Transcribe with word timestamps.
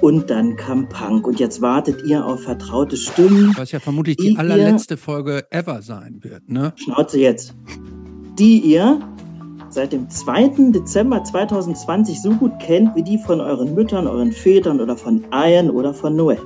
Und 0.00 0.28
dann 0.28 0.56
kam 0.56 0.88
Punk. 0.88 1.28
Und 1.28 1.38
jetzt 1.38 1.62
wartet 1.62 2.02
ihr 2.08 2.26
auf 2.26 2.42
vertraute 2.42 2.96
Stimmen. 2.96 3.54
Was 3.56 3.70
ja 3.70 3.78
vermutlich 3.78 4.16
die, 4.16 4.30
die 4.30 4.36
allerletzte 4.36 4.96
Folge 4.96 5.44
ever 5.50 5.80
sein 5.80 6.18
wird, 6.22 6.48
ne? 6.48 6.72
Schnauze 6.74 7.20
jetzt. 7.20 7.54
Die 8.36 8.58
ihr 8.58 8.98
seit 9.70 9.92
dem 9.92 10.08
2. 10.08 10.70
Dezember 10.72 11.22
2020 11.22 12.20
so 12.20 12.30
gut 12.30 12.58
kennt 12.58 12.94
wie 12.94 13.02
die 13.02 13.18
von 13.18 13.40
euren 13.40 13.74
Müttern, 13.74 14.06
euren 14.06 14.32
Vätern 14.32 14.80
oder 14.80 14.96
von 14.96 15.24
Ian 15.32 15.70
oder 15.70 15.94
von 15.94 16.16
Noel. 16.16 16.38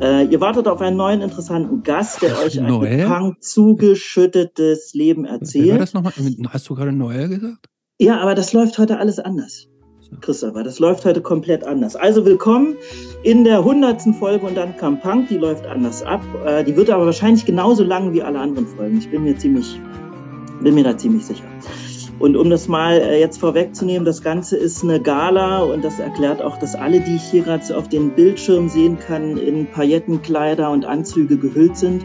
Äh, 0.00 0.26
ihr 0.26 0.40
wartet 0.40 0.68
auf 0.68 0.80
einen 0.80 0.96
neuen 0.96 1.20
interessanten 1.20 1.82
Gast, 1.82 2.22
der 2.22 2.38
euch 2.38 2.60
ein 2.60 3.08
Punk 3.08 3.42
zugeschüttetes 3.42 4.94
Leben 4.94 5.24
erzählt. 5.24 5.72
War 5.72 5.78
das 5.78 5.94
nochmal? 5.94 6.12
Hast 6.50 6.68
du 6.68 6.74
gerade 6.74 6.92
Noel 6.92 7.28
gesagt? 7.28 7.66
Ja, 7.98 8.20
aber 8.20 8.36
das 8.36 8.52
läuft 8.52 8.78
heute 8.78 8.98
alles 8.98 9.18
anders. 9.18 9.66
Christopher, 10.20 10.62
das 10.62 10.78
läuft 10.78 11.04
heute 11.04 11.20
komplett 11.20 11.64
anders. 11.64 11.94
Also 11.94 12.24
willkommen 12.24 12.76
in 13.24 13.44
der 13.44 13.62
hundertsten 13.62 14.14
Folge 14.14 14.46
und 14.46 14.56
dann 14.56 14.76
kam 14.76 14.98
Punk, 15.00 15.28
die 15.28 15.36
läuft 15.36 15.66
anders 15.66 16.02
ab. 16.02 16.22
Äh, 16.46 16.64
die 16.64 16.76
wird 16.76 16.90
aber 16.90 17.04
wahrscheinlich 17.04 17.44
genauso 17.44 17.82
lang 17.84 18.12
wie 18.12 18.22
alle 18.22 18.38
anderen 18.38 18.66
Folgen. 18.66 18.98
Ich 18.98 19.10
bin 19.10 19.24
mir 19.24 19.36
ziemlich, 19.36 19.80
bin 20.62 20.74
mir 20.74 20.84
da 20.84 20.96
ziemlich 20.96 21.26
sicher. 21.26 21.44
Und 22.18 22.36
um 22.36 22.50
das 22.50 22.66
mal 22.66 22.98
äh, 22.98 23.20
jetzt 23.20 23.38
vorwegzunehmen, 23.38 24.04
das 24.04 24.22
Ganze 24.22 24.56
ist 24.56 24.82
eine 24.82 25.00
Gala 25.00 25.60
und 25.60 25.84
das 25.84 26.00
erklärt 26.00 26.42
auch, 26.42 26.58
dass 26.58 26.74
alle, 26.74 27.00
die 27.00 27.14
ich 27.14 27.22
hier 27.22 27.44
gerade 27.44 27.64
so 27.64 27.74
auf 27.76 27.88
den 27.88 28.10
Bildschirm 28.10 28.68
sehen 28.68 28.98
kann, 28.98 29.36
in 29.36 29.70
Paillettenkleider 29.70 30.68
und 30.70 30.84
Anzüge 30.84 31.38
gehüllt 31.38 31.76
sind. 31.76 32.04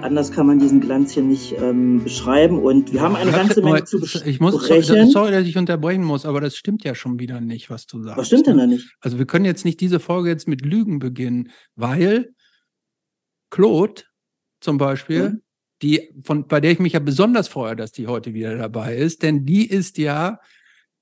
Anders 0.00 0.32
kann 0.32 0.46
man 0.46 0.58
diesen 0.58 0.80
Glanz 0.80 1.12
hier 1.12 1.22
nicht 1.22 1.54
ähm, 1.60 2.02
beschreiben. 2.02 2.60
Und 2.60 2.94
wir 2.94 3.02
haben 3.02 3.14
eine 3.14 3.30
ganze 3.30 3.62
Menge 3.62 3.84
zu 3.84 4.00
besprechen. 4.00 4.30
Ich 4.30 4.40
muss, 4.40 4.54
sorry, 4.66 4.82
sorry, 4.82 5.30
dass 5.30 5.46
ich 5.46 5.56
unterbrechen 5.58 6.02
muss, 6.02 6.24
aber 6.24 6.40
das 6.40 6.56
stimmt 6.56 6.82
ja 6.82 6.94
schon 6.94 7.20
wieder 7.20 7.40
nicht, 7.40 7.68
was 7.68 7.86
du 7.86 8.02
sagst. 8.02 8.18
Was 8.18 8.26
stimmt 8.28 8.46
denn 8.46 8.56
ne? 8.56 8.62
da 8.62 8.66
nicht? 8.68 8.96
Also 9.00 9.18
wir 9.18 9.26
können 9.26 9.44
jetzt 9.44 9.66
nicht 9.66 9.80
diese 9.80 10.00
Folge 10.00 10.30
jetzt 10.30 10.48
mit 10.48 10.62
Lügen 10.64 10.98
beginnen, 10.98 11.50
weil 11.76 12.32
Claude 13.50 14.02
zum 14.60 14.78
Beispiel 14.78 15.28
mhm 15.28 15.41
die, 15.82 16.10
von, 16.22 16.46
bei 16.46 16.60
der 16.60 16.70
ich 16.70 16.78
mich 16.78 16.94
ja 16.94 17.00
besonders 17.00 17.48
freue, 17.48 17.76
dass 17.76 17.92
die 17.92 18.06
heute 18.06 18.34
wieder 18.34 18.56
dabei 18.56 18.96
ist, 18.96 19.22
denn 19.22 19.44
die 19.44 19.68
ist 19.68 19.98
ja 19.98 20.38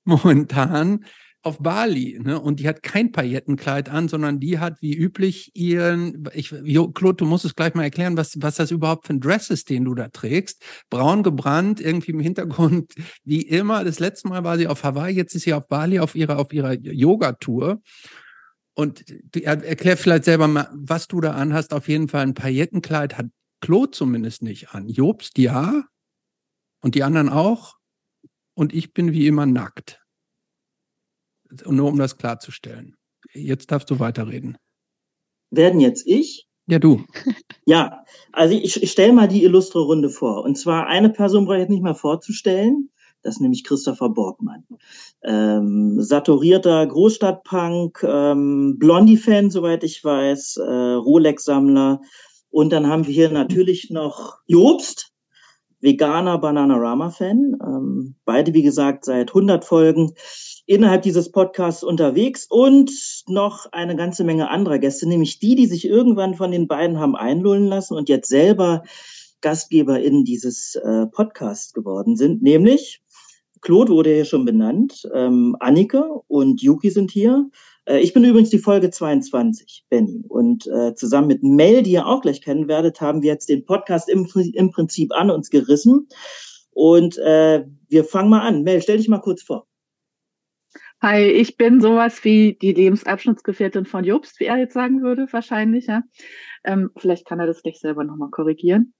momentan 0.03 1.05
auf 1.43 1.57
Bali, 1.59 2.19
ne? 2.21 2.39
Und 2.39 2.59
die 2.59 2.67
hat 2.67 2.83
kein 2.83 3.11
Paillettenkleid 3.11 3.89
an, 3.89 4.07
sondern 4.07 4.39
die 4.39 4.59
hat 4.59 4.81
wie 4.81 4.95
üblich 4.95 5.51
ihren, 5.55 6.29
ich, 6.33 6.51
jo, 6.63 6.89
Claude, 6.89 7.17
du 7.17 7.25
musst 7.25 7.45
es 7.45 7.55
gleich 7.55 7.73
mal 7.73 7.83
erklären, 7.83 8.15
was, 8.15 8.35
was 8.39 8.55
das 8.55 8.69
überhaupt 8.69 9.07
für 9.07 9.13
ein 9.13 9.21
Dress 9.21 9.49
ist, 9.49 9.69
den 9.69 9.85
du 9.85 9.95
da 9.95 10.09
trägst. 10.09 10.63
Braun 10.91 11.23
gebrannt, 11.23 11.81
irgendwie 11.81 12.11
im 12.11 12.19
Hintergrund, 12.19 12.93
wie 13.23 13.41
immer. 13.41 13.83
Das 13.83 13.99
letzte 13.99 14.27
Mal 14.27 14.43
war 14.43 14.57
sie 14.57 14.67
auf 14.67 14.83
Hawaii, 14.83 15.15
jetzt 15.15 15.33
ist 15.33 15.43
sie 15.43 15.53
auf 15.53 15.67
Bali 15.67 15.99
auf 15.99 16.15
ihrer, 16.15 16.37
auf 16.37 16.53
ihrer 16.53 16.73
Yoga-Tour. 16.73 17.81
Und 18.73 19.03
erklär 19.35 19.97
vielleicht 19.97 20.25
selber 20.25 20.47
mal, 20.47 20.69
was 20.73 21.07
du 21.07 21.21
da 21.21 21.31
anhast. 21.31 21.73
Auf 21.73 21.87
jeden 21.87 22.07
Fall 22.07 22.21
ein 22.21 22.33
Paillettenkleid, 22.35 23.17
hat 23.17 23.25
Claude 23.61 23.91
zumindest 23.91 24.41
nicht 24.41 24.73
an. 24.73 24.89
Jobst 24.89 25.37
ja. 25.37 25.85
Und 26.81 26.95
die 26.95 27.03
anderen 27.03 27.29
auch. 27.29 27.75
Und 28.53 28.73
ich 28.73 28.93
bin 28.93 29.13
wie 29.13 29.27
immer 29.27 29.45
nackt. 29.45 30.01
Nur 31.65 31.89
um 31.89 31.97
das 31.97 32.17
klarzustellen. 32.17 32.95
Jetzt 33.33 33.71
darfst 33.71 33.89
du 33.89 33.99
weiterreden. 33.99 34.57
Werden 35.51 35.79
jetzt 35.79 36.05
ich? 36.07 36.47
Ja, 36.67 36.79
du. 36.79 37.03
Ja, 37.67 38.03
also 38.33 38.55
ich, 38.55 38.81
ich 38.81 38.91
stelle 38.91 39.13
mal 39.13 39.27
die 39.27 39.43
illustre 39.43 39.79
Runde 39.81 40.09
vor. 40.09 40.43
Und 40.43 40.57
zwar 40.57 40.87
eine 40.87 41.09
Person 41.09 41.45
brauche 41.45 41.57
ich 41.57 41.61
jetzt 41.61 41.69
nicht 41.69 41.83
mal 41.83 41.93
vorzustellen. 41.93 42.89
Das 43.21 43.35
ist 43.35 43.41
nämlich 43.41 43.63
Christopher 43.63 44.09
Borgmann. 44.09 44.65
Ähm, 45.23 46.01
saturierter 46.01 46.85
Großstadtpunk, 46.87 48.03
ähm, 48.03 48.77
Blondie-Fan, 48.79 49.51
soweit 49.51 49.83
ich 49.83 50.03
weiß, 50.03 50.57
äh, 50.57 50.63
Rolex-Sammler, 50.63 52.01
und 52.51 52.71
dann 52.71 52.87
haben 52.87 53.07
wir 53.07 53.13
hier 53.13 53.31
natürlich 53.31 53.89
noch 53.89 54.37
Jobst, 54.47 55.11
veganer 55.79 56.37
Bananarama-Fan. 56.37 57.57
Ähm, 57.65 58.15
beide, 58.25 58.53
wie 58.53 58.61
gesagt, 58.61 59.05
seit 59.05 59.29
100 59.29 59.65
Folgen 59.65 60.13
innerhalb 60.67 61.01
dieses 61.01 61.31
Podcasts 61.31 61.83
unterwegs 61.83 62.45
und 62.49 62.91
noch 63.27 63.65
eine 63.71 63.95
ganze 63.95 64.23
Menge 64.23 64.49
anderer 64.49 64.77
Gäste, 64.77 65.07
nämlich 65.07 65.39
die, 65.39 65.55
die 65.55 65.65
sich 65.65 65.87
irgendwann 65.87 66.35
von 66.35 66.51
den 66.51 66.67
beiden 66.67 66.99
haben 66.99 67.15
einlullen 67.15 67.65
lassen 67.65 67.95
und 67.95 68.09
jetzt 68.09 68.29
selber 68.29 68.83
GastgeberInnen 69.41 70.23
dieses 70.23 70.75
äh, 70.75 71.07
Podcasts 71.07 71.73
geworden 71.73 72.15
sind, 72.15 72.43
nämlich 72.43 73.01
Claude 73.61 73.91
wurde 73.91 74.13
hier 74.13 74.25
schon 74.25 74.43
benannt, 74.43 75.07
ähm, 75.13 75.55
Annike 75.59 76.03
und 76.27 76.61
Yuki 76.61 76.89
sind 76.89 77.11
hier. 77.11 77.49
Äh, 77.85 77.99
ich 77.99 78.13
bin 78.13 78.23
übrigens 78.23 78.49
die 78.49 78.59
Folge 78.59 78.89
22, 78.89 79.85
Benny. 79.89 80.23
Und 80.27 80.67
äh, 80.67 80.93
zusammen 80.95 81.27
mit 81.27 81.43
Mel, 81.43 81.83
die 81.83 81.91
ihr 81.91 82.05
auch 82.05 82.21
gleich 82.21 82.41
kennen 82.41 82.67
werdet, 82.67 83.01
haben 83.01 83.21
wir 83.21 83.31
jetzt 83.31 83.49
den 83.49 83.65
Podcast 83.65 84.09
im, 84.09 84.27
im 84.53 84.71
Prinzip 84.71 85.11
an 85.13 85.31
uns 85.31 85.49
gerissen. 85.49 86.07
Und 86.71 87.17
äh, 87.17 87.65
wir 87.89 88.03
fangen 88.03 88.29
mal 88.29 88.41
an. 88.41 88.63
Mel, 88.63 88.81
stell 88.81 88.97
dich 88.97 89.09
mal 89.09 89.19
kurz 89.19 89.43
vor. 89.43 89.67
Hi, 91.01 91.23
ich 91.23 91.57
bin 91.57 91.81
sowas 91.81 92.23
wie 92.23 92.53
die 92.61 92.73
Lebensabschnittsgefährtin 92.73 93.85
von 93.85 94.03
Jobst, 94.03 94.39
wie 94.39 94.45
er 94.45 94.57
jetzt 94.57 94.75
sagen 94.75 95.01
würde, 95.01 95.25
wahrscheinlich. 95.31 95.87
Ja. 95.87 96.03
Ähm, 96.63 96.91
vielleicht 96.95 97.25
kann 97.25 97.39
er 97.39 97.47
das 97.47 97.63
gleich 97.63 97.79
selber 97.79 98.03
nochmal 98.03 98.29
korrigieren. 98.29 98.93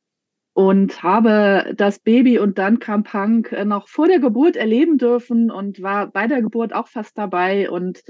Und 0.53 1.01
habe 1.01 1.73
das 1.77 1.99
Baby 1.99 2.39
und 2.39 2.57
dann 2.57 2.79
kam 2.79 3.03
Punk 3.03 3.51
äh, 3.53 3.63
noch 3.63 3.87
vor 3.87 4.07
der 4.07 4.19
Geburt 4.19 4.57
erleben 4.57 4.97
dürfen 4.97 5.49
und 5.49 5.81
war 5.81 6.07
bei 6.07 6.27
der 6.27 6.41
Geburt 6.41 6.73
auch 6.73 6.87
fast 6.87 7.17
dabei 7.17 7.69
und 7.69 8.03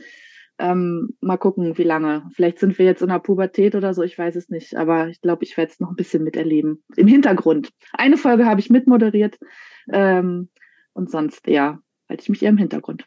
ähm, 0.62 1.18
mal 1.22 1.38
gucken, 1.38 1.78
wie 1.78 1.84
lange. 1.84 2.30
Vielleicht 2.34 2.60
sind 2.60 2.78
wir 2.78 2.86
jetzt 2.86 3.02
in 3.02 3.10
der 3.10 3.20
Pubertät 3.20 3.76
oder 3.76 3.94
so, 3.94 4.04
ich 4.04 4.18
weiß 4.18 4.36
es 4.36 4.50
nicht. 4.50 4.76
Aber 4.76 5.08
ich 5.10 5.22
glaube, 5.22 5.44
ich 5.44 5.58
werde 5.58 5.72
es 5.72 5.80
noch 5.80 5.90
ein 5.90 5.96
bisschen 5.96 6.24
miterleben. 6.24 6.84
Im 6.96 7.08
Hintergrund. 7.08 7.72
Eine 7.94 8.18
Folge 8.18 8.46
habe 8.46 8.60
ich 8.60 8.70
mitmoderiert. 8.70 9.40
Ähm, 9.92 10.50
und 10.94 11.10
sonst, 11.10 11.48
ja, 11.48 11.80
halte 12.08 12.22
ich 12.22 12.30
mich 12.30 12.44
eher 12.44 12.50
im 12.50 12.58
Hintergrund. 12.58 13.06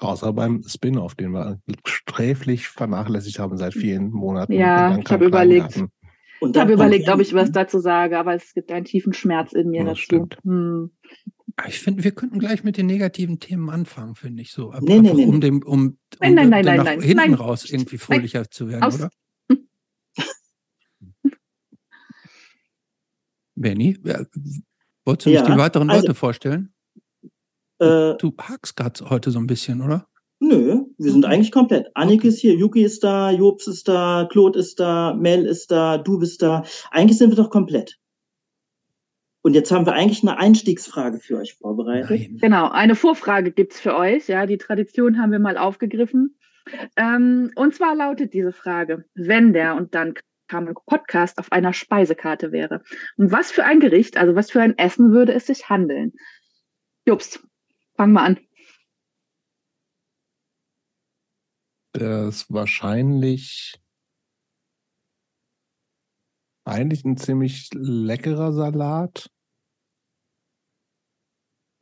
Außer 0.00 0.32
beim 0.32 0.62
Spin-off, 0.62 1.14
den 1.14 1.32
wir 1.32 1.60
sträflich 1.86 2.68
vernachlässigt 2.68 3.38
haben 3.38 3.56
seit 3.56 3.74
vielen 3.74 4.10
Monaten. 4.10 4.52
Ja, 4.52 4.98
ich 4.98 5.10
habe 5.10 5.26
überlegt. 5.26 5.84
Und 6.40 6.54
ich 6.54 6.60
habe 6.60 6.72
überlegt, 6.72 7.08
ob 7.08 7.20
ich 7.20 7.34
was 7.34 7.50
dazu 7.50 7.78
sage, 7.78 8.18
aber 8.18 8.34
es 8.34 8.52
gibt 8.52 8.70
einen 8.70 8.84
tiefen 8.84 9.12
Schmerz 9.14 9.52
in 9.52 9.70
mir 9.70 9.84
das 9.84 9.98
dazu. 10.08 10.28
Hm. 10.44 10.90
Ich 11.68 11.80
finde, 11.80 12.04
wir 12.04 12.12
könnten 12.12 12.38
gleich 12.38 12.64
mit 12.64 12.76
den 12.76 12.84
negativen 12.86 13.40
Themen 13.40 13.70
anfangen, 13.70 14.14
finde 14.14 14.42
ich 14.42 14.52
so. 14.52 14.74
Nee, 14.80 15.00
nee, 15.00 15.14
nee. 15.14 15.24
Um, 15.24 15.40
dem, 15.40 15.62
um, 15.62 15.72
um 15.72 15.98
nein, 16.20 16.34
nein, 16.34 16.50
nein, 16.50 16.64
nein, 16.64 17.00
hinten 17.00 17.16
nein. 17.16 17.32
raus 17.34 17.64
irgendwie 17.64 17.96
fröhlicher 17.96 18.40
nein. 18.40 18.50
zu 18.50 18.68
werden, 18.68 18.82
Aus. 18.82 18.96
oder? 18.96 19.10
Benny, 23.54 23.98
wolltest 25.04 25.26
du 25.26 25.30
ja, 25.30 25.40
nicht 25.40 25.54
die 25.54 25.58
weiteren 25.58 25.88
also, 25.88 26.02
Leute 26.02 26.14
vorstellen? 26.14 26.74
Äh, 27.78 28.16
du 28.18 28.34
hakst 28.38 28.76
gerade 28.76 29.08
heute 29.08 29.30
so 29.30 29.38
ein 29.38 29.46
bisschen, 29.46 29.80
oder? 29.80 30.06
Nö, 30.38 30.84
wir 30.98 31.12
sind 31.12 31.24
eigentlich 31.24 31.52
komplett. 31.52 31.88
Annik 31.94 32.20
okay. 32.20 32.28
ist 32.28 32.40
hier, 32.40 32.54
Yuki 32.54 32.82
ist 32.82 33.02
da, 33.02 33.30
Jobs 33.30 33.66
ist 33.66 33.88
da, 33.88 34.28
Claude 34.30 34.58
ist 34.58 34.78
da, 34.78 35.14
Mel 35.14 35.46
ist 35.46 35.70
da, 35.70 35.96
du 35.96 36.18
bist 36.18 36.42
da. 36.42 36.64
Eigentlich 36.90 37.16
sind 37.16 37.30
wir 37.30 37.36
doch 37.36 37.48
komplett. 37.48 37.98
Und 39.46 39.54
jetzt 39.54 39.70
haben 39.70 39.86
wir 39.86 39.92
eigentlich 39.92 40.22
eine 40.24 40.38
Einstiegsfrage 40.38 41.20
für 41.20 41.38
euch 41.38 41.54
vorbereitet. 41.54 42.10
Nein. 42.10 42.38
Genau, 42.38 42.68
eine 42.68 42.96
Vorfrage 42.96 43.52
gibt's 43.52 43.78
für 43.78 43.94
euch. 43.94 44.26
Ja, 44.26 44.44
die 44.44 44.58
Tradition 44.58 45.20
haben 45.20 45.30
wir 45.30 45.38
mal 45.38 45.56
aufgegriffen. 45.56 46.36
Ähm, 46.96 47.52
und 47.54 47.72
zwar 47.72 47.94
lautet 47.94 48.34
diese 48.34 48.50
Frage, 48.50 49.04
wenn 49.14 49.52
der 49.52 49.76
und 49.76 49.94
dann 49.94 50.14
kam 50.48 50.66
ein 50.66 50.74
Podcast 50.74 51.38
auf 51.38 51.52
einer 51.52 51.72
Speisekarte 51.72 52.50
wäre. 52.50 52.82
Um 53.18 53.30
was 53.30 53.52
für 53.52 53.62
ein 53.62 53.78
Gericht, 53.78 54.16
also 54.16 54.34
was 54.34 54.50
für 54.50 54.62
ein 54.62 54.76
Essen 54.78 55.12
würde 55.12 55.32
es 55.32 55.46
sich 55.46 55.68
handeln? 55.68 56.14
Jobst, 57.06 57.46
fang 57.94 58.10
mal 58.10 58.24
an. 58.24 58.40
Das 61.92 62.52
wahrscheinlich 62.52 63.80
eigentlich 66.64 67.04
ein 67.04 67.16
ziemlich 67.16 67.70
leckerer 67.74 68.52
Salat 68.52 69.30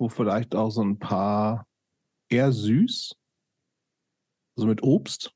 wo 0.05 0.11
vielleicht 0.11 0.55
auch 0.55 0.69
so 0.69 0.83
ein 0.85 0.99
paar 0.99 1.67
eher 2.29 2.53
süß, 2.53 3.17
also 4.55 4.67
mit 4.69 4.83
Obst. 4.83 5.35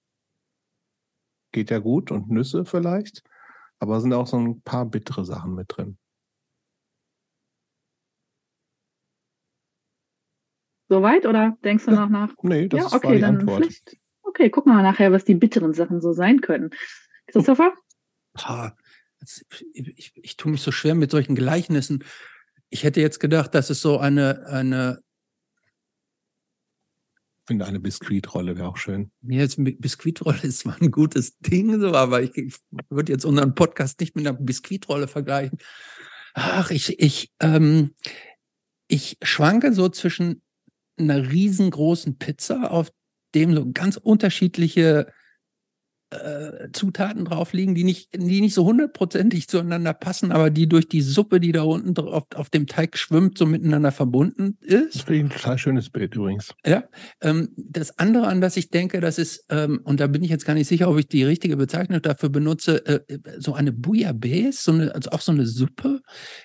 Geht 1.53 1.70
ja 1.70 1.79
gut 1.79 2.11
und 2.11 2.29
Nüsse 2.29 2.67
vielleicht, 2.67 3.23
aber 3.79 3.99
sind 4.03 4.12
auch 4.12 4.26
so 4.26 4.38
ein 4.38 4.61
paar 4.61 4.85
bittere 4.85 5.25
Sachen 5.25 5.55
mit 5.55 5.75
drin. 5.75 5.97
Soweit 10.91 11.25
oder 11.25 11.56
denkst 11.65 11.87
du 11.87 11.93
noch 11.93 12.11
nach? 12.11 12.35
Nee, 12.43 12.69
das 12.69 12.79
ja, 12.79 12.91
war 12.93 12.99
okay, 12.99 13.15
die 13.15 13.20
dann 13.23 13.37
Antwort. 13.41 13.65
vielleicht. 13.65 13.97
Okay, 14.23 14.50
gucken 14.50 14.73
wir 14.73 14.76
mal 14.76 14.82
nachher, 14.82 15.12
was 15.12 15.25
die 15.25 15.35
bitteren 15.35 15.73
Sachen 15.73 16.03
so 16.03 16.12
sein 16.12 16.43
können. 16.43 16.70
Christopher? 17.26 17.73
Pah, 18.35 18.76
das- 19.19 19.47
ich, 19.73 19.88
ich, 19.97 20.12
ich 20.17 20.37
tue 20.37 20.53
mich 20.53 20.61
so 20.61 20.73
schwer 20.73 20.94
mit 20.94 21.11
solchen 21.11 21.35
Gleichnissen. 21.35 22.05
Ich 22.70 22.85
hätte 22.85 23.00
jetzt 23.00 23.20
gedacht, 23.20 23.55
dass 23.55 23.70
es 23.70 23.81
so 23.81 23.99
eine, 23.99 24.47
eine 24.47 25.00
Ich 27.41 27.47
finde 27.47 27.65
eine 27.65 27.81
Biskuitrolle 27.81 28.56
wäre 28.56 28.69
auch 28.69 28.76
schön. 28.76 29.11
mir 29.23 29.38
jetzt 29.41 29.62
Bi- 29.62 29.76
Biskuitrolle 29.79 30.38
ist 30.43 30.61
zwar 30.61 30.81
ein 30.81 30.91
gutes 30.91 31.38
Ding, 31.38 31.81
so, 31.81 31.94
aber 31.94 32.23
ich, 32.23 32.37
ich 32.37 32.56
würde 32.91 33.12
jetzt 33.12 33.25
unseren 33.25 33.55
Podcast 33.55 34.00
nicht 34.00 34.15
mit 34.17 34.26
einer 34.26 34.38
Biskuitrolle 34.38 35.09
vergleichen. 35.09 35.59
Ach, 36.35 36.70
ich, 36.70 37.00
ich, 37.00 37.32
ähm, 37.41 37.94
ich 38.87 39.17
schwanke 39.23 39.73
so 39.73 39.88
zwischen 39.88 40.43
einer 40.99 41.31
riesengroßen 41.31 42.19
Pizza, 42.19 42.70
auf 42.70 42.93
dem 43.35 43.55
so 43.55 43.70
ganz 43.73 43.97
unterschiedliche 43.97 45.12
äh, 46.10 46.70
Zutaten 46.72 47.25
drauf 47.25 47.52
liegen, 47.52 47.75
die 47.75 47.84
nicht, 47.84 48.14
die 48.14 48.40
nicht 48.40 48.55
so 48.55 48.64
hundertprozentig 48.64 49.49
zueinander 49.49 49.93
passen, 49.93 50.32
aber 50.32 50.50
die 50.50 50.69
durch 50.69 50.88
die 50.88 51.02
Suppe, 51.02 51.40
die 51.40 51.52
da 51.52 51.62
unten 51.62 51.94
drauf 51.94 52.25
auf 52.34 52.50
dem 52.50 52.66
Teig 52.66 52.96
schwimmt, 52.96 53.38
so 53.38 53.46
miteinander 53.46 53.93
verbunden 53.93 54.56
ist. 54.60 54.94
Das 54.94 55.02
finde 55.02 55.16
ich 55.16 55.25
ein 55.25 55.31
total 55.31 55.58
schönes 55.58 55.90
Bild 55.90 56.14
übrigens. 56.14 56.55
Ja, 56.64 56.84
ähm, 57.20 57.50
das 57.56 57.99
andere, 57.99 58.26
an 58.28 58.40
das 58.40 58.56
ich 58.56 58.70
denke, 58.70 59.00
das 59.00 59.19
ist, 59.19 59.44
ähm, 59.50 59.81
und 59.84 60.00
da 60.00 60.06
bin 60.06 60.22
ich 60.22 60.31
jetzt 60.31 60.46
gar 60.46 60.55
nicht 60.55 60.69
sicher, 60.69 60.90
ob 60.90 60.99
ich 60.99 61.08
die 61.08 61.25
richtige 61.25 61.56
Bezeichnung 61.56 62.00
dafür 62.00 62.28
benutze, 62.31 62.84
äh, 62.87 63.19
so 63.38 63.55
eine 63.55 63.72
Bouillabaisse, 63.72 64.62
so 64.62 64.72
eine, 64.72 64.94
also 64.94 65.10
auch 65.10 65.20
so 65.20 65.32
eine 65.32 65.46
Suppe, 65.46 66.00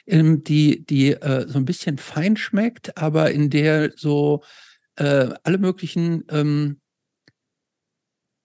ähm, 0.06 0.44
die, 0.44 0.86
die 0.86 1.14
äh, 1.14 1.48
so 1.48 1.58
ein 1.58 1.66
bisschen 1.66 1.98
fein 1.98 2.38
schmeckt, 2.38 2.98
aber 2.98 3.32
in 3.32 3.50
der 3.50 3.92
so 3.96 4.44
äh, 4.96 5.30
alle 5.44 5.58
möglichen, 5.58 6.24
ähm, 6.30 6.80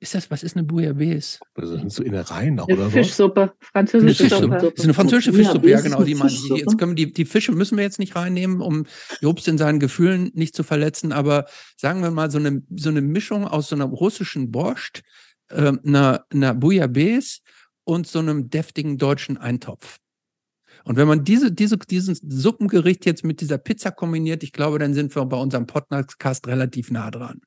ist 0.00 0.14
das, 0.14 0.30
was 0.30 0.42
ist 0.42 0.56
eine 0.56 0.64
Bouillabaisse? 0.64 1.40
Das 1.54 1.70
sind 1.70 1.92
so 1.92 2.02
Innereien 2.02 2.60
oder 2.60 2.86
was? 2.86 2.92
Fischsuppe, 2.92 3.52
französische 3.60 4.24
Fischsuppe. 4.24 4.60
Suppe. 4.60 4.72
Ist 4.76 4.84
eine 4.84 4.94
französische 4.94 5.32
Fischsuppe, 5.32 5.70
ja 5.70 5.80
genau, 5.80 6.02
die 6.04 6.14
meine 6.14 6.30
ich. 6.30 6.48
Jetzt 6.48 6.78
können 6.78 6.94
die, 6.94 7.12
die 7.12 7.24
Fische 7.24 7.52
müssen 7.52 7.76
wir 7.76 7.84
jetzt 7.84 7.98
nicht 7.98 8.14
reinnehmen, 8.14 8.60
um 8.60 8.86
Jobst 9.20 9.48
in 9.48 9.58
seinen 9.58 9.80
Gefühlen 9.80 10.30
nicht 10.34 10.54
zu 10.54 10.62
verletzen, 10.62 11.12
aber 11.12 11.46
sagen 11.76 12.02
wir 12.02 12.10
mal 12.10 12.30
so 12.30 12.38
eine, 12.38 12.62
so 12.76 12.90
eine 12.90 13.00
Mischung 13.00 13.46
aus 13.46 13.68
so 13.68 13.74
einer 13.74 13.86
russischen 13.86 14.52
Borscht, 14.52 15.02
äh, 15.48 15.72
einer, 15.84 16.24
einer 16.32 16.54
Bouillabaisse 16.54 17.40
und 17.84 18.06
so 18.06 18.20
einem 18.20 18.50
deftigen 18.50 18.98
deutschen 18.98 19.36
Eintopf. 19.36 19.98
Und 20.84 20.96
wenn 20.96 21.08
man 21.08 21.24
diese, 21.24 21.50
diese, 21.52 21.76
diesen 21.76 22.16
Suppengericht 22.22 23.04
jetzt 23.04 23.24
mit 23.24 23.40
dieser 23.40 23.58
Pizza 23.58 23.90
kombiniert, 23.90 24.42
ich 24.42 24.52
glaube, 24.52 24.78
dann 24.78 24.94
sind 24.94 25.14
wir 25.14 25.24
bei 25.26 25.36
unserem 25.36 25.66
Podcast 25.66 26.46
relativ 26.46 26.90
nah 26.90 27.10
dran. 27.10 27.40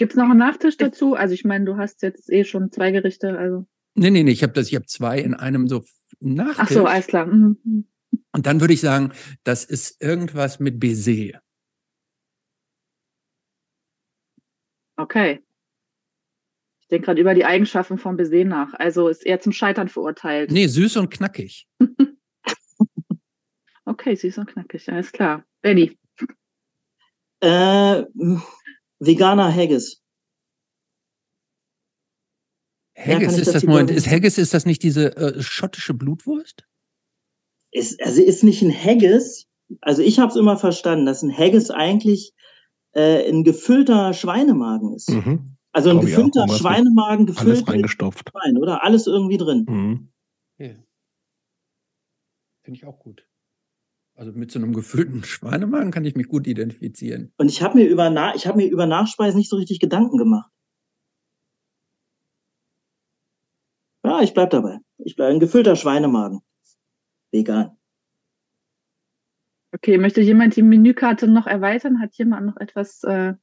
Gibt 0.00 0.12
es 0.12 0.16
noch 0.16 0.30
einen 0.30 0.38
Nachtisch 0.38 0.78
dazu? 0.78 1.14
Also 1.14 1.34
ich 1.34 1.44
meine, 1.44 1.66
du 1.66 1.76
hast 1.76 2.00
jetzt 2.00 2.32
eh 2.32 2.44
schon 2.44 2.72
zwei 2.72 2.90
Gerichte, 2.90 3.36
also. 3.36 3.66
Nee, 3.94 4.08
nee, 4.08 4.22
nee, 4.22 4.30
ich 4.30 4.42
habe 4.42 4.54
das, 4.54 4.68
ich 4.68 4.74
habe 4.74 4.86
zwei 4.86 5.18
in 5.18 5.34
einem 5.34 5.68
so 5.68 5.84
Nachtisch. 6.20 6.56
Ach 6.58 6.70
so, 6.70 6.86
alles 6.86 7.06
klar. 7.06 7.26
Mhm. 7.26 7.84
Und 8.32 8.46
dann 8.46 8.62
würde 8.62 8.72
ich 8.72 8.80
sagen, 8.80 9.12
das 9.44 9.66
ist 9.66 10.00
irgendwas 10.00 10.58
mit 10.58 10.80
Baiser. 10.80 11.42
Okay. 14.96 15.44
Ich 16.80 16.88
denke 16.88 17.04
gerade 17.04 17.20
über 17.20 17.34
die 17.34 17.44
Eigenschaften 17.44 17.98
von 17.98 18.16
Baiser 18.16 18.46
nach. 18.46 18.72
Also 18.72 19.08
ist 19.08 19.26
er 19.26 19.40
zum 19.40 19.52
Scheitern 19.52 19.90
verurteilt. 19.90 20.50
Nee, 20.50 20.66
süß 20.66 20.96
und 20.96 21.10
knackig. 21.10 21.68
Okay, 23.84 24.14
süß 24.14 24.38
und 24.38 24.46
knackig, 24.46 24.88
alles 24.88 25.10
klar. 25.10 25.44
Benny. 25.62 25.98
Äh, 27.40 28.04
veganer 29.00 29.52
Haggis. 29.52 30.02
Haggis 32.96 33.38
ist 33.38 33.46
das 33.46 33.54
das 33.54 33.64
Moment, 33.64 33.90
ist 33.90 34.08
Haggis 34.08 34.38
ist 34.38 34.52
das 34.52 34.66
nicht 34.66 34.82
diese 34.82 35.16
äh, 35.16 35.42
schottische 35.42 35.94
Blutwurst? 35.94 36.66
Ist, 37.72 38.00
also 38.02 38.22
ist 38.22 38.44
nicht 38.44 38.62
ein 38.62 38.72
Haggis. 38.72 39.46
Also 39.80 40.02
ich 40.02 40.18
habe 40.18 40.30
es 40.30 40.36
immer 40.36 40.56
verstanden, 40.56 41.06
dass 41.06 41.22
ein 41.22 41.36
Haggis 41.36 41.70
eigentlich 41.70 42.34
äh, 42.92 43.28
ein 43.28 43.44
gefüllter 43.44 44.12
Schweinemagen 44.12 44.94
ist. 44.94 45.10
Mhm. 45.10 45.56
Also 45.72 45.90
ein 45.90 45.98
auch. 45.98 46.02
gefüllter 46.02 46.46
mit 46.46 46.56
Schweinemagen 46.56 47.26
Alles 47.26 47.38
gefüllt 47.38 47.58
mit 47.60 47.68
reingestopft. 47.68 48.30
Schwein, 48.30 48.58
oder? 48.58 48.82
Alles 48.82 49.06
irgendwie 49.06 49.38
drin. 49.38 49.64
Mhm. 49.68 50.08
Finde 52.62 52.76
ich 52.78 52.84
auch 52.84 52.98
gut. 52.98 53.26
Also 54.20 54.32
mit 54.32 54.52
so 54.52 54.58
einem 54.58 54.74
gefüllten 54.74 55.24
Schweinemagen 55.24 55.90
kann 55.90 56.04
ich 56.04 56.14
mich 56.14 56.28
gut 56.28 56.46
identifizieren. 56.46 57.32
Und 57.38 57.50
ich 57.50 57.62
habe 57.62 57.78
mir 57.78 57.88
über 57.88 58.10
Na 58.10 58.34
ich 58.34 58.46
habe 58.46 58.58
mir 58.58 58.68
über 58.68 58.84
Nachspeisen 58.84 59.38
nicht 59.38 59.48
so 59.48 59.56
richtig 59.56 59.80
Gedanken 59.80 60.18
gemacht. 60.18 60.50
Ja, 64.04 64.20
ich 64.20 64.34
bleib 64.34 64.50
dabei. 64.50 64.78
Ich 64.98 65.16
bleib 65.16 65.30
ein 65.30 65.40
gefüllter 65.40 65.74
Schweinemagen. 65.74 66.42
Vegan. 67.32 67.78
Okay, 69.72 69.96
möchte 69.96 70.20
jemand 70.20 70.54
die 70.54 70.62
Menükarte 70.62 71.26
noch 71.26 71.46
erweitern? 71.46 72.00
Hat 72.00 72.14
jemand 72.16 72.44
noch 72.44 72.58
etwas? 72.58 73.02
Äh, 73.04 73.34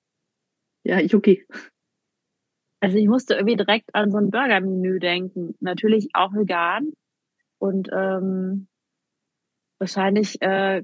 ja, 0.84 1.00
Yuki. 1.00 1.48
Also 2.82 2.98
ich 2.98 3.08
musste 3.08 3.34
irgendwie 3.34 3.56
direkt 3.56 3.96
an 3.96 4.12
so 4.12 4.18
ein 4.18 4.30
Burger-Menü 4.30 5.00
denken. 5.00 5.56
Natürlich 5.60 6.10
auch 6.14 6.34
vegan. 6.34 6.92
Und 7.58 7.90
ähm, 7.92 8.68
wahrscheinlich 9.80 10.42
äh, 10.42 10.84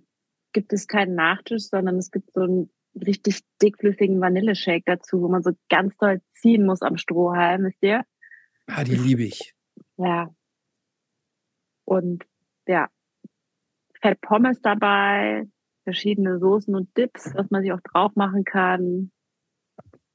gibt 0.53 0.73
es 0.73 0.87
keinen 0.87 1.15
Nachtisch, 1.15 1.69
sondern 1.69 1.97
es 1.97 2.11
gibt 2.11 2.31
so 2.31 2.41
einen 2.41 2.69
richtig 2.95 3.41
dickflüssigen 3.61 4.21
Vanilleshake 4.21 4.83
dazu, 4.85 5.21
wo 5.21 5.27
man 5.27 5.43
so 5.43 5.51
ganz 5.69 5.97
doll 5.97 6.21
ziehen 6.33 6.65
muss 6.65 6.81
am 6.81 6.97
Strohhalm, 6.97 7.65
wisst 7.65 7.81
ihr? 7.81 8.03
Ah, 8.67 8.83
die 8.83 8.95
liebe 8.95 9.23
ich. 9.23 9.53
Ja. 9.97 10.29
Und 11.85 12.23
ja, 12.67 12.89
Fett 14.01 14.21
Pommes 14.21 14.61
dabei, 14.61 15.47
verschiedene 15.83 16.39
Soßen 16.39 16.75
und 16.75 16.95
Dips, 16.97 17.33
was 17.35 17.49
man 17.49 17.63
sich 17.63 17.73
auch 17.73 17.81
drauf 17.81 18.15
machen 18.15 18.43
kann. 18.43 19.11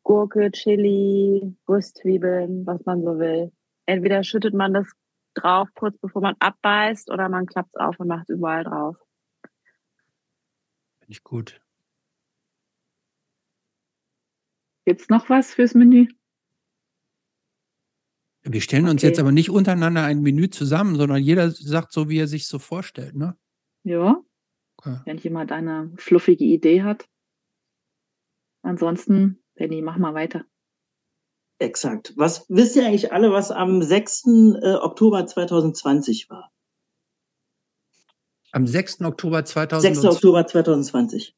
Gurke, 0.03 0.51
Chili, 0.53 1.57
Röstzwiebeln, 1.69 2.67
was 2.67 2.85
man 2.87 3.03
so 3.03 3.19
will. 3.19 3.53
Entweder 3.87 4.25
schüttet 4.25 4.55
man 4.55 4.73
das 4.73 4.91
drauf, 5.41 5.69
kurz 5.75 5.99
bevor 5.99 6.23
man 6.23 6.35
abbeißt, 6.39 7.11
oder 7.11 7.29
man 7.29 7.47
klappt 7.47 7.71
es 7.75 7.81
auf 7.81 7.99
und 7.99 8.09
macht 8.09 8.29
überall 8.29 8.65
drauf. 8.65 8.97
Finde 11.01 11.13
ich 11.13 11.23
gut. 11.23 11.61
Gibt's 14.85 15.09
noch 15.09 15.29
was 15.29 15.55
fürs 15.55 15.75
Menü? 15.75 16.09
Wir 18.43 18.61
stellen 18.61 18.89
uns 18.89 19.03
Okay. 19.03 19.09
jetzt 19.09 19.19
aber 19.19 19.33
nicht 19.33 19.51
untereinander 19.51 20.05
ein 20.05 20.23
Menü 20.23 20.49
zusammen, 20.49 20.97
sondern 20.97 21.23
jeder 21.23 21.51
sagt 21.51 21.93
so, 21.93 22.09
wie 22.09 22.19
er 22.19 22.29
sich 22.29 22.47
so 22.47 22.59
vorstellt, 22.59 23.15
ne? 23.15 23.37
Ja, 23.85 24.23
Okay. 24.79 25.01
wenn 25.05 25.19
jemand 25.19 25.53
eine 25.53 25.93
fluffige 25.97 26.45
Idee 26.45 26.83
hat. 26.83 27.09
Ansonsten, 28.63 29.43
Benny, 29.55 29.83
mach 29.83 29.99
mal 29.99 30.15
weiter. 30.15 30.45
Exakt. 31.59 32.13
Was 32.17 32.47
wisst 32.49 32.77
ihr 32.77 32.87
eigentlich 32.87 33.13
alle, 33.13 33.33
was 33.33 33.51
am 33.51 33.83
6. 33.83 34.25
äh, 34.63 34.75
Oktober 34.75 35.27
2020 35.27 36.31
war? 36.31 36.53
Am 38.53 38.67
6. 38.67 39.03
Oktober 39.03 39.39
6. 39.39 39.51
2020. 39.53 40.09
Oktober 40.17 40.47
2020. 40.47 41.35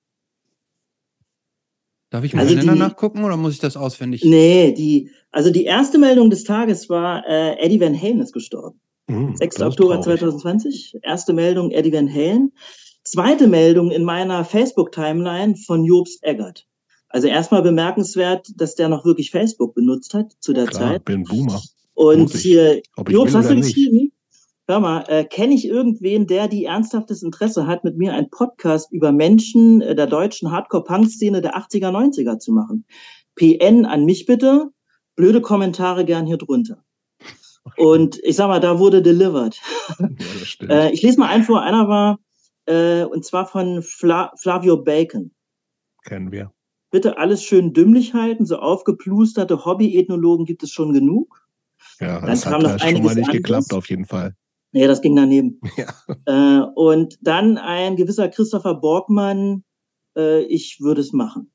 Darf 2.10 2.24
ich 2.24 2.34
mal 2.34 2.40
Also 2.42 2.52
schneller 2.54 2.72
die- 2.74 2.78
nachgucken 2.78 3.24
oder 3.24 3.36
muss 3.36 3.54
ich 3.54 3.60
das 3.60 3.76
auswendig? 3.76 4.24
Nee, 4.24 4.72
die, 4.72 5.10
also 5.30 5.50
die 5.50 5.64
erste 5.64 5.96
Meldung 5.98 6.28
des 6.28 6.44
Tages 6.44 6.88
war, 6.90 7.24
äh, 7.26 7.54
Eddie 7.58 7.80
Van 7.80 8.00
Halen 8.00 8.20
ist 8.20 8.32
gestorben. 8.32 8.80
Mhm. 9.08 9.36
6. 9.36 9.56
Das 9.56 9.68
ist 9.68 9.72
Oktober 9.72 9.94
traurig. 10.00 10.20
2020. 10.20 10.98
Erste 11.02 11.32
Meldung 11.32 11.70
Eddie 11.70 11.92
Van 11.92 12.12
Halen. 12.12 12.52
Zweite 13.04 13.46
Meldung 13.46 13.90
in 13.90 14.04
meiner 14.04 14.44
Facebook-Timeline 14.44 15.56
von 15.56 15.84
Jobst 15.84 16.22
Eggert. 16.22 16.66
Also 17.10 17.26
erstmal 17.26 17.62
bemerkenswert, 17.62 18.48
dass 18.56 18.76
der 18.76 18.88
noch 18.88 19.04
wirklich 19.04 19.30
Facebook 19.30 19.74
benutzt 19.74 20.14
hat 20.14 20.32
zu 20.40 20.52
der 20.52 20.66
Klar, 20.66 20.92
Zeit. 20.92 21.04
bin 21.04 21.24
Boomer. 21.24 21.60
Und 21.94 22.34
ich. 22.34 22.40
hier, 22.40 22.82
will 22.96 23.32
hast 23.34 23.50
du 23.50 23.56
geschrieben? 23.56 24.12
Hör 24.68 24.78
mal, 24.78 25.04
äh, 25.08 25.24
kenne 25.24 25.54
ich 25.54 25.66
irgendwen, 25.66 26.28
der 26.28 26.46
die 26.46 26.64
ernsthaftes 26.64 27.24
Interesse 27.24 27.66
hat, 27.66 27.82
mit 27.82 27.98
mir 27.98 28.14
einen 28.14 28.30
Podcast 28.30 28.92
über 28.92 29.10
Menschen 29.10 29.80
äh, 29.80 29.96
der 29.96 30.06
deutschen 30.06 30.52
Hardcore-Punk-Szene 30.52 31.40
der 31.40 31.56
80er, 31.56 31.90
90er 31.90 32.38
zu 32.38 32.52
machen? 32.52 32.86
PN 33.34 33.84
an 33.84 34.04
mich 34.04 34.26
bitte. 34.26 34.68
Blöde 35.16 35.40
Kommentare 35.40 36.04
gern 36.04 36.24
hier 36.24 36.36
drunter. 36.36 36.84
Und 37.76 38.20
ich 38.22 38.36
sag 38.36 38.46
mal, 38.46 38.60
da 38.60 38.78
wurde 38.78 39.02
delivered. 39.02 39.60
Ja. 39.98 40.08
Äh, 40.68 40.92
ich 40.92 41.02
lese 41.02 41.18
mal 41.18 41.28
einen 41.28 41.42
vor. 41.42 41.62
Einer 41.62 41.88
war, 41.88 42.20
äh, 42.66 43.04
und 43.04 43.24
zwar 43.24 43.46
von 43.46 43.82
Fla 43.82 44.32
Flavio 44.36 44.76
Bacon. 44.76 45.32
Kennen 46.04 46.30
wir. 46.30 46.52
Bitte 46.90 47.18
alles 47.18 47.42
schön 47.44 47.73
dümmlich 47.73 48.14
halten. 48.14 48.47
So 48.47 48.56
aufgeplusterte 48.56 49.64
Hobby-Ethnologen 49.64 50.44
gibt 50.44 50.62
es 50.62 50.70
schon 50.73 50.92
genug. 50.92 51.47
Ja, 52.00 52.18
Dann 52.20 52.30
das 52.30 52.42
kam 52.42 52.54
hat 52.54 52.62
noch 52.62 52.70
ja 52.73 52.78
schon 52.78 52.92
mal 52.94 53.00
nicht 53.00 53.09
anderes. 53.11 53.28
geklappt, 53.32 53.73
auf 53.73 53.88
jeden 53.88 54.06
Fall. 54.06 54.35
Nee, 54.73 54.87
das 54.87 55.00
ging 55.02 55.16
daneben. 55.16 55.61
Ja. 55.76 56.61
Äh, 56.61 56.64
und 56.75 57.18
dann 57.23 57.59
ein 57.59 57.97
gewisser 57.97 58.28
Christopher 58.28 58.75
Borgmann, 58.75 59.64
äh, 60.16 60.42
ich 60.44 60.80
würde 60.80 61.00
es 61.00 61.12
machen. 61.12 61.50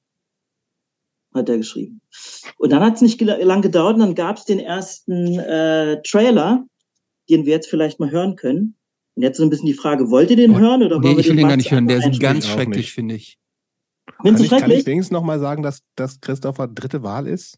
hat 1.34 1.50
er 1.50 1.58
geschrieben. 1.58 2.02
Und 2.58 2.72
dann 2.72 2.82
hat 2.82 2.96
es 2.96 3.02
nicht 3.02 3.20
lang 3.22 3.62
gedauert 3.62 3.96
und 3.96 4.02
dann 4.02 4.16
gab 4.16 4.38
es 4.38 4.46
den 4.46 4.60
ersten 4.60 5.38
äh, 5.40 6.02
Trailer, 6.04 6.66
den 7.30 7.46
wir 7.46 7.54
jetzt 7.54 7.70
vielleicht 7.70 8.00
mal 8.00 8.12
hören 8.12 8.36
können. 8.36 8.76
Und 9.16 9.24
jetzt 9.24 9.38
so 9.38 9.44
ein 9.44 9.50
bisschen 9.50 9.66
die 9.68 9.74
Frage, 9.74 10.10
wollt 10.12 10.30
ihr 10.30 10.36
den 10.38 10.56
Oh, 10.56 10.60
hören 10.60 10.84
oder 10.84 11.00
Nee, 11.00 11.06
wollen 11.08 11.16
wir 11.18 11.20
ich 11.22 11.28
will 11.28 11.36
den 11.36 11.44
den 11.44 11.48
gar 11.50 11.58
nicht 11.58 11.72
hören. 11.72 11.88
Der 11.88 11.98
ist 12.06 12.20
ganz 12.20 12.48
schrecklich, 12.48 12.92
finde 12.92 13.16
ich. 13.16 13.38
Findest 14.22 14.50
Kann 14.50 14.58
ich, 14.58 14.64
kann 14.64 14.72
ich 14.72 14.86
wenigstens 14.86 15.12
nochmal 15.12 15.40
sagen, 15.40 15.64
dass, 15.64 15.82
dass 15.96 16.20
Christopher 16.22 16.68
dritte 16.68 17.04
Wahl 17.04 17.28
ist? 17.28 17.58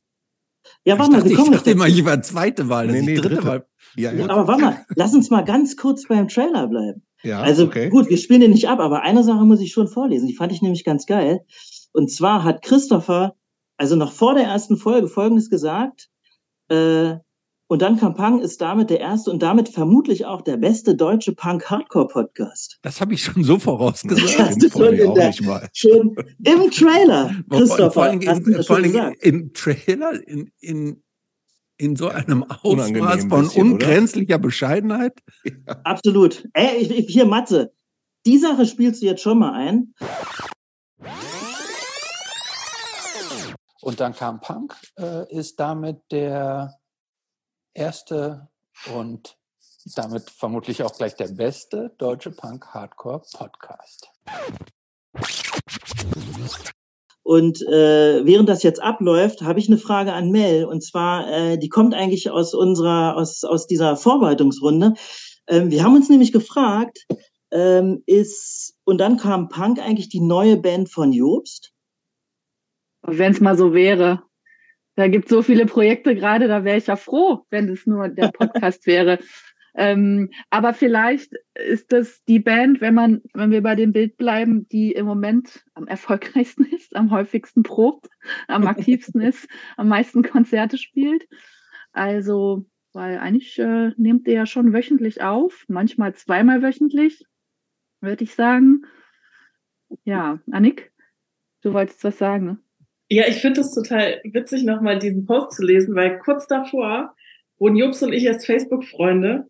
Ja, 0.83 0.95
Ich 0.95 0.99
warte 0.99 1.11
mal, 1.11 1.17
dachte, 1.17 1.29
wir 1.29 1.31
ich 1.31 1.37
kommen 1.37 1.51
dachte 1.51 1.69
jetzt 1.69 1.75
immer, 1.75 1.87
ich 1.87 2.05
war 2.05 2.21
zweite 2.21 2.69
Wahl. 2.69 2.87
Nee, 2.87 3.01
nee, 3.01 3.15
dritte, 3.15 3.35
dritte. 3.35 3.47
Wahl. 3.47 3.67
Ja, 3.95 4.11
ja. 4.11 4.29
Aber 4.29 4.47
warte 4.47 4.61
mal, 4.61 4.85
lass 4.95 5.13
uns 5.13 5.29
mal 5.29 5.43
ganz 5.43 5.77
kurz 5.77 6.07
beim 6.07 6.27
Trailer 6.27 6.67
bleiben. 6.67 7.03
ja 7.23 7.41
Also 7.41 7.65
okay. 7.65 7.89
gut, 7.89 8.09
wir 8.09 8.17
spielen 8.17 8.41
den 8.41 8.51
nicht 8.51 8.67
ab, 8.67 8.79
aber 8.79 9.01
eine 9.01 9.23
Sache 9.23 9.45
muss 9.45 9.61
ich 9.61 9.71
schon 9.71 9.87
vorlesen. 9.87 10.27
Die 10.27 10.35
fand 10.35 10.51
ich 10.51 10.61
nämlich 10.61 10.83
ganz 10.83 11.05
geil. 11.05 11.41
Und 11.93 12.11
zwar 12.11 12.43
hat 12.43 12.61
Christopher, 12.61 13.35
also 13.77 13.95
noch 13.95 14.11
vor 14.11 14.33
der 14.33 14.43
ersten 14.43 14.77
Folge, 14.77 15.07
Folgendes 15.07 15.49
gesagt. 15.49 16.09
Äh, 16.69 17.15
und 17.67 17.81
dann 17.81 17.97
kam 17.97 18.15
Punk 18.15 18.41
ist 18.41 18.61
damit 18.61 18.89
der 18.89 18.99
erste 19.01 19.29
und 19.29 19.41
damit 19.43 19.69
vermutlich 19.69 20.25
auch 20.25 20.41
der 20.41 20.57
beste 20.57 20.95
deutsche 20.95 21.33
Punk-Hardcore-Podcast. 21.35 22.79
Das 22.81 23.01
habe 23.01 23.13
ich 23.13 23.23
schon 23.23 23.43
so 23.43 23.53
Ja, 23.53 23.59
vorausgesagt. 23.59 24.39
das 24.39 24.57
ist 24.57 24.73
von 24.73 24.85
schon 24.85 24.93
in 24.95 25.07
auch 25.09 25.13
der- 25.15 25.27
nicht 25.27 25.41
mal. 25.43 25.67
Schon 25.73 26.15
im 26.43 26.71
Trailer, 26.71 27.31
Vor- 27.49 27.59
Christopher. 27.59 27.91
vor 27.91 28.03
allen 28.03 28.25
hast 28.27 28.39
du 28.39 28.43
Dingen, 28.45 28.57
das 28.57 28.67
vor 28.67 28.81
gesagt. 28.81 29.23
im 29.23 29.53
Trailer, 29.53 30.27
in, 30.27 30.51
in, 30.59 31.03
in 31.77 31.95
so 31.95 32.07
einem 32.07 32.43
Ausmaß 32.43 33.25
von 33.25 33.43
bisschen, 33.43 33.63
oder? 33.63 33.71
ungrenzlicher 33.73 34.39
Bescheidenheit. 34.39 35.13
Absolut. 35.83 36.47
Ey, 36.53 36.77
ich, 36.77 36.89
ich, 36.91 37.07
hier, 37.13 37.25
Matze, 37.25 37.73
die 38.25 38.37
Sache 38.37 38.65
spielst 38.65 39.01
du 39.01 39.05
jetzt 39.07 39.21
schon 39.21 39.39
mal 39.39 39.53
ein. 39.53 39.93
Und 43.81 43.99
dann 43.99 44.13
kam 44.13 44.39
Punk, 44.41 44.75
äh, 44.97 45.31
ist 45.33 45.59
damit 45.59 45.99
der 46.11 46.73
erste 47.77 48.49
und 48.93 49.37
damit 49.95 50.29
vermutlich 50.29 50.83
auch 50.83 50.95
gleich 50.95 51.15
der 51.15 51.29
beste 51.29 51.93
deutsche 51.97 52.31
Punk-Hardcore-Podcast. 52.31 54.09
Und 57.23 57.61
äh, 57.61 58.25
während 58.25 58.49
das 58.49 58.63
jetzt 58.63 58.81
abläuft, 58.81 59.41
habe 59.41 59.59
ich 59.59 59.67
eine 59.67 59.77
Frage 59.77 60.13
an 60.13 60.31
Mel. 60.31 60.65
Und 60.65 60.81
zwar, 60.81 61.29
äh, 61.29 61.57
die 61.57 61.69
kommt 61.69 61.93
eigentlich 61.93 62.29
aus 62.29 62.53
unserer, 62.53 63.17
aus, 63.17 63.43
aus 63.43 63.67
dieser 63.67 63.97
Vorbereitungsrunde. 63.97 64.93
Ähm, 65.47 65.69
wir 65.69 65.83
haben 65.83 65.95
uns 65.95 66.09
nämlich 66.09 66.31
gefragt, 66.31 67.05
ähm, 67.51 68.03
ist, 68.05 68.75
und 68.85 68.99
dann 68.99 69.17
kam 69.17 69.49
Punk 69.49 69.79
eigentlich 69.79 70.09
die 70.09 70.21
neue 70.21 70.57
Band 70.57 70.89
von 70.89 71.11
Jobst? 71.11 71.73
Wenn 73.01 73.33
es 73.33 73.41
mal 73.41 73.57
so 73.57 73.73
wäre. 73.73 74.23
Da 74.97 75.07
gibt 75.07 75.29
so 75.29 75.43
viele 75.43 75.67
Projekte 75.67 76.15
gerade, 76.15 76.47
da 76.47 76.63
wäre 76.63 76.77
ich 76.77 76.87
ja 76.87 76.95
froh, 76.95 77.45
wenn 77.51 77.69
es 77.69 77.85
nur 77.85 78.09
der 78.09 78.31
Podcast 78.31 78.87
wäre. 78.87 79.19
Ähm, 79.75 80.31
aber 80.49 80.73
vielleicht 80.73 81.33
ist 81.53 81.93
das 81.93 82.23
die 82.23 82.39
Band, 82.39 82.81
wenn 82.81 82.95
man, 82.95 83.21
wenn 83.35 83.51
wir 83.51 83.61
bei 83.61 83.75
dem 83.75 83.91
Bild 83.91 84.17
bleiben, 84.17 84.67
die 84.69 84.93
im 84.93 85.05
Moment 85.05 85.63
am 85.75 85.85
erfolgreichsten 85.85 86.65
ist, 86.75 86.95
am 86.95 87.11
häufigsten 87.11 87.61
probt, 87.61 88.07
am 88.47 88.65
aktivsten 88.65 89.21
ist, 89.21 89.47
am 89.77 89.87
meisten 89.87 90.23
Konzerte 90.23 90.79
spielt. 90.79 91.27
Also, 91.91 92.65
weil 92.91 93.19
eigentlich 93.19 93.59
äh, 93.59 93.91
nehmt 93.97 94.27
ihr 94.27 94.33
ja 94.33 94.45
schon 94.47 94.73
wöchentlich 94.73 95.21
auf, 95.21 95.63
manchmal 95.67 96.15
zweimal 96.15 96.63
wöchentlich, 96.63 97.23
würde 98.01 98.23
ich 98.23 98.33
sagen. 98.33 98.81
Ja, 100.05 100.39
Annik, 100.49 100.91
du 101.61 101.73
wolltest 101.73 102.03
was 102.03 102.17
sagen, 102.17 102.45
ne? 102.45 102.57
Ja, 103.09 103.25
ich 103.27 103.37
finde 103.37 103.61
es 103.61 103.73
total 103.73 104.21
witzig, 104.25 104.63
nochmal 104.63 104.99
diesen 104.99 105.25
Post 105.25 105.53
zu 105.53 105.63
lesen, 105.63 105.95
weil 105.95 106.19
kurz 106.19 106.47
davor 106.47 107.15
wurden 107.57 107.77
Jobs 107.77 108.03
und 108.03 108.13
ich 108.13 108.25
erst 108.25 108.45
Facebook-Freunde, 108.45 109.47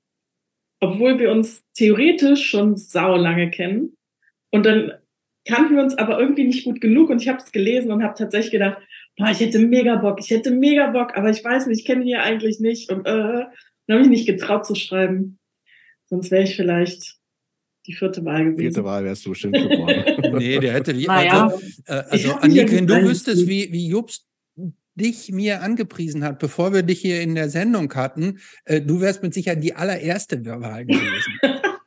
obwohl 0.79 1.17
wir 1.17 1.31
uns 1.31 1.63
theoretisch 1.73 2.47
schon 2.47 2.77
sau 2.77 3.15
lange 3.15 3.49
kennen. 3.49 3.97
Und 4.51 4.65
dann 4.65 4.93
kannten 5.47 5.75
wir 5.75 5.83
uns 5.83 5.97
aber 5.97 6.19
irgendwie 6.19 6.43
nicht 6.43 6.65
gut 6.65 6.81
genug 6.81 7.09
und 7.09 7.21
ich 7.21 7.27
habe 7.27 7.39
es 7.39 7.51
gelesen 7.51 7.91
und 7.91 8.03
habe 8.03 8.13
tatsächlich 8.15 8.51
gedacht, 8.51 8.77
boah, 9.17 9.29
ich 9.31 9.39
hätte 9.39 9.59
mega 9.59 9.95
Bock, 9.95 10.19
ich 10.19 10.29
hätte 10.29 10.51
mega 10.51 10.91
Bock, 10.91 11.17
aber 11.17 11.29
ich 11.29 11.43
weiß 11.43 11.67
nicht, 11.67 11.79
ich 11.79 11.85
kenne 11.85 12.03
ihn 12.03 12.09
ja 12.09 12.21
eigentlich 12.21 12.59
nicht 12.59 12.91
und 12.91 13.07
äh, 13.07 13.45
dann 13.87 13.97
habe 13.97 14.01
ich 14.01 14.09
nicht 14.09 14.27
getraut 14.27 14.65
zu 14.65 14.75
schreiben. 14.75 15.39
Sonst 16.05 16.29
wäre 16.29 16.43
ich 16.43 16.55
vielleicht 16.55 17.16
die 17.87 17.93
vierte 17.93 18.23
Wahl 18.25 18.43
gewesen. 18.43 18.59
Vierte 18.59 18.83
Wahl 18.83 19.03
wärst 19.05 19.25
du 19.25 19.29
bestimmt 19.29 19.55
geworden. 19.55 20.37
Nee, 20.37 20.59
der 20.59 20.73
hätte 20.73 20.93
die. 20.93 21.05
Naja. 21.05 21.45
Also, 21.45 21.65
äh, 21.85 22.03
also 22.09 22.33
Annik, 22.33 22.71
wenn 22.71 22.87
du 22.87 23.01
wüsstest, 23.01 23.47
wie, 23.47 23.71
wie 23.71 23.87
Jobst 23.87 24.27
dich 24.95 25.31
mir 25.31 25.61
angepriesen 25.61 26.23
hat, 26.23 26.39
bevor 26.39 26.73
wir 26.73 26.83
dich 26.83 26.99
hier 26.99 27.21
in 27.21 27.35
der 27.35 27.49
Sendung 27.49 27.93
hatten, 27.93 28.39
äh, 28.65 28.81
du 28.81 28.99
wärst 28.99 29.23
mit 29.23 29.33
Sicherheit 29.33 29.63
die 29.63 29.75
allererste 29.75 30.43
Wahl 30.45 30.85
gewesen. 30.85 31.39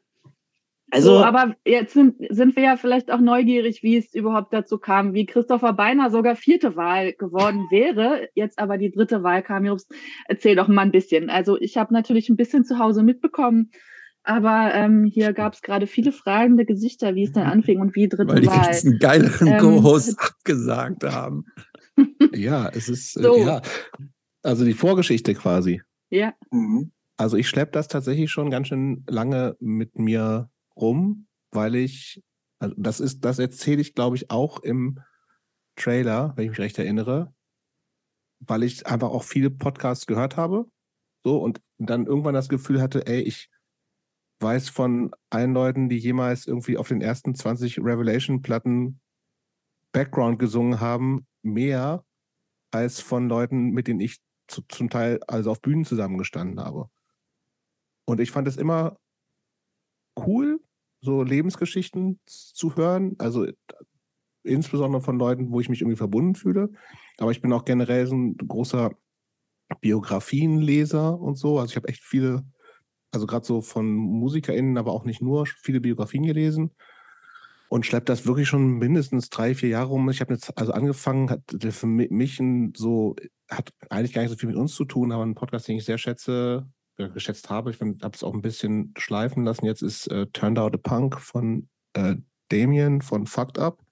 Also, 0.92 1.18
so, 1.18 1.24
aber 1.24 1.54
jetzt 1.64 1.94
sind, 1.94 2.16
sind 2.30 2.56
wir 2.56 2.64
ja 2.64 2.76
vielleicht 2.76 3.12
auch 3.12 3.20
neugierig, 3.20 3.84
wie 3.84 3.96
es 3.96 4.12
überhaupt 4.12 4.52
dazu 4.52 4.76
kam, 4.78 5.14
wie 5.14 5.24
Christopher 5.24 5.72
Beiner 5.72 6.10
sogar 6.10 6.34
vierte 6.34 6.74
Wahl 6.74 7.12
geworden 7.12 7.68
wäre, 7.70 8.28
jetzt 8.34 8.58
aber 8.58 8.76
die 8.76 8.90
dritte 8.90 9.22
Wahl 9.22 9.42
kam. 9.44 9.64
Jobs, 9.64 9.86
erzähl 10.26 10.56
doch 10.56 10.66
mal 10.66 10.82
ein 10.82 10.90
bisschen. 10.90 11.30
Also 11.30 11.60
ich 11.60 11.76
habe 11.76 11.94
natürlich 11.94 12.28
ein 12.28 12.36
bisschen 12.36 12.64
zu 12.64 12.80
Hause 12.80 13.04
mitbekommen, 13.04 13.70
aber 14.22 14.72
ähm, 14.74 15.04
hier 15.04 15.32
gab 15.32 15.54
es 15.54 15.62
gerade 15.62 15.86
viele 15.86 16.12
fragende 16.12 16.64
Gesichter, 16.64 17.14
wie 17.14 17.24
es 17.24 17.32
dann 17.32 17.46
anfing 17.46 17.80
und 17.80 17.94
wie 17.94 18.08
dritte 18.08 18.32
Weil 18.32 18.40
die 18.42 18.46
Wahl. 18.46 18.66
ganzen 18.66 18.98
geileren 18.98 19.48
Ähm, 19.48 19.58
Co-Hosts 19.58 20.18
abgesagt 20.18 21.04
haben. 21.04 21.44
ja, 22.34 22.68
es 22.68 22.88
ist, 22.88 23.16
äh, 23.16 23.22
So. 23.22 23.36
ja. 23.38 23.62
Also 24.42 24.64
die 24.64 24.72
Vorgeschichte 24.74 25.34
quasi. 25.34 25.82
Ja, 26.10 26.34
mhm. 26.50 26.92
Also 27.16 27.36
ich 27.36 27.48
schleppe 27.48 27.72
das 27.72 27.88
tatsächlich 27.88 28.30
schon 28.30 28.50
ganz 28.50 28.68
schön 28.68 29.04
lange 29.06 29.56
mit 29.60 29.98
mir 29.98 30.48
rum, 30.74 31.26
weil 31.50 31.74
ich, 31.74 32.22
also 32.58 32.74
das 32.78 33.00
ist, 33.00 33.24
das 33.24 33.38
erzähle 33.38 33.82
ich, 33.82 33.94
glaube 33.94 34.16
ich, 34.16 34.30
auch 34.30 34.60
im 34.60 34.98
Trailer, 35.76 36.32
wenn 36.36 36.44
ich 36.44 36.50
mich 36.50 36.58
recht 36.60 36.78
erinnere, 36.78 37.34
weil 38.40 38.62
ich 38.62 38.86
einfach 38.86 39.10
auch 39.10 39.24
viele 39.24 39.50
Podcasts 39.50 40.06
gehört 40.06 40.38
habe. 40.38 40.64
So, 41.22 41.36
und 41.42 41.60
dann 41.76 42.06
irgendwann 42.06 42.32
das 42.34 42.48
Gefühl 42.48 42.80
hatte, 42.80 43.06
ey, 43.06 43.20
ich 43.20 43.50
weiß 44.40 44.68
von 44.70 45.10
allen 45.30 45.52
Leuten, 45.52 45.88
die 45.88 45.98
jemals 45.98 46.46
irgendwie 46.46 46.76
auf 46.76 46.88
den 46.88 47.00
ersten 47.00 47.34
20 47.34 47.78
Revelation-Platten 47.78 49.00
Background 49.92 50.38
gesungen 50.38 50.80
haben, 50.80 51.26
mehr 51.42 52.04
als 52.70 53.00
von 53.00 53.28
Leuten, 53.28 53.70
mit 53.70 53.88
denen 53.88 54.00
ich 54.00 54.18
zu, 54.48 54.62
zum 54.68 54.90
Teil 54.90 55.20
also 55.26 55.50
auf 55.50 55.60
Bühnen 55.60 55.84
zusammengestanden 55.84 56.60
habe. 56.60 56.88
Und 58.06 58.20
ich 58.20 58.30
fand 58.30 58.48
es 58.48 58.56
immer 58.56 58.98
cool, 60.16 60.60
so 61.00 61.22
Lebensgeschichten 61.22 62.20
zu 62.26 62.76
hören. 62.76 63.14
Also 63.18 63.46
insbesondere 64.42 65.02
von 65.02 65.18
Leuten, 65.18 65.50
wo 65.50 65.60
ich 65.60 65.68
mich 65.68 65.80
irgendwie 65.80 65.96
verbunden 65.96 66.34
fühle. 66.34 66.70
Aber 67.18 67.30
ich 67.30 67.40
bin 67.40 67.52
auch 67.52 67.64
generell 67.64 68.06
so 68.06 68.16
ein 68.16 68.36
großer 68.36 68.92
Biografienleser 69.80 71.18
und 71.18 71.36
so. 71.36 71.58
Also 71.58 71.70
ich 71.70 71.76
habe 71.76 71.88
echt 71.88 72.02
viele, 72.02 72.44
also 73.12 73.26
gerade 73.26 73.46
so 73.46 73.60
von 73.60 73.86
MusikerInnen, 73.94 74.78
aber 74.78 74.92
auch 74.92 75.04
nicht 75.04 75.20
nur, 75.20 75.46
viele 75.46 75.80
Biografien 75.80 76.24
gelesen 76.24 76.70
und 77.68 77.86
schleppt 77.86 78.08
das 78.08 78.26
wirklich 78.26 78.48
schon 78.48 78.78
mindestens 78.78 79.30
drei, 79.30 79.54
vier 79.54 79.68
Jahre 79.68 79.90
rum. 79.90 80.10
Ich 80.10 80.20
habe 80.20 80.32
jetzt 80.34 80.56
also 80.58 80.72
angefangen, 80.72 81.30
hat 81.30 81.42
für 81.70 81.86
mi- 81.86 82.08
mich 82.10 82.40
ein 82.40 82.72
so, 82.76 83.16
hat 83.48 83.72
eigentlich 83.88 84.12
gar 84.12 84.22
nicht 84.22 84.30
so 84.30 84.36
viel 84.36 84.48
mit 84.48 84.58
uns 84.58 84.74
zu 84.74 84.84
tun, 84.84 85.12
aber 85.12 85.24
ein 85.24 85.34
Podcast, 85.34 85.68
den 85.68 85.76
ich 85.76 85.84
sehr 85.84 85.98
schätze, 85.98 86.68
äh, 86.98 87.08
geschätzt 87.08 87.48
habe. 87.50 87.70
Ich 87.70 87.80
habe 87.80 87.96
es 88.12 88.24
auch 88.24 88.34
ein 88.34 88.42
bisschen 88.42 88.92
schleifen 88.96 89.44
lassen. 89.44 89.66
Jetzt 89.66 89.82
ist 89.82 90.08
äh, 90.08 90.26
Turned 90.32 90.58
Out 90.58 90.74
a 90.74 90.78
Punk 90.78 91.20
von 91.20 91.68
äh, 91.94 92.16
Damien 92.48 93.02
von 93.02 93.26
Fucked 93.26 93.58
Up. 93.58 93.84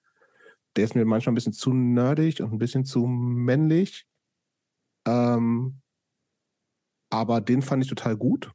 Der 0.75 0.83
ist 0.83 0.95
mir 0.95 1.05
manchmal 1.05 1.31
ein 1.31 1.35
bisschen 1.35 1.53
zu 1.53 1.73
nerdig 1.73 2.41
und 2.41 2.51
ein 2.51 2.59
bisschen 2.59 2.85
zu 2.85 3.05
männlich. 3.07 4.05
Ähm, 5.07 5.81
aber 7.09 7.41
den 7.41 7.61
fand 7.61 7.83
ich 7.83 7.89
total 7.89 8.15
gut. 8.17 8.51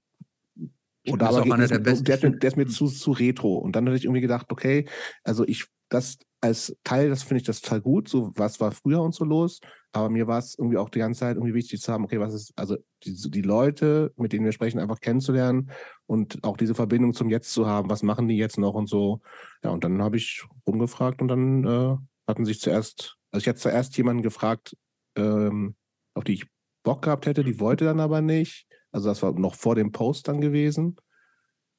Und 1.13 1.21
da 1.21 1.31
geht- 1.43 1.53
einer 1.53 1.67
der, 1.67 1.79
besten. 1.79 2.05
der, 2.05 2.17
der 2.19 2.49
ist 2.49 2.57
mir 2.57 2.67
zu, 2.67 2.87
zu 2.87 3.13
retro. 3.13 3.57
Und 3.59 3.77
dann 3.77 3.87
hatte 3.87 3.97
ich 3.97 4.05
irgendwie 4.05 4.21
gedacht, 4.21 4.47
okay, 4.51 4.87
also 5.23 5.47
ich, 5.47 5.67
das 5.89 6.19
als 6.41 6.77
Teil, 6.85 7.09
das 7.09 7.23
finde 7.23 7.41
ich 7.41 7.47
das 7.47 7.63
total 7.63 7.81
gut, 7.81 8.09
so 8.09 8.33
was 8.37 8.61
war 8.61 8.71
früher 8.73 9.01
und 9.01 9.15
so 9.15 9.25
los. 9.25 9.61
Aber 9.93 10.11
mir 10.11 10.27
war 10.27 10.39
es 10.39 10.59
irgendwie 10.59 10.77
auch 10.77 10.91
die 10.91 10.99
ganze 10.99 11.21
Zeit 11.21 11.37
irgendwie 11.37 11.55
wichtig 11.55 11.81
zu 11.81 11.93
haben, 11.93 12.05
okay, 12.05 12.21
was 12.21 12.35
ist, 12.35 12.53
also 12.57 12.77
die, 13.05 13.15
die 13.31 13.43
Leute, 13.43 14.13
mit 14.17 14.33
denen 14.33 14.45
wir 14.45 14.53
sprechen, 14.53 14.79
einfach 14.81 15.01
kennenzulernen 15.01 15.71
und 16.07 16.43
auch 16.45 16.57
diese 16.57 16.75
Verbindung 16.75 17.15
zum 17.15 17.31
Jetzt 17.31 17.53
zu 17.53 17.67
haben, 17.67 17.89
was 17.89 18.03
machen 18.03 18.29
die 18.29 18.37
jetzt 18.37 18.59
noch 18.59 18.75
und 18.75 18.89
so. 18.89 19.21
Ja, 19.63 19.71
und 19.71 19.85
dann 19.85 20.03
habe 20.03 20.17
ich 20.17 20.45
rumgefragt 20.67 21.23
und 21.23 21.29
dann 21.29 21.65
äh, 21.65 21.97
hatten 22.27 22.45
sich 22.45 22.61
zuerst, 22.61 23.17
also 23.31 23.43
ich 23.45 23.49
hatte 23.49 23.61
zuerst 23.61 23.97
jemanden 23.97 24.23
gefragt, 24.23 24.77
ähm, 25.17 25.77
auf 26.15 26.25
die 26.25 26.35
ich 26.35 26.47
Bock 26.83 27.03
gehabt 27.03 27.25
hätte, 27.27 27.45
die 27.45 27.61
wollte 27.61 27.85
dann 27.87 28.01
aber 28.01 28.21
nicht. 28.21 28.67
Also 28.95 29.09
das 29.09 29.23
war 29.23 29.33
noch 29.33 29.57
vor 29.57 29.75
dem 29.75 29.91
Post 29.91 30.29
dann 30.29 30.41
gewesen. 30.41 30.97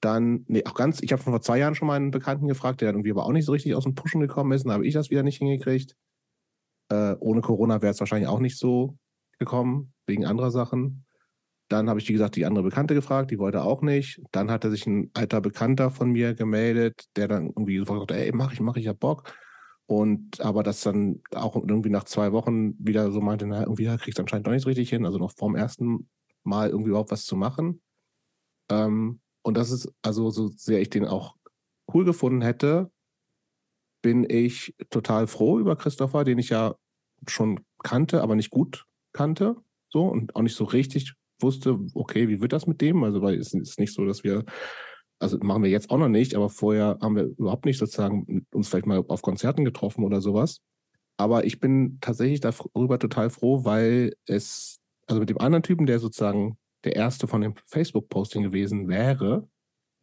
Dann, 0.02 0.44
nee, 0.48 0.64
auch 0.66 0.74
ganz, 0.74 1.02
ich 1.02 1.14
habe 1.14 1.24
vor 1.24 1.42
zwei 1.42 1.58
Jahren 1.58 1.74
schon 1.74 1.88
mal 1.88 1.96
einen 1.96 2.12
Bekannten 2.12 2.48
gefragt, 2.48 2.82
der 2.82 2.90
irgendwie 2.90 3.12
aber 3.12 3.26
auch 3.26 3.32
nicht 3.32 3.46
so 3.46 3.54
richtig 3.54 3.74
aus 3.74 3.86
dem 3.86 3.96
Pushen 3.96 4.20
gekommen 4.20 4.52
ist. 4.52 4.66
Dann 4.66 4.74
habe 4.74 4.86
ich 4.86 4.94
das 4.94 5.10
wieder 5.10 5.24
nicht 5.24 5.38
hingekriegt. 5.38 5.96
Äh, 6.90 7.16
ohne 7.20 7.40
Corona 7.40 7.82
wäre 7.82 7.92
es 7.92 8.00
wahrscheinlich 8.02 8.28
auch 8.28 8.42
nicht 8.42 8.60
so 8.60 8.98
gekommen, 9.40 9.94
wegen 10.06 10.26
anderer 10.26 10.52
Sachen. 10.52 11.06
Dann 11.70 11.90
habe 11.90 12.02
ich, 12.02 12.10
wie 12.10 12.14
gesagt, 12.14 12.36
die 12.36 12.46
andere 12.46 12.66
Bekannte 12.66 12.94
gefragt, 12.94 13.32
die 13.32 13.40
wollte 13.40 13.64
auch 13.64 13.82
nicht. 13.82 14.22
Dann 14.34 14.52
hatte 14.52 14.70
sich 14.70 14.86
ein 14.86 15.10
alter 15.14 15.40
Bekannter 15.40 15.92
von 15.92 16.12
mir 16.12 16.34
gemeldet, 16.34 17.06
der 17.16 17.30
dann 17.30 17.48
irgendwie 17.48 17.78
gesagt 17.78 18.02
hat, 18.02 18.12
ey, 18.12 18.32
mach 18.34 18.52
ich, 18.52 18.60
mach 18.60 18.76
ich, 18.76 18.90
hab 18.90 19.00
Bock. 19.00 19.34
Und 19.86 20.42
aber 20.42 20.64
das 20.64 20.82
dann 20.82 21.22
auch 21.34 21.56
irgendwie 21.56 21.90
nach 21.90 22.04
zwei 22.04 22.34
Wochen 22.34 22.74
wieder 22.78 23.10
so 23.14 23.22
meinte, 23.22 23.48
na, 23.48 23.62
irgendwie 23.62 23.86
ja, 23.86 23.96
kriegst 23.96 24.20
anscheinend 24.20 24.48
doch 24.48 24.52
nicht 24.52 24.64
so 24.64 24.68
richtig 24.70 24.90
hin, 24.90 25.06
also 25.06 25.18
noch 25.18 25.32
vorm 25.32 25.56
ersten 25.56 26.10
Mal 26.46 26.70
irgendwie 26.70 26.90
überhaupt 26.90 27.12
was 27.12 27.26
zu 27.26 27.36
machen. 27.36 27.82
Ähm, 28.70 29.22
und 29.44 29.58
das 29.58 29.72
ist, 29.72 29.92
also 30.02 30.30
so 30.32 30.48
sehr 30.48 30.82
ich 30.82 30.90
den 30.90 31.06
auch 31.06 31.36
cool 31.94 32.06
gefunden 32.06 32.42
hätte, 32.42 32.92
bin 34.02 34.26
ich 34.30 34.76
total 34.90 35.28
froh 35.28 35.60
über 35.60 35.76
Christopher, 35.76 36.24
den 36.24 36.38
ich 36.38 36.50
ja 36.50 36.76
schon 37.28 37.66
kannte, 37.84 38.22
aber 38.22 38.36
nicht 38.36 38.52
gut 38.52 38.86
kannte. 39.14 39.56
So 39.90 40.04
und 40.04 40.36
auch 40.36 40.42
nicht 40.42 40.56
so 40.56 40.66
richtig 40.66 41.14
wusste, 41.42 41.80
okay, 41.94 42.28
wie 42.28 42.42
wird 42.42 42.54
das 42.54 42.68
mit 42.68 42.82
dem? 42.82 43.04
Also, 43.04 43.22
weil 43.22 43.36
es 43.40 43.54
ist 43.54 43.80
nicht 43.80 43.94
so, 43.94 44.06
dass 44.06 44.24
wir, 44.24 44.46
also 45.20 45.38
machen 45.40 45.64
wir 45.64 45.70
jetzt 45.70 45.90
auch 45.90 45.98
noch 45.98 46.10
nicht, 46.10 46.36
aber 46.36 46.50
vorher 46.50 46.98
haben 47.02 47.16
wir 47.16 47.24
überhaupt 47.24 47.66
nicht 47.66 47.78
sozusagen 47.78 48.46
uns 48.54 48.68
vielleicht 48.68 48.86
mal 48.86 49.04
auf 49.08 49.22
Konzerten 49.22 49.66
getroffen 49.66 50.04
oder 50.04 50.22
sowas. 50.22 50.62
Aber 51.18 51.46
ich 51.46 51.60
bin 51.60 51.98
tatsächlich 52.02 52.42
darüber 52.42 53.00
total 53.00 53.30
froh, 53.30 53.64
weil 53.64 54.14
es, 54.28 54.80
also 55.08 55.20
mit 55.20 55.30
dem 55.30 55.40
anderen 55.40 55.64
Typen, 55.64 55.86
der 55.86 56.00
sozusagen 56.00 56.58
der 56.84 56.96
erste 56.96 57.28
von 57.28 57.42
dem 57.42 57.56
Facebook-Posting 57.68 58.44
gewesen 58.44 58.88
wäre, 58.88 59.48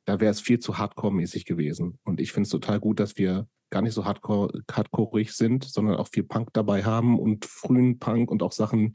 da 0.04 0.21
wäre 0.21 0.30
es 0.30 0.40
viel 0.40 0.59
zu 0.59 0.78
hardcore-mäßig 0.78 1.44
gewesen. 1.44 1.99
Und 2.04 2.21
ich 2.21 2.32
finde 2.32 2.47
es 2.47 2.50
total 2.50 2.80
gut, 2.80 2.99
dass 2.99 3.16
wir 3.16 3.47
gar 3.71 3.82
nicht 3.82 3.94
so 3.94 4.04
hardcore, 4.04 4.62
hardcoreig 4.71 5.30
sind, 5.30 5.64
sondern 5.64 5.97
auch 5.97 6.09
viel 6.09 6.25
Punk 6.25 6.52
dabei 6.52 6.85
haben 6.85 7.18
und 7.18 7.47
frühen 7.47 7.99
Punk 7.99 8.30
und 8.30 8.42
auch 8.42 8.52
Sachen, 8.52 8.92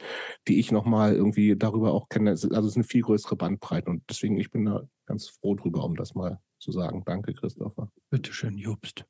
die 0.48 0.60
ich 0.60 0.72
nochmal 0.72 1.16
irgendwie 1.16 1.56
darüber 1.56 1.94
auch 1.94 2.10
kenne. 2.10 2.32
Also 2.32 2.50
es 2.50 2.66
ist 2.66 2.76
eine 2.76 2.84
viel 2.84 3.02
größere 3.02 3.36
Bandbreite 3.36 3.90
und 3.90 4.04
deswegen, 4.10 4.38
ich 4.38 4.52
bin 4.52 4.66
da 4.66 4.84
ganz 5.06 5.30
froh 5.30 5.56
drüber, 5.56 5.84
um 5.84 5.96
das 5.96 6.14
mal 6.14 6.40
zu 6.60 6.72
sagen. 6.72 7.04
Danke, 7.06 7.34
Christopher. 7.34 7.92
Bitteschön, 8.10 8.58
Jobst. 8.58 9.06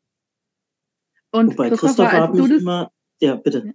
Und 1.31 1.53
Wobei, 1.53 1.69
Christopher, 1.69 1.87
Christopher 1.87 2.21
hat 2.21 2.33
mich 2.33 2.61
immer, 2.61 2.91
ja, 3.19 3.35
bitte. 3.35 3.73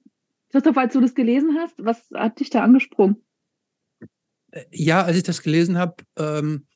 Christopher, 0.52 0.82
als 0.82 0.92
du 0.92 1.00
das 1.00 1.14
gelesen 1.14 1.56
hast, 1.58 1.74
was 1.78 2.10
hat 2.14 2.38
dich 2.38 2.50
da 2.50 2.62
angesprungen? 2.62 3.24
Äh, 4.50 4.64
ja, 4.70 5.02
als 5.02 5.16
ich 5.16 5.22
das 5.22 5.42
gelesen 5.42 5.78
habe, 5.78 5.96
ähm, 6.16 6.66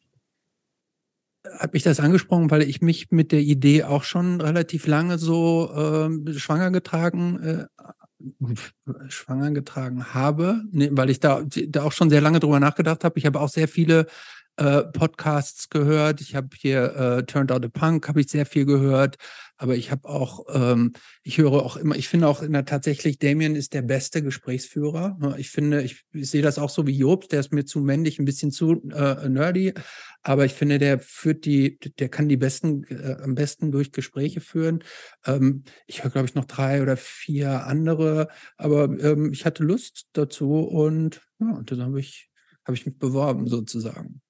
hat 1.59 1.75
mich 1.75 1.83
das 1.83 2.01
angesprochen, 2.01 2.51
weil 2.51 2.63
ich 2.63 2.81
mich 2.81 3.11
mit 3.11 3.31
der 3.31 3.41
Idee 3.41 3.85
auch 3.85 4.03
schon 4.03 4.41
relativ 4.41 4.87
lange 4.87 5.19
so 5.19 5.71
äh, 5.73 6.33
schwanger 6.33 6.71
getragen, 6.71 7.39
äh, 7.41 7.67
schwanger 9.09 9.53
getragen 9.53 10.15
habe, 10.15 10.63
nee, 10.73 10.89
weil 10.91 11.11
ich 11.11 11.21
da, 11.21 11.43
da 11.45 11.83
auch 11.85 11.93
schon 11.93 12.11
sehr 12.11 12.21
lange 12.21 12.41
drüber 12.41 12.59
nachgedacht 12.59 13.05
habe. 13.05 13.19
Ich 13.19 13.27
habe 13.27 13.41
auch 13.41 13.51
sehr 13.51 13.69
viele 13.69 14.07
äh, 14.57 14.83
Podcasts 14.85 15.69
gehört. 15.69 16.21
Ich 16.21 16.35
habe 16.35 16.49
hier 16.57 16.97
äh, 16.97 17.27
Turned 17.27 17.53
Out 17.53 17.65
a 17.65 17.69
Punk, 17.69 18.09
habe 18.09 18.21
ich 18.21 18.31
sehr 18.31 18.47
viel 18.47 18.65
gehört. 18.65 19.17
Aber 19.59 19.77
ich 19.77 19.91
habe 19.91 20.09
auch, 20.09 20.45
ähm, 20.53 20.93
ich 21.23 21.39
höre 21.39 21.53
auch 21.53 21.77
immer, 21.77 21.97
ich 21.97 22.09
finde 22.09 22.29
auch 22.29 22.43
in 22.43 22.53
der 22.53 22.65
tatsächlich, 22.65 23.19
Damien 23.19 23.57
ist 23.57 23.73
der 23.73 23.83
beste 23.83 24.23
Gesprächsführer. 24.23 25.19
Ich 25.39 25.51
finde, 25.51 25.83
ich, 25.83 26.05
ich 26.13 26.31
sehe 26.31 26.43
das 26.43 26.59
auch 26.59 26.69
so 26.69 26.87
wie 26.87 26.99
Jobs, 26.99 27.29
der 27.29 27.41
ist 27.41 27.53
mir 27.53 27.65
zu 27.65 27.81
männlich, 27.81 28.19
ein 28.19 28.27
bisschen 28.27 28.51
zu 28.51 28.83
äh, 28.91 29.29
nerdy. 29.29 29.73
Aber 30.23 30.45
ich 30.45 30.53
finde, 30.53 30.79
der 30.79 30.99
führt 30.99 31.45
die, 31.45 31.79
der 31.99 32.09
kann 32.09 32.29
die 32.29 32.37
besten, 32.37 32.85
äh, 32.85 33.17
am 33.23 33.35
besten 33.35 33.73
durch 33.73 33.93
Gespräche 33.93 34.41
führen. 34.41 34.85
Ähm, 35.25 35.65
ich 35.87 36.05
höre, 36.05 36.11
glaube 36.11 36.27
ich, 36.27 36.35
noch 36.35 36.45
drei 36.47 36.83
oder 36.83 36.97
vier 36.97 37.67
andere, 37.67 38.29
aber 38.57 38.85
ähm, 39.01 39.33
ich 39.33 39.47
hatte 39.47 39.63
Lust 39.63 40.09
dazu 40.13 40.61
und 40.61 41.23
ja, 41.39 41.51
und 41.53 41.71
dann 41.71 41.83
habe 41.83 42.01
ich, 42.01 42.31
habe 42.65 42.77
ich 42.77 42.85
mich 42.87 42.99
beworben 42.99 43.47
sozusagen. 43.47 44.21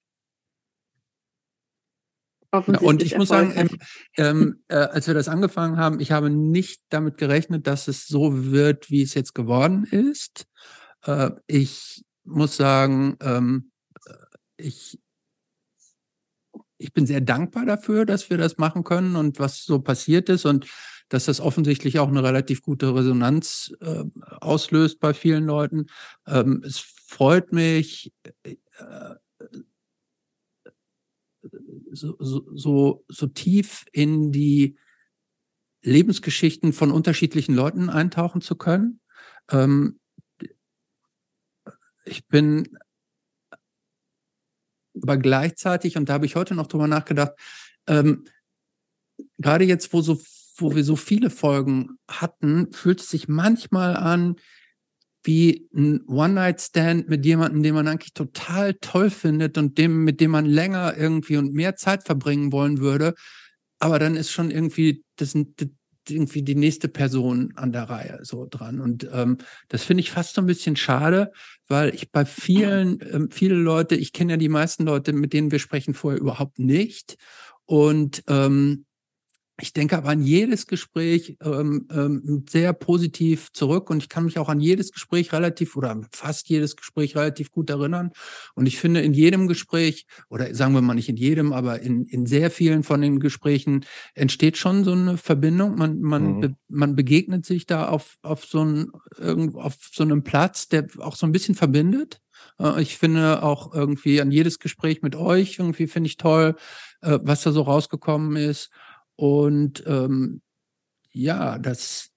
Und 2.51 3.03
ich 3.03 3.17
muss 3.17 3.29
sagen, 3.29 3.53
ähm, 3.55 3.69
ähm, 4.15 4.63
äh, 4.69 4.75
als 4.75 5.07
wir 5.07 5.13
das 5.13 5.27
angefangen 5.27 5.77
haben, 5.77 5.99
ich 5.99 6.11
habe 6.11 6.29
nicht 6.29 6.81
damit 6.89 7.17
gerechnet, 7.17 7.67
dass 7.67 7.87
es 7.87 8.07
so 8.07 8.51
wird, 8.51 8.89
wie 8.89 9.01
es 9.01 9.13
jetzt 9.13 9.35
geworden 9.35 9.83
ist. 9.83 10.45
Äh, 11.03 11.31
ich 11.47 12.05
muss 12.23 12.55
sagen, 12.55 13.17
ähm, 13.21 13.71
äh, 14.05 14.13
ich, 14.57 14.99
ich 16.77 16.93
bin 16.93 17.05
sehr 17.05 17.21
dankbar 17.21 17.65
dafür, 17.65 18.05
dass 18.05 18.29
wir 18.29 18.37
das 18.37 18.57
machen 18.57 18.83
können 18.83 19.15
und 19.15 19.39
was 19.39 19.63
so 19.63 19.79
passiert 19.79 20.29
ist 20.29 20.45
und 20.45 20.67
dass 21.09 21.25
das 21.25 21.39
offensichtlich 21.39 21.99
auch 21.99 22.09
eine 22.09 22.23
relativ 22.23 22.61
gute 22.61 22.93
Resonanz 22.93 23.73
äh, 23.81 24.03
auslöst 24.41 24.99
bei 24.99 25.13
vielen 25.13 25.45
Leuten. 25.45 25.87
Ähm, 26.25 26.63
es 26.65 26.79
freut 26.79 27.51
mich. 27.53 28.11
So, 31.91 32.15
so, 32.19 33.05
so 33.07 33.27
tief 33.27 33.85
in 33.91 34.31
die 34.31 34.77
Lebensgeschichten 35.81 36.73
von 36.73 36.91
unterschiedlichen 36.91 37.55
Leuten 37.55 37.89
eintauchen 37.89 38.41
zu 38.41 38.55
können. 38.55 38.99
Ähm, 39.49 39.99
ich 42.05 42.27
bin 42.27 42.77
aber 45.01 45.17
gleichzeitig, 45.17 45.97
und 45.97 46.09
da 46.09 46.13
habe 46.13 46.25
ich 46.25 46.35
heute 46.35 46.55
noch 46.55 46.67
drüber 46.67 46.87
nachgedacht, 46.87 47.33
ähm, 47.87 48.25
gerade 49.37 49.65
jetzt, 49.65 49.93
wo 49.93 50.01
so, 50.01 50.21
wo 50.57 50.75
wir 50.75 50.83
so 50.83 50.95
viele 50.95 51.29
Folgen 51.29 51.99
hatten, 52.09 52.71
fühlt 52.71 53.01
es 53.01 53.09
sich 53.09 53.27
manchmal 53.27 53.95
an, 53.95 54.37
wie 55.27 55.67
ein 55.75 56.01
One-Night-Stand 56.07 57.09
mit 57.09 57.25
jemandem, 57.25 57.61
den 57.61 57.75
man 57.75 57.87
eigentlich 57.87 58.13
total 58.13 58.75
toll 58.75 59.09
findet 59.09 59.57
und 59.57 59.77
dem, 59.77 60.05
mit 60.05 60.21
dem 60.21 60.31
man 60.31 60.45
länger 60.45 60.97
irgendwie 60.97 61.35
und 61.35 61.53
mehr 61.53 61.75
Zeit 61.75 62.05
verbringen 62.05 62.53
wollen 62.53 62.79
würde. 62.79 63.13
Aber 63.79 63.99
dann 63.99 64.15
ist 64.15 64.31
schon 64.31 64.49
irgendwie 64.49 65.03
das, 65.17 65.33
das 65.33 65.67
irgendwie 66.09 66.41
die 66.43 66.55
nächste 66.55 66.87
Person 66.87 67.51
an 67.55 67.73
der 67.73 67.83
Reihe 67.83 68.19
so 68.23 68.47
dran. 68.49 68.79
Und 68.79 69.07
ähm, 69.11 69.37
das 69.67 69.83
finde 69.83 70.01
ich 70.01 70.11
fast 70.11 70.35
so 70.35 70.41
ein 70.41 70.47
bisschen 70.47 70.77
schade, 70.77 71.31
weil 71.67 71.93
ich 71.93 72.09
bei 72.11 72.23
vielen, 72.23 72.99
ähm, 73.11 73.29
viele 73.29 73.55
Leute, 73.55 73.95
ich 73.95 74.13
kenne 74.13 74.33
ja 74.33 74.37
die 74.37 74.47
meisten 74.47 74.85
Leute, 74.85 75.11
mit 75.11 75.33
denen 75.33 75.51
wir 75.51 75.59
sprechen 75.59 75.93
vorher 75.93 76.21
überhaupt 76.21 76.59
nicht. 76.59 77.17
Und 77.65 78.23
ähm, 78.29 78.85
ich 79.59 79.73
denke 79.73 79.97
aber 79.97 80.09
an 80.09 80.21
jedes 80.21 80.67
Gespräch 80.67 81.35
ähm, 81.43 81.87
ähm, 81.91 82.45
sehr 82.47 82.73
positiv 82.73 83.51
zurück 83.53 83.89
und 83.89 84.03
ich 84.03 84.09
kann 84.09 84.25
mich 84.25 84.37
auch 84.37 84.49
an 84.49 84.59
jedes 84.59 84.91
Gespräch 84.91 85.33
relativ 85.33 85.75
oder 85.75 85.99
fast 86.11 86.47
jedes 86.49 86.75
Gespräch 86.75 87.15
relativ 87.15 87.51
gut 87.51 87.71
erinnern. 87.71 88.11
Und 88.53 88.67
ich 88.67 88.79
finde, 88.79 89.01
in 89.01 89.15
jedem 89.15 89.47
Gespräch, 89.47 90.05
oder 90.29 90.53
sagen 90.53 90.73
wir 90.73 90.81
mal 90.81 90.93
nicht 90.93 91.09
in 91.09 91.17
jedem, 91.17 91.53
aber 91.53 91.81
in, 91.81 92.05
in 92.05 92.27
sehr 92.27 92.51
vielen 92.51 92.83
von 92.83 93.01
den 93.01 93.19
Gesprächen 93.19 93.83
entsteht 94.13 94.57
schon 94.57 94.83
so 94.83 94.91
eine 94.91 95.17
Verbindung. 95.17 95.75
Man, 95.75 96.01
man, 96.01 96.35
mhm. 96.35 96.39
be, 96.39 96.55
man 96.67 96.95
begegnet 96.95 97.43
sich 97.45 97.65
da 97.65 97.89
auf, 97.89 98.17
auf, 98.21 98.45
so 98.45 98.63
ein, 98.63 98.91
auf 99.55 99.75
so 99.91 100.03
einem 100.03 100.23
Platz, 100.23 100.67
der 100.67 100.85
auch 100.99 101.15
so 101.15 101.25
ein 101.25 101.31
bisschen 101.31 101.55
verbindet. 101.55 102.21
Äh, 102.59 102.81
ich 102.81 102.97
finde 102.97 103.41
auch 103.43 103.73
irgendwie 103.73 104.21
an 104.21 104.31
jedes 104.31 104.59
Gespräch 104.59 105.01
mit 105.01 105.15
euch 105.15 105.57
irgendwie 105.59 105.87
finde 105.87 106.07
ich 106.07 106.17
toll, 106.17 106.55
äh, 107.01 107.19
was 107.23 107.41
da 107.41 107.51
so 107.51 107.61
rausgekommen 107.63 108.35
ist. 108.35 108.69
Und 109.17 109.83
ähm, 109.87 110.41
ja, 111.11 111.57
das, 111.57 112.11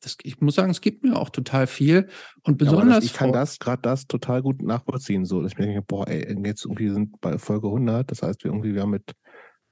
das, 0.00 0.16
ich 0.22 0.40
muss 0.40 0.54
sagen, 0.54 0.70
es 0.70 0.80
gibt 0.80 1.02
mir 1.02 1.16
auch 1.16 1.30
total 1.30 1.66
viel. 1.66 2.08
Und 2.42 2.58
besonders. 2.58 2.88
Ja, 2.88 2.94
das, 2.96 3.04
ich 3.04 3.14
kann 3.14 3.32
das, 3.32 3.58
gerade 3.58 3.82
das 3.82 4.06
total 4.06 4.42
gut 4.42 4.62
nachvollziehen. 4.62 5.24
So, 5.24 5.42
dass 5.42 5.52
ich 5.52 5.58
mir 5.58 5.66
denke, 5.66 5.82
boah, 5.82 6.06
ey, 6.06 6.38
jetzt 6.46 6.64
irgendwie 6.64 6.90
sind 6.90 7.20
bei 7.20 7.38
Folge 7.38 7.66
100, 7.66 8.10
das 8.10 8.22
heißt, 8.22 8.44
wir 8.44 8.52
irgendwie, 8.52 8.74
wir 8.74 8.82
haben 8.82 8.90
mit 8.90 9.14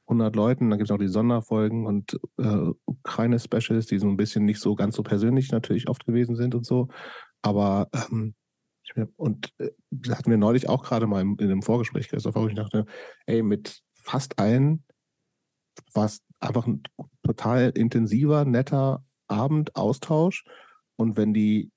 100 0.07 0.35
Leuten, 0.35 0.71
dann 0.71 0.79
gibt 0.79 0.91
es 0.91 0.95
auch 0.95 0.99
die 0.99 1.09
Sonderfolgen 1.09 1.87
und 1.87 2.19
äh, 2.39 2.71
Ukraine-Specials, 2.87 3.87
die 3.87 3.99
so 3.99 4.09
ein 4.09 4.17
bisschen 4.17 4.45
nicht 4.45 4.61
so 4.61 4.75
ganz 4.75 4.97
so 4.97 5.03
persönlich 5.03 5.51
natürlich 5.53 5.89
oft 5.89 6.07
gewesen 6.07 6.37
sind 6.37 6.55
und 6.55 6.65
so. 6.65 6.89
Aber, 7.43 7.89
ähm, 7.93 8.35
und 9.17 9.53
äh, 9.59 9.71
hatten 10.09 10.31
wir 10.31 10.39
neulich 10.39 10.69
auch 10.69 10.83
gerade 10.83 11.07
mal 11.07 11.21
in, 11.21 11.37
in 11.37 11.51
einem 11.51 11.63
Vorgespräch, 11.63 12.09
Christoph, 12.09 12.37
wo 12.37 12.47
ich 12.47 12.55
dachte, 12.55 12.87
ey, 13.27 13.43
mit 13.43 13.83
fast 13.95 14.39
allen 14.39 14.85
war 15.93 16.07
es 16.07 16.21
einfach 16.41 16.67
ein 16.67 16.83
total 17.25 17.71
intensiver, 17.71 18.45
netter 18.45 19.05
Abend, 19.29 19.75
Austausch. 19.77 20.45
Und 20.97 21.17
wenn 21.17 21.35
die 21.35 21.71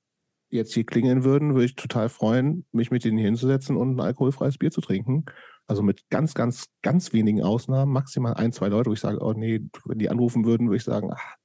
jetzt 0.49 0.73
hier 0.73 0.85
klingeln 0.85 1.23
würden, 1.23 1.53
würde 1.53 1.65
ich 1.65 1.75
total 1.75 2.09
freuen, 2.09 2.65
mich 2.71 2.91
mit 2.91 3.03
denen 3.03 3.17
hier 3.17 3.27
hinzusetzen 3.27 3.77
und 3.77 3.95
ein 3.95 3.99
alkoholfreies 3.99 4.57
Bier 4.57 4.71
zu 4.71 4.81
trinken. 4.81 5.25
Also 5.67 5.83
mit 5.83 6.09
ganz, 6.09 6.33
ganz, 6.33 6.65
ganz 6.81 7.13
wenigen 7.13 7.43
Ausnahmen, 7.43 7.91
maximal 7.91 8.33
ein, 8.33 8.51
zwei 8.51 8.69
Leute, 8.69 8.89
wo 8.89 8.93
ich 8.93 8.99
sage, 8.99 9.19
oh 9.21 9.33
nee, 9.33 9.61
wenn 9.85 9.99
die 9.99 10.09
anrufen 10.09 10.45
würden, 10.45 10.67
würde 10.67 10.77
ich 10.77 10.83
sagen, 10.83 11.11
ach, 11.13 11.35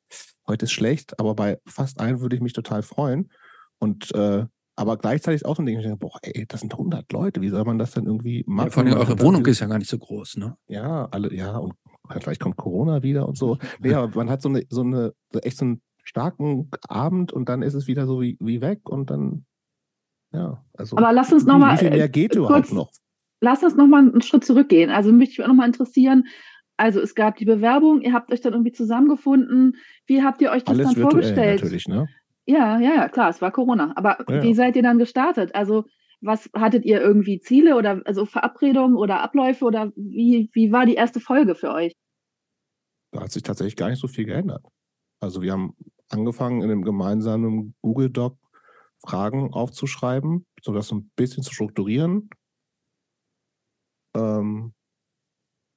heute 0.46 0.64
ist 0.64 0.72
schlecht, 0.72 1.18
aber 1.20 1.34
bei 1.34 1.58
fast 1.66 2.00
allen 2.00 2.20
würde 2.20 2.36
ich 2.36 2.42
mich 2.42 2.54
total 2.54 2.82
freuen. 2.82 3.30
Und 3.78 4.14
äh, 4.14 4.46
aber 4.76 4.96
gleichzeitig 4.96 5.46
auch 5.46 5.56
so 5.56 5.62
ein 5.62 5.66
Ding, 5.66 5.78
ich 5.78 5.84
denke, 5.84 5.98
boah, 5.98 6.18
ey, 6.22 6.46
das 6.48 6.60
sind 6.60 6.72
100 6.72 7.12
Leute, 7.12 7.40
wie 7.40 7.48
soll 7.48 7.64
man 7.64 7.78
das 7.78 7.92
denn 7.92 8.06
irgendwie 8.06 8.44
machen? 8.46 8.68
Ja, 8.68 8.72
vor 8.72 8.82
allem 8.82 8.94
eure 8.94 9.20
Wohnung 9.20 9.46
ist 9.46 9.60
ja 9.60 9.66
gar 9.66 9.78
nicht 9.78 9.90
so 9.90 9.98
groß, 9.98 10.38
ne? 10.38 10.56
Ja, 10.66 11.06
alle, 11.10 11.32
ja, 11.32 11.56
und 11.58 11.74
vielleicht 12.20 12.40
kommt 12.40 12.56
Corona 12.56 13.02
wieder 13.02 13.28
und 13.28 13.36
so. 13.38 13.58
Nee, 13.80 13.94
aber 13.94 14.10
man 14.16 14.30
hat 14.30 14.42
so 14.42 14.48
eine, 14.48 14.64
so 14.68 14.82
eine, 14.82 15.12
echt 15.42 15.58
so 15.58 15.64
ein 15.64 15.82
starken 16.02 16.70
Abend 16.88 17.32
und 17.32 17.48
dann 17.48 17.62
ist 17.62 17.74
es 17.74 17.86
wieder 17.86 18.06
so 18.06 18.20
wie, 18.20 18.36
wie 18.40 18.60
weg 18.60 18.88
und 18.88 19.10
dann, 19.10 19.46
ja, 20.32 20.62
also. 20.76 20.96
Aber 20.96 21.12
lass 21.12 21.32
uns 21.32 21.44
nochmal. 21.46 21.74
Wie 21.74 21.78
viel 21.78 21.90
mehr 21.90 22.08
geht 22.08 22.34
überhaupt 22.34 22.72
noch? 22.72 22.90
Lass 23.40 23.62
uns 23.62 23.76
nochmal 23.76 24.00
einen 24.08 24.22
Schritt 24.22 24.44
zurückgehen. 24.44 24.90
Also 24.90 25.12
mich 25.12 25.38
würde 25.38 25.50
nochmal 25.50 25.66
interessieren, 25.66 26.24
also 26.76 27.00
es 27.00 27.14
gab 27.14 27.36
die 27.36 27.44
Bewerbung, 27.44 28.00
ihr 28.00 28.12
habt 28.12 28.32
euch 28.32 28.40
dann 28.40 28.52
irgendwie 28.52 28.72
zusammengefunden. 28.72 29.76
Wie 30.06 30.22
habt 30.22 30.40
ihr 30.42 30.50
euch 30.50 30.64
das 30.64 30.76
Alles 30.78 30.94
dann 30.94 31.02
vorgestellt? 31.02 31.60
natürlich, 31.60 31.86
ne? 31.88 32.08
Ja, 32.46 32.78
ja, 32.78 32.94
ja, 32.94 33.08
klar, 33.08 33.30
es 33.30 33.40
war 33.40 33.52
Corona. 33.52 33.92
Aber 33.96 34.18
Ja. 34.28 34.42
wie 34.42 34.54
seid 34.54 34.76
ihr 34.76 34.82
dann 34.82 34.98
gestartet? 34.98 35.54
Also 35.54 35.84
was 36.24 36.48
hattet 36.54 36.84
ihr 36.84 37.00
irgendwie 37.00 37.38
Ziele 37.40 37.76
oder 37.76 38.00
also 38.04 38.24
Verabredungen 38.26 38.96
oder 38.96 39.20
Abläufe 39.20 39.64
oder 39.64 39.92
wie, 39.96 40.50
wie 40.52 40.72
war 40.72 40.86
die 40.86 40.94
erste 40.94 41.20
Folge 41.20 41.54
für 41.54 41.72
euch? 41.72 41.92
Da 43.12 43.22
hat 43.22 43.32
sich 43.32 43.42
tatsächlich 43.42 43.76
gar 43.76 43.90
nicht 43.90 44.00
so 44.00 44.08
viel 44.08 44.24
geändert. 44.24 44.64
Also 45.20 45.42
wir 45.42 45.52
haben 45.52 45.76
angefangen, 46.08 46.62
in 46.62 46.70
einem 46.70 46.82
gemeinsamen 46.82 47.74
Google 47.82 48.10
Doc 48.10 48.36
Fragen 49.06 49.52
aufzuschreiben, 49.52 50.46
so 50.62 50.72
das 50.72 50.88
so 50.88 50.96
ein 50.96 51.10
bisschen 51.14 51.42
zu 51.42 51.52
strukturieren. 51.52 52.30
Ähm, 54.16 54.72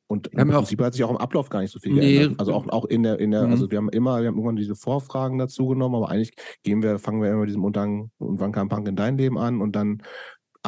und 0.10 0.28
im 0.28 0.48
Prinzip 0.50 0.82
hat 0.82 0.94
sich 0.94 1.04
auch 1.04 1.10
im 1.10 1.18
Ablauf 1.18 1.50
gar 1.50 1.60
nicht 1.60 1.72
so 1.72 1.80
viel 1.80 1.92
Nee. 1.92 2.16
geändert. 2.16 2.40
Also 2.40 2.54
auch, 2.54 2.68
auch 2.70 2.86
in 2.86 3.04
der, 3.04 3.20
in 3.20 3.32
der, 3.32 3.44
Mhm. 3.44 3.52
also 3.52 3.70
wir 3.70 3.78
haben 3.78 3.90
immer, 3.90 4.22
wir 4.22 4.28
haben 4.30 4.36
irgendwann 4.36 4.56
diese 4.56 4.76
Vorfragen 4.76 5.38
dazu 5.38 5.68
genommen, 5.68 5.96
aber 5.96 6.10
eigentlich 6.10 6.32
gehen 6.64 6.82
wir, 6.82 6.98
fangen 6.98 7.22
wir 7.22 7.30
immer 7.30 7.42
mit 7.42 7.50
diesem 7.50 7.66
Untergang 7.66 8.10
und 8.18 8.40
wann 8.40 8.54
kam 8.54 8.70
Punk 8.70 8.88
in 8.88 8.96
dein 8.96 9.18
Leben 9.18 9.38
an 9.38 9.60
und 9.62 9.76
dann 9.76 10.02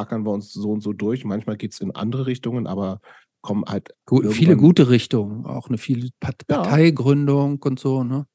ackern 0.00 0.24
wir 0.26 0.32
uns 0.32 0.52
so 0.52 0.70
und 0.72 0.80
so 0.82 0.92
durch. 0.92 1.24
Manchmal 1.24 1.56
geht 1.56 1.72
es 1.72 1.80
in 1.80 1.94
andere 1.94 2.26
Richtungen, 2.26 2.66
aber 2.66 3.00
kommen 3.42 3.64
halt 3.66 3.94
Gut, 4.06 4.32
viele 4.32 4.56
gute 4.56 4.90
Richtungen, 4.90 5.46
auch 5.46 5.68
eine 5.68 5.78
viel 5.78 6.10
Part 6.20 6.42
Ja. 6.50 6.58
Parteigründung 6.62 7.62
und 7.62 7.78
so, 7.80 8.04
ne? 8.04 8.26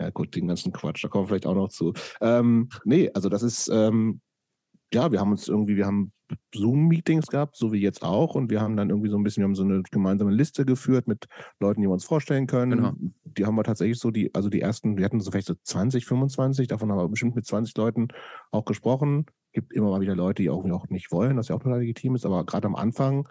Ja, 0.00 0.10
gut, 0.10 0.34
den 0.36 0.48
ganzen 0.48 0.72
Quatsch, 0.72 1.02
da 1.04 1.08
kommen 1.08 1.24
wir 1.24 1.28
vielleicht 1.28 1.46
auch 1.46 1.54
noch 1.54 1.68
zu. 1.68 1.94
Ähm, 2.20 2.68
nee, 2.84 3.10
also 3.14 3.28
das 3.30 3.42
ist, 3.42 3.68
ähm, 3.72 4.20
ja, 4.92 5.10
wir 5.10 5.20
haben 5.20 5.32
uns 5.32 5.48
irgendwie, 5.48 5.76
wir 5.76 5.86
haben 5.86 6.12
Zoom-Meetings 6.54 7.26
gehabt, 7.26 7.56
so 7.56 7.72
wie 7.72 7.80
jetzt 7.80 8.02
auch, 8.02 8.34
und 8.34 8.50
wir 8.50 8.60
haben 8.60 8.76
dann 8.76 8.90
irgendwie 8.90 9.10
so 9.10 9.16
ein 9.16 9.22
bisschen, 9.22 9.42
wir 9.42 9.46
haben 9.46 9.54
so 9.54 9.64
eine 9.64 9.82
gemeinsame 9.82 10.32
Liste 10.32 10.64
geführt 10.64 11.06
mit 11.06 11.26
Leuten, 11.60 11.80
die 11.80 11.86
wir 11.86 11.92
uns 11.92 12.04
vorstellen 12.04 12.46
können. 12.46 12.72
Genau. 12.72 12.92
Die 13.24 13.46
haben 13.46 13.54
wir 13.54 13.64
tatsächlich 13.64 13.98
so, 13.98 14.10
die, 14.10 14.34
also 14.34 14.48
die 14.48 14.60
ersten, 14.60 14.96
wir 14.96 15.04
hatten 15.04 15.20
so 15.20 15.30
vielleicht 15.30 15.46
so 15.46 15.54
20, 15.54 16.04
25, 16.04 16.68
davon 16.68 16.90
haben 16.90 16.98
wir 16.98 17.08
bestimmt 17.08 17.36
mit 17.36 17.46
20 17.46 17.76
Leuten 17.76 18.08
auch 18.50 18.64
gesprochen. 18.64 19.26
Gibt 19.52 19.72
immer 19.72 19.90
mal 19.90 20.00
wieder 20.00 20.16
Leute, 20.16 20.42
die 20.42 20.50
auch, 20.50 20.64
auch 20.64 20.88
nicht 20.88 21.12
wollen, 21.12 21.36
was 21.36 21.48
ja 21.48 21.54
auch 21.54 21.62
total 21.62 21.80
legitim 21.80 22.14
ist, 22.14 22.26
aber 22.26 22.44
gerade 22.44 22.66
am 22.66 22.76
Anfang 22.76 23.28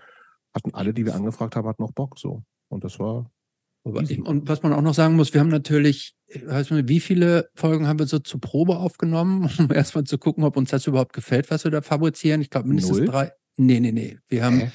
hatten 0.54 0.74
alle, 0.74 0.94
die 0.94 1.06
wir 1.06 1.16
angefragt 1.16 1.56
haben, 1.56 1.68
hatten 1.68 1.84
noch 1.84 1.92
Bock 1.92 2.18
so. 2.18 2.44
Und 2.70 2.84
das 2.84 3.00
war 3.00 3.30
Und 3.86 4.50
was 4.50 4.64
man 4.64 4.74
auch 4.74 4.82
noch 4.82 4.96
sagen 4.96 5.16
muss, 5.16 5.34
wir 5.34 5.42
haben 5.42 5.50
natürlich, 5.50 6.16
äh, 6.28 6.46
weißt 6.46 6.72
du, 6.72 6.88
wie 6.88 7.00
viele 7.00 7.50
Folgen 7.54 7.88
haben 7.88 8.00
wir 8.00 8.08
so 8.08 8.20
zur 8.20 8.42
Probe 8.42 8.78
aufgenommen, 8.78 9.48
um 9.60 9.72
erstmal 9.72 10.06
zu 10.06 10.18
gucken, 10.18 10.44
ob 10.44 10.58
uns 10.58 10.72
das 10.72 10.88
überhaupt 10.88 11.14
gefällt, 11.14 11.52
was 11.52 11.64
wir 11.64 11.72
da 11.72 11.82
fabrizieren. 11.82 12.42
Ich 12.42 12.50
glaube 12.50 12.68
mindestens 12.68 12.98
Null? 12.98 13.08
drei. 13.08 13.32
Nee, 13.58 13.80
nee, 13.80 13.92
nee. 13.92 14.18
Wir 14.28 14.44
haben, 14.44 14.60
Hä? 14.60 14.72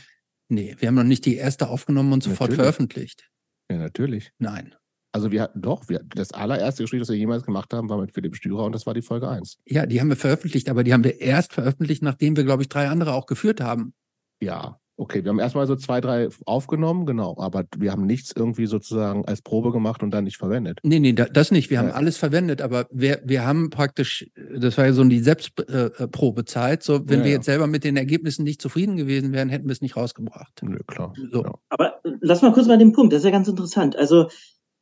nee, 0.49 0.77
wir 0.79 0.89
haben 0.89 0.95
noch 0.95 1.05
nicht 1.05 1.27
die 1.27 1.35
erste 1.35 1.69
aufgenommen 1.69 2.13
und 2.13 2.23
sofort 2.23 2.51
Natürlich. 2.51 2.57
veröffentlicht. 2.57 3.31
Ja, 3.71 3.79
natürlich. 3.79 4.33
Nein. 4.39 4.75
Also 5.13 5.33
wir 5.33 5.43
hatten 5.43 5.61
doch, 5.61 5.89
wir, 5.89 6.03
das 6.15 6.33
allererste 6.33 6.85
Gespräch, 6.85 7.01
das 7.01 7.09
wir 7.09 7.17
jemals 7.17 7.43
gemacht 7.43 7.73
haben, 7.75 7.89
war 7.89 7.99
mit 7.99 8.15
Philipp 8.15 8.37
Stürer 8.37 8.65
und 8.65 8.73
das 8.73 8.87
war 8.87 8.95
die 8.95 9.03
Folge 9.03 9.29
1. 9.29 9.59
Ja, 9.67 9.87
die 9.87 10.01
haben 10.01 10.09
wir 10.09 10.17
veröffentlicht, 10.17 10.69
aber 10.69 10.85
die 10.85 10.93
haben 10.93 11.03
wir 11.03 11.21
erst 11.21 11.53
veröffentlicht, 11.53 12.03
nachdem 12.03 12.37
wir, 12.37 12.45
glaube 12.45 12.63
ich, 12.63 12.69
drei 12.69 12.89
andere 12.89 13.13
auch 13.15 13.27
geführt 13.27 13.61
haben. 13.61 13.93
Ja, 14.41 14.79
okay. 15.01 15.25
Wir 15.25 15.31
haben 15.31 15.39
erstmal 15.39 15.67
so 15.67 15.77
zwei, 15.77 16.01
drei 16.01 16.29
aufgenommen, 16.47 17.07
genau, 17.07 17.37
aber 17.39 17.65
wir 17.77 17.91
haben 17.91 18.07
nichts 18.07 18.33
irgendwie 18.37 18.67
sozusagen 18.67 19.25
als 19.25 19.43
Probe 19.43 19.73
gemacht 19.73 20.03
und 20.03 20.11
dann 20.11 20.25
nicht 20.25 20.37
verwendet. 20.37 20.79
Nee, 20.83 21.01
nee, 21.01 21.13
da, 21.13 21.25
das 21.25 21.51
nicht. 21.51 21.71
Wir 21.71 21.79
haben 21.79 21.89
Ja. 21.89 21.95
alles 21.95 22.17
verwendet, 22.17 22.61
aber 22.63 22.87
wir, 22.91 23.21
wir 23.25 23.45
haben 23.47 23.71
praktisch, 23.71 24.31
das 24.57 24.77
war 24.79 24.87
ja 24.87 24.93
so 24.93 25.03
die 25.05 25.21
Selbstprobezeit, 25.21 26.83
so 26.83 27.01
wenn 27.09 27.21
Ja, 27.21 27.25
wir 27.25 27.31
ja. 27.31 27.37
jetzt 27.37 27.47
selber 27.47 27.67
mit 27.67 27.85
den 27.85 27.97
Ergebnissen 27.97 28.45
nicht 28.45 28.61
zufrieden 28.61 28.97
gewesen 28.97 29.33
wären, 29.33 29.49
hätten 29.49 29.67
wir 29.67 29.73
es 29.73 29.81
nicht 29.81 29.97
rausgebracht. 29.97 30.61
Nö, 30.63 30.79
klar. 30.87 31.15
So. 31.33 31.43
Ja. 31.43 31.55
Aber 31.71 31.95
äh, 32.05 32.13
lass 32.21 32.43
mal 32.43 32.53
kurz 32.53 32.67
mal 32.67 32.79
den 32.79 32.93
Punkt, 32.93 33.13
das 33.13 33.21
ist 33.21 33.25
ja 33.25 33.31
ganz 33.31 33.49
interessant. 33.49 33.97
Also, 33.97 34.29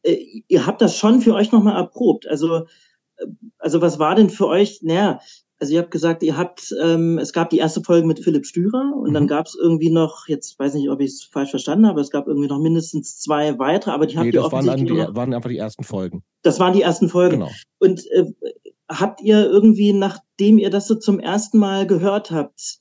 äh, 0.03 0.43
ihr 0.49 0.67
habt 0.67 0.81
das 0.83 0.97
schon 0.97 1.21
für 1.21 1.35
euch 1.35 1.53
nochmal 1.53 1.77
erprobt. 1.77 2.27
Also, 2.27 2.67
äh, 3.17 3.27
also 3.59 3.81
was 3.81 3.99
war 3.99 4.15
denn 4.15 4.31
für 4.31 4.47
euch, 4.47 4.81
naja, 4.83 5.21
also 5.61 5.73
ihr 5.75 5.81
habt 5.81 5.91
gesagt, 5.91 6.23
ihr 6.23 6.37
habt, 6.37 6.73
ähm, 6.83 7.19
es 7.19 7.33
gab 7.33 7.51
die 7.51 7.59
erste 7.59 7.83
Folge 7.83 8.07
mit 8.07 8.21
Philipp 8.23 8.47
Stürer 8.47 8.93
und 8.97 9.13
dann 9.15 9.25
Mhm. 9.25 9.29
gab 9.29 9.47
es 9.47 9.57
irgendwie 9.61 9.91
noch, 9.91 10.29
jetzt 10.29 10.59
weiß 10.59 10.75
nicht, 10.75 10.89
ob 10.91 11.01
ich 11.01 11.11
es 11.11 11.25
falsch 11.25 11.51
verstanden 11.51 11.87
habe, 11.87 12.01
es 12.01 12.11
gab 12.11 12.29
irgendwie 12.29 12.49
noch 12.49 12.61
mindestens 12.61 13.19
zwei 13.19 13.59
weitere, 13.59 13.91
aber 13.93 14.07
die 14.07 14.17
habt 14.17 14.27
Nee, 14.27 14.33
ihr 14.33 14.43
das 14.43 14.53
waren, 14.53 14.67
dann 14.67 14.75
offensichtlich, 14.77 14.99
die, 15.05 15.09
noch, 15.09 15.17
waren 15.17 15.35
einfach 15.35 15.51
die 15.51 15.59
ersten 15.59 15.85
Folgen. 15.85 16.23
das 16.43 16.61
waren 16.61 16.73
die 16.75 16.83
ersten 16.83 17.09
Folgen. 17.09 17.41
Genau. 17.41 17.51
Und 17.81 18.07
äh, 18.13 18.25
habt 18.89 19.21
ihr 19.21 19.45
irgendwie, 19.51 19.93
nachdem 19.93 20.59
ihr 20.59 20.71
das 20.71 20.87
so 20.87 20.95
zum 20.95 21.19
ersten 21.21 21.59
Mal 21.59 21.87
gehört 21.87 22.31
habt, 22.31 22.79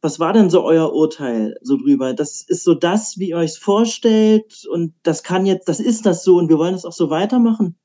was 0.00 0.20
war 0.20 0.32
denn 0.32 0.48
so 0.48 0.62
euer 0.62 0.92
Urteil 0.92 1.56
so 1.62 1.76
drüber? 1.76 2.14
Das 2.14 2.42
ist 2.46 2.62
so 2.62 2.74
das, 2.74 3.18
wie 3.18 3.30
ihr 3.30 3.36
euch 3.36 3.58
vorstellt 3.58 4.64
und 4.70 4.94
das 5.02 5.22
kann 5.24 5.44
jetzt, 5.46 5.68
das 5.68 5.80
ist 5.80 6.06
das 6.06 6.22
so 6.22 6.36
und 6.36 6.48
wir 6.48 6.58
wollen 6.58 6.74
das 6.74 6.84
auch 6.84 6.92
so 6.92 7.10
weitermachen. 7.10 7.76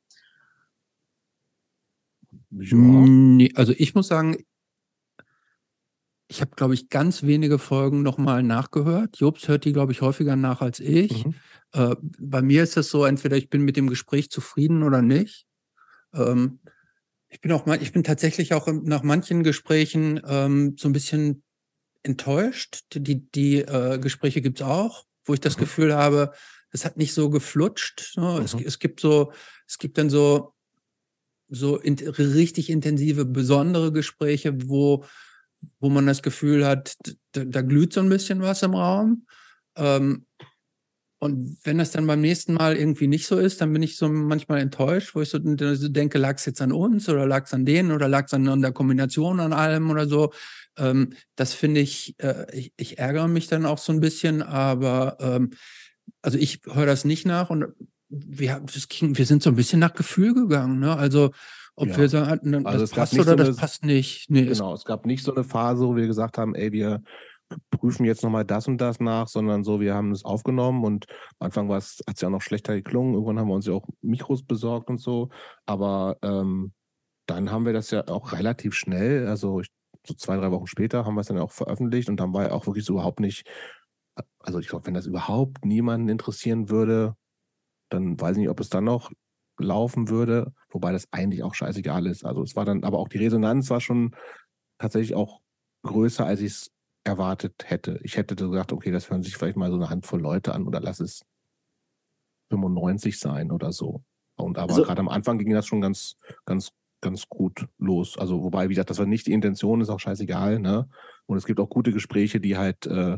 Ja. 2.59 2.75
Nee, 2.77 3.51
also 3.55 3.73
ich 3.75 3.95
muss 3.95 4.07
sagen, 4.07 4.37
ich 6.27 6.41
habe, 6.41 6.51
glaube 6.55 6.73
ich, 6.73 6.89
ganz 6.89 7.23
wenige 7.23 7.59
Folgen 7.59 8.01
nochmal 8.01 8.43
nachgehört. 8.43 9.17
Jobs 9.19 9.47
hört 9.47 9.65
die, 9.65 9.73
glaube 9.73 9.91
ich, 9.91 10.01
häufiger 10.01 10.35
nach 10.35 10.61
als 10.61 10.79
ich. 10.79 11.25
Mhm. 11.25 11.35
Äh, 11.73 11.95
bei 12.19 12.41
mir 12.41 12.63
ist 12.63 12.77
es 12.77 12.89
so, 12.89 13.05
entweder 13.05 13.37
ich 13.37 13.49
bin 13.49 13.61
mit 13.63 13.77
dem 13.77 13.87
Gespräch 13.87 14.29
zufrieden 14.31 14.83
oder 14.83 15.01
nicht. 15.01 15.45
Ähm, 16.13 16.59
ich 17.29 17.41
bin 17.41 17.51
auch, 17.51 17.65
mal- 17.65 17.81
ich 17.81 17.91
bin 17.91 18.03
tatsächlich 18.03 18.53
auch 18.53 18.67
nach 18.67 19.03
manchen 19.03 19.43
Gesprächen 19.43 20.21
ähm, 20.25 20.75
so 20.77 20.87
ein 20.87 20.93
bisschen 20.93 21.43
enttäuscht. 22.03 22.83
Die, 22.93 23.29
die 23.31 23.59
äh, 23.59 23.99
Gespräche 23.99 24.41
gibt's 24.41 24.61
auch, 24.61 25.05
wo 25.25 25.33
ich 25.33 25.39
das 25.39 25.57
Mhm. 25.57 25.61
Gefühl 25.61 25.95
habe, 25.95 26.31
es 26.71 26.85
hat 26.85 26.97
nicht 26.97 27.13
so 27.13 27.29
geflutscht. 27.29 28.13
Ne? 28.17 28.41
Es, 28.43 28.55
Mhm. 28.55 28.63
es 28.65 28.79
gibt 28.79 28.99
so, 28.99 29.31
es 29.67 29.77
gibt 29.77 29.97
dann 29.97 30.09
so 30.09 30.53
so 31.53 31.77
in, 31.77 31.95
richtig 32.17 32.69
intensive, 32.69 33.25
besondere 33.25 33.91
Gespräche, 33.91 34.69
wo, 34.69 35.05
wo 35.79 35.89
man 35.89 36.07
das 36.07 36.21
Gefühl 36.21 36.65
hat, 36.65 36.95
da, 37.31 37.45
da 37.45 37.61
glüht 37.61 37.93
so 37.93 38.01
ein 38.01 38.09
bisschen 38.09 38.41
was 38.41 38.63
im 38.63 38.73
Raum. 38.73 39.25
Ähm, 39.75 40.25
und 41.19 41.57
wenn 41.63 41.77
das 41.77 41.91
dann 41.91 42.05
beim 42.05 42.19
nächsten 42.19 42.53
Mal 42.53 42.75
irgendwie 42.75 43.07
nicht 43.07 43.27
so 43.27 43.37
ist, 43.37 43.61
dann 43.61 43.71
bin 43.71 43.81
ich 43.81 43.95
so 43.95 44.09
manchmal 44.09 44.59
enttäuscht, 44.59 45.15
wo 45.15 45.21
ich 45.21 45.29
so, 45.29 45.39
denke, 45.39 46.17
lag 46.17 46.35
es 46.35 46.45
jetzt 46.45 46.61
an 46.61 46.73
uns 46.73 47.07
oder 47.07 47.25
lag 47.25 47.45
es 47.45 47.53
an 47.53 47.65
denen 47.65 47.93
oder 47.93 48.09
lag 48.09 48.25
es 48.25 48.33
an, 48.33 48.45
an 48.49 48.61
der 48.61 48.73
Kombination 48.73 49.39
an 49.39 49.53
allem 49.53 49.89
oder 49.89 50.05
so. 50.05 50.33
Ähm, 50.77 51.13
das 51.35 51.53
finde 51.53 51.79
ich, 51.79 52.15
äh, 52.17 52.45
ich, 52.51 52.73
ich 52.75 52.97
ärgere 52.97 53.29
mich 53.29 53.47
dann 53.47 53.65
auch 53.65 53.77
so 53.77 53.93
ein 53.93 54.01
bisschen, 54.01 54.41
aber 54.41 55.17
ähm, 55.21 55.51
also 56.21 56.37
ich 56.37 56.61
höre 56.69 56.87
das 56.87 57.05
nicht 57.05 57.25
nach 57.25 57.49
und 57.49 57.67
wir, 58.15 58.59
das 58.61 58.87
ging, 58.87 59.17
wir 59.17 59.25
sind 59.25 59.43
so 59.43 59.49
ein 59.49 59.55
bisschen 59.55 59.79
nach 59.79 59.93
Gefühl 59.93 60.33
gegangen. 60.33 60.79
Ne? 60.79 60.95
Also 60.95 61.31
ob 61.75 61.87
Ja. 61.87 61.97
wir 61.97 62.09
sagen, 62.09 62.51
das 62.51 62.65
Also 62.65 62.83
es 62.83 62.91
gab 62.91 62.99
passt 62.99 63.13
oder 63.15 63.23
so 63.31 63.35
das 63.35 63.47
eine- 63.47 63.57
passt 63.57 63.83
nicht. 63.85 64.29
Nee, 64.29 64.47
es- 64.47 64.59
Genau, 64.59 64.73
es 64.73 64.85
gab 64.85 65.05
nicht 65.05 65.23
so 65.23 65.33
eine 65.33 65.43
Phase, 65.43 65.87
wo 65.87 65.95
wir 65.95 66.05
gesagt 66.07 66.37
haben, 66.37 66.53
ey, 66.55 66.71
wir 66.71 67.01
prüfen 67.71 68.05
jetzt 68.05 68.23
nochmal 68.23 68.45
das 68.45 68.67
und 68.67 68.79
das 68.79 68.99
nach, 68.99 69.27
sondern 69.27 69.63
so, 69.63 69.79
wir 69.79 69.93
haben 69.93 70.11
es 70.11 70.25
aufgenommen 70.25 70.83
und 70.83 71.05
am 71.39 71.45
Anfang 71.47 71.69
war 71.69 71.77
es, 71.77 72.01
hat 72.07 72.15
es 72.15 72.21
ja 72.21 72.27
auch 72.27 72.31
noch 72.31 72.41
schlechter 72.41 72.73
geklungen. 72.75 73.13
Irgendwann 73.13 73.39
haben 73.39 73.47
wir 73.47 73.55
uns 73.55 73.65
ja 73.67 73.73
auch 73.73 73.87
Mikros 74.01 74.43
besorgt 74.43 74.89
und 74.89 74.99
so. 74.99 75.29
Aber 75.65 76.17
ähm, 76.23 76.73
dann 77.27 77.51
haben 77.51 77.65
wir 77.65 77.73
das 77.73 77.91
ja 77.91 78.07
auch 78.07 78.31
relativ 78.33 78.73
schnell, 78.75 79.27
also 79.27 79.61
ich, 79.61 79.69
so 80.05 80.13
zwei, 80.15 80.35
drei 80.37 80.51
Wochen 80.51 80.67
später 80.67 81.05
haben 81.05 81.15
wir 81.15 81.21
es 81.21 81.27
dann 81.27 81.37
auch 81.39 81.51
veröffentlicht 81.51 82.09
und 82.09 82.19
dann 82.19 82.33
war 82.33 82.43
ja 82.43 82.51
auch 82.51 82.65
wirklich 82.67 82.83
so 82.85 82.93
überhaupt 82.93 83.19
nicht, 83.21 83.47
also 84.39 84.59
ich 84.59 84.67
glaube, 84.67 84.85
wenn 84.87 84.93
das 84.93 85.05
überhaupt 85.05 85.63
niemanden 85.63 86.09
interessieren 86.09 86.69
würde, 86.69 87.15
dann 87.93 88.19
weiß 88.19 88.31
ich 88.31 88.41
nicht, 88.41 88.49
ob 88.49 88.59
es 88.59 88.69
dann 88.69 88.83
noch 88.85 89.11
laufen 89.59 90.09
würde, 90.09 90.51
wobei 90.69 90.91
das 90.91 91.07
eigentlich 91.11 91.43
auch 91.43 91.53
scheißegal 91.53 92.07
ist. 92.07 92.25
Also 92.25 92.41
es 92.41 92.55
war 92.55 92.65
dann, 92.65 92.83
aber 92.83 92.97
auch 92.99 93.07
die 93.07 93.19
Resonanz 93.19 93.69
war 93.69 93.79
schon 93.81 94.15
tatsächlich 94.79 95.15
auch 95.15 95.41
größer, 95.83 96.25
als 96.25 96.39
ich 96.41 96.47
es 96.53 96.71
erwartet 97.03 97.53
hätte. 97.65 97.99
Ich 98.03 98.17
hätte 98.17 98.35
gesagt, 98.35 98.71
okay, 98.71 98.91
das 98.91 99.09
hören 99.09 99.21
sich 99.23 99.37
vielleicht 99.37 99.57
mal 99.57 99.69
so 99.69 99.75
eine 99.75 99.89
Handvoll 99.89 100.21
Leute 100.21 100.53
an 100.53 100.65
oder 100.67 100.79
lass 100.79 100.99
es 100.99 101.21
95 102.49 103.19
sein 103.19 103.51
oder 103.51 103.71
so. 103.71 104.03
Und 104.35 104.57
aber 104.57 104.71
Also- 104.73 104.83
gerade 104.83 104.99
am 105.01 105.09
Anfang 105.09 105.37
ging 105.37 105.51
das 105.51 105.65
schon 105.67 105.81
ganz, 105.81 106.15
ganz, 106.45 106.71
ganz 107.01 107.27
gut 107.29 107.67
los. 107.77 108.17
Also 108.17 108.41
wobei, 108.43 108.65
wie 108.69 108.73
gesagt, 108.73 108.89
das 108.89 108.97
war 108.99 109.05
nicht 109.05 109.27
die 109.27 109.33
Intention, 109.33 109.81
ist 109.81 109.89
auch 109.89 109.99
scheißegal, 109.99 110.59
ne? 110.59 110.87
Und 111.25 111.37
es 111.37 111.45
gibt 111.45 111.59
auch 111.59 111.69
gute 111.69 111.91
Gespräche, 111.91 112.39
die 112.39 112.57
halt, 112.57 112.85
äh, 112.87 113.17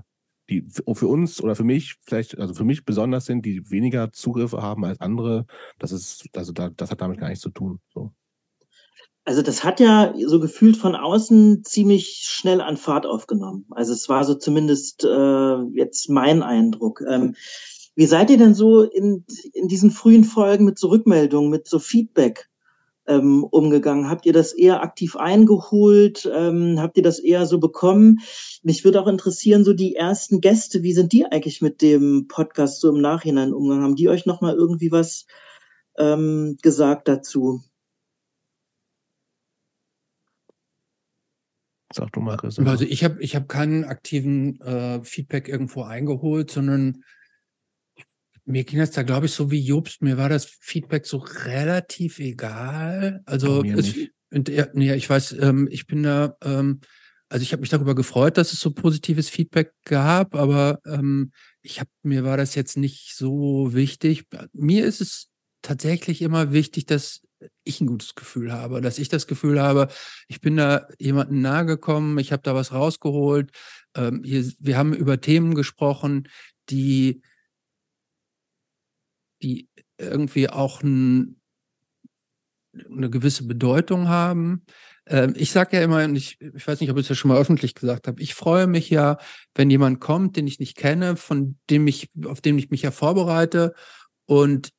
die 0.49 0.67
für 0.69 1.07
uns 1.07 1.41
oder 1.41 1.55
für 1.55 1.63
mich 1.63 1.95
vielleicht, 2.01 2.37
also 2.37 2.53
für 2.53 2.63
mich 2.63 2.85
besonders 2.85 3.25
sind, 3.25 3.45
die 3.45 3.69
weniger 3.71 4.11
Zugriffe 4.11 4.61
haben 4.61 4.85
als 4.85 5.01
andere. 5.01 5.45
Das 5.79 5.91
ist, 5.91 6.29
also 6.35 6.51
da, 6.51 6.69
das 6.69 6.91
hat 6.91 7.01
damit 7.01 7.19
gar 7.19 7.29
nichts 7.29 7.41
zu 7.41 7.49
tun. 7.49 7.79
So. 7.93 8.11
Also 9.23 9.41
das 9.41 9.63
hat 9.63 9.79
ja 9.79 10.13
so 10.27 10.39
gefühlt 10.39 10.77
von 10.77 10.95
außen 10.95 11.63
ziemlich 11.63 12.21
schnell 12.27 12.61
an 12.61 12.77
Fahrt 12.77 13.07
aufgenommen. 13.07 13.65
Also 13.71 13.91
es 13.93 14.07
war 14.07 14.23
so 14.23 14.35
zumindest 14.35 15.03
äh, 15.03 15.61
jetzt 15.73 16.09
mein 16.09 16.43
Eindruck. 16.43 17.01
Ähm, 17.09 17.35
Wie 17.95 18.05
seid 18.05 18.29
ihr 18.29 18.37
denn 18.37 18.53
so 18.53 18.83
in, 18.83 19.25
in 19.53 19.67
diesen 19.67 19.89
frühen 19.89 20.23
Folgen 20.23 20.65
mit 20.65 20.77
so 20.77 20.89
Rückmeldungen, 20.89 21.49
mit 21.49 21.67
so 21.67 21.79
Feedback 21.79 22.49
ähm, 23.07 23.43
umgegangen? 23.43 24.09
Habt 24.09 24.25
ihr 24.25 24.33
das 24.33 24.53
eher 24.53 24.81
aktiv 24.81 25.15
eingeholt? 25.15 26.29
Ähm, 26.33 26.79
habt 26.79 26.97
ihr 26.97 27.03
das 27.03 27.19
eher 27.19 27.45
so 27.45 27.59
bekommen? 27.59 28.19
Mich 28.63 28.83
würde 28.83 29.01
auch 29.01 29.07
interessieren, 29.07 29.63
so 29.63 29.73
die 29.73 29.95
ersten 29.95 30.41
Gäste, 30.41 30.83
wie 30.83 30.93
sind 30.93 31.13
die 31.13 31.25
eigentlich 31.25 31.61
mit 31.61 31.81
dem 31.81 32.27
Podcast 32.27 32.81
so 32.81 32.89
im 32.89 33.01
Nachhinein 33.01 33.53
umgegangen? 33.53 33.83
Haben 33.83 33.95
die 33.95 34.09
euch 34.09 34.25
nochmal 34.25 34.55
irgendwie 34.55 34.91
was 34.91 35.25
ähm, 35.97 36.57
gesagt 36.61 37.07
dazu? 37.07 37.61
Sag 41.93 42.11
du 42.11 42.19
mal. 42.19 42.37
Also 42.41 42.83
ich 42.83 43.03
habe 43.05 43.21
ich 43.21 43.35
hab 43.35 43.47
keinen 43.47 43.85
aktiven 43.85 44.59
äh, 44.59 45.01
Feedback 45.03 45.47
irgendwo 45.47 45.83
eingeholt, 45.83 46.51
sondern 46.51 47.03
mir 48.45 48.63
ging 48.63 48.79
das 48.79 48.91
da, 48.91 49.03
glaube 49.03 49.25
ich, 49.25 49.31
so 49.33 49.51
wie 49.51 49.59
Jobst. 49.59 50.01
Mir 50.01 50.17
war 50.17 50.29
das 50.29 50.45
Feedback 50.45 51.05
so 51.05 51.17
relativ 51.17 52.19
egal. 52.19 53.21
Also, 53.25 53.63
es, 53.63 53.95
und, 54.31 54.49
ja, 54.49 54.67
ich 54.73 55.09
weiß, 55.09 55.33
ähm, 55.39 55.67
ich 55.71 55.87
bin 55.87 56.03
da, 56.03 56.35
ähm, 56.43 56.81
also 57.29 57.41
ich 57.41 57.51
habe 57.51 57.61
mich 57.61 57.69
darüber 57.69 57.95
gefreut, 57.95 58.37
dass 58.37 58.53
es 58.53 58.59
so 58.59 58.71
positives 58.71 59.29
Feedback 59.29 59.71
gab, 59.85 60.35
aber 60.35 60.79
ähm, 60.85 61.31
ich 61.61 61.79
habe 61.79 61.89
mir 62.03 62.23
war 62.23 62.37
das 62.37 62.53
jetzt 62.53 62.77
nicht 62.77 63.15
so 63.15 63.73
wichtig. 63.73 64.25
Mir 64.53 64.85
ist 64.85 65.01
es 65.01 65.29
tatsächlich 65.61 66.21
immer 66.21 66.51
wichtig, 66.51 66.85
dass 66.85 67.21
ich 67.63 67.81
ein 67.81 67.87
gutes 67.87 68.15
Gefühl 68.15 68.53
habe, 68.53 68.81
dass 68.81 68.99
ich 68.99 69.09
das 69.09 69.27
Gefühl 69.27 69.59
habe, 69.59 69.87
ich 70.27 70.41
bin 70.41 70.57
da 70.57 70.87
jemandem 70.99 71.41
nahe 71.41 71.65
gekommen, 71.65 72.17
ich 72.19 72.31
habe 72.31 72.43
da 72.43 72.53
was 72.53 72.71
rausgeholt. 72.71 73.51
Ähm, 73.95 74.21
hier, 74.23 74.45
wir 74.59 74.77
haben 74.77 74.93
über 74.93 75.19
Themen 75.19 75.55
gesprochen, 75.55 76.27
die 76.69 77.21
die 79.41 79.67
irgendwie 79.97 80.49
auch 80.49 80.81
ein, 80.81 81.39
eine 82.89 83.09
gewisse 83.09 83.45
Bedeutung 83.45 84.07
haben. 84.07 84.65
Ähm, 85.07 85.33
ich 85.37 85.51
sage 85.51 85.77
ja 85.77 85.83
immer, 85.83 86.03
und 86.03 86.15
ich, 86.15 86.39
ich 86.41 86.67
weiß 86.67 86.81
nicht, 86.81 86.89
ob 86.89 86.97
ich 86.97 87.03
es 87.03 87.09
ja 87.09 87.15
schon 87.15 87.29
mal 87.29 87.39
öffentlich 87.39 87.75
gesagt 87.75 88.07
habe, 88.07 88.21
ich 88.21 88.33
freue 88.33 88.67
mich 88.67 88.89
ja, 88.89 89.17
wenn 89.53 89.69
jemand 89.69 89.99
kommt, 89.99 90.35
den 90.35 90.47
ich 90.47 90.59
nicht 90.59 90.75
kenne, 90.75 91.15
von 91.15 91.57
dem 91.69 91.87
ich, 91.87 92.09
auf 92.25 92.41
den 92.41 92.57
ich 92.57 92.69
mich 92.69 92.81
ja 92.81 92.91
vorbereite. 92.91 93.73
Und 94.25 94.71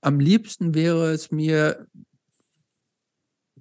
am 0.00 0.18
liebsten 0.18 0.74
wäre 0.74 1.12
es 1.12 1.30
mir, 1.30 1.86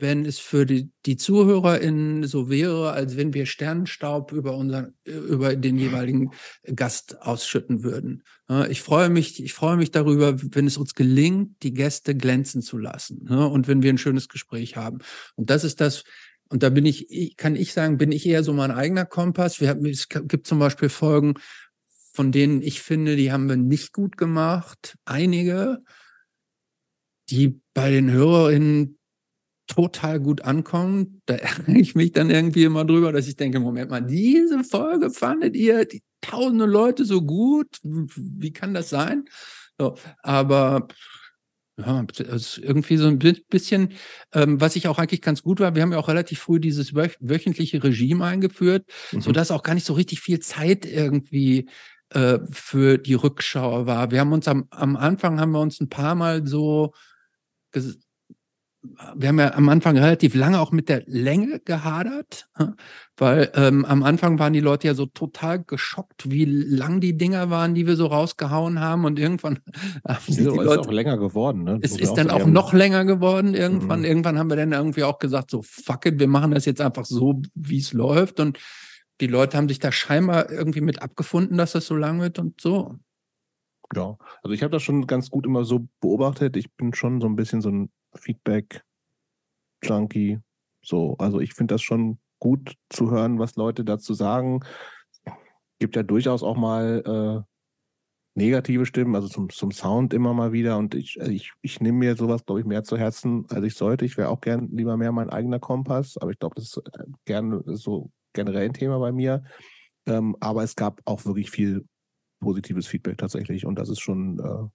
wenn 0.01 0.25
es 0.25 0.39
für 0.39 0.65
die, 0.65 0.89
die 1.05 1.15
ZuhörerInnen 1.15 2.25
so 2.25 2.49
wäre, 2.49 2.91
als 2.91 3.15
wenn 3.17 3.33
wir 3.33 3.45
Sternenstaub 3.45 4.31
über 4.31 4.57
unseren, 4.57 4.95
über 5.05 5.55
den 5.55 5.77
jeweiligen 5.77 6.31
Gast 6.75 7.21
ausschütten 7.21 7.83
würden. 7.83 8.23
Ich 8.69 8.81
freue 8.81 9.09
mich, 9.09 9.41
ich 9.41 9.53
freue 9.53 9.77
mich 9.77 9.91
darüber, 9.91 10.35
wenn 10.41 10.67
es 10.67 10.77
uns 10.77 10.95
gelingt, 10.95 11.63
die 11.63 11.73
Gäste 11.73 12.15
glänzen 12.15 12.61
zu 12.61 12.77
lassen. 12.77 13.29
Und 13.29 13.67
wenn 13.67 13.81
wir 13.83 13.93
ein 13.93 13.97
schönes 13.97 14.27
Gespräch 14.27 14.75
haben. 14.75 14.99
Und 15.35 15.49
das 15.49 15.63
ist 15.63 15.79
das, 15.79 16.03
und 16.49 16.63
da 16.63 16.69
bin 16.69 16.85
ich, 16.85 17.37
kann 17.37 17.55
ich 17.55 17.71
sagen, 17.71 17.97
bin 17.97 18.11
ich 18.11 18.25
eher 18.25 18.43
so 18.43 18.51
mein 18.51 18.71
eigener 18.71 19.05
Kompass. 19.05 19.61
Wir 19.61 19.69
haben, 19.69 19.85
es 19.85 20.09
gibt 20.09 20.47
zum 20.47 20.59
Beispiel 20.59 20.89
Folgen, 20.89 21.35
von 22.13 22.33
denen 22.33 22.61
ich 22.61 22.81
finde, 22.81 23.15
die 23.15 23.31
haben 23.31 23.47
wir 23.47 23.55
nicht 23.55 23.93
gut 23.93 24.17
gemacht. 24.17 24.97
Einige, 25.05 25.81
die 27.29 27.61
bei 27.73 27.89
den 27.89 28.11
HörerInnen 28.11 28.97
total 29.71 30.19
gut 30.19 30.41
ankommen. 30.41 31.21
Da 31.25 31.36
ärgere 31.36 31.75
ich 31.75 31.95
mich 31.95 32.12
dann 32.12 32.29
irgendwie 32.29 32.65
immer 32.65 32.84
drüber, 32.84 33.12
dass 33.12 33.27
ich 33.27 33.38
denke, 33.38 33.60
Moment 33.60 33.89
mal, 33.89 34.01
diese 34.01 34.63
Folge 34.63 35.10
fandet 35.10 35.55
ihr 35.55 35.86
die 35.86 36.03
tausende 36.19 36.65
Leute 36.65 37.05
so 37.05 37.21
gut? 37.21 37.79
Wie 37.84 38.51
kann 38.51 38.73
das 38.73 38.89
sein? 38.89 39.25
So, 39.79 39.95
aber 40.21 40.88
ja, 41.77 42.05
ist 42.17 42.57
irgendwie 42.57 42.97
so 42.97 43.07
ein 43.07 43.17
bisschen, 43.17 43.93
ähm, 44.34 44.60
was 44.60 44.75
ich 44.75 44.88
auch 44.88 44.99
eigentlich 44.99 45.21
ganz 45.21 45.41
gut 45.41 45.60
war. 45.62 45.73
Wir 45.73 45.81
haben 45.81 45.93
ja 45.93 45.97
auch 45.97 46.10
relativ 46.10 46.39
früh 46.39 46.60
dieses 46.60 46.93
wöch 46.93 47.15
wöchentliche 47.21 47.81
Regime 47.84 48.25
eingeführt, 48.25 48.86
mhm. 49.12 49.21
sodass 49.21 49.51
auch 49.51 49.63
gar 49.63 49.73
nicht 49.73 49.86
so 49.86 49.93
richtig 49.93 50.19
viel 50.19 50.39
Zeit 50.41 50.86
irgendwie 50.86 51.69
äh, 52.10 52.39
für 52.51 52.97
die 52.97 53.13
Rückschau 53.13 53.86
war. 53.86 54.12
Wir 54.12 54.19
haben 54.19 54.34
uns 54.34 54.47
am, 54.47 54.67
am 54.69 54.97
Anfang 54.97 55.39
haben 55.39 55.53
wir 55.53 55.62
uns 55.62 55.79
ein 55.79 55.89
paar 55.89 56.13
Mal 56.13 56.45
so 56.45 56.93
wir 59.15 59.30
haben 59.30 59.39
ja 59.39 59.54
am 59.54 59.70
Anfang 59.70 59.96
relativ 59.96 60.34
lange 60.34 60.60
auch 60.60 60.72
mit 60.72 60.89
der 60.89 61.04
Länge 61.06 61.60
gehadert, 61.60 62.50
weil 63.17 63.52
ähm, 63.54 63.86
am 63.86 64.02
Anfang 64.02 64.39
waren 64.39 64.54
die 64.54 64.60
Leute 64.60 64.88
ja 64.88 64.96
so 64.96 65.06
total 65.06 65.63
geschockt, 65.63 66.32
wie 66.32 66.46
lang 66.46 67.00
die 67.00 67.15
Dinger 67.15 67.52
waren, 67.52 67.76
die 67.76 67.86
wir 67.86 67.96
so 67.96 68.08
rausgehauen 68.08 68.80
haben 68.80 69.06
und 69.06 69.20
irgendwann 69.20 69.60
haben 70.08 70.24
die 70.28 70.34
ist 70.34 70.46
Leute, 70.46 70.82
auch 70.82 70.91
länger 70.91 71.17
geworden. 71.17 71.63
Ne? 71.63 71.80
Es 71.82 71.96
ist 71.96 72.15
dann 72.15 72.32
auch 72.32 72.48
noch 72.48 72.74
länger 72.74 73.06
geworden 73.06 73.54
irgendwann. 73.54 74.00
Mhm. 74.00 74.06
Irgendwann 74.06 74.39
haben 74.39 74.50
wir 74.50 74.58
dann 74.58 74.72
irgendwie 74.72 75.04
auch 75.04 75.20
gesagt, 75.20 75.52
so 75.52 75.62
fuck 75.62 76.08
it, 76.08 76.20
wir 76.20 76.28
machen 76.28 76.52
das 76.52 76.65
jetzt 76.65 76.82
einfach 76.82 77.06
so, 77.06 77.41
wie 77.54 77.78
es 77.78 77.94
läuft 77.94 78.39
und 78.39 78.58
die 79.20 79.28
Leute 79.28 79.58
haben 79.58 79.70
sich 79.70 79.78
da 79.78 79.91
scheinbar 79.91 80.50
irgendwie 80.50 80.82
mit 80.82 81.04
abgefunden, 81.04 81.56
dass 81.58 81.74
das 81.74 81.86
so 81.86 81.96
lang 81.96 82.20
wird 82.20 82.39
und 82.39 82.60
so. 82.60 82.96
Ja, 83.96 84.17
also 84.41 84.54
ich 84.54 84.63
habe 84.63 84.72
das 84.72 84.82
schon 84.82 85.06
ganz 85.06 85.30
gut 85.30 85.46
immer 85.46 85.65
so 85.65 85.88
beobachtet. 86.00 86.58
Ich 86.58 86.74
bin 86.74 86.96
schon 86.96 87.22
so 87.22 87.28
ein 87.28 87.36
bisschen 87.36 87.62
so 87.62 87.70
ein 87.70 87.91
Feedback-Junkie. 88.15 90.39
So, 90.82 91.15
also 91.17 91.39
ich 91.39 91.54
finde 91.54 91.76
das 91.76 91.82
schon 91.82 92.19
gut 92.39 92.76
zu 92.89 93.10
hören, 93.12 93.39
was 93.39 93.56
Leute 93.56 93.86
dazu 93.86 94.13
sagen. 94.13 94.60
Gibt 95.80 95.95
ja 95.95 96.04
durchaus 96.04 96.43
auch 96.43 96.58
mal 96.58 97.04
äh, 97.06 97.41
negative 98.36 98.86
Stimmen, 98.86 99.15
also 99.15 99.28
zum, 99.28 99.50
zum 99.50 99.71
Sound 99.71 100.13
immer 100.13 100.34
mal 100.34 100.52
wieder. 100.52 100.78
Und 100.78 100.95
ich, 100.95 101.19
also 101.19 101.32
ich, 101.32 101.52
ich 101.62 101.82
nehme 101.82 102.00
mir 102.00 102.15
sowas, 102.15 102.45
glaube 102.45 102.62
ich, 102.62 102.65
mehr 102.65 102.84
zu 102.84 102.97
Herzen, 102.97 103.45
als 103.50 103.65
ich 103.65 103.76
sollte. 103.76 104.06
Ich 104.06 104.17
wäre 104.17 104.30
auch 104.30 104.41
gern 104.41 104.69
lieber 104.71 104.97
mehr 104.97 105.12
mein 105.12 105.30
eigener 105.30 105.60
Kompass, 105.60 106.17
aber 106.17 106.32
ich 106.32 106.39
glaube, 106.39 106.56
das 106.56 106.65
ist 106.65 106.78
äh, 106.78 107.04
gern 107.26 107.62
so 107.65 108.10
generell 108.34 108.65
ein 108.65 108.74
Thema 108.74 109.00
bei 109.00 109.12
mir. 109.12 109.43
Ähm, 110.06 110.36
aber 110.39 110.63
es 110.63 110.76
gab 110.76 111.02
auch 111.06 111.26
wirklich 111.26 111.52
viel 111.52 111.86
positives 112.39 112.88
Feedback 112.88 113.17
tatsächlich. 113.17 113.65
Und 113.65 113.76
das 113.76 113.89
ist 113.89 114.00
schon, 114.00 114.39
äh, 114.39 114.69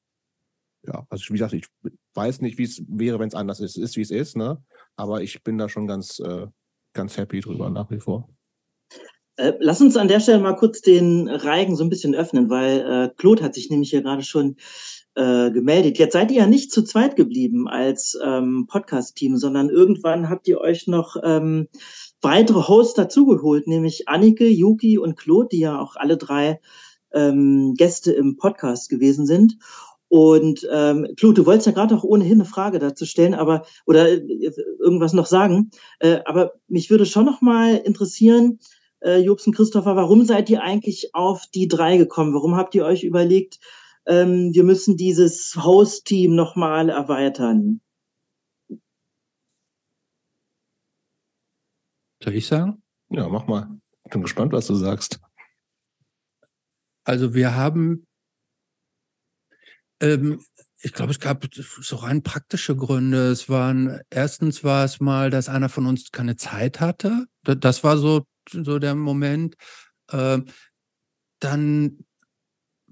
ja, 0.87 1.07
also 1.11 1.25
wie 1.29 1.35
gesagt, 1.35 1.53
ich 1.53 1.67
weiß 2.15 2.41
nicht, 2.41 2.59
wie 2.59 2.65
es 2.65 2.83
wäre, 2.89 3.19
wenn 3.19 3.29
es 3.29 3.35
anders 3.35 3.61
ist. 3.61 3.77
Es 3.77 3.83
ist, 3.83 3.97
wie 3.97 4.03
es 4.03 4.11
ist, 4.11 4.37
ne? 4.37 4.63
Aber 4.97 5.23
ich 5.23 5.43
bin 5.43 5.59
da 5.59 5.69
schon 5.69 5.87
ganz, 5.87 6.19
äh, 6.21 6.47
ganz 6.93 7.17
happy 7.17 7.41
drüber 7.41 7.71
nach 7.71 7.91
wie 7.91 8.01
vor. 8.01 8.29
Äh, 9.37 9.53
lass 9.61 9.83
uns 9.83 9.97
an 9.97 10.09
der 10.09 10.21
Stelle 10.21 10.41
mal 10.41 10.57
kurz 10.57 10.81
den 10.81 11.29
Reigen 11.29 11.77
so 11.77 11.85
ein 11.85 11.91
bisschen 11.91 12.15
öffnen, 12.15 12.49
weil 12.49 12.81
äh, 12.81 13.15
Claude 13.17 13.43
hat 13.45 13.55
sich 13.55 13.69
nämlich 13.69 13.91
hier 13.91 14.03
gerade 14.03 14.23
schon 14.23 14.57
äh, 15.15 15.51
gemeldet. 15.51 15.99
Jetzt 15.99 16.15
seid 16.15 16.31
ihr 16.31 16.39
ja 16.39 16.47
nicht 16.47 16.73
zu 16.73 16.83
zweit 16.83 17.17
geblieben 17.17 17.69
als 17.69 18.19
ähm, 18.25 18.67
Podcast-Team, 18.67 19.37
sondern 19.37 19.69
irgendwann 19.69 20.31
habt 20.31 20.49
ihr 20.49 20.61
euch 20.61 20.87
noch 20.87 21.17
ähm, 21.23 21.69
weitere 22.23 22.67
Hosts 22.67 22.95
dazugeholt, 22.95 23.67
nämlich 23.67 24.09
Annike, 24.09 24.49
Yuki 24.49 24.99
und 24.99 25.17
Claude, 25.17 25.49
die 25.53 25.61
ja 25.61 25.79
auch 25.79 25.97
alle 25.97 26.17
drei 26.17 26.61
ähm, 27.13 27.75
Gäste 27.77 28.13
im 28.13 28.37
Podcast 28.37 28.89
gewesen 28.89 29.27
sind. 29.27 29.59
Und 30.09 30.67
ähm, 30.73 31.09
Claude, 31.17 31.43
du 31.43 31.47
wolltest 31.47 31.67
ja 31.67 31.73
gerade 31.73 31.97
auch 31.97 32.05
ohnehin 32.05 32.35
eine 32.35 32.45
Frage 32.45 32.79
dazu 32.79 33.05
stellen, 33.05 33.35
aber 33.35 33.67
oder 33.87 34.09
äh, 34.09 34.53
irgendwas 34.79 35.13
noch 35.13 35.27
sagen. 35.27 35.71
Äh, 35.99 36.21
aber 36.25 36.53
mich 36.69 36.91
würde 36.91 37.07
schon 37.07 37.27
noch 37.27 37.41
mal 37.41 37.77
interessieren, 37.77 38.61
äh, 39.01 39.19
Jobs 39.19 39.47
und 39.47 39.55
Christopher, 39.55 39.97
warum 39.97 40.25
seid 40.25 40.49
ihr 40.51 40.63
eigentlich 40.63 41.15
auf 41.15 41.47
die 41.55 41.69
drei 41.69 41.97
gekommen? 41.97 42.35
Warum 42.35 42.57
habt 42.57 42.75
ihr 42.75 42.85
euch 42.85 43.05
überlegt, 43.05 43.59
ähm, 44.07 44.55
wir 44.55 44.65
müssen 44.65 44.97
dieses 44.97 45.57
Host-Team 45.57 46.35
noch 46.35 46.57
mal 46.57 46.89
erweitern? 46.89 47.81
Soll 52.23 52.35
ich 52.35 52.47
sagen? 52.47 52.83
Ja, 53.11 53.29
mach 53.29 53.47
mal. 53.47 53.69
Ich 54.05 54.11
bin 54.11 54.23
gespannt, 54.23 54.53
was 54.53 54.67
du 54.67 54.75
sagst. 54.75 55.21
Also 57.05 57.35
wir 57.35 57.55
haben, 57.55 58.07
ähm, 60.01 60.41
ich 60.81 60.93
glaube, 60.93 61.11
es 61.11 61.21
gab 61.21 61.47
so 61.55 61.97
rein 61.97 62.23
praktische 62.23 62.77
Gründe. 62.77 63.31
Es 63.31 63.49
waren, 63.49 64.01
erstens 64.11 64.63
war 64.63 64.85
es 64.85 65.01
mal, 65.01 65.31
dass 65.31 65.49
einer 65.49 65.69
von 65.69 65.87
uns 65.87 66.13
keine 66.13 66.37
Zeit 66.37 66.81
hatte. 66.81 67.27
Das 67.43 67.83
war 67.83 67.97
so, 67.97 68.27
so 68.51 68.79
der 68.79 68.95
Moment. 68.95 69.57
Ähm, 70.13 70.47
dann 71.41 72.05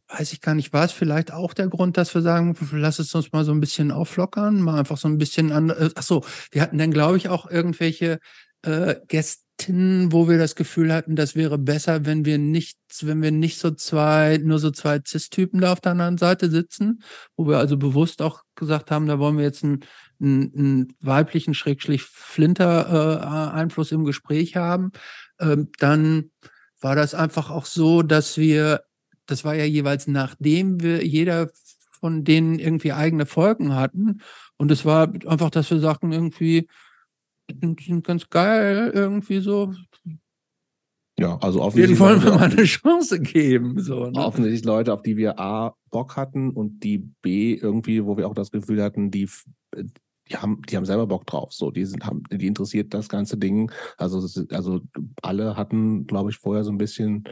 weiß 0.09 0.33
ich 0.33 0.41
gar 0.41 0.55
nicht, 0.55 0.73
war 0.73 0.85
es 0.85 0.93
vielleicht 0.93 1.33
auch 1.33 1.55
der 1.55 1.69
Grund, 1.69 1.97
dass 1.97 2.15
wir 2.15 2.23
sagen, 2.23 2.57
lass 2.73 2.99
es 2.99 3.15
uns 3.15 3.33
mal 3.33 3.45
so 3.45 3.53
ein 3.53 3.61
bisschen 3.61 3.91
auflockern, 3.91 4.61
mal 4.61 4.79
einfach 4.79 4.99
so 4.99 5.09
ein 5.09 5.19
bisschen 5.19 5.53
an. 5.53 5.71
Äh, 5.71 5.91
ach 5.95 6.03
so, 6.03 6.25
wir 6.51 6.63
hatten 6.63 6.79
dann, 6.79 6.91
glaube 6.91 7.17
ich, 7.17 7.29
auch 7.29 7.51
irgendwelche 7.51 8.19
äh, 8.63 8.97
Gäste 9.09 9.45
wo 9.67 10.29
wir 10.29 10.37
das 10.37 10.57
Gefühl 10.57 10.93
hatten, 10.93 11.17
das 11.17 11.37
wäre 11.37 11.59
besser, 11.59 12.05
wenn 12.05 12.25
wir 12.25 12.39
nicht, 12.39 12.79
wenn 13.01 13.23
wir 13.23 13.31
nicht 13.31 13.59
so 13.59 13.71
zwei, 13.71 14.39
nur 14.43 14.59
so 14.59 14.71
zwei 14.71 15.01
Cis-Typen 15.07 15.61
da 15.61 15.73
auf 15.73 15.81
der 15.81 15.93
anderen 15.93 16.19
Seite 16.19 16.51
sitzen, 16.51 17.03
wo 17.37 17.47
wir 17.47 17.59
also 17.59 17.77
bewusst 17.77 18.21
auch 18.21 18.43
gesagt 18.57 18.91
haben, 18.91 19.07
da 19.07 19.19
wollen 19.19 19.39
wir 19.39 19.45
jetzt 19.45 19.65
einen, 19.65 19.81
einen, 20.21 20.53
einen 20.57 20.97
weiblichen 21.01 21.55
Schrägstrich 21.55 22.03
Flinter-Einfluss 22.03 23.93
äh, 23.93 23.95
im 23.95 24.05
Gespräch 24.05 24.57
haben. 24.57 24.93
Ähm, 25.41 25.69
dann 25.79 26.31
war 26.81 26.97
das 26.97 27.15
einfach 27.15 27.51
auch 27.51 27.67
so, 27.67 28.03
dass 28.03 28.37
wir 28.37 28.83
das 29.27 29.45
war 29.45 29.55
ja 29.55 29.65
jeweils 29.65 30.07
nachdem 30.07 30.83
wir 30.83 31.05
jeder 31.05 31.51
von 32.01 32.25
denen 32.25 32.59
irgendwie 32.59 32.93
eigene 32.93 33.27
Folgen 33.27 33.75
hatten. 33.75 34.21
Und 34.57 34.71
es 34.71 34.85
war 34.85 35.11
einfach, 35.27 35.51
dass 35.51 35.71
wir 35.71 35.81
sagten, 35.81 36.13
irgendwie, 36.13 36.69
die 37.51 37.85
sind 37.85 38.05
ganz 38.05 38.29
geil, 38.29 38.91
irgendwie 38.95 39.41
so. 39.41 39.75
Ja, 41.19 41.37
also 41.37 41.59
Denen 41.59 41.69
offensichtlich 41.69 42.01
wollen 42.01 42.23
wir 42.25 42.33
mal 42.33 42.51
eine 42.51 42.65
Chance 42.65 43.21
geben. 43.21 43.81
So, 43.81 44.11
ne? 44.11 44.19
offensichtlich 44.19 44.65
Leute, 44.65 44.93
auf 44.93 45.03
die 45.03 45.17
wir 45.17 45.39
A, 45.39 45.77
Bock 45.91 46.17
hatten 46.17 46.51
und 46.51 46.81
die 46.81 46.99
B, 46.99 47.55
irgendwie, 47.55 48.05
wo 48.05 48.17
wir 48.17 48.29
auch 48.29 48.35
das 48.35 48.51
Gefühl 48.51 48.83
hatten, 48.83 49.11
die, 49.13 49.29
die 49.77 50.37
haben, 50.37 50.61
die 50.69 50.77
haben 50.77 50.87
selber 50.87 51.07
Bock 51.07 51.27
drauf. 51.27 51.53
So, 51.53 51.71
die 51.71 51.85
sind, 51.85 52.05
haben, 52.05 52.25
die 52.33 52.47
interessiert 52.47 52.93
das 52.95 53.09
ganze 53.09 53.37
Ding. 53.37 53.71
Also, 53.97 54.19
also 54.51 54.81
alle 55.23 55.57
hatten, 55.57 56.07
glaube 56.07 56.31
ich, 56.31 56.39
vorher 56.39 56.65
so 56.65 56.73
ein 56.73 56.79
bisschen 56.79 57.25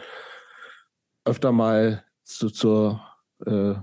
öfter 1.25 1.51
mal 1.51 2.05
zu, 2.23 2.51
zur 2.51 3.01
äh, 3.47 3.75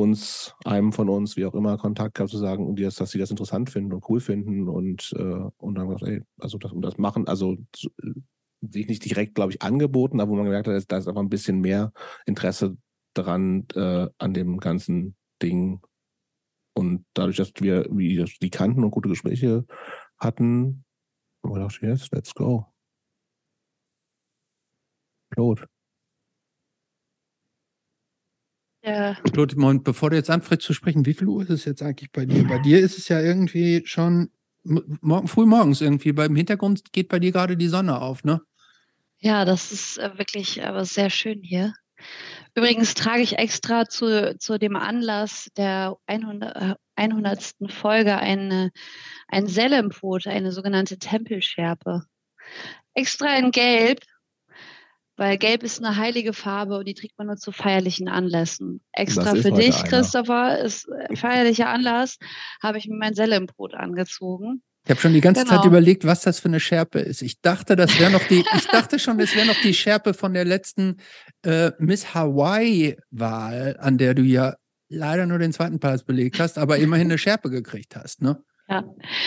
uns, 0.00 0.54
einem 0.64 0.92
von 0.92 1.08
uns, 1.08 1.36
wie 1.36 1.46
auch 1.46 1.54
immer, 1.54 1.78
Kontakt 1.78 2.14
gehabt 2.16 2.30
zu 2.30 2.38
sagen, 2.38 2.66
und 2.66 2.80
dass 2.80 2.96
sie 3.10 3.18
das 3.18 3.30
interessant 3.30 3.70
finden 3.70 3.92
und 3.92 4.04
cool 4.08 4.20
finden 4.20 4.68
und, 4.68 5.12
äh, 5.16 5.22
und 5.58 5.74
dann 5.76 5.88
gesagt, 5.88 6.04
ey, 6.10 6.22
also 6.38 6.58
das 6.58 6.72
das 6.76 6.98
machen, 6.98 7.28
also 7.28 7.56
zu- 7.72 7.90
sich 8.62 8.88
nicht 8.88 9.04
direkt, 9.04 9.34
glaube 9.34 9.52
ich, 9.52 9.62
angeboten, 9.62 10.20
aber 10.20 10.32
wo 10.32 10.36
man 10.36 10.44
gemerkt 10.44 10.68
hat, 10.68 10.74
da 10.92 10.98
ist 10.98 11.08
einfach 11.08 11.22
ein 11.22 11.28
bisschen 11.30 11.60
mehr 11.60 11.92
Interesse 12.26 12.76
dran 13.14 13.66
äh, 13.74 14.08
an 14.18 14.34
dem 14.34 14.58
ganzen 14.58 15.16
Ding. 15.42 15.80
Und 16.74 17.04
dadurch, 17.14 17.36
dass 17.36 17.52
wir 17.60 17.86
wie 17.90 18.24
die 18.42 18.50
kannten 18.50 18.84
und 18.84 18.90
gute 18.90 19.08
Gespräche 19.08 19.66
hatten, 20.18 20.84
wir 21.44 21.54
gedacht, 21.54 21.80
yes, 21.82 22.10
let's 22.12 22.34
go. 22.34 22.66
Claude. 25.34 25.66
Ja, 28.82 29.16
Moment, 29.56 29.84
bevor 29.84 30.10
du 30.10 30.16
jetzt 30.16 30.30
anfängst 30.30 30.64
zu 30.64 30.72
sprechen, 30.72 31.04
wie 31.04 31.14
viel 31.14 31.28
Uhr 31.28 31.42
ist 31.42 31.50
es 31.50 31.64
jetzt 31.64 31.82
eigentlich 31.82 32.10
bei 32.12 32.24
dir? 32.24 32.46
Bei 32.46 32.58
dir 32.58 32.80
ist 32.80 32.96
es 32.96 33.08
ja 33.08 33.20
irgendwie 33.20 33.82
schon 33.84 34.30
morgen, 34.64 35.28
früh 35.28 35.46
morgens 35.46 35.80
irgendwie. 35.80 36.12
Beim 36.12 36.34
Hintergrund 36.34 36.92
geht 36.92 37.08
bei 37.08 37.18
dir 37.18 37.32
gerade 37.32 37.56
die 37.56 37.68
Sonne 37.68 38.00
auf, 38.00 38.24
ne? 38.24 38.40
Ja, 39.18 39.44
das 39.44 39.70
ist 39.70 39.98
äh, 39.98 40.16
wirklich 40.16 40.64
aber 40.64 40.84
sehr 40.84 41.10
schön 41.10 41.42
hier. 41.42 41.74
Übrigens 42.54 42.94
trage 42.94 43.22
ich 43.22 43.38
extra 43.38 43.86
zu, 43.86 44.36
zu 44.38 44.58
dem 44.58 44.76
Anlass 44.76 45.50
der 45.56 45.96
100, 46.06 46.56
äh, 46.56 46.74
100. 46.96 47.54
Folge 47.68 48.16
eine, 48.16 48.70
ein 49.28 49.46
Selempot, 49.46 50.26
eine 50.26 50.52
sogenannte 50.52 50.98
Tempelschärpe. 50.98 52.04
Extra 52.94 53.36
in 53.36 53.50
Gelb, 53.50 54.00
weil 55.20 55.36
Gelb 55.36 55.62
ist 55.64 55.84
eine 55.84 55.98
heilige 55.98 56.32
Farbe 56.32 56.78
und 56.78 56.88
die 56.88 56.94
trägt 56.94 57.18
man 57.18 57.26
nur 57.26 57.36
zu 57.36 57.52
feierlichen 57.52 58.08
Anlässen. 58.08 58.80
Extra 58.92 59.34
für 59.34 59.52
dich, 59.52 59.76
einer. 59.76 59.88
Christopher, 59.88 60.58
ist 60.60 60.88
äh, 60.88 61.14
feierlicher 61.14 61.68
Anlass, 61.68 62.16
habe 62.62 62.78
ich 62.78 62.88
mir 62.88 62.96
mein 62.96 63.14
Selempot 63.14 63.74
angezogen. 63.74 64.62
Ich 64.84 64.90
habe 64.90 64.98
schon 64.98 65.12
die 65.12 65.20
ganze 65.20 65.44
Zeit 65.44 65.58
Genau. 65.58 65.66
überlegt, 65.66 66.06
was 66.06 66.22
das 66.22 66.40
für 66.40 66.48
eine 66.48 66.58
Schärpe 66.58 67.00
ist. 67.00 67.20
Ich 67.20 67.42
dachte, 67.42 67.76
das 67.76 68.00
wäre 68.00 68.10
noch 68.10 68.26
die, 68.28 68.42
ich 68.56 68.66
dachte 68.72 68.98
schon, 68.98 69.18
das 69.18 69.36
wäre 69.36 69.46
noch 69.46 69.60
die 69.62 69.74
Schärpe 69.74 70.14
von 70.14 70.32
der 70.32 70.46
letzten 70.46 70.96
äh, 71.44 71.72
Miss 71.78 72.14
Hawaii-Wahl, 72.14 73.76
an 73.78 73.98
der 73.98 74.14
du 74.14 74.22
ja 74.22 74.54
leider 74.88 75.26
nur 75.26 75.38
den 75.38 75.52
zweiten 75.52 75.80
Platz 75.80 76.02
belegt 76.02 76.40
hast, 76.40 76.56
aber 76.56 76.78
immerhin 76.78 77.08
eine 77.08 77.18
Schärpe 77.18 77.50
gekriegt 77.50 77.94
hast, 77.94 78.22
ne? 78.22 78.42
Ja. 78.70 78.84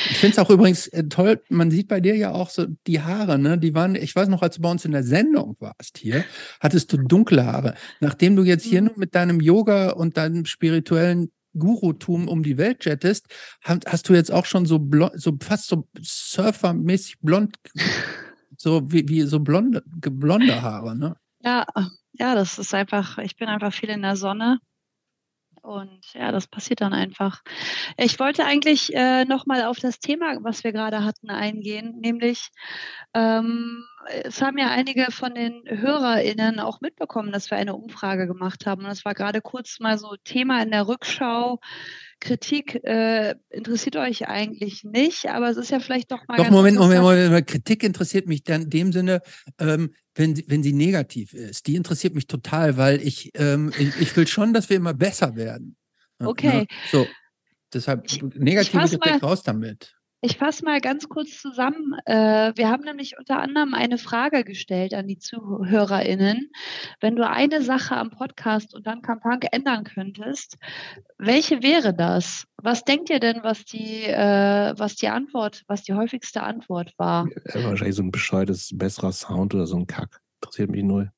Ich 0.09 0.17
finde 0.17 0.33
es 0.33 0.39
auch 0.39 0.49
übrigens 0.49 0.87
äh, 0.87 1.03
toll, 1.03 1.43
man 1.49 1.69
sieht 1.69 1.89
bei 1.89 1.99
dir 1.99 2.15
ja 2.15 2.31
auch 2.31 2.49
so 2.49 2.65
die 2.87 3.01
Haare, 3.01 3.37
ne? 3.37 3.57
Die 3.57 3.75
waren, 3.75 3.95
ich 3.95 4.15
weiß 4.15 4.29
noch, 4.29 4.41
als 4.41 4.55
du 4.55 4.61
bei 4.61 4.71
uns 4.71 4.85
in 4.85 4.93
der 4.93 5.03
Sendung 5.03 5.57
warst 5.59 5.97
hier, 5.97 6.23
hattest 6.61 6.93
du 6.93 6.97
dunkle 6.97 7.45
Haare. 7.45 7.75
Nachdem 7.99 8.37
du 8.37 8.43
jetzt 8.43 8.63
hier 8.63 8.81
Mhm. 8.81 8.87
nur 8.87 8.97
mit 8.99 9.15
deinem 9.15 9.41
Yoga 9.41 9.89
und 9.91 10.15
deinem 10.15 10.45
spirituellen 10.45 11.29
Gurutum 11.55 12.29
um 12.29 12.41
die 12.41 12.57
Welt 12.57 12.85
jettest, 12.85 13.27
hast, 13.61 13.85
hast 13.85 14.07
du 14.07 14.13
jetzt 14.13 14.31
auch 14.31 14.45
schon 14.45 14.65
so, 14.65 14.79
blond, 14.79 15.11
so 15.21 15.37
fast 15.41 15.67
so 15.67 15.87
surfermäßig 16.01 17.19
blond, 17.19 17.57
so 18.57 18.81
wie, 18.91 19.07
wie 19.09 19.21
so 19.23 19.39
blonde, 19.41 19.83
blonde 19.85 20.61
Haare, 20.61 20.97
ne? 20.97 21.17
Ja, 21.43 21.65
ja, 22.13 22.33
das 22.35 22.57
ist 22.59 22.73
einfach, 22.73 23.17
ich 23.17 23.35
bin 23.35 23.49
einfach 23.49 23.73
viel 23.73 23.89
in 23.89 24.01
der 24.03 24.15
Sonne. 24.15 24.59
Und 25.63 26.13
ja, 26.13 26.33
das 26.33 26.47
passiert 26.47 26.81
dann 26.81 26.93
einfach. 26.93 27.41
Ich 27.95 28.19
wollte 28.19 28.43
eigentlich 28.43 28.93
äh, 28.93 29.23
nochmal 29.23 29.63
auf 29.63 29.79
das 29.79 29.97
Thema, 29.99 30.35
was 30.41 30.65
wir 30.65 30.73
gerade 30.73 31.05
hatten, 31.05 31.29
eingehen, 31.29 31.99
nämlich 32.01 32.49
ähm, 33.13 33.85
es 34.23 34.41
haben 34.41 34.57
ja 34.57 34.69
einige 34.69 35.11
von 35.11 35.33
den 35.35 35.63
HörerInnen 35.65 36.59
auch 36.59 36.81
mitbekommen, 36.81 37.31
dass 37.31 37.49
wir 37.51 37.57
eine 37.57 37.75
Umfrage 37.75 38.27
gemacht 38.27 38.65
haben. 38.65 38.81
Und 38.83 38.87
das 38.89 39.05
war 39.05 39.13
gerade 39.13 39.41
kurz 39.41 39.79
mal 39.79 39.97
so 39.97 40.15
Thema 40.23 40.61
in 40.61 40.71
der 40.71 40.87
Rückschau. 40.87 41.59
Kritik 42.19 42.75
äh, 42.85 43.35
interessiert 43.49 43.95
euch 43.97 44.27
eigentlich 44.27 44.83
nicht, 44.83 45.25
aber 45.29 45.49
es 45.49 45.57
ist 45.57 45.71
ja 45.71 45.79
vielleicht 45.79 46.11
doch 46.11 46.25
mal 46.27 46.37
Doch, 46.37 46.49
Moment, 46.49 46.77
Moment. 46.77 47.01
Moment, 47.01 47.25
Moment. 47.27 47.47
Kritik 47.47 47.83
interessiert 47.83 48.27
mich 48.27 48.43
dann 48.43 48.63
in 48.63 48.69
dem 48.69 48.91
Sinne, 48.93 49.21
ähm, 49.59 49.93
wenn, 50.15 50.35
sie- 50.35 50.45
wenn 50.47 50.63
sie 50.63 50.73
negativ 50.73 51.33
ist. 51.33 51.67
Die 51.67 51.75
interessiert 51.75 52.15
mich 52.15 52.27
total, 52.27 52.77
weil 52.77 53.01
ich, 53.01 53.31
ähm, 53.35 53.73
ich, 53.77 53.99
ich 53.99 54.15
will 54.15 54.27
schon, 54.27 54.53
dass 54.53 54.69
wir 54.69 54.77
immer 54.77 54.93
besser 54.93 55.35
werden. 55.35 55.75
Ja, 56.21 56.27
Okay. 56.27 56.59
Ne? 56.61 56.67
So, 56.91 57.07
deshalb 57.73 58.05
Ich- 58.05 58.21
negative 58.21 58.79
fass 58.79 58.91
Kritik 58.91 59.21
mal- 59.21 59.29
raus 59.29 59.43
damit. 59.43 59.93
Ich 60.25 60.37
fasse 60.37 60.63
mal 60.63 60.79
ganz 60.79 61.09
kurz 61.09 61.41
zusammen. 61.41 61.97
Äh, 62.05 62.53
wir 62.55 62.69
haben 62.69 62.85
nämlich 62.85 63.17
unter 63.19 63.41
anderem 63.41 63.73
eine 63.73 63.97
Frage 63.97 64.45
gestellt 64.45 64.93
an 64.93 65.05
die 65.05 65.17
ZuhörerInnen. 65.17 66.49
Wenn 67.01 67.17
du 67.17 67.27
eine 67.27 67.61
Sache 67.61 67.97
am 67.97 68.09
Podcast 68.09 68.73
und 68.73 68.87
dann 68.87 69.01
Kampag 69.01 69.47
ändern 69.51 69.83
könntest, 69.83 70.55
welche 71.17 71.61
wäre 71.61 71.93
das? 71.93 72.47
Was 72.55 72.85
denkt 72.85 73.09
ihr 73.09 73.19
denn, 73.19 73.41
was 73.43 73.65
die, 73.65 74.03
äh, 74.03 74.73
was 74.77 74.95
die 74.95 75.09
Antwort, 75.09 75.63
was 75.67 75.83
die 75.83 75.93
häufigste 75.93 76.41
Antwort 76.41 76.93
war? 76.95 77.27
Äh, 77.43 77.61
wahrscheinlich 77.61 77.97
so 77.97 78.03
ein 78.03 78.11
bescheuertes, 78.11 78.69
besserer 78.73 79.11
Sound 79.11 79.53
oder 79.53 79.67
so 79.67 79.75
ein 79.75 79.87
Kack. 79.87 80.21
Interessiert 80.41 80.71
mich 80.71 80.83
null. 80.83 81.11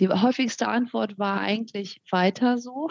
Die 0.00 0.08
häufigste 0.08 0.68
Antwort 0.68 1.18
war 1.18 1.40
eigentlich 1.40 2.02
weiter 2.10 2.58
so. 2.58 2.88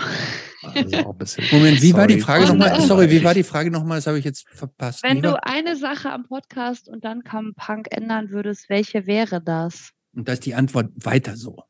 Also 0.63 0.97
auch 0.97 1.11
ein 1.11 1.17
bisschen. 1.17 1.45
Moment, 1.51 1.81
wie 1.81 1.93
war 1.93 2.07
die 2.07 2.19
Sorry, 2.19 2.23
Frage 2.23 2.45
nochmal? 2.47 2.81
Sorry, 2.81 3.09
wie 3.11 3.23
war 3.23 3.33
die 3.33 3.43
Frage 3.43 3.71
nochmal? 3.71 3.97
Das 3.97 4.07
habe 4.07 4.19
ich 4.19 4.25
jetzt 4.25 4.47
verpasst. 4.49 5.03
Wenn 5.03 5.21
du 5.21 5.41
eine 5.43 5.75
Sache 5.75 6.11
am 6.11 6.23
Podcast 6.23 6.89
und 6.89 7.05
dann 7.05 7.23
Kampag 7.23 7.87
ändern 7.91 8.29
würdest, 8.29 8.69
welche 8.69 9.05
wäre 9.05 9.41
das? 9.41 9.91
Und 10.15 10.27
da 10.27 10.33
ist 10.33 10.45
die 10.45 10.55
Antwort 10.55 10.91
weiter 10.95 11.35
so. 11.35 11.63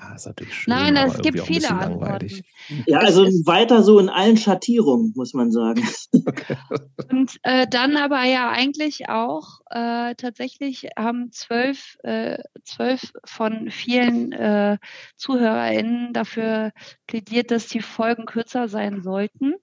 Ja, 0.00 0.14
ist 0.14 0.26
natürlich 0.26 0.54
schön. 0.54 0.74
Nein, 0.74 0.96
es 0.96 1.18
gibt 1.18 1.40
viele 1.40 1.68
Antworten. 1.68 2.00
langweilig. 2.00 2.42
Ja, 2.86 3.00
also 3.00 3.24
weiter 3.44 3.82
so 3.82 3.98
in 3.98 4.08
allen 4.08 4.36
Schattierungen, 4.36 5.12
muss 5.14 5.34
man 5.34 5.50
sagen. 5.50 5.86
Und 7.10 7.36
äh, 7.42 7.66
dann 7.68 7.96
aber 7.96 8.24
ja 8.24 8.50
eigentlich 8.50 9.08
auch 9.08 9.60
äh, 9.70 10.14
tatsächlich 10.14 10.88
haben 10.98 11.32
zwölf, 11.32 11.96
äh, 12.02 12.38
zwölf 12.64 13.12
von 13.24 13.70
vielen 13.70 14.32
äh, 14.32 14.78
ZuhörerInnen 15.16 16.12
dafür 16.12 16.72
plädiert, 17.06 17.50
dass 17.50 17.66
die 17.66 17.82
Folgen 17.82 18.24
kürzer 18.24 18.68
sein 18.68 19.02
sollten. 19.02 19.54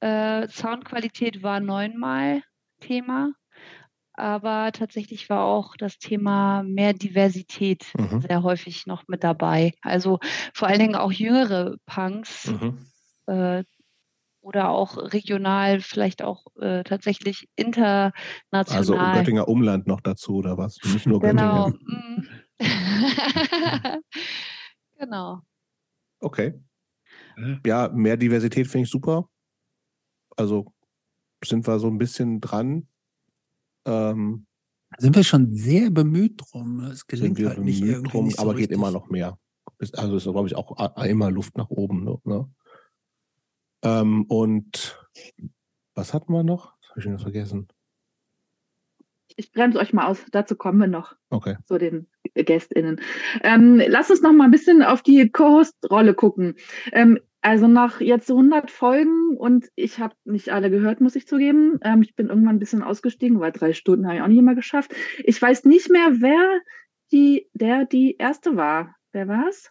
Äh, 0.00 0.48
Soundqualität 0.48 1.42
war 1.42 1.60
neunmal 1.60 2.42
Thema, 2.80 3.32
aber 4.14 4.70
tatsächlich 4.72 5.28
war 5.28 5.44
auch 5.44 5.76
das 5.76 5.98
Thema 5.98 6.62
mehr 6.62 6.92
Diversität 6.94 7.84
Mhm. 7.98 8.20
sehr 8.22 8.42
häufig 8.42 8.86
noch 8.86 9.04
mit 9.08 9.24
dabei. 9.24 9.72
Also 9.82 10.18
vor 10.54 10.68
allen 10.68 10.78
Dingen 10.78 10.94
auch 10.96 11.12
jüngere 11.12 11.76
Punks 11.86 12.52
Mhm. 12.52 12.78
äh, 13.26 13.64
oder 14.40 14.68
auch 14.68 14.96
regional, 14.98 15.80
vielleicht 15.80 16.22
auch 16.22 16.44
äh, 16.60 16.84
tatsächlich 16.84 17.48
international. 17.56 18.12
Also 18.68 18.94
Göttinger 18.94 19.48
Umland 19.48 19.86
noch 19.86 20.00
dazu 20.00 20.36
oder 20.36 20.58
was? 20.58 20.78
Nicht 20.84 21.06
nur 21.06 21.20
Genau. 21.20 21.70
Göttingen. 21.70 22.28
mm. 22.58 22.60
genau. 24.98 25.40
Okay. 26.20 26.54
Ja, 27.66 27.88
mehr 27.88 28.16
Diversität 28.16 28.66
finde 28.68 28.84
ich 28.84 28.90
super. 28.90 29.28
Also 30.36 30.72
sind 31.44 31.66
wir 31.66 31.78
so 31.78 31.88
ein 31.88 31.98
bisschen 31.98 32.40
dran. 32.40 32.88
Ähm, 33.86 34.46
Sind 34.98 35.16
wir 35.16 35.24
schon 35.24 35.54
sehr 35.54 35.90
bemüht 35.90 36.40
drum. 36.40 36.80
Es 36.80 37.00
sind 37.00 37.08
gelingt 37.08 37.38
wir 37.38 37.48
halt 37.48 37.58
nicht 37.58 37.80
bemüht 37.80 37.94
irgendwie 37.94 38.10
drum, 38.10 38.24
nicht 38.26 38.36
so 38.36 38.42
aber 38.42 38.52
geht 38.52 38.60
richtig. 38.62 38.76
immer 38.76 38.90
noch 38.90 39.08
mehr. 39.08 39.38
Also 39.92 40.16
ist, 40.16 40.24
glaube 40.24 40.46
ich, 40.46 40.56
auch 40.56 40.96
immer 41.04 41.30
Luft 41.30 41.56
nach 41.56 41.70
oben. 41.70 42.04
Ne? 42.04 42.18
Ne? 42.24 42.48
Ähm, 43.82 44.24
und 44.24 45.08
was 45.94 46.14
hatten 46.14 46.32
wir 46.32 46.42
noch? 46.42 46.74
Das 46.80 46.90
habe 46.90 47.00
ich 47.00 47.04
schon 47.04 47.18
vergessen. 47.18 47.68
Ich 49.36 49.52
bremse 49.52 49.78
euch 49.78 49.92
mal 49.92 50.06
aus, 50.06 50.24
dazu 50.30 50.54
kommen 50.56 50.78
wir 50.78 50.86
noch 50.86 51.16
Okay. 51.30 51.56
zu 51.64 51.78
den 51.78 52.06
GästInnen. 52.34 53.00
Ähm, 53.42 53.82
lass 53.86 54.10
uns 54.10 54.22
noch 54.22 54.32
mal 54.32 54.44
ein 54.44 54.50
bisschen 54.50 54.82
auf 54.82 55.02
die 55.02 55.30
Co-Host-Rolle 55.30 56.14
gucken. 56.14 56.54
Ähm, 56.92 57.18
also 57.40 57.66
nach 57.66 58.00
jetzt 58.00 58.26
so 58.26 58.34
100 58.36 58.70
Folgen 58.70 59.36
und 59.36 59.68
ich 59.74 59.98
habe 59.98 60.14
nicht 60.24 60.50
alle 60.50 60.70
gehört, 60.70 61.00
muss 61.00 61.16
ich 61.16 61.26
zugeben. 61.26 61.78
Ähm, 61.82 62.02
ich 62.02 62.14
bin 62.14 62.28
irgendwann 62.28 62.56
ein 62.56 62.60
bisschen 62.60 62.82
ausgestiegen, 62.82 63.40
weil 63.40 63.52
drei 63.52 63.72
Stunden 63.72 64.06
habe 64.06 64.16
ich 64.16 64.22
auch 64.22 64.28
nicht 64.28 64.38
immer 64.38 64.54
geschafft. 64.54 64.94
Ich 65.24 65.40
weiß 65.42 65.64
nicht 65.64 65.90
mehr, 65.90 66.08
wer 66.20 66.60
die, 67.12 67.48
der 67.52 67.84
die 67.84 68.16
erste 68.16 68.56
war. 68.56 68.94
Wer 69.12 69.28
war's? 69.28 69.70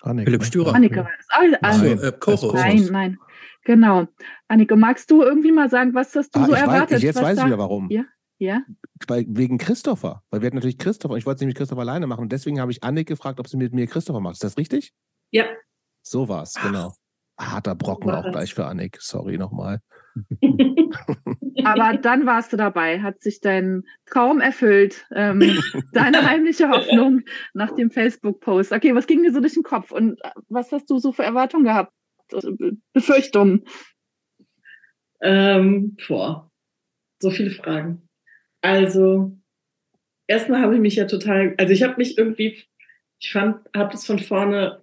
Annik, 0.00 0.24
Philipp 0.26 0.40
ne? 0.40 0.46
Stürer. 0.46 0.74
Annike 0.74 0.96
war 0.96 1.10
das. 1.16 1.26
Ah, 1.30 1.40
Also, 1.62 1.86
also, 1.86 2.06
äh, 2.06 2.12
Co-Host. 2.18 2.54
nein, 2.54 2.88
nein. 2.90 3.18
Genau. 3.64 4.08
Annike, 4.48 4.74
magst 4.76 5.10
du 5.10 5.22
irgendwie 5.22 5.52
mal 5.52 5.68
sagen, 5.70 5.94
was 5.94 6.14
hast 6.16 6.34
du 6.34 6.40
Ah, 6.40 6.46
so 6.46 6.52
erwartet? 6.54 6.90
weiß, 6.96 7.02
jetzt 7.02 7.16
was 7.16 7.22
weiß 7.22 7.38
ich 7.38 7.44
wieder 7.44 7.58
warum. 7.58 7.88
Ja? 7.90 8.04
Ja? 8.42 8.62
Weil, 9.06 9.24
wegen 9.28 9.56
Christopher. 9.58 10.22
Weil 10.30 10.40
wir 10.40 10.46
hatten 10.46 10.56
natürlich 10.56 10.78
Christopher. 10.78 11.16
Ich 11.16 11.26
wollte 11.26 11.36
es 11.36 11.40
nämlich 11.42 11.56
Christopher 11.56 11.82
alleine 11.82 12.06
machen. 12.08 12.22
Und 12.22 12.32
deswegen 12.32 12.60
habe 12.60 12.72
ich 12.72 12.82
Annik 12.82 13.06
gefragt, 13.06 13.38
ob 13.38 13.46
sie 13.46 13.56
mit 13.56 13.72
mir 13.72 13.86
Christopher 13.86 14.20
macht. 14.20 14.34
Ist 14.34 14.44
das 14.44 14.58
richtig? 14.58 14.92
Ja. 15.30 15.44
So 16.02 16.28
war 16.28 16.42
es, 16.42 16.54
genau. 16.54 16.92
Harter 17.38 17.74
Brocken 17.76 18.08
war 18.10 18.18
auch 18.18 18.24
das. 18.24 18.32
gleich 18.32 18.54
für 18.54 18.66
Annik. 18.66 18.98
Sorry 19.00 19.38
nochmal. 19.38 19.80
Aber 21.64 21.96
dann 21.96 22.26
warst 22.26 22.52
du 22.52 22.56
dabei, 22.56 23.00
hat 23.00 23.22
sich 23.22 23.40
dein 23.40 23.84
Traum 24.06 24.40
erfüllt, 24.40 25.06
ähm, 25.14 25.40
deine 25.92 26.28
heimliche 26.28 26.68
Hoffnung 26.68 27.20
nach 27.54 27.70
dem 27.74 27.90
Facebook-Post. 27.90 28.72
Okay, 28.72 28.94
was 28.94 29.06
ging 29.06 29.22
dir 29.22 29.32
so 29.32 29.40
durch 29.40 29.54
den 29.54 29.62
Kopf 29.62 29.92
und 29.92 30.20
äh, 30.24 30.30
was 30.48 30.72
hast 30.72 30.90
du 30.90 30.98
so 30.98 31.12
für 31.12 31.22
Erwartungen 31.22 31.64
gehabt? 31.64 31.92
Also, 32.32 32.54
Be- 32.56 32.76
Befürchtungen? 32.92 33.64
Ähm, 35.20 35.96
boah, 36.08 36.50
so 37.20 37.30
viele 37.30 37.50
Fragen. 37.52 38.08
Also, 38.62 39.32
erstmal 40.26 40.62
habe 40.62 40.74
ich 40.74 40.80
mich 40.80 40.96
ja 40.96 41.04
total, 41.04 41.54
also 41.58 41.72
ich 41.72 41.82
habe 41.82 41.96
mich 41.98 42.16
irgendwie, 42.16 42.58
ich 43.20 43.32
fand, 43.32 43.58
habe 43.76 43.92
das 43.92 44.06
von 44.06 44.18
vorne, 44.18 44.82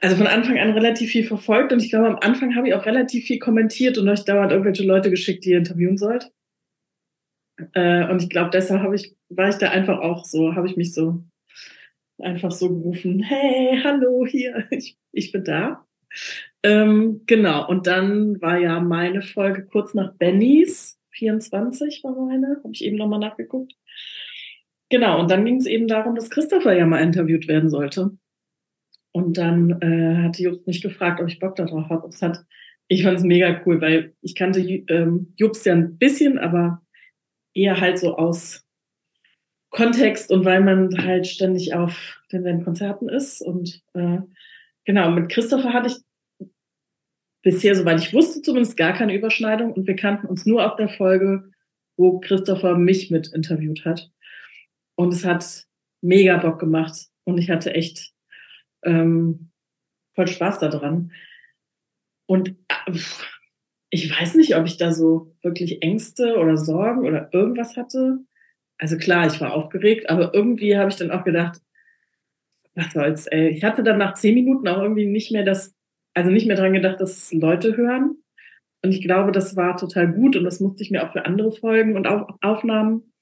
also 0.00 0.16
von 0.16 0.26
Anfang 0.26 0.58
an 0.58 0.72
relativ 0.72 1.10
viel 1.12 1.24
verfolgt 1.24 1.72
und 1.72 1.82
ich 1.82 1.90
glaube, 1.90 2.08
am 2.08 2.18
Anfang 2.20 2.54
habe 2.56 2.68
ich 2.68 2.74
auch 2.74 2.84
relativ 2.84 3.24
viel 3.26 3.38
kommentiert 3.38 3.96
und 3.96 4.08
euch 4.08 4.24
dauernd 4.24 4.52
irgendwelche 4.52 4.84
Leute 4.84 5.08
geschickt, 5.08 5.44
die 5.44 5.50
ihr 5.50 5.58
interviewen 5.58 5.96
sollt. 5.96 6.30
Äh, 7.74 8.08
und 8.10 8.22
ich 8.22 8.28
glaube, 8.28 8.50
deshalb 8.50 8.82
habe 8.82 8.96
ich, 8.96 9.14
war 9.28 9.48
ich 9.48 9.56
da 9.56 9.70
einfach 9.70 10.00
auch 10.00 10.24
so, 10.24 10.54
habe 10.54 10.66
ich 10.66 10.76
mich 10.76 10.92
so 10.92 11.24
einfach 12.18 12.50
so 12.50 12.68
gerufen, 12.68 13.20
hey, 13.20 13.80
hallo, 13.82 14.26
hier, 14.26 14.66
ich, 14.70 14.98
ich 15.12 15.32
bin 15.32 15.44
da. 15.44 15.86
Ähm, 16.62 17.22
genau, 17.26 17.68
und 17.68 17.86
dann 17.86 18.40
war 18.40 18.58
ja 18.58 18.80
meine 18.80 19.22
Folge 19.22 19.64
kurz 19.64 19.94
nach 19.94 20.14
Bennys, 20.14 20.98
24 21.12 22.02
war 22.04 22.14
meine, 22.14 22.60
habe 22.62 22.72
ich 22.72 22.84
eben 22.84 22.96
nochmal 22.96 23.20
nachgeguckt. 23.20 23.74
Genau, 24.90 25.20
und 25.20 25.30
dann 25.30 25.44
ging 25.44 25.56
es 25.56 25.66
eben 25.66 25.88
darum, 25.88 26.14
dass 26.14 26.30
Christopher 26.30 26.74
ja 26.74 26.84
mal 26.84 27.02
interviewt 27.02 27.48
werden 27.48 27.70
sollte. 27.70 28.10
Und 29.12 29.38
dann 29.38 29.80
äh, 29.80 30.22
hatte 30.22 30.42
Jobst 30.42 30.66
mich 30.66 30.82
gefragt, 30.82 31.20
ob 31.20 31.28
ich 31.28 31.38
Bock 31.38 31.56
darauf 31.56 31.88
habe. 31.88 32.04
Und 32.04 32.14
es 32.14 32.22
hat, 32.22 32.44
ich 32.88 33.02
fand 33.02 33.18
es 33.18 33.24
mega 33.24 33.60
cool, 33.64 33.80
weil 33.80 34.14
ich 34.20 34.34
kannte 34.34 34.60
ähm, 34.60 35.34
Jobst 35.36 35.64
ja 35.66 35.74
ein 35.74 35.98
bisschen, 35.98 36.38
aber 36.38 36.82
eher 37.54 37.80
halt 37.80 37.98
so 37.98 38.16
aus 38.16 38.66
Kontext 39.70 40.30
und 40.30 40.44
weil 40.44 40.62
man 40.62 40.90
halt 40.98 41.26
ständig 41.26 41.74
auf 41.74 42.20
den 42.30 42.42
seinen 42.42 42.64
Konzerten 42.64 43.08
ist. 43.08 43.40
Und 43.40 43.82
äh, 43.94 44.18
genau, 44.84 45.10
mit 45.10 45.30
Christopher 45.30 45.72
hatte 45.72 45.88
ich 45.88 45.96
bisher, 47.42 47.74
soweit 47.74 48.00
ich 48.00 48.12
wusste, 48.12 48.42
zumindest 48.42 48.76
gar 48.76 48.92
keine 48.92 49.14
Überschneidung. 49.14 49.72
Und 49.72 49.86
wir 49.86 49.96
kannten 49.96 50.26
uns 50.26 50.46
nur 50.46 50.66
auf 50.66 50.76
der 50.76 50.88
Folge, 50.88 51.50
wo 51.96 52.20
Christopher 52.20 52.76
mich 52.76 53.10
mit 53.10 53.28
interviewt 53.28 53.84
hat. 53.84 54.10
Und 54.94 55.12
es 55.12 55.24
hat 55.24 55.66
mega 56.00 56.36
Bock 56.38 56.58
gemacht. 56.58 57.08
Und 57.24 57.38
ich 57.38 57.50
hatte 57.50 57.74
echt 57.74 58.12
ähm, 58.84 59.50
voll 60.14 60.28
Spaß 60.28 60.58
daran. 60.60 61.12
Und 62.26 62.50
äh, 62.68 62.98
ich 63.90 64.10
weiß 64.10 64.36
nicht, 64.36 64.56
ob 64.56 64.66
ich 64.66 64.78
da 64.78 64.92
so 64.92 65.34
wirklich 65.42 65.82
Ängste 65.82 66.36
oder 66.36 66.56
Sorgen 66.56 67.06
oder 67.06 67.28
irgendwas 67.32 67.76
hatte. 67.76 68.20
Also 68.78 68.96
klar, 68.96 69.26
ich 69.26 69.40
war 69.40 69.52
aufgeregt, 69.52 70.08
aber 70.08 70.32
irgendwie 70.34 70.76
habe 70.76 70.90
ich 70.90 70.96
dann 70.96 71.10
auch 71.10 71.24
gedacht, 71.24 71.60
was 72.74 72.92
soll's, 72.92 73.26
ey. 73.26 73.48
Ich 73.48 73.62
hatte 73.64 73.82
dann 73.82 73.98
nach 73.98 74.14
zehn 74.14 74.34
Minuten 74.34 74.66
auch 74.66 74.80
irgendwie 74.80 75.06
nicht 75.06 75.30
mehr 75.30 75.44
das, 75.44 75.74
also 76.14 76.30
nicht 76.30 76.46
mehr 76.46 76.56
dran 76.56 76.72
gedacht, 76.72 77.00
dass 77.00 77.32
Leute 77.32 77.76
hören. 77.76 78.16
Und 78.82 78.92
ich 78.92 79.00
glaube, 79.00 79.32
das 79.32 79.56
war 79.56 79.76
total 79.76 80.12
gut 80.12 80.36
und 80.36 80.44
das 80.44 80.60
musste 80.60 80.82
ich 80.82 80.90
mir 80.90 81.06
auch 81.06 81.12
für 81.12 81.24
andere 81.24 81.52
Folgen 81.52 81.96
und 81.96 82.06
Auf 82.06 82.28
Aufnahmen 82.40 83.12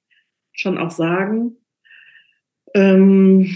schon 0.52 0.78
auch 0.78 0.90
sagen. 0.90 1.56
Ähm, 2.74 3.54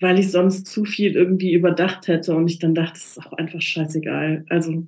weil 0.00 0.18
ich 0.18 0.30
sonst 0.30 0.66
zu 0.66 0.84
viel 0.84 1.14
irgendwie 1.14 1.52
überdacht 1.52 2.08
hätte 2.08 2.34
und 2.34 2.48
ich 2.48 2.58
dann 2.58 2.74
dachte, 2.74 2.96
es 2.96 3.16
ist 3.16 3.26
auch 3.26 3.32
einfach 3.34 3.60
scheißegal. 3.60 4.44
Also 4.48 4.86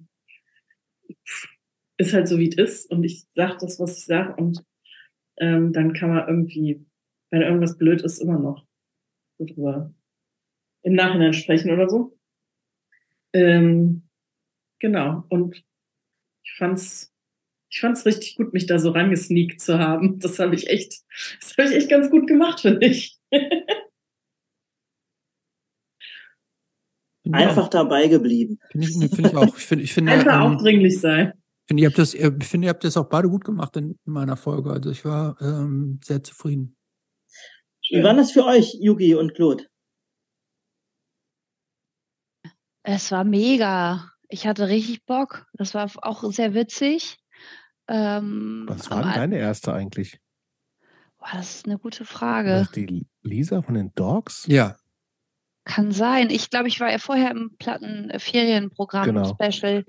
ist 1.99 2.13
halt 2.13 2.29
so, 2.29 2.39
wie 2.39 2.49
es 2.49 2.57
ist 2.57 2.91
und 2.91 3.05
ich 3.05 3.25
sage 3.35 3.57
das, 3.61 3.81
was 3.81 3.99
ich 3.99 4.05
sage 4.05 4.35
und 4.37 4.65
ähm, 5.39 5.73
dann 5.73 5.93
kann 5.93 6.11
man 6.11 6.29
irgendwie, 6.29 6.85
wenn 7.31 7.43
irgendwas 7.43 7.79
blöd 7.79 8.03
ist, 8.03 8.19
immer 8.19 8.39
noch 8.39 8.67
drüber 9.39 9.95
im 10.83 10.95
Nachhinein 10.95 11.33
sprechen 11.33 11.71
oder 11.71 11.89
so. 11.89 12.16
Ähm, 13.33 14.09
genau. 14.81 15.25
Und 15.29 15.65
ich 16.45 16.55
fand's, 16.57 17.13
ich 17.71 17.81
fand's 17.81 18.07
richtig 18.07 18.37
gut, 18.37 18.53
mich 18.53 18.67
da 18.67 18.79
so 18.79 18.91
rangesneakt 18.91 19.61
zu 19.61 19.79
haben. 19.79 20.19
Das 20.21 20.39
habe 20.39 20.55
ich 20.55 20.69
echt, 20.69 21.03
das 21.41 21.57
habe 21.59 21.69
ich 21.69 21.75
echt 21.75 21.91
ganz 21.91 22.11
gut 22.11 22.27
gemacht, 22.29 22.61
finde 22.61 22.87
ich. 22.87 23.19
Einfach 27.33 27.69
dabei 27.69 28.07
geblieben. 28.07 28.59
Finde 28.71 28.87
ich, 28.87 29.11
finde 29.15 29.31
ich 29.31 29.37
auch. 29.37 29.57
Ich 29.57 29.65
finde, 29.67 29.85
ich 29.85 29.93
finde, 29.93 30.13
Einfach 30.13 30.37
ähm, 30.37 30.53
aufdringlich 30.55 31.01
sein. 31.01 31.33
finde, 31.67 31.83
ihr 31.83 31.89
habt 31.89 31.99
das, 31.99 32.15
ihr- 32.15 32.37
ich 32.41 32.47
finde, 32.47 32.67
ihr 32.67 32.71
habt 32.71 32.85
das 32.85 32.97
auch 32.97 33.09
beide 33.09 33.29
gut 33.29 33.45
gemacht 33.45 33.77
in, 33.77 33.99
in 34.07 34.13
meiner 34.13 34.37
Folge. 34.37 34.71
Also 34.71 34.91
ich 34.91 35.05
war 35.05 35.37
ähm, 35.41 35.99
sehr 36.05 36.23
zufrieden. 36.23 36.77
Wie 37.91 38.03
war 38.03 38.15
das 38.15 38.31
für 38.33 38.45
euch, 38.45 38.75
Yugi 38.81 39.15
und 39.17 39.35
Claude? 39.35 39.65
Es 42.89 43.11
war 43.11 43.25
mega. 43.25 44.13
Ich 44.29 44.47
hatte 44.47 44.69
richtig 44.69 45.05
Bock. 45.07 45.47
Das 45.55 45.75
war 45.75 45.91
auch 46.03 46.23
sehr 46.31 46.55
witzig. 46.55 47.19
Ähm, 47.89 48.65
Was 48.69 48.91
war 48.91 49.03
denn 49.03 49.13
deine 49.13 49.39
erste 49.39 49.73
eigentlich? 49.73 50.21
Boah, 51.19 51.31
das 51.35 51.57
ist 51.57 51.67
eine 51.67 51.79
gute 51.79 52.01
War 52.01 52.07
Frage. 52.07 52.51
das 52.51 52.71
die 52.71 53.07
Lisa 53.23 53.63
von 53.63 53.75
den 53.75 53.93
Dogs? 53.97 54.47
Ja, 54.47 54.77
Kann 55.65 55.91
sein. 55.91 56.31
Ich 56.31 56.49
glaube, 56.51 56.69
ich 56.69 56.79
war 56.79 56.91
ja 56.93 56.99
vorher 56.99 57.33
im 57.33 57.57
Plattenferienprogramm 57.59 59.05
Genau. 59.07 59.35
Special 59.41 59.85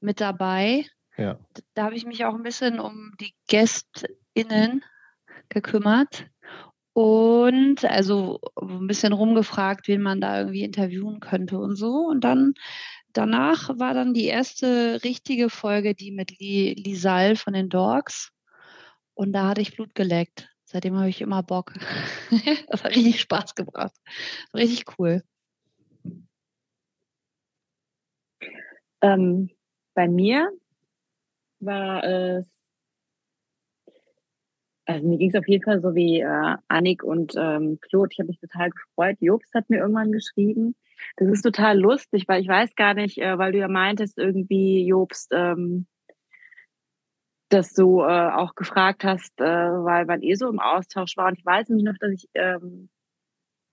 mit 0.00 0.20
dabei. 0.20 0.84
Ja. 1.16 1.38
Da 1.72 1.84
habe 1.84 1.94
ich 1.94 2.04
mich 2.04 2.26
auch 2.26 2.34
ein 2.34 2.42
bisschen 2.42 2.80
um 2.80 3.12
die 3.18 3.34
GästInnen 3.48 4.84
gekümmert 5.48 6.26
und 6.94 7.84
also 7.84 8.40
ein 8.60 8.86
bisschen 8.86 9.12
rumgefragt, 9.12 9.88
wen 9.88 10.02
man 10.02 10.20
da 10.20 10.38
irgendwie 10.40 10.62
interviewen 10.62 11.20
könnte 11.20 11.58
und 11.58 11.76
so. 11.76 12.06
Und 12.06 12.22
dann 12.22 12.54
danach 13.12 13.70
war 13.78 13.94
dann 13.94 14.14
die 14.14 14.26
erste 14.26 15.02
richtige 15.04 15.50
Folge, 15.50 15.94
die 15.94 16.12
mit 16.12 16.38
Li 16.38 16.74
Lisal 16.74 17.36
von 17.36 17.54
den 17.54 17.68
Dogs. 17.68 18.30
Und 19.14 19.32
da 19.32 19.48
hatte 19.48 19.60
ich 19.60 19.74
Blut 19.74 19.94
geleckt. 19.94 20.48
Seitdem 20.64 20.96
habe 20.96 21.08
ich 21.08 21.20
immer 21.20 21.42
Bock. 21.42 21.74
das 22.68 22.84
hat 22.84 22.96
richtig 22.96 23.20
Spaß 23.20 23.54
gebracht. 23.54 23.94
Richtig 24.54 24.84
cool. 24.98 25.22
Ähm, 29.02 29.50
bei 29.94 30.08
mir 30.08 30.50
war 31.60 32.04
es, 32.04 32.48
also 34.84 35.06
mir 35.06 35.18
ging 35.18 35.30
es 35.30 35.36
auf 35.36 35.46
jeden 35.46 35.64
Fall 35.64 35.80
so 35.80 35.94
wie 35.94 36.20
äh, 36.20 36.56
Annik 36.68 37.04
und 37.04 37.34
ähm, 37.36 37.78
Claude. 37.80 38.10
Ich 38.12 38.18
habe 38.18 38.28
mich 38.28 38.40
total 38.40 38.70
gefreut. 38.70 39.16
Jobst 39.20 39.54
hat 39.54 39.70
mir 39.70 39.78
irgendwann 39.78 40.12
geschrieben. 40.12 40.74
Das 41.16 41.28
ist 41.28 41.42
total 41.42 41.78
lustig, 41.78 42.24
weil 42.26 42.42
ich 42.42 42.48
weiß 42.48 42.74
gar 42.74 42.94
nicht, 42.94 43.18
äh, 43.18 43.38
weil 43.38 43.52
du 43.52 43.58
ja 43.58 43.68
meintest 43.68 44.18
irgendwie, 44.18 44.86
Jobst, 44.86 45.30
ähm, 45.32 45.86
dass 47.48 47.74
du 47.74 48.00
äh, 48.00 48.30
auch 48.30 48.54
gefragt 48.54 49.04
hast, 49.04 49.38
äh, 49.40 49.44
weil 49.44 50.06
man 50.06 50.22
eh 50.22 50.34
so 50.34 50.48
im 50.48 50.58
Austausch 50.58 51.16
war. 51.16 51.28
Und 51.28 51.38
ich 51.38 51.44
weiß 51.44 51.68
nämlich 51.68 51.84
noch, 51.84 51.98
dass 51.98 52.12
ich 52.12 52.28
ähm, 52.34 52.88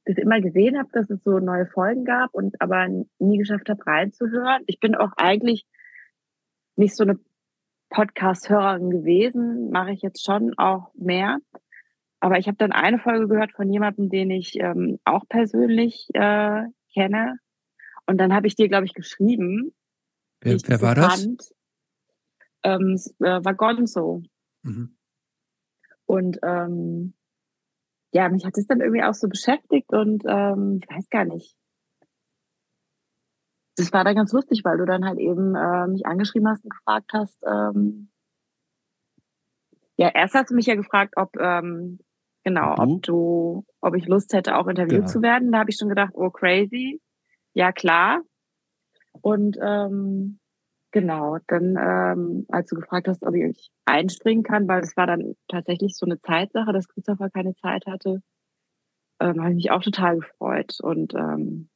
das 0.06 0.18
immer 0.18 0.42
gesehen 0.42 0.78
habe, 0.78 0.90
dass 0.92 1.10
es 1.10 1.24
so 1.24 1.40
neue 1.40 1.66
Folgen 1.68 2.04
gab 2.04 2.34
und 2.34 2.60
aber 2.62 2.88
nie 3.20 3.38
geschafft 3.38 3.70
habe 3.70 3.86
reinzuhören. 3.86 4.64
Ich 4.68 4.80
bin 4.80 4.96
auch 4.96 5.14
eigentlich 5.18 5.66
nicht 6.76 6.96
so 6.96 7.04
eine 7.04 7.20
Podcast-Hörerin 7.90 8.90
gewesen, 8.90 9.70
mache 9.72 9.92
ich 9.92 10.02
jetzt 10.02 10.24
schon 10.26 10.58
auch 10.58 10.94
mehr. 10.94 11.40
Aber 12.20 12.38
ich 12.38 12.48
habe 12.48 12.58
dann 12.58 12.72
eine 12.72 13.00
Folge 13.00 13.28
gehört 13.28 13.54
von 13.54 13.72
jemandem, 13.72 14.10
den 14.10 14.30
ich 14.30 14.60
ähm, 14.60 15.00
auch 15.06 15.28
persönlich 15.28 16.08
äh, 16.14 16.64
kenne. 16.94 17.38
Und 18.06 18.18
dann 18.18 18.34
habe 18.34 18.48
ich 18.48 18.56
dir, 18.56 18.68
glaube 18.68 18.86
ich, 18.86 18.94
geschrieben. 18.94 19.74
wer, 20.42 20.56
ich 20.56 20.68
wer 20.68 20.82
war 20.82 20.96
das? 20.96 21.28
Ähm, 22.64 22.94
es 22.94 23.16
äh, 23.20 23.44
war 23.44 23.54
Gonzo. 23.54 24.24
Mhm. 24.64 24.98
Und 26.06 26.40
ähm, 26.44 27.14
ja, 28.12 28.28
mich 28.30 28.46
hat 28.46 28.58
es 28.58 28.66
dann 28.66 28.82
irgendwie 28.82 29.04
auch 29.04 29.14
so 29.14 29.28
beschäftigt 29.28 29.94
und 29.94 30.24
ähm, 30.28 30.80
ich 30.82 30.90
weiß 30.90 31.10
gar 31.10 31.26
nicht. 31.26 31.56
Das 33.80 33.94
war 33.94 34.04
dann 34.04 34.16
ganz 34.16 34.32
lustig, 34.34 34.62
weil 34.64 34.78
du 34.78 34.86
dann 34.86 35.06
halt 35.06 35.20
eben 35.20 35.56
äh, 35.56 35.88
mich 35.88 36.06
angeschrieben 36.06 36.48
hast 36.50 36.64
und 36.64 36.72
gefragt 36.72 37.12
hast. 37.14 37.42
Ähm, 37.46 38.10
ja, 39.98 40.10
erst 40.14 40.34
hast 40.36 40.50
du 40.52 40.56
mich 40.56 40.66
ja 40.66 40.76
gefragt, 40.76 41.14
ob 41.18 41.36
ähm, 41.40 42.00
genau, 42.44 42.76
Du? 42.76 42.82
ob 42.84 43.02
du, 43.04 43.66
ob 43.82 43.96
ich 43.96 44.08
Lust 44.08 44.34
hätte, 44.34 44.56
auch 44.58 44.68
interviewt 44.68 45.00
Genau. 45.02 45.08
zu 45.08 45.22
werden. 45.22 45.52
Da 45.52 45.60
habe 45.60 45.70
ich 45.70 45.78
schon 45.78 45.90
gedacht, 45.90 46.12
oh 46.14 46.30
crazy. 46.30 47.02
ja 47.54 47.72
klar. 47.72 48.22
Und 49.22 49.58
ähm, 49.62 50.40
genau, 50.92 51.38
dann, 51.48 51.76
ähm, 51.78 52.46
als 52.50 52.70
du 52.70 52.76
gefragt 52.76 53.08
hast, 53.08 53.24
ob 53.26 53.34
ich 53.36 53.72
einspringen 53.86 54.44
kann, 54.44 54.68
weil 54.68 54.82
es 54.82 54.96
war 54.96 55.08
dann 55.08 55.36
tatsächlich 55.48 55.96
so 55.98 56.06
eine 56.06 56.22
Zeitsache, 56.22 56.72
dass 56.72 56.88
Christopher 56.88 57.30
keine 57.30 57.56
Zeit 57.56 57.86
hatte, 57.88 58.22
ähm, 59.20 59.40
habe 59.42 59.50
ich 59.50 59.56
mich 59.56 59.72
auch 59.72 59.82
total 59.82 60.20
gefreut. 60.20 60.78
Und 60.82 61.14
ähm, 61.14 61.70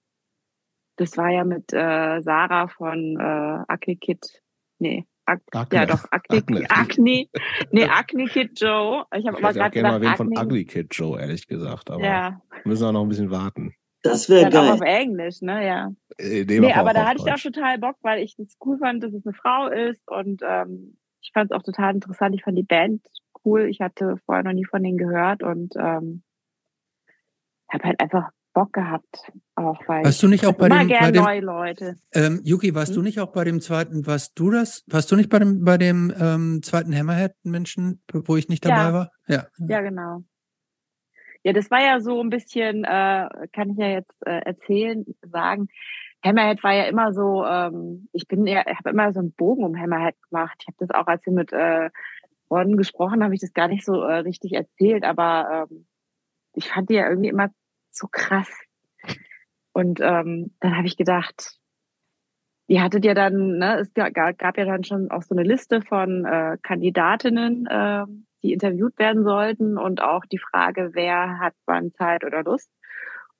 das 0.97 1.17
war 1.17 1.29
ja 1.29 1.43
mit 1.43 1.73
äh, 1.73 2.21
Sarah 2.21 2.67
von 2.67 3.17
äh, 3.19 3.63
Acne 3.67 3.95
Kid. 3.95 4.41
Nee, 4.79 5.05
Ak 5.25 5.41
Acne. 5.51 5.79
ja 5.79 5.85
doch, 5.85 6.05
Acne, 6.11 6.37
Acne. 6.37 6.65
Acne, 6.69 7.29
nee, 7.71 7.85
Acne 7.85 8.25
Kid 8.25 8.59
Joe. 8.59 9.05
Ich 9.15 9.25
habe 9.25 9.37
aber 9.37 9.53
gerade 9.53 9.71
gerne 9.71 9.89
mal 9.89 10.01
wen 10.01 10.15
von 10.15 10.27
Acne, 10.35 10.41
Ugly 10.45 10.65
Kid 10.65 10.87
Joe, 10.91 11.19
ehrlich 11.19 11.47
gesagt. 11.47 11.89
Aber 11.89 12.03
ja, 12.03 12.41
müssen 12.65 12.85
wir 12.85 12.91
noch 12.91 13.03
ein 13.03 13.09
bisschen 13.09 13.31
warten. 13.31 13.73
Das 14.01 14.29
wäre 14.29 14.49
dann 14.49 14.65
auch 14.65 14.79
geil. 14.79 14.95
auf 14.95 15.01
Englisch, 15.01 15.41
ne, 15.41 15.65
ja. 15.65 15.91
Äh, 16.17 16.43
Nee, 16.43 16.61
wir 16.61 16.75
aber 16.75 16.93
da 16.93 17.05
hatte 17.07 17.23
ich 17.25 17.31
auch 17.31 17.39
total 17.39 17.79
Bock, 17.79 17.95
weil 18.01 18.21
ich 18.21 18.37
es 18.37 18.57
cool 18.65 18.77
fand, 18.77 19.01
dass 19.01 19.13
es 19.13 19.25
eine 19.25 19.33
Frau 19.33 19.67
ist 19.67 20.01
und 20.09 20.41
ähm, 20.45 20.97
ich 21.21 21.31
fand 21.33 21.51
es 21.51 21.57
auch 21.57 21.63
total 21.63 21.95
interessant. 21.95 22.35
Ich 22.35 22.43
fand 22.43 22.57
die 22.57 22.63
Band 22.63 23.01
cool. 23.45 23.61
Ich 23.69 23.79
hatte 23.79 24.17
vorher 24.25 24.43
noch 24.43 24.51
nie 24.51 24.65
von 24.65 24.83
denen 24.83 24.97
gehört 24.97 25.41
und 25.41 25.73
ähm, 25.77 26.23
habe 27.71 27.85
halt 27.85 27.99
einfach 28.01 28.29
Bock 28.53 28.71
gehabt, 28.73 29.31
auch 29.55 29.79
weil 29.87 30.05
Warst 30.05 30.21
du 30.21 30.27
nicht 30.27 30.43
ich 30.43 30.47
auch 30.49 30.53
bei 30.53 30.69
dem, 30.69 30.87
bei 30.87 31.11
dem 31.11 31.23
neue 31.23 31.41
Leute. 31.41 31.95
ähm, 32.13 32.41
Yuki, 32.43 32.75
warst 32.75 32.89
Hm? 32.89 32.95
du 32.97 33.01
nicht 33.01 33.19
auch 33.19 33.31
bei 33.31 33.43
dem 33.43 33.61
zweiten, 33.61 34.05
warst 34.05 34.37
du 34.37 34.51
das, 34.51 34.83
warst 34.87 35.11
du 35.11 35.15
nicht 35.15 35.29
bei 35.29 35.39
dem, 35.39 35.63
bei 35.63 35.77
dem 35.77 36.13
ähm, 36.19 36.61
zweiten 36.63 36.95
Hammerhead-Menschen, 36.95 38.01
wo 38.11 38.35
ich 38.37 38.49
nicht 38.49 38.65
dabei 38.65 38.75
Ja. 38.87 38.93
war? 38.93 39.11
Ja. 39.27 39.47
Ja, 39.57 39.81
genau. 39.81 40.23
Ja, 41.43 41.51
das 41.51 41.69
war 41.71 41.81
ja 41.81 41.99
so 41.99 42.21
ein 42.21 42.29
bisschen, 42.29 42.83
äh, 42.85 43.27
kann 43.51 43.71
ich 43.71 43.77
ja 43.77 43.87
jetzt 43.87 44.15
äh, 44.25 44.39
erzählen, 44.45 45.03
sagen. 45.23 45.67
Hammerhead 46.23 46.63
war 46.63 46.73
ja 46.73 46.83
immer 46.85 47.11
so, 47.13 47.45
ähm, 47.45 48.07
ich 48.13 48.27
bin 48.27 48.47
ja, 48.47 48.63
habe 48.65 48.91
immer 48.91 49.11
so 49.11 49.19
einen 49.19 49.33
Bogen 49.33 49.65
um 49.65 49.77
Hammerhead 49.77 50.15
gemacht. 50.29 50.55
Ich 50.61 50.67
habe 50.67 50.77
das 50.79 50.89
auch, 50.91 51.07
als 51.07 51.25
wir 51.25 51.33
mit 51.33 51.51
äh, 51.51 51.89
Ron 52.49 52.77
gesprochen, 52.77 53.23
habe 53.23 53.33
ich 53.33 53.41
das 53.41 53.51
gar 53.53 53.67
nicht 53.67 53.83
so 53.83 54.03
äh, 54.03 54.19
richtig 54.19 54.53
erzählt, 54.53 55.03
aber 55.03 55.67
ähm, 55.69 55.85
ich 56.53 56.69
fand 56.69 56.89
die 56.89 56.93
ja 56.93 57.09
irgendwie 57.09 57.29
immer 57.29 57.49
so 57.95 58.07
krass. 58.11 58.49
Und 59.73 59.99
ähm, 60.01 60.53
dann 60.59 60.77
habe 60.77 60.87
ich 60.87 60.97
gedacht, 60.97 61.57
ihr 62.67 62.81
hattet 62.81 63.05
ja 63.05 63.13
dann, 63.13 63.57
ne, 63.57 63.79
es 63.79 63.93
gab, 63.93 64.13
gab 64.13 64.57
ja 64.57 64.65
dann 64.65 64.83
schon 64.83 65.11
auch 65.11 65.23
so 65.23 65.35
eine 65.35 65.43
Liste 65.43 65.81
von 65.81 66.25
äh, 66.25 66.57
Kandidatinnen, 66.61 67.65
äh, 67.67 68.05
die 68.43 68.53
interviewt 68.53 68.97
werden 68.99 69.23
sollten 69.23 69.77
und 69.77 70.01
auch 70.01 70.25
die 70.25 70.37
Frage, 70.37 70.91
wer 70.93 71.39
hat 71.39 71.53
wann 71.65 71.93
Zeit 71.93 72.23
oder 72.23 72.43
Lust. 72.43 72.69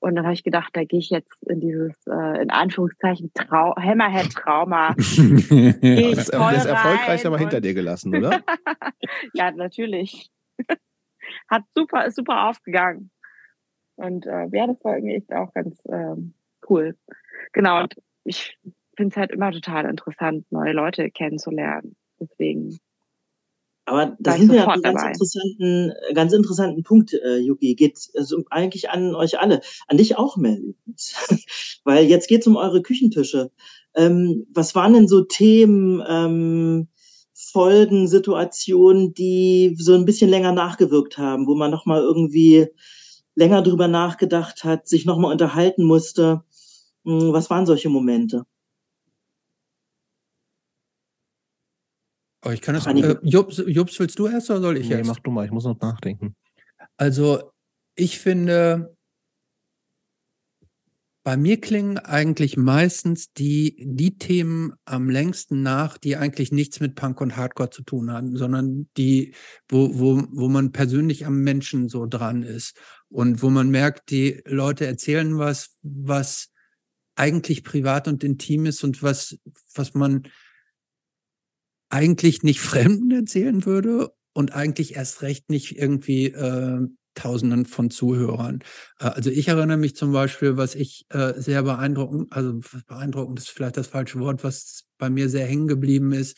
Und 0.04 0.16
dann 0.16 0.24
habe 0.24 0.34
ich 0.34 0.44
gedacht, 0.44 0.70
da 0.74 0.84
gehe 0.84 0.98
ich 0.98 1.08
jetzt 1.08 1.42
in 1.44 1.60
dieses, 1.60 1.94
äh, 2.06 2.42
in 2.42 2.50
Anführungszeichen, 2.50 3.30
Trau 3.32 3.74
Hammerhead-Trauma. 3.76 4.94
Das, 6.14 6.26
das 6.26 6.66
erfolgreich 6.66 7.26
aber 7.26 7.38
hinter 7.38 7.60
dir 7.60 7.72
gelassen, 7.72 8.14
oder? 8.14 8.42
ja, 9.32 9.50
natürlich. 9.50 10.30
Hat 11.48 11.62
super, 11.74 12.04
ist 12.04 12.16
super 12.16 12.48
aufgegangen. 12.48 13.10
Und 13.96 14.26
äh, 14.26 14.48
ja, 14.52 14.66
das 14.66 14.82
war 14.84 14.96
irgendwie 14.96 15.14
echt 15.14 15.32
auch 15.32 15.52
ganz 15.54 15.78
ähm, 15.88 16.34
cool. 16.68 16.96
Genau, 17.52 17.82
und 17.82 17.94
ich 18.24 18.58
finde 18.96 19.12
es 19.12 19.16
halt 19.16 19.30
immer 19.30 19.52
total 19.52 19.86
interessant, 19.86 20.50
neue 20.50 20.72
Leute 20.72 21.10
kennenzulernen. 21.10 21.96
Deswegen, 22.20 22.78
Aber 23.84 24.16
da 24.18 24.32
sind 24.32 24.50
wir 24.50 24.60
sofort 24.60 24.74
einem 24.76 24.82
ganz 24.82 25.00
dabei. 25.00 25.12
interessanten, 25.12 25.92
ganz 26.14 26.32
interessanten 26.32 26.82
Punkt, 26.82 27.12
äh, 27.12 27.38
Yuki. 27.38 27.74
Geht 27.74 27.98
also 28.16 28.42
eigentlich 28.50 28.90
an 28.90 29.14
euch 29.14 29.38
alle, 29.38 29.60
an 29.88 29.96
dich 29.96 30.16
auch, 30.16 30.36
Mel 30.36 30.58
übrigens. 30.58 31.14
Weil 31.84 32.06
jetzt 32.06 32.28
geht's 32.28 32.46
um 32.46 32.56
eure 32.56 32.82
Küchentische. 32.82 33.50
Ähm, 33.94 34.46
was 34.52 34.74
waren 34.74 34.94
denn 34.94 35.08
so 35.08 35.22
Themen, 35.22 36.02
ähm, 36.08 36.88
Folgen, 37.34 38.08
Situationen, 38.08 39.12
die 39.12 39.76
so 39.78 39.94
ein 39.94 40.04
bisschen 40.04 40.30
länger 40.30 40.52
nachgewirkt 40.52 41.18
haben, 41.18 41.46
wo 41.46 41.54
man 41.54 41.70
nochmal 41.70 42.00
irgendwie 42.00 42.68
länger 43.34 43.62
drüber 43.62 43.88
nachgedacht 43.88 44.64
hat, 44.64 44.88
sich 44.88 45.04
nochmal 45.04 45.32
unterhalten 45.32 45.84
musste? 45.84 46.44
Hm, 47.04 47.32
Was 47.32 47.50
waren 47.50 47.66
solche 47.66 47.88
Momente? 47.88 48.46
Oh, 52.46 52.50
ich 52.50 52.60
kann 52.60 52.74
das, 52.74 52.86
äh, 52.86 53.16
Jobs, 53.22 53.62
Jobs, 53.66 53.98
willst 53.98 54.18
du 54.18 54.26
erst 54.26 54.50
oder 54.50 54.60
soll 54.60 54.76
ich 54.76 54.88
nee, 54.88 54.96
erst? 54.96 55.08
mach 55.08 55.18
du 55.18 55.30
mal, 55.30 55.46
ich 55.46 55.50
muss 55.50 55.64
noch 55.64 55.80
nachdenken. 55.80 56.36
Also, 56.98 57.52
ich 57.94 58.18
finde, 58.18 58.94
bei 61.24 61.38
mir 61.38 61.58
klingen 61.58 61.96
eigentlich 61.96 62.58
meistens 62.58 63.32
die, 63.32 63.76
die 63.80 64.18
Themen 64.18 64.74
am 64.84 65.08
längsten 65.08 65.62
nach, 65.62 65.96
die 65.96 66.18
eigentlich 66.18 66.52
nichts 66.52 66.80
mit 66.80 66.96
Punk 66.96 67.22
und 67.22 67.34
Hardcore 67.38 67.70
zu 67.70 67.82
tun 67.82 68.12
haben, 68.12 68.36
sondern 68.36 68.90
die, 68.98 69.34
wo, 69.66 69.98
wo, 69.98 70.22
wo 70.30 70.48
man 70.50 70.72
persönlich 70.72 71.24
am 71.24 71.40
Menschen 71.40 71.88
so 71.88 72.04
dran 72.04 72.42
ist 72.42 72.76
und 73.14 73.42
wo 73.42 73.50
man 73.50 73.70
merkt, 73.70 74.10
die 74.10 74.42
Leute 74.44 74.86
erzählen 74.86 75.38
was, 75.38 75.76
was 75.82 76.50
eigentlich 77.14 77.62
privat 77.62 78.08
und 78.08 78.24
intim 78.24 78.66
ist 78.66 78.82
und 78.82 79.04
was, 79.04 79.38
was 79.72 79.94
man 79.94 80.24
eigentlich 81.90 82.42
nicht 82.42 82.58
Fremden 82.72 83.12
erzählen 83.12 83.64
würde 83.66 84.12
und 84.32 84.52
eigentlich 84.52 84.96
erst 84.96 85.22
recht 85.22 85.48
nicht 85.48 85.78
irgendwie 85.78 86.26
äh, 86.26 86.88
Tausenden 87.14 87.66
von 87.66 87.90
Zuhörern. 87.90 88.64
Äh, 88.98 89.04
also 89.04 89.30
ich 89.30 89.46
erinnere 89.46 89.76
mich 89.76 89.94
zum 89.94 90.10
Beispiel, 90.10 90.56
was 90.56 90.74
ich 90.74 91.06
äh, 91.10 91.34
sehr 91.36 91.62
beeindruckend, 91.62 92.32
also 92.32 92.58
beeindruckend 92.88 93.38
ist 93.38 93.50
vielleicht 93.50 93.76
das 93.76 93.86
falsche 93.86 94.18
Wort, 94.18 94.42
was 94.42 94.88
bei 94.98 95.08
mir 95.08 95.28
sehr 95.28 95.46
hängen 95.46 95.68
geblieben 95.68 96.12
ist, 96.12 96.36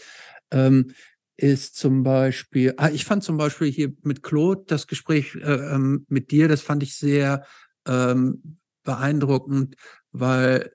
ähm, 0.51 0.93
ist 1.37 1.76
zum 1.76 2.03
Beispiel, 2.03 2.74
ah, 2.76 2.89
ich 2.89 3.05
fand 3.05 3.22
zum 3.22 3.37
Beispiel 3.37 3.70
hier 3.70 3.93
mit 4.03 4.22
Claude 4.22 4.64
das 4.66 4.87
Gespräch 4.87 5.34
äh, 5.37 5.74
ähm, 5.74 6.07
mit 6.09 6.30
dir, 6.30 6.49
das 6.49 6.62
fand 6.62 6.82
ich 6.82 6.97
sehr 6.97 7.45
ähm, 7.87 8.59
beeindruckend, 8.84 9.76
weil 10.12 10.72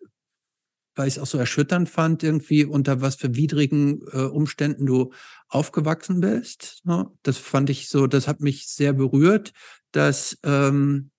weil 0.93 1.07
ich 1.07 1.15
es 1.15 1.19
auch 1.19 1.27
so 1.27 1.37
erschütternd 1.37 1.89
fand, 1.89 2.21
irgendwie 2.21 2.65
unter 2.65 3.01
was 3.01 3.15
für 3.15 3.33
widrigen 3.35 4.01
äh, 4.11 4.23
Umständen 4.23 4.85
du 4.85 5.13
aufgewachsen 5.47 6.19
bist. 6.19 6.81
Ne? 6.83 7.09
Das 7.23 7.37
fand 7.37 7.69
ich 7.69 7.87
so, 7.87 8.07
das 8.07 8.27
hat 8.27 8.41
mich 8.41 8.67
sehr 8.67 8.91
berührt, 8.91 9.53
dass 9.93 10.37
ähm, 10.43 11.11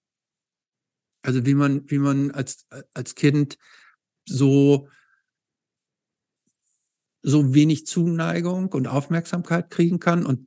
also 1.23 1.47
wie 1.47 1.55
man, 1.55 1.89
wie 1.91 1.99
man 1.99 2.33
als, 2.33 2.67
als 2.95 3.15
Kind 3.15 3.57
so 4.27 4.89
so 7.23 7.55
wenig 7.55 7.87
Zuneigung 7.87 8.69
und 8.69 8.89
Aufmerksamkeit 8.89 9.71
kriegen 9.71 10.01
kann 10.01 10.27
und 10.27 10.47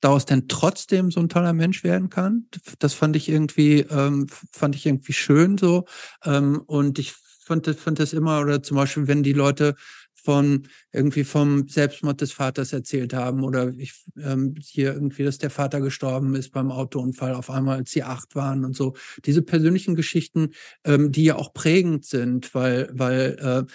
daraus 0.00 0.24
dann 0.24 0.48
trotzdem 0.48 1.10
so 1.10 1.20
ein 1.20 1.28
toller 1.28 1.52
Mensch 1.52 1.84
werden 1.84 2.08
kann. 2.10 2.46
Das 2.78 2.94
fand 2.94 3.16
ich 3.16 3.28
irgendwie, 3.28 3.80
ähm, 3.80 4.26
fand 4.52 4.74
ich 4.74 4.86
irgendwie 4.86 5.12
schön 5.12 5.58
so. 5.58 5.84
Ähm, 6.24 6.62
und 6.66 6.98
ich 6.98 7.12
fand 7.44 7.66
das, 7.66 7.76
fand 7.76 7.98
das 7.98 8.12
immer, 8.12 8.40
oder 8.40 8.62
zum 8.62 8.76
Beispiel, 8.76 9.08
wenn 9.08 9.22
die 9.22 9.32
Leute 9.32 9.74
von 10.22 10.68
irgendwie 10.92 11.24
vom 11.24 11.68
Selbstmord 11.68 12.20
des 12.20 12.32
Vaters 12.32 12.72
erzählt 12.72 13.14
haben 13.14 13.42
oder 13.42 13.72
ich, 13.76 13.94
ähm, 14.18 14.54
hier 14.60 14.92
irgendwie, 14.92 15.24
dass 15.24 15.38
der 15.38 15.50
Vater 15.50 15.80
gestorben 15.80 16.34
ist 16.34 16.50
beim 16.52 16.70
Autounfall 16.70 17.34
auf 17.34 17.50
einmal, 17.50 17.78
als 17.78 17.90
sie 17.90 18.02
acht 18.02 18.34
waren 18.34 18.64
und 18.64 18.76
so. 18.76 18.94
Diese 19.24 19.42
persönlichen 19.42 19.94
Geschichten, 19.94 20.50
ähm, 20.84 21.10
die 21.10 21.24
ja 21.24 21.36
auch 21.36 21.52
prägend 21.52 22.04
sind, 22.04 22.54
weil, 22.54 22.90
weil 22.92 23.38
äh, 23.40 23.72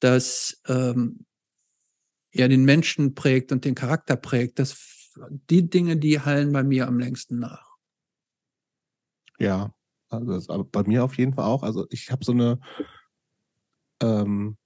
das 0.00 0.60
ähm, 0.68 1.24
ja 2.38 2.48
den 2.48 2.64
Menschen 2.64 3.14
prägt 3.14 3.52
und 3.52 3.64
den 3.64 3.74
Charakter 3.74 4.16
prägt. 4.16 4.58
Das 4.58 4.94
die 5.50 5.68
Dinge, 5.68 5.96
die 5.96 6.20
hallen 6.20 6.52
bei 6.52 6.62
mir 6.62 6.86
am 6.86 6.98
längsten 6.98 7.38
nach. 7.38 7.76
Ja, 9.38 9.74
also 10.08 10.64
bei 10.64 10.82
mir 10.84 11.04
auf 11.04 11.16
jeden 11.16 11.34
Fall 11.34 11.44
auch. 11.44 11.62
Also 11.62 11.86
ich 11.90 12.10
habe 12.10 12.24
so 12.24 12.32
eine 12.32 12.58
ähm, 14.02 14.56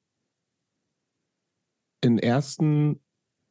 in 2.02 2.18
ersten, 2.18 3.00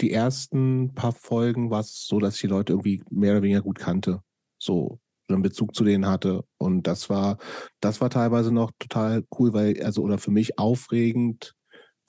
die 0.01 0.11
ersten 0.11 0.93
paar 0.95 1.13
Folgen 1.13 1.69
war 1.69 1.81
es 1.81 2.05
so, 2.05 2.19
dass 2.19 2.35
ich 2.35 2.41
die 2.41 2.47
Leute 2.47 2.73
irgendwie 2.73 3.03
mehr 3.09 3.33
oder 3.33 3.43
weniger 3.43 3.61
gut 3.61 3.79
kannte. 3.79 4.21
So 4.57 4.99
einen 5.27 5.41
Bezug 5.41 5.75
zu 5.75 5.83
denen 5.83 6.07
hatte. 6.07 6.43
Und 6.57 6.87
das 6.87 7.09
war, 7.09 7.37
das 7.81 8.01
war 8.01 8.09
teilweise 8.09 8.51
noch 8.51 8.71
total 8.79 9.23
cool, 9.37 9.53
weil, 9.53 9.81
also, 9.83 10.01
oder 10.01 10.17
für 10.17 10.31
mich 10.31 10.57
aufregend, 10.57 11.55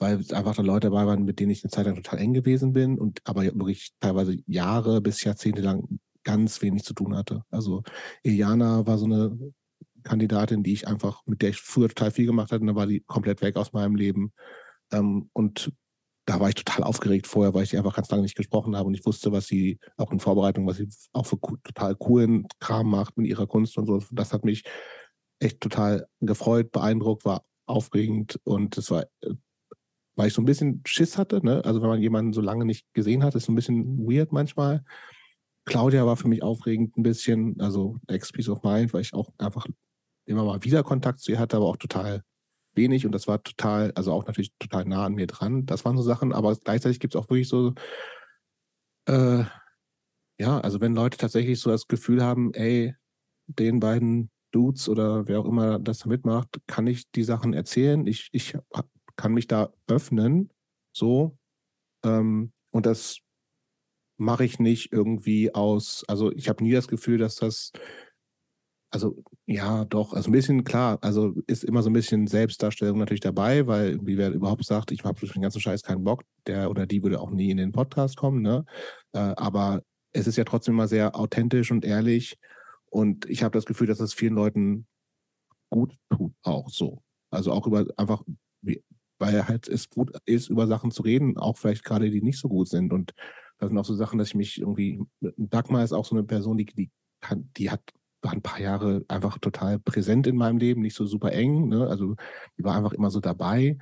weil 0.01 0.19
es 0.19 0.33
einfach 0.33 0.55
da 0.55 0.63
Leute 0.63 0.89
dabei 0.89 1.05
waren, 1.05 1.25
mit 1.25 1.39
denen 1.39 1.51
ich 1.51 1.63
eine 1.63 1.69
Zeit 1.69 1.85
lang 1.85 1.95
total 1.95 2.17
eng 2.17 2.33
gewesen 2.33 2.73
bin 2.73 2.97
und 2.97 3.19
aber 3.23 3.43
wirklich 3.43 3.91
teilweise 3.99 4.35
Jahre 4.47 4.99
bis 4.99 5.23
Jahrzehnte 5.23 5.61
lang 5.61 5.99
ganz 6.23 6.61
wenig 6.63 6.83
zu 6.83 6.95
tun 6.95 7.15
hatte. 7.15 7.43
Also 7.51 7.83
Iliana 8.23 8.87
war 8.87 8.97
so 8.97 9.05
eine 9.05 9.37
Kandidatin, 10.03 10.63
die 10.63 10.73
ich 10.73 10.87
einfach, 10.87 11.21
mit 11.27 11.43
der 11.43 11.49
ich 11.49 11.57
früher 11.57 11.87
total 11.87 12.09
viel 12.09 12.25
gemacht 12.25 12.51
hatte, 12.51 12.61
und 12.61 12.67
dann 12.67 12.75
war 12.75 12.87
die 12.87 13.01
komplett 13.01 13.43
weg 13.43 13.57
aus 13.57 13.73
meinem 13.73 13.95
Leben. 13.95 14.33
Ähm, 14.91 15.29
und 15.33 15.71
da 16.25 16.39
war 16.39 16.49
ich 16.49 16.55
total 16.55 16.83
aufgeregt 16.83 17.27
vorher, 17.27 17.53
weil 17.53 17.63
ich 17.63 17.69
die 17.69 17.77
einfach 17.77 17.95
ganz 17.95 18.09
lange 18.09 18.23
nicht 18.23 18.35
gesprochen 18.35 18.75
habe 18.75 18.87
und 18.87 18.95
ich 18.95 19.05
wusste, 19.05 19.31
was 19.31 19.45
sie 19.45 19.77
auch 19.97 20.11
in 20.11 20.19
Vorbereitung, 20.19 20.65
was 20.65 20.77
sie 20.77 20.89
auch 21.13 21.27
für 21.27 21.37
total 21.63 21.95
coolen 21.95 22.47
Kram 22.59 22.89
macht 22.89 23.17
mit 23.17 23.27
ihrer 23.27 23.45
Kunst 23.45 23.77
und 23.77 23.85
so. 23.85 24.01
Das 24.09 24.33
hat 24.33 24.45
mich 24.45 24.63
echt 25.39 25.61
total 25.61 26.07
gefreut, 26.21 26.71
beeindruckt, 26.71 27.23
war 27.23 27.43
aufregend 27.67 28.39
und 28.43 28.77
es 28.79 28.89
war, 28.89 29.03
äh, 29.21 29.35
weil 30.15 30.27
ich 30.27 30.33
so 30.33 30.41
ein 30.41 30.45
bisschen 30.45 30.81
Schiss 30.85 31.17
hatte, 31.17 31.45
ne? 31.45 31.63
Also 31.65 31.81
wenn 31.81 31.89
man 31.89 32.01
jemanden 32.01 32.33
so 32.33 32.41
lange 32.41 32.65
nicht 32.65 32.85
gesehen 32.93 33.23
hat, 33.23 33.35
ist 33.35 33.45
so 33.45 33.51
ein 33.51 33.55
bisschen 33.55 33.97
weird 33.99 34.31
manchmal. 34.31 34.83
Claudia 35.65 36.05
war 36.05 36.17
für 36.17 36.27
mich 36.27 36.43
aufregend 36.43 36.97
ein 36.97 37.03
bisschen, 37.03 37.59
also 37.61 37.97
Ex-Peace 38.07 38.49
of 38.49 38.63
Mind, 38.63 38.93
weil 38.93 39.01
ich 39.01 39.13
auch 39.13 39.31
einfach 39.37 39.65
immer 40.25 40.43
mal 40.43 40.63
wieder 40.63 40.83
Kontakt 40.83 41.19
zu 41.19 41.31
ihr 41.31 41.39
hatte, 41.39 41.57
aber 41.57 41.65
auch 41.65 41.77
total 41.77 42.23
wenig 42.73 43.05
und 43.05 43.11
das 43.11 43.27
war 43.27 43.43
total, 43.43 43.91
also 43.95 44.11
auch 44.13 44.25
natürlich 44.25 44.53
total 44.57 44.85
nah 44.85 45.05
an 45.05 45.13
mir 45.13 45.27
dran. 45.27 45.65
Das 45.65 45.85
waren 45.85 45.97
so 45.97 46.03
Sachen, 46.03 46.33
aber 46.33 46.55
gleichzeitig 46.55 46.99
gibt 46.99 47.15
es 47.15 47.21
auch 47.21 47.29
wirklich 47.29 47.47
so, 47.47 47.73
äh, 49.07 49.43
ja, 50.39 50.59
also 50.59 50.81
wenn 50.81 50.95
Leute 50.95 51.17
tatsächlich 51.17 51.59
so 51.59 51.69
das 51.69 51.87
Gefühl 51.87 52.23
haben, 52.23 52.53
ey, 52.53 52.95
den 53.47 53.79
beiden 53.79 54.31
Dudes 54.51 54.89
oder 54.89 55.27
wer 55.27 55.39
auch 55.39 55.45
immer 55.45 55.79
das 55.79 55.99
da 55.99 56.09
mitmacht, 56.09 56.59
kann 56.67 56.87
ich 56.87 57.09
die 57.11 57.23
Sachen 57.23 57.53
erzählen. 57.53 58.07
Ich, 58.07 58.29
ich 58.31 58.57
kann 59.21 59.33
mich 59.33 59.47
da 59.47 59.71
öffnen, 59.87 60.49
so. 60.93 61.37
Ähm, 62.03 62.51
und 62.71 62.87
das 62.87 63.19
mache 64.17 64.45
ich 64.45 64.59
nicht 64.59 64.91
irgendwie 64.91 65.53
aus, 65.53 66.03
also 66.07 66.31
ich 66.31 66.49
habe 66.49 66.63
nie 66.63 66.71
das 66.71 66.87
Gefühl, 66.87 67.19
dass 67.19 67.35
das, 67.35 67.71
also 68.91 69.23
ja, 69.45 69.85
doch, 69.85 70.13
also 70.13 70.29
ein 70.29 70.33
bisschen 70.33 70.63
klar, 70.63 70.97
also 71.01 71.35
ist 71.45 71.63
immer 71.63 71.83
so 71.83 71.91
ein 71.91 71.93
bisschen 71.93 72.25
Selbstdarstellung 72.25 72.97
natürlich 72.97 73.19
dabei, 73.21 73.67
weil 73.67 73.99
wie 74.05 74.17
wer 74.17 74.31
überhaupt 74.31 74.65
sagt, 74.65 74.91
ich 74.91 75.03
habe 75.03 75.19
für 75.19 75.27
den 75.27 75.43
ganzen 75.43 75.61
Scheiß 75.61 75.83
keinen 75.83 76.03
Bock, 76.03 76.23
der 76.47 76.71
oder 76.71 76.87
die 76.87 77.03
würde 77.03 77.19
auch 77.19 77.29
nie 77.29 77.51
in 77.51 77.57
den 77.57 77.71
Podcast 77.71 78.17
kommen, 78.17 78.41
ne? 78.41 78.65
Äh, 79.13 79.19
aber 79.19 79.83
es 80.13 80.25
ist 80.27 80.37
ja 80.37 80.45
trotzdem 80.45 80.73
immer 80.75 80.87
sehr 80.87 81.15
authentisch 81.15 81.71
und 81.71 81.85
ehrlich 81.85 82.37
und 82.89 83.29
ich 83.29 83.43
habe 83.43 83.57
das 83.57 83.65
Gefühl, 83.65 83.87
dass 83.87 83.99
das 83.99 84.13
vielen 84.13 84.33
Leuten 84.33 84.87
gut 85.69 85.95
tut, 86.09 86.33
auch 86.41 86.69
so. 86.69 87.03
Also 87.31 87.51
auch 87.51 87.65
über 87.65 87.85
einfach, 87.97 88.23
weil 89.21 89.47
halt 89.47 89.69
es 89.69 89.89
gut 89.89 90.11
ist, 90.25 90.49
über 90.49 90.67
Sachen 90.67 90.91
zu 90.91 91.03
reden, 91.03 91.37
auch 91.37 91.57
vielleicht 91.57 91.85
gerade 91.85 92.09
die 92.09 92.21
nicht 92.21 92.39
so 92.39 92.49
gut 92.49 92.67
sind. 92.67 92.91
Und 92.91 93.13
das 93.59 93.69
sind 93.69 93.77
auch 93.77 93.85
so 93.85 93.95
Sachen, 93.95 94.19
dass 94.19 94.29
ich 94.29 94.35
mich 94.35 94.59
irgendwie, 94.59 94.99
Dagmar 95.37 95.83
ist 95.83 95.93
auch 95.93 96.05
so 96.05 96.15
eine 96.15 96.23
Person, 96.23 96.57
die, 96.57 96.65
die, 96.65 96.89
kann, 97.21 97.49
die 97.55 97.69
hat 97.69 97.81
war 98.23 98.33
ein 98.33 98.41
paar 98.41 98.59
Jahre 98.59 99.03
einfach 99.07 99.39
total 99.39 99.79
präsent 99.79 100.27
in 100.27 100.35
meinem 100.35 100.57
Leben, 100.57 100.81
nicht 100.81 100.95
so 100.95 101.05
super 101.05 101.31
eng. 101.31 101.69
Ne? 101.69 101.87
Also 101.87 102.15
die 102.57 102.63
war 102.63 102.75
einfach 102.75 102.93
immer 102.93 103.09
so 103.09 103.19
dabei. 103.19 103.77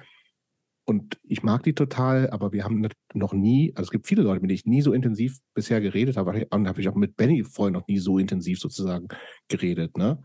Und 0.86 1.20
ich 1.24 1.44
mag 1.44 1.64
die 1.64 1.74
total, 1.74 2.30
aber 2.32 2.52
wir 2.52 2.64
haben 2.64 2.88
noch 3.14 3.34
nie, 3.34 3.74
also 3.76 3.88
es 3.88 3.92
gibt 3.92 4.08
viele 4.08 4.24
Leute, 4.24 4.42
mit 4.42 4.50
denen 4.50 4.56
ich 4.56 4.66
nie 4.66 4.82
so 4.82 4.94
intensiv 4.94 5.38
bisher 5.54 5.82
geredet 5.82 6.18
habe. 6.18 6.48
Und 6.50 6.68
habe 6.68 6.82
ich 6.82 6.90
auch 6.90 6.96
mit 6.96 7.16
Benny 7.16 7.44
vorher 7.44 7.72
noch 7.72 7.88
nie 7.88 8.00
so 8.00 8.18
intensiv 8.18 8.60
sozusagen 8.60 9.08
geredet. 9.50 9.98
Ne? 9.98 10.24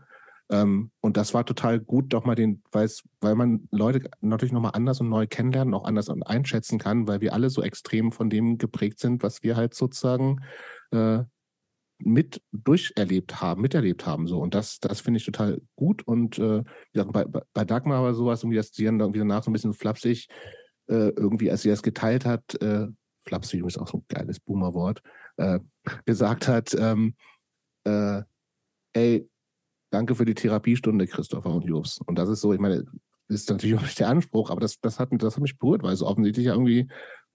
Ähm, 0.49 0.91
und 1.01 1.17
das 1.17 1.33
war 1.33 1.45
total 1.45 1.79
gut, 1.79 2.13
doch 2.13 2.25
mal 2.25 2.35
den, 2.35 2.61
weil 2.71 3.35
man 3.35 3.67
Leute 3.71 4.09
natürlich 4.21 4.51
nochmal 4.51 4.73
anders 4.75 5.01
und 5.01 5.09
neu 5.09 5.25
kennenlernen, 5.27 5.73
auch 5.73 5.85
anders 5.85 6.09
einschätzen 6.09 6.77
kann, 6.77 7.07
weil 7.07 7.21
wir 7.21 7.33
alle 7.33 7.49
so 7.49 7.63
extrem 7.63 8.11
von 8.11 8.29
dem 8.29 8.57
geprägt 8.57 8.99
sind, 8.99 9.23
was 9.23 9.41
wir 9.41 9.55
halt 9.55 9.73
sozusagen 9.73 10.43
äh, 10.91 11.23
mit 11.97 12.41
durcherlebt 12.51 13.41
haben, 13.41 13.61
miterlebt 13.61 14.05
haben. 14.05 14.27
So. 14.27 14.39
Und 14.39 14.53
das, 14.53 14.79
das 14.79 15.01
finde 15.01 15.17
ich 15.17 15.25
total 15.25 15.61
gut. 15.75 16.05
Und 16.05 16.37
äh, 16.39 16.63
bei, 16.93 17.25
bei 17.25 17.65
Dagmar 17.65 18.03
war 18.03 18.13
sowas, 18.13 18.43
irgendwie, 18.43 18.57
dass 18.57 18.71
die 18.71 18.85
dann 18.85 18.99
irgendwie 18.99 19.19
danach 19.19 19.43
so 19.43 19.49
ein 19.49 19.53
bisschen 19.53 19.73
flapsig, 19.73 20.27
äh, 20.87 21.09
irgendwie, 21.09 21.49
als 21.49 21.61
sie 21.61 21.69
das 21.69 21.83
geteilt 21.83 22.25
hat, 22.25 22.61
äh, 22.61 22.87
flapsig 23.25 23.65
ist 23.65 23.77
auch 23.77 23.87
so 23.87 23.99
ein 23.99 24.05
geiles 24.07 24.39
Boomer-Wort, 24.39 25.01
äh, 25.37 25.59
gesagt 26.05 26.47
hat, 26.47 26.75
ähm, 26.77 27.15
äh, 27.85 28.21
ey, 28.93 29.29
danke 29.95 30.15
für 30.15 30.25
die 30.25 30.35
Therapiestunde, 30.35 31.07
Christopher 31.07 31.51
und 31.51 31.65
Jobs. 31.65 31.99
Und 32.05 32.19
das 32.19 32.27
ist 32.27 32.41
so, 32.41 32.53
ich 32.53 32.59
meine, 32.59 32.83
ist 33.27 33.49
natürlich 33.49 33.77
auch 33.77 33.81
nicht 33.81 33.99
der 33.99 34.09
Anspruch, 34.09 34.49
aber 34.49 34.59
das, 34.59 34.79
das, 34.81 34.99
hat, 34.99 35.09
das 35.11 35.35
hat 35.35 35.41
mich 35.41 35.57
berührt, 35.57 35.83
weil 35.83 35.93
es 35.93 36.03
offensichtlich 36.03 36.47
ja 36.47 36.53
irgendwie 36.53 36.87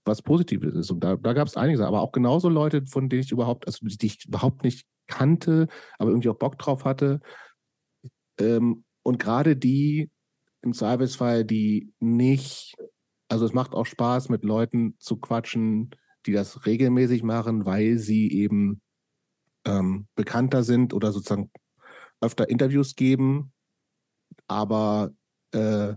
was 0.04 0.22
Positives 0.22 0.74
ist. 0.74 0.90
Und 0.90 1.00
da, 1.00 1.16
da 1.16 1.32
gab 1.32 1.48
es 1.48 1.56
einiges, 1.56 1.80
aber 1.80 2.00
auch 2.00 2.12
genauso 2.12 2.48
Leute, 2.48 2.86
von 2.86 3.08
denen 3.08 3.22
ich 3.22 3.32
überhaupt, 3.32 3.66
also 3.66 3.84
die 3.86 4.06
ich 4.06 4.26
überhaupt 4.26 4.62
nicht 4.62 4.86
kannte, 5.06 5.68
aber 5.98 6.10
irgendwie 6.10 6.28
auch 6.28 6.36
Bock 6.36 6.58
drauf 6.58 6.84
hatte. 6.84 7.20
Ähm, 8.38 8.84
und 9.02 9.18
gerade 9.18 9.56
die 9.56 10.10
im 10.62 10.74
Zweifelsfall, 10.74 11.44
die 11.44 11.92
nicht, 11.98 12.76
also 13.28 13.44
es 13.46 13.54
macht 13.54 13.72
auch 13.72 13.86
Spaß, 13.86 14.28
mit 14.28 14.44
Leuten 14.44 14.96
zu 14.98 15.16
quatschen, 15.16 15.90
die 16.26 16.32
das 16.32 16.66
regelmäßig 16.66 17.22
machen, 17.22 17.64
weil 17.64 17.98
sie 17.98 18.30
eben 18.30 18.82
ähm, 19.64 20.06
bekannter 20.14 20.62
sind 20.62 20.92
oder 20.92 21.12
sozusagen 21.12 21.50
öfter 22.20 22.48
Interviews 22.48 22.94
geben, 22.96 23.52
aber 24.46 25.12
äh, 25.52 25.94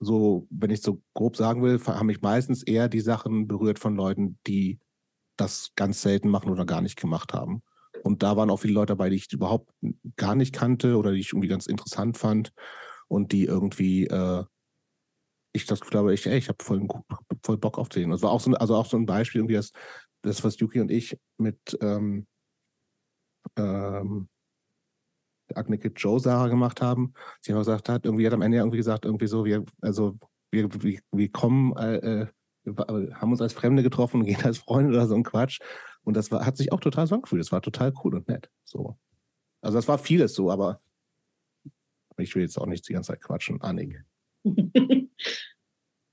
so, 0.00 0.46
wenn 0.50 0.70
ich 0.70 0.80
so 0.80 1.02
grob 1.14 1.36
sagen 1.36 1.62
will, 1.62 1.80
haben 1.84 2.06
mich 2.06 2.20
meistens 2.20 2.62
eher 2.62 2.88
die 2.88 3.00
Sachen 3.00 3.48
berührt 3.48 3.78
von 3.78 3.96
Leuten, 3.96 4.38
die 4.46 4.78
das 5.36 5.72
ganz 5.74 6.02
selten 6.02 6.28
machen 6.28 6.50
oder 6.50 6.64
gar 6.64 6.80
nicht 6.80 6.98
gemacht 6.98 7.32
haben. 7.32 7.62
Und 8.04 8.22
da 8.22 8.36
waren 8.36 8.50
auch 8.50 8.58
viele 8.58 8.74
Leute 8.74 8.92
dabei, 8.92 9.10
die 9.10 9.16
ich 9.16 9.32
überhaupt 9.32 9.72
gar 10.16 10.34
nicht 10.34 10.54
kannte 10.54 10.96
oder 10.96 11.12
die 11.12 11.20
ich 11.20 11.30
irgendwie 11.30 11.48
ganz 11.48 11.66
interessant 11.66 12.16
fand 12.16 12.52
und 13.08 13.32
die 13.32 13.44
irgendwie, 13.44 14.06
äh, 14.06 14.44
ich 15.52 15.66
das 15.66 15.80
glaube 15.80 16.14
ich, 16.14 16.26
ey, 16.26 16.38
ich 16.38 16.48
habe 16.48 16.62
voll, 16.62 16.86
voll 17.42 17.58
Bock 17.58 17.78
auf 17.78 17.88
den. 17.88 18.10
Das 18.10 18.22
war 18.22 18.30
auch 18.30 18.40
so, 18.40 18.52
also 18.52 18.76
auch 18.76 18.86
so 18.86 18.96
ein 18.96 19.06
Beispiel, 19.06 19.40
irgendwie 19.40 19.54
das, 19.54 19.72
das 20.22 20.44
was 20.44 20.58
Yuki 20.60 20.80
und 20.80 20.90
ich 20.90 21.18
mit 21.38 21.76
ähm, 21.80 22.26
ähm, 23.56 24.28
Agnike 25.54 25.92
Joe 25.96 26.20
Sarah 26.20 26.48
gemacht 26.48 26.80
haben. 26.80 27.14
Sie 27.40 27.52
haben 27.52 27.58
gesagt 27.58 27.88
hat, 27.88 28.04
irgendwie 28.04 28.26
hat 28.26 28.34
am 28.34 28.42
Ende 28.42 28.58
irgendwie 28.58 28.76
gesagt, 28.76 29.04
irgendwie 29.04 29.26
so, 29.26 29.44
wir, 29.44 29.64
also 29.80 30.16
wir, 30.50 30.68
wir, 30.82 31.00
wir 31.12 31.30
kommen, 31.30 31.76
äh, 31.76 31.96
äh 31.96 32.26
wir 32.64 32.74
haben 33.14 33.30
uns 33.30 33.40
als 33.40 33.54
Fremde 33.54 33.82
getroffen 33.82 34.24
gehen 34.26 34.42
als 34.42 34.58
Freunde 34.58 34.92
oder 34.92 35.06
so 35.06 35.14
ein 35.14 35.24
Quatsch. 35.24 35.60
Und 36.02 36.16
das 36.16 36.30
war, 36.30 36.44
hat 36.44 36.56
sich 36.56 36.72
auch 36.72 36.80
total 36.80 37.06
so 37.06 37.14
angefühlt. 37.14 37.40
Das 37.40 37.52
war 37.52 37.62
total 37.62 37.92
cool 38.04 38.14
und 38.14 38.28
nett. 38.28 38.50
So. 38.64 38.98
Also 39.60 39.78
das 39.78 39.88
war 39.88 39.98
vieles 39.98 40.34
so, 40.34 40.50
aber 40.50 40.80
ich 42.18 42.34
will 42.34 42.42
jetzt 42.42 42.58
auch 42.58 42.66
nicht 42.66 42.88
die 42.88 42.92
ganze 42.92 43.08
Zeit 43.12 43.22
quatschen. 43.22 43.60
Annik. 43.60 44.04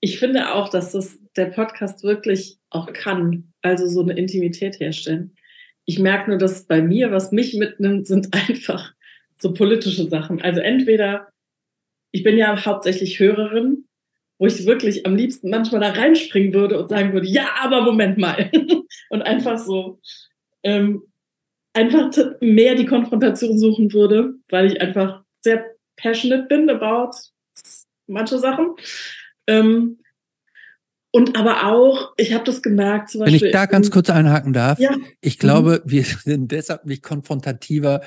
Ich 0.06 0.20
finde 0.20 0.54
auch, 0.54 0.70
dass 0.70 0.92
das 0.92 1.18
der 1.36 1.48
Podcast 1.48 2.04
wirklich 2.04 2.60
auch 2.70 2.94
kann, 2.94 3.52
also 3.64 3.88
so 3.88 4.02
eine 4.02 4.14
Intimität 4.14 4.80
herstellen. 4.80 5.36
Ich 5.86 5.98
merke 5.98 6.30
nur, 6.30 6.38
dass 6.38 6.68
bei 6.68 6.80
mir, 6.80 7.12
was 7.12 7.32
mich 7.32 7.56
mitnimmt, 7.56 8.06
sind 8.06 8.32
einfach 8.50 8.94
so 9.38 9.54
politische 9.54 10.08
Sachen. 10.08 10.42
Also 10.42 10.62
entweder, 10.62 11.30
ich 12.12 12.24
bin 12.24 12.38
ja 12.38 12.66
hauptsächlich 12.66 13.20
Hörerin, 13.20 13.86
wo 14.38 14.48
ich 14.48 14.66
wirklich 14.66 15.06
am 15.06 15.16
liebsten 15.16 15.50
manchmal 15.50 15.82
da 15.82 15.92
reinspringen 15.92 16.54
würde 16.54 16.80
und 16.80 16.90
sagen 16.90 17.14
würde, 17.14 17.28
ja, 17.28 17.48
aber 17.62 17.82
Moment 17.82 18.18
mal. 18.18 18.52
und 19.10 19.22
einfach 19.22 19.58
so, 19.58 20.00
ähm, 20.64 21.04
einfach 21.74 22.10
mehr 22.40 22.76
die 22.76 22.86
Konfrontation 22.86 23.58
suchen 23.60 23.94
würde, 23.94 24.36
weil 24.50 24.72
ich 24.72 24.82
einfach 24.82 25.24
sehr 25.42 25.66
passionate 25.98 26.48
bin 26.48 26.70
about 26.70 27.12
manche 28.08 28.40
Sachen. 28.40 28.76
Ähm, 29.48 30.00
und 31.16 31.38
aber 31.38 31.68
auch, 31.68 32.12
ich 32.18 32.34
habe 32.34 32.44
das 32.44 32.62
gemerkt, 32.62 33.10
zum 33.10 33.22
Beispiel. 33.22 33.40
Wenn 33.40 33.48
ich 33.48 33.54
da 33.54 33.68
ganz 33.68 33.90
kurz 33.90 34.10
einhaken 34.10 34.52
darf, 34.52 34.80
ja. 34.80 34.94
ich 35.22 35.40
glaube, 35.40 35.82
mhm. 35.86 35.90
wir 35.90 36.04
sind 36.04 36.52
deshalb 36.52 36.84
nicht 36.86 37.04
konfrontativer, 37.04 38.02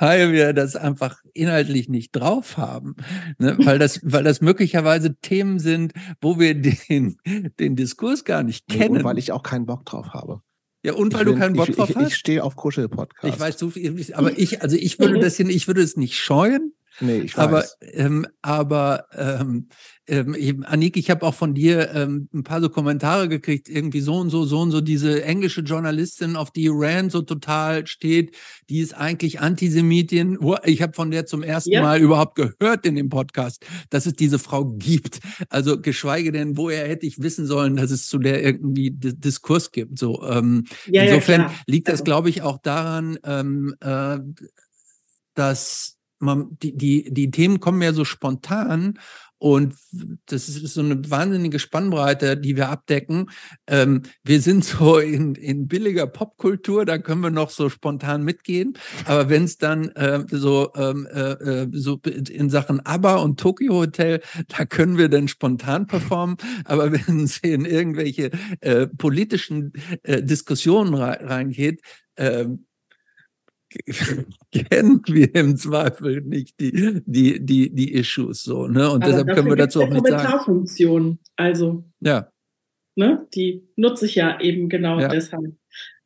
weil 0.00 0.32
wir 0.32 0.52
das 0.52 0.74
einfach 0.74 1.22
inhaltlich 1.34 1.88
nicht 1.88 2.10
drauf 2.10 2.56
haben. 2.56 2.96
Ne? 3.38 3.56
Weil, 3.60 3.78
das, 3.78 4.00
weil 4.02 4.24
das 4.24 4.40
möglicherweise 4.40 5.14
Themen 5.20 5.60
sind, 5.60 5.92
wo 6.20 6.40
wir 6.40 6.60
den, 6.60 7.16
den 7.60 7.76
Diskurs 7.76 8.24
gar 8.24 8.42
nicht 8.42 8.66
kennen. 8.66 8.96
Und 8.96 9.04
weil 9.04 9.18
ich 9.18 9.30
auch 9.30 9.44
keinen 9.44 9.66
Bock 9.66 9.86
drauf 9.86 10.08
habe. 10.08 10.40
Ja, 10.84 10.94
und 10.94 11.14
weil 11.14 11.24
bin, 11.24 11.34
du 11.34 11.38
keinen 11.38 11.54
Bock 11.54 11.68
ich, 11.68 11.76
drauf 11.76 11.90
ich, 11.90 11.96
hast. 11.96 12.08
Ich 12.08 12.16
stehe 12.16 12.42
auf 12.42 12.56
Kuschel-Podcast. 12.56 13.32
Ich 13.32 13.38
weiß, 13.38 13.56
du, 13.56 13.70
aber 14.14 14.36
ich, 14.36 14.62
also 14.62 14.74
ich 14.76 14.98
würde 14.98 15.20
das 15.20 15.36
hier, 15.36 15.48
ich 15.48 15.68
würde 15.68 15.80
es 15.80 15.96
nicht 15.96 16.18
scheuen. 16.18 16.72
Nee, 17.00 17.18
ich 17.20 17.36
weiß. 17.36 17.44
Aber, 17.44 17.64
ähm, 17.80 18.26
aber 18.42 19.06
ähm, 19.12 19.68
ähm, 20.08 20.64
Annik, 20.66 20.96
ich 20.96 21.10
habe 21.10 21.24
auch 21.24 21.34
von 21.34 21.54
dir 21.54 21.94
ähm, 21.94 22.28
ein 22.34 22.42
paar 22.42 22.60
so 22.60 22.68
Kommentare 22.68 23.28
gekriegt, 23.28 23.68
irgendwie 23.68 24.00
so 24.00 24.16
und 24.16 24.30
so, 24.30 24.44
so 24.44 24.60
und 24.60 24.70
so, 24.72 24.80
diese 24.80 25.24
englische 25.24 25.60
Journalistin, 25.60 26.36
auf 26.36 26.50
die 26.50 26.68
Rand 26.70 27.12
so 27.12 27.22
total 27.22 27.86
steht, 27.86 28.36
die 28.68 28.80
ist 28.80 28.94
eigentlich 28.94 29.40
Antisemitin. 29.40 30.38
Ich 30.64 30.82
habe 30.82 30.92
von 30.92 31.10
der 31.10 31.26
zum 31.26 31.42
ersten 31.42 31.72
ja. 31.72 31.82
Mal 31.82 32.00
überhaupt 32.00 32.34
gehört 32.34 32.84
in 32.84 32.96
dem 32.96 33.08
Podcast, 33.08 33.64
dass 33.90 34.06
es 34.06 34.14
diese 34.14 34.38
Frau 34.38 34.64
gibt. 34.64 35.20
Also 35.48 35.80
geschweige 35.80 36.32
denn, 36.32 36.56
woher 36.56 36.88
hätte 36.88 37.06
ich 37.06 37.22
wissen 37.22 37.46
sollen, 37.46 37.76
dass 37.76 37.90
es 37.90 38.08
zu 38.08 38.18
der 38.18 38.42
irgendwie 38.42 38.90
Diskurs 38.90 39.70
gibt. 39.70 39.98
So, 39.98 40.22
ähm, 40.28 40.64
ja, 40.86 41.04
insofern 41.04 41.42
ja, 41.42 41.54
liegt 41.66 41.88
das, 41.88 41.94
also 41.94 42.04
glaube 42.04 42.28
ich, 42.28 42.42
auch 42.42 42.58
daran, 42.58 43.18
ähm, 43.24 43.74
äh, 43.80 44.18
dass 45.34 45.96
man, 46.22 46.56
die, 46.62 46.76
die, 46.76 47.12
die 47.12 47.30
Themen 47.30 47.60
kommen 47.60 47.82
ja 47.82 47.92
so 47.92 48.04
spontan 48.04 48.98
Und 49.42 49.74
das 50.26 50.48
ist 50.48 50.74
so 50.74 50.82
eine 50.82 51.10
wahnsinnige 51.10 51.58
Spannbreite, 51.58 52.36
die 52.36 52.54
wir 52.54 52.68
abdecken. 52.68 53.28
Ähm, 53.66 54.02
wir 54.22 54.40
sind 54.40 54.64
so 54.64 54.98
in, 54.98 55.34
in 55.34 55.66
billiger 55.66 56.06
Popkultur, 56.06 56.84
da 56.84 56.98
können 56.98 57.22
wir 57.22 57.30
noch 57.30 57.50
so 57.50 57.68
spontan 57.68 58.22
mitgehen. 58.22 58.74
Aber 59.04 59.28
wenn 59.30 59.42
es 59.42 59.58
dann 59.58 59.88
äh, 59.96 60.24
so, 60.30 60.70
ähm, 60.76 61.08
äh, 61.12 61.32
äh, 61.32 61.68
so 61.72 62.00
in 62.04 62.50
Sachen 62.50 62.86
ABBA 62.86 63.16
und 63.16 63.40
Tokyo 63.40 63.74
Hotel, 63.74 64.20
da 64.46 64.64
können 64.64 64.96
wir 64.96 65.08
dann 65.08 65.26
spontan 65.26 65.88
performen. 65.88 66.36
Aber 66.64 66.92
wenn 67.08 67.24
es 67.24 67.38
in 67.38 67.64
irgendwelche 67.64 68.30
äh, 68.60 68.86
politischen 68.86 69.72
äh, 70.04 70.22
Diskussionen 70.22 70.94
reingeht, 70.94 71.80
kennen 74.52 75.02
wir 75.06 75.34
im 75.34 75.56
Zweifel 75.56 76.20
nicht 76.22 76.60
die, 76.60 77.02
die, 77.06 77.44
die, 77.44 77.74
die 77.74 77.92
Issues 77.92 78.42
so. 78.42 78.66
Ne? 78.66 78.90
Und 78.90 79.02
Aber 79.02 79.12
deshalb 79.12 79.34
können 79.34 79.48
wir 79.48 79.56
dazu 79.56 79.82
auch 79.82 79.88
nicht 79.88 80.06
sagen. 80.06 80.16
Kommentarfunktion, 80.16 81.18
also. 81.36 81.84
Ja. 82.00 82.28
Ne? 82.96 83.26
Die 83.34 83.68
nutze 83.76 84.06
ich 84.06 84.14
ja 84.14 84.40
eben 84.40 84.68
genau 84.68 85.00
ja. 85.00 85.08
deshalb. 85.08 85.56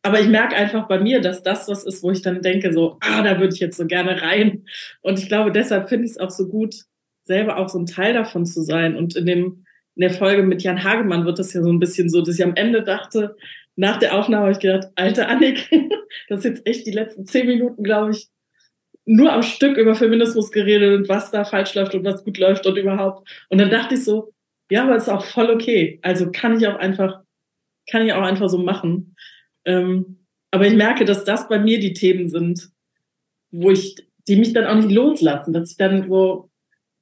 Aber 0.03 0.21
ich 0.21 0.29
merke 0.29 0.55
einfach 0.55 0.87
bei 0.87 1.01
mir, 1.01 1.21
dass 1.21 1.43
das 1.43 1.67
was 1.67 1.85
ist, 1.85 2.03
wo 2.05 2.13
ich 2.13 2.23
dann 2.23 2.41
denke, 2.41 2.73
so, 2.73 2.97
ah, 3.01 3.23
da 3.23 3.41
würde 3.41 3.55
ich 3.55 3.61
jetzt 3.61 3.77
so 3.77 3.87
gerne 3.87 4.23
rein. 4.23 4.65
Und 5.03 5.19
ich 5.19 5.27
glaube, 5.27 5.51
deshalb 5.51 5.89
finde 5.89 6.05
ich 6.05 6.13
es 6.13 6.19
auch 6.19 6.31
so 6.31 6.47
gut, 6.47 6.77
selber 7.25 7.57
auch 7.57 7.69
so 7.69 7.81
ein 7.81 7.87
Teil 7.87 8.15
davon 8.15 8.47
zu 8.47 8.63
sein. 8.63 8.97
Und 8.97 9.17
in 9.17 9.27
dem, 9.27 9.65
in 9.97 10.01
der 10.03 10.11
Folge 10.11 10.45
mit 10.45 10.63
Jan 10.63 10.85
Hagemann 10.85 11.25
wird 11.25 11.41
das 11.41 11.53
ja 11.55 11.63
so 11.63 11.73
ein 11.73 11.81
bisschen 11.81 12.09
so, 12.09 12.23
dass 12.23 12.37
ich 12.37 12.45
am 12.45 12.55
Ende 12.55 12.85
dachte, 12.85 13.37
nach 13.77 13.99
der 13.99 14.19
Aufnahme 14.19 14.45
habe 14.45 14.53
ich 14.53 14.59
gedacht, 14.59 14.89
alte 14.97 15.29
Annik, 15.29 15.69
das 16.29 16.41
ist 16.41 16.45
jetzt 16.45 16.67
echt 16.67 16.87
die 16.87 16.93
letzten 16.93 17.27
zehn 17.27 17.47
Minuten, 17.47 17.85
glaube 17.85 18.13
ich, 18.13 18.29
nur 19.05 19.33
am 19.33 19.43
Stück 19.43 19.77
über 19.77 19.95
Feminismus 19.95 20.51
geredet 20.51 20.99
und 20.99 21.09
was 21.09 21.31
da 21.31 21.45
falsch 21.45 21.75
läuft 21.75 21.95
und 21.95 22.05
was 22.05 22.25
gut 22.25 22.39
läuft 22.39 22.67
und 22.67 22.77
überhaupt. 22.77 23.29
Und 23.49 23.59
dann 23.59 23.71
dachte 23.71 23.95
ich 23.95 24.05
so, 24.05 24.33
ja, 24.69 24.83
aber 24.83 24.97
ist 24.97 25.09
auch 25.09 25.25
voll 25.25 25.51
okay. 25.51 26.01
Also 26.03 26.33
kann 26.33 26.57
ich 26.57 26.67
auch 26.67 26.75
einfach, 26.77 27.21
kann 27.89 28.05
ich 28.05 28.13
auch 28.13 28.23
einfach 28.23 28.49
so 28.49 28.59
machen. 28.59 29.15
Ähm, 29.65 30.27
aber 30.51 30.67
ich 30.67 30.75
merke, 30.75 31.05
dass 31.05 31.25
das 31.25 31.49
bei 31.49 31.59
mir 31.59 31.79
die 31.79 31.93
Themen 31.93 32.29
sind, 32.29 32.71
wo 33.53 33.71
ich, 33.71 33.95
die 34.27 34.37
mich 34.37 34.53
dann 34.53 34.67
auch 34.67 34.75
nicht 34.75 34.91
loslassen, 34.91 35.53
dass 35.53 35.71
ich 35.71 35.77
dann 35.77 36.09
so 36.09 36.51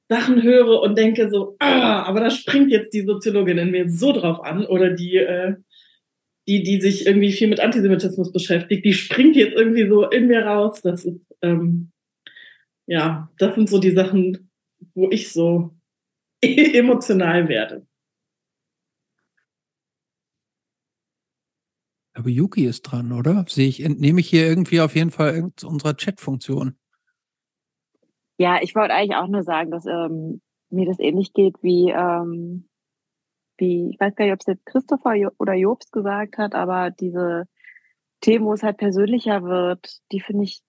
Sachen 0.07 0.43
höre 0.43 0.81
und 0.81 0.97
denke 0.97 1.31
so, 1.31 1.55
ah, 1.57 2.03
aber 2.03 2.19
da 2.19 2.29
springt 2.29 2.69
jetzt 2.69 2.93
die 2.93 3.01
Soziologin 3.01 3.57
in 3.57 3.71
mir 3.71 3.89
so 3.89 4.11
drauf 4.11 4.43
an 4.43 4.65
oder 4.65 4.91
die, 4.91 5.17
äh, 5.17 5.55
die, 6.47 6.63
die 6.63 6.79
sich 6.79 7.05
irgendwie 7.05 7.31
viel 7.31 7.47
mit 7.47 7.59
Antisemitismus 7.59 8.31
beschäftigt, 8.31 8.85
die 8.85 8.93
springt 8.93 9.35
jetzt 9.35 9.55
irgendwie 9.55 9.87
so 9.87 10.07
in 10.09 10.27
mir 10.27 10.45
raus. 10.45 10.81
Das 10.81 11.05
ist, 11.05 11.19
ähm, 11.41 11.91
ja, 12.85 13.31
das 13.37 13.55
sind 13.55 13.69
so 13.69 13.79
die 13.79 13.91
Sachen, 13.91 14.51
wo 14.93 15.09
ich 15.09 15.31
so 15.31 15.75
emotional 16.41 17.47
werde. 17.49 17.85
Aber 22.13 22.29
Yuki 22.29 22.65
ist 22.65 22.83
dran, 22.83 23.11
oder? 23.11 23.45
Sehe 23.49 23.67
ich, 23.67 23.83
entnehme 23.83 24.21
ich 24.21 24.29
hier 24.29 24.47
irgendwie 24.47 24.79
auf 24.79 24.95
jeden 24.95 25.11
Fall 25.11 25.51
unserer 25.63 25.97
Chat-Funktion. 25.97 26.77
Ja, 28.37 28.61
ich 28.61 28.73
wollte 28.73 28.93
eigentlich 28.93 29.17
auch 29.17 29.27
nur 29.27 29.43
sagen, 29.43 29.71
dass 29.71 29.85
ähm, 29.85 30.41
mir 30.69 30.85
das 30.85 30.99
ähnlich 30.99 31.33
geht 31.33 31.55
wie 31.61 31.91
ähm, 31.91 32.67
wie, 33.57 33.89
ich 33.91 33.99
weiß 33.99 34.15
gar 34.15 34.25
nicht, 34.25 34.33
ob 34.33 34.41
es 34.41 34.47
jetzt 34.47 34.65
Christopher 34.65 35.13
oder 35.37 35.53
Jobs 35.53 35.91
gesagt 35.91 36.37
hat, 36.37 36.55
aber 36.55 36.91
diese 36.91 37.47
Themen, 38.21 38.45
wo 38.45 38.53
es 38.53 38.63
halt 38.63 38.77
persönlicher 38.77 39.43
wird, 39.43 39.99
die 40.11 40.21
finde 40.21 40.45
ich 40.45 40.61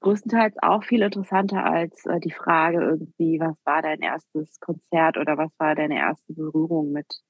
größtenteils 0.00 0.56
auch 0.62 0.82
viel 0.82 1.02
interessanter 1.02 1.64
als 1.64 2.06
äh, 2.06 2.20
die 2.20 2.32
Frage 2.32 2.80
irgendwie, 2.80 3.38
was 3.38 3.56
war 3.64 3.82
dein 3.82 4.00
erstes 4.00 4.58
Konzert 4.60 5.18
oder 5.18 5.36
was 5.36 5.52
war 5.58 5.74
deine 5.74 5.98
erste 5.98 6.32
Berührung 6.32 6.92
mit, 6.92 7.22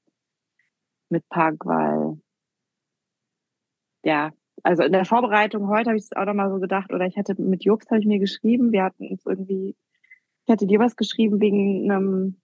mit 1.09 1.29
Punk, 1.29 1.67
weil 1.67 2.21
ja, 4.05 4.31
also 4.63 4.83
in 4.83 4.93
der 4.93 5.05
Vorbereitung 5.05 5.69
heute 5.69 5.91
habe 5.91 5.99
ich 5.99 6.05
es 6.05 6.17
auch 6.17 6.25
nochmal 6.25 6.51
so 6.51 6.61
gedacht, 6.61 6.93
oder 6.93 7.07
ich 7.07 7.17
hatte 7.17 7.35
mit 7.41 7.65
Jobs 7.65 7.87
habe 7.91 8.01
ich 8.01 8.07
mir 8.07 8.19
geschrieben, 8.19 8.73
wir 8.73 8.85
hatten 8.85 9.09
uns 9.09 9.25
irgendwie, 9.27 9.77
ich 10.47 10.53
hatte 10.53 10.67
dir 10.67 10.79
was 10.79 10.97
geschrieben 10.97 11.41
wegen 11.41 11.91
einem 11.91 12.41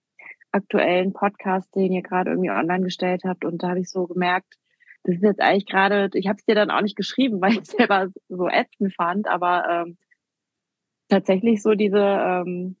aktuellen 0.51 1.13
Podcast, 1.13 1.73
den 1.75 1.91
ihr 1.91 2.01
gerade 2.01 2.31
irgendwie 2.31 2.51
online 2.51 2.83
gestellt 2.83 3.23
habt. 3.25 3.45
Und 3.45 3.63
da 3.63 3.69
habe 3.69 3.79
ich 3.79 3.89
so 3.89 4.07
gemerkt, 4.07 4.55
das 5.03 5.15
ist 5.15 5.23
jetzt 5.23 5.41
eigentlich 5.41 5.65
gerade, 5.65 6.09
ich 6.13 6.27
habe 6.27 6.37
es 6.37 6.45
dir 6.45 6.55
dann 6.55 6.71
auch 6.71 6.81
nicht 6.81 6.95
geschrieben, 6.95 7.39
weil 7.41 7.53
ich 7.53 7.59
es 7.59 7.69
selber 7.69 8.09
so 8.29 8.47
ätzend 8.47 8.93
fand, 8.95 9.27
aber 9.27 9.69
ähm, 9.69 9.97
tatsächlich 11.09 11.61
so 11.61 11.73
diese, 11.73 11.99
ähm, 11.99 12.77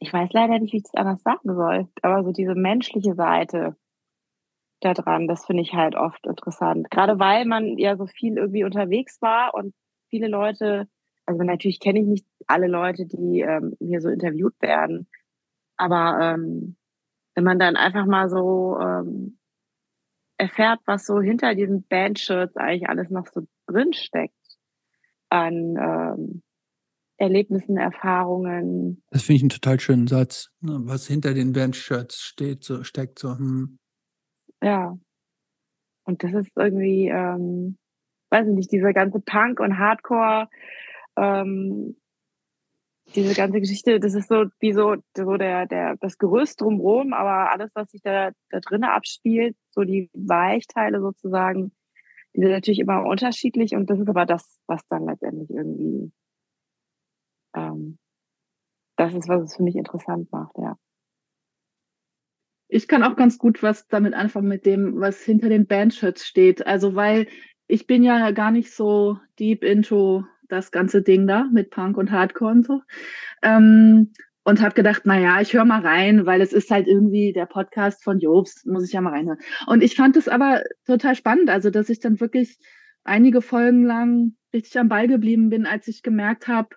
ich 0.00 0.12
weiß 0.12 0.32
leider 0.32 0.58
nicht, 0.58 0.72
wie 0.72 0.78
ich 0.78 0.84
das 0.84 0.94
anders 0.94 1.22
sagen 1.22 1.54
soll, 1.54 1.88
aber 2.02 2.24
so 2.24 2.32
diese 2.32 2.54
menschliche 2.54 3.14
Seite 3.14 3.76
da 4.80 4.94
dran, 4.94 5.28
das 5.28 5.44
finde 5.44 5.62
ich 5.62 5.74
halt 5.74 5.94
oft 5.94 6.26
interessant. 6.26 6.90
Gerade 6.90 7.18
weil 7.18 7.44
man 7.44 7.76
ja 7.78 7.96
so 7.96 8.06
viel 8.06 8.38
irgendwie 8.38 8.64
unterwegs 8.64 9.20
war 9.20 9.54
und 9.54 9.74
viele 10.08 10.26
Leute, 10.26 10.88
also 11.26 11.42
natürlich 11.42 11.80
kenne 11.80 12.00
ich 12.00 12.06
nicht 12.06 12.26
alle 12.46 12.66
Leute, 12.66 13.06
die 13.06 13.40
ähm, 13.40 13.76
hier 13.78 14.00
so 14.00 14.08
interviewt 14.08 14.54
werden, 14.60 15.06
aber 15.80 16.18
ähm, 16.20 16.76
wenn 17.34 17.44
man 17.44 17.58
dann 17.58 17.76
einfach 17.76 18.04
mal 18.04 18.28
so 18.28 18.78
ähm, 18.78 19.38
erfährt, 20.36 20.80
was 20.84 21.06
so 21.06 21.20
hinter 21.20 21.54
diesen 21.54 21.86
Bandshirts 21.86 22.56
eigentlich 22.56 22.88
alles 22.88 23.08
noch 23.08 23.26
so 23.26 23.46
drin 23.66 23.92
steckt 23.94 24.34
an 25.30 25.76
ähm, 25.76 26.42
Erlebnissen, 27.16 27.76
Erfahrungen. 27.76 29.02
Das 29.10 29.22
finde 29.22 29.36
ich 29.36 29.42
einen 29.42 29.50
total 29.50 29.80
schönen 29.80 30.06
Satz, 30.06 30.50
ne, 30.60 30.80
was 30.84 31.06
hinter 31.06 31.32
den 31.32 31.52
Bandshirts 31.52 32.20
steht, 32.20 32.64
so 32.64 32.82
steckt 32.84 33.18
so. 33.18 33.36
Hm. 33.36 33.78
Ja. 34.62 34.98
Und 36.04 36.24
das 36.24 36.32
ist 36.34 36.50
irgendwie, 36.56 37.08
ähm, 37.08 37.78
weiß 38.30 38.48
ich 38.48 38.54
nicht, 38.54 38.72
dieser 38.72 38.92
ganze 38.92 39.20
Punk 39.20 39.60
und 39.60 39.78
Hardcore 39.78 40.48
ähm, 41.16 41.96
diese 43.14 43.34
ganze 43.34 43.60
Geschichte, 43.60 44.00
das 44.00 44.14
ist 44.14 44.28
so 44.28 44.46
wie 44.60 44.72
so, 44.72 44.96
so 45.16 45.36
der, 45.36 45.66
der, 45.66 45.96
das 45.96 46.18
Gerüst 46.18 46.60
drumherum, 46.60 47.12
aber 47.12 47.50
alles, 47.50 47.70
was 47.74 47.90
sich 47.90 48.02
da, 48.02 48.30
da 48.50 48.60
drinnen 48.60 48.84
abspielt, 48.84 49.56
so 49.70 49.82
die 49.82 50.10
Weichteile 50.12 51.00
sozusagen, 51.00 51.72
die 52.34 52.40
sind 52.40 52.50
natürlich 52.50 52.78
immer 52.78 53.04
unterschiedlich 53.04 53.74
und 53.74 53.90
das 53.90 53.98
ist 53.98 54.08
aber 54.08 54.26
das, 54.26 54.60
was 54.66 54.86
dann 54.88 55.06
letztendlich 55.06 55.50
irgendwie, 55.50 56.12
ähm, 57.54 57.98
das 58.96 59.14
ist, 59.14 59.28
was 59.28 59.42
es 59.42 59.56
für 59.56 59.62
mich 59.62 59.76
interessant 59.76 60.30
macht, 60.30 60.56
ja. 60.58 60.76
Ich 62.72 62.86
kann 62.86 63.02
auch 63.02 63.16
ganz 63.16 63.36
gut 63.36 63.64
was 63.64 63.88
damit 63.88 64.14
anfangen 64.14 64.46
mit 64.46 64.64
dem, 64.64 65.00
was 65.00 65.20
hinter 65.22 65.48
den 65.48 65.66
Bandshirts 65.66 66.24
steht. 66.24 66.64
Also, 66.68 66.94
weil 66.94 67.26
ich 67.66 67.88
bin 67.88 68.04
ja 68.04 68.30
gar 68.30 68.52
nicht 68.52 68.72
so 68.72 69.18
deep 69.40 69.64
into 69.64 70.24
das 70.50 70.70
ganze 70.70 71.02
Ding 71.02 71.26
da 71.26 71.48
mit 71.52 71.70
Punk 71.70 71.96
und 71.96 72.10
Hardcore 72.10 72.52
und 72.52 72.66
so. 72.66 72.80
Ähm, 73.42 74.12
und 74.42 74.60
habe 74.60 74.74
gedacht, 74.74 75.02
na 75.04 75.18
ja, 75.18 75.40
ich 75.40 75.52
höre 75.52 75.64
mal 75.64 75.80
rein, 75.80 76.26
weil 76.26 76.40
es 76.40 76.52
ist 76.52 76.70
halt 76.70 76.86
irgendwie 76.86 77.32
der 77.32 77.46
Podcast 77.46 78.02
von 78.02 78.18
Jobs, 78.18 78.64
muss 78.64 78.86
ich 78.86 78.92
ja 78.92 79.00
mal 79.00 79.12
reinhören. 79.12 79.38
Und 79.66 79.82
ich 79.82 79.94
fand 79.94 80.16
es 80.16 80.28
aber 80.28 80.62
total 80.86 81.14
spannend, 81.14 81.50
also 81.50 81.70
dass 81.70 81.90
ich 81.90 82.00
dann 82.00 82.20
wirklich 82.20 82.58
einige 83.04 83.42
Folgen 83.42 83.84
lang 83.84 84.34
richtig 84.52 84.78
am 84.78 84.88
Ball 84.88 85.08
geblieben 85.08 85.50
bin, 85.50 85.66
als 85.66 85.88
ich 85.88 86.02
gemerkt 86.02 86.48
habe, 86.48 86.70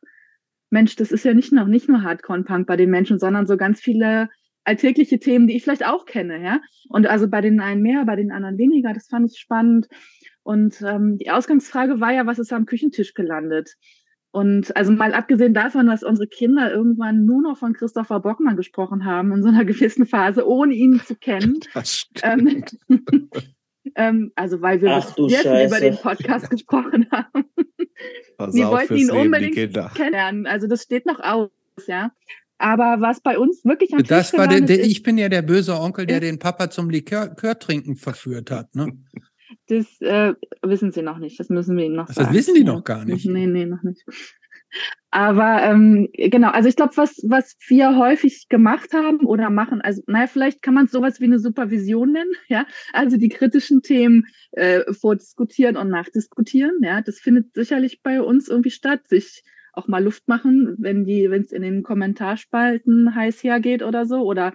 Mensch, 0.70 0.96
das 0.96 1.12
ist 1.12 1.24
ja 1.24 1.34
nicht 1.34 1.52
noch 1.52 1.68
nicht 1.68 1.88
nur 1.88 2.02
Hardcore 2.02 2.44
Punk 2.44 2.68
bei 2.68 2.76
den 2.76 2.90
Menschen, 2.90 3.20
sondern 3.20 3.46
so 3.46 3.58
ganz 3.58 3.80
viele 3.80 4.30
alltägliche 4.64 5.20
Themen, 5.20 5.48
die 5.48 5.56
ich 5.56 5.64
vielleicht 5.64 5.86
auch 5.86 6.06
kenne, 6.06 6.42
ja. 6.44 6.62
Und 6.90 7.08
also 7.08 7.28
bei 7.28 7.42
den 7.42 7.60
einen 7.60 7.82
mehr, 7.82 8.06
bei 8.06 8.16
den 8.16 8.32
anderen 8.32 8.58
weniger. 8.58 8.94
Das 8.94 9.08
fand 9.08 9.30
ich 9.32 9.40
spannend. 9.40 9.88
Und 10.44 10.82
ähm, 10.82 11.18
die 11.18 11.32
Ausgangsfrage 11.32 12.00
war 12.00 12.14
ja, 12.14 12.26
was 12.26 12.40
ist 12.40 12.54
am 12.54 12.66
Küchentisch 12.66 13.14
gelandet? 13.14 13.76
Und 14.32 14.76
also 14.76 14.92
mal 14.92 15.14
abgesehen 15.14 15.54
davon, 15.54 15.86
dass 15.86 16.02
unsere 16.02 16.28
Kinder 16.28 16.74
irgendwann 16.74 17.24
nur 17.24 17.44
noch 17.44 17.58
von 17.58 17.74
Christopher 17.74 18.20
Bockmann 18.20 18.58
gesprochen 18.58 19.06
haben 19.06 19.32
in 19.32 19.44
so 19.44 19.50
einer 19.50 19.64
gewissen 19.66 20.06
Phase, 20.06 20.48
ohne 20.48 20.74
ihn 20.74 21.00
zu 21.06 21.16
kennen. 21.16 21.60
Das 21.74 22.08
ähm, 22.24 22.66
ähm, 23.96 24.32
also 24.36 24.62
weil 24.62 24.82
wir 24.82 24.92
Ach, 24.92 25.18
jetzt 25.30 25.46
über 25.46 25.80
den 25.80 25.98
Podcast 25.98 26.50
gesprochen 26.50 27.08
haben. 27.12 27.46
Wir 28.52 28.68
wollten 28.70 28.98
ihn 28.98 29.12
unbedingt 29.12 29.56
kennenlernen. 29.96 30.48
Also 30.48 30.68
das 30.68 30.82
steht 30.84 31.06
noch 31.06 31.20
aus, 31.20 31.52
ja. 31.86 32.12
Aber 32.58 33.02
was 33.02 33.22
bei 33.22 33.38
uns 33.38 33.64
wirklich 33.66 33.94
am 33.94 34.04
Das 34.04 34.32
Tisch 34.32 34.40
war 34.40 34.48
der, 34.48 34.62
der, 34.62 34.84
ich 34.84 35.04
bin 35.04 35.18
ja 35.18 35.30
der 35.30 35.42
böse 35.42 35.76
Onkel, 35.80 36.06
der 36.06 36.20
den 36.20 36.40
Papa 36.40 36.70
zum 36.70 36.90
Likörtrinken 36.90 37.98
verführt 37.98 38.50
hat, 38.50 38.74
ne? 38.76 38.94
Das 39.68 40.02
äh, 40.02 40.34
wissen 40.62 40.92
sie 40.92 41.02
noch 41.02 41.18
nicht. 41.18 41.40
Das 41.40 41.50
müssen 41.50 41.78
wir 41.78 41.86
ihnen 41.86 41.96
noch 41.96 42.08
also 42.08 42.22
sagen. 42.22 42.28
Das 42.28 42.38
wissen 42.38 42.56
die 42.56 42.64
noch 42.64 42.84
gar 42.84 43.06
nicht. 43.06 43.26
Nee, 43.26 43.48
nee, 43.48 43.66
noch 43.66 43.84
nicht. 43.84 44.04
Aber 45.12 45.62
ähm, 45.62 46.10
genau, 46.14 46.50
also 46.50 46.68
ich 46.68 46.76
glaube, 46.76 46.98
was, 46.98 47.22
was 47.28 47.56
wir 47.68 47.96
häufig 47.98 48.48
gemacht 48.50 48.94
haben 48.94 49.26
oder 49.26 49.52
machen, 49.52 49.82
also 49.82 50.02
naja, 50.08 50.26
vielleicht 50.26 50.64
kann 50.64 50.74
man 50.74 50.86
es 50.86 50.92
sowas 50.92 51.20
wie 51.20 51.26
eine 51.26 51.38
Supervision 51.38 52.12
nennen, 52.12 52.32
ja. 52.48 52.66
Also 52.92 53.18
die 53.18 53.30
kritischen 53.30 53.84
Themen 53.84 54.26
äh, 54.54 54.92
vordiskutieren 54.92 55.78
und 55.78 55.90
nachdiskutieren, 55.90 56.80
ja. 56.82 57.02
Das 57.02 57.20
findet 57.20 57.54
sicherlich 57.54 58.02
bei 58.02 58.22
uns 58.22 58.48
irgendwie 58.48 58.72
statt, 58.72 59.08
sich 59.08 59.44
auch 59.74 59.88
mal 59.88 60.04
Luft 60.04 60.28
machen, 60.28 60.76
wenn 60.80 61.06
die, 61.06 61.30
wenn 61.30 61.44
es 61.44 61.52
in 61.52 61.62
den 61.62 61.84
Kommentarspalten 61.84 63.14
heiß 63.14 63.44
hergeht 63.44 63.84
oder 63.84 64.06
so, 64.06 64.22
oder 64.22 64.54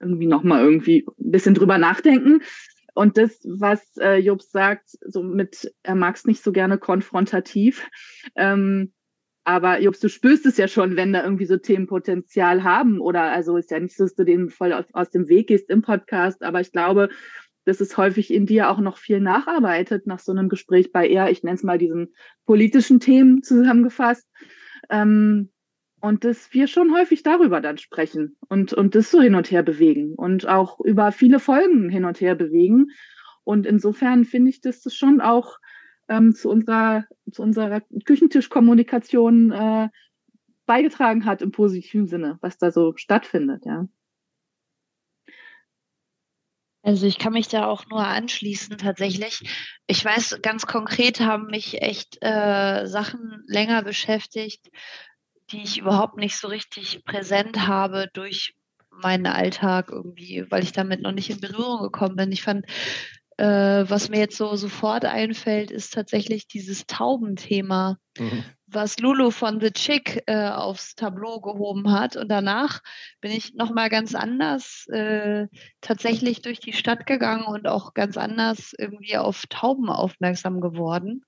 irgendwie 0.00 0.26
nochmal 0.26 0.62
irgendwie 0.64 1.04
ein 1.18 1.30
bisschen 1.30 1.54
drüber 1.54 1.78
nachdenken. 1.78 2.42
Und 2.94 3.16
das, 3.16 3.40
was 3.44 3.96
äh, 3.98 4.16
Jobs 4.16 4.50
sagt, 4.50 4.90
so 5.02 5.22
mit, 5.22 5.72
er 5.82 5.94
mag 5.94 6.16
es 6.16 6.24
nicht 6.24 6.42
so 6.42 6.52
gerne 6.52 6.78
konfrontativ. 6.78 7.88
Ähm, 8.36 8.92
aber 9.44 9.80
Jobs, 9.80 10.00
du 10.00 10.08
spürst 10.08 10.46
es 10.46 10.56
ja 10.58 10.68
schon, 10.68 10.96
wenn 10.96 11.12
da 11.12 11.24
irgendwie 11.24 11.46
so 11.46 11.56
Themen 11.56 11.86
Potenzial 11.86 12.62
haben. 12.62 13.00
Oder 13.00 13.32
also 13.32 13.56
ist 13.56 13.70
ja 13.70 13.80
nicht 13.80 13.96
so, 13.96 14.04
dass 14.04 14.14
du 14.14 14.24
denen 14.24 14.50
voll 14.50 14.72
aus, 14.72 14.86
aus 14.92 15.10
dem 15.10 15.28
Weg 15.28 15.48
gehst 15.48 15.70
im 15.70 15.82
Podcast. 15.82 16.42
Aber 16.42 16.60
ich 16.60 16.72
glaube, 16.72 17.08
dass 17.64 17.80
es 17.80 17.96
häufig 17.96 18.32
in 18.32 18.46
dir 18.46 18.70
auch 18.70 18.78
noch 18.78 18.98
viel 18.98 19.20
nacharbeitet 19.20 20.06
nach 20.06 20.18
so 20.18 20.32
einem 20.32 20.48
Gespräch 20.48 20.92
bei 20.92 21.08
eher, 21.08 21.30
ich 21.30 21.42
nenne 21.42 21.56
es 21.56 21.62
mal 21.62 21.78
diesen 21.78 22.14
politischen 22.46 23.00
Themen 23.00 23.42
zusammengefasst. 23.42 24.26
Ähm, 24.88 25.50
und 26.00 26.24
dass 26.24 26.52
wir 26.52 26.66
schon 26.66 26.94
häufig 26.94 27.22
darüber 27.22 27.60
dann 27.60 27.78
sprechen 27.78 28.36
und, 28.48 28.72
und 28.72 28.94
das 28.94 29.10
so 29.10 29.20
hin 29.20 29.34
und 29.34 29.50
her 29.50 29.62
bewegen 29.62 30.14
und 30.14 30.48
auch 30.48 30.80
über 30.80 31.12
viele 31.12 31.38
Folgen 31.38 31.88
hin 31.88 32.04
und 32.04 32.20
her 32.20 32.34
bewegen. 32.34 32.88
Und 33.44 33.66
insofern 33.66 34.24
finde 34.24 34.50
ich, 34.50 34.60
dass 34.60 34.82
das 34.82 34.94
schon 34.94 35.20
auch 35.20 35.58
ähm, 36.08 36.34
zu 36.34 36.50
unserer, 36.50 37.04
zu 37.30 37.42
unserer 37.42 37.82
Küchentischkommunikation 38.04 39.52
äh, 39.52 39.88
beigetragen 40.66 41.24
hat 41.24 41.42
im 41.42 41.52
positiven 41.52 42.06
Sinne, 42.06 42.38
was 42.40 42.58
da 42.58 42.70
so 42.70 42.94
stattfindet, 42.96 43.64
ja. 43.66 43.86
Also 46.82 47.06
ich 47.06 47.18
kann 47.18 47.34
mich 47.34 47.48
da 47.48 47.66
auch 47.66 47.86
nur 47.90 48.06
anschließen 48.06 48.78
tatsächlich. 48.78 49.42
Ich 49.86 50.02
weiß, 50.02 50.38
ganz 50.40 50.66
konkret 50.66 51.20
haben 51.20 51.46
mich 51.46 51.82
echt 51.82 52.16
äh, 52.22 52.86
Sachen 52.86 53.42
länger 53.46 53.82
beschäftigt, 53.82 54.70
die 55.52 55.62
ich 55.62 55.78
überhaupt 55.78 56.16
nicht 56.16 56.36
so 56.36 56.48
richtig 56.48 57.04
präsent 57.04 57.66
habe 57.66 58.08
durch 58.12 58.54
meinen 58.90 59.26
Alltag 59.26 59.90
irgendwie, 59.90 60.44
weil 60.50 60.62
ich 60.62 60.72
damit 60.72 61.00
noch 61.00 61.12
nicht 61.12 61.30
in 61.30 61.40
Berührung 61.40 61.82
gekommen 61.82 62.16
bin. 62.16 62.32
Ich 62.32 62.42
fand, 62.42 62.66
äh, 63.38 63.88
was 63.88 64.10
mir 64.10 64.18
jetzt 64.18 64.36
so 64.36 64.54
sofort 64.56 65.04
einfällt, 65.04 65.70
ist 65.70 65.94
tatsächlich 65.94 66.46
dieses 66.46 66.86
Taubenthema, 66.86 67.96
mhm. 68.18 68.44
was 68.66 68.98
Lulu 68.98 69.30
von 69.30 69.60
The 69.60 69.70
Chick 69.70 70.22
äh, 70.26 70.48
aufs 70.48 70.94
Tableau 70.94 71.40
gehoben 71.40 71.90
hat. 71.90 72.16
Und 72.16 72.28
danach 72.28 72.80
bin 73.20 73.32
ich 73.32 73.54
nochmal 73.54 73.88
ganz 73.88 74.14
anders 74.14 74.86
äh, 74.88 75.46
tatsächlich 75.80 76.42
durch 76.42 76.60
die 76.60 76.74
Stadt 76.74 77.06
gegangen 77.06 77.44
und 77.44 77.66
auch 77.66 77.94
ganz 77.94 78.16
anders 78.18 78.74
irgendwie 78.76 79.16
auf 79.16 79.44
Tauben 79.48 79.88
aufmerksam 79.88 80.60
geworden. 80.60 81.24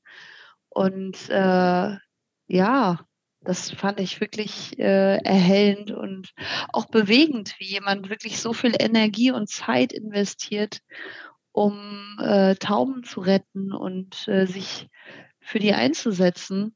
Und 0.68 1.30
äh, 1.30 1.96
ja, 2.48 2.98
das 3.44 3.70
fand 3.70 4.00
ich 4.00 4.20
wirklich 4.20 4.78
äh, 4.78 5.16
erhellend 5.16 5.90
und 5.90 6.32
auch 6.72 6.86
bewegend, 6.86 7.54
wie 7.58 7.66
jemand 7.66 8.08
wirklich 8.08 8.40
so 8.40 8.52
viel 8.52 8.74
Energie 8.78 9.30
und 9.30 9.48
Zeit 9.48 9.92
investiert, 9.92 10.80
um 11.50 12.16
äh, 12.20 12.54
Tauben 12.56 13.02
zu 13.04 13.20
retten 13.20 13.72
und 13.72 14.26
äh, 14.28 14.46
sich 14.46 14.88
für 15.40 15.58
die 15.58 15.72
einzusetzen. 15.72 16.74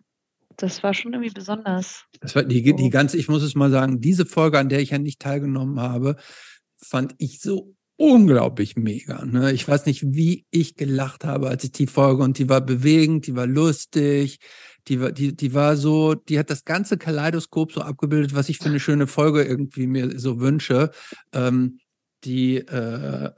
Das 0.57 0.83
war 0.83 0.95
schon 0.95 1.12
irgendwie 1.12 1.33
besonders. 1.33 2.05
Das 2.21 2.35
war 2.35 2.43
die, 2.43 2.75
die 2.75 2.91
ganze, 2.91 3.17
ich 3.19 3.29
muss 3.29 3.43
es 3.43 3.55
mal 3.55 3.71
sagen, 3.71 4.01
diese 4.01 4.27
Folge, 4.27 4.59
an 4.59 4.69
der 4.69 4.81
ich 4.81 4.91
ja 4.91 4.99
nicht 4.99 5.21
teilgenommen 5.21 5.81
habe, 5.81 6.17
fand 6.79 7.14
ich 7.19 7.41
so 7.41 7.75
unglaublich 7.97 8.77
mega. 8.77 9.25
Ne? 9.25 9.53
Ich 9.53 9.67
weiß 9.67 9.87
nicht, 9.87 10.03
wie 10.14 10.47
ich 10.51 10.77
gelacht 10.77 11.25
habe, 11.25 11.49
als 11.49 11.64
ich 11.64 11.73
die 11.73 11.87
Folge 11.87 12.23
und 12.23 12.39
die 12.39 12.49
war 12.49 12.61
bewegend, 12.61 13.27
die 13.27 13.37
war 13.37 13.47
lustig, 13.47 14.39
die 14.89 15.01
war, 15.01 15.12
die, 15.12 15.37
die 15.37 15.55
war 15.55 15.76
so, 15.76 16.14
die 16.14 16.39
hat 16.39 16.51
das 16.51 16.64
ganze 16.64 16.97
Kaleidoskop 16.97 17.72
so 17.72 17.80
abgebildet, 17.80 18.34
was 18.34 18.49
ich 18.49 18.59
für 18.59 18.68
eine 18.68 18.80
schöne 18.80 19.07
Folge 19.07 19.43
irgendwie 19.43 19.87
mir 19.87 20.18
so 20.18 20.41
wünsche. 20.41 20.91
Ähm, 21.32 21.80
die, 22.24 22.57
äh, 22.57 23.30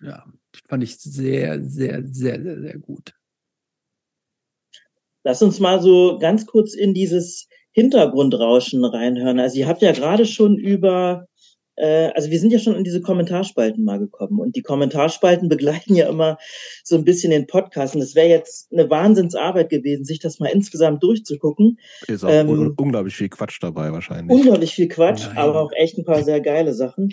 ja, 0.00 0.24
fand 0.66 0.82
ich 0.82 0.98
sehr, 0.98 1.64
sehr, 1.64 2.02
sehr, 2.04 2.42
sehr, 2.42 2.60
sehr 2.60 2.78
gut. 2.78 3.14
Lass 5.24 5.42
uns 5.42 5.60
mal 5.60 5.80
so 5.80 6.18
ganz 6.18 6.46
kurz 6.46 6.74
in 6.74 6.94
dieses 6.94 7.48
Hintergrundrauschen 7.70 8.84
reinhören. 8.84 9.38
Also 9.38 9.58
ihr 9.58 9.68
habt 9.68 9.82
ja 9.82 9.92
gerade 9.92 10.26
schon 10.26 10.58
über 10.58 11.28
also 11.76 12.30
wir 12.30 12.38
sind 12.38 12.52
ja 12.52 12.58
schon 12.58 12.74
in 12.74 12.84
diese 12.84 13.00
Kommentarspalten 13.00 13.84
mal 13.84 13.98
gekommen 13.98 14.40
und 14.40 14.56
die 14.56 14.62
Kommentarspalten 14.62 15.48
begleiten 15.48 15.94
ja 15.94 16.08
immer 16.08 16.38
so 16.84 16.96
ein 16.96 17.04
bisschen 17.04 17.30
den 17.30 17.46
Podcast 17.46 17.94
und 17.94 18.02
es 18.02 18.14
wäre 18.14 18.28
jetzt 18.28 18.72
eine 18.72 18.88
Wahnsinnsarbeit 18.90 19.70
gewesen, 19.70 20.04
sich 20.04 20.18
das 20.18 20.38
mal 20.38 20.48
insgesamt 20.48 21.02
durchzugucken. 21.02 21.78
Ist 22.06 22.24
auch 22.24 22.30
ähm, 22.30 22.48
un 22.48 22.74
unglaublich 22.76 23.14
viel 23.14 23.28
Quatsch 23.28 23.58
dabei 23.60 23.92
wahrscheinlich. 23.92 24.36
Unglaublich 24.36 24.74
viel 24.74 24.88
Quatsch, 24.88 25.26
Nein. 25.26 25.38
aber 25.38 25.60
auch 25.60 25.72
echt 25.74 25.98
ein 25.98 26.04
paar 26.04 26.22
sehr 26.22 26.40
geile 26.40 26.74
Sachen. 26.74 27.10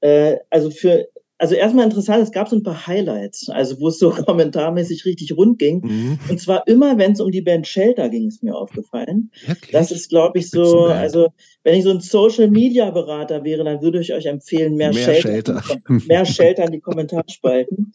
Äh, 0.00 0.38
also 0.50 0.70
für 0.70 1.08
also 1.42 1.56
erstmal 1.56 1.86
interessant, 1.86 2.22
es 2.22 2.30
gab 2.30 2.48
so 2.48 2.54
ein 2.54 2.62
paar 2.62 2.86
Highlights, 2.86 3.48
also 3.48 3.80
wo 3.80 3.88
es 3.88 3.98
so 3.98 4.10
kommentarmäßig 4.26 5.04
richtig 5.04 5.36
rund 5.36 5.58
ging. 5.58 5.80
Mhm. 5.84 6.18
Und 6.28 6.40
zwar 6.40 6.68
immer, 6.68 6.96
wenn 6.98 7.12
es 7.12 7.20
um 7.20 7.32
die 7.32 7.40
Band 7.40 7.66
Shelter 7.66 8.08
ging, 8.08 8.28
ist 8.28 8.44
mir 8.44 8.54
aufgefallen. 8.54 9.32
Wirklich? 9.44 9.72
Das 9.72 9.90
ist, 9.90 10.08
glaube 10.08 10.38
ich, 10.38 10.50
so, 10.50 10.84
also 10.84 11.32
wenn 11.64 11.76
ich 11.76 11.82
so 11.82 11.90
ein 11.90 12.00
Social 12.00 12.48
Media 12.48 12.88
Berater 12.90 13.42
wäre, 13.42 13.64
dann 13.64 13.82
würde 13.82 13.98
ich 14.00 14.14
euch 14.14 14.26
empfehlen, 14.26 14.76
mehr, 14.76 14.94
mehr 14.94 15.02
Shelter, 15.02 15.60
Shelter. 15.60 16.00
mehr 16.06 16.24
Shelter 16.24 16.64
in 16.66 16.72
die 16.72 16.80
Kommentarspalten. 16.80 17.92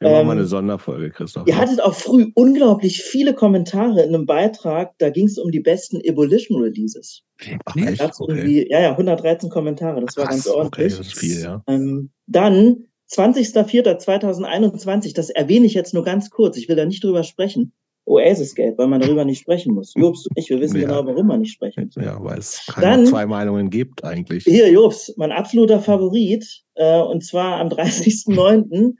Wir 0.00 0.10
machen 0.10 0.26
mal 0.26 0.32
eine 0.32 0.42
ähm, 0.42 0.46
Sonderfolge, 0.46 1.10
Christoph. 1.10 1.48
Ihr 1.48 1.56
hattet 1.56 1.82
auch 1.82 1.94
früh 1.94 2.30
unglaublich 2.34 3.02
viele 3.02 3.34
Kommentare 3.34 4.02
in 4.02 4.14
einem 4.14 4.26
Beitrag, 4.26 4.92
da 4.98 5.10
ging 5.10 5.26
es 5.26 5.38
um 5.38 5.50
die 5.50 5.58
besten 5.60 6.00
Ebolition 6.00 6.62
Releases. 6.62 7.24
Ach, 7.64 7.74
echt? 7.76 8.20
Okay. 8.20 8.68
Ja, 8.70 8.80
ja, 8.80 8.92
113 8.92 9.50
Kommentare, 9.50 10.00
das 10.00 10.14
Krass, 10.14 10.24
war 10.24 10.30
ganz 10.30 10.46
ordentlich. 10.46 10.92
Okay, 10.92 10.98
das 10.98 11.08
ist 11.08 11.18
viel, 11.18 11.40
ja. 11.40 11.64
Ähm, 11.66 12.10
dann 12.26 12.84
20.04.2021, 13.10 15.14
das 15.14 15.30
erwähne 15.30 15.66
ich 15.66 15.74
jetzt 15.74 15.94
nur 15.94 16.04
ganz 16.04 16.30
kurz, 16.30 16.56
ich 16.56 16.68
will 16.68 16.76
da 16.76 16.84
nicht 16.84 17.02
drüber 17.02 17.24
sprechen. 17.24 17.72
Oasis 18.08 18.54
Gate, 18.54 18.78
weil 18.78 18.86
man 18.86 19.00
darüber 19.00 19.24
nicht 19.24 19.40
sprechen 19.40 19.74
muss. 19.74 19.92
Jobs 19.94 20.26
und 20.26 20.38
ich, 20.38 20.48
wir 20.48 20.58
wissen 20.60 20.80
ja. 20.80 20.88
genau, 20.88 21.06
warum 21.06 21.26
man 21.26 21.40
nicht 21.40 21.52
sprechen 21.52 21.90
muss. 21.94 22.02
Ja, 22.02 22.16
weil 22.22 22.38
es 22.38 22.64
keine 22.66 22.86
Dann, 22.86 23.06
zwei 23.06 23.26
Meinungen 23.26 23.68
gibt 23.68 24.02
eigentlich. 24.02 24.44
Hier, 24.44 24.70
Jobs, 24.70 25.12
mein 25.16 25.30
absoluter 25.30 25.80
Favorit, 25.80 26.64
äh, 26.74 27.00
und 27.00 27.22
zwar 27.22 27.60
am 27.60 27.68
30.09. 27.68 28.94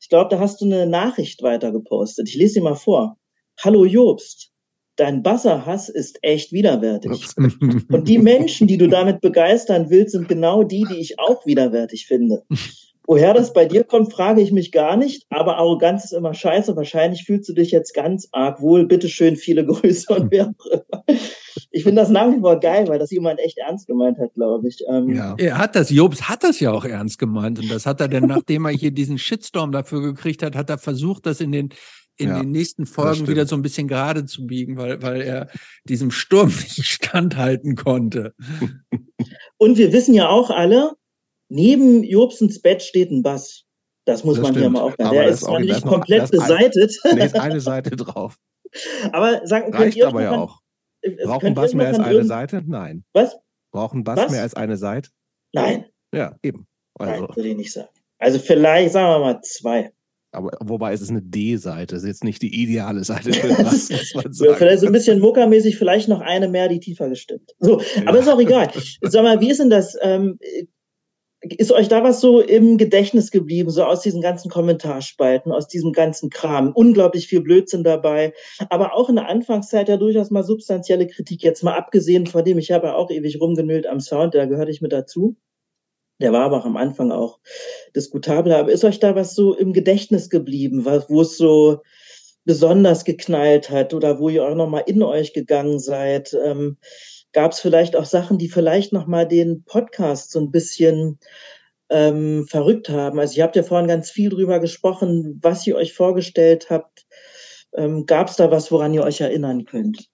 Ich 0.00 0.08
glaube, 0.08 0.28
da 0.30 0.40
hast 0.40 0.60
du 0.60 0.64
eine 0.64 0.86
Nachricht 0.86 1.42
weitergepostet. 1.42 2.28
Ich 2.28 2.36
lese 2.36 2.54
sie 2.54 2.60
mal 2.60 2.74
vor. 2.74 3.18
Hallo 3.60 3.84
Jobst, 3.84 4.52
dein 4.96 5.22
Basserhass 5.22 5.88
ist 5.88 6.18
echt 6.22 6.52
widerwärtig. 6.52 7.26
Und 7.36 8.08
die 8.08 8.18
Menschen, 8.18 8.66
die 8.66 8.78
du 8.78 8.88
damit 8.88 9.20
begeistern 9.20 9.90
willst, 9.90 10.12
sind 10.12 10.28
genau 10.28 10.62
die, 10.62 10.84
die 10.88 10.98
ich 10.98 11.18
auch 11.18 11.44
widerwärtig 11.46 12.06
finde. 12.06 12.44
Woher 13.08 13.32
das 13.32 13.54
bei 13.54 13.64
dir 13.64 13.84
kommt, 13.84 14.12
frage 14.12 14.42
ich 14.42 14.52
mich 14.52 14.70
gar 14.70 14.94
nicht, 14.94 15.24
aber 15.30 15.56
Arroganz 15.56 16.04
ist 16.04 16.12
immer 16.12 16.34
scheiße. 16.34 16.76
Wahrscheinlich 16.76 17.24
fühlst 17.24 17.48
du 17.48 17.54
dich 17.54 17.70
jetzt 17.70 17.94
ganz 17.94 18.28
arg 18.32 18.60
wohl. 18.60 18.86
Bitteschön, 18.86 19.36
viele 19.36 19.64
Grüße 19.66 20.12
und 20.14 20.30
wer 20.30 20.48
auch 20.48 20.66
immer. 20.66 21.04
Ich 21.70 21.84
finde 21.84 22.02
das 22.02 22.10
nach 22.10 22.30
wie 22.30 22.40
vor 22.40 22.60
geil, 22.60 22.86
weil 22.86 22.98
das 22.98 23.10
jemand 23.10 23.40
echt 23.40 23.56
ernst 23.56 23.86
gemeint 23.86 24.18
hat, 24.18 24.34
glaube 24.34 24.68
ich. 24.68 24.84
Ähm 24.90 25.14
ja. 25.14 25.34
Er 25.38 25.56
hat 25.56 25.74
das, 25.74 25.88
Jobs 25.88 26.28
hat 26.28 26.44
das 26.44 26.60
ja 26.60 26.70
auch 26.70 26.84
ernst 26.84 27.18
gemeint. 27.18 27.58
Und 27.58 27.70
das 27.70 27.86
hat 27.86 27.98
er 28.02 28.08
dann, 28.08 28.24
nachdem 28.26 28.66
er 28.66 28.72
hier 28.72 28.90
diesen 28.90 29.16
Shitstorm 29.16 29.72
dafür 29.72 30.02
gekriegt 30.02 30.42
hat, 30.42 30.54
hat 30.54 30.68
er 30.68 30.76
versucht, 30.76 31.24
das 31.24 31.40
in 31.40 31.50
den 31.50 31.70
in 32.18 32.28
ja, 32.28 32.40
den 32.40 32.50
nächsten 32.50 32.84
Folgen 32.84 33.26
wieder 33.28 33.46
so 33.46 33.54
ein 33.54 33.62
bisschen 33.62 33.88
gerade 33.88 34.26
zu 34.26 34.44
biegen, 34.46 34.76
weil, 34.76 35.00
weil 35.00 35.22
er 35.22 35.48
diesem 35.84 36.10
Sturm 36.10 36.48
nicht 36.76 36.84
standhalten 36.84 37.74
konnte. 37.74 38.34
Und 39.56 39.78
wir 39.78 39.94
wissen 39.94 40.12
ja 40.12 40.28
auch 40.28 40.50
alle, 40.50 40.92
neben 41.48 42.04
Jobsens 42.04 42.60
Bett 42.60 42.82
steht 42.82 43.10
ein 43.10 43.22
Bass. 43.22 43.64
Das 44.04 44.24
muss 44.24 44.36
das 44.36 44.42
man 44.42 44.52
stimmt. 44.52 44.62
hier 44.62 44.70
mal 44.70 44.80
aufnehmen. 44.80 45.10
Der 45.10 45.28
ist 45.28 45.40
zwar 45.40 45.60
nicht 45.60 45.84
komplett 45.84 46.22
noch, 46.22 46.30
beseitet. 46.30 46.96
Ein, 47.04 47.18
ist 47.18 47.34
eine 47.34 47.60
Seite 47.60 47.90
drauf. 47.96 48.38
Aber 49.12 49.46
sagen 49.46 49.74
Reicht 49.74 50.02
aber 50.02 50.22
ja 50.22 50.32
auch. 50.32 50.60
Äh, 51.02 51.10
Braucht 51.24 51.44
ein 51.44 51.54
Bass 51.54 51.74
mehr 51.74 51.88
als 51.88 51.98
eine 51.98 52.24
Seite? 52.24 52.62
Nein. 52.66 53.04
Was? 53.12 53.36
Braucht 53.70 53.94
ein 53.94 54.04
Bass 54.04 54.18
Was? 54.18 54.30
mehr 54.30 54.42
als 54.42 54.54
eine 54.54 54.76
Seite? 54.76 55.10
Nein. 55.52 55.86
Ja, 56.14 56.36
eben. 56.42 56.66
Also. 56.98 57.26
Nein, 57.26 57.36
würde 57.36 57.48
ich 57.48 57.56
nicht 57.56 57.72
sagen. 57.72 57.88
Also 58.18 58.38
vielleicht, 58.38 58.92
sagen 58.92 59.08
wir 59.08 59.18
mal, 59.18 59.40
zwei. 59.42 59.92
Aber 60.32 60.50
wobei 60.60 60.92
es 60.92 61.00
ist 61.00 61.10
eine 61.10 61.22
D-Seite, 61.22 61.96
ist 61.96 62.04
jetzt 62.04 62.24
nicht 62.24 62.42
die 62.42 62.62
ideale 62.62 63.02
Seite 63.04 63.32
für 63.34 63.62
Bass, 63.62 63.90
muss 63.90 64.14
man 64.14 64.32
sagen. 64.32 64.54
vielleicht 64.56 64.80
so 64.80 64.86
ein 64.86 64.92
bisschen 64.92 65.20
muckermäßig, 65.20 65.78
vielleicht 65.78 66.08
noch 66.08 66.20
eine 66.20 66.48
mehr, 66.48 66.68
die 66.68 66.80
tiefer 66.80 67.08
gestimmt. 67.08 67.54
So, 67.58 67.80
ja. 67.80 68.06
aber 68.06 68.18
ist 68.18 68.28
auch 68.28 68.40
egal. 68.40 68.70
Sag 69.02 69.22
mal, 69.22 69.40
wie 69.40 69.50
ist 69.50 69.60
denn 69.60 69.70
das? 69.70 69.96
Ähm, 70.02 70.38
ist 71.40 71.70
euch 71.72 71.88
da 71.88 72.02
was 72.02 72.20
so 72.20 72.40
im 72.40 72.78
Gedächtnis 72.78 73.30
geblieben, 73.30 73.70
so 73.70 73.84
aus 73.84 74.00
diesen 74.00 74.20
ganzen 74.20 74.50
Kommentarspalten, 74.50 75.52
aus 75.52 75.68
diesem 75.68 75.92
ganzen 75.92 76.30
Kram? 76.30 76.72
Unglaublich 76.72 77.28
viel 77.28 77.40
Blödsinn 77.40 77.84
dabei, 77.84 78.34
aber 78.70 78.94
auch 78.94 79.08
in 79.08 79.16
der 79.16 79.28
Anfangszeit 79.28 79.88
ja 79.88 79.96
durchaus 79.96 80.30
mal 80.30 80.42
substanzielle 80.42 81.06
Kritik, 81.06 81.42
jetzt 81.42 81.62
mal 81.62 81.76
abgesehen 81.76 82.26
von 82.26 82.44
dem, 82.44 82.58
ich 82.58 82.72
habe 82.72 82.88
ja 82.88 82.94
auch 82.96 83.10
ewig 83.10 83.40
rumgenüllt 83.40 83.86
am 83.86 84.00
Sound, 84.00 84.34
da 84.34 84.46
gehörte 84.46 84.70
ich 84.70 84.80
mit 84.80 84.92
dazu. 84.92 85.36
Der 86.20 86.32
war 86.32 86.46
aber 86.46 86.58
auch 86.58 86.64
am 86.64 86.76
Anfang 86.76 87.12
auch 87.12 87.38
diskutabel. 87.94 88.52
Aber 88.52 88.72
ist 88.72 88.84
euch 88.84 88.98
da 88.98 89.14
was 89.14 89.36
so 89.36 89.54
im 89.54 89.72
Gedächtnis 89.72 90.30
geblieben, 90.30 90.84
wo 90.84 91.20
es 91.20 91.36
so, 91.36 91.82
besonders 92.48 93.04
geknallt 93.04 93.68
hat 93.68 93.92
oder 93.92 94.18
wo 94.18 94.30
ihr 94.30 94.42
auch 94.42 94.54
nochmal 94.54 94.84
in 94.86 95.02
euch 95.02 95.34
gegangen 95.34 95.78
seid? 95.78 96.34
Ähm, 96.42 96.78
Gab 97.32 97.52
es 97.52 97.60
vielleicht 97.60 97.96
auch 97.96 98.06
Sachen, 98.06 98.38
die 98.38 98.48
vielleicht 98.48 98.92
nochmal 98.92 99.28
den 99.28 99.64
Podcast 99.64 100.30
so 100.32 100.40
ein 100.40 100.50
bisschen 100.50 101.18
ähm, 101.90 102.46
verrückt 102.48 102.88
haben? 102.88 103.18
Also 103.18 103.36
ihr 103.36 103.44
habt 103.44 103.56
ja 103.56 103.62
vorhin 103.62 103.88
ganz 103.88 104.10
viel 104.10 104.30
drüber 104.30 104.60
gesprochen, 104.60 105.38
was 105.42 105.66
ihr 105.66 105.76
euch 105.76 105.94
vorgestellt 105.94 106.70
habt. 106.70 107.06
Ähm, 107.74 108.06
Gab 108.06 108.28
es 108.28 108.36
da 108.36 108.50
was, 108.50 108.70
woran 108.72 108.94
ihr 108.94 109.02
euch 109.04 109.20
erinnern 109.20 109.64
könnt? 109.66 110.08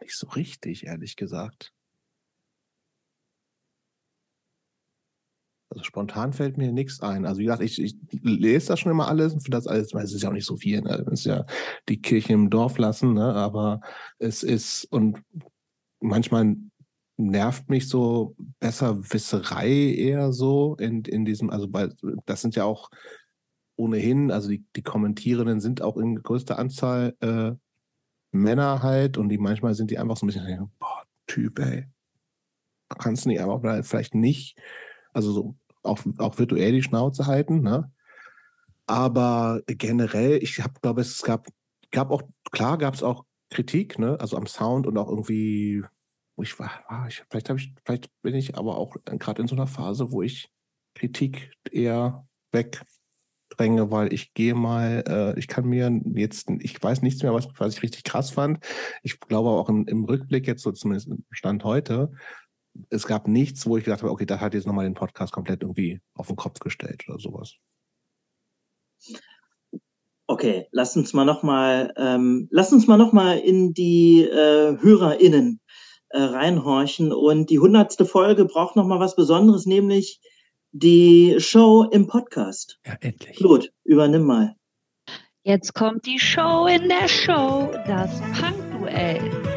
Nicht 0.00 0.16
so 0.16 0.28
richtig, 0.28 0.86
ehrlich 0.86 1.16
gesagt. 1.16 1.73
Also 5.74 5.84
spontan 5.84 6.32
fällt 6.32 6.56
mir 6.56 6.72
nichts 6.72 7.00
ein. 7.00 7.26
Also 7.26 7.40
wie 7.40 7.44
gesagt, 7.44 7.62
ich, 7.62 7.82
ich 7.82 7.96
lese 8.22 8.68
das 8.68 8.80
schon 8.80 8.92
immer 8.92 9.08
alles 9.08 9.34
und 9.34 9.40
finde 9.40 9.56
das 9.56 9.66
alles, 9.66 9.92
weil 9.92 10.04
es 10.04 10.12
ist 10.12 10.22
ja 10.22 10.28
auch 10.28 10.34
nicht 10.34 10.46
so 10.46 10.56
viel. 10.56 10.80
Ne? 10.80 11.04
Es 11.10 11.20
ist 11.20 11.26
ja 11.26 11.44
die 11.88 12.00
Kirche 12.00 12.32
im 12.32 12.48
Dorf 12.48 12.78
lassen, 12.78 13.14
ne? 13.14 13.34
aber 13.34 13.80
es 14.18 14.44
ist 14.44 14.84
und 14.84 15.20
manchmal 16.00 16.56
nervt 17.16 17.68
mich 17.70 17.88
so 17.88 18.36
Besserwisserei 18.60 19.68
eher 19.68 20.32
so 20.32 20.76
in, 20.76 21.02
in 21.02 21.24
diesem, 21.24 21.50
also 21.50 21.68
bei, 21.68 21.88
das 22.26 22.40
sind 22.40 22.54
ja 22.54 22.64
auch 22.64 22.90
ohnehin, 23.76 24.30
also 24.30 24.48
die, 24.48 24.64
die 24.76 24.82
Kommentierenden 24.82 25.60
sind 25.60 25.82
auch 25.82 25.96
in 25.96 26.22
größter 26.22 26.58
Anzahl 26.58 27.16
äh, 27.20 27.52
Männer 28.30 28.82
halt 28.82 29.18
und 29.18 29.28
die 29.28 29.38
manchmal 29.38 29.74
sind 29.74 29.90
die 29.90 29.98
einfach 29.98 30.16
so 30.16 30.24
ein 30.24 30.28
bisschen, 30.28 30.70
boah, 30.78 31.04
Typ, 31.26 31.58
ey. 31.58 31.86
Kannst 32.98 33.24
du 33.24 33.30
nicht 33.30 33.40
einfach 33.40 33.84
vielleicht 33.84 34.14
nicht, 34.14 34.56
also 35.12 35.32
so 35.32 35.56
auch, 35.84 36.00
auch 36.18 36.38
virtuell 36.38 36.72
die 36.72 36.82
Schnauze 36.82 37.26
halten, 37.26 37.60
ne? 37.60 37.90
Aber 38.86 39.62
generell, 39.66 40.42
ich 40.42 40.62
habe, 40.62 40.74
glaube 40.82 41.00
es 41.00 41.22
gab, 41.22 41.46
gab 41.90 42.10
auch, 42.10 42.22
klar 42.50 42.76
gab 42.76 42.94
es 42.94 43.02
auch 43.02 43.24
Kritik, 43.50 43.98
ne? 43.98 44.18
Also 44.20 44.36
am 44.36 44.46
Sound 44.46 44.86
und 44.86 44.98
auch 44.98 45.08
irgendwie, 45.08 45.82
ich 46.36 46.58
war 46.58 47.06
ich, 47.08 47.22
vielleicht 47.30 47.48
habe 47.48 47.58
ich, 47.58 47.72
vielleicht 47.84 48.10
bin 48.22 48.34
ich 48.34 48.56
aber 48.58 48.76
auch 48.76 48.96
gerade 49.04 49.42
in 49.42 49.48
so 49.48 49.54
einer 49.54 49.66
Phase, 49.66 50.10
wo 50.10 50.22
ich 50.22 50.50
Kritik 50.94 51.52
eher 51.70 52.26
wegdränge, 52.52 53.90
weil 53.90 54.12
ich 54.12 54.34
gehe 54.34 54.54
mal, 54.54 55.04
äh, 55.06 55.38
ich 55.38 55.48
kann 55.48 55.66
mir 55.66 56.00
jetzt, 56.14 56.50
ich 56.60 56.82
weiß 56.82 57.02
nichts 57.02 57.22
mehr, 57.22 57.32
was, 57.32 57.48
was 57.56 57.76
ich 57.76 57.82
richtig 57.82 58.04
krass 58.04 58.30
fand. 58.30 58.64
Ich 59.02 59.18
glaube 59.20 59.50
auch 59.50 59.68
im, 59.68 59.86
im 59.86 60.04
Rückblick 60.04 60.46
jetzt 60.46 60.62
so 60.62 60.72
zumindest 60.72 61.10
Stand 61.30 61.64
heute, 61.64 62.12
es 62.90 63.06
gab 63.06 63.28
nichts, 63.28 63.66
wo 63.66 63.76
ich 63.76 63.84
gedacht 63.84 64.02
habe, 64.02 64.12
okay, 64.12 64.26
das 64.26 64.40
hat 64.40 64.54
jetzt 64.54 64.66
nochmal 64.66 64.84
den 64.84 64.94
Podcast 64.94 65.32
komplett 65.32 65.62
irgendwie 65.62 66.00
auf 66.14 66.26
den 66.26 66.36
Kopf 66.36 66.58
gestellt 66.58 67.04
oder 67.08 67.18
sowas. 67.18 67.54
Okay, 70.26 70.66
lass 70.72 70.96
uns 70.96 71.12
mal 71.12 71.24
nochmal, 71.24 71.92
ähm, 71.96 72.48
lass 72.50 72.72
uns 72.72 72.86
mal 72.86 72.96
noch 72.96 73.12
mal 73.12 73.38
in 73.38 73.74
die 73.74 74.22
äh, 74.22 74.78
HörerInnen 74.80 75.60
äh, 76.08 76.18
reinhorchen. 76.18 77.12
Und 77.12 77.50
die 77.50 77.58
hundertste 77.58 78.06
Folge 78.06 78.46
braucht 78.46 78.76
nochmal 78.76 79.00
was 79.00 79.16
Besonderes, 79.16 79.66
nämlich 79.66 80.20
die 80.72 81.36
Show 81.38 81.86
im 81.90 82.06
Podcast. 82.06 82.80
Ja, 82.86 82.94
endlich. 83.00 83.36
Claude, 83.36 83.68
übernimm 83.84 84.24
mal. 84.24 84.56
Jetzt 85.42 85.74
kommt 85.74 86.06
die 86.06 86.18
Show 86.18 86.66
in 86.66 86.88
der 86.88 87.06
Show, 87.06 87.70
das 87.86 88.18
Punk-Duell. 88.40 89.53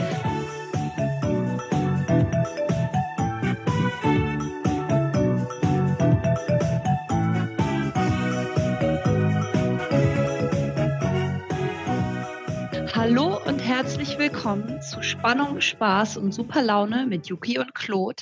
Herzlich 13.98 14.20
willkommen 14.20 14.80
zu 14.80 15.02
Spannung, 15.02 15.60
Spaß 15.60 16.18
und 16.18 16.32
super 16.32 16.62
Laune 16.62 17.08
mit 17.08 17.30
Yuki 17.30 17.58
und 17.58 17.74
Claude. 17.74 18.22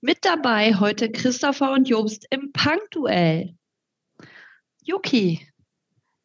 Mit 0.00 0.24
dabei 0.24 0.74
heute 0.74 1.08
Christopher 1.08 1.70
und 1.70 1.88
Jobst 1.88 2.26
im 2.30 2.50
Punk-Duell. 2.50 3.54
Yuki, 4.82 5.46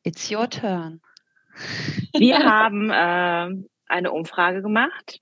it's 0.02 0.32
your 0.32 0.50
turn. 0.50 1.02
Wir 2.18 2.40
haben 2.44 2.90
äh, 2.90 3.64
eine 3.86 4.12
Umfrage 4.12 4.64
gemacht 4.64 5.22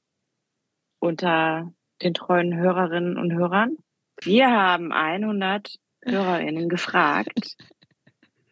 unter 0.99 1.69
den 2.01 2.13
treuen 2.13 2.55
Hörerinnen 2.55 3.17
und 3.17 3.33
Hörern. 3.33 3.75
Wir 4.21 4.49
haben 4.49 4.93
100 4.93 5.75
Hörerinnen 6.05 6.69
gefragt, 6.69 7.57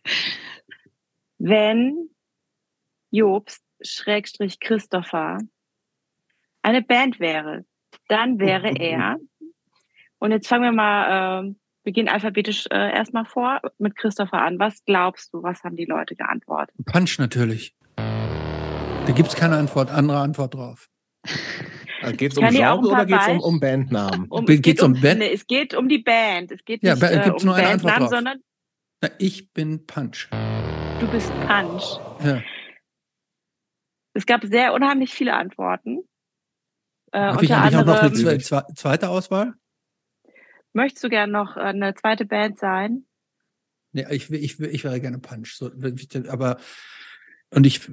wenn 1.37 2.09
Jobst 3.11 3.64
Schrägstrich 3.81 4.59
Christopher 4.59 5.39
eine 6.61 6.81
Band 6.81 7.19
wäre, 7.19 7.65
dann 8.07 8.39
wäre 8.39 8.69
er, 8.79 9.17
und 10.19 10.31
jetzt 10.31 10.47
fangen 10.47 10.63
wir 10.63 10.71
mal, 10.71 11.45
äh, 11.45 11.55
wir 11.83 11.93
gehen 11.93 12.09
alphabetisch 12.09 12.65
äh, 12.71 12.91
erstmal 12.93 13.25
vor 13.25 13.61
mit 13.77 13.95
Christopher 13.95 14.41
an. 14.41 14.57
Was 14.57 14.83
glaubst 14.85 15.33
du, 15.33 15.43
was 15.43 15.63
haben 15.63 15.75
die 15.75 15.85
Leute 15.85 16.15
geantwortet? 16.15 16.75
Punch 16.85 17.19
natürlich. 17.19 17.75
Da 17.95 19.11
gibt 19.13 19.29
es 19.29 19.35
keine 19.35 19.57
Antwort, 19.57 19.91
andere 19.91 20.17
Antwort 20.17 20.55
drauf. 20.55 20.89
Geht 22.17 22.33
es 22.33 22.37
um 22.37 22.47
Genre 22.49 22.87
oder 22.87 23.05
geht 23.05 23.19
es 23.19 23.27
um, 23.27 23.39
um 23.39 23.59
Bandnamen? 23.59 24.27
Um, 24.29 24.45
es, 24.47 24.61
geht 24.61 24.81
um, 24.81 24.99
Band? 24.99 25.19
Nee, 25.19 25.33
es 25.33 25.47
geht 25.47 25.73
um 25.73 25.87
die 25.87 25.99
Band. 25.99 26.51
Es 26.51 26.63
geht 26.65 26.83
ja, 26.83 26.93
nicht 26.95 27.03
äh, 27.03 27.31
um 27.31 27.45
Bandnamen, 27.45 28.09
sondern 28.09 28.39
Na, 29.01 29.09
ich 29.19 29.51
bin 29.53 29.85
Punch. 29.85 30.27
Du 30.99 31.07
bist 31.07 31.31
Punch. 31.47 31.99
Ja. 32.23 32.41
Es 34.15 34.25
gab 34.25 34.43
sehr 34.45 34.73
unheimlich 34.73 35.13
viele 35.13 35.33
Antworten. 35.35 35.99
Äh, 37.11 37.19
Habe 37.19 37.45
ich 37.45 37.53
eigentlich 37.53 37.75
auch 37.75 37.85
noch 37.85 38.01
eine 38.01 38.39
zweite 38.39 39.09
Auswahl? 39.09 39.53
Möchtest 40.73 41.03
du 41.03 41.09
gerne 41.09 41.31
noch 41.31 41.57
eine 41.57 41.93
zweite 41.95 42.25
Band 42.25 42.57
sein? 42.57 43.05
Nee, 43.91 44.05
ich, 44.09 44.31
ich, 44.31 44.59
ich 44.59 44.83
wäre 44.83 44.99
gerne 44.99 45.19
Punch. 45.19 45.55
So, 45.55 45.71
aber 46.27 46.57
und 47.51 47.65
ich 47.65 47.89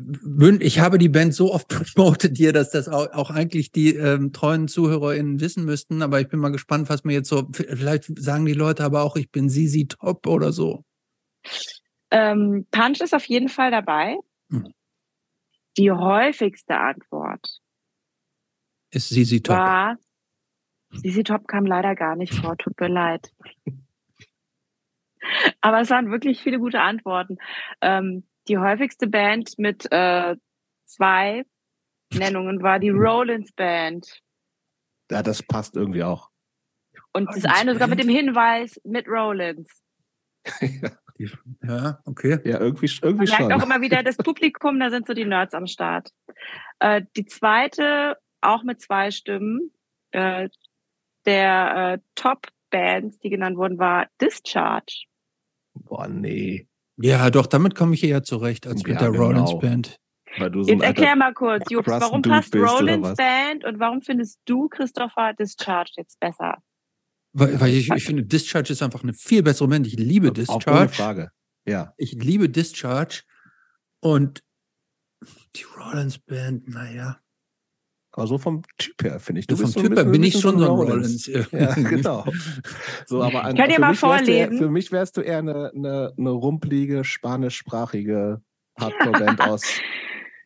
ich 0.61 0.81
habe 0.81 0.99
die 0.99 1.09
Band 1.09 1.35
so 1.35 1.53
oft 1.53 1.68
promotet 1.95 2.37
hier, 2.37 2.53
dass 2.53 2.70
das 2.70 2.89
auch, 2.89 3.12
auch 3.12 3.31
eigentlich 3.31 3.70
die 3.70 3.95
ähm, 3.95 4.33
treuen 4.33 4.68
ZuhörerInnen 4.68 5.41
wissen 5.41 5.64
müssten. 5.64 6.03
Aber 6.03 6.20
ich 6.20 6.29
bin 6.29 6.41
mal 6.41 6.51
gespannt, 6.51 6.89
was 6.89 7.05
mir 7.05 7.12
jetzt 7.12 7.29
so, 7.29 7.49
vielleicht 7.53 8.18
sagen 8.18 8.47
die 8.47 8.55
Leute 8.55 8.85
aber 8.85 9.03
auch, 9.03 9.16
ich 9.16 9.31
bin 9.31 9.49
Sisi 9.49 9.87
Top 9.87 10.27
oder 10.27 10.53
so. 10.53 10.85
Ähm, 12.11 12.66
Punch 12.70 13.01
ist 13.01 13.14
auf 13.14 13.25
jeden 13.27 13.49
Fall 13.49 13.70
dabei. 13.70 14.16
Hm. 14.51 14.73
Die 15.79 15.91
häufigste 15.91 16.77
Antwort 16.77 17.61
ist 18.91 19.09
Sisi 19.09 19.43
Top. 19.43 19.57
War, 19.57 19.97
Sisi 20.91 21.25
Top 21.25 21.49
kam 21.49 21.64
leider 21.64 21.95
gar 21.95 22.16
nicht 22.16 22.35
vor, 22.35 22.57
tut 22.59 22.79
mir 22.79 22.89
leid. 22.89 23.33
Aber 25.61 25.81
es 25.81 25.91
waren 25.91 26.11
wirklich 26.11 26.43
viele 26.43 26.59
gute 26.59 26.81
Antworten. 26.81 27.39
Ähm, 27.81 28.27
die 28.49 28.59
häufigste 28.59 29.07
Band 29.07 29.55
mit 29.57 29.91
äh, 29.91 30.37
zwei 30.85 31.45
Nennungen 32.12 32.62
war 32.62 32.79
die 32.79 32.91
Rollins 32.91 33.53
Band. 33.53 34.20
Ja, 35.11 35.23
das 35.23 35.43
passt 35.43 35.77
irgendwie 35.77 36.03
auch. 36.03 36.31
Und 37.12 37.29
Rollins 37.29 37.45
das 37.45 37.61
eine 37.61 37.73
sogar 37.75 37.89
mit 37.89 38.03
dem 38.03 38.09
Hinweis 38.09 38.81
mit 38.85 39.07
Rollins. 39.09 39.83
ja. 40.61 40.91
Ja, 41.62 42.01
okay. 42.05 42.39
Ja, 42.45 42.61
irgendwie, 42.61 42.91
irgendwie 43.03 43.18
Man 43.18 43.27
schon. 43.27 43.47
merkt 43.49 43.62
auch 43.62 43.66
immer 43.66 43.81
wieder 43.81 44.03
das 44.03 44.16
Publikum, 44.16 44.79
da 44.81 44.91
sind 44.91 45.07
so 45.07 45.14
die 45.14 45.25
Nerds 45.25 45.55
am 45.55 45.66
Start. 45.66 46.11
Äh, 46.79 47.03
die 47.16 47.27
zweite, 47.27 48.16
auch 48.41 48.62
mit 48.62 48.81
zwei 48.81 49.11
Stimmen, 49.11 49.73
äh, 50.12 50.49
der 51.25 51.95
äh, 51.95 51.99
Top-Bands, 52.14 53.18
die 53.20 53.31
genannt 53.31 53.57
wurden, 53.57 53.79
war 53.79 54.07
Discharge. 54.20 55.05
Boah, 55.75 56.09
nee. 56.09 56.68
Ja, 56.97 57.31
doch, 57.31 57.47
damit 57.47 57.75
komme 57.75 57.95
ich 57.95 58.05
eher 58.05 58.23
zurecht 58.23 58.66
als 58.66 58.83
ja, 58.83 58.89
mit 58.89 59.01
der 59.01 59.11
genau. 59.11 59.25
Rollins 59.25 59.59
Band. 59.59 59.99
So 60.39 60.61
Jetzt 60.62 60.83
erklär 60.83 61.14
mal 61.14 61.35
kurz, 61.35 61.64
Jobs, 61.70 61.89
warum 61.89 62.23
passt 62.23 62.55
Rollins 62.55 63.16
Band 63.16 63.64
und 63.64 63.79
warum 63.79 64.01
findest 64.01 64.41
du 64.47 64.68
Christopher 64.68 65.35
Discharge 65.35 65.93
jetzt 65.97 66.18
besser? 66.20 66.59
Weil, 67.33 67.61
weil 67.61 67.74
ich, 67.74 67.91
ich 67.91 68.05
finde, 68.05 68.24
Discharge 68.24 68.72
ist 68.72 68.83
einfach 68.83 69.03
eine 69.03 69.14
viel 69.14 69.43
bessere 69.43 69.68
Band. 69.68 69.87
Ich 69.87 69.95
liebe 69.99 70.33
Discharge. 70.33 70.70
Auch 70.70 70.76
ohne 70.76 70.89
Frage. 70.89 71.30
Ja. 71.66 71.95
Ich 71.97 72.12
liebe 72.12 72.49
Discharge. 72.49 73.22
Und 74.01 74.43
die 75.57 75.64
Rollins 75.76 76.18
Band, 76.18 76.68
naja. 76.68 77.18
Aber 78.14 78.26
so 78.26 78.37
vom 78.37 78.62
Typ 78.76 79.03
her, 79.03 79.18
finde 79.20 79.41
ich. 79.41 79.47
Du 79.47 79.57
so 79.57 79.66
vom 79.66 79.83
Typ 79.83 79.97
her 79.97 80.05
bin 80.05 80.22
ich 80.22 80.39
schon 80.39 80.59
so 80.59 80.64
ein 80.64 80.70
Rollins. 80.70 81.28
Rollins. 81.28 81.51
Ja, 81.53 81.74
genau. 81.74 82.26
So, 83.07 83.22
aber 83.22 83.45
an, 83.45 83.57
Könnt 83.57 83.72
ihr 83.72 83.80
mal 83.80 83.95
vorlesen? 83.95 84.59
für 84.59 84.68
mich 84.68 84.93
wärst 84.93 85.16
du 85.16 85.22
eher 85.22 85.39
eine, 85.39 85.72
eine, 85.74 86.12
eine 86.18 86.30
rumpelige, 86.30 87.05
spanischsprachige 87.05 88.43
Hardcore-Band 88.78 89.41
aus 89.49 89.62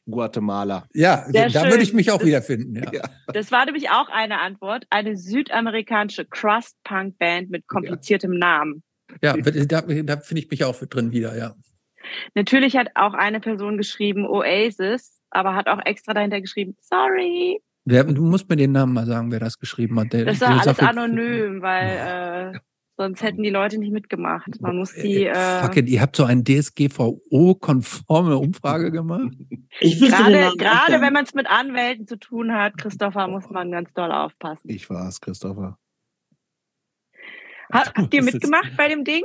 Guatemala. 0.09 0.87
Ja, 0.95 1.25
Sehr 1.29 1.49
da 1.51 1.61
schön. 1.61 1.71
würde 1.71 1.83
ich 1.83 1.93
mich 1.93 2.11
auch 2.11 2.19
das, 2.19 2.27
wiederfinden. 2.27 2.83
Ja. 2.93 3.03
Das 3.33 3.51
war 3.51 3.65
nämlich 3.65 3.91
auch 3.91 4.09
eine 4.09 4.41
Antwort. 4.41 4.87
Eine 4.91 5.17
südamerikanische 5.17 6.25
Crust-Punk-Band 6.25 7.51
mit 7.51 7.67
kompliziertem 7.67 8.33
ja. 8.35 8.39
Namen. 8.39 8.83
Ja, 9.23 9.37
da, 9.37 9.81
da 9.83 10.17
finde 10.19 10.43
ich 10.43 10.51
mich 10.51 10.65
auch 10.65 10.77
drin 10.77 11.13
wieder, 11.13 11.37
ja. 11.37 11.55
Natürlich 12.35 12.77
hat 12.77 12.89
auch 12.95 13.15
eine 13.15 13.41
Person 13.41 13.77
geschrieben 13.79 14.27
Oasis, 14.27 15.21
aber 15.31 15.55
hat 15.55 15.69
auch 15.69 15.81
extra 15.85 16.15
dahinter 16.15 16.41
geschrieben, 16.41 16.77
sorry. 16.81 17.61
Wer, 17.85 18.05
du 18.05 18.23
musst 18.23 18.49
mir 18.49 18.57
den 18.57 18.73
Namen 18.73 18.95
mal 18.95 19.07
sagen, 19.07 19.31
wer 19.31 19.41
das 19.41 19.59
geschrieben 19.59 19.99
hat. 20.01 20.13
Der, 20.13 20.25
Das 20.25 20.41
war 20.41 20.61
alles 20.61 20.79
anonym, 20.81 21.63
weil 21.63 22.53
äh, 22.55 22.59
sonst 22.97 23.23
hätten 23.23 23.43
die 23.43 23.51
Leute 23.51 23.79
nicht 23.79 23.93
mitgemacht. 23.93 24.61
Man 24.61 24.77
muss 24.79 24.93
die 24.95 25.27
äh, 25.27 25.63
Fuck 25.63 25.77
it, 25.77 25.89
ihr 25.89 26.01
habt 26.01 26.17
so 26.17 26.25
eine 26.25 26.43
DSGVO-konforme 26.43 28.37
Umfrage 28.39 28.91
gemacht? 28.91 29.33
Ich 29.79 30.01
wüsste 30.01 30.17
den 30.17 30.17
gerade 30.17 30.33
Namen 30.33 30.49
auch 30.49 30.57
gerade 30.57 31.03
wenn 31.03 31.13
man 31.13 31.25
es 31.25 31.35
mit 31.35 31.51
Anwälten 31.51 32.07
zu 32.07 32.19
tun 32.19 32.55
hat, 32.55 32.79
Christopher, 32.79 33.29
muss 33.29 33.51
man 33.51 33.71
ganz 33.71 33.93
doll 33.93 34.11
aufpassen. 34.11 34.71
Ich 34.71 34.89
war's, 34.89 35.21
Christopher. 35.21 35.77
Hat, 37.71 37.93
habt 37.95 38.15
ihr 38.15 38.23
mitgemacht 38.23 38.75
bei 38.79 38.89
dem 38.89 39.05
Ding? 39.05 39.23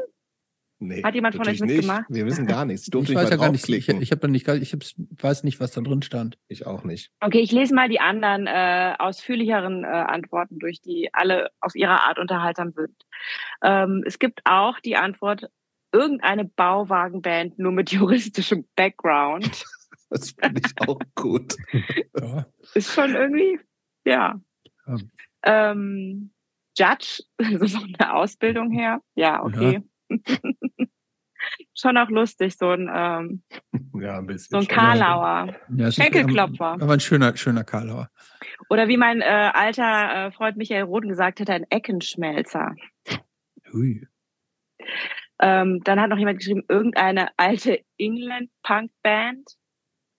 Nee, 0.83 1.03
Hat 1.03 1.13
jemand 1.13 1.35
von 1.35 1.47
euch 1.47 1.59
mitgemacht? 1.59 2.09
Nicht. 2.09 2.17
Wir 2.17 2.25
wissen 2.25 2.47
gar 2.47 2.65
nichts. 2.65 2.87
Ich 2.87 2.93
Ich 2.93 2.99
weiß 2.99 3.07
nicht 3.07 3.29
ja 3.29 3.37
gar 3.37 3.51
nicht, 3.51 3.69
ich, 3.69 3.87
ich 3.87 4.11
habe 4.11 4.21
da 4.21 4.27
nicht, 4.27 4.47
ich 4.47 4.73
hab's, 4.73 4.95
weiß 4.97 5.43
nicht, 5.43 5.59
was 5.59 5.73
da 5.73 5.81
drin 5.81 6.01
stand. 6.01 6.39
Ich 6.47 6.65
auch 6.65 6.83
nicht. 6.83 7.11
Okay, 7.19 7.37
ich 7.37 7.51
lese 7.51 7.75
mal 7.75 7.87
die 7.87 7.99
anderen 7.99 8.47
äh, 8.47 8.95
ausführlicheren 8.97 9.83
äh, 9.83 9.87
Antworten 9.87 10.57
durch, 10.57 10.81
die 10.81 11.13
alle 11.13 11.51
auf 11.59 11.75
ihre 11.75 12.03
Art 12.03 12.17
unterhaltsam 12.17 12.71
sind. 12.71 12.95
Ähm, 13.61 14.03
es 14.07 14.17
gibt 14.17 14.41
auch 14.45 14.79
die 14.79 14.95
Antwort, 14.95 15.51
irgendeine 15.91 16.45
Bauwagenband 16.45 17.59
nur 17.59 17.71
mit 17.71 17.91
juristischem 17.91 18.65
Background. 18.75 19.63
Das 20.13 20.31
finde 20.31 20.61
ich 20.65 20.89
auch 20.89 20.99
gut. 21.15 21.55
Ja. 22.19 22.45
Ist 22.73 22.93
schon 22.93 23.15
irgendwie, 23.15 23.61
ja. 24.03 24.41
Ja. 24.85 24.97
Ähm, 25.43 26.33
Judge, 26.77 27.23
also 27.37 27.65
so 27.65 27.79
eine 27.79 28.13
Ausbildung 28.13 28.71
her. 28.71 29.01
Ja, 29.15 29.41
okay. 29.41 29.81
schon 31.73 31.97
auch 31.97 32.09
lustig, 32.09 32.55
so 32.57 32.69
ein, 32.69 32.89
ähm, 32.93 33.43
Ja, 34.01 34.17
ein 34.17 34.25
bisschen. 34.27 34.49
so 34.51 34.57
ein. 34.57 34.67
Karlauer. 34.67 35.55
Ja, 35.75 35.91
Schenkelklopfer. 35.91 36.77
Aber 36.81 36.93
ein 36.93 36.99
schöner, 36.99 37.35
schöner 37.37 37.63
Karlauer. 37.63 38.09
Oder 38.69 38.87
wie 38.87 38.97
mein 38.97 39.21
äh, 39.21 39.51
alter 39.53 40.27
äh, 40.27 40.31
Freund 40.31 40.57
Michael 40.57 40.83
Roden 40.83 41.09
gesagt 41.09 41.39
hat, 41.39 41.49
ein 41.49 41.65
Eckenschmelzer. 41.69 42.75
Hui. 43.73 44.07
Ähm, 45.39 45.81
dann 45.83 45.99
hat 45.99 46.09
noch 46.09 46.17
jemand 46.17 46.39
geschrieben, 46.39 46.63
irgendeine 46.69 47.29
alte 47.37 47.79
England-Punk-Band. 47.97 49.55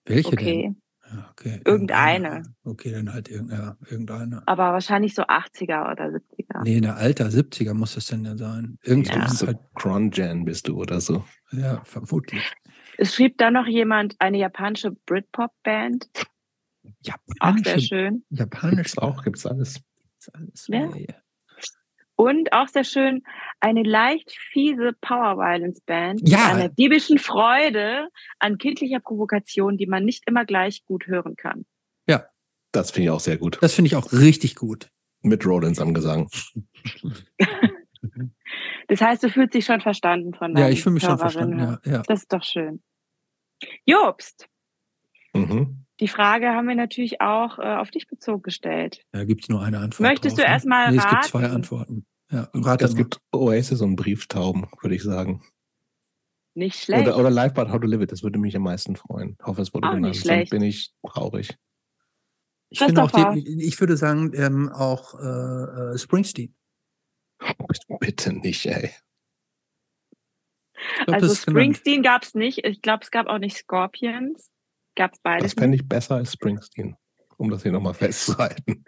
Welche 0.04 0.28
Okay. 0.28 0.62
denn? 0.62 0.81
Okay. 1.30 1.60
Irgendeine. 1.64 2.42
Okay, 2.64 2.92
dann 2.92 3.12
halt 3.12 3.28
irgendeine. 3.28 3.76
Irgendeine. 3.88 4.42
Aber 4.46 4.72
wahrscheinlich 4.72 5.14
so 5.14 5.22
80er 5.22 5.90
oder 5.92 6.06
70er. 6.06 6.62
Nee, 6.64 6.76
eine 6.78 6.94
alter 6.94 7.26
70er 7.26 7.74
muss 7.74 7.94
das 7.94 8.06
denn 8.06 8.24
ja 8.24 8.36
sein. 8.36 8.78
Irgendwie 8.82 9.12
Ja. 9.14 9.24
ist 9.26 9.38
So 9.38 9.46
halt, 9.48 9.58
Cron-Jan 9.74 10.44
bist 10.44 10.68
du 10.68 10.76
oder 10.80 11.00
so. 11.00 11.24
ja, 11.52 11.82
vermutlich. 11.84 12.42
Es 12.98 13.14
schrieb 13.14 13.38
dann 13.38 13.54
noch 13.54 13.66
jemand 13.66 14.16
eine 14.20 14.38
japanische 14.38 14.90
Britpop-Band. 15.06 16.06
Auch 16.14 16.22
sehr 16.84 17.14
Japanische, 17.74 17.80
schön. 17.80 18.24
japanisch 18.30 18.76
Gibt's 18.76 18.98
auch, 18.98 19.22
gibt's 19.24 19.46
alles. 19.46 19.80
alles. 20.34 20.66
Ja. 20.68 20.80
Ja, 20.80 20.96
ja. 20.96 21.14
Und 22.22 22.52
auch 22.52 22.68
sehr 22.68 22.84
schön, 22.84 23.22
eine 23.60 23.82
leicht 23.82 24.30
fiese 24.52 24.92
Power-Violence-Band 25.00 26.28
Ja. 26.28 26.38
mit 26.38 26.46
einer 26.54 26.68
diebischen 26.68 27.18
Freude 27.18 28.08
an 28.38 28.58
kindlicher 28.58 29.00
Provokation, 29.00 29.76
die 29.76 29.86
man 29.86 30.04
nicht 30.04 30.22
immer 30.28 30.44
gleich 30.44 30.84
gut 30.84 31.06
hören 31.06 31.36
kann. 31.36 31.64
Das 32.74 32.90
finde 32.90 33.04
ich 33.04 33.10
auch 33.10 33.20
sehr 33.20 33.36
gut. 33.36 33.58
Das 33.60 33.74
finde 33.74 33.88
ich 33.88 33.96
auch 33.96 34.12
richtig 34.12 34.54
gut. 34.54 34.88
Mit 35.20 35.44
Rollins 35.44 35.78
am 35.78 35.92
Gesang. 35.92 36.30
Das 38.88 39.00
heißt, 39.00 39.22
du 39.22 39.28
fühlst 39.28 39.54
dich 39.54 39.64
schon 39.64 39.80
verstanden 39.80 40.34
von 40.34 40.52
Ja, 40.56 40.62
deinen 40.64 40.72
ich 40.72 40.82
fühle 40.82 40.94
mich 40.94 41.02
schon 41.04 41.18
verstanden. 41.18 41.58
Ja, 41.58 41.78
ja. 41.84 42.02
Das 42.06 42.22
ist 42.22 42.32
doch 42.32 42.42
schön. 42.42 42.82
Jobst, 43.84 44.48
Mhm. 45.34 45.84
die 46.00 46.08
Frage 46.08 46.48
haben 46.48 46.66
wir 46.66 46.74
natürlich 46.74 47.20
auch 47.20 47.58
äh, 47.58 47.76
auf 47.76 47.90
dich 47.90 48.06
bezogen 48.08 48.42
gestellt. 48.42 49.02
Da 49.12 49.24
gibt 49.24 49.42
es 49.44 49.48
nur 49.48 49.62
eine 49.62 49.78
Antwort. 49.78 50.00
Möchtest 50.08 50.36
drauf, 50.36 50.44
du 50.44 50.48
ne? 50.48 50.54
erstmal 50.54 50.90
Nee, 50.90 50.98
es 50.98 51.08
gibt 51.08 51.24
zwei? 51.24 51.44
Antworten. 51.48 52.06
Ja, 52.32 52.48
rate 52.54 52.86
Es 52.86 52.96
gibt 52.96 53.20
Oasis 53.30 53.82
und 53.82 53.96
Brieftauben, 53.96 54.66
würde 54.80 54.94
ich 54.94 55.02
sagen. 55.02 55.44
Nicht 56.54 56.82
schlecht. 56.82 57.06
Oder, 57.06 57.18
oder 57.18 57.30
Live 57.30 57.54
But 57.54 57.70
How 57.70 57.80
to 57.80 57.86
Live 57.86 58.00
It, 58.00 58.12
das 58.12 58.22
würde 58.22 58.38
mich 58.38 58.56
am 58.56 58.62
meisten 58.62 58.96
freuen. 58.96 59.36
Ich 59.38 59.46
hoffe, 59.46 59.60
es 59.62 59.72
wurde 59.74 59.88
Auch 59.88 59.94
genannt. 59.94 60.14
nicht 60.14 60.26
Sonst 60.26 60.50
bin 60.50 60.62
ich 60.62 60.92
traurig. 61.06 61.56
Ich, 62.70 62.78
finde 62.78 63.02
auch 63.02 63.10
die, 63.10 63.66
ich 63.66 63.78
würde 63.80 63.98
sagen, 63.98 64.32
ähm, 64.34 64.70
auch 64.70 65.14
äh, 65.20 65.92
äh, 65.94 65.98
Springsteen. 65.98 66.54
Bitte 68.00 68.32
nicht, 68.32 68.64
ey. 68.64 68.90
Glaub, 71.04 71.14
also 71.16 71.28
das. 71.28 71.42
Springsteen 71.42 72.02
gab 72.02 72.22
es 72.22 72.34
nicht. 72.34 72.64
Ich 72.64 72.80
glaube, 72.80 73.04
es 73.04 73.10
gab 73.10 73.26
auch 73.26 73.38
nicht 73.38 73.56
Scorpions. 73.58 74.50
Gab 74.96 75.12
es 75.12 75.18
Das 75.18 75.22
beides 75.22 75.52
fände 75.52 75.70
nicht. 75.70 75.82
ich 75.82 75.88
besser 75.88 76.16
als 76.16 76.32
Springsteen. 76.32 76.96
Um 77.36 77.50
das 77.50 77.62
hier 77.62 77.72
nochmal 77.72 77.94
festzuhalten. 77.94 78.84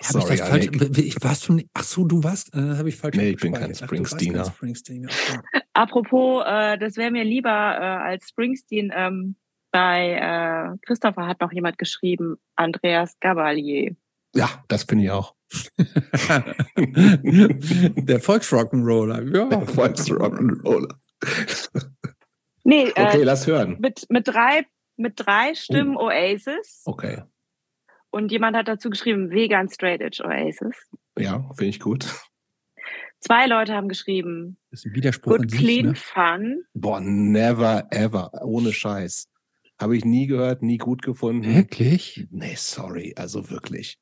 Hab 0.00 0.12
Sorry, 0.12 0.34
ich 0.34 0.40
das 0.40 0.48
falsch, 0.48 0.66
ich, 0.98 1.16
warst 1.22 1.48
du 1.48 1.54
nicht, 1.54 1.68
ach 1.74 1.82
so, 1.82 2.04
du 2.04 2.22
warst, 2.22 2.54
äh, 2.54 2.76
habe 2.76 2.88
ich 2.88 2.96
falsch 2.96 3.16
Nee, 3.16 3.30
ich 3.30 3.36
bin 3.38 3.52
kein. 3.52 3.72
Ach, 3.72 3.84
Springsteener. 3.84 4.44
Springsteener. 4.44 5.08
Okay. 5.08 5.62
Apropos, 5.72 6.44
äh, 6.46 6.78
das 6.78 6.96
wäre 6.96 7.10
mir 7.10 7.24
lieber 7.24 7.50
äh, 7.50 7.52
als 7.52 8.28
Springsteen. 8.28 8.92
Ähm, 8.94 9.36
bei 9.70 10.12
äh, 10.14 10.76
Christopher 10.86 11.26
hat 11.26 11.40
noch 11.40 11.52
jemand 11.52 11.78
geschrieben, 11.78 12.36
Andreas 12.56 13.18
Gabalier. 13.20 13.94
Ja, 14.34 14.64
das 14.68 14.84
finde 14.84 15.04
ich 15.04 15.10
auch. 15.10 15.34
Der 15.78 15.86
Volksrock'n'Roller. 18.20 19.22
Ja. 19.34 19.44
Volksrock'n'Roller. 19.64 20.94
Nee, 22.64 22.88
Okay, 22.90 23.20
äh, 23.20 23.24
lass 23.24 23.46
hören. 23.46 23.78
mit, 23.80 24.04
mit 24.10 24.28
drei 24.28 24.66
mit 24.96 25.14
drei 25.16 25.54
Stimmen 25.54 25.96
Oasis 25.96 26.82
Okay. 26.84 27.22
Und 28.10 28.32
jemand 28.32 28.56
hat 28.56 28.68
dazu 28.68 28.90
geschrieben 28.90 29.30
Vegan 29.30 29.68
Straight 29.68 30.00
Edge 30.00 30.22
Oasis. 30.24 30.76
Ja, 31.18 31.48
finde 31.54 31.70
ich 31.70 31.80
gut. 31.80 32.14
Zwei 33.20 33.46
Leute 33.46 33.74
haben 33.74 33.88
geschrieben 33.88 34.58
Das 34.70 34.80
ist 34.80 34.86
ein 34.86 34.94
Widerspruch 34.94 35.32
in 35.32 35.42
Good 35.42 35.50
sich, 35.50 35.60
Clean 35.60 35.86
ne? 35.86 35.94
Fun. 35.94 36.62
Boah, 36.74 37.00
never 37.00 37.86
ever. 37.90 38.30
Ohne 38.44 38.72
Scheiß. 38.72 39.28
Habe 39.80 39.96
ich 39.96 40.04
nie 40.04 40.26
gehört, 40.26 40.62
nie 40.62 40.78
gut 40.78 41.02
gefunden. 41.02 41.54
Wirklich? 41.54 42.26
Nee, 42.30 42.54
sorry. 42.56 43.14
Also 43.16 43.50
wirklich. 43.50 43.98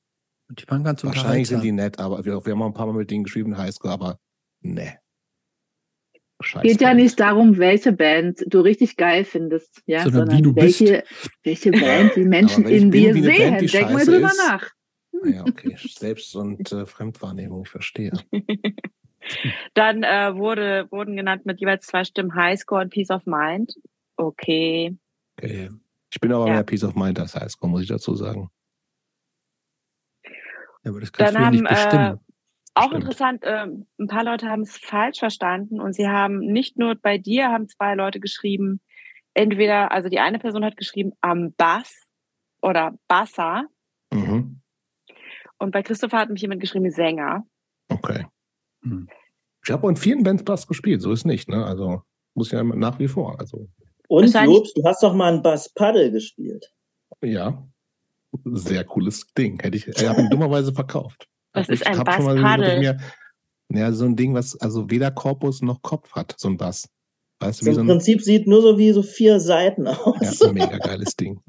Und 0.49 0.63
die 0.63 0.71
waren 0.71 0.85
ganz 0.85 1.03
Wahrscheinlich 1.03 1.49
sind 1.49 1.65
die 1.65 1.73
nett, 1.73 1.99
aber 1.99 2.25
wir, 2.25 2.45
wir 2.45 2.53
haben 2.53 2.63
auch 2.63 2.67
ein 2.67 2.75
paar 2.75 2.87
Mal 2.87 2.95
mit 2.95 3.11
denen 3.11 3.25
geschrieben 3.25 3.57
Highschool, 3.57 3.91
aber 3.91 4.19
nee. 4.61 4.97
Scheiß 6.43 6.63
Geht 6.63 6.81
ja 6.83 6.93
nicht 6.93 7.19
darum, 7.19 7.57
welche 7.57 7.93
Band 7.93 8.45
du 8.47 8.61
richtig 8.61 8.97
geil 8.97 9.25
findest, 9.25 9.83
ja, 9.87 10.01
Sondern 10.03 10.27
sondern 10.29 10.39
wie 10.39 10.43
du 10.43 10.53
bist. 10.53 10.81
welche, 10.81 11.05
welche 11.45 11.71
Band 11.71 12.15
die 12.17 12.25
Menschen 12.25 12.67
in 12.67 12.91
dir 12.91 13.15
sehen. 13.15 13.25
Band, 13.25 13.73
Denk 13.73 13.91
mal 13.93 14.05
drüber 14.05 14.27
ist. 14.29 14.39
nach. 14.39 14.71
Ah 15.25 15.29
Ja, 15.29 15.45
okay. 15.47 15.77
Selbst- 15.79 16.37
und 16.37 16.71
äh, 16.73 16.85
Fremdwahrnehmung, 16.85 17.63
ich 17.65 17.71
verstehe. 17.71 18.13
Dann 19.75 20.03
äh, 20.03 20.37
wurde, 20.37 20.87
wurden 20.91 21.17
genannt 21.17 21.47
mit 21.47 21.59
jeweils 21.61 21.87
zwei 21.87 22.05
Stimmen 22.05 22.35
Highscore 22.35 22.83
und 22.83 22.91
Peace 22.91 23.11
of 23.11 23.25
Mind. 23.27 23.75
Okay. 24.17 24.97
Okay. 25.39 25.71
Ich 26.13 26.21
bin 26.21 26.33
aber 26.33 26.47
Ja. 26.49 26.53
mehr 26.55 26.63
Peace 26.65 26.85
of 26.85 26.95
Mind 26.95 27.19
als 27.19 27.35
Highscore, 27.35 27.71
muss 27.71 27.83
ich 27.83 27.89
dazu 27.89 28.15
sagen. 28.15 28.51
Ja, 30.85 30.91
aber 30.91 31.01
das 31.01 31.13
kannst 31.13 31.35
Dann 31.35 31.41
du 31.41 31.45
ja 31.47 31.51
nicht 31.51 31.65
haben, 31.65 31.67
äh, 31.67 31.75
bestimmen. 31.75 32.21
Auch 32.77 32.89
Stimmt. 32.89 33.05
interessant, 33.05 33.43
ähm, 33.45 33.87
ein 33.99 34.07
paar 34.07 34.23
Leute 34.25 34.49
haben 34.49 34.63
es 34.63 34.77
falsch 34.77 35.19
verstanden 35.19 35.81
und 35.81 35.95
sie 35.95 36.09
haben 36.09 36.39
nicht 36.41 36.79
nur 36.79 36.95
bei 36.95 37.17
dir 37.19 37.49
haben 37.49 37.69
zwei 37.69 37.95
Leute 37.95 38.21
geschrieben, 38.21 38.81
entweder, 39.35 39.93
also 39.93 40.09
die 40.11 40.19
eine 40.21 40.39
Person 40.39 40.65
hat 40.65 40.77
geschrieben 40.77 41.13
am 41.23 41.53
Bass 41.55 42.05
oder 42.61 42.95
Bassa 43.09 43.65
Mhm. 44.13 44.61
und 45.59 45.71
bei 45.73 45.83
Christopher 45.83 46.19
hat 46.19 46.31
mich 46.31 46.43
jemand 46.43 46.61
geschrieben 46.61 46.91
Sänger. 46.91 47.45
Okay. 47.89 48.27
Hm. 48.83 49.09
Ich 49.65 49.71
habe 49.73 49.89
in 49.89 49.97
vielen 49.97 50.23
Bands 50.23 50.45
Bass 50.45 50.67
gespielt, 50.67 51.01
so 51.03 51.13
ist 51.13 51.25
nicht, 51.25 51.49
ne? 51.49 51.65
Also 51.65 52.03
muss 52.35 52.51
ja 52.53 52.63
nach 52.63 52.99
wie 52.99 53.09
vor. 53.09 53.41
Also 53.41 53.69
Und 54.09 54.33
Jobs, 54.33 54.75
du 54.75 54.85
hast 54.85 55.03
doch 55.03 55.15
mal 55.15 55.33
ein 55.33 55.43
Bass 55.43 55.73
Paddle 55.73 56.11
gespielt. 56.13 56.73
ja, 57.23 57.67
sehr 58.45 58.85
cooles 58.85 59.27
Ding. 59.33 59.59
Hätte 59.61 59.79
ich, 59.79 59.89
ich 59.89 60.07
habe 60.07 60.21
ihn 60.21 60.29
dummerweise 60.31 60.73
verkauft. 60.75 61.27
Was 61.57 61.69
Ich 61.69 61.81
ist 61.81 61.87
ein 61.87 61.99
hab 61.99 62.07
mir- 62.19 62.99
Ja, 63.73 63.93
so 63.93 64.05
ein 64.05 64.15
Ding, 64.17 64.35
was 64.35 64.55
also 64.61 64.89
weder 64.91 65.11
Korpus 65.11 65.61
noch 65.63 65.83
Kopf 65.83 66.13
hat, 66.13 66.35
so 66.39 66.49
ein 66.49 66.57
Bass. 66.57 66.89
Weißt 67.41 67.61
du, 67.61 67.65
So 67.67 67.71
wie 67.71 67.75
so 67.75 67.81
Im 67.81 67.87
Prinzip 67.89 68.23
sieht 68.23 68.47
nur 68.47 68.63
so 68.63 68.79
wie 68.79 68.93
so 68.93 69.03
vier 69.03 69.41
Seiten 69.41 69.87
aus. 69.89 70.17
ja, 70.41 70.49
ein 70.49 70.55
mega 70.55 70.79
geiles 70.79 71.17
Ding. 71.17 71.41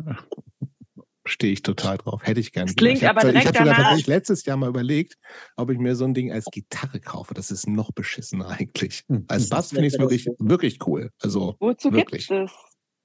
Stehe 1.25 1.51
ich 1.53 1.61
total 1.61 1.97
drauf. 1.97 2.21
Hätte 2.23 2.39
ich 2.39 2.53
gerne. 2.53 2.73
Klingt 2.73 2.99
ich 2.99 3.03
hab, 3.03 3.17
aber 3.17 3.27
ich 3.27 3.31
direkt 3.34 3.47
hab 3.49 3.55
sogar 3.57 3.65
danach- 3.65 3.77
tatsächlich 3.89 4.07
letztes 4.07 4.45
Jahr 4.45 4.55
mal 4.57 4.69
überlegt, 4.69 5.15
ob 5.57 5.69
ich 5.69 5.77
mir 5.77 5.95
so 5.95 6.05
ein 6.05 6.13
Ding 6.13 6.31
als 6.31 6.45
Gitarre 6.45 7.01
kaufe. 7.01 7.34
Das 7.34 7.51
ist 7.51 7.67
noch 7.67 7.91
beschissener 7.91 8.47
eigentlich. 8.49 9.03
Hm. 9.09 9.25
Als 9.27 9.49
Bass 9.49 9.69
finde 9.69 9.88
ich 9.88 9.93
es 9.93 9.99
wirklich, 9.99 10.27
wirklich 10.39 10.79
cool. 10.88 11.11
Also, 11.21 11.55
Wozu 11.59 11.91
Wirklich. 11.91 12.27
gibt 12.29 12.41
es? 12.43 12.51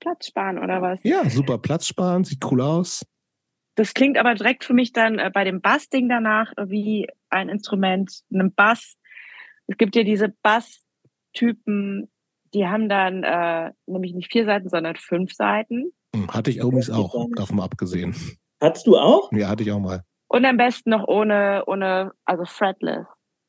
Platz 0.01 0.27
sparen 0.29 0.59
oder 0.59 0.81
was? 0.83 1.01
ja, 1.05 1.29
super 1.31 1.59
Platz 1.59 1.87
sparen, 1.87 2.25
sieht 2.25 2.45
cool 2.51 2.61
aus. 2.61 3.05
Das 3.75 3.95
klingt 3.95 4.19
aber 4.19 4.35
direkt 4.35 4.65
für 4.65 4.75
mich 4.75 4.93
dann 4.93 5.19
äh, 5.19 5.31
bei 5.33 5.45
dem 5.45 5.61
Bass-Ding 5.61 6.09
danach 6.09 6.53
äh, 6.57 6.69
wie 6.69 7.09
ein 7.31 7.49
Instrument, 7.49 8.21
einem 8.33 8.53
Bass. 8.55 8.99
Es 9.67 9.79
gibt 9.79 9.97
ja 9.97 10.03
diese 10.03 10.29
Bass-Typen, 10.43 12.11
die 12.55 12.67
haben 12.67 12.89
dann 12.89 13.23
äh, 13.23 13.73
nämlich 13.87 14.13
nicht 14.15 14.31
vier 14.31 14.45
Seiten, 14.45 14.69
sondern 14.69 14.97
fünf 14.97 15.33
Seiten. 15.33 15.93
Hm, 16.15 16.29
Hatte 16.29 16.51
ich 16.51 16.59
übrigens 16.59 16.91
auch, 16.91 17.27
davon 17.35 17.57
mal 17.57 17.65
abgesehen. 17.65 18.15
Hattest 18.61 18.87
du 18.87 18.99
auch? 18.99 19.33
Ja, 19.33 19.49
hatte 19.49 19.63
ich 19.63 19.73
auch 19.73 19.81
mal. 19.81 20.05
Und 20.29 20.45
am 20.45 20.57
besten 20.57 20.91
noch 20.91 21.07
ohne, 21.09 21.65
ohne, 21.67 22.13
also 22.25 22.45
fretless. 22.45 23.07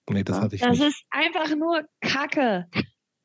Nee, 0.09 0.23
das 0.23 0.39
hatte 0.41 0.55
ich 0.55 0.61
Das 0.61 0.71
nicht. 0.79 0.87
ist 0.87 1.03
einfach 1.11 1.55
nur 1.55 1.83
Kacke. 2.01 2.67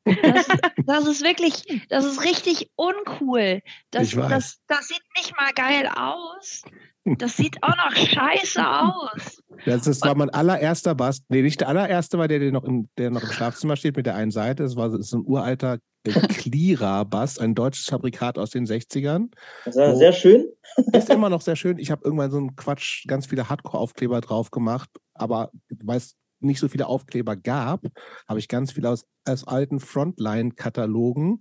Das, 0.05 0.47
das 0.87 1.07
ist 1.07 1.23
wirklich, 1.23 1.85
das 1.89 2.05
ist 2.05 2.23
richtig 2.23 2.71
uncool. 2.75 3.61
Das, 3.91 4.07
Ich 4.07 4.17
weiß. 4.17 4.29
das, 4.29 4.61
das 4.67 4.87
sieht 4.87 5.03
nicht 5.17 5.35
mal 5.37 5.51
geil 5.53 5.89
aus. 5.93 6.63
Das 7.05 7.37
sieht 7.37 7.57
auch 7.63 7.75
noch 7.75 7.95
scheiße 7.95 8.61
aus. 8.67 9.41
Das, 9.65 9.83
das 9.83 10.01
war 10.01 10.15
mein 10.15 10.29
allererster 10.29 10.95
Bass. 10.95 11.21
Nee, 11.29 11.41
nicht 11.41 11.59
der 11.61 11.69
allererste 11.69 12.17
war 12.17 12.27
der, 12.27 12.39
der 12.39 12.51
noch 12.51 12.63
im, 12.63 12.89
der 12.97 13.09
noch 13.09 13.23
im 13.23 13.31
Schlafzimmer 13.31 13.75
steht 13.75 13.95
mit 13.97 14.05
der 14.05 14.15
einen 14.15 14.31
Seite. 14.31 14.63
Das 14.63 14.75
war 14.75 14.89
so- 14.91 14.97
das 14.97 15.07
ist 15.07 15.13
ein 15.13 15.23
uralter 15.25 15.79
äh, 16.05 16.11
Cleara-Bass, 16.27 17.39
ein 17.39 17.55
deutsches 17.55 17.85
Fabrikat 17.87 18.37
aus 18.37 18.51
den 18.51 18.65
60ern. 18.65 19.29
Das 19.65 19.75
war 19.75 19.95
sehr 19.95 20.13
schön. 20.13 20.45
Ist 20.93 21.09
immer 21.09 21.29
noch 21.29 21.41
sehr 21.41 21.55
schön. 21.55 21.77
Ich 21.79 21.89
habe 21.91 22.03
irgendwann 22.05 22.31
so 22.31 22.37
einen 22.37 22.55
Quatsch, 22.55 23.05
ganz 23.07 23.25
viele 23.27 23.49
Hardcore-Aufkleber 23.49 24.21
drauf 24.21 24.51
gemacht, 24.51 24.89
aber 25.13 25.51
weil 25.81 25.97
es 25.97 26.15
nicht 26.41 26.59
so 26.59 26.67
viele 26.69 26.87
Aufkleber 26.87 27.35
gab, 27.35 27.81
habe 28.27 28.39
ich 28.39 28.47
ganz 28.47 28.71
viele 28.71 28.89
aus, 28.89 29.05
aus 29.27 29.45
alten 29.45 29.79
Frontline-Katalogen 29.79 31.39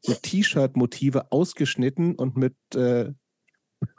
so 0.00 0.14
T-Shirt-Motive 0.14 1.30
ausgeschnitten 1.30 2.14
und 2.14 2.36
mit 2.36 2.54
äh, 2.74 3.12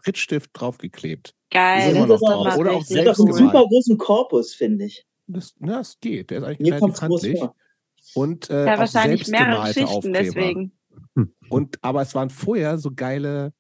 Prittstift 0.04 0.52
draufgeklebt. 0.54 1.34
Geil. 1.52 1.94
Das 1.94 2.10
ist 2.10 2.22
drauf. 2.22 2.48
doch 2.48 2.58
Oder 2.58 2.72
auch 2.72 2.76
einen 2.78 2.84
selbst 2.86 3.18
gemalt. 3.18 3.36
super 3.38 3.66
großen 3.68 3.98
Korpus, 3.98 4.54
finde 4.54 4.86
ich. 4.86 5.06
Das, 5.28 5.54
ja, 5.60 5.80
es 5.80 6.00
geht. 6.00 6.32
Der 6.32 6.40
ist 6.40 6.44
eigentlich 6.44 6.70
Mir 6.70 6.76
relativ 6.82 7.02
handlich. 7.02 7.40
vor. 7.40 7.56
Und 8.16 8.50
äh, 8.50 8.66
Ja, 8.66 8.74
auch 8.76 8.80
wahrscheinlich 8.80 9.28
mehrere 9.28 9.68
Schichten, 9.68 9.86
Aufkleber. 9.88 10.20
deswegen. 10.20 10.72
Und 11.50 11.78
aber 11.84 12.02
es 12.02 12.14
waren 12.16 12.30
vorher 12.30 12.78
so 12.78 12.92
geile, 12.94 13.54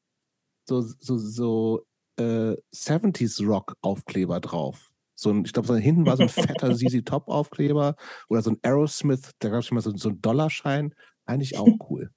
so, 0.67 0.81
so, 0.81 1.17
so 1.17 1.85
äh, 2.17 2.55
70s 2.73 3.45
Rock 3.45 3.75
Aufkleber 3.81 4.39
drauf. 4.39 4.89
So 5.15 5.29
ein, 5.29 5.45
ich 5.45 5.53
glaube, 5.53 5.67
so 5.67 5.75
hinten 5.75 6.05
war 6.05 6.17
so 6.17 6.23
ein 6.23 6.29
fetter 6.29 6.73
ZZ 6.75 7.05
Top 7.05 7.27
Aufkleber 7.29 7.95
oder 8.29 8.41
so 8.41 8.51
ein 8.51 8.57
Aerosmith, 8.63 9.31
da 9.39 9.49
gab 9.49 9.59
es 9.59 9.67
schon 9.67 9.75
mal 9.75 9.81
so, 9.81 9.95
so 9.95 10.09
einen 10.09 10.21
Dollarschein. 10.21 10.93
Eigentlich 11.25 11.57
auch 11.57 11.69
cool. 11.89 12.09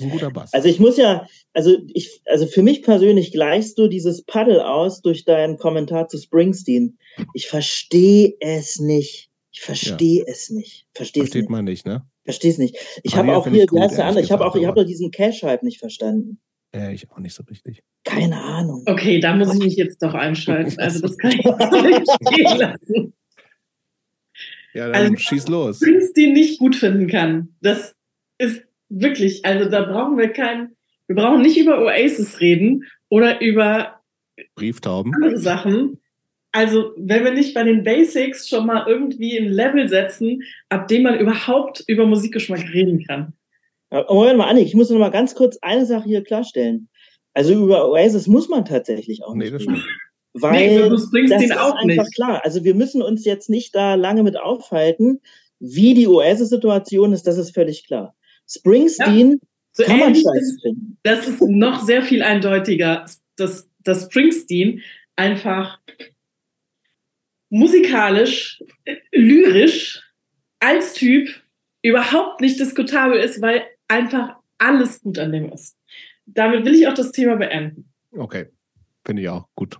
Das 0.00 0.06
ist 0.06 0.12
ein 0.12 0.18
guter 0.18 0.30
Bass. 0.30 0.54
Also 0.54 0.68
ich 0.68 0.80
muss 0.80 0.96
ja, 0.96 1.26
also 1.52 1.76
ich, 1.92 2.22
also 2.24 2.46
für 2.46 2.62
mich 2.62 2.82
persönlich 2.82 3.32
gleichst 3.32 3.78
du 3.78 3.86
dieses 3.86 4.22
Paddel 4.22 4.60
aus 4.60 5.02
durch 5.02 5.24
deinen 5.24 5.58
Kommentar 5.58 6.08
zu 6.08 6.16
Springsteen. 6.18 6.98
Ich 7.34 7.48
verstehe 7.48 8.34
es 8.40 8.78
nicht. 8.80 9.28
Ich 9.52 9.60
verstehe 9.60 10.24
es 10.26 10.48
nicht. 10.50 10.86
Verstehe 10.94 11.22
es 11.24 11.28
Versteht 11.28 11.42
nicht. 11.42 11.50
man 11.50 11.64
nicht, 11.66 11.84
ne? 11.86 12.06
Verstehe 12.24 12.50
es 12.50 12.58
nicht. 12.58 12.76
Ich 13.02 13.14
habe 13.16 13.36
auch 13.36 13.46
hier, 13.46 13.66
gut, 13.66 13.80
andere? 13.80 14.22
Ich 14.22 14.32
habe 14.32 14.46
auch, 14.46 14.56
ich 14.56 14.64
habe 14.66 14.84
diesen 14.86 15.10
Cash-Hype 15.10 15.62
nicht 15.62 15.78
verstanden. 15.78 16.40
Äh, 16.74 16.94
ich 16.94 17.10
auch 17.10 17.18
nicht 17.18 17.34
so 17.34 17.42
richtig. 17.42 17.82
Keine 18.04 18.40
Ahnung. 18.40 18.84
Okay, 18.86 19.20
da 19.20 19.34
muss 19.34 19.52
ich 19.52 19.58
mich 19.60 19.76
jetzt 19.76 20.02
doch 20.02 20.14
einschalten. 20.14 20.78
Also 20.78 21.00
das 21.00 21.18
kann 21.18 21.32
ich 21.32 21.42
so 21.42 21.80
nicht 21.82 22.10
stehen 22.32 22.58
lassen. 22.58 23.12
Ja, 24.72 24.86
dann 24.86 24.94
Also- 24.94 25.16
schieß 25.16 25.48
los. 25.48 25.76
Springsteen 25.76 26.32
nicht 26.32 26.58
gut 26.58 26.76
finden 26.76 27.08
kann. 27.08 27.56
Das 27.60 27.96
ist 28.38 28.62
wirklich, 28.90 29.44
also 29.44 29.70
da 29.70 29.82
brauchen 29.82 30.18
wir 30.18 30.28
keinen, 30.28 30.76
wir 31.06 31.16
brauchen 31.16 31.40
nicht 31.42 31.56
über 31.56 31.80
Oasis 31.82 32.40
reden 32.40 32.84
oder 33.08 33.40
über 33.40 34.00
Brieftauben. 34.54 35.14
andere 35.14 35.38
Sachen. 35.38 35.98
Also, 36.52 36.92
wenn 36.96 37.24
wir 37.24 37.32
nicht 37.32 37.54
bei 37.54 37.62
den 37.62 37.84
Basics 37.84 38.48
schon 38.48 38.66
mal 38.66 38.84
irgendwie 38.88 39.38
ein 39.38 39.48
Level 39.52 39.88
setzen, 39.88 40.42
ab 40.68 40.88
dem 40.88 41.04
man 41.04 41.18
überhaupt 41.18 41.84
über 41.86 42.06
Musikgeschmack 42.06 42.72
reden 42.72 43.04
kann. 43.06 43.32
Aber 43.90 44.12
Moment 44.12 44.38
mal, 44.38 44.48
Annik, 44.48 44.66
ich 44.66 44.74
muss 44.74 44.90
noch 44.90 44.98
mal 44.98 45.10
ganz 45.10 45.34
kurz 45.34 45.58
eine 45.62 45.86
Sache 45.86 46.04
hier 46.08 46.24
klarstellen. 46.24 46.88
Also 47.34 47.52
über 47.64 47.88
Oasis 47.88 48.26
muss 48.26 48.48
man 48.48 48.64
tatsächlich 48.64 49.22
auch 49.22 49.34
Nee, 49.34 49.44
nicht 49.50 49.54
das 49.54 49.62
reden. 49.62 49.84
Weil 50.32 50.52
nee, 50.68 50.78
du 50.78 50.90
das 50.90 51.42
ist 51.42 51.56
auch 51.56 51.74
einfach 51.74 52.04
nicht. 52.04 52.14
klar. 52.14 52.40
Also 52.44 52.64
wir 52.64 52.74
müssen 52.74 53.02
uns 53.02 53.24
jetzt 53.24 53.50
nicht 53.50 53.74
da 53.74 53.94
lange 53.94 54.22
mit 54.22 54.36
aufhalten. 54.36 55.20
Wie 55.58 55.94
die 55.94 56.06
Oasis-Situation 56.08 57.12
ist, 57.12 57.26
das 57.26 57.36
ist 57.36 57.52
völlig 57.52 57.86
klar. 57.86 58.14
Springsteen 58.50 59.40
So 59.72 59.84
kann 59.84 59.98
man 59.98 60.14
scheiße 60.14 60.38
ist, 60.38 60.62
finden. 60.62 60.98
das 61.02 61.28
ist 61.28 61.40
noch 61.42 61.84
sehr 61.84 62.02
viel 62.02 62.22
eindeutiger, 62.22 63.06
dass, 63.36 63.70
dass 63.80 64.04
Springsteen 64.04 64.82
einfach 65.16 65.78
musikalisch, 67.48 68.62
lyrisch 69.12 70.02
als 70.58 70.94
Typ 70.94 71.28
überhaupt 71.82 72.40
nicht 72.40 72.58
diskutabel 72.60 73.18
ist, 73.18 73.40
weil 73.40 73.64
einfach 73.88 74.36
alles 74.58 75.00
gut 75.00 75.18
an 75.18 75.32
dem 75.32 75.50
ist. 75.52 75.76
Damit 76.26 76.64
will 76.64 76.74
ich 76.74 76.86
auch 76.86 76.94
das 76.94 77.12
Thema 77.12 77.36
beenden. 77.36 77.92
Okay. 78.12 78.48
Finde 79.04 79.22
ich 79.22 79.28
auch 79.28 79.48
gut. 79.54 79.78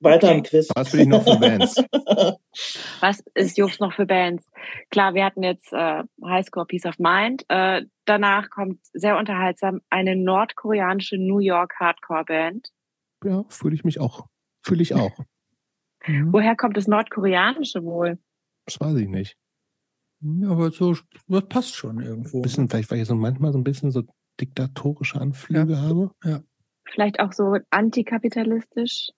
Weiter 0.00 0.32
im 0.32 0.42
Quiz. 0.42 0.68
Was 0.74 0.92
bin 0.92 1.00
ich 1.00 1.06
noch 1.08 1.24
für 1.24 1.38
Bands? 1.38 1.76
Was 3.00 3.22
ist 3.34 3.58
Jobs 3.58 3.80
noch 3.80 3.92
für 3.94 4.06
Bands? 4.06 4.48
Klar, 4.90 5.14
wir 5.14 5.24
hatten 5.24 5.42
jetzt 5.42 5.72
äh, 5.72 6.02
Highscore 6.24 6.66
Peace 6.66 6.86
of 6.86 6.98
Mind. 6.98 7.44
Äh, 7.48 7.82
danach 8.04 8.50
kommt 8.50 8.80
sehr 8.92 9.18
unterhaltsam 9.18 9.80
eine 9.90 10.16
nordkoreanische 10.16 11.18
New 11.18 11.40
York 11.40 11.74
Hardcore 11.78 12.24
Band. 12.24 12.68
Ja, 13.24 13.44
fühle 13.48 13.74
ich 13.74 13.84
mich 13.84 14.00
auch. 14.00 14.26
Fühle 14.62 14.82
ich 14.82 14.94
auch. 14.94 15.12
Mhm. 16.06 16.32
Woher 16.32 16.54
kommt 16.54 16.76
das 16.76 16.86
nordkoreanische 16.86 17.82
wohl? 17.82 18.18
Das 18.66 18.80
weiß 18.80 18.96
ich 18.98 19.08
nicht. 19.08 19.36
Ja, 20.20 20.50
aber 20.50 20.70
so, 20.70 20.96
das 21.26 21.48
passt 21.48 21.74
schon 21.74 22.00
irgendwo. 22.00 22.38
Ein 22.38 22.42
bisschen, 22.42 22.68
vielleicht, 22.68 22.90
weil 22.90 23.00
ich 23.00 23.08
so 23.08 23.16
manchmal 23.16 23.52
so 23.52 23.58
ein 23.58 23.64
bisschen 23.64 23.90
so 23.90 24.04
diktatorische 24.40 25.20
Anflüge 25.20 25.76
habe. 25.82 26.12
Vielleicht 26.86 27.18
auch 27.18 27.32
so 27.32 27.56
antikapitalistisch 27.70 29.08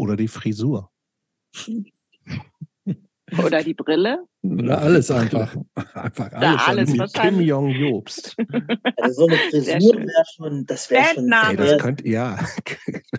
Oder 0.00 0.16
die 0.16 0.28
Frisur. 0.28 0.90
oder 3.44 3.62
die 3.62 3.74
Brille? 3.74 4.24
Oder 4.42 4.80
alles 4.80 5.10
einfach. 5.10 5.54
Einfach 5.94 6.32
alles. 6.32 6.62
alles, 6.66 6.94
Wie 6.94 6.98
was- 6.98 7.12
Kim 7.12 7.22
wahrscheinlich. 7.22 7.48
Jong-Jobst. 7.48 8.36
Also 8.96 9.12
so 9.12 9.26
eine 9.26 9.36
Frisur 9.50 9.98
wäre 9.98 10.24
schon, 10.34 10.64
das 10.64 10.90
wäre 10.90 11.04
schon. 11.14 11.30
Ey, 11.30 11.56
das 11.56 11.82
könnte, 11.82 12.08
ja. 12.08 12.38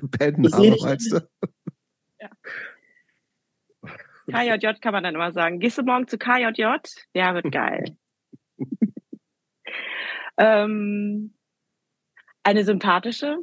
Bandname, 0.01 0.71
weißt 0.71 1.11
du? 1.11 1.29
KJJ 4.31 4.79
kann 4.81 4.93
man 4.93 5.03
dann 5.03 5.13
immer 5.13 5.31
sagen. 5.33 5.59
Gehst 5.59 5.77
du 5.77 5.83
morgen 5.83 6.07
zu 6.07 6.17
KJJ? 6.17 6.63
Ja, 7.13 7.35
wird 7.35 7.51
geil. 7.51 7.95
ähm, 10.37 11.35
eine 12.41 12.65
sympathische, 12.65 13.37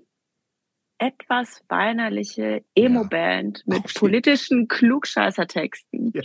etwas 0.99 1.63
weinerliche 1.69 2.63
Emo-Band 2.75 3.63
mit 3.67 3.79
Oh, 3.85 3.89
shit. 3.89 3.99
politischen 3.99 4.69
Klugscheißertexten. 4.69 6.13
Ja, 6.15 6.23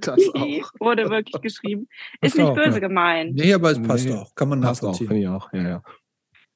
das 0.00 0.18
auch. 0.34 0.70
Wurde 0.80 1.10
wirklich 1.10 1.40
geschrieben. 1.42 1.88
Ist 2.22 2.36
nicht 2.36 2.46
auch, 2.46 2.54
böse 2.54 2.74
ja. 2.74 2.78
gemeint. 2.78 3.34
Nee, 3.34 3.52
aber 3.52 3.70
es 3.72 3.82
passt 3.82 4.06
Nee, 4.06 4.14
auch. 4.14 4.34
Kann 4.34 4.48
man 4.48 4.60
Passt 4.62 4.82
auch, 4.82 4.88
nachvollziehen. 4.92 5.08
finde 5.08 5.22
ich 5.22 5.28
auch. 5.28 5.52
Ja, 5.52 5.68
ja. 5.68 5.82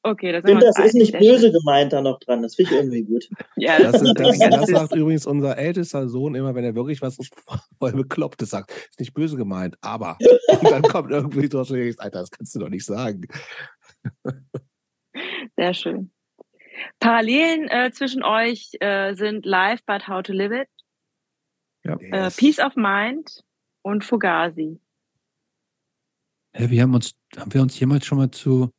Okay, 0.04 0.32
das 0.32 0.44
Ich 0.44 0.50
finde, 0.50 0.64
das 0.64 0.78
ist 0.78 0.94
nicht 0.94 1.12
böse 1.18 1.40
schön. 1.40 1.52
gemeint 1.52 1.92
da 1.92 2.00
noch 2.00 2.18
dran. 2.20 2.40
Das 2.40 2.54
finde 2.54 2.70
ich 2.72 2.76
irgendwie 2.78 3.02
gut. 3.02 3.28
Ja, 3.56 3.78
Das, 3.78 3.92
das, 3.92 4.02
ist, 4.02 4.14
das, 4.18 4.38
das 4.38 4.66
sagt 4.68 4.94
übrigens 4.94 5.26
unser 5.26 5.58
ältester 5.58 6.08
Sohn 6.08 6.34
immer, 6.36 6.54
wenn 6.54 6.64
er 6.64 6.74
wirklich 6.74 7.02
was 7.02 7.18
voll 7.78 7.92
Beklopptes 7.92 8.50
sagt. 8.50 8.70
Ist 8.90 9.00
nicht 9.00 9.12
böse 9.12 9.36
gemeint, 9.36 9.76
aber. 9.82 10.16
Und 10.60 10.70
dann 10.70 10.82
kommt 10.82 11.10
irgendwie 11.10 11.48
so, 11.50 11.58
Alter, 11.58 12.20
das 12.20 12.30
kannst 12.30 12.54
du 12.54 12.60
doch 12.60 12.68
nicht 12.70 12.86
sagen. 12.86 13.26
Sehr 15.56 15.74
schön. 15.74 16.10
Parallelen 17.00 17.68
äh, 17.68 17.90
zwischen 17.92 18.22
euch 18.22 18.72
äh, 18.80 19.14
sind 19.14 19.44
Live 19.46 19.84
but 19.84 20.08
How 20.08 20.22
to 20.22 20.32
Live 20.32 20.52
It, 20.52 20.68
äh, 21.84 22.30
Peace 22.30 22.58
of 22.58 22.76
Mind 22.76 23.44
und 23.82 24.04
Fugazi. 24.04 24.80
Hä, 26.52 26.70
wir 26.70 26.82
haben 26.82 26.94
uns, 26.94 27.14
haben 27.36 27.52
wir 27.52 27.62
uns 27.62 27.78
jemals 27.78 28.06
schon 28.06 28.18
mal 28.18 28.30
zu. 28.30 28.70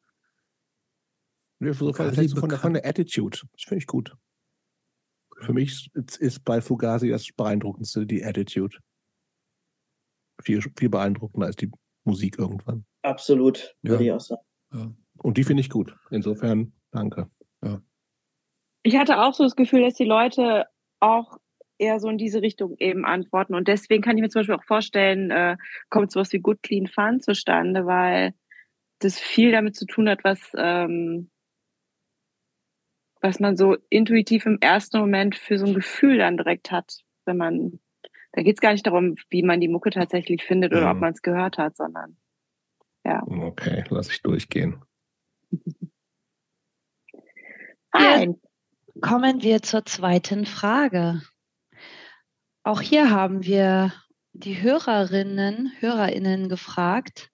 Ja, 1.62 1.74
so 1.74 1.92
von, 1.94 2.14
von, 2.14 2.16
der, 2.16 2.36
bekannt. 2.36 2.62
von 2.62 2.74
der 2.74 2.86
Attitude. 2.86 3.40
Das 3.54 3.64
finde 3.64 3.80
ich 3.80 3.88
gut. 3.88 4.16
Für 5.42 5.54
mich 5.54 5.90
ist, 5.94 6.18
ist 6.18 6.44
bei 6.44 6.62
Fugazi 6.62 7.10
das 7.10 7.28
beeindruckendste 7.36 8.06
die 8.06 8.24
Attitude. 8.24 8.78
Viel, 10.42 10.62
viel 10.62 10.90
beeindruckender 10.90 11.48
als 11.48 11.56
die 11.58 11.70
Musik 12.06 12.40
irgendwann. 12.40 12.86
Absolut, 13.02 13.76
Ja. 13.82 13.92
würde 13.92 14.04
ich 14.06 14.12
auch 14.12 14.20
sagen. 14.20 14.42
Ja. 14.74 14.94
Und 15.18 15.38
die 15.38 15.44
finde 15.44 15.62
ich 15.62 15.70
gut. 15.70 15.94
Insofern, 16.12 16.74
danke. 16.92 17.30
Ich 18.90 18.98
hatte 18.98 19.22
auch 19.22 19.36
so 19.36 19.44
das 19.44 19.56
Gefühl, 19.56 19.84
dass 19.84 19.94
die 19.94 20.04
Leute 20.04 20.66
auch 21.00 21.38
eher 21.78 22.00
so 22.00 22.10
in 22.10 22.18
diese 22.18 22.42
Richtung 22.42 22.76
eben 22.80 23.06
antworten. 23.06 23.54
Und 23.54 23.68
deswegen 23.68 24.02
kann 24.02 24.18
ich 24.18 24.24
mir 24.24 24.30
zum 24.30 24.40
Beispiel 24.40 24.56
auch 24.56 24.64
vorstellen, 24.64 25.30
äh, 25.30 25.58
kommt 25.92 26.12
sowas 26.12 26.34
wie 26.34 26.40
Good 26.40 26.64
Clean 26.64 26.88
Fun 26.88 27.22
zustande, 27.22 27.86
weil 27.86 28.34
das 28.98 29.20
viel 29.20 29.52
damit 29.52 29.76
zu 29.76 29.86
tun 29.86 30.10
hat, 30.10 30.24
was, 30.24 30.40
ähm, 30.58 31.30
was 33.22 33.40
man 33.40 33.56
so 33.56 33.78
intuitiv 33.92 34.48
im 34.48 34.58
ersten 34.60 34.98
Moment 34.98 35.36
für 35.36 35.60
so 35.60 35.68
ein 35.68 35.76
Gefühl 35.76 36.18
dann 36.18 36.38
direkt 36.38 36.72
hat, 36.72 37.04
wenn 37.26 37.38
man, 37.38 37.80
da 38.32 38.42
geht 38.42 38.56
es 38.56 38.60
gar 38.60 38.72
nicht 38.72 38.88
darum, 38.88 39.18
wie 39.30 39.44
man 39.44 39.62
die 39.62 39.68
Mucke 39.68 39.92
tatsächlich 39.92 40.44
findet 40.44 40.74
oder 40.74 40.88
Mhm. 40.88 40.96
ob 40.96 41.02
man 41.02 41.14
es 41.14 41.22
gehört 41.22 41.60
hat, 41.60 41.78
sondern 41.78 42.18
Okay, 43.28 43.84
lass 43.90 44.10
ich 44.10 44.24
durchgehen. 44.24 44.84
Fein. 47.92 48.42
Kommen 49.02 49.44
wir 49.44 49.62
zur 49.62 49.86
zweiten 49.86 50.46
Frage. 50.46 51.22
Auch 52.64 52.82
hier 52.82 53.12
haben 53.12 53.46
wir 53.46 53.94
die 54.34 54.62
Hörerinnen, 54.62 55.72
Hörerinnen 55.80 56.50
gefragt, 56.50 57.32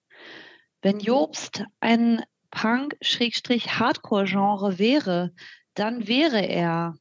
wenn 0.82 1.00
Jobst 1.00 1.64
ein 1.80 2.22
Punk-Hardcore-Genre 2.50 4.78
wäre, 4.78 5.34
dann 5.74 6.06
wäre 6.06 6.46
er. 6.46 6.94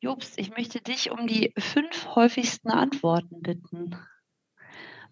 Jobst, 0.00 0.38
ich 0.38 0.50
möchte 0.50 0.80
dich 0.80 1.10
um 1.10 1.26
die 1.26 1.52
fünf 1.58 2.14
häufigsten 2.14 2.70
Antworten 2.70 3.42
bitten. 3.42 3.96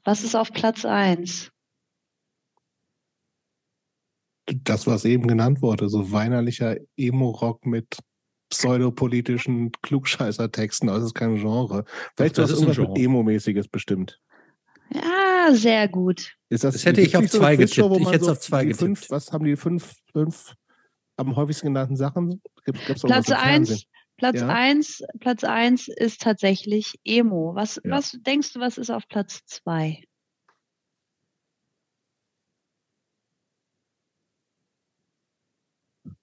Was 0.04 0.22
ist 0.22 0.34
auf 0.34 0.52
Platz 0.52 0.84
1? 0.84 1.50
Das, 4.46 4.86
was 4.86 5.04
eben 5.04 5.26
genannt 5.26 5.60
wurde, 5.60 5.88
so 5.88 6.12
weinerlicher 6.12 6.76
Emo-Rock 6.96 7.66
mit 7.66 7.98
pseudopolitischen 8.50 9.72
Klugscheißer-Texten, 9.82 10.88
aber 10.88 10.98
es 10.98 11.04
ist 11.04 11.14
kein 11.14 11.36
Genre. 11.36 11.84
Vielleicht 12.16 12.38
das 12.38 12.50
ist 12.50 12.60
irgendwas 12.60 12.88
mit. 12.88 12.98
Emo-mäßiges 12.98 13.68
bestimmt. 13.68 14.20
Ja, 14.92 15.48
sehr 15.52 15.88
gut. 15.88 16.34
Ist 16.48 16.64
das, 16.64 16.74
Das 16.74 16.84
hätte 16.86 17.00
ich 17.00 17.16
auf 17.16 17.28
so 17.28 17.38
zwei 17.38 17.56
Quizshow, 17.56 17.88
getippt. 17.88 18.06
Ich 18.06 18.12
hätte 18.12 18.24
so 18.24 18.32
auf 18.32 18.40
zwei 18.40 18.64
die 18.64 18.74
fünf, 18.74 19.00
getippt. 19.00 19.10
Was 19.10 19.32
haben 19.32 19.44
die 19.44 19.56
fünf, 19.56 19.94
fünf 20.12 20.54
am 21.16 21.34
häufigsten 21.34 21.68
genannten 21.68 21.96
Sachen? 21.96 22.40
Gibt, 22.64 22.84
Platz? 22.84 23.30
1 23.30 23.86
Platz 24.16 24.40
Ja. 24.40 24.48
eins, 24.48 25.02
Platz 25.20 25.44
eins 25.44 25.88
ist 25.88 26.22
tatsächlich 26.22 26.98
Emo. 27.04 27.54
Was, 27.54 27.76
Ja. 27.84 27.90
was 27.96 28.12
denkst 28.12 28.54
du, 28.54 28.60
was 28.60 28.78
ist 28.78 28.90
auf 28.90 29.06
Platz 29.08 29.44
2? 29.46 30.02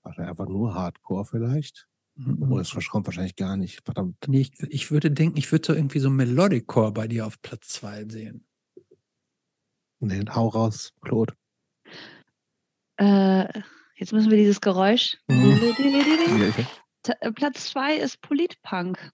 War 0.02 0.14
der 0.16 0.30
einfach 0.30 0.48
nur 0.48 0.74
Hardcore 0.74 1.26
vielleicht? 1.26 1.88
Oh, 2.16 2.58
das 2.58 2.74
kommt 2.88 3.08
wahrscheinlich 3.08 3.36
gar 3.36 3.58
nicht. 3.58 3.82
Verdammt. 3.84 4.18
Nee, 4.28 4.42
ich, 4.42 4.52
ich 4.70 4.92
würde 4.92 5.10
denken, 5.10 5.38
ich 5.38 5.52
würde 5.52 5.66
so 5.66 5.74
irgendwie 5.74 6.00
so 6.00 6.10
Melodic 6.10 6.68
Core 6.68 6.92
bei 6.92 7.08
dir 7.08 7.26
auf 7.26 7.42
Platz 7.42 7.70
2 7.70 8.06
sehen. 8.10 8.46
Nee, 10.00 10.24
hau 10.30 10.50
raus, 10.50 10.94
Claude. 11.02 11.34
Äh, 12.98 13.48
jetzt 13.96 14.14
müssen 14.14 14.30
wir 14.30 14.38
dieses 14.38 14.62
Geräusch. 14.62 15.18
Mhm. 15.28 15.60
Platz 17.36 17.72
2 17.72 17.98
ist 17.98 18.22
Politpunk. 18.22 19.12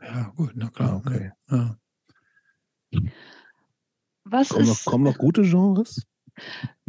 Ja, 0.00 0.32
gut, 0.36 0.52
na 0.54 0.66
ah, 0.66 0.70
klar. 0.70 0.96
okay. 0.96 1.32
Ja. 1.50 1.76
Was 4.24 4.50
Kommen 4.50 4.66
noch, 4.66 4.72
ist. 4.72 4.84
kommen 4.84 5.04
noch 5.04 5.18
gute 5.18 5.42
Genres? 5.42 6.06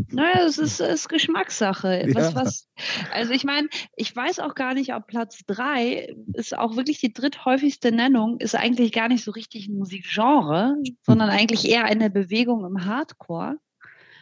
Naja, 0.09 0.45
es 0.45 0.57
ist, 0.57 0.79
ist 0.79 1.09
Geschmackssache. 1.09 2.05
Ja. 2.07 2.15
Was, 2.15 2.35
was, 2.35 2.67
also 3.11 3.33
ich 3.33 3.43
meine, 3.43 3.67
ich 3.95 4.15
weiß 4.15 4.39
auch 4.39 4.55
gar 4.55 4.73
nicht, 4.73 4.93
ob 4.93 5.07
Platz 5.07 5.39
3 5.47 6.15
ist 6.33 6.57
auch 6.57 6.75
wirklich 6.75 6.99
die 6.99 7.13
dritthäufigste 7.13 7.91
Nennung, 7.91 8.39
ist 8.39 8.55
eigentlich 8.55 8.91
gar 8.91 9.07
nicht 9.07 9.23
so 9.23 9.31
richtig 9.31 9.67
ein 9.67 9.77
Musikgenre, 9.77 10.75
sondern 11.01 11.29
eigentlich 11.29 11.67
eher 11.67 11.85
eine 11.85 12.09
Bewegung 12.09 12.65
im 12.65 12.85
Hardcore. 12.85 13.57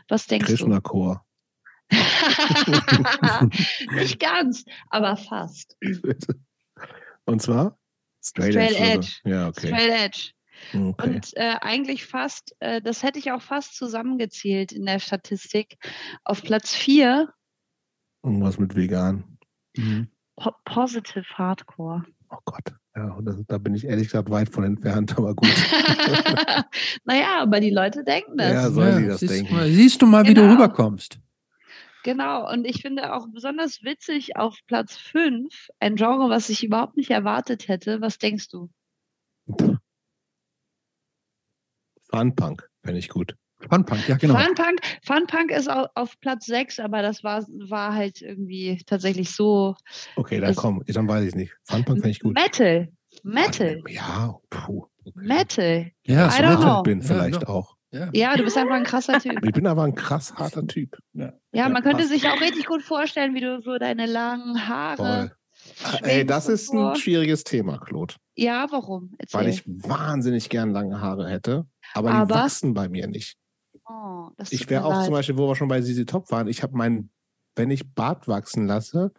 Was 0.07 0.27
denkst 0.27 0.47
du? 0.47 0.55
Krishna 0.55 0.79
Chor. 0.81 1.25
nicht 3.93 4.19
ganz, 4.19 4.63
aber 4.89 5.17
fast. 5.17 5.77
Und 7.25 7.41
zwar? 7.41 7.77
Straight, 8.23 8.53
Straight 8.53 8.79
Edge. 8.79 8.83
Edge. 8.83 9.19
Ja, 9.25 9.47
okay. 9.47 9.67
Straight 9.67 9.89
Edge. 9.89 10.31
Okay. 10.73 11.09
Und 11.15 11.37
äh, 11.37 11.55
eigentlich 11.61 12.05
fast, 12.05 12.55
äh, 12.59 12.81
das 12.81 13.03
hätte 13.03 13.19
ich 13.19 13.31
auch 13.31 13.41
fast 13.41 13.75
zusammengezählt 13.75 14.71
in 14.71 14.85
der 14.85 14.99
Statistik. 14.99 15.77
Auf 16.23 16.41
Platz 16.43 16.73
4 16.73 17.29
Irgendwas 18.23 18.59
mit 18.59 18.75
vegan. 18.75 19.37
Mhm. 19.75 20.07
po 20.35 20.51
Positive 20.65 21.25
Hardcore. 21.37 22.03
Oh 22.29 22.37
Gott. 22.45 22.73
Ja, 22.95 23.13
und 23.13 23.25
das, 23.25 23.37
da 23.47 23.57
bin 23.57 23.73
ich 23.73 23.85
ehrlich 23.85 24.07
gesagt 24.07 24.29
weit 24.29 24.49
von 24.49 24.63
entfernt, 24.63 25.11
aber 25.17 25.33
gut. 25.33 25.49
naja, 27.05 27.41
aber 27.41 27.59
die 27.59 27.69
Leute 27.69 28.03
denken 28.03 28.37
das. 28.37 28.51
Ja, 28.53 28.69
sollen 28.69 29.03
die 29.03 29.07
das 29.07 29.19
siehst, 29.21 29.33
denken? 29.33 29.55
Mal, 29.55 29.69
siehst 29.69 30.01
du 30.01 30.05
mal, 30.05 30.25
wie 30.25 30.33
du 30.33 30.41
Genau. 30.41 30.53
rüberkommst. 30.53 31.19
Genau, 32.03 32.51
und 32.51 32.65
ich 32.65 32.81
finde 32.81 33.13
auch 33.13 33.27
besonders 33.31 33.83
witzig 33.83 34.35
auf 34.35 34.57
Platz 34.65 34.97
5 34.97 35.69
ein 35.79 35.95
Genre, 35.95 36.29
was 36.29 36.49
ich 36.49 36.63
überhaupt 36.63 36.97
nicht 36.97 37.11
erwartet 37.11 37.67
hätte. 37.67 38.01
Was 38.01 38.17
denkst 38.17 38.49
du? 38.49 38.69
Funpunk, 42.11 42.67
fände 42.83 42.99
ich 42.99 43.09
gut. 43.09 43.35
Funpunk, 43.69 44.07
ja, 44.09 44.17
genau. 44.17 44.35
Funpunk, 44.39 44.79
Funpunk 45.05 45.51
ist 45.51 45.69
au- 45.69 45.87
auf 45.95 46.19
Platz 46.19 46.45
6, 46.47 46.79
aber 46.79 47.01
das 47.03 47.23
war, 47.23 47.43
war 47.69 47.93
halt 47.93 48.21
irgendwie 48.21 48.81
tatsächlich 48.87 49.31
so. 49.31 49.75
Okay, 50.15 50.39
dann 50.39 50.55
komm, 50.55 50.83
dann 50.87 51.07
weiß 51.07 51.25
ich 51.27 51.35
nicht. 51.35 51.53
Funpunk 51.65 51.99
fände 51.99 52.09
ich 52.09 52.19
gut. 52.19 52.33
Metal. 52.35 52.89
Metal. 53.23 53.81
Ja, 53.87 54.35
puh. 54.49 54.85
Okay. 55.03 55.11
Metal. 55.27 55.91
Ja, 56.05 56.27
I 56.27 56.31
so 56.31 56.37
don't 56.37 56.49
Metal. 56.49 56.57
know. 56.63 56.81
bin 56.83 57.01
Ja, 57.01 57.07
vielleicht 57.07 57.43
doch. 57.43 57.49
auch. 57.49 57.75
Ja. 57.93 58.09
Ja, 58.13 58.37
du 58.37 58.43
bist 58.43 58.57
einfach 58.57 58.75
ein 58.75 58.83
krasser 58.85 59.19
Typ. 59.19 59.43
Ich 59.43 59.51
bin 59.51 59.67
aber 59.67 59.83
ein 59.83 59.93
krass 59.95 60.33
harter 60.35 60.65
Typ. 60.65 60.97
Ja, 61.13 61.33
Ja, 61.51 61.67
man 61.69 61.83
könnte 61.83 61.97
passt. 62.03 62.09
sich 62.09 62.27
auch 62.29 62.39
richtig 62.39 62.65
gut 62.65 62.81
vorstellen, 62.81 63.35
wie 63.35 63.41
du 63.41 63.61
so 63.61 63.77
deine 63.77 64.05
langen 64.05 64.67
Haare. 64.69 65.35
Ey, 66.03 66.25
das 66.25 66.47
ist 66.47 66.73
ein 66.73 66.95
schwieriges 66.95 67.43
Thema, 67.43 67.77
Claude. 67.79 68.15
Ja, 68.35 68.65
warum? 68.71 69.13
Erzähl. 69.17 69.41
Weil 69.41 69.47
ich 69.49 69.63
wahnsinnig 69.67 70.49
gern 70.49 70.71
lange 70.71 71.01
Haare 71.01 71.27
hätte, 71.29 71.65
aber, 71.93 72.11
Aber? 72.11 72.25
die 72.25 72.39
wachsen 72.39 72.73
bei 72.73 72.89
mir 72.89 73.07
nicht. 73.07 73.37
oh, 73.87 74.29
das 74.37 74.51
Ich 74.51 74.69
wäre 74.69 74.85
auch 74.85 74.91
leid. 74.93 75.05
zum 75.05 75.13
Beispiel, 75.13 75.37
wo 75.37 75.47
wir 75.47 75.55
schon 75.55 75.67
bei 75.67 75.81
Sisi 75.81 76.05
Top 76.05 76.31
waren, 76.31 76.47
ich 76.47 76.63
habe 76.63 76.75
meinen, 76.75 77.11
wenn 77.55 77.71
ich 77.71 77.93
Bart 77.93 78.27
wachsen 78.27 78.67
lasse, 78.67 79.11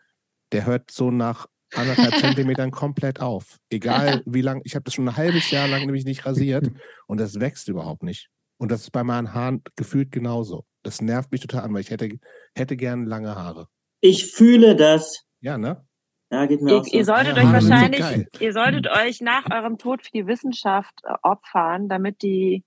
der 0.53 0.66
hört 0.66 0.90
so 0.90 1.11
nach 1.11 1.47
anderthalb 1.74 2.15
Zentimetern 2.19 2.70
komplett 2.70 3.20
auf. 3.20 3.59
Egal 3.70 4.23
wie 4.27 4.43
lang, 4.43 4.61
ich 4.65 4.74
habe 4.74 4.85
das 4.85 4.94
schon 4.94 5.09
ein 5.09 5.16
halbes 5.16 5.51
Jahr 5.51 5.69
lang 5.69 5.81
nämlich 5.86 6.05
nicht 6.05 6.27
rasiert 6.27 6.70
und 7.07 7.19
das 7.19 7.40
wächst 7.40 7.69
überhaupt 7.69 8.03
nicht. 8.03 8.28
Und 8.59 8.70
das 8.70 8.82
ist 8.82 8.90
bei 8.93 9.03
meinen 9.03 9.35
Haaren 9.35 9.62
gefühlt 9.77 10.12
genauso. 10.12 10.65
Das 10.82 11.01
nervt 11.01 11.32
mich 11.32 11.40
total 11.40 11.62
an, 11.65 11.74
weil 11.74 11.81
ich 11.81 11.90
hätte, 11.90 12.09
hätte 12.55 12.77
gern 12.77 13.07
lange 13.07 13.35
Haare. 13.35 13.69
Ich 14.01 14.32
fühle 14.32 14.77
das. 14.77 15.24
Ja, 15.40 15.59
ne? 15.59 15.85
Ja, 16.32 16.46
geht 16.46 16.62
mir 16.62 16.70
Ihr, 16.70 16.78
auch 16.78 16.84
so. 16.84 16.96
ihr 16.96 17.04
solltet 17.04 17.36
Ja, 17.36 17.42
euch 17.42 17.48
so 17.48 17.68
wahrscheinlich, 17.68 18.26
ihr 18.40 18.52
solltet 18.54 18.88
euch 18.88 19.20
nach 19.20 19.50
eurem 19.52 19.76
Tod 19.76 20.02
für 20.02 20.10
die 20.12 20.26
Wissenschaft 20.26 20.94
äh, 21.04 21.12
opfern, 21.22 21.90
damit 21.90 22.22
die 22.22 22.64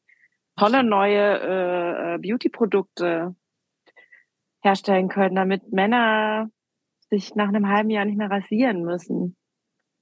tolle 0.55 0.83
neue 0.83 1.39
äh, 1.39 2.13
äh, 2.13 2.17
Beauty-Produkte 2.19 3.35
herstellen 4.61 5.09
können, 5.09 5.35
damit 5.35 5.71
Männer 5.71 6.51
sich 7.09 7.33
nach 7.33 7.47
einem 7.47 7.67
halben 7.67 7.89
Jahr 7.89 8.05
nicht 8.05 8.17
mehr 8.17 8.29
rasieren 8.29 8.83
müssen. 8.83 9.35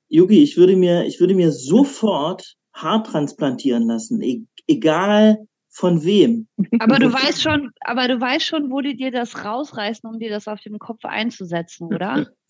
Yugi, 0.10 0.44
ich 0.44 0.58
würde 0.58 0.76
mir, 0.76 1.06
ich 1.06 1.22
würde 1.22 1.34
mir 1.34 1.54
sofort 1.54 2.56
Haar 2.74 3.04
transplantieren 3.04 3.88
lassen, 3.88 4.22
e 4.22 4.44
egal 4.68 5.38
von 5.70 6.04
wem. 6.04 6.48
Aber 6.80 7.00
du 7.00 7.14
weißt 7.14 7.42
schon, 7.42 7.72
aber 7.80 8.10
du 8.10 8.20
weißt 8.20 8.46
schon, 8.46 8.70
wo 8.70 8.82
die 8.82 8.98
dir 8.98 9.12
das 9.12 9.46
rausreißen, 9.46 10.10
um 10.10 10.20
dir 10.20 10.30
das 10.30 10.50
auf 10.50 10.60
dem 10.60 10.80
Kopf 10.80 11.06
einzusetzen, 11.06 11.88
oder? 11.88 12.28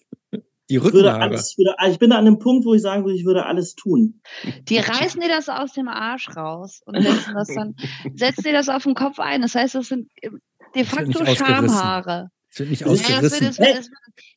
Die 0.69 0.76
Ich, 0.76 0.84
würde 0.84 0.99
Rückenhaare. 0.99 1.22
alles, 1.22 1.57
würde, 1.57 1.76
ich 1.90 1.99
bin 1.99 2.11
an 2.11 2.19
einem 2.19 2.40
Punkt, 2.40 2.65
wo 2.65 2.73
ich 2.73 2.81
sagen 2.81 3.03
würde, 3.03 3.18
ich 3.18 3.26
würde 3.26 3.45
alles 3.45 3.76
tun. 3.76 4.22
Die 4.64 4.77
reißen 4.77 5.19
dir 5.19 5.27
das 5.27 5.49
aus 5.49 5.73
dem 5.73 5.88
Arsch 5.88 6.30
raus 6.35 6.81
und 6.85 7.02
setzen 7.02 7.34
das 7.35 7.48
dann, 7.53 7.76
setzen 8.15 8.44
dir 8.44 8.53
das 8.53 8.69
auf 8.69 8.84
den 8.84 8.95
Kopf 8.95 9.19
ein. 9.19 9.41
Das 9.41 9.56
heißt, 9.56 9.76
das 9.76 9.88
sind 9.88 10.10
äh, 10.22 10.30
de 10.76 10.85
facto. 10.85 11.26
Schamhaare. 11.26 12.30
Es 12.49 12.60
wird 12.60 12.69
nicht 12.69 12.85
ausgerissen. 12.85 13.48
Es 13.48 13.60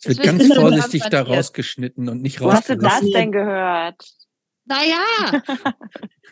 wird 0.08 0.22
ganz 0.22 0.54
vorsichtig 0.54 1.02
da 1.10 1.22
rausgeschnitten 1.22 2.08
und 2.08 2.22
nicht 2.22 2.40
Wo 2.40 2.50
hast 2.50 2.68
du 2.70 2.76
das 2.76 3.00
denn 3.00 3.30
gehört? 3.30 4.02
Naja, 4.66 5.42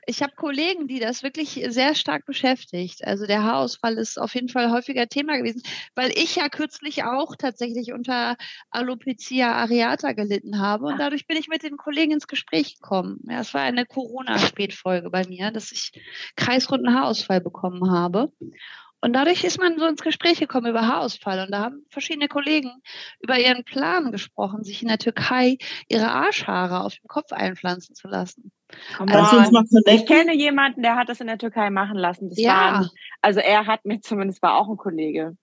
ich 0.07 0.23
habe 0.23 0.35
Kollegen, 0.35 0.89
die 0.89 0.99
das 0.99 1.23
wirklich 1.23 1.65
sehr 1.69 1.95
stark 1.95 2.27
beschäftigt. 2.27 3.05
Also 3.05 3.27
der 3.27 3.45
Haarausfall 3.45 3.97
ist 3.97 4.19
auf 4.19 4.35
jeden 4.35 4.49
Fall 4.49 4.71
häufiger 4.71 5.09
Thema 5.09 5.37
gewesen, 5.37 5.63
weil 5.95 6.11
ich 6.11 6.37
ja 6.37 6.49
kürzlich 6.49 7.05
auch 7.05 7.37
tatsächlich 7.37 7.93
unter 7.93 8.37
Alopecia 8.71 9.53
areata 9.53 10.13
gelitten 10.13 10.59
habe 10.59 10.87
und 10.87 10.99
dadurch 10.99 11.27
bin 11.27 11.37
ich 11.37 11.49
mit 11.49 11.63
den 11.63 11.77
Kollegen 11.77 12.13
ins 12.13 12.27
Gespräch 12.27 12.77
gekommen. 12.77 13.21
Ja, 13.29 13.41
es 13.41 13.55
war 13.55 13.63
eine 13.63 13.87
Corona-Spätfolge 13.87 15.11
bei 15.11 15.27
mir, 15.27 15.53
dass 15.53 15.73
ich 15.73 15.93
kreisrunden 16.37 16.95
Haarausfall 16.95 17.41
bekommen 17.41 17.91
habe. 17.91 18.33
Und 19.05 19.13
dadurch 19.13 19.45
ist 19.45 19.59
man 19.61 19.79
so 19.79 19.85
ins 19.85 20.03
Gespräch 20.03 20.41
gekommen 20.41 20.69
über 20.71 20.89
Haarausfall. 20.89 21.45
Und 21.45 21.51
da 21.51 21.61
haben 21.61 21.85
verschiedene 21.91 22.27
Kollegen 22.27 22.71
über 23.21 23.39
ihren 23.39 23.63
Plan 23.63 24.11
gesprochen, 24.13 24.65
sich 24.65 24.81
in 24.81 24.89
der 24.89 24.97
Türkei 24.97 25.59
ihre 25.89 26.11
Arschhaare 26.11 26.81
auf 26.83 26.95
dem 26.95 27.07
Kopf 27.07 27.31
einpflanzen 27.31 27.95
zu 27.95 28.09
lassen. 28.09 28.51
Mal 29.05 29.51
Ich 29.89 30.07
kenne 30.07 30.35
jemanden, 30.35 30.81
der 30.81 30.97
hat 30.97 31.11
das 31.11 31.21
in 31.21 31.27
der 31.27 31.37
Türkei 31.37 31.69
machen 31.69 31.99
lassen. 31.99 32.31
Das 32.31 32.41
Ja. 32.41 32.55
war 32.55 32.81
ein, 32.81 32.89
also 33.21 33.41
er 33.41 33.67
hat 33.67 33.85
mir 33.85 34.01
zumindest, 34.01 34.41
war 34.41 34.57
auch 34.57 34.71
ein 34.71 34.79
Kollege, 34.79 35.37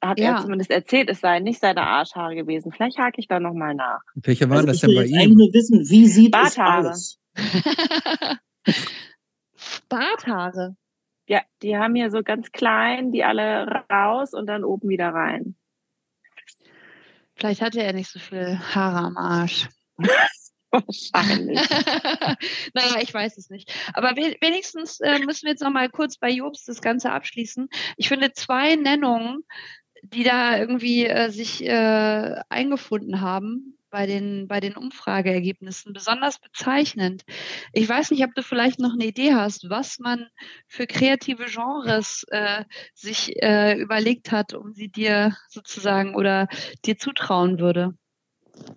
hat 0.00 0.20
Ja. 0.20 0.34
er 0.36 0.40
zumindest 0.40 0.70
erzählt, 0.70 1.10
es 1.10 1.18
seien 1.18 1.42
nicht 1.42 1.58
seine 1.58 1.82
Arschhaare 1.82 2.36
gewesen. 2.36 2.70
Vielleicht 2.70 2.98
hake 2.98 3.18
ich 3.20 3.26
da 3.26 3.40
nochmal 3.40 3.74
nach. 3.74 3.98
Welche 4.14 4.48
waren 4.48 4.58
Also 4.58 4.66
das 4.68 4.76
ich 4.76 4.82
denn 4.82 4.94
bei 4.94 5.06
ihm? 5.06 5.18
eigentlich 5.18 5.36
nur 5.38 5.52
wissen, 5.52 5.80
wie 5.90 6.06
sieht 6.06 6.36
es 6.36 6.54
Barthaare. 6.54 6.90
aus? 6.90 7.18
Barthaare. 9.88 10.76
Ja, 11.28 11.42
die 11.62 11.76
haben 11.76 11.94
hier 11.94 12.10
so 12.10 12.22
ganz 12.22 12.50
klein, 12.52 13.12
die 13.12 13.22
alle 13.22 13.84
raus 13.92 14.32
und 14.32 14.46
dann 14.46 14.64
oben 14.64 14.88
wieder 14.88 15.10
rein. 15.10 15.56
Vielleicht 17.34 17.60
hatte 17.60 17.82
er 17.82 17.92
nicht 17.92 18.10
so 18.10 18.18
viel 18.18 18.58
Haare 18.58 18.98
am 18.98 19.16
Arsch. 19.16 19.68
Wahrscheinlich. 20.70 21.60
naja, 22.74 23.00
ich 23.00 23.12
weiß 23.12 23.36
es 23.36 23.50
nicht. 23.50 23.72
Aber 23.92 24.16
we 24.16 24.36
wenigstens 24.40 25.00
äh, 25.00 25.18
müssen 25.20 25.44
wir 25.44 25.50
jetzt 25.50 25.62
noch 25.62 25.70
mal 25.70 25.88
kurz 25.88 26.18
bei 26.18 26.30
Jobs 26.30 26.64
das 26.64 26.80
Ganze 26.80 27.12
abschließen. 27.12 27.68
Ich 27.96 28.08
finde 28.08 28.32
zwei 28.32 28.76
Nennungen, 28.76 29.44
die 30.02 30.24
da 30.24 30.58
irgendwie 30.58 31.06
äh, 31.06 31.30
sich 31.30 31.64
äh, 31.64 32.40
eingefunden 32.48 33.20
haben, 33.20 33.77
bei 33.90 34.06
den, 34.06 34.48
bei 34.48 34.60
den 34.60 34.76
Umfrageergebnissen 34.76 35.92
besonders 35.92 36.38
bezeichnend. 36.38 37.24
Ich 37.72 37.88
weiß 37.88 38.10
nicht, 38.10 38.24
ob 38.24 38.34
du 38.34 38.42
vielleicht 38.42 38.78
noch 38.78 38.92
eine 38.92 39.06
Idee 39.06 39.34
hast, 39.34 39.68
was 39.70 39.98
man 39.98 40.26
für 40.66 40.86
kreative 40.86 41.46
Genres 41.46 42.24
äh, 42.28 42.64
sich 42.94 43.42
äh, 43.42 43.78
überlegt 43.78 44.32
hat, 44.32 44.54
um 44.54 44.72
sie 44.72 44.88
dir 44.88 45.36
sozusagen 45.48 46.14
oder 46.14 46.48
dir 46.84 46.98
zutrauen 46.98 47.58
würde, 47.58 47.94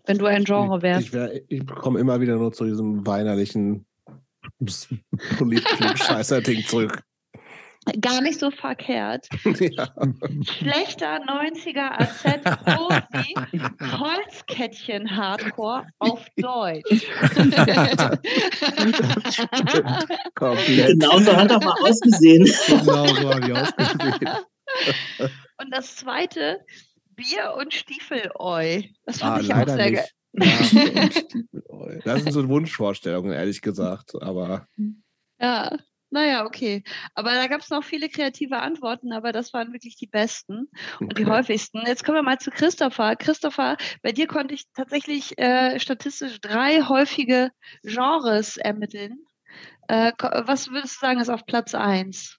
wenn 0.05 0.17
du 0.17 0.25
ein 0.25 0.43
Genre 0.43 0.81
wärst. 0.81 1.07
Ich, 1.07 1.13
wär, 1.13 1.41
ich 1.49 1.65
komme 1.65 1.99
immer 1.99 2.21
wieder 2.21 2.38
nur 2.38 2.51
zu 2.53 2.65
diesem 2.65 3.05
weinerlichen 3.05 3.85
Polit-Scheißer-Ding 5.38 6.63
zurück. 6.65 7.03
Gar 7.99 8.21
nicht 8.21 8.39
so 8.39 8.51
verkehrt. 8.51 9.27
ja. 9.59 9.89
Schlechter 10.43 11.19
90er 11.25 11.99
AZ 11.99 12.23
Profi 12.63 13.33
Holzkettchen 13.99 15.15
Hardcore 15.17 15.87
auf 15.97 16.23
Deutsch. 16.37 17.07
Genau 20.35 21.19
so 21.19 21.35
hat 21.35 21.51
er 21.51 21.59
mal 21.63 21.75
ausgesehen. 21.81 22.45
Genau 22.67 23.07
so 23.07 23.33
habe 23.33 23.45
ich 23.47 23.53
ausgesehen. 23.53 24.29
Und 25.59 25.71
das 25.71 25.95
zweite, 25.95 26.59
Bier 27.15 27.55
und 27.57 27.73
Stiefeleu. 27.73 28.83
Das 29.05 29.19
fand 29.19 29.37
Ah, 29.37 29.41
ich 29.41 29.53
auch 29.53 29.67
sehr 29.75 29.91
geil. 29.91 30.05
Ja, 30.33 31.95
das 32.05 32.23
sind 32.23 32.31
so 32.31 32.47
Wunschvorstellungen, 32.47 33.33
ehrlich 33.33 33.61
gesagt. 33.61 34.13
Aber 34.21 34.67
Ja, 35.39 35.77
naja, 36.11 36.45
okay. 36.45 36.83
Aber 37.15 37.31
da 37.31 37.47
gab 37.47 37.61
es 37.61 37.69
noch 37.69 37.83
viele 37.83 38.09
kreative 38.09 38.59
Antworten, 38.59 39.13
aber 39.13 39.31
das 39.31 39.53
waren 39.53 39.73
wirklich 39.73 39.95
die 39.95 40.07
besten 40.07 40.69
und 40.99 41.17
die 41.17 41.23
Okay. 41.23 41.31
häufigsten. 41.31 41.81
Jetzt 41.85 42.03
kommen 42.03 42.17
wir 42.17 42.23
mal 42.23 42.38
zu 42.39 42.51
Christopher. 42.51 43.15
Christopher, 43.15 43.77
bei 44.03 44.11
dir 44.11 44.27
konnte 44.27 44.53
ich 44.53 44.65
tatsächlich 44.73 45.38
äh, 45.38 45.79
statistisch 45.79 46.39
drei 46.41 46.81
häufige 46.83 47.51
Genres 47.83 48.57
ermitteln. 48.57 49.25
Äh, 49.88 50.11
was 50.19 50.69
würdest 50.69 50.95
du 50.95 50.99
sagen, 51.05 51.19
ist 51.19 51.29
auf 51.29 51.45
Platz 51.45 51.73
eins? 51.73 52.38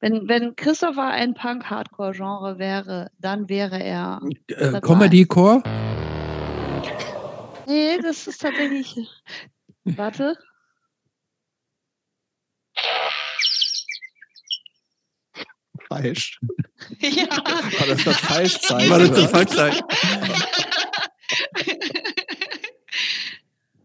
Wenn, 0.00 0.28
wenn 0.28 0.56
Christopher 0.56 1.08
ein 1.08 1.34
Punk-Hardcore-Genre 1.34 2.58
wäre, 2.58 3.10
dann 3.18 3.48
wäre 3.48 3.82
er. 3.82 4.20
Äh, 4.48 4.68
Platz 4.68 4.86
Comedy 4.86 5.24
Core? 5.24 5.62
Nee, 7.66 7.98
das 8.02 8.26
ist 8.26 8.42
tatsächlich. 8.42 8.96
Warte. 9.84 10.36
Falsch. 15.88 16.38
ja. 17.00 17.28
War 17.78 17.86
das 17.88 18.04
das 18.04 18.18
Falschzeichen? 18.18 18.90
War 18.90 18.98
das 18.98 19.10
das? 19.10 19.30
Falschzeichen? 19.30 19.82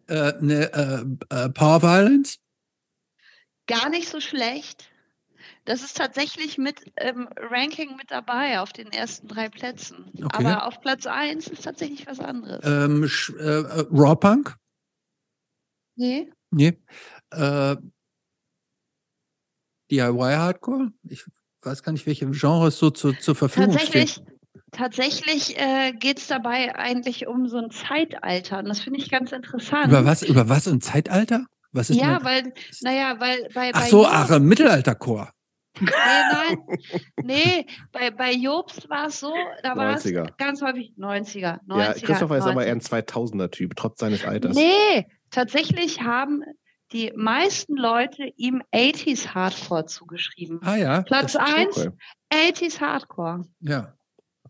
äh, 0.07 0.33
ne, 0.41 0.71
äh, 0.73 1.05
äh, 1.35 1.49
Power 1.49 1.81
Violence? 1.81 2.41
gar 3.71 3.89
nicht 3.89 4.09
so 4.09 4.19
schlecht. 4.19 4.89
Das 5.63 5.83
ist 5.83 5.95
tatsächlich 5.95 6.57
mit 6.57 6.91
im 6.99 7.29
Ranking 7.37 7.95
mit 7.95 8.09
dabei 8.09 8.59
auf 8.59 8.73
den 8.73 8.91
ersten 8.91 9.27
drei 9.27 9.47
Plätzen. 9.47 10.11
Okay. 10.15 10.27
Aber 10.33 10.65
auf 10.65 10.81
Platz 10.81 11.05
eins 11.05 11.47
ist 11.47 11.63
tatsächlich 11.63 12.05
was 12.07 12.19
anderes. 12.19 12.65
Ähm, 12.65 13.03
äh, 13.03 13.43
äh, 13.43 13.85
Raw 13.91 14.15
Punk? 14.15 14.57
nee? 15.95 16.31
Nee. 16.49 16.77
Äh, 17.29 17.77
DIY 19.89 20.35
Hardcore? 20.35 20.91
Ich 21.07 21.23
weiß 21.63 21.83
gar 21.83 21.91
nicht, 21.91 22.05
welche 22.07 22.27
Genres 22.29 22.77
so 22.77 22.89
zu, 22.89 23.13
zur 23.13 23.35
Verfügung 23.35 23.77
stehen. 23.77 24.07
Tatsächlich, 24.07 24.25
tatsächlich 24.71 25.59
äh, 25.59 25.91
geht 25.93 26.17
es 26.19 26.27
dabei 26.27 26.75
eigentlich 26.75 27.27
um 27.27 27.47
so 27.47 27.57
ein 27.57 27.71
Zeitalter. 27.71 28.59
Und 28.59 28.65
das 28.69 28.81
finde 28.81 28.99
ich 28.99 29.09
ganz 29.09 29.31
interessant. 29.31 29.87
Über 29.87 30.05
was, 30.05 30.23
über 30.23 30.49
was 30.49 30.67
im 30.67 30.81
Zeitalter? 30.81 31.45
Was 31.71 31.89
ist 31.89 31.99
Ja, 32.01 32.23
weil, 32.23 32.53
naja, 32.81 33.15
weil 33.19 33.47
bei, 33.53 33.71
Ach 33.73 33.81
bei 33.81 33.89
so, 33.89 34.03
Jobst- 34.03 34.09
ach, 34.11 34.29
im 34.31 34.45
Mittelalterchor. 34.45 35.31
Nee, 35.79 35.87
nein. 35.89 36.57
Nee, 37.23 37.65
bei, 37.93 38.11
bei 38.11 38.33
Jobst 38.33 38.89
war 38.89 39.07
es 39.07 39.21
so, 39.21 39.33
da 39.63 39.75
war 39.77 39.95
es 39.95 40.05
90er. 40.05 40.27
ganz 40.37 40.61
häufig 40.61 40.91
90er. 40.97 41.59
90er 41.65 41.79
Ja, 41.79 41.93
Christopher 41.93 42.37
ist 42.37 42.43
aber 42.43 42.61
90er. 42.61 42.65
eher 42.65 42.71
ein 42.73 42.81
2000er-Typ, 42.81 43.75
trotz 43.77 43.99
seines 44.01 44.25
Alters. 44.25 44.55
Nee, 44.57 45.07
tatsächlich 45.29 46.01
haben 46.01 46.43
die 46.93 47.11
meisten 47.15 47.75
Leute 47.77 48.31
ihm 48.37 48.61
80s 48.73 49.27
Hardcore 49.33 49.85
zugeschrieben. 49.85 50.59
Ah 50.63 50.75
ja. 50.75 51.01
Platz 51.03 51.33
das- 51.33 51.53
1, 51.55 51.77
Okay. 51.77 51.89
80s 52.33 52.79
Hardcore. 52.81 53.45
Ja. 53.61 53.93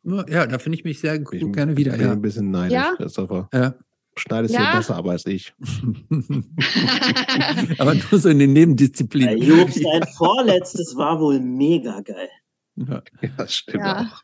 Ja, 0.03 0.47
da 0.47 0.57
finde 0.57 0.79
ich 0.79 0.83
mich 0.83 0.99
sehr 0.99 1.19
gut, 1.19 1.35
Ich 1.35 1.51
gerne 1.53 1.77
wieder, 1.77 1.91
bin 1.91 2.01
ja. 2.01 2.11
ein 2.11 2.21
bisschen 2.21 2.49
neidisch, 2.49 2.73
Ja? 2.73 2.93
Christopher. 2.97 3.47
ja. 3.53 3.75
Schneidest 4.17 4.53
Ja? 4.53 4.71
hier 4.71 4.77
besser 4.79 4.95
ab 4.97 5.05
als 5.07 5.25
ich. 5.25 5.53
Aber 7.79 7.93
nur 7.93 8.19
so 8.19 8.29
in 8.29 8.39
den 8.39 8.53
Nebendisziplinen. 8.53 9.37
Jobs, 9.41 9.79
dein 9.81 10.03
vorletztes 10.17 10.95
war 10.95 11.19
wohl 11.19 11.39
mega 11.39 12.01
geil. 12.01 12.29
Ja. 12.75 13.01
Ja, 13.21 13.29
das 13.37 13.55
stimmt 13.55 13.85
Ja. 13.85 14.01
auch. 14.11 14.21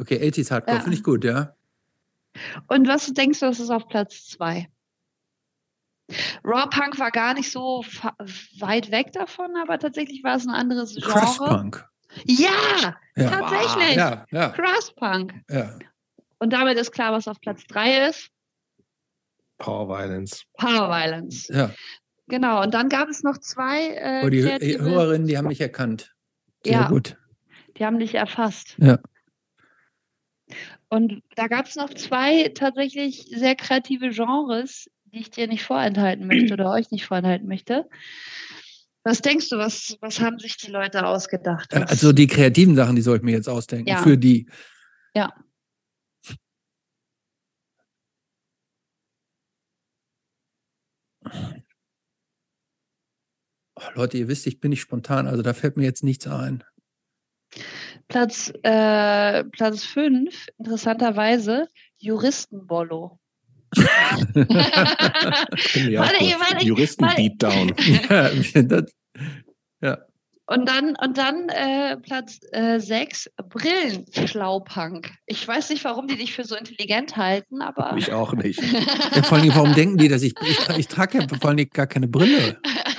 Okay, 0.00 0.18
80s 0.22 0.50
Hardcore 0.50 0.76
Ja. 0.78 0.82
finde 0.82 0.96
ich 0.96 1.02
gut, 1.02 1.24
ja. 1.24 1.54
Und 2.68 2.86
was 2.86 3.12
denkst 3.12 3.40
du, 3.40 3.46
das 3.46 3.58
ist 3.60 3.70
auf 3.70 3.88
Platz 3.88 4.26
2? 4.28 4.68
Raw 6.44 6.66
Punk 6.70 6.98
war 6.98 7.10
gar 7.10 7.34
nicht 7.34 7.50
so 7.52 7.84
weit 8.60 8.90
weg 8.90 9.12
davon, 9.12 9.54
aber 9.62 9.78
tatsächlich 9.78 10.22
war 10.24 10.36
es 10.36 10.46
ein 10.46 10.54
anderes 10.54 10.94
Genre. 10.94 11.10
Crush 11.12 11.36
Punk. 11.38 11.88
Ja, 12.24 12.94
Ja. 13.16 13.30
tatsächlich. 13.30 13.96
Ja, 13.96 14.26
ja, 14.30 14.48
Crush 14.50 14.92
Punk. 14.96 15.34
ja. 15.50 15.78
Und 16.38 16.52
damit 16.52 16.78
ist 16.78 16.92
klar, 16.92 17.12
was 17.12 17.26
auf 17.28 17.40
Platz 17.40 17.64
3 17.66 18.08
ist. 18.08 18.30
Power 19.58 19.88
Violence. 19.88 20.44
Power 20.56 20.88
Violence. 20.88 21.48
ja. 21.48 21.70
Genau. 22.28 22.62
Und 22.62 22.74
dann 22.74 22.88
gab 22.88 23.08
es 23.08 23.22
noch 23.22 23.38
zwei 23.38 23.88
äh, 23.94 24.20
Aber 24.20 24.30
die 24.30 24.42
Hörerinnen, 24.44 25.26
die 25.26 25.36
haben 25.36 25.48
mich 25.48 25.60
erkannt. 25.60 26.14
Sehr 26.64 26.72
Ja. 26.74 26.88
gut. 26.88 27.16
die 27.76 27.84
haben 27.86 27.98
dich 27.98 28.14
erfasst. 28.14 28.76
Ja. 28.78 28.98
Und 30.88 31.22
da 31.36 31.46
gab 31.48 31.66
es 31.66 31.76
noch 31.76 31.92
zwei 31.94 32.48
tatsächlich 32.54 33.26
sehr 33.34 33.54
kreative 33.56 34.08
Genres, 34.10 34.88
die 35.12 35.20
ich 35.20 35.30
dir 35.30 35.46
nicht 35.48 35.62
vorenthalten 35.64 36.26
möchte 36.26 36.52
oder 36.54 36.70
euch 36.70 36.90
nicht 36.90 37.06
vorenthalten 37.06 37.48
möchte. 37.48 37.88
Was 39.04 39.20
denkst 39.22 39.48
du, 39.48 39.58
was, 39.58 39.96
was 40.00 40.20
haben 40.20 40.38
sich 40.38 40.56
die 40.56 40.70
Leute 40.70 41.06
ausgedacht? 41.06 41.68
Was- 41.72 41.88
Also 41.90 42.12
die 42.12 42.26
kreativen 42.26 42.74
Sachen, 42.76 42.96
die 42.96 43.02
soll 43.02 43.16
ich 43.16 43.22
mir 43.22 43.32
jetzt 43.32 43.48
ausdenken. 43.48 43.88
Ja. 43.88 44.02
Für 44.02 44.18
die. 44.18 44.48
Ja. 45.14 45.32
Oh, 53.76 53.82
Leute, 53.94 54.18
ihr 54.18 54.28
wisst, 54.28 54.46
ich 54.46 54.60
bin 54.60 54.70
nicht 54.70 54.80
spontan, 54.80 55.26
also 55.26 55.42
da 55.42 55.54
fällt 55.54 55.76
mir 55.76 55.84
jetzt 55.84 56.02
nichts 56.02 56.26
ein. 56.26 56.64
Platz, 58.08 58.52
äh, 58.62 59.44
Platz 59.44 59.84
fünf, 59.84 60.48
interessanterweise, 60.58 61.68
Juristenbollo. 61.98 63.20
Ich- 65.66 66.62
Juristen-Beatdown. 66.64 67.74
ja, 68.10 68.30
ja. 69.80 69.98
Und 70.50 70.66
dann, 70.66 70.96
und 71.04 71.18
dann 71.18 71.50
äh, 71.50 71.98
Platz 71.98 72.38
äh, 72.52 72.78
sechs, 72.80 73.30
Brillenschlaupunk. 73.50 75.10
Ich 75.26 75.46
weiß 75.46 75.68
nicht, 75.68 75.84
warum 75.84 76.06
die 76.06 76.16
dich 76.16 76.32
für 76.32 76.44
so 76.44 76.56
intelligent 76.56 77.18
halten, 77.18 77.60
aber. 77.60 77.94
Ich 77.98 78.12
auch 78.12 78.32
nicht. 78.32 78.58
Ja, 79.14 79.22
vor 79.22 79.36
allem, 79.38 79.54
warum 79.54 79.74
denken 79.74 79.98
die, 79.98 80.08
dass 80.08 80.22
ich, 80.22 80.32
ich, 80.42 80.58
tra- 80.58 80.78
ich 80.78 80.88
trage 80.88 81.18
ja 81.18 81.26
vor 81.40 81.50
allem 81.50 81.68
gar 81.70 81.86
keine 81.86 82.08
Brille. 82.08 82.58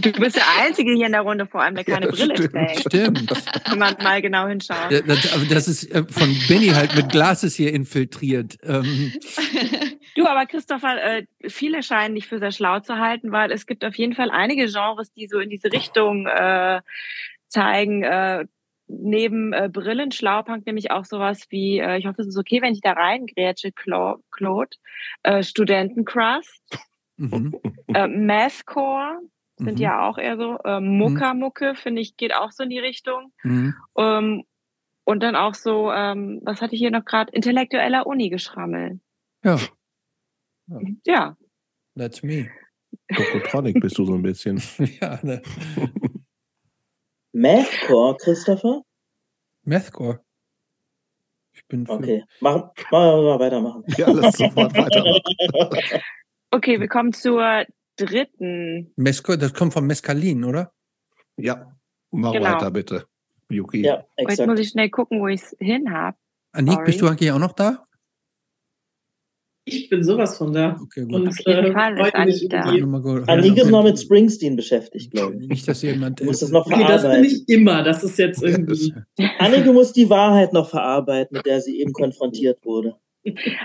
Du 0.00 0.12
bist 0.12 0.36
der 0.36 0.44
Einzige 0.60 0.92
hier 0.94 1.06
in 1.06 1.12
der 1.12 1.22
Runde, 1.22 1.46
vor 1.46 1.62
allem, 1.62 1.74
der 1.74 1.84
keine 1.84 2.06
Ja, 2.06 2.12
Brille 2.12 2.36
stimmt. 2.36 2.52
trägt. 2.52 2.80
Stimmt. 2.80 3.30
Wenn 3.70 3.78
man 3.78 3.96
mal 4.02 4.22
genau 4.22 4.46
hinschaut. 4.46 4.90
Ja, 4.90 5.00
Das, 5.02 5.48
das 5.48 5.68
ist 5.68 5.84
äh, 5.90 6.04
von 6.08 6.34
Benny 6.48 6.68
halt 6.68 6.94
mit 6.96 7.10
Glases 7.10 7.54
hier 7.54 7.72
infiltriert. 7.72 8.58
Ähm, 8.62 9.12
Du, 10.14 10.26
aber 10.26 10.44
Christopher, 10.46 11.02
äh, 11.02 11.26
viele 11.48 11.82
scheinen 11.82 12.14
dich 12.14 12.26
für 12.28 12.38
sehr 12.38 12.52
schlau 12.52 12.80
zu 12.80 12.98
halten, 12.98 13.32
weil 13.32 13.50
es 13.50 13.66
gibt 13.66 13.82
auf 13.84 13.94
jeden 13.96 14.12
Fall 14.14 14.30
einige 14.30 14.66
Genres, 14.66 15.10
die 15.14 15.26
so 15.26 15.38
in 15.38 15.48
diese 15.48 15.72
Richtung 15.72 16.26
äh, 16.26 16.80
zeigen. 17.48 18.02
Äh, 18.02 18.44
neben 18.88 19.54
äh, 19.54 19.70
Brillen, 19.72 20.12
Schlaupunk 20.12 20.66
nämlich 20.66 20.90
auch 20.90 21.06
sowas 21.06 21.46
wie, 21.48 21.78
äh, 21.78 21.96
ich 21.96 22.06
hoffe, 22.06 22.20
es 22.20 22.28
ist 22.28 22.36
okay, 22.36 22.60
wenn 22.60 22.74
ich 22.74 22.82
da 22.82 22.92
reingrätsche, 22.92 23.68
Cla- 23.68 24.18
Claude, 24.30 24.76
äh, 25.22 25.42
Studentencrust, 25.42 26.60
mhm. 27.16 27.54
äh, 27.94 28.06
Mathcore, 28.06 29.18
sind 29.64 29.74
Mhm. 29.78 29.82
ja 29.82 30.08
auch 30.08 30.18
eher 30.18 30.36
so. 30.36 30.58
Ähm, 30.64 30.96
Muckermucke, 30.98 31.74
finde 31.74 32.00
ich, 32.02 32.16
geht 32.16 32.34
auch 32.34 32.50
so 32.52 32.62
in 32.64 32.70
die 32.70 32.78
Richtung. 32.78 33.32
Mhm. 33.42 33.74
Ähm, 33.96 34.44
und 35.04 35.22
dann 35.22 35.34
auch 35.36 35.54
so, 35.54 35.90
ähm, 35.92 36.40
was 36.44 36.60
hatte 36.62 36.74
ich 36.74 36.80
hier 36.80 36.90
noch 36.92 37.04
gerade? 37.04 37.32
Intellektueller 37.32 38.06
Uni-Geschrammel. 38.06 39.00
Ja, 39.44 39.58
Ja, 41.04 41.36
that's 41.96 42.22
me. 42.22 42.48
Tokotronic 43.14 43.80
bist 43.80 43.98
du 43.98 44.04
so 44.04 44.14
ein 44.14 44.22
bisschen. 44.22 44.62
ja, 45.00 45.18
ne. 45.22 45.42
Mathcore, 47.32 48.16
Christopher? 48.18 48.82
Mathcore. 49.64 50.20
Ich 51.54 51.66
bin 51.66 51.88
Okay, 51.88 52.24
machen 52.40 52.62
machen 52.90 53.22
wir 53.22 53.22
mal 53.22 53.38
weitermachen. 53.40 53.84
Ja, 53.96 54.10
lass 54.10 54.36
sofort 54.36 54.74
weitermachen. 54.74 56.00
okay, 56.50 56.80
wir 56.80 56.88
kommen 56.88 57.12
zur 57.12 57.64
dritten. 57.96 58.92
Mesco, 58.96 59.36
das 59.36 59.52
kommt 59.54 59.72
von 59.72 59.86
Mescalin, 59.86 60.44
oder? 60.44 60.72
Ja, 61.36 61.74
mach 62.10 62.32
Genau. 62.32 62.44
weiter 62.52 62.70
bitte, 62.70 63.06
Yuki. 63.48 63.82
Ja, 63.84 64.04
Jetzt 64.16 64.28
muss 64.28 64.38
exakt. 64.38 64.58
ich 64.60 64.68
schnell 64.70 64.90
gucken, 64.90 65.20
wo 65.20 65.28
ich 65.28 65.40
es 65.42 65.56
hin 65.60 65.92
habe. 65.92 66.16
Anik, 66.52 66.72
Sorry. 66.74 66.84
bist 66.86 67.00
du 67.00 67.06
eigentlich 67.06 67.30
auch 67.32 67.38
noch 67.38 67.52
da? 67.52 67.86
Ich 69.64 69.88
bin 69.88 70.02
sowas 70.02 70.36
von 70.36 70.52
da. 70.52 70.76
Okay, 70.82 71.02
gut. 71.04 71.14
Und 71.14 71.28
Auf 71.28 71.38
jeden 71.46 71.66
äh, 71.76 71.98
ist 72.00 72.14
Anni 72.14 72.48
da. 72.48 72.98
gut. 72.98 73.28
Annik 73.28 73.56
ist 73.56 73.70
noch 73.70 73.84
mit 73.84 73.98
Springsteen 73.98 74.56
beschäftigt, 74.56 75.12
glaube 75.12 75.36
ich. 75.36 75.48
Nicht, 75.48 75.68
dass 75.68 75.82
jemand. 75.82 76.18
Du 76.20 76.24
musst 76.24 76.42
das 76.42 76.50
noch 76.50 76.66
Okay, 76.66 76.80
das 76.80 77.02
bin 77.02 77.10
verarbeiten. 77.12 77.24
ich 77.24 77.48
immer. 77.48 77.82
Das 77.84 78.02
ist 78.02 78.18
jetzt 78.18 78.42
irgendwie. 78.42 78.92
Annike 79.38 79.72
muss 79.72 79.92
die 79.92 80.10
Wahrheit 80.10 80.52
noch 80.52 80.68
verarbeiten, 80.68 81.36
mit 81.36 81.46
der 81.46 81.60
sie 81.60 81.80
eben 81.80 81.92
konfrontiert 81.92 82.64
wurde. 82.64 82.96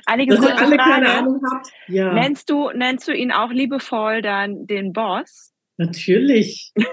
Einige 0.06 0.36
Dass 0.36 0.44
ihr 0.46 0.52
kurze 0.52 0.66
alle 0.66 0.78
keine. 0.78 1.10
Ahnung 1.10 1.42
habt. 1.52 1.68
Ja, 1.88 2.14
Nennst 2.14 2.50
du, 2.50 2.70
nennst 2.72 3.08
du 3.08 3.12
ihn 3.14 3.32
auch 3.32 3.52
liebevoll 3.52 4.22
dann 4.22 4.66
den 4.68 4.94
Boss? 4.94 5.54
natürlich. 5.78 6.74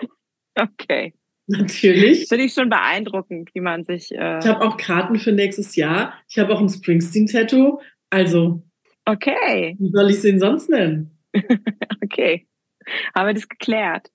Okay. 0.56 1.12
Natürlich. 1.48 2.20
Das 2.20 2.28
finde 2.28 2.44
ich 2.44 2.54
schon 2.54 2.68
beeindruckend, 2.70 3.50
wie 3.54 3.60
man 3.60 3.82
sich. 3.82 4.12
Äh, 4.12 4.38
Ich 4.38 4.46
habe 4.46 4.64
auch 4.64 4.76
Karten 4.76 5.18
für 5.18 5.32
nächstes 5.32 5.74
Jahr. 5.74 6.14
Ich 6.28 6.38
habe 6.38 6.54
auch 6.54 6.60
ein 6.60 6.68
Springsteen-Tattoo. 6.68 7.80
Also, 8.10 8.62
okay, 9.04 9.74
wie 9.80 9.90
soll 9.90 10.10
ich 10.10 10.20
den 10.20 10.38
sonst 10.38 10.70
nennen? 10.70 11.18
okay. 12.04 12.46
Haben 13.16 13.26
wir 13.26 13.34
das 13.34 13.48
geklärt. 13.48 14.10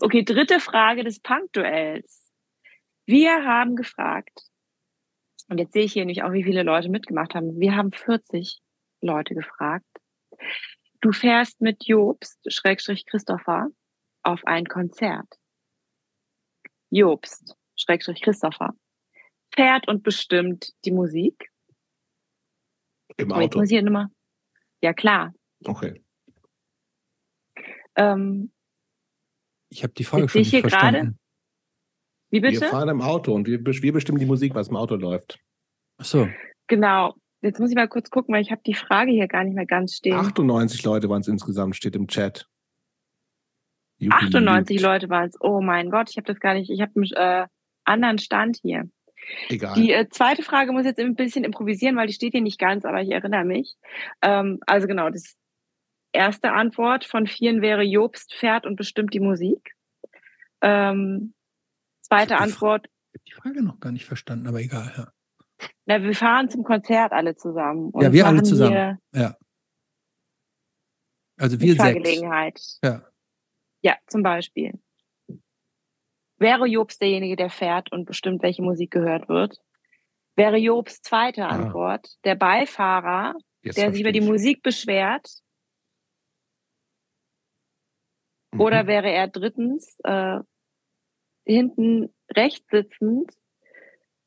Okay, 0.00 0.24
dritte 0.24 0.60
Frage 0.60 1.04
des 1.04 1.20
Punk-Duells. 1.20 2.32
Wir 3.04 3.44
haben 3.44 3.76
gefragt, 3.76 4.40
und 5.48 5.58
jetzt 5.58 5.72
sehe 5.72 5.84
ich 5.84 5.92
hier 5.92 6.02
nämlich 6.02 6.22
auch, 6.22 6.32
wie 6.32 6.44
viele 6.44 6.62
Leute 6.62 6.88
mitgemacht 6.88 7.34
haben. 7.34 7.58
Wir 7.60 7.76
haben 7.76 7.92
40 7.92 8.58
Leute 9.00 9.34
gefragt. 9.34 9.86
Du 11.00 11.12
fährst 11.12 11.60
mit 11.60 11.84
Jobst, 11.86 12.38
Schrägstrich 12.52 13.06
Christopher, 13.06 13.68
auf 14.22 14.44
ein 14.44 14.64
Konzert. 14.66 15.28
Jobst, 16.90 17.56
Schrägstrich 17.76 18.22
Christopher, 18.22 18.74
fährt 19.54 19.86
und 19.88 20.02
bestimmt 20.02 20.72
die 20.84 20.92
Musik. 20.92 21.50
Im 23.16 23.30
Aber 23.32 23.42
jetzt 23.42 23.52
Auto. 23.52 23.60
muss 23.60 23.70
ich 23.70 23.74
hier 23.76 23.82
nochmal. 23.82 24.06
Ja, 24.82 24.92
klar. 24.92 25.32
Okay. 25.64 26.02
Ähm, 27.96 28.52
Ich 29.70 29.82
habe 29.82 29.92
die 29.94 30.04
Frage 30.04 30.28
schon 30.28 30.40
nicht 30.40 30.50
hier 30.50 30.62
gerade- 30.62 31.14
wie 32.30 32.42
Wir 32.42 32.50
bitte? 32.50 32.66
fahren 32.66 32.88
im 32.88 33.00
Auto 33.00 33.32
und 33.32 33.46
wir, 33.46 33.64
wir 33.64 33.92
bestimmen 33.92 34.18
die 34.18 34.26
Musik, 34.26 34.54
was 34.54 34.68
im 34.68 34.76
Auto 34.76 34.96
läuft. 34.96 35.38
Ach 35.98 36.04
so. 36.04 36.28
Genau. 36.66 37.14
Jetzt 37.42 37.60
muss 37.60 37.70
ich 37.70 37.76
mal 37.76 37.88
kurz 37.88 38.10
gucken, 38.10 38.34
weil 38.34 38.42
ich 38.42 38.50
habe 38.50 38.62
die 38.66 38.74
Frage 38.74 39.12
hier 39.12 39.28
gar 39.28 39.44
nicht 39.44 39.54
mehr 39.54 39.66
ganz 39.66 39.94
stehen. 39.94 40.16
98 40.16 40.82
Leute 40.84 41.08
waren 41.08 41.20
es 41.20 41.28
insgesamt, 41.28 41.76
steht 41.76 41.94
im 41.94 42.08
Chat. 42.08 42.48
Yuki 43.98 44.14
98 44.14 44.76
lügt. 44.76 44.84
Leute 44.84 45.08
waren 45.08 45.28
es. 45.28 45.36
Oh 45.40 45.60
mein 45.60 45.90
Gott, 45.90 46.10
ich 46.10 46.16
habe 46.16 46.26
das 46.26 46.40
gar 46.40 46.54
nicht. 46.54 46.70
Ich 46.70 46.80
habe 46.80 46.92
einen 46.96 47.12
äh, 47.12 47.46
anderen 47.84 48.18
Stand 48.18 48.58
hier. 48.62 48.88
Egal. 49.48 49.74
Die 49.74 49.92
äh, 49.92 50.08
zweite 50.08 50.42
Frage 50.42 50.72
muss 50.72 50.84
jetzt 50.84 50.98
ein 50.98 51.14
bisschen 51.14 51.44
improvisieren, 51.44 51.96
weil 51.96 52.06
die 52.06 52.12
steht 52.12 52.32
hier 52.32 52.42
nicht 52.42 52.58
ganz, 52.58 52.84
aber 52.84 53.02
ich 53.02 53.10
erinnere 53.10 53.44
mich. 53.44 53.76
Ähm, 54.22 54.58
also 54.66 54.86
genau, 54.86 55.10
das 55.10 55.36
erste 56.12 56.52
Antwort 56.52 57.04
von 57.04 57.26
vielen 57.26 57.62
wäre 57.62 57.82
Jobst 57.82 58.34
fährt 58.34 58.66
und 58.66 58.76
bestimmt 58.76 59.14
die 59.14 59.20
Musik. 59.20 59.72
Ähm, 60.62 61.34
zweite 62.06 62.38
Antwort, 62.38 62.86
Ich 63.12 63.14
habe 63.14 63.24
die 63.26 63.32
Frage 63.32 63.62
noch 63.62 63.80
gar 63.80 63.92
nicht 63.92 64.04
verstanden, 64.04 64.46
aber 64.46 64.60
egal. 64.60 64.92
Ja. 64.96 65.68
na, 65.86 66.02
wir 66.02 66.14
fahren 66.14 66.48
zum 66.50 66.64
Konzert 66.64 67.12
alle 67.12 67.36
zusammen. 67.36 67.92
Ja, 68.00 68.12
wir 68.12 68.26
alle 68.26 68.42
zusammen. 68.42 68.98
hier 69.12 69.36
Also 71.38 71.60
wir 71.60 71.68
sechs. 71.68 71.78
Mitfahrgelegenheit. 71.78 72.60
Ja. 72.82 73.04
Ja, 73.82 73.96
zum 74.06 74.22
Beispiel. 74.22 74.72
Wäre 76.38 76.66
Jobs 76.66 76.98
derjenige, 76.98 77.36
der 77.36 77.50
fährt 77.50 77.92
und 77.92 78.04
bestimmt, 78.04 78.42
welche 78.42 78.62
Musik 78.62 78.90
gehört 78.90 79.28
wird? 79.28 79.58
Wäre 80.34 80.56
Jobs 80.56 81.00
zweite 81.00 81.46
Ah. 81.46 81.48
Antwort 81.50 82.08
der 82.24 82.34
Beifahrer, 82.34 83.34
Jetzt 83.62 83.78
der 83.78 83.92
sich 83.92 84.00
über 84.02 84.12
die. 84.12 84.20
Musik 84.20 84.62
beschwert? 84.62 85.28
Mhm. 88.52 88.60
Oder 88.60 88.86
wäre 88.86 89.10
er 89.10 89.28
drittens 89.28 89.98
äh, 90.04 90.40
hinten 91.46 92.12
rechts 92.34 92.66
sitzend, 92.70 93.30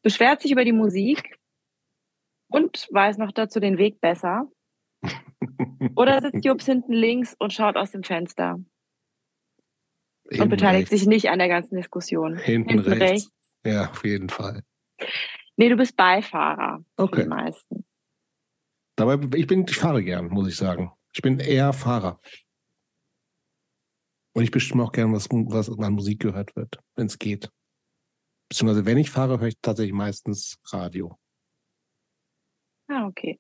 beschwert 0.02 0.42
sich 0.42 0.52
über 0.52 0.66
die 0.66 0.72
Musik 0.72 1.38
und 2.50 2.88
weiß 2.92 3.18
noch 3.18 3.32
dazu 3.32 3.60
den 3.60 3.78
Weg 3.78 4.02
besser? 4.02 4.50
Oder 5.96 6.22
sitzt 6.22 6.44
Jobs 6.44 6.66
hinten 6.66 6.94
links 6.94 7.36
und 7.38 7.54
schaut 7.54 7.76
aus 7.76 7.92
dem 7.92 8.04
Fenster 8.04 8.56
und 10.30 10.36
Hinten 10.36 10.50
beteiligt 10.50 10.92
rechts. 10.92 11.00
sich 11.00 11.08
nicht 11.08 11.30
an 11.30 11.40
der 11.40 11.48
ganzen 11.48 11.76
Diskussion? 11.76 12.38
Hinten, 12.38 12.70
hinten 12.70 12.90
rechts. 12.90 13.04
rechts. 13.04 13.32
Ja, 13.66 13.90
auf 13.90 14.04
jeden 14.04 14.30
Fall. 14.30 14.64
Nee, 15.58 15.70
du 15.70 15.76
bist 15.76 15.98
Beifahrer. 15.98 16.84
Okay. 16.96 17.24
die 17.24 17.28
meisten. 17.28 17.86
Dabei, 18.96 19.18
ich 19.36 19.48
bin, 19.48 19.66
ich 19.68 19.78
fahre 19.78 20.04
gern, 20.04 20.28
muss 20.28 20.48
ich 20.48 20.56
sagen. 20.56 20.92
Ich 21.14 21.22
bin 21.22 21.40
eher 21.40 21.74
Fahrer. 21.74 22.20
Und 24.34 24.44
ich 24.44 24.52
bestimme 24.52 24.84
auch 24.84 24.92
gern, 24.92 25.14
was, 25.14 25.30
was 25.30 25.70
an 25.70 25.94
Musik 25.94 26.20
gehört 26.22 26.56
wird, 26.56 26.78
wenn 26.96 27.08
es 27.08 27.18
geht. 27.18 27.50
Beziehungsweise, 28.50 28.86
wenn 28.86 28.98
ich 28.98 29.10
fahre, 29.10 29.40
höre 29.40 29.50
ich 29.50 29.60
tatsächlich 29.62 29.94
meistens 29.94 30.58
Radio. 30.72 31.18
Ah, 32.88 33.06
okay. 33.06 33.40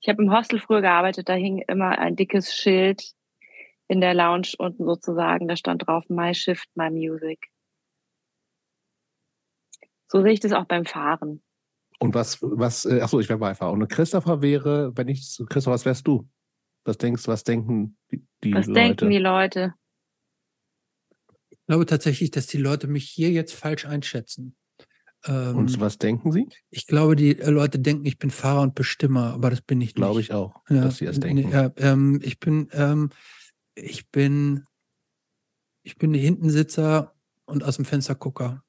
Ich 0.00 0.08
habe 0.08 0.22
im 0.22 0.32
Hostel 0.32 0.58
früher 0.60 0.80
gearbeitet, 0.80 1.28
da 1.28 1.34
hing 1.34 1.62
immer 1.68 1.98
ein 1.98 2.16
dickes 2.16 2.54
Schild 2.54 3.14
in 3.86 4.00
der 4.00 4.14
Lounge 4.14 4.52
unten 4.58 4.84
sozusagen, 4.84 5.46
da 5.46 5.56
stand 5.56 5.86
drauf 5.86 6.04
My 6.08 6.34
Shift, 6.34 6.68
My 6.74 6.90
Music. 6.90 7.48
So 10.08 10.22
sehe 10.22 10.32
ich 10.32 10.40
das 10.40 10.52
auch 10.52 10.64
beim 10.64 10.84
Fahren. 10.84 11.42
Und 11.98 12.14
was, 12.14 12.42
was, 12.42 12.84
äh, 12.84 13.00
achso, 13.00 13.20
ich 13.20 13.28
wäre 13.28 13.38
Beifahrer. 13.38 13.72
Und 13.72 13.86
Christopher 13.88 14.42
wäre, 14.42 14.96
wenn 14.96 15.08
ich, 15.08 15.20
Christopher, 15.48 15.74
was 15.74 15.84
wärst 15.84 16.06
du? 16.06 16.28
Was 16.84 16.98
denkst, 16.98 17.28
was 17.28 17.44
denken 17.44 17.96
die, 18.10 18.26
die 18.42 18.54
Was 18.54 18.66
Leute? 18.66 18.80
denken 18.80 19.10
die 19.10 19.18
Leute? 19.18 19.74
Ich 21.72 21.74
glaube 21.74 21.86
tatsächlich, 21.86 22.30
dass 22.30 22.46
die 22.48 22.58
Leute 22.58 22.86
mich 22.86 23.08
hier 23.08 23.30
jetzt 23.30 23.54
falsch 23.54 23.86
einschätzen. 23.86 24.54
Ähm, 25.24 25.56
Und 25.56 25.80
was 25.80 25.96
denken 25.96 26.30
sie? 26.30 26.46
ich 26.68 26.86
glaube, 26.86 27.16
die 27.16 27.38
äh, 27.38 27.48
Leute 27.48 27.78
denken, 27.78 28.04
ich 28.04 28.18
bin 28.18 28.30
Fahrer 28.30 28.60
und 28.60 28.74
Bestimmer, 28.74 29.32
aber 29.32 29.48
das 29.48 29.62
bin 29.62 29.80
ich 29.80 29.94
Glaube 29.94 30.18
nicht. 30.18 30.28
ich 30.28 30.34
auch, 30.34 30.60
Ja, 30.68 30.82
dass 30.82 30.98
sie 30.98 31.06
das 31.06 31.18
denken. 31.18 31.50
Ja, 31.50 31.72
ähm, 31.78 32.20
ich 32.22 32.38
bin, 32.38 32.68
ähm, 32.72 33.08
ich 33.74 34.10
bin, 34.10 34.66
ich 35.82 35.96
bin 35.96 36.12
Hintensitzer 36.12 37.14
und 37.46 37.64
aus 37.64 37.76
dem 37.76 37.86
Fenster 37.86 38.16
Gucker. 38.16 38.62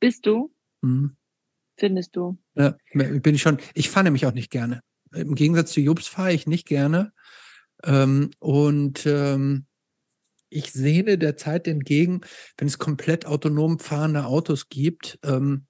Bist 0.00 0.24
du? 0.24 0.54
Hm. 0.82 1.14
Findest 1.76 2.16
du? 2.16 2.38
Ja, 2.54 2.74
bin 2.94 3.34
ich 3.34 3.42
schon. 3.42 3.58
Ich 3.74 3.90
fahre 3.90 4.04
nämlich 4.04 4.24
auch 4.24 4.32
nicht 4.32 4.50
gerne. 4.50 4.80
Im 5.12 5.34
Gegensatz 5.34 5.72
zu 5.72 5.80
Jobs 5.82 6.06
fahre 6.06 6.32
ich 6.32 6.46
nicht 6.46 6.66
gerne. 6.66 7.12
Ähm, 7.84 8.30
und 8.38 9.04
ähm, 9.04 9.66
ich 10.50 10.72
sehne 10.72 11.16
der 11.16 11.36
Zeit 11.36 11.66
entgegen, 11.66 12.20
wenn 12.58 12.68
es 12.68 12.78
komplett 12.78 13.24
autonom 13.26 13.78
fahrende 13.78 14.26
Autos 14.26 14.68
gibt, 14.68 15.18
ähm, 15.22 15.66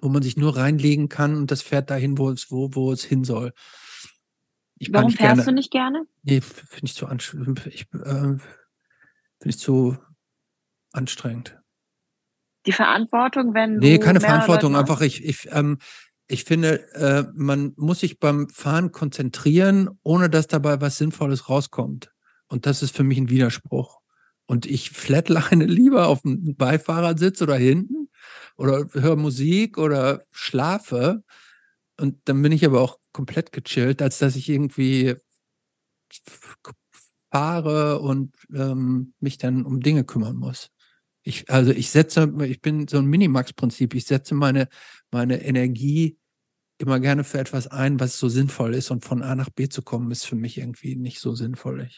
wo 0.00 0.08
man 0.08 0.22
sich 0.22 0.36
nur 0.36 0.56
reinlegen 0.56 1.08
kann 1.08 1.36
und 1.36 1.50
das 1.50 1.62
fährt 1.62 1.90
dahin, 1.90 2.18
wo 2.18 2.30
es, 2.30 2.50
wo, 2.50 2.74
wo 2.74 2.92
es 2.92 3.04
hin 3.04 3.24
soll. 3.24 3.52
Ich 4.78 4.92
Warum 4.92 5.10
fährst 5.10 5.36
gerne. 5.36 5.44
du 5.44 5.52
nicht 5.52 5.70
gerne? 5.70 6.06
Nee, 6.22 6.40
finde 6.40 6.86
ich 6.86 6.94
zu 6.94 7.06
anstrengend. 7.06 7.66
Ich, 7.66 7.82
äh, 7.92 8.38
finde 8.38 8.40
ich 9.44 9.58
zu 9.58 9.98
anstrengend. 10.92 11.58
Die 12.66 12.72
Verantwortung, 12.72 13.54
wenn 13.54 13.76
Nee, 13.76 13.98
keine 13.98 14.20
Verantwortung. 14.20 14.76
Einfach, 14.76 15.00
ich, 15.00 15.24
ich, 15.24 15.48
ähm, 15.50 15.78
ich 16.26 16.44
finde, 16.44 16.90
äh, 16.94 17.24
man 17.34 17.72
muss 17.76 18.00
sich 18.00 18.18
beim 18.18 18.48
Fahren 18.48 18.92
konzentrieren, 18.92 19.90
ohne 20.02 20.30
dass 20.30 20.46
dabei 20.46 20.80
was 20.80 20.98
Sinnvolles 20.98 21.48
rauskommt. 21.48 22.12
Und 22.48 22.66
das 22.66 22.82
ist 22.82 22.96
für 22.96 23.04
mich 23.04 23.18
ein 23.18 23.30
Widerspruch. 23.30 23.99
Und 24.50 24.66
ich 24.66 24.90
flatline 24.90 25.64
lieber 25.66 26.08
auf 26.08 26.22
dem 26.22 26.56
Beifahrersitz 26.56 27.40
oder 27.40 27.54
hinten 27.54 28.08
oder 28.56 28.88
höre 28.94 29.14
Musik 29.14 29.78
oder 29.78 30.24
schlafe. 30.32 31.22
Und 32.00 32.18
dann 32.24 32.42
bin 32.42 32.50
ich 32.50 32.66
aber 32.66 32.80
auch 32.80 32.98
komplett 33.12 33.52
gechillt, 33.52 34.02
als 34.02 34.18
dass 34.18 34.34
ich 34.34 34.48
irgendwie 34.48 35.14
fahre 37.30 38.00
und 38.00 38.34
ähm, 38.52 39.14
mich 39.20 39.38
dann 39.38 39.64
um 39.64 39.78
Dinge 39.78 40.02
kümmern 40.02 40.34
muss. 40.34 40.70
Ich, 41.22 41.48
also 41.48 41.70
ich 41.70 41.90
setze, 41.90 42.34
ich 42.42 42.60
bin 42.60 42.88
so 42.88 42.98
ein 42.98 43.06
Minimax-Prinzip. 43.06 43.94
Ich 43.94 44.06
setze 44.06 44.34
meine, 44.34 44.68
meine 45.12 45.44
Energie 45.44 46.18
immer 46.78 46.98
gerne 46.98 47.22
für 47.22 47.38
etwas 47.38 47.68
ein, 47.68 48.00
was 48.00 48.18
so 48.18 48.28
sinnvoll 48.28 48.74
ist. 48.74 48.90
Und 48.90 49.04
von 49.04 49.22
A 49.22 49.36
nach 49.36 49.50
B 49.50 49.68
zu 49.68 49.82
kommen, 49.82 50.10
ist 50.10 50.26
für 50.26 50.34
mich 50.34 50.58
irgendwie 50.58 50.96
nicht 50.96 51.20
so 51.20 51.36
sinnvoll. 51.36 51.88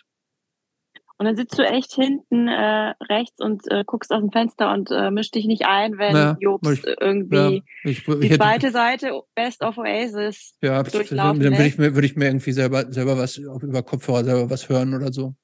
Und 1.23 1.27
dann 1.27 1.37
sitzt 1.37 1.57
du 1.57 1.63
echt 1.63 1.93
hinten 1.93 2.49
äh, 2.49 2.95
rechts 3.09 3.41
und 3.41 3.63
äh, 3.71 3.85
guckst 3.87 4.13
aus 4.13 4.19
dem 4.19 4.33
Fenster 4.33 4.73
und 4.73 4.91
äh, 4.91 5.13
mischst 5.13 5.37
dich 5.37 5.47
nicht 5.47 5.65
ein, 5.65 5.97
wenn 5.97 6.17
ja, 6.17 6.37
Jobs 6.41 6.69
ich, 6.69 6.85
irgendwie 7.01 7.37
ja, 7.37 7.63
ich, 7.85 8.09
ich, 8.09 8.19
die 8.19 8.31
zweite 8.31 8.67
hätte, 8.67 8.73
Seite 8.73 9.21
Best 9.37 9.63
of 9.63 9.79
Oasis 9.79 10.57
ja, 10.61 10.83
durchlaufen 10.83 11.41
Dann 11.41 11.53
würde 11.53 11.67
ich, 11.69 11.79
mir, 11.79 11.95
würde 11.95 12.07
ich 12.07 12.17
mir 12.17 12.25
irgendwie 12.25 12.51
selber, 12.51 12.93
selber 12.93 13.17
was 13.17 13.37
über 13.37 13.85
Kopfhörer 13.85 14.25
selber 14.25 14.51
was 14.51 14.69
hören 14.69 14.95
oder 14.95 15.13
so. 15.13 15.37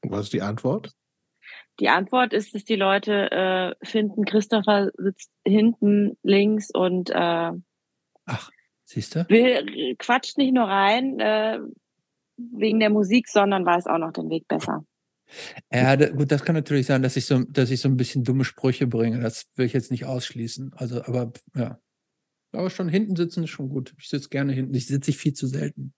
Was 0.00 0.22
ist 0.22 0.32
die 0.32 0.40
Antwort? 0.40 0.90
Die 1.80 1.90
Antwort 1.90 2.32
ist, 2.32 2.54
dass 2.54 2.64
die 2.64 2.76
Leute 2.76 3.30
äh, 3.30 3.86
finden, 3.86 4.24
Christopher 4.24 4.90
sitzt 4.96 5.30
hinten 5.44 6.16
links 6.22 6.70
und 6.72 7.10
äh, 7.10 7.52
Ach, 8.24 8.50
siehst 8.86 9.16
du? 9.16 9.28
Will, 9.28 9.96
quatscht 9.98 10.38
nicht 10.38 10.54
nur 10.54 10.64
rein 10.64 11.20
äh, 11.20 11.58
wegen 12.38 12.80
der 12.80 12.88
Musik, 12.88 13.28
sondern 13.28 13.66
weiß 13.66 13.86
auch 13.86 13.98
noch 13.98 14.12
den 14.12 14.30
Weg 14.30 14.48
besser. 14.48 14.82
Ja, 15.72 15.94
gut, 15.94 16.32
das 16.32 16.44
kann 16.44 16.54
natürlich 16.54 16.86
sein, 16.86 17.02
dass 17.02 17.16
ich 17.16 17.26
so, 17.26 17.44
dass 17.44 17.70
ich 17.70 17.80
so 17.80 17.88
ein 17.88 17.96
bisschen 17.96 18.24
dumme 18.24 18.44
Sprüche 18.44 18.86
bringe. 18.86 19.20
Das 19.20 19.46
will 19.56 19.66
ich 19.66 19.72
jetzt 19.72 19.90
nicht 19.90 20.04
ausschließen. 20.04 20.72
Also, 20.74 21.02
aber 21.04 21.32
ja. 21.54 21.78
Aber 22.52 22.70
schon 22.70 22.88
hinten 22.88 23.14
sitzen 23.14 23.44
ist 23.44 23.50
schon 23.50 23.68
gut. 23.68 23.94
Ich 23.98 24.08
sitze 24.08 24.28
gerne 24.28 24.52
hinten. 24.52 24.74
Ich 24.74 24.86
sitze 24.86 25.12
viel 25.12 25.34
zu 25.34 25.46
selten. 25.46 25.94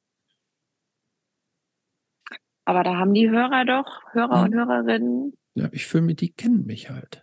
Aber 2.65 2.85
da 2.85 2.97
haben 2.97 3.15
die 3.15 3.29
Hörer 3.29 3.65
doch, 3.65 4.03
Hörer 4.13 4.35
ja. 4.35 4.45
und 4.45 4.55
Hörerinnen. 4.55 5.33
Ja, 5.55 5.69
ich 5.73 5.87
fühle 5.87 6.05
mich, 6.05 6.17
die 6.17 6.33
kennen 6.33 6.65
mich 6.65 6.91
halt. 6.91 7.23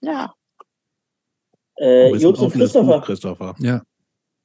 Ja. 0.00 0.34
Äh, 1.76 2.14
Jobs 2.16 2.40
und 2.40 2.52
Christopher. 2.52 2.98
Buch, 2.98 3.06
Christopher. 3.06 3.54
Ja. 3.58 3.82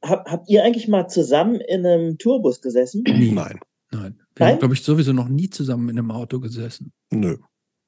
Hab, 0.03 0.29
habt 0.29 0.49
ihr 0.49 0.63
eigentlich 0.63 0.87
mal 0.87 1.07
zusammen 1.07 1.55
in 1.55 1.85
einem 1.85 2.17
Tourbus 2.17 2.61
gesessen? 2.61 3.03
Nein. 3.05 3.59
Nein. 3.91 4.21
Wir 4.39 4.45
Nein? 4.45 4.53
haben, 4.53 4.59
glaube 4.59 4.73
ich, 4.73 4.83
sowieso 4.83 5.11
noch 5.11 5.27
nie 5.27 5.49
zusammen 5.49 5.89
in 5.89 5.99
einem 5.99 6.11
Auto 6.11 6.39
gesessen. 6.39 6.93
Nö. 7.11 7.37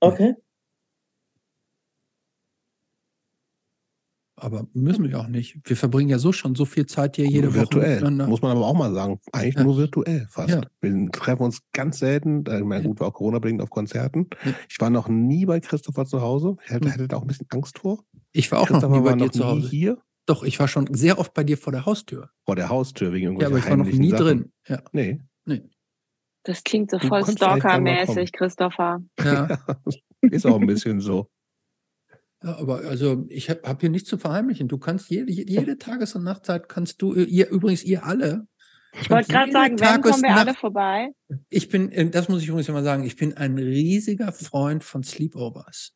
Okay. 0.01 0.35
Aber 4.35 4.67
müssen 4.73 5.07
wir 5.07 5.19
auch 5.19 5.27
nicht. 5.27 5.57
Wir 5.63 5.77
verbringen 5.77 6.09
ja 6.09 6.17
so 6.17 6.33
schon 6.33 6.55
so 6.55 6.65
viel 6.65 6.87
Zeit 6.87 7.15
hier 7.15 7.27
jede 7.27 7.53
virtuell. 7.53 8.01
Woche. 8.01 8.27
Muss 8.27 8.41
man 8.41 8.51
aber 8.51 8.65
auch 8.65 8.73
mal 8.73 8.91
sagen. 8.91 9.19
Eigentlich 9.31 9.55
ja. 9.55 9.63
nur 9.63 9.77
virtuell 9.77 10.27
fast. 10.29 10.49
Ja. 10.49 10.61
Wir 10.81 11.11
treffen 11.11 11.43
uns 11.43 11.61
ganz 11.71 11.99
selten. 11.99 12.43
Ich 12.45 12.63
meine, 12.63 12.83
gut, 12.83 12.99
war 12.99 13.09
auch 13.09 13.13
Corona-bedingt 13.13 13.61
auf 13.61 13.69
Konzerten. 13.69 14.27
Ja. 14.43 14.53
Ich 14.67 14.81
war 14.81 14.89
noch 14.89 15.07
nie 15.07 15.45
bei 15.45 15.59
Christopher 15.59 16.05
zu 16.05 16.21
Hause. 16.21 16.57
Ich 16.65 16.71
hätte, 16.71 16.87
hm. 16.87 16.91
hätte 16.91 17.07
da 17.07 17.17
auch 17.17 17.21
ein 17.21 17.27
bisschen 17.27 17.47
Angst 17.51 17.79
vor. 17.79 18.03
Ich 18.33 18.51
war 18.51 18.59
auch 18.59 18.69
noch 18.69 18.89
nie 18.89 18.99
bei 19.01 19.13
dir 19.13 19.31
zu 19.31 19.45
Hause. 19.45 19.69
Hier. 19.69 19.99
Doch, 20.25 20.43
ich 20.43 20.59
war 20.59 20.67
schon 20.67 20.91
sehr 20.91 21.19
oft 21.19 21.33
bei 21.33 21.43
dir 21.43 21.57
vor 21.57 21.71
der 21.71 21.85
Haustür. 21.85 22.31
Vor 22.45 22.55
der 22.55 22.69
Haustür, 22.69 23.13
wegen 23.13 23.25
irgendwelchen 23.25 23.53
Ja, 23.53 23.59
aber 23.59 23.65
ich 23.65 23.69
war 23.69 23.77
noch 23.77 23.99
nie 23.99 24.09
Sachen. 24.09 24.25
drin. 24.25 24.51
Ja. 24.67 24.81
Nee. 24.91 25.21
Nee. 25.45 25.61
Das 26.43 26.63
klingt 26.63 26.91
so 26.91 26.99
voll 26.99 27.25
Stalker-mäßig, 27.25 28.31
Christopher. 28.31 29.01
Ja. 29.23 29.59
Ist 30.21 30.45
auch 30.45 30.59
ein 30.59 30.67
bisschen 30.67 30.99
so. 30.99 31.29
Ja, 32.43 32.57
aber 32.57 32.79
also 32.79 33.25
ich 33.29 33.49
habe 33.49 33.61
hab 33.63 33.81
hier 33.81 33.89
nichts 33.89 34.09
zu 34.09 34.17
verheimlichen. 34.17 34.67
Du 34.67 34.77
kannst 34.77 35.09
jede, 35.09 35.31
jede 35.31 35.77
Tages- 35.77 36.15
und 36.15 36.23
Nachtzeit 36.23 36.67
kannst 36.69 37.01
du, 37.01 37.13
ihr 37.13 37.49
übrigens 37.49 37.83
ihr 37.83 38.03
alle. 38.05 38.47
Ich 38.99 39.09
wollte 39.09 39.31
gerade 39.31 39.51
sagen, 39.51 39.79
wann 39.79 40.01
kommen 40.01 40.21
wir 40.21 40.35
alle 40.35 40.53
vorbei? 40.53 41.11
Ich 41.49 41.69
bin, 41.69 41.91
äh, 41.91 42.09
das 42.09 42.27
muss 42.27 42.41
ich 42.41 42.49
übrigens 42.49 42.67
immer 42.67 42.83
sagen, 42.83 43.03
ich 43.03 43.15
bin 43.15 43.37
ein 43.37 43.57
riesiger 43.57 44.31
Freund 44.33 44.83
von 44.83 45.03
Sleepovers. 45.03 45.93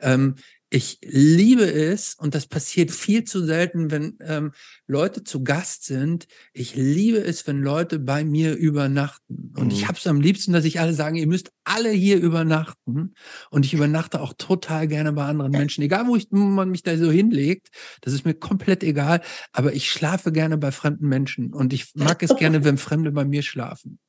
Ähm, 0.00 0.34
ich 0.68 0.98
liebe 1.02 1.64
es, 1.64 2.14
und 2.14 2.34
das 2.34 2.48
passiert 2.48 2.90
viel 2.90 3.22
zu 3.22 3.44
selten, 3.44 3.90
wenn 3.92 4.18
ähm, 4.20 4.52
Leute 4.88 5.22
zu 5.22 5.44
Gast 5.44 5.84
sind. 5.84 6.26
Ich 6.52 6.74
liebe 6.74 7.18
es, 7.18 7.46
wenn 7.46 7.62
Leute 7.62 8.00
bei 8.00 8.24
mir 8.24 8.56
übernachten. 8.56 9.52
Und 9.56 9.66
mhm. 9.66 9.70
ich 9.70 9.86
habe 9.86 9.96
es 9.96 10.06
am 10.08 10.20
liebsten, 10.20 10.52
dass 10.52 10.64
ich 10.64 10.80
alle 10.80 10.92
sagen, 10.92 11.16
ihr 11.16 11.28
müsst 11.28 11.52
alle 11.62 11.90
hier 11.90 12.18
übernachten. 12.18 13.14
Und 13.50 13.64
ich 13.64 13.74
übernachte 13.74 14.20
auch 14.20 14.32
total 14.36 14.88
gerne 14.88 15.12
bei 15.12 15.24
anderen 15.24 15.52
Menschen, 15.52 15.82
egal 15.82 16.08
wo, 16.08 16.16
ich, 16.16 16.26
wo 16.30 16.38
man 16.38 16.70
mich 16.70 16.82
da 16.82 16.96
so 16.96 17.12
hinlegt. 17.12 17.68
Das 18.00 18.12
ist 18.12 18.24
mir 18.24 18.34
komplett 18.34 18.82
egal. 18.82 19.20
Aber 19.52 19.72
ich 19.72 19.88
schlafe 19.88 20.32
gerne 20.32 20.58
bei 20.58 20.72
fremden 20.72 21.06
Menschen. 21.06 21.54
Und 21.54 21.72
ich 21.72 21.94
mag 21.94 22.22
es 22.24 22.34
gerne, 22.34 22.64
wenn 22.64 22.76
Fremde 22.76 23.12
bei 23.12 23.24
mir 23.24 23.42
schlafen. 23.42 24.00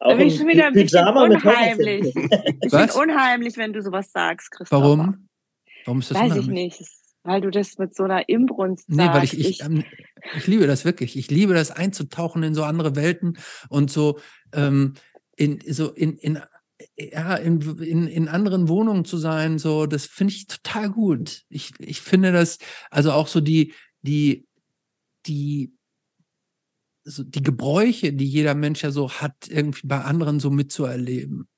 Auch 0.00 0.16
bin 0.16 0.26
ich 0.26 0.36
schon 0.36 0.48
wieder 0.48 0.66
ein 0.66 0.74
bisschen 0.74 1.06
unheimlich. 1.06 2.12
Ich 2.60 2.70
finde 2.70 2.92
unheimlich, 2.94 3.56
wenn 3.56 3.72
du 3.72 3.82
sowas 3.82 4.10
sagst, 4.12 4.50
Christoph. 4.50 4.80
Warum? 4.80 5.28
Warum 5.84 6.00
ist 6.00 6.10
das 6.10 6.18
Weiß 6.18 6.36
ich 6.36 6.46
nicht. 6.46 6.82
Weil 7.24 7.40
du 7.40 7.50
das 7.50 7.78
mit 7.78 7.94
so 7.94 8.02
einer 8.02 8.28
Inbrunst 8.28 8.86
sagst. 8.88 8.98
Nee, 8.98 9.06
weil 9.06 9.24
ich, 9.24 9.38
ich, 9.38 9.48
ich, 9.48 9.62
ähm, 9.62 9.84
ich 10.36 10.46
liebe 10.48 10.66
das 10.66 10.84
wirklich. 10.84 11.16
Ich 11.16 11.30
liebe 11.30 11.54
das 11.54 11.70
einzutauchen 11.70 12.42
in 12.42 12.54
so 12.54 12.64
andere 12.64 12.96
Welten 12.96 13.38
und 13.68 13.90
so 13.90 14.18
ähm, 14.52 14.94
in 15.36 15.60
so 15.68 15.92
in, 15.92 16.16
in 16.16 16.40
ja, 16.96 17.36
in, 17.36 17.60
in, 17.80 18.06
in 18.06 18.28
anderen 18.28 18.68
Wohnungen 18.68 19.04
zu 19.04 19.16
sein, 19.16 19.58
so, 19.58 19.86
das 19.86 20.06
finde 20.06 20.34
ich 20.34 20.46
total 20.46 20.90
gut. 20.90 21.42
Ich, 21.48 21.72
ich 21.78 22.00
finde 22.00 22.32
das, 22.32 22.58
also 22.90 23.12
auch 23.12 23.28
so 23.28 23.40
die, 23.40 23.74
die, 24.02 24.46
die, 25.26 25.72
so 27.04 27.24
die 27.24 27.42
Gebräuche, 27.42 28.12
die 28.12 28.26
jeder 28.26 28.54
Mensch 28.54 28.82
ja 28.82 28.90
so 28.90 29.10
hat, 29.10 29.48
irgendwie 29.48 29.86
bei 29.86 30.02
anderen 30.02 30.40
so 30.40 30.50
mitzuerleben. 30.50 31.48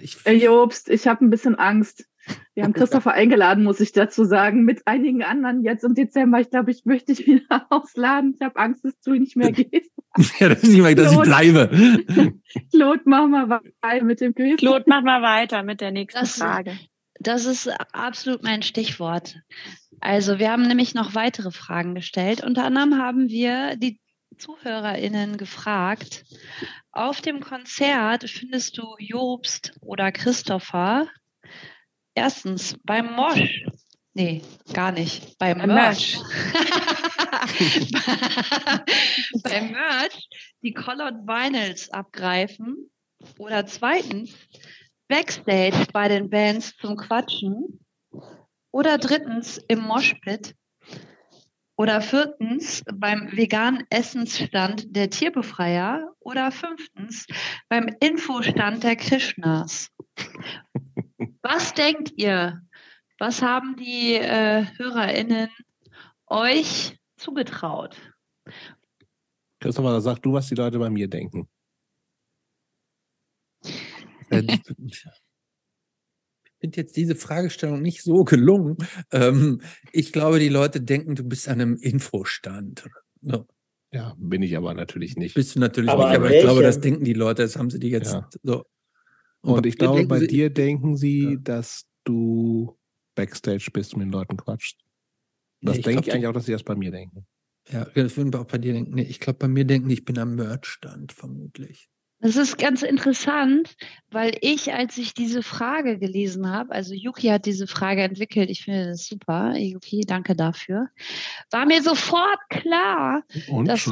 Ich, 0.00 0.18
Jobst, 0.26 0.88
ich 0.88 1.06
habe 1.06 1.24
ein 1.24 1.30
bisschen 1.30 1.54
Angst. 1.54 2.04
Wir 2.54 2.64
haben 2.64 2.72
Christopher 2.72 3.12
eingeladen, 3.12 3.64
muss 3.64 3.80
ich 3.80 3.92
dazu 3.92 4.24
sagen, 4.24 4.64
mit 4.64 4.86
einigen 4.86 5.22
anderen 5.22 5.62
jetzt 5.62 5.84
im 5.84 5.94
Dezember. 5.94 6.40
Ich 6.40 6.50
glaube, 6.50 6.70
ich 6.70 6.84
möchte 6.84 7.14
dich 7.14 7.26
wieder 7.26 7.66
ausladen. 7.70 8.34
Ich 8.34 8.44
habe 8.44 8.56
Angst, 8.56 8.84
dass 8.84 8.98
du 9.00 9.12
nicht 9.12 9.36
mehr 9.36 9.52
gehst. 9.52 9.92
ja, 10.40 10.48
das 10.48 10.62
ist 10.62 10.70
nicht 10.70 10.82
mehr, 10.82 10.94
dass 10.94 11.12
Claude, 11.12 11.22
ich 11.22 11.52
bleibe. 11.52 12.34
Claude, 12.72 13.02
mach 13.04 13.28
mal 13.28 13.48
weiter 13.80 14.04
mit 14.04 14.20
dem 14.20 14.34
Quiz. 14.34 14.58
Claude, 14.58 14.84
mach 14.88 15.02
mal 15.02 15.22
weiter 15.22 15.62
mit 15.62 15.80
der 15.80 15.92
nächsten 15.92 16.20
das, 16.20 16.36
Frage. 16.36 16.78
Das 17.20 17.44
ist 17.46 17.68
absolut 17.92 18.42
mein 18.42 18.62
Stichwort. 18.62 19.36
Also 20.00 20.38
wir 20.38 20.50
haben 20.50 20.66
nämlich 20.66 20.94
noch 20.94 21.14
weitere 21.14 21.50
Fragen 21.50 21.94
gestellt. 21.94 22.44
Unter 22.44 22.64
anderem 22.64 22.98
haben 22.98 23.28
wir 23.28 23.76
die 23.76 24.00
ZuhörerInnen 24.38 25.36
gefragt, 25.36 26.24
auf 26.92 27.20
dem 27.20 27.40
Konzert 27.40 28.28
findest 28.28 28.78
du 28.78 28.84
Jobst 28.98 29.72
oder 29.80 30.12
Christopher 30.12 31.08
Erstens 32.18 32.76
beim 32.82 33.14
Mosch. 33.14 33.64
Nee, 34.12 34.42
gar 34.72 34.90
nicht. 34.90 35.38
Beim 35.38 35.58
Merch. 35.58 36.18
beim 39.44 39.70
Merch 39.70 40.28
die 40.64 40.72
Colored 40.74 41.28
Vinyls 41.28 41.88
abgreifen. 41.90 42.90
Oder 43.38 43.66
zweitens 43.66 44.34
Backstage 45.06 45.86
bei 45.92 46.08
den 46.08 46.28
Bands 46.28 46.76
zum 46.78 46.96
Quatschen. 46.96 47.86
Oder 48.72 48.98
drittens 48.98 49.58
im 49.68 49.78
Moshpit. 49.78 50.56
Oder 51.76 52.00
viertens 52.00 52.82
beim 52.92 53.30
veganen 53.30 53.86
Essensstand 53.90 54.86
der 54.96 55.08
Tierbefreier. 55.08 56.12
Oder 56.18 56.50
fünftens 56.50 57.28
beim 57.68 57.88
Infostand 58.00 58.82
der 58.82 58.96
Krishnas. 58.96 59.92
Was 61.42 61.74
denkt 61.74 62.12
ihr? 62.16 62.62
Was 63.18 63.42
haben 63.42 63.76
die 63.76 64.14
äh, 64.14 64.64
HörerInnen 64.76 65.48
euch 66.26 66.98
zugetraut? 67.16 67.96
Christopher, 69.60 70.00
sag 70.00 70.22
du, 70.22 70.32
was 70.32 70.48
die 70.48 70.54
Leute 70.54 70.78
bei 70.78 70.88
mir 70.88 71.08
denken. 71.08 71.48
Äh, 74.30 74.42
ich 74.86 75.04
finde 76.60 76.76
jetzt 76.76 76.96
diese 76.96 77.16
Fragestellung 77.16 77.82
nicht 77.82 78.02
so 78.02 78.24
gelungen. 78.24 78.76
Ähm, 79.12 79.62
ich 79.92 80.12
glaube, 80.12 80.38
die 80.38 80.48
Leute 80.48 80.80
denken, 80.80 81.16
du 81.16 81.24
bist 81.24 81.48
an 81.48 81.60
einem 81.60 81.76
Infostand. 81.76 82.88
So. 83.20 83.46
Ja, 83.90 84.14
bin 84.18 84.42
ich 84.42 84.56
aber 84.56 84.74
natürlich 84.74 85.16
nicht. 85.16 85.34
Bist 85.34 85.56
du 85.56 85.60
natürlich 85.60 85.90
aber 85.90 86.08
nicht, 86.08 86.16
aber 86.16 86.30
ich 86.30 86.42
glaube, 86.42 86.62
das 86.62 86.80
denken 86.80 87.04
die 87.04 87.14
Leute, 87.14 87.42
das 87.42 87.56
haben 87.56 87.70
sie 87.70 87.78
die 87.78 87.88
jetzt 87.88 88.12
ja. 88.12 88.28
so. 88.42 88.64
Und, 89.42 89.58
und 89.58 89.66
ich 89.66 89.78
glaube, 89.78 90.06
bei 90.06 90.20
sie, 90.20 90.26
dir 90.26 90.50
denken 90.50 90.96
sie, 90.96 91.32
ja. 91.32 91.36
dass 91.36 91.86
du 92.04 92.76
Backstage 93.14 93.70
bist 93.72 93.94
und 93.94 94.00
mit 94.00 94.08
den 94.08 94.12
Leuten 94.12 94.36
quatschst. 94.36 94.78
Das 95.60 95.76
nee, 95.76 95.82
denke 95.82 96.02
ich 96.08 96.12
eigentlich 96.12 96.26
auch, 96.26 96.32
dass 96.32 96.46
sie 96.46 96.52
das 96.52 96.62
bei 96.62 96.74
mir 96.74 96.90
denken. 96.90 97.26
Ja, 97.70 97.84
das 97.84 98.16
würden 98.16 98.32
wir 98.32 98.40
auch 98.40 98.46
bei 98.46 98.58
dir 98.58 98.72
denken. 98.72 98.94
Nee, 98.94 99.02
ich 99.02 99.20
glaube, 99.20 99.40
bei 99.40 99.48
mir 99.48 99.64
denken, 99.64 99.90
ich 99.90 100.04
bin 100.04 100.18
am 100.18 100.34
Merch-Stand, 100.36 101.12
vermutlich. 101.12 101.88
Das 102.20 102.34
ist 102.34 102.58
ganz 102.58 102.82
interessant, 102.82 103.76
weil 104.10 104.36
ich, 104.40 104.72
als 104.72 104.98
ich 104.98 105.14
diese 105.14 105.44
Frage 105.44 105.98
gelesen 105.98 106.50
habe, 106.50 106.72
also 106.72 106.92
Yuki 106.92 107.28
hat 107.28 107.46
diese 107.46 107.68
Frage 107.68 108.02
entwickelt, 108.02 108.50
ich 108.50 108.64
finde 108.64 108.88
das 108.88 109.06
super, 109.06 109.56
Yuki, 109.56 110.00
danke 110.00 110.34
dafür, 110.34 110.88
war 111.52 111.64
mir 111.64 111.80
sofort 111.80 112.40
klar, 112.50 113.22
Und, 113.48 113.68
dass, 113.68 113.88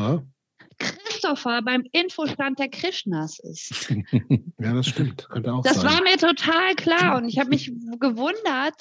Christopher 0.78 1.62
beim 1.62 1.84
Infostand 1.92 2.58
der 2.58 2.68
Krishnas 2.68 3.38
ist. 3.40 3.90
Ja, 4.58 4.72
das 4.72 4.86
stimmt. 4.86 5.28
Könnte 5.28 5.52
auch 5.52 5.62
Das 5.62 5.76
sein. 5.76 5.84
war 5.86 6.02
mir 6.02 6.16
total 6.16 6.74
klar 6.76 7.16
und 7.18 7.28
ich 7.28 7.38
habe 7.38 7.50
mich 7.50 7.70
gewundert, 8.00 8.74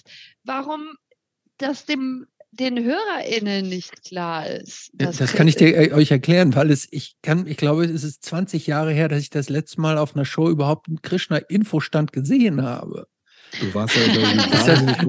warum 0.43 0.93
das 1.57 1.85
dem 1.85 2.27
den 2.51 2.81
HörerInnen 2.81 3.67
nicht 3.67 4.03
klar 4.05 4.47
ist. 4.47 4.89
Ja, 4.99 5.07
dass 5.07 5.17
das 5.17 5.33
kann 5.33 5.47
ich 5.47 5.55
dir, 5.57 5.75
äh, 5.75 5.91
euch 5.91 6.11
erklären, 6.11 6.55
weil 6.55 6.71
es, 6.71 6.87
ich 6.91 7.17
kann, 7.21 7.47
ich 7.47 7.57
glaube, 7.57 7.83
es 7.83 8.03
ist 8.03 8.23
20 8.23 8.65
Jahre 8.67 8.93
her, 8.93 9.09
dass 9.09 9.19
ich 9.21 9.29
das 9.29 9.49
letzte 9.49 9.81
Mal 9.81 9.97
auf 9.97 10.15
einer 10.15 10.23
Show 10.25 10.49
überhaupt 10.49 10.87
einen 10.87 11.01
Krishna-Infostand 11.01 12.13
gesehen 12.13 12.61
habe. 12.61 13.07
Du 13.61 13.73
warst 13.73 13.95
ja 13.95 14.01
bei 14.13 14.27
einem 14.27 14.39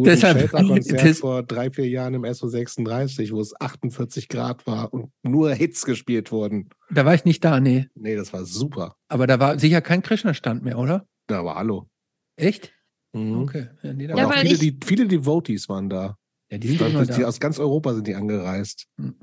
Deshalb- 0.04 0.52
wahnsinnig 0.52 0.84
guten 0.84 0.94
deshalb- 0.94 1.16
vor 1.16 1.42
drei, 1.42 1.70
vier 1.70 1.88
Jahren 1.88 2.14
im 2.14 2.24
SO36, 2.24 3.32
wo 3.32 3.40
es 3.40 3.58
48 3.60 4.28
Grad 4.28 4.66
war 4.66 4.92
und 4.92 5.10
nur 5.22 5.52
Hits 5.52 5.84
gespielt 5.84 6.30
wurden. 6.32 6.68
Da 6.90 7.04
war 7.04 7.14
ich 7.14 7.24
nicht 7.24 7.44
da, 7.44 7.58
nee. 7.60 7.88
Nee, 7.94 8.14
das 8.16 8.32
war 8.32 8.44
super. 8.44 8.96
Aber 9.08 9.26
da 9.26 9.40
war 9.40 9.58
sicher 9.58 9.80
kein 9.80 10.02
Krishna-Stand 10.02 10.62
mehr, 10.62 10.78
oder? 10.78 11.06
Da 11.26 11.44
war 11.44 11.56
Hallo. 11.56 11.88
Echt? 12.36 12.72
Mhm. 13.12 13.40
Okay. 13.42 13.68
Ja, 13.82 13.92
nee, 13.92 14.06
Ja, 14.06 14.30
viele, 14.30 14.52
ich- 14.52 14.58
die, 14.60 14.78
viele 14.84 15.06
Devotees 15.08 15.68
waren 15.68 15.88
da. 15.88 16.16
ja, 16.50 16.58
die 16.58 16.68
sind 16.68 16.80
immer 16.82 17.04
die, 17.06 17.22
da. 17.22 17.28
aus 17.28 17.40
ganz 17.40 17.58
Europa 17.58 17.94
sind 17.94 18.06
die 18.06 18.14
angereist. 18.14 18.86
Hm. 18.98 19.16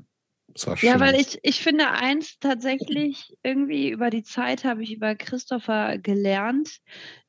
Das 0.52 0.66
war 0.68 0.76
schön. 0.76 0.88
Ja, 0.90 1.00
weil 1.00 1.16
ich, 1.20 1.38
ich 1.42 1.62
finde 1.62 1.90
eins 1.90 2.36
tatsächlich, 2.38 3.34
irgendwie 3.42 3.90
über 3.90 4.10
die 4.10 4.22
Zeit 4.22 4.64
habe 4.64 4.82
ich 4.84 4.92
über 4.94 5.14
Christopher 5.16 5.98
gelernt. 5.98 6.78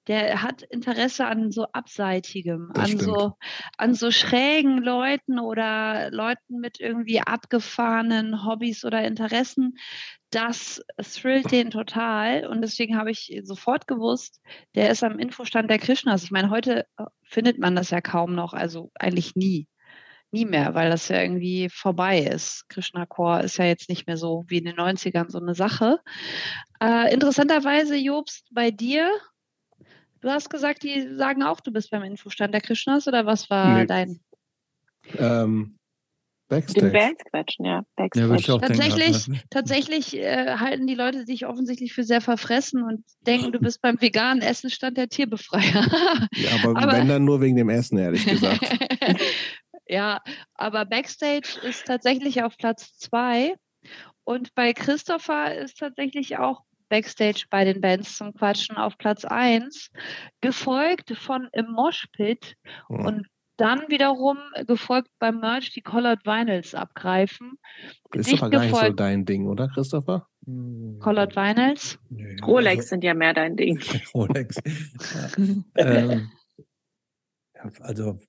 Der 0.07 0.41
hat 0.41 0.61
Interesse 0.64 1.26
an 1.26 1.52
so 1.52 1.65
Abseitigem, 1.72 2.69
Das 2.73 2.84
an 2.84 2.88
stimmt. 2.99 3.03
so, 3.03 3.34
an 3.77 3.94
so 3.94 4.11
schrägen 4.11 4.84
Leuten 4.84 5.40
oder 5.40 6.11
Leuten 6.11 6.60
mit 6.60 6.80
irgendwie 6.80 7.22
abgefahrenen 7.22 8.45
Hobbys 8.45 8.86
oder 8.86 9.03
Interessen. 9.03 9.77
Das 10.30 10.84
thrillt 10.98 11.52
den 11.52 11.72
total. 11.72 12.45
Und 12.45 12.61
deswegen 12.61 12.98
habe 12.98 13.11
ich 13.11 13.40
sofort 13.44 13.88
gewusst, 13.88 14.41
der 14.76 14.90
ist 14.90 15.03
am 15.03 15.18
Infostand 15.18 15.69
der 15.69 15.80
Krishnas. 15.80 16.23
Ich 16.23 16.32
meine, 16.32 16.49
heute 16.49 16.86
äh, 16.98 17.06
findet 17.23 17.57
man 17.57 17.76
das 17.76 17.90
ja 17.90 18.02
kaum 18.02 18.36
noch, 18.36 18.53
also 18.53 18.91
eigentlich 18.95 19.36
nie 19.36 19.68
nie 20.32 20.45
mehr, 20.45 20.73
weil 20.76 20.90
das 20.90 21.07
ja 21.07 21.22
irgendwie 21.22 21.69
vorbei 21.69 22.19
ist. 22.19 22.68
Krishna 22.68 23.06
Core 23.06 23.44
ist 23.44 23.57
ja 23.57 23.65
jetzt 23.65 23.88
nicht 23.90 24.06
mehr 24.06 24.18
so 24.18 24.44
wie 24.48 24.57
in 24.57 24.65
den 24.65 24.76
90ern 24.76 25.30
so 25.32 25.40
eine 25.40 25.56
Sache. 25.56 25.99
Äh, 26.82 27.14
interessanterweise, 27.14 27.95
Jobst, 27.95 28.48
bei 28.52 28.69
dir, 28.69 29.10
du 30.26 30.31
hast 30.31 30.49
gesagt, 30.49 30.84
die 30.84 31.14
sagen 31.15 31.43
auch, 31.43 31.60
du 31.61 31.72
bist 31.72 31.91
beim 31.91 32.03
Infostand 32.03 32.53
der 32.53 32.61
Krishnas 32.61 33.07
oder 33.07 33.26
was 33.26 33.49
war 33.49 33.80
Nee. 33.80 33.85
dein? 33.85 34.19
ähm, 35.18 35.76
Den 36.49 36.60
Backstage. 36.60 36.91
Bands 36.91 37.23
quetschen, 37.31 37.65
ja. 37.65 37.84
Ja, 37.97 38.06
würde 38.15 38.39
ich 38.39 38.47
Backstage. 38.47 38.53
auch 38.53 38.61
denken. 38.61 38.77
Tatsächlich, 38.80 39.27
ne? 39.27 39.41
tatsächlich 39.49 40.18
äh, 40.18 40.56
halten 40.57 40.88
die 40.88 40.95
Leute 40.95 41.26
dich 41.26 41.45
offensichtlich 41.45 41.93
für 41.93 42.03
sehr 42.03 42.22
verfressen 42.22 42.84
und 42.84 43.03
denken, 43.26 43.52
du 43.52 43.60
bist 43.60 43.81
beim 43.81 43.99
veganen 44.02 44.41
Essenstand 44.43 44.97
der 44.97 45.10
Tierbefreier. 45.10 45.85
Ja, 46.35 46.49
aber, 46.64 46.80
Aber- 46.80 46.91
wenn 46.93 47.07
dann 47.07 47.23
nur 47.26 47.39
wegen 47.41 47.56
dem 47.56 47.69
Essen, 47.69 47.97
ehrlich 47.97 48.26
gesagt. 48.26 48.61
ja, 49.88 50.22
aber 50.56 50.85
Backstage 50.85 51.60
ist 51.64 51.85
tatsächlich 51.85 52.43
auf 52.43 52.57
Platz 52.57 52.97
zwei. 52.97 53.53
Und 54.23 54.56
bei 54.56 54.73
Christopher 54.73 55.56
ist 55.56 55.77
tatsächlich 55.77 56.38
auch 56.39 56.61
Backstage 56.89 57.45
bei 57.49 57.63
den 57.65 57.81
Bands 57.81 58.17
zum 58.17 58.33
Quatschen 58.33 58.77
auf 58.77 58.97
Platz 58.97 59.25
eins, 59.25 59.89
gefolgt 60.41 61.15
von 61.17 61.47
Im 61.53 61.71
Moshpit 61.71 62.55
Hm. 62.87 63.05
und 63.05 63.27
dann 63.57 63.83
wiederum 63.87 64.37
gefolgt 64.67 65.09
beim 65.17 65.39
Merch 65.39 65.71
die 65.71 65.81
Colored 65.81 66.25
Vinyls 66.25 66.75
abgreifen. 66.75 67.57
Ist 68.13 68.29
Nicht 68.29 68.41
aber 68.43 68.49
gar 68.51 68.59
nicht 68.61 68.69
so 68.71 68.75
gefolgt- 68.75 68.99
dein 68.99 69.23
Ding, 69.25 69.47
oder, 69.47 69.69
Christopher? 69.69 70.27
Colored 70.45 71.35
Vinyls. 71.37 71.97
Nee, 72.09 72.35
Rolex 72.45 72.77
also- 72.79 72.89
sind 72.89 73.03
ja 73.05 73.13
mehr 73.13 73.33
dein 73.33 73.55
Ding. 73.55 73.79
Rolex. 74.13 74.57
Ähm, 75.77 76.31
ja, 77.55 77.71
also 77.79 78.19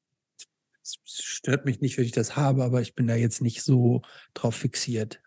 es 0.83 0.99
stört 1.05 1.65
mich 1.65 1.81
nicht, 1.81 1.99
wenn 1.99 2.05
ich 2.05 2.13
das 2.13 2.37
habe, 2.37 2.63
aber 2.63 2.81
ich 2.81 2.95
bin 2.95 3.09
da 3.09 3.17
jetzt 3.17 3.43
nicht 3.43 3.63
so 3.65 4.03
drauf 4.35 4.55
fixiert. 4.55 5.21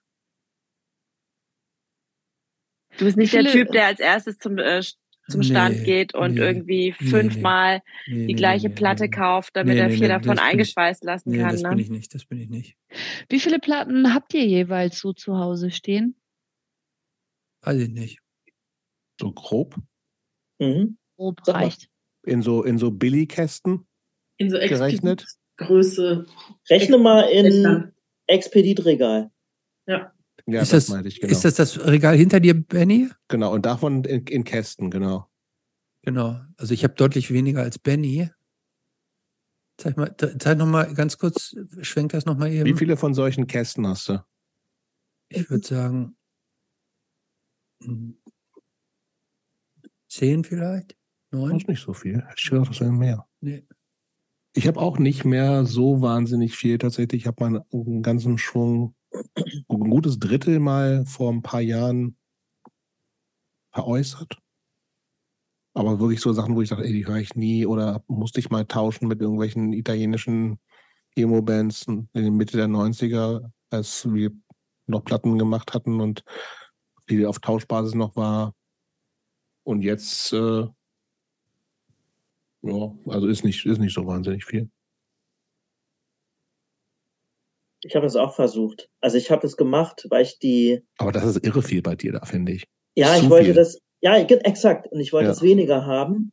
Du 3.00 3.06
bist 3.06 3.18
nicht 3.18 3.34
der 3.34 3.46
Typ, 3.46 3.72
der 3.72 3.86
als 3.88 4.00
erstes 4.00 4.38
zum, 4.38 4.58
äh, 4.58 4.82
zum 5.30 5.42
Stand 5.44 5.78
Nee, 5.80 5.84
geht 5.86 6.14
und 6.14 6.34
nee, 6.36 6.40
irgendwie 6.42 6.92
fünfmal 6.92 7.82
Nee, 8.08 8.28
die 8.28 8.34
gleiche 8.34 8.68
nee, 8.68 8.74
nee, 8.74 8.76
Platte 8.80 9.04
nee. 9.06 9.10
kauft, 9.10 9.56
damit 9.56 9.76
Nee, 9.76 9.80
er 9.82 9.90
vier 9.90 10.00
nee, 10.02 10.08
davon 10.08 10.38
eingeschweißt 10.40 11.04
lassen 11.04 11.32
Nee, 11.32 11.38
kann. 11.40 11.52
das 11.52 11.62
ne? 11.62 11.70
bin 11.70 11.80
ich 11.80 11.90
nicht, 11.90 12.14
das 12.14 12.26
bin 12.26 12.40
ich 12.40 12.50
nicht. 12.50 12.76
Wie 13.30 13.40
viele 13.40 13.60
Platten 13.60 14.14
habt 14.14 14.34
ihr 14.34 14.46
jeweils 14.46 15.00
so 15.00 15.14
zu 15.14 15.38
Hause 15.38 15.72
stehen? 15.72 16.16
Weiß 17.62 17.80
ich 17.82 17.90
nicht. 17.90 18.20
So 19.20 19.32
grob? 19.32 19.76
Mhm. 20.60 20.98
Grob 21.18 21.40
Sag 21.44 21.56
mal. 21.56 21.64
reicht. 21.64 21.90
In 22.24 22.42
so, 22.42 22.64
in 22.64 22.78
so 22.78 22.92
Billigkästen 22.92 23.88
In 24.38 24.50
so 24.50 24.58
gerechnet? 24.58 25.26
Größe. 25.58 26.26
Rechne 26.70 26.98
mal 26.98 27.22
in 27.30 27.46
Expedit. 27.46 27.94
Expeditregal. 28.28 29.32
Ja. 29.88 30.14
Ja, 30.52 30.62
ist, 30.62 30.74
das, 30.74 30.88
das, 30.88 31.06
ich, 31.06 31.20
genau. 31.22 31.32
ist 31.32 31.46
das 31.46 31.56
das 31.56 31.86
Regal 31.86 32.16
hinter 32.16 32.40
dir, 32.40 32.54
Benny? 32.54 33.10
genau, 33.28 33.54
und 33.54 33.66
davon 33.66 34.04
in, 34.04 34.26
in 34.26 34.44
Kästen, 34.44 34.90
genau. 34.90 35.30
Genau. 36.04 36.40
Also 36.58 36.74
ich 36.74 36.84
habe 36.84 36.94
deutlich 36.94 37.32
weniger 37.32 37.62
als 37.62 37.78
Benny. 37.78 38.30
Zeig 39.78 39.98
mal, 39.98 40.16
zeig 40.18 40.58
noch 40.58 40.66
mal 40.66 40.94
ganz 40.94 41.18
kurz, 41.18 41.56
schwenk 41.82 42.12
das 42.12 42.26
noch 42.26 42.38
mal 42.38 42.52
eben. 42.52 42.66
Wie 42.66 42.74
viele 42.74 42.98
von 42.98 43.14
solchen 43.14 43.48
Kästen 43.48 43.88
hast 43.88 44.10
du? 44.10 44.24
Ich 45.30 45.50
würde 45.50 45.66
sagen 45.66 46.18
hm, 47.84 48.18
zehn 50.10 50.44
vielleicht, 50.44 50.98
Das 51.32 51.40
neun. 51.40 51.58
ist 51.58 51.68
nicht 51.68 51.82
so 51.82 51.94
viel. 51.94 52.24
Ich 52.36 52.50
gedacht, 52.50 52.70
das 52.70 52.82
mehr. 52.82 53.28
Nee. 53.42 53.66
Ich 54.54 54.68
habe 54.68 54.80
auch 54.80 54.98
nicht 54.98 55.26
mehr 55.26 55.66
so 55.66 56.02
wahnsinnig 56.02 56.56
viel 56.56 56.78
tatsächlich. 56.78 57.22
Ich 57.22 57.28
habe 57.28 57.50
mal 57.50 57.66
einen 57.72 58.02
ganzen 58.02 58.38
Schwung, 58.38 58.96
ein 59.14 59.90
gutes 59.90 60.19
Drittel 60.19 60.60
mal 60.60 61.06
vor 61.06 61.31
ein 61.31 61.41
paar 61.41 61.61
Jahren 61.61 62.18
veräußert. 63.72 64.38
Aber 65.73 65.99
wirklich 65.99 66.19
so 66.19 66.34
Sachen, 66.34 66.56
wo 66.56 66.61
ich 66.61 66.69
dachte, 66.69 66.84
ey, 66.84 66.94
die 66.94 67.07
höre 67.07 67.18
ich 67.18 67.36
nie 67.36 67.65
oder 67.65 68.03
musste 68.07 68.40
ich 68.40 68.49
mal 68.49 68.65
tauschen 68.65 69.07
mit 69.07 69.22
irgendwelchen 69.22 69.72
italienischen 69.73 70.60
Emo-Bands 71.15 71.88
in 71.88 72.10
der 72.14 72.31
Mitte 72.31 72.57
der 72.57 72.68
90er, 72.68 73.52
als 73.69 74.11
wir 74.11 74.31
noch 74.88 75.03
Platten 75.03 75.38
gemacht 75.38 75.73
hatten 75.73 76.02
und 76.02 76.23
die 77.10 77.26
auf 77.26 77.40
Tauschbasis 77.40 77.94
noch 77.94 78.15
war. 78.15 78.53
Und 79.64 79.81
jetzt, 79.81 80.34
äh, 80.34 80.68
ja, 82.61 82.98
also 83.06 83.27
ist 83.27 83.44
nicht, 83.44 83.65
ist 83.65 83.80
nicht 83.80 83.94
so 83.94 84.06
wahnsinnig 84.06 84.45
viel. 84.45 84.69
Ich 87.84 87.95
habe 87.95 88.06
es 88.06 88.15
auch 88.15 88.35
versucht. 88.35 88.89
Also 89.01 89.18
ich 89.18 89.31
habe 89.31 89.45
es 89.47 89.56
gemacht, 89.57 90.06
weil 90.10 90.23
ich 90.23 90.39
die, 90.39 90.81
Aber 90.97 91.11
das 91.11 91.23
ist 91.26 91.45
irre 91.45 91.61
viel 91.61 91.81
bei 91.81 91.95
dir 91.95 92.11
da, 92.14 92.26
finde 92.26 92.51
ich. 92.53 92.65
ja, 92.95 93.14
Zu 93.15 93.23
ich 93.23 93.30
wollte 93.30 93.45
viel. 93.45 93.53
das, 93.53 93.80
ja, 94.01 94.18
exakt. 94.18 94.91
Und 94.91 94.99
ich 94.99 95.14
wollte 95.14 95.27
Ja. 95.27 95.31
es 95.31 95.41
weniger 95.41 95.85
haben. 95.85 96.31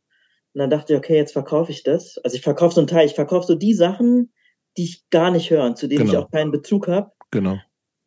Und 0.53 0.59
dann 0.59 0.69
dachte 0.69 0.93
ich, 0.93 0.97
okay, 0.99 1.15
jetzt 1.15 1.33
verkaufe 1.33 1.71
ich 1.71 1.83
das. 1.83 2.17
Also 2.23 2.35
ich 2.35 2.41
verkaufe 2.41 2.75
so 2.75 2.81
einen 2.81 2.87
Teil, 2.87 3.05
ich 3.05 3.13
verkaufe 3.15 3.45
so 3.47 3.55
die 3.55 3.73
Sachen, 3.73 4.33
die 4.77 4.83
ich 4.85 5.03
gar 5.09 5.31
nicht 5.31 5.49
höre 5.49 5.63
und 5.65 5.77
zu 5.77 5.87
denen 5.87 6.05
ich 6.05 6.11
Genau. 6.11 6.23
auch 6.23 6.31
keinen 6.31 6.51
Bezug 6.51 6.87
habe. 6.87 7.11
Genau. 7.31 7.53
Und 7.53 7.59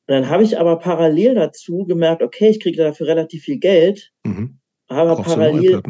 dann 0.06 0.28
habe 0.28 0.42
ich 0.42 0.58
aber 0.58 0.78
parallel 0.78 1.34
dazu 1.36 1.84
gemerkt, 1.86 2.22
okay, 2.22 2.48
ich 2.48 2.60
kriege 2.60 2.76
dafür 2.82 3.06
relativ 3.06 3.44
viel 3.44 3.58
Geld, 3.58 4.10
Mhm. 4.24 4.58
habe 4.90 5.14
Brauchst 5.14 5.24
parallel 5.34 5.82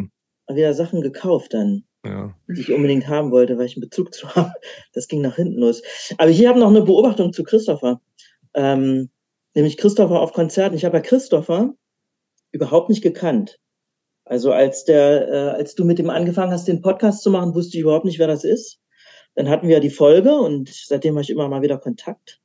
wieder 0.53 0.75
Sachen 0.75 1.01
gekauft 1.01 1.55
dann. 1.55 1.85
Ja. 2.05 2.35
die 2.49 2.63
ich 2.63 2.73
unbedingt 2.73 3.09
haben 3.09 3.31
wollte, 3.31 3.59
weil 3.59 3.67
ich 3.67 3.77
einen 3.77 3.83
Bezug 3.83 4.15
zu 4.15 4.29
habe. 4.35 4.53
Das 4.95 5.09
ging 5.09 5.21
nach 5.21 5.37
hinten 5.37 5.61
los. 5.61 5.83
Aber 6.19 6.31
hier 6.31 6.49
habe 6.49 6.59
noch 6.59 6.69
eine 6.69 6.83
Beobachtung 6.83 7.33
zu 7.33 7.45
Christopher. 7.45 8.01
Ähm, 8.55 9.11
nämlich 9.55 9.77
Christopher 9.77 10.21
auf 10.21 10.33
Konzerten. 10.33 10.77
Ich 10.77 10.85
habe 10.85 10.97
ja 10.97 11.03
Christopher 11.03 11.75
überhaupt 12.53 12.89
nicht 12.89 13.03
gekannt. 13.03 13.59
Also 14.25 14.53
als 14.53 14.85
der, 14.85 15.29
äh, 15.29 15.49
als 15.57 15.75
du 15.75 15.85
mit 15.85 15.99
dem 15.99 16.09
angefangen 16.09 16.53
hast, 16.53 16.69
den 16.69 16.83
Podcast 16.83 17.23
zu 17.23 17.31
machen, 17.31 17.55
wusste 17.55 17.77
ich 17.77 17.83
überhaupt 17.83 18.05
nicht, 18.05 18.19
wer 18.19 18.29
das 18.29 18.45
ist. 18.45 18.79
Dann 19.35 19.49
hatten 19.49 19.69
wir 19.69 19.75
ja 19.75 19.81
die 19.81 19.91
Folge 19.91 20.33
und 20.33 20.69
seitdem 20.69 21.15
habe 21.15 21.23
ich 21.23 21.31
immer 21.31 21.49
mal 21.49 21.63
wieder 21.63 21.79
Kontakt. 21.79 22.41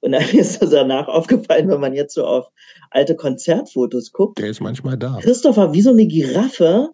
Und 0.00 0.12
dann 0.12 0.28
ist 0.30 0.62
das 0.62 0.70
danach 0.70 1.08
aufgefallen, 1.08 1.68
wenn 1.68 1.80
man 1.80 1.94
jetzt 1.94 2.14
so 2.14 2.24
auf 2.24 2.48
alte 2.90 3.16
Konzertfotos 3.16 4.12
guckt. 4.12 4.38
Der 4.38 4.48
ist 4.48 4.60
manchmal 4.60 4.96
da. 4.96 5.18
Christopher 5.20 5.72
wie 5.72 5.82
so 5.82 5.90
eine 5.90 6.06
Giraffe, 6.06 6.90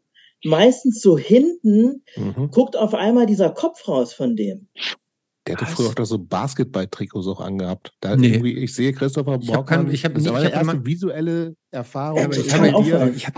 meistens 0.47 1.01
so 1.01 1.19
hinten, 1.19 2.03
Mhm. 2.17 2.51
guckt 2.51 2.77
auf 2.77 2.95
einmal 2.95 3.27
dieser 3.27 3.51
Kopf 3.51 3.87
raus 3.89 4.13
von 4.15 4.37
dem. 4.37 4.69
Der 5.47 5.55
hatte 5.55 5.67
Was? 5.67 5.75
früher 5.75 5.89
auch 5.91 5.95
da 5.95 6.05
so 6.05 6.19
Basketball-Trikots 6.19 7.29
auch 7.29 7.41
angehabt. 7.41 7.93
Da 8.01 8.17
Nee. 8.17 8.31
irgendwie, 8.31 8.57
ich 8.59 8.75
sehe 8.75 8.93
Christopher 8.93 9.39
Ich 9.41 9.49
hab 9.53 9.67
Borgmann, 9.67 9.93
ich 9.93 10.05
hab 10.05 10.19
ich 10.19 10.25
meine 10.25 10.45
hab 10.47 10.67
erste 10.67 10.85
visuelle 10.87 11.55
Erfahrung. 11.71 12.19
Ja, 12.19 12.31
ich 12.33 12.53
habe 12.53 12.67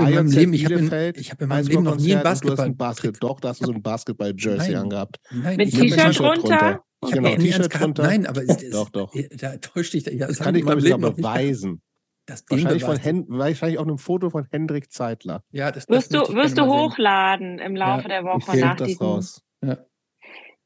in 0.09 0.14
meinem 0.14 0.30
Leben, 0.30 0.55
ich 0.55 0.64
habe 0.64 0.74
in, 0.76 0.90
habe 0.90 1.43
in 1.44 1.48
meinem 1.48 1.66
Leben 1.66 1.82
noch 1.82 1.97
nie 1.97 2.14
ein 2.14 2.24
Eishockey-Konzert 2.24 2.44
und 2.44 2.48
Du 2.48 2.51
hast 2.52 2.60
ein 2.60 2.76
Basketball. 2.76 2.89
Basket, 2.89 3.16
doch, 3.22 3.40
da 3.40 3.48
hast 3.51 3.60
du 3.60 3.66
so 3.66 3.72
ein 3.72 3.82
Basketball-Jersey 3.82 4.74
angehabt. 4.76 5.16
Nein, 5.30 5.56
Mit 5.59 5.68
ich 5.68 5.74
hab 5.74 5.82
T-Shirt 5.82 5.98
T-Shirt 6.06 6.26
drunter? 6.43 6.80
Ich 7.05 7.10
Genau, 7.12 7.28
habe 7.28 7.43
nie 7.43 7.51
T-Shirt 7.51 7.78
drunter. 7.80 8.02
Nein, 8.05 8.26
aber 8.26 8.43
ist, 8.43 8.62
ist, 8.62 8.72
Doch, 8.74 8.89
doch. 8.89 9.12
Da 9.36 9.56
täuscht 9.59 9.93
dich. 9.93 10.06
Ja, 10.06 10.26
Das 10.28 10.39
kann 10.39 10.55
ich, 10.55 10.62
glaube 10.64 10.80
ich, 10.80 10.89
sogar 10.89 11.10
beweisen. 11.12 11.82
Das 12.29 12.45
Ding 12.45 12.59
Wahrscheinlich, 12.63 12.85
von 12.85 12.97
Hen 12.99 13.25
wahrscheinlich 13.29 13.79
auf 13.79 13.87
einem 13.87 13.97
Foto 13.99 14.29
von 14.29 14.47
Hendrik 14.51 14.93
Zeitler. 14.93 15.43
Ja, 15.51 15.73
das, 15.73 15.87
das 15.87 15.97
Wirst 15.97 16.15
du, 16.15 16.23
ich 16.31 16.37
wirst 16.37 16.59
du 16.59 16.67
mal 16.67 16.71
sehen. 16.71 16.81
hochladen 16.91 17.59
im 17.59 17.75
Laufe 17.75 18.03
Ja, 18.03 18.09
der 18.09 18.21
Ich 18.21 18.27
Woche 18.27 18.51
finde 18.51 18.67
nach, 18.67 18.77
das 18.77 18.89
diesem, 18.89 19.07
raus. 19.07 19.43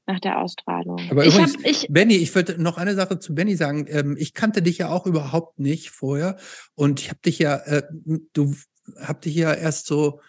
nach 0.07 0.21
der 0.21 0.41
Ausstrahlung. 0.41 1.01
Aber 1.09 1.25
Ich 1.25 1.33
übrigens, 1.35 1.55
hab, 1.55 1.65
ich, 1.65 1.87
Benny, 1.89 2.17
ich 2.17 2.35
wollte 2.35 2.61
noch 2.61 2.79
eine 2.79 2.95
Sache 2.97 3.21
zu 3.21 3.33
Benny 3.35 3.55
sagen. 3.55 3.87
Ähm, 3.89 4.17
ich 4.19 4.35
kannte 4.35 4.61
dich 4.61 4.79
ja 4.79 4.89
auch 4.91 5.07
überhaupt 5.07 5.61
nicht 5.61 5.91
vorher 5.91 6.37
und 6.75 7.01
ich 7.01 7.11
habe 7.11 7.21
dich 7.25 7.39
ja, 7.39 7.57
äh, 7.59 7.85
du 8.33 8.55
hab 9.01 9.21
dich 9.21 9.37
ja 9.37 9.55
erst 9.55 9.87
so 9.87 10.21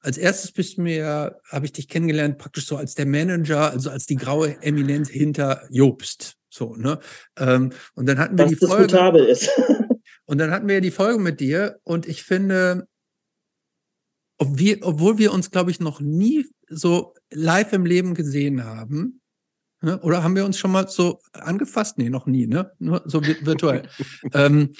als 0.00 0.18
erstes 0.18 0.52
bist 0.52 0.78
du 0.78 0.82
mir, 0.82 1.40
habe 1.50 1.64
ich 1.66 1.72
dich 1.72 1.88
kennengelernt, 1.88 2.38
praktisch 2.38 2.66
so 2.66 2.76
als 2.76 2.94
der 2.94 3.06
Manager, 3.06 3.70
also 3.72 3.90
als 3.90 4.06
die 4.06 4.14
graue 4.14 4.60
Eminenz 4.62 5.08
hinter 5.08 5.62
Jobst. 5.70 6.36
So, 6.48 6.76
ne? 6.76 7.00
Ähm, 7.36 7.70
und 7.94 8.06
dann 8.08 8.18
hatten 8.18 8.38
wir 8.38 8.44
Was 8.44 8.52
die 8.52 8.66
Folge. 8.66 8.84
diskutabel 8.86 9.24
ist. 9.24 9.50
Und 10.26 10.38
dann 10.38 10.50
hatten 10.50 10.66
wir 10.68 10.76
ja 10.76 10.80
die 10.80 10.90
Folge 10.90 11.20
mit 11.20 11.40
dir 11.40 11.78
und 11.84 12.06
ich 12.06 12.22
finde, 12.22 12.88
ob 14.38 14.58
wir, 14.58 14.78
obwohl 14.82 15.18
wir 15.18 15.32
uns, 15.32 15.50
glaube 15.50 15.70
ich, 15.70 15.80
noch 15.80 16.00
nie 16.00 16.46
so 16.68 17.14
live 17.30 17.72
im 17.72 17.86
Leben 17.86 18.14
gesehen 18.14 18.64
haben, 18.64 19.20
ne? 19.80 19.98
oder 20.00 20.22
haben 20.22 20.36
wir 20.36 20.44
uns 20.44 20.58
schon 20.58 20.72
mal 20.72 20.88
so 20.88 21.20
angefasst? 21.32 21.96
Nee, 21.98 22.10
noch 22.10 22.26
nie, 22.26 22.46
ne? 22.46 22.72
Nur 22.78 23.02
so 23.06 23.20
vi- 23.20 23.44
virtuell. 23.46 23.88
ähm, 24.34 24.72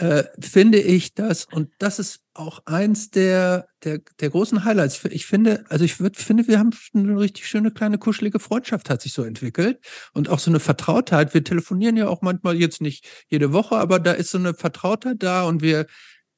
äh, 0.00 0.24
finde 0.40 0.80
ich 0.80 1.12
das, 1.12 1.46
und 1.52 1.70
das 1.78 1.98
ist 1.98 2.20
auch 2.32 2.62
eins 2.64 3.10
der, 3.10 3.68
der, 3.84 4.00
der 4.18 4.30
großen 4.30 4.64
Highlights. 4.64 5.04
Ich 5.10 5.26
finde, 5.26 5.66
also 5.68 5.84
ich 5.84 6.00
würd, 6.00 6.16
finde, 6.16 6.48
wir 6.48 6.58
haben 6.58 6.70
eine 6.94 7.20
richtig 7.20 7.46
schöne 7.46 7.70
kleine 7.70 7.98
kuschelige 7.98 8.38
Freundschaft 8.38 8.88
hat 8.88 9.02
sich 9.02 9.12
so 9.12 9.24
entwickelt 9.24 9.78
und 10.14 10.30
auch 10.30 10.38
so 10.38 10.50
eine 10.50 10.58
Vertrautheit. 10.58 11.34
Wir 11.34 11.44
telefonieren 11.44 11.98
ja 11.98 12.08
auch 12.08 12.22
manchmal 12.22 12.56
jetzt 12.56 12.80
nicht 12.80 13.06
jede 13.28 13.52
Woche, 13.52 13.76
aber 13.76 13.98
da 13.98 14.12
ist 14.12 14.30
so 14.30 14.38
eine 14.38 14.54
Vertrautheit 14.54 15.16
da 15.22 15.44
und 15.44 15.60
wir, 15.60 15.86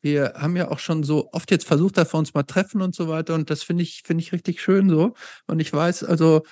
wir 0.00 0.32
haben 0.36 0.56
ja 0.56 0.68
auch 0.68 0.80
schon 0.80 1.04
so 1.04 1.28
oft 1.30 1.52
jetzt 1.52 1.66
versucht, 1.68 1.98
dass 1.98 2.12
wir 2.12 2.18
uns 2.18 2.34
mal 2.34 2.42
treffen 2.42 2.82
und 2.82 2.96
so 2.96 3.06
weiter 3.06 3.34
und 3.34 3.48
das 3.48 3.62
finde 3.62 3.84
ich, 3.84 4.02
finde 4.04 4.24
ich 4.24 4.32
richtig 4.32 4.60
schön 4.60 4.90
so. 4.90 5.14
Und 5.46 5.60
ich 5.60 5.72
weiß, 5.72 6.02
also, 6.02 6.42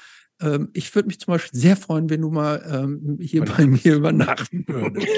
ähm, 0.41 0.71
ich 0.75 0.95
würde 0.95 1.09
mich 1.09 1.19
zum 1.19 1.33
Beispiel 1.33 1.59
sehr 1.59 1.77
freuen, 1.77 2.09
wenn 2.09 2.21
du 2.21 2.31
mal 2.31 2.65
ähm, 2.71 3.19
hier 3.21 3.45
bei 3.45 3.67
mir 3.67 3.97
übernachten 3.97 4.65
würdest. 4.69 5.09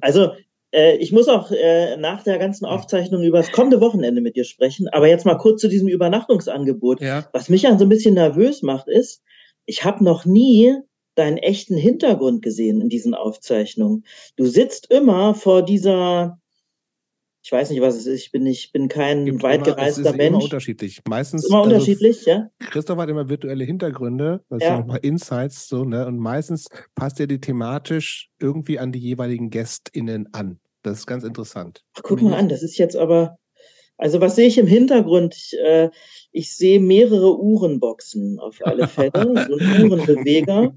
Also, 0.00 0.32
äh, 0.72 0.96
ich 0.96 1.12
muss 1.12 1.28
auch 1.28 1.50
äh, 1.50 1.96
nach 1.96 2.22
der 2.22 2.38
ganzen 2.38 2.66
Aufzeichnung 2.66 3.22
über 3.22 3.38
das 3.38 3.52
kommende 3.52 3.80
Wochenende 3.80 4.20
mit 4.20 4.36
dir 4.36 4.44
sprechen. 4.44 4.88
Aber 4.88 5.08
jetzt 5.08 5.26
mal 5.26 5.38
kurz 5.38 5.60
zu 5.60 5.68
diesem 5.68 5.88
Übernachtungsangebot. 5.88 7.00
Ja. 7.00 7.28
Was 7.32 7.48
mich 7.48 7.62
ja 7.62 7.76
so 7.78 7.84
ein 7.84 7.88
bisschen 7.88 8.14
nervös 8.14 8.62
macht, 8.62 8.88
ist, 8.88 9.22
ich 9.66 9.84
habe 9.84 10.04
noch 10.04 10.24
nie 10.24 10.74
deinen 11.14 11.38
echten 11.38 11.76
Hintergrund 11.76 12.42
gesehen 12.42 12.80
in 12.80 12.88
diesen 12.88 13.14
Aufzeichnungen. 13.14 14.04
Du 14.36 14.46
sitzt 14.46 14.90
immer 14.90 15.34
vor 15.34 15.62
dieser, 15.62 16.40
ich 17.42 17.52
weiß 17.52 17.70
nicht, 17.70 17.80
was 17.80 17.94
es 17.96 18.06
ist, 18.06 18.20
ich 18.24 18.32
bin 18.32 18.42
nicht, 18.42 18.72
bin 18.72 18.88
kein 18.88 19.24
Gibt 19.24 19.42
weit 19.42 19.64
gereister 19.64 20.02
ist 20.02 20.06
immer 20.14 20.16
Mensch. 20.16 20.44
unterschiedlich. 20.44 21.00
Meistens 21.08 21.44
Ist 21.44 21.50
immer 21.50 21.62
also 21.62 21.70
unterschiedlich, 21.74 22.26
ja? 22.26 22.50
Christoph 22.58 22.98
hat 22.98 23.08
immer 23.08 23.28
virtuelle 23.28 23.64
Hintergründe, 23.64 24.42
das 24.50 24.64
Ja. 24.64 24.78
nochmal 24.78 24.98
Insights, 25.02 25.68
so, 25.68 25.84
ne? 25.84 26.06
Und 26.06 26.18
meistens 26.18 26.66
passt 26.94 27.20
er 27.20 27.26
die 27.26 27.40
thematisch 27.40 28.28
irgendwie 28.40 28.78
an 28.78 28.92
die 28.92 28.98
jeweiligen 28.98 29.50
GästInnen 29.50 30.28
an. 30.32 30.58
Das 30.82 30.98
ist 30.98 31.06
ganz 31.06 31.24
interessant. 31.24 31.84
Ach, 31.96 32.02
guck 32.02 32.22
mal 32.22 32.34
an, 32.34 32.48
das 32.48 32.62
ist 32.62 32.76
jetzt 32.78 32.96
aber, 32.96 33.38
also 33.96 34.20
was 34.20 34.36
sehe 34.36 34.46
ich 34.48 34.58
im 34.58 34.66
Hintergrund? 34.66 35.34
Ich, 35.36 35.56
äh, 35.58 35.90
ich 36.32 36.54
sehe 36.56 36.80
mehrere 36.80 37.38
Uhrenboxen 37.38 38.38
auf 38.40 38.58
alle 38.64 38.88
Fälle, 38.88 39.46
so 39.48 39.56
ein 39.56 39.82
Uhrenbeweger. 39.84 40.74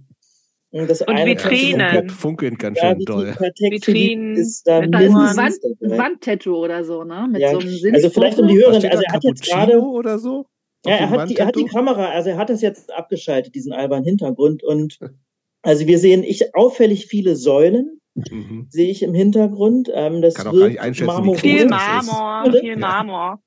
Und, 0.72 0.90
das 0.90 1.02
Und 1.02 1.10
eine 1.10 1.32
Vitrinen. 1.32 2.10
Funkelt 2.10 2.58
ganz 2.58 2.80
Ja, 2.80 2.90
schön 2.92 3.00
die 3.00 3.06
doll. 3.06 3.36
Vitrinen 3.38 4.36
ist 4.38 4.66
da 4.66 4.80
Da 4.88 5.00
ist 5.00 5.10
ein 5.10 5.14
mindestens 5.14 5.38
Wand, 5.82 6.00
Wandtattoo 6.00 6.56
oder 6.56 6.84
so, 6.86 7.04
ne? 7.04 7.28
Mit 7.30 7.42
Ja, 7.42 7.52
so 7.52 7.60
einem 7.60 7.94
Also 7.94 8.10
vielleicht 8.10 8.40
um 8.40 8.48
die 8.48 8.54
Sinnfoto. 8.56 8.56
Hörer, 8.56 8.70
Was 8.72 8.78
steht 8.78 8.92
also 8.92 9.04
er 9.06 9.14
hat 9.14 9.24
jetzt 9.26 9.44
gerade, 9.44 9.80
oder 9.82 10.20
so? 10.20 10.46
ja, 10.86 10.94
er 10.96 11.10
hat, 11.10 11.30
die, 11.30 11.36
er 11.36 11.46
hat 11.48 11.56
die? 11.56 11.66
Kamera, 11.66 12.06
also 12.10 12.30
er 12.30 12.38
hat 12.38 12.50
das 12.50 12.62
jetzt 12.62 12.92
abgeschaltet, 12.94 13.54
diesen 13.54 13.74
albernen 13.74 14.06
Hintergrund 14.06 14.64
und 14.64 14.98
also 15.62 15.86
wir 15.88 16.00
sehen 16.00 16.24
ich 16.24 16.56
auffällig 16.56 17.08
viele 17.08 17.36
Säulen, 17.36 17.98
Mhm. 18.14 18.68
sehe 18.70 18.90
ich 18.92 19.04
im 19.04 19.14
Hintergrund. 19.14 19.90
Ähm, 19.94 20.22
das 20.22 20.34
Kann 20.34 20.48
auch 20.48 20.52
gar 20.58 20.68
nicht 20.68 20.82
einschätzen, 20.82 21.08
wie 21.10 21.14
marmorrot. 21.14 21.40
Viel. 21.40 21.66
Marmor, 21.66 22.52
viel 22.60 22.76
Marmor. 22.76 23.42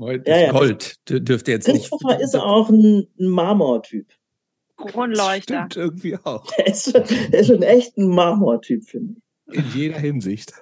Heute 0.00 0.28
Ja, 0.30 0.36
ist 0.36 0.42
ja. 0.46 0.50
Gold, 0.52 0.94
dür- 1.08 1.20
dürfte 1.20 1.50
jetzt 1.52 1.68
nicht. 1.68 1.88
Christopher 1.88 2.18
ist 2.20 2.34
auch 2.36 2.68
ein 2.68 3.06
Marmortyp. 3.16 4.08
Kronleuchter. 4.76 5.66
Stimmt 5.70 5.76
irgendwie 5.76 6.16
auch. 6.24 6.50
Er 6.58 6.66
ist, 6.72 6.90
schon- 6.90 7.02
er 7.32 7.40
ist 7.40 7.46
schon 7.48 7.62
echt 7.62 7.96
ein 7.96 8.08
Marmortyp, 8.08 8.84
finde 8.88 9.16
ich. 9.50 9.58
In 9.58 9.70
jeder 9.74 9.98
Hinsicht. 9.98 10.52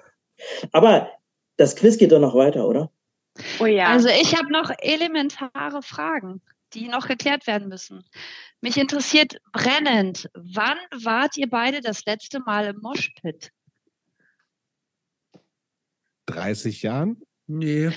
Aber 0.71 1.09
das 1.57 1.75
Quiz 1.75 1.97
geht 1.97 2.11
doch 2.11 2.19
noch 2.19 2.35
weiter, 2.35 2.67
oder? 2.67 2.91
Oh 3.59 3.65
ja. 3.65 3.87
Also 3.87 4.07
ich 4.09 4.35
habe 4.37 4.51
noch 4.51 4.71
elementare 4.79 5.81
Fragen, 5.81 6.41
die 6.73 6.87
noch 6.87 7.07
geklärt 7.07 7.47
werden 7.47 7.67
müssen. 7.67 8.05
Mich 8.61 8.77
interessiert 8.77 9.41
brennend, 9.51 10.29
wann 10.33 10.77
wart 11.03 11.35
ihr 11.37 11.49
beide 11.49 11.81
das 11.81 12.05
letzte 12.05 12.39
Mal 12.39 12.65
im 12.67 12.79
Moshpit? 12.81 13.51
30 16.27 16.81
Jahren? 16.81 17.21
Nee. 17.47 17.91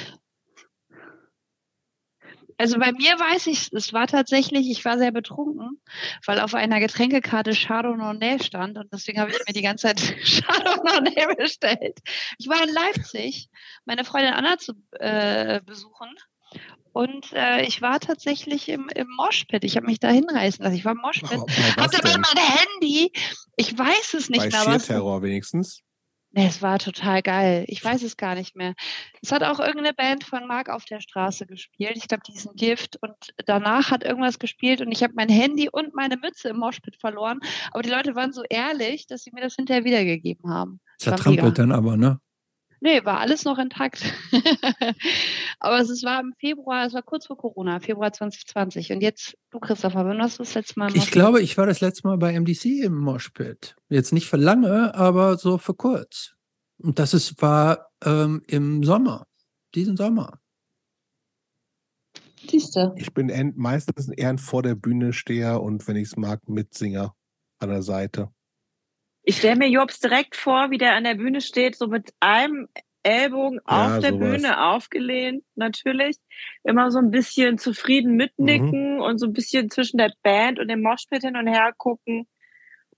Also 2.58 2.78
bei 2.78 2.92
mir 2.92 3.18
weiß 3.18 3.46
ich, 3.46 3.72
es 3.72 3.92
war 3.92 4.08
tatsächlich, 4.08 4.68
ich 4.68 4.84
war 4.84 4.98
sehr 4.98 5.12
betrunken, 5.12 5.80
weil 6.26 6.40
auf 6.40 6.54
einer 6.54 6.80
Getränkekarte 6.80 7.52
Chardonnay 7.52 8.42
stand 8.42 8.76
und 8.78 8.92
deswegen 8.92 9.20
habe 9.20 9.30
ich 9.30 9.38
mir 9.46 9.54
die 9.54 9.62
ganze 9.62 9.86
Zeit 9.86 10.00
Chardonnay 10.44 11.36
bestellt. 11.36 12.00
Ich 12.38 12.48
war 12.48 12.62
in 12.62 12.74
Leipzig, 12.74 13.48
meine 13.84 14.04
Freundin 14.04 14.34
Anna 14.34 14.58
zu 14.58 14.74
äh, 14.98 15.60
besuchen 15.64 16.08
und 16.92 17.32
äh, 17.32 17.62
ich 17.62 17.80
war 17.80 18.00
tatsächlich 18.00 18.68
im, 18.68 18.88
im 18.92 19.06
Moshpit. 19.16 19.62
Ich 19.62 19.76
habe 19.76 19.86
mich 19.86 20.00
da 20.00 20.08
hinreißen 20.08 20.64
lassen. 20.64 20.74
Ich 20.76 20.84
war 20.84 20.92
im 20.92 20.98
Moshpit. 20.98 21.38
Oh, 21.38 21.46
Hatte 21.80 22.00
dabei 22.02 22.18
mein 22.18 22.44
Handy. 22.44 23.12
Ich 23.56 23.78
weiß 23.78 24.14
es 24.14 24.28
nicht 24.30 24.40
Bei 24.40 24.48
mehr. 24.48 24.74
Was- 24.74 24.86
Terror 24.86 25.22
wenigstens. 25.22 25.82
Nee, 26.30 26.46
es 26.46 26.60
war 26.60 26.78
total 26.78 27.22
geil. 27.22 27.64
Ich 27.68 27.82
weiß 27.82 28.02
es 28.02 28.18
gar 28.18 28.34
nicht 28.34 28.54
mehr. 28.54 28.74
Es 29.22 29.32
hat 29.32 29.42
auch 29.42 29.60
irgendeine 29.60 29.94
Band 29.94 30.24
von 30.24 30.46
Mark 30.46 30.68
auf 30.68 30.84
der 30.84 31.00
Straße 31.00 31.46
gespielt. 31.46 31.96
Ich 31.96 32.06
glaube, 32.06 32.22
die 32.28 32.34
ist 32.34 32.46
ein 32.46 32.54
Gift. 32.54 32.98
Und 33.00 33.14
danach 33.46 33.90
hat 33.90 34.04
irgendwas 34.04 34.38
gespielt 34.38 34.82
und 34.82 34.92
ich 34.92 35.02
habe 35.02 35.14
mein 35.16 35.30
Handy 35.30 35.70
und 35.70 35.94
meine 35.94 36.16
Mütze 36.18 36.50
im 36.50 36.58
Moshpit 36.58 36.96
verloren. 36.96 37.40
Aber 37.72 37.82
die 37.82 37.90
Leute 37.90 38.14
waren 38.14 38.32
so 38.32 38.42
ehrlich, 38.48 39.06
dass 39.06 39.22
sie 39.22 39.30
mir 39.32 39.40
das 39.40 39.54
hinterher 39.54 39.84
wiedergegeben 39.84 40.50
haben. 40.52 40.80
Zertrampelt 40.98 41.58
dann 41.58 41.72
aber, 41.72 41.96
ne? 41.96 42.20
Nee, 42.80 43.04
war 43.04 43.18
alles 43.18 43.44
noch 43.44 43.58
intakt. 43.58 44.04
Aber 45.58 45.78
es, 45.80 46.02
war 46.04 46.20
im 46.20 46.32
Februar, 46.38 46.86
es 46.86 46.94
war 46.94 47.02
kurz 47.02 47.26
vor 47.26 47.36
Corona, 47.36 47.80
Februar 47.80 48.12
2020. 48.12 48.92
Und 48.92 49.00
jetzt, 49.00 49.36
du 49.50 49.58
Christopher, 49.58 50.04
wann 50.04 50.18
warst 50.18 50.38
du 50.38 50.44
das 50.44 50.54
letzte 50.54 50.78
Mal 50.78 50.90
im 50.90 50.96
Ich 50.96 51.10
glaube, 51.10 51.40
ich 51.42 51.58
war 51.58 51.66
das 51.66 51.80
letzte 51.80 52.06
Mal 52.06 52.18
bei 52.18 52.38
MDC 52.38 52.84
im 52.84 52.96
Moshpit. 52.96 53.74
Jetzt 53.88 54.12
nicht 54.12 54.28
für 54.28 54.36
lange, 54.36 54.94
aber 54.94 55.38
so 55.38 55.58
für 55.58 55.74
kurz. 55.74 56.34
Und 56.78 56.98
das 57.00 57.14
ist, 57.14 57.42
war 57.42 57.88
ähm, 58.04 58.42
im 58.46 58.84
Sommer, 58.84 59.26
diesen 59.74 59.96
Sommer. 59.96 60.38
Siehste. 62.48 62.94
Ich 62.96 63.12
bin 63.12 63.28
en- 63.30 63.54
meistens 63.56 64.08
eher 64.08 64.30
ein 64.30 64.38
vor 64.38 64.62
der 64.62 64.76
Bühne 64.76 65.12
steher 65.12 65.60
und 65.60 65.86
wenn 65.88 65.96
ich 65.96 66.08
es 66.08 66.16
mag, 66.16 66.48
Mitsinger 66.48 67.14
an 67.58 67.68
der 67.68 67.82
Seite. 67.82 68.30
Ich 69.22 69.38
stelle 69.38 69.56
mir 69.56 69.68
Jobs 69.68 70.00
direkt 70.00 70.36
vor, 70.36 70.70
wie 70.70 70.78
der 70.78 70.94
an 70.94 71.04
der 71.04 71.14
Bühne 71.14 71.40
steht, 71.40 71.76
so 71.76 71.86
mit 71.86 72.12
einem 72.20 72.68
Ellbogen 73.02 73.60
Ja, 73.68 73.86
auf 73.96 74.00
der 74.00 74.12
sowas. 74.12 74.18
Bühne 74.40 74.64
aufgelehnt, 74.64 75.44
natürlich. 75.54 76.16
Immer 76.64 76.90
so 76.90 76.98
ein 76.98 77.10
bisschen 77.10 77.58
zufrieden 77.58 78.16
mitnicken 78.16 78.96
Mhm. 78.96 79.00
und 79.02 79.18
so 79.18 79.26
ein 79.26 79.32
bisschen 79.32 79.70
zwischen 79.70 79.98
der 79.98 80.12
Band 80.22 80.58
und 80.58 80.68
dem 80.68 80.82
Moshpit 80.82 81.22
hin 81.22 81.36
und 81.36 81.46
her 81.46 81.72
gucken 81.76 82.26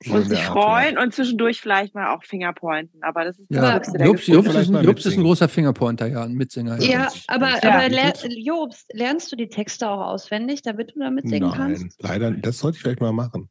So 0.03 0.15
und 0.15 0.29
sich 0.29 0.39
Art, 0.39 0.47
freuen 0.53 0.99
und 0.99 1.13
zwischendurch 1.15 1.61
vielleicht 1.61 1.95
mal 1.95 2.15
auch 2.15 2.25
Fingerpointen. 2.25 3.03
Aber 3.03 3.25
das 3.25 3.39
ist 3.39 3.51
das 3.51 3.57
Ja, 3.57 3.79
der 3.79 4.07
Jobs. 4.07 4.27
Jobs, 4.27 4.49
ist, 4.49 4.57
ein, 4.57 4.57
Jobs 4.57 4.71
ist 4.71 4.77
ein 4.79 4.85
mitsingen. 4.85 5.25
großer 5.25 5.49
Fingerpointer, 5.49 6.07
ja, 6.07 6.23
ein 6.25 6.33
Mitsinger. 6.33 6.81
Ja, 6.81 7.11
ich- 7.15 7.25
aber, 7.29 7.63
aber 7.63 7.89
ler. 7.89 8.13
Jobs, 8.29 8.87
lernst 8.93 9.31
du 9.33 9.37
die 9.37 9.49
Texte 9.49 9.89
auch 9.89 10.01
auswendig, 10.01 10.63
damit 10.63 10.95
du 10.95 11.01
damit 11.01 11.29
singen 11.29 11.51
Nein, 11.51 11.57
kannst? 11.57 12.03
leider, 12.03 12.31
das 12.31 12.59
sollte 12.59 12.77
ich 12.77 12.83
vielleicht 12.83 13.01
mal 13.01 13.13
machen. 13.13 13.51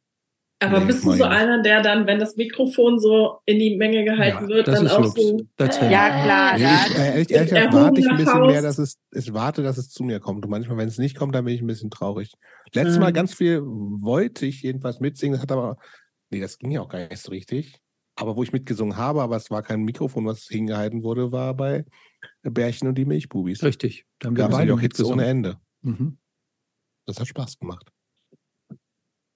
Aber 0.62 0.80
Nee, 0.80 0.86
bist 0.86 1.04
du 1.06 1.12
so 1.12 1.24
einer, 1.24 1.62
der 1.62 1.80
dann, 1.82 2.06
wenn 2.06 2.18
das 2.18 2.36
Mikrofon 2.36 2.98
so 3.00 3.38
in 3.46 3.58
die 3.58 3.76
Menge 3.76 4.04
gehalten 4.04 4.46
wird, 4.48 4.68
das 4.68 4.76
dann 4.76 4.86
ist 4.86 4.92
auch 4.92 5.04
Jobs. 5.04 5.14
so. 5.22 5.40
Das 5.56 5.80
wär- 5.80 5.90
Ja, 5.90 6.08
klar. 6.22 6.54
Nee, 6.58 6.62
Ja, 6.64 6.84
ich, 6.86 6.94
äh, 6.98 7.06
ehrlich, 7.12 7.30
ehrlich 7.30 7.48
gesagt, 7.50 7.72
warte 7.74 8.00
ich 8.00 8.08
ein 8.08 8.16
bisschen 8.18 8.46
mehr, 8.46 8.60
dass 8.62 8.78
es, 8.78 8.98
ich 9.12 9.32
warte, 9.32 9.62
dass 9.62 9.78
es 9.78 9.88
zu 9.88 10.04
mir 10.04 10.20
kommt. 10.20 10.44
Und 10.44 10.50
manchmal, 10.50 10.76
wenn 10.76 10.88
es 10.88 10.98
nicht 10.98 11.16
kommt, 11.16 11.34
dann 11.34 11.46
bin 11.46 11.54
ich 11.54 11.62
ein 11.62 11.66
bisschen 11.66 11.90
traurig. 11.90 12.32
Letztes 12.74 12.98
Mal 12.98 13.10
Mhm. 13.10 13.14
ganz 13.14 13.32
viel 13.32 13.62
wollte 13.64 14.44
ich 14.44 14.60
jedenfalls 14.62 15.00
mitsingen, 15.00 15.32
das 15.32 15.42
hat 15.42 15.50
aber, 15.52 15.78
nee, 16.28 16.40
das 16.40 16.58
ging 16.58 16.70
ja 16.72 16.82
auch 16.82 16.88
gar 16.90 16.98
nicht 17.08 17.16
so 17.22 17.30
richtig. 17.30 17.78
Aber 18.16 18.36
wo 18.36 18.42
ich 18.42 18.52
mitgesungen 18.52 18.98
habe, 18.98 19.22
aber 19.22 19.36
es 19.36 19.50
war 19.50 19.62
kein 19.62 19.80
Mikrofon, 19.82 20.26
was 20.26 20.42
hingehalten 20.46 21.02
wurde, 21.02 21.32
war 21.32 21.54
bei 21.54 21.86
Bärchen 22.42 22.86
und 22.86 22.96
die 22.96 23.06
Milchbubis. 23.06 23.62
Richtig. 23.62 24.04
Da 24.18 24.26
haben 24.26 24.36
wir 24.36 24.42
Gab 24.42 24.50
es 24.52 24.58
beide 24.58 24.74
auch 24.74 24.80
Hits 24.80 24.98
mitgesungen. 24.98 25.20
ohne 25.20 25.26
Ende. 25.30 25.56
Mhm. 25.80 26.18
Das 27.06 27.18
hat 27.18 27.28
Spaß 27.28 27.58
gemacht. 27.58 27.90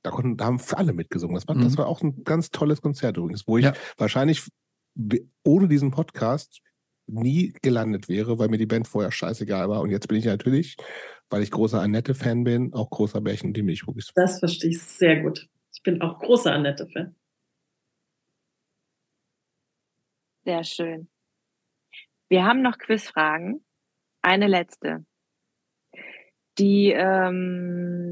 Da, 0.05 0.11
konnten, 0.11 0.37
da 0.37 0.45
haben 0.45 0.61
alle 0.73 0.93
mitgesungen. 0.93 1.35
Das 1.35 1.49
war, 1.49 1.57
Mhm. 1.57 1.63
das 1.63 1.79
war 1.79 1.87
auch 1.87 2.03
ein 2.03 2.23
ganz 2.25 2.51
tolles 2.51 2.83
Konzert 2.83 3.17
übrigens, 3.17 3.47
wo 3.49 3.57
ich 3.59 3.65
Ja. 3.65 3.73
wahrscheinlich 3.97 4.47
ohne 5.45 5.67
diesen 5.67 5.91
Podcast 5.91 6.61
nie 7.07 7.53
gelandet 7.63 8.09
wäre, 8.09 8.39
weil 8.39 8.49
mir 8.49 8.59
die 8.59 8.67
Band 8.67 8.87
vorher 8.87 9.11
scheißegal 9.11 9.69
war. 9.69 9.81
Und 9.81 9.91
jetzt 9.91 10.07
bin 10.09 10.19
ich 10.19 10.25
natürlich, 10.27 10.77
weil 11.31 11.43
ich 11.43 11.51
großer 11.51 11.81
Annette-Fan 11.81 12.45
bin, 12.45 12.73
auch 12.75 12.91
großer 12.91 13.21
Bärchen 13.21 13.49
und 13.49 13.57
die 13.57 13.63
Milchbubis. 13.63 14.13
Das 14.15 14.39
verstehe 14.39 14.71
ich 14.71 14.81
sehr 14.83 15.23
gut. 15.23 15.49
Ich 15.75 15.83
bin 15.83 16.01
auch 16.03 16.19
großer 16.21 16.53
Annette-Fan. 16.53 17.15
Sehr 20.45 20.65
schön. 20.65 21.09
Wir 22.29 22.45
haben 22.45 22.63
noch 22.63 22.79
Quizfragen. 22.79 23.65
Eine 24.23 24.47
letzte. 24.47 25.05
Die, 26.59 26.91
ähm, 26.95 28.04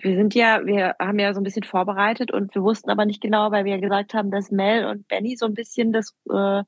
wir 0.00 0.16
sind 0.16 0.34
ja, 0.34 0.64
wir 0.64 0.94
haben 1.00 1.18
ja 1.18 1.34
so 1.34 1.40
ein 1.40 1.44
bisschen 1.44 1.64
vorbereitet 1.64 2.32
und 2.32 2.54
wir 2.54 2.62
wussten 2.62 2.90
aber 2.90 3.04
nicht 3.04 3.20
genau, 3.20 3.50
weil 3.50 3.64
wir 3.64 3.72
ja 3.72 3.80
gesagt 3.80 4.14
haben, 4.14 4.30
dass 4.30 4.50
Mel 4.50 4.86
und 4.86 5.08
Benny 5.08 5.36
so 5.36 5.46
ein 5.46 5.54
bisschen 5.54 5.92
das 5.92 6.14
äh, 6.30 6.62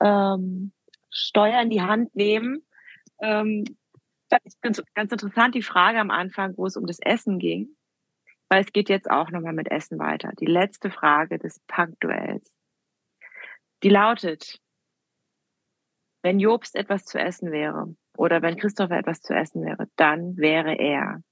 ähm, 0.00 0.72
Steuer 1.10 1.60
in 1.60 1.70
die 1.70 1.82
Hand 1.82 2.14
nehmen. 2.14 2.62
Ähm, 3.20 3.64
ich 4.44 4.54
finde 4.62 4.82
ganz 4.94 5.12
interessant 5.12 5.54
die 5.54 5.62
Frage 5.62 5.98
am 5.98 6.10
Anfang, 6.10 6.54
wo 6.56 6.66
es 6.66 6.76
um 6.76 6.86
das 6.86 6.98
Essen 7.00 7.38
ging, 7.38 7.68
weil 8.48 8.62
es 8.62 8.72
geht 8.72 8.88
jetzt 8.88 9.10
auch 9.10 9.30
nochmal 9.30 9.54
mit 9.54 9.70
Essen 9.70 9.98
weiter. 9.98 10.32
Die 10.38 10.46
letzte 10.46 10.90
Frage 10.90 11.38
des 11.38 11.60
Punk-Duells. 11.66 12.50
Die 13.82 13.90
lautet, 13.90 14.58
wenn 16.22 16.40
Jobst 16.40 16.74
etwas 16.76 17.04
zu 17.04 17.18
essen 17.18 17.52
wäre 17.52 17.94
oder 18.16 18.42
wenn 18.42 18.56
Christopher 18.56 18.98
etwas 18.98 19.20
zu 19.20 19.34
essen 19.34 19.64
wäre, 19.64 19.86
dann 19.96 20.36
wäre 20.36 20.74
er. 20.74 21.22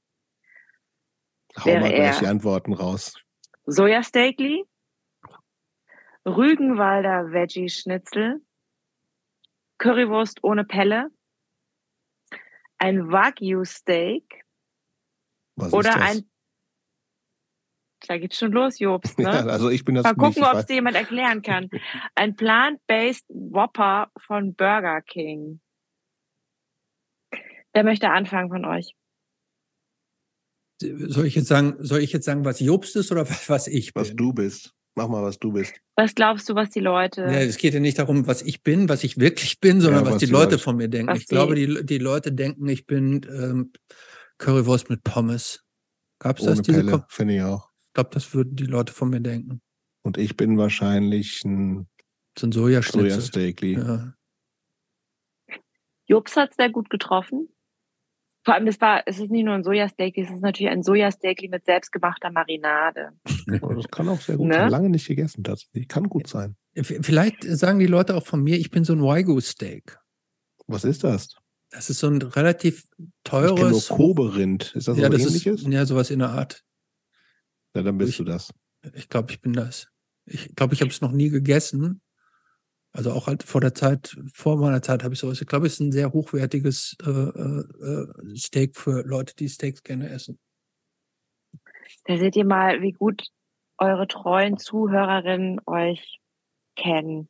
Hau 1.58 1.64
Wäre 1.64 1.80
mal 1.80 1.92
gleich 1.92 2.18
die 2.18 2.26
Antworten 2.26 2.72
raus. 2.72 3.14
Sojasteakli, 3.66 4.64
Rügenwalder 6.26 7.32
Veggie 7.32 7.68
Schnitzel, 7.68 8.40
Currywurst 9.78 10.42
ohne 10.42 10.64
Pelle, 10.64 11.10
ein 12.78 13.10
Wagyu 13.10 13.64
Steak 13.64 14.44
Was 15.56 15.72
oder 15.72 15.96
ein 15.96 16.28
da 18.06 18.18
geht's 18.18 18.38
schon 18.38 18.52
los, 18.52 18.78
Jobst, 18.78 19.18
ne? 19.18 19.24
Ja, 19.24 19.46
also 19.46 19.70
ich 19.70 19.84
bin 19.84 19.94
das 19.94 20.04
Mal 20.04 20.14
gucken, 20.14 20.44
ob 20.44 20.54
es 20.54 20.66
dir 20.66 20.74
jemand 20.74 20.96
erklären 20.96 21.42
kann. 21.42 21.68
Ein 22.14 22.36
plant-based 22.36 23.26
Whopper 23.28 24.10
von 24.18 24.54
Burger 24.54 25.00
King. 25.02 25.60
Wer 27.72 27.84
möchte 27.84 28.10
anfangen 28.10 28.48
von 28.48 28.64
euch? 28.64 28.94
Soll 30.82 31.26
ich 31.26 31.34
jetzt 31.34 31.48
sagen, 31.48 31.74
soll 31.78 32.00
ich 32.00 32.12
jetzt 32.12 32.24
sagen, 32.26 32.44
was 32.44 32.60
Jobst 32.60 32.96
ist 32.96 33.10
oder 33.12 33.26
was 33.48 33.66
ich 33.66 33.94
bin? 33.94 34.00
was 34.02 34.14
du 34.14 34.32
bist. 34.32 34.72
Mach 34.98 35.08
mal, 35.08 35.22
was 35.22 35.38
du 35.38 35.52
bist. 35.52 35.74
Was 35.96 36.14
glaubst 36.14 36.48
du, 36.48 36.54
was 36.54 36.70
die 36.70 36.80
Leute? 36.80 37.20
Ja, 37.22 37.32
es 37.40 37.58
geht 37.58 37.74
ja 37.74 37.80
nicht 37.80 37.98
darum, 37.98 38.26
was 38.26 38.40
ich 38.40 38.62
bin, 38.62 38.88
was 38.88 39.04
ich 39.04 39.18
wirklich 39.18 39.60
bin, 39.60 39.80
sondern 39.82 40.00
Ja, 40.04 40.06
was, 40.06 40.14
was 40.14 40.20
die 40.20 40.26
Leute 40.26 40.52
Leute- 40.52 40.58
von 40.58 40.76
mir 40.76 40.88
denken. 40.88 41.12
Was 41.12 41.20
Ich 41.20 41.26
glaube, 41.26 41.54
die- 41.54 41.84
die, 41.84 41.98
Leute 41.98 42.32
denken, 42.32 42.66
ich 42.68 42.86
bin 42.86 43.20
ähm, 43.30 43.72
Currywurst 44.38 44.88
mit 44.88 45.04
Pommes. 45.04 45.62
Gab's 46.18 46.40
Ohne 46.42 46.52
das? 46.52 46.62
Diese 46.62 46.82
Pelle, 46.82 47.04
finde 47.10 47.36
ich 47.36 47.42
auch. 47.42 47.68
ich 47.88 47.92
glaube, 47.92 48.10
das 48.14 48.32
würden 48.32 48.56
die 48.56 48.64
Leute 48.64 48.92
von 48.94 49.10
mir 49.10 49.20
denken. 49.20 49.60
Und 50.02 50.16
ich 50.16 50.34
bin 50.36 50.56
wahrscheinlich 50.56 51.44
ein 51.44 51.86
So 52.38 52.46
ein. 52.46 52.52
Sojasteakli. 52.52 53.74
Ja. 53.74 54.14
Jobs 56.06 56.36
hat 56.36 56.54
sehr 56.54 56.70
gut 56.70 56.88
getroffen. 56.88 57.48
Vor 58.46 58.54
allem, 58.54 58.64
das 58.66 58.80
war, 58.80 59.02
es 59.06 59.18
ist 59.18 59.32
nicht 59.32 59.44
nur 59.44 59.54
ein 59.54 59.64
Sojasteak, 59.64 60.16
es 60.18 60.30
ist 60.30 60.40
natürlich 60.40 60.70
ein 60.70 60.84
Sojasteak 60.84 61.50
mit 61.50 61.64
selbstgemachter 61.64 62.30
Marinade. 62.30 63.10
Das 63.48 63.88
kann 63.90 64.08
auch 64.08 64.20
sehr 64.20 64.36
gut 64.36 64.46
Ne? 64.46 64.54
sein. 64.54 64.70
Lange 64.70 64.88
nicht 64.88 65.08
gegessen 65.08 65.42
tatsächlich. 65.42 65.88
Kann 65.88 66.04
gut 66.08 66.28
sein. 66.28 66.54
Vielleicht 66.80 67.42
sagen 67.42 67.80
die 67.80 67.86
Leute 67.88 68.14
auch 68.14 68.24
von 68.24 68.40
mir, 68.44 68.56
ich 68.56 68.70
bin 68.70 68.84
so 68.84 68.92
ein 68.92 69.02
Wagyu-Steak. 69.02 69.98
Was 70.68 70.84
ist 70.84 71.02
das? 71.02 71.34
Das 71.70 71.90
ist 71.90 71.98
so 71.98 72.06
ein 72.06 72.22
relativ 72.22 72.84
Ich 72.98 73.06
kenne 73.24 73.46
nur 73.48 73.56
teures. 73.56 73.88
Kobe-Rind. 73.88 74.76
Ist 74.76 74.86
das 74.86 74.96
ja, 74.96 75.04
was 75.12 75.16
das 75.22 75.26
ähnliches? 75.26 75.62
ist 75.62 75.66
ja 75.68 75.84
sowas 75.84 76.10
in 76.12 76.20
der 76.20 76.28
Art. 76.30 76.62
ja, 77.74 77.82
dann 77.82 77.98
bist 77.98 78.10
ich- 78.12 78.16
du 78.18 78.24
das. 78.24 78.52
Ich 78.94 79.08
glaube, 79.08 79.32
ich 79.32 79.40
bin 79.40 79.54
das. 79.54 79.88
Ich 80.24 80.54
glaube, 80.54 80.74
ich 80.74 80.80
habe 80.82 80.90
es 80.92 81.00
noch 81.00 81.10
nie 81.10 81.30
gegessen. 81.30 82.00
Also 82.96 83.12
auch 83.12 83.26
halt 83.26 83.42
vor 83.42 83.60
der 83.60 83.74
Zeit, 83.74 84.16
vor 84.32 84.56
meiner 84.56 84.80
Zeit 84.80 85.04
habe 85.04 85.12
ich 85.12 85.20
sowas. 85.20 85.42
Ich 85.42 85.46
glaube, 85.46 85.66
es 85.66 85.74
ist 85.74 85.80
ein 85.80 85.92
sehr 85.92 86.14
hochwertiges 86.14 86.96
äh, 87.04 87.10
äh, 87.10 87.64
äh, 87.84 88.36
Steak 88.36 88.74
für 88.74 89.02
Leute, 89.02 89.34
die 89.36 89.50
Steaks 89.50 89.82
gerne 89.82 90.08
essen. 90.08 90.38
Da 92.06 92.16
seht 92.16 92.36
ihr 92.36 92.46
mal, 92.46 92.80
wie 92.80 92.92
gut 92.92 93.28
eure 93.76 94.08
treuen 94.08 94.56
Zuhörerinnen 94.56 95.60
euch 95.66 96.22
kennen. 96.74 97.28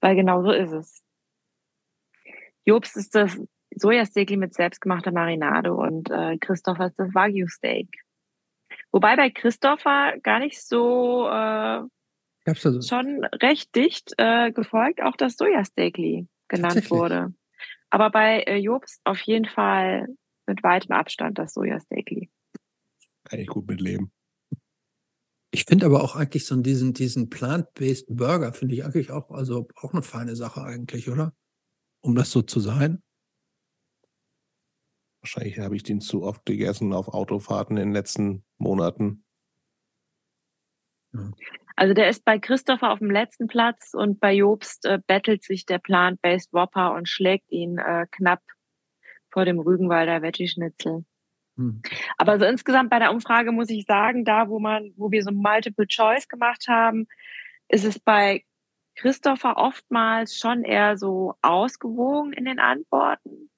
Weil 0.00 0.16
genau 0.16 0.42
so 0.42 0.50
ist 0.50 0.72
es. 0.72 1.04
Jobst 2.64 2.96
ist 2.96 3.14
das 3.14 3.40
Sojasteak 3.76 4.30
mit 4.36 4.54
selbstgemachter 4.54 5.12
Marinade 5.12 5.72
und 5.72 6.10
äh, 6.10 6.36
Christopher 6.38 6.86
ist 6.86 6.98
das 6.98 7.14
Wagyu-Steak. 7.14 7.88
Wobei 8.90 9.14
bei 9.14 9.30
Christopher 9.30 10.18
gar 10.20 10.40
nicht 10.40 10.60
so 10.60 11.28
äh, 11.28 11.82
also, 12.48 12.80
schon 12.80 13.24
recht 13.24 13.74
dicht 13.74 14.14
äh, 14.18 14.52
gefolgt, 14.52 15.02
auch 15.02 15.16
das 15.16 15.36
Sojasteakli 15.36 16.28
genannt 16.48 16.90
wurde. 16.90 17.34
Aber 17.90 18.10
bei 18.10 18.42
äh, 18.42 18.56
Jobst 18.56 19.00
auf 19.04 19.20
jeden 19.22 19.46
Fall 19.46 20.06
mit 20.46 20.62
weitem 20.62 20.92
Abstand 20.92 21.38
das 21.38 21.54
Sojasteakli. 21.54 22.30
Kann 23.24 23.38
ich 23.38 23.48
gut 23.48 23.66
mitleben. 23.66 24.10
ich 25.50 25.64
finde 25.64 25.86
aber 25.86 26.02
auch 26.02 26.16
eigentlich 26.16 26.46
so 26.46 26.56
diesen, 26.56 26.94
diesen 26.94 27.28
plant-based 27.30 28.06
Burger 28.08 28.52
finde 28.52 28.74
ich 28.74 28.84
eigentlich 28.84 29.10
auch, 29.10 29.30
also 29.30 29.68
auch 29.76 29.92
eine 29.92 30.02
feine 30.02 30.36
Sache 30.36 30.62
eigentlich, 30.62 31.08
oder? 31.08 31.34
Um 32.00 32.14
das 32.14 32.30
so 32.30 32.42
zu 32.42 32.60
sein. 32.60 33.02
Wahrscheinlich 35.20 35.58
habe 35.58 35.76
ich 35.76 35.82
den 35.82 36.00
zu 36.00 36.22
oft 36.22 36.46
gegessen 36.46 36.92
auf 36.92 37.08
Autofahrten 37.08 37.76
in 37.76 37.88
den 37.88 37.92
letzten 37.92 38.44
Monaten. 38.56 39.24
Also 41.78 41.94
der 41.94 42.08
ist 42.08 42.24
bei 42.24 42.40
Christopher 42.40 42.90
auf 42.90 42.98
dem 42.98 43.12
letzten 43.12 43.46
Platz 43.46 43.94
und 43.94 44.18
bei 44.18 44.32
Jobst 44.32 44.84
äh, 44.84 44.98
bettelt 45.06 45.44
sich 45.44 45.64
der 45.64 45.78
Plant-Based 45.78 46.52
Whopper 46.52 46.92
und 46.92 47.08
schlägt 47.08 47.52
ihn 47.52 47.78
äh, 47.78 48.06
knapp 48.10 48.42
vor 49.30 49.44
dem 49.44 49.60
Rügenwalder 49.60 50.20
Veggie-Schnitzel. 50.20 51.04
Hm. 51.56 51.82
Aber 52.16 52.40
so 52.40 52.46
insgesamt 52.46 52.90
bei 52.90 52.98
der 52.98 53.12
Umfrage 53.12 53.52
muss 53.52 53.70
ich 53.70 53.84
sagen, 53.84 54.24
da 54.24 54.48
wo 54.48 54.58
man, 54.58 54.92
wo 54.96 55.12
wir 55.12 55.22
so 55.22 55.30
Multiple 55.30 55.86
Choice 55.86 56.26
gemacht 56.26 56.66
haben, 56.66 57.06
ist 57.68 57.84
es 57.84 58.00
bei 58.00 58.42
Christopher 58.96 59.56
oftmals 59.56 60.36
schon 60.36 60.64
eher 60.64 60.96
so 60.96 61.34
ausgewogen 61.42 62.32
in 62.32 62.46
den 62.46 62.58
Antworten. 62.58 63.50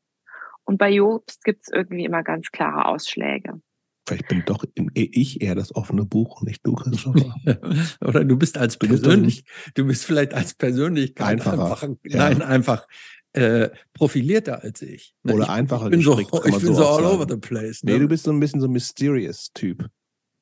Und 0.64 0.76
bei 0.76 0.90
Jobst 0.90 1.42
gibt 1.42 1.62
es 1.62 1.72
irgendwie 1.72 2.04
immer 2.04 2.22
ganz 2.22 2.50
klare 2.50 2.84
Ausschläge. 2.84 3.62
Vielleicht 4.10 4.28
bin 4.28 4.42
doch 4.44 4.64
ich 4.94 5.40
eher 5.40 5.54
das 5.54 5.72
offene 5.74 6.04
Buch 6.04 6.40
und 6.40 6.48
nicht 6.48 6.66
du, 6.66 6.74
Christopher. 6.74 7.34
Oder 8.04 8.24
du 8.24 8.36
bist 8.36 8.58
als 8.58 8.76
persönlich, 8.76 9.44
du 9.74 9.86
bist 9.86 10.04
vielleicht 10.04 10.34
als 10.34 10.54
Persönlichkeit 10.54 11.28
Einfacher, 11.46 11.62
einfach, 11.62 11.88
ja. 12.04 12.18
nein, 12.18 12.42
einfach 12.42 12.88
äh, 13.34 13.68
profilierter 13.92 14.62
als 14.64 14.82
ich. 14.82 15.14
Ne, 15.22 15.34
Oder 15.34 15.44
ich, 15.44 15.50
einfacher 15.50 15.84
ich 15.84 15.90
bin 15.90 16.02
so, 16.02 16.16
gestrickt, 16.16 16.46
ich 16.46 16.56
bin 16.56 16.66
so 16.66 16.74
so 16.74 16.86
all 16.88 17.02
sagen. 17.04 17.14
over 17.14 17.26
the 17.28 17.36
place. 17.36 17.84
Ne? 17.84 17.92
Nee, 17.92 17.98
du 18.00 18.08
bist 18.08 18.24
so 18.24 18.32
ein 18.32 18.40
bisschen 18.40 18.60
so 18.60 18.66
ein 18.66 18.72
mysterious 18.72 19.52
Typ. 19.52 19.88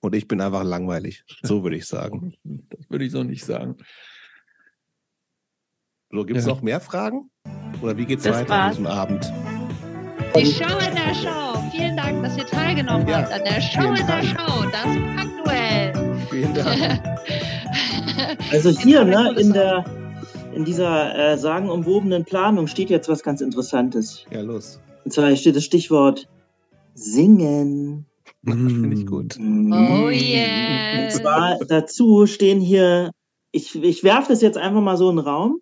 Und 0.00 0.14
ich 0.14 0.26
bin 0.28 0.40
einfach 0.40 0.64
langweilig. 0.64 1.24
So 1.42 1.62
würde 1.62 1.76
ich 1.76 1.86
sagen. 1.86 2.34
Das 2.70 2.88
würde 2.88 3.04
ich 3.04 3.12
so 3.12 3.22
nicht 3.22 3.44
sagen. 3.44 3.76
So, 6.10 6.24
gibt 6.24 6.38
es 6.38 6.46
Ja. 6.46 6.52
noch 6.52 6.62
mehr 6.62 6.80
Fragen? 6.80 7.30
Oder 7.82 7.98
wie 7.98 8.06
geht's 8.06 8.22
Das 8.22 8.36
weiter 8.36 8.54
an 8.54 8.70
diesem 8.70 8.86
Abend? 8.86 9.30
Die 10.34 10.46
Show 10.46 10.78
in 10.88 10.94
der 10.94 11.14
Show. 11.14 11.57
Vielen 11.70 11.96
Dank, 11.96 12.22
dass 12.22 12.36
ihr 12.36 12.46
teilgenommen 12.46 13.06
Ja, 13.08 13.18
habt 13.22 13.32
an 13.32 13.42
der 13.44 13.60
Show 13.60 13.88
in 13.92 14.06
der. 14.06 14.22
Show. 14.22 14.64
Das 14.72 14.84
Packduell. 15.16 15.92
Vielen 16.30 16.54
Dank. 16.54 17.00
Also 18.50 18.70
hier, 18.70 19.04
ne, 19.04 19.32
in 19.38 19.52
der 19.52 19.84
in 20.52 20.64
dieser 20.64 21.14
äh, 21.16 21.38
sagenumwobenen 21.38 22.24
Planung 22.24 22.66
steht 22.66 22.90
jetzt 22.90 23.08
was 23.08 23.22
ganz 23.22 23.40
Interessantes. 23.40 24.24
Ja, 24.32 24.40
los. 24.40 24.80
Und 25.04 25.12
zwar 25.12 25.34
steht 25.36 25.54
das 25.54 25.64
Stichwort 25.64 26.26
Singen. 26.94 28.06
Finde 28.44 28.96
ich 28.96 29.06
gut. 29.06 29.36
Oh 29.38 29.42
Und 29.42 30.12
yeah. 30.14 31.08
zwar 31.10 31.58
dazu 31.68 32.26
stehen 32.26 32.60
hier, 32.60 33.12
ich, 33.52 33.80
ich 33.80 34.02
werfe 34.02 34.32
das 34.32 34.42
jetzt 34.42 34.58
einfach 34.58 34.80
mal 34.80 34.96
so 34.96 35.10
in 35.10 35.16
den 35.16 35.24
Raum. 35.24 35.60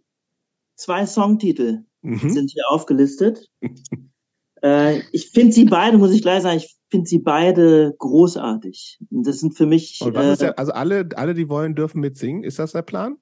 Zwei 0.76 1.04
Songtitel 1.06 1.82
Mhm. 2.02 2.30
sind 2.30 2.50
hier 2.52 2.64
aufgelistet. 2.70 3.48
äh, 4.66 5.02
ich 5.12 5.30
finde 5.30 5.52
sie 5.52 5.64
beide, 5.64 5.96
muss 5.98 6.12
ich 6.12 6.22
gleich 6.22 6.42
sagen, 6.42 6.56
ich 6.56 6.76
finde 6.90 7.06
sie 7.06 7.18
beide 7.18 7.94
großartig. 7.98 8.98
Das 9.10 9.40
sind 9.40 9.56
für 9.56 9.66
mich. 9.66 10.00
Und 10.00 10.14
was 10.14 10.26
ist 10.26 10.42
äh, 10.42 10.46
der, 10.46 10.58
also 10.58 10.72
alle, 10.72 11.08
alle, 11.14 11.34
die 11.34 11.48
wollen, 11.48 11.74
dürfen 11.74 12.00
mitsingen. 12.00 12.42
Ist 12.42 12.58
das 12.58 12.72
der 12.72 12.82
Plan? 12.82 13.16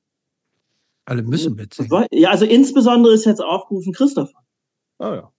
Alle 1.05 1.23
müssen 1.23 1.55
mitsingen. 1.55 2.07
ja, 2.13 2.31
also 2.31 2.47
insbesondere 2.47 3.13
ist 3.13 3.27
jetzt 3.27 3.43
aufgerufen 3.43 3.93
Christopher. 3.93 4.39
Oh 4.99 5.13
ja. 5.13 5.31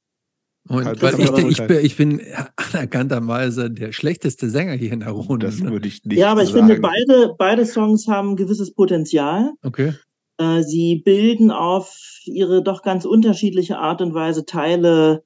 Und 0.68 0.86
Halt, 0.86 1.02
weil 1.02 1.20
ich, 1.20 1.28
aber 1.30 1.40
ich, 1.42 1.68
bin, 1.68 1.86
ich 1.86 1.96
bin 1.96 2.22
anerkannterweise 2.56 3.70
der 3.70 3.92
schlechteste 3.92 4.50
Sänger 4.50 4.74
hier 4.74 4.94
in 4.94 5.02
der 5.02 5.12
Runde. 5.12 5.46
Das 5.46 5.62
würde 5.62 5.88
ich 5.88 6.04
nicht 6.06 6.18
ja, 6.18 6.32
aber 6.32 6.42
ich 6.42 6.50
sagen. 6.50 6.68
finde, 6.68 6.82
beide, 6.82 7.36
beide 7.38 7.66
Songs 7.66 8.08
haben 8.08 8.32
ein 8.32 8.36
gewisses 8.36 8.74
Potenzial. 8.74 9.54
Okay. 9.64 9.94
Äh, 10.38 10.64
sie 10.64 11.02
bilden 11.06 11.52
auf 11.52 11.96
ihre 12.26 12.64
doch 12.64 12.82
ganz 12.82 13.06
unterschiedliche 13.06 13.78
Art 13.78 14.02
und 14.02 14.16
Weise 14.16 14.46
Teile 14.46 15.24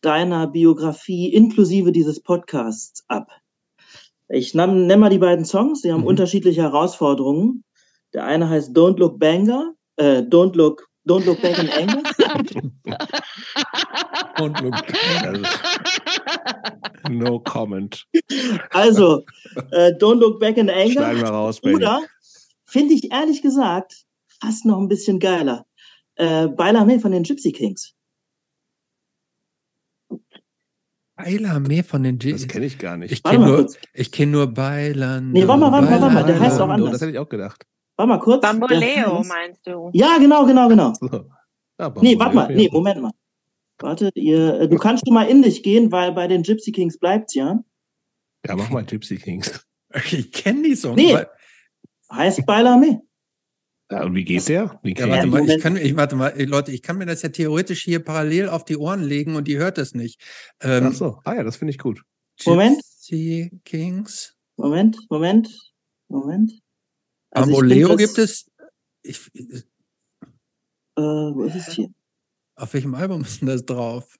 deiner 0.00 0.46
Biografie 0.46 1.32
inklusive 1.32 1.92
dieses 1.92 2.20
Podcasts 2.22 3.04
ab. 3.08 3.30
Ich 4.28 4.54
nenne 4.54 4.96
mal 4.96 5.10
die 5.10 5.18
beiden 5.18 5.44
Songs, 5.44 5.82
sie 5.82 5.92
haben 5.92 6.00
Mhm. 6.00 6.06
unterschiedliche 6.08 6.62
Herausforderungen. 6.62 7.64
Der 8.12 8.24
eine 8.24 8.48
heißt 8.48 8.76
Don't 8.76 8.98
Look 8.98 9.18
Banger, 9.18 9.74
äh, 9.96 10.18
Don't 10.18 10.56
Look, 10.56 10.88
Don't 11.06 11.24
Look 11.24 11.40
Back 11.42 11.58
in 11.58 11.70
Anger. 11.70 12.02
Und 14.40 14.56
also, 14.56 15.42
no 17.08 17.38
comment. 17.40 18.04
Also, 18.70 19.22
äh, 19.70 19.92
Don't 19.92 20.16
Look 20.18 20.40
Back 20.40 20.56
in 20.56 20.68
Anger. 20.68 20.90
Schneiden 20.90 21.22
wir 21.22 21.28
raus. 21.28 21.60
Oder, 21.62 22.02
finde 22.66 22.94
ich 22.94 23.10
ehrlich 23.12 23.42
gesagt, 23.42 24.04
fast 24.40 24.66
noch 24.66 24.78
ein 24.78 24.88
bisschen 24.88 25.18
geiler. 25.18 25.64
Äh, 26.16 26.48
Bailame 26.48 27.00
von 27.00 27.12
den 27.12 27.22
Gypsy 27.22 27.52
Kings. 27.52 27.94
Beiler 31.16 31.62
von 31.84 32.02
den 32.02 32.18
G. 32.18 32.32
Das 32.32 32.46
kenne 32.46 32.66
ich 32.66 32.78
gar 32.78 32.96
nicht. 32.96 33.10
Ich 33.10 33.22
kenne 33.22 33.46
nur, 33.46 33.72
ich 33.94 34.12
kenn 34.12 34.30
nur 34.30 34.46
Beiland. 34.48 35.32
Nee, 35.32 35.48
warte 35.48 35.60
mal, 35.60 35.72
warte 35.72 35.86
mal, 35.86 36.00
warte 36.00 36.14
mal, 36.14 36.24
der 36.24 36.40
heißt 36.40 36.60
auch 36.60 36.68
anders. 36.68 36.92
Das 36.92 37.00
hätte 37.00 37.12
ich 37.12 37.18
auch 37.18 37.28
gedacht. 37.28 37.66
Warte 37.96 38.08
mal 38.08 38.18
kurz. 38.18 38.42
Bamboleo 38.42 39.22
meinst 39.24 39.66
du? 39.66 39.90
Ja, 39.94 40.18
genau, 40.18 40.44
genau, 40.44 40.68
genau. 40.68 40.92
Ja, 41.78 41.92
Nee, 42.00 42.18
warte 42.18 42.34
mal. 42.34 42.54
Nee, 42.54 42.68
Moment 42.70 43.00
mal. 43.00 43.12
Warte, 43.78 44.10
ihr, 44.14 44.60
äh, 44.60 44.68
du 44.68 44.76
kannst 44.76 45.06
schon 45.06 45.14
mal 45.14 45.28
in 45.28 45.42
dich 45.42 45.62
gehen, 45.62 45.92
weil 45.92 46.12
bei 46.12 46.26
den 46.28 46.42
Gypsy 46.42 46.72
Kings 46.72 46.98
bleibt's 46.98 47.34
ja. 47.34 47.62
Ja, 48.46 48.56
mach 48.56 48.70
mal 48.70 48.84
Gypsy 48.84 49.16
Kings. 49.16 49.62
Ich 50.10 50.30
kenne 50.30 50.62
die 50.62 50.74
Songs. 50.74 50.96
Nee. 50.96 51.16
Heißt 52.12 52.44
Bailame. 52.44 53.00
Ja, 53.90 54.02
und 54.04 54.14
wie 54.16 54.24
geht 54.24 54.48
der? 54.48 54.80
Wie 54.82 54.94
Ja, 54.96 55.08
warte 55.08 55.26
mal, 55.28 55.48
ich 55.48 55.62
kann, 55.62 55.76
ich, 55.76 55.94
warte 55.94 56.16
mal, 56.16 56.34
Leute, 56.42 56.72
ich 56.72 56.82
kann 56.82 56.98
mir 56.98 57.06
das 57.06 57.22
ja 57.22 57.28
theoretisch 57.28 57.84
hier 57.84 58.00
parallel 58.04 58.48
auf 58.48 58.64
die 58.64 58.76
Ohren 58.76 59.02
legen 59.02 59.36
und 59.36 59.46
die 59.46 59.58
hört 59.58 59.78
das 59.78 59.94
nicht. 59.94 60.20
Ähm, 60.60 60.88
Ach 60.88 60.92
so. 60.92 61.20
Ah 61.24 61.34
ja, 61.34 61.44
das 61.44 61.56
finde 61.56 61.70
ich 61.70 61.78
gut. 61.78 62.02
Moment. 62.44 62.76
Gypsy 62.76 63.50
Kings. 63.64 64.34
Moment, 64.56 64.98
Moment, 65.08 65.48
Moment. 66.08 66.52
Also 67.30 67.62
das- 67.62 67.96
gibt 67.96 68.18
es. 68.18 68.50
Ich, 69.02 69.30
Äh, 70.98 71.02
wo 71.02 71.44
ist 71.44 71.54
es 71.54 71.66
hier? 71.74 71.88
auf 72.56 72.72
welchem 72.74 72.94
Album 72.94 73.22
ist 73.22 73.40
denn 73.40 73.48
das 73.48 73.64
drauf? 73.64 74.16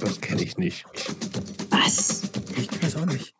Das 0.00 0.20
kenne 0.20 0.42
ich 0.42 0.58
nicht. 0.58 0.84
Was? 1.70 2.22
Ich 2.56 2.82
weiß 2.82 2.96
auch 2.96 3.06
nicht. 3.06 3.34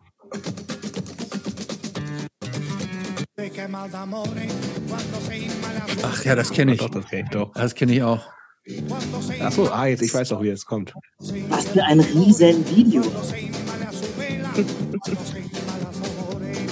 Ach 6.03 6.25
ja, 6.25 6.35
das 6.35 6.51
kenne 6.51 6.75
ich. 6.75 6.79
Doch, 6.79 6.91
das 6.91 7.07
kenne 7.07 7.23
ich 7.23 7.31
doch. 7.31 7.53
Das 7.55 7.75
kenne 7.75 7.93
ich 7.93 8.03
auch. 8.03 8.21
Ach 9.41 9.53
so, 9.53 9.71
ah, 9.71 9.87
jetzt, 9.87 10.03
ich 10.03 10.15
weiß 10.15 10.29
doch, 10.29 10.43
wie 10.43 10.49
es 10.49 10.65
kommt. 10.65 10.95
Was 11.49 11.69
für 11.69 11.83
ein 11.83 12.01
riesen 12.01 12.65
Video. 12.77 13.03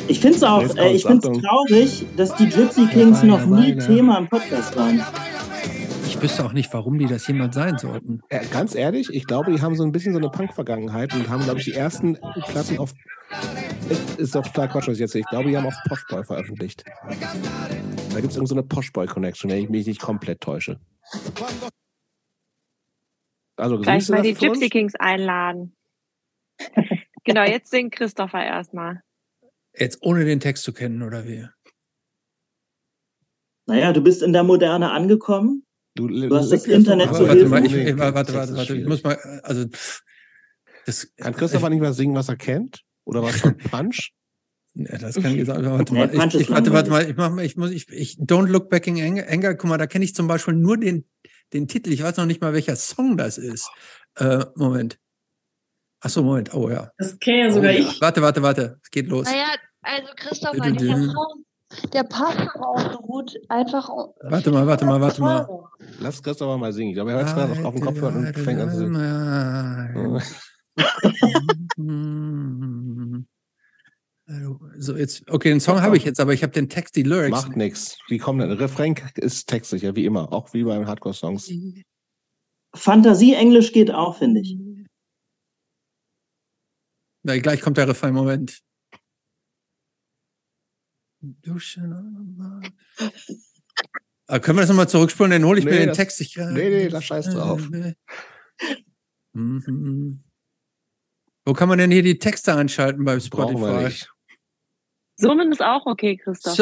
Ich 0.07 0.21
finde 0.21 0.37
es 0.37 0.43
auch, 0.43 0.77
äh, 0.77 0.93
ich 0.93 1.05
finde 1.05 1.33
traurig, 1.41 2.07
dass 2.17 2.35
die 2.37 2.49
Gypsy 2.49 2.87
Kings 2.87 3.23
noch 3.23 3.45
nie. 3.47 3.77
Thema 3.77 4.19
im 4.19 4.29
Podcast 4.29 4.77
waren. 4.77 5.03
Ich 6.21 6.25
wüsste 6.25 6.45
auch 6.45 6.53
nicht, 6.53 6.71
warum 6.75 6.99
die 6.99 7.07
das 7.07 7.27
jemals 7.27 7.55
sein 7.55 7.79
sollten. 7.79 8.21
Äh, 8.29 8.45
ganz 8.53 8.75
ehrlich, 8.75 9.09
ich 9.11 9.25
glaube, 9.27 9.51
die 9.53 9.63
haben 9.63 9.75
so 9.75 9.83
ein 9.85 9.91
bisschen 9.91 10.13
so 10.13 10.19
eine 10.19 10.29
Punk-Vergangenheit 10.29 11.15
und 11.15 11.31
haben, 11.31 11.43
glaube 11.45 11.61
ich, 11.61 11.65
die 11.65 11.73
ersten 11.73 12.19
Platten 12.49 12.79
auf. 12.79 12.93
Ist- 13.89 14.19
Ist 14.19 14.35
doch 14.35 14.47
total 14.47 14.69
Quatsch, 14.69 14.87
was 14.89 14.95
ich 14.97 15.01
jetzt 15.01 15.13
sehe. 15.13 15.23
Ich 15.23 15.27
glaube, 15.29 15.49
die 15.49 15.57
haben 15.57 15.67
auf 15.67 15.75
Poshboy 15.89 16.23
veröffentlicht. 16.25 16.85
Da 17.09 18.17
gibt 18.21 18.33
es 18.33 18.37
irgend 18.37 18.49
so 18.49 18.55
eine 18.55 18.65
Poshboy-Connection, 18.65 19.51
wenn 19.51 19.63
ich 19.65 19.71
mich 19.71 19.87
nicht 19.87 20.01
komplett 20.03 20.43
täusche. 20.43 20.79
Also, 23.57 23.79
Gleich 23.79 24.09
mal 24.11 24.21
die? 24.21 24.35
Gypsy 24.35 24.69
Kings 24.69 24.95
einladen. 24.97 25.75
genau, 27.25 27.45
jetzt 27.45 27.71
singt 27.71 27.95
Christopher 27.95 28.45
erstmal. 28.45 29.01
Jetzt 29.75 29.99
ohne 30.03 30.27
den 30.27 30.41
Text 30.41 30.65
zu 30.65 30.75
kennen, 30.75 31.03
oder 31.03 31.27
wie? 31.27 31.47
Naja, 33.67 33.93
du 33.95 34.03
bist 34.03 34.23
in 34.23 34.33
der 34.35 34.43
Moderne 34.43 34.91
angekommen. 34.91 35.65
Du, 36.01 36.29
Du 36.29 36.35
hast 36.35 36.51
das 36.51 36.65
Internet 36.65 37.15
zu 37.15 37.27
warte 37.27 37.33
Hilfe. 37.33 37.49
mal, 37.49 37.67
ich, 37.67 37.99
warte, 37.99 38.35
warte, 38.35 38.57
warte. 38.57 38.77
Ich 38.77 38.87
muss 38.87 39.03
mal, 39.03 39.19
also, 39.43 39.67
das, 40.87 41.15
Kann 41.17 41.35
Christopher 41.35 41.69
nicht 41.69 41.81
mal 41.81 41.93
singen, 41.93 42.15
was 42.15 42.29
er 42.31 42.37
kennt? 42.37 42.83
Oder 43.05 43.23
was 43.23 43.37
von 43.37 43.57
Punch? 43.71 44.13
Ja, 44.75 44.97
das 44.97 45.17
kann 45.17 45.37
ich 45.37 45.47
sagen. 45.47 45.67
Warte 45.67 45.93
mal, 45.93 46.09
Punch 46.09 46.35
ich, 46.37 46.41
ich, 46.43 46.51
warte, 46.51 46.73
warte 46.73 46.91
mal, 46.91 47.11
ich 47.11 47.17
mach 47.17 47.31
mal, 47.31 47.45
ich 47.45 47.57
muss, 47.57 47.71
ich, 47.71 47.89
ich, 47.91 48.17
Don't 48.17 48.47
Look 48.47 48.71
Back 48.71 48.87
in 48.87 48.99
Anger, 48.99 49.29
Anger, 49.29 49.55
guck 49.55 49.69
mal, 49.69 49.77
da 49.77 49.87
kenne 49.87 50.05
ich 50.05 50.15
zum 50.15 50.27
Beispiel 50.27 50.55
nur 50.55 50.79
den, 50.79 51.05
den 51.53 51.69
Titel. 51.69 51.93
Ich 51.93 52.03
weiß 52.03 52.17
noch 52.17 52.27
nicht 52.27 52.41
mal, 52.41 52.55
welcher 52.55 52.77
Song 52.77 53.19
das 53.19 53.37
ist. 53.37 53.71
Äh, 54.17 54.47
Moment. 54.57 54.99
Ach 56.01 56.09
so, 56.09 56.23
Moment. 56.23 56.55
Oh 56.55 56.71
ja. 56.71 56.91
Das 56.97 57.19
kenne 57.19 57.41
ja 57.41 57.51
sogar 57.51 57.73
oh, 57.73 57.75
ja. 57.75 57.81
ich. 57.81 58.01
Warte, 58.01 58.23
warte, 58.23 58.43
warte. 58.43 58.79
Es 58.83 58.91
geht 58.91 59.09
los. 59.09 59.27
Naja, 59.27 59.55
also 59.83 60.09
Christopher, 60.17 60.71
dieser. 60.71 60.97
Song, 60.97 61.45
der 61.93 62.05
passt 62.05 62.39
aber 62.55 62.69
auch 62.69 62.93
so 62.93 62.99
gut 62.99 63.37
einfach. 63.49 63.89
Warte 64.23 64.51
mal, 64.51 64.67
warte 64.67 64.85
mal, 64.85 65.01
warte 65.01 65.21
mal. 65.21 65.49
Lass 66.01 66.23
Christopher 66.23 66.59
mal 66.59 66.73
singen. 66.73 66.91
Ich 66.91 66.95
glaube, 66.95 67.13
er 67.13 67.19
hört 67.19 67.29
es 67.29 67.35
gerade 67.35 67.67
auf, 67.67 67.75
dem 67.75 67.85
Kopfhörer 67.85 68.17
und 68.17 68.39
fängt 68.39 68.61
an 68.61 68.71
zu 68.71 68.77
singen. 68.79 68.95
singen. 71.77 73.27
So, 74.79 74.97
jetzt, 74.97 75.29
okay, 75.29 75.49
den 75.49 75.59
Song 75.59 75.83
habe 75.83 75.97
ich 75.97 76.05
jetzt, 76.05 76.21
aber 76.21 76.33
ich 76.33 76.45
habe 76.45 76.53
den 76.53 76.69
Text, 76.69 76.95
die 76.95 77.03
Lyrics. 77.03 77.31
Macht 77.33 77.57
nichts. 77.57 77.99
Wie 78.07 78.19
kommt 78.19 78.41
denn? 78.41 78.53
Refrain 78.53 78.95
ist 79.17 79.49
textsicher, 79.49 79.97
wie 79.97 80.05
immer. 80.05 80.33
Auch 80.33 80.53
wie 80.53 80.63
beim 80.63 80.87
Hardcore-Songs. 80.87 81.51
Fantasie-Englisch 82.77 83.73
geht 83.73 83.91
auch, 83.91 84.19
finde 84.19 84.41
ich. 84.41 84.57
Na, 87.25 87.37
gleich 87.39 87.61
kommt 87.61 87.77
der 87.77 87.89
Refrain, 87.89 88.15
Moment. 88.15 88.61
Du 91.21 91.59
schöner 91.59 92.03
Ah, 94.27 94.39
können 94.39 94.59
wir 94.59 94.63
das 94.63 94.69
nochmal 94.71 94.89
zurückspulen? 94.89 95.33
Dann 95.33 95.45
hole 95.45 95.59
ich 95.59 95.65
Nee, 95.65 95.73
mir 95.73 95.79
den 95.81 95.89
das- 95.89 95.97
Text. 95.97 96.21
Ich, 96.21 96.37
nee, 96.37 96.71
nee, 96.71 96.89
da 96.89 97.03
scheiß 97.03 97.31
drauf. 97.31 97.69
Mhm. 99.33 100.23
Wo 101.45 101.53
kann 101.53 101.69
man 101.69 101.79
denn 101.79 101.91
hier 101.91 102.03
die 102.03 102.19
Texte 102.19 102.55
einschalten 102.55 103.05
bei 103.05 103.17
Brauchen 103.17 103.61
wir 103.61 103.69
Spotify? 103.69 103.85
nicht. 103.85 104.11
Summen 105.17 105.51
ist 105.53 105.63
auch 105.63 105.85
okay, 105.87 106.17
Christopher. 106.17 106.55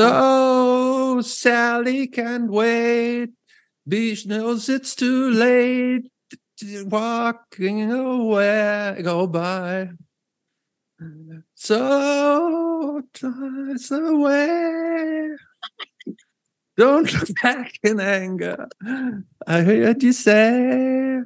So 1.15 1.21
Sally 1.21 2.05
can't 2.13 2.49
wait. 2.51 3.33
Beach 3.85 4.25
knows 4.25 4.69
it's 4.69 4.97
too 4.97 5.29
late. 5.29 6.11
Walking 6.87 7.93
away, 7.93 9.01
go 9.03 9.27
by. 9.29 9.91
So 11.55 13.03
times 13.12 13.91
away. 13.93 15.37
Don't 16.77 17.12
look 17.12 17.29
back 17.43 17.73
in 17.83 18.01
anger. 18.01 18.69
I 19.47 19.61
heard 19.62 20.03
you 20.03 20.12
say. 20.12 21.23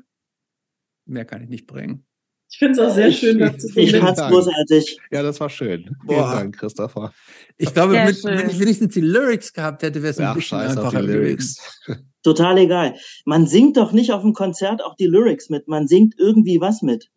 Mehr 1.07 1.25
kann 1.25 1.43
ich 1.43 1.49
nicht 1.49 1.67
bringen. 1.67 2.05
Ich 2.51 2.59
finde 2.59 2.73
es 2.75 2.79
auch 2.91 2.95
sehr 2.95 3.11
schön, 3.11 3.39
das 3.39 3.57
zu 3.59 3.69
Ich 3.69 3.91
Vielen 3.91 4.03
fand's 4.03 4.19
Dank. 4.21 4.33
großartig. 4.33 4.99
Ja, 5.11 5.23
das 5.23 5.41
war 5.41 5.49
schön. 5.49 5.85
Vielen 5.85 5.97
Boah. 6.05 6.35
Dank, 6.35 6.59
Christopher. 6.59 7.13
Ich 7.57 7.73
glaube, 7.73 7.95
mit, 7.95 8.23
wenn 8.25 8.51
ich 8.51 8.59
wenigstens 8.59 8.93
die 8.93 9.01
Lyrics 9.01 9.55
gehabt 9.55 9.83
hätte, 9.83 10.03
wäre 10.03 10.11
es 10.11 10.19
ein 10.19 10.27
Ach, 10.27 10.35
bisschen 10.35 10.59
scheiß 10.59 10.77
auf 10.77 10.91
die 10.91 10.97
einfacher 10.97 11.07
gewesen. 11.07 11.23
Lyrics. 11.23 11.81
Total 12.23 12.59
egal. 12.59 12.95
Man 13.25 13.47
singt 13.47 13.79
doch 13.79 13.93
nicht 13.93 14.13
auf 14.13 14.21
dem 14.23 14.35
Konzert 14.35 14.83
auch 14.85 14.97
die 14.97 15.07
Lyrics 15.07 15.49
mit. 15.49 15.67
Man 15.67 15.89
singt 15.89 16.15
irgendwie 16.19 16.61
was 16.61 16.83
mit. 16.83 17.11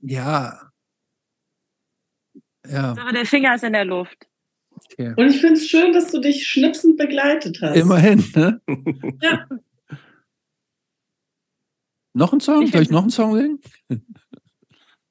Ja. 0.00 0.69
Ja, 2.68 2.92
Aber 3.00 3.12
der 3.12 3.24
Finger 3.26 3.54
ist 3.54 3.64
in 3.64 3.72
der 3.72 3.84
Luft. 3.84 4.26
okay. 4.92 5.14
Und 5.16 5.28
ich 5.30 5.40
finde 5.40 5.54
es 5.54 5.66
schön, 5.68 5.92
dass 5.92 6.10
du 6.12 6.20
dich 6.20 6.46
schnipsend 6.46 6.96
begleitet 6.96 7.58
hast. 7.62 7.76
Immerhin, 7.76 8.24
ne? 8.34 8.60
Ja. 9.22 9.46
Noch 12.12 12.32
ein 12.32 12.40
Song? 12.40 12.66
Soll 12.66 12.82
ich 12.82 12.90
noch 12.90 13.02
einen 13.02 13.10
Song 13.10 13.34
singen? 13.36 13.60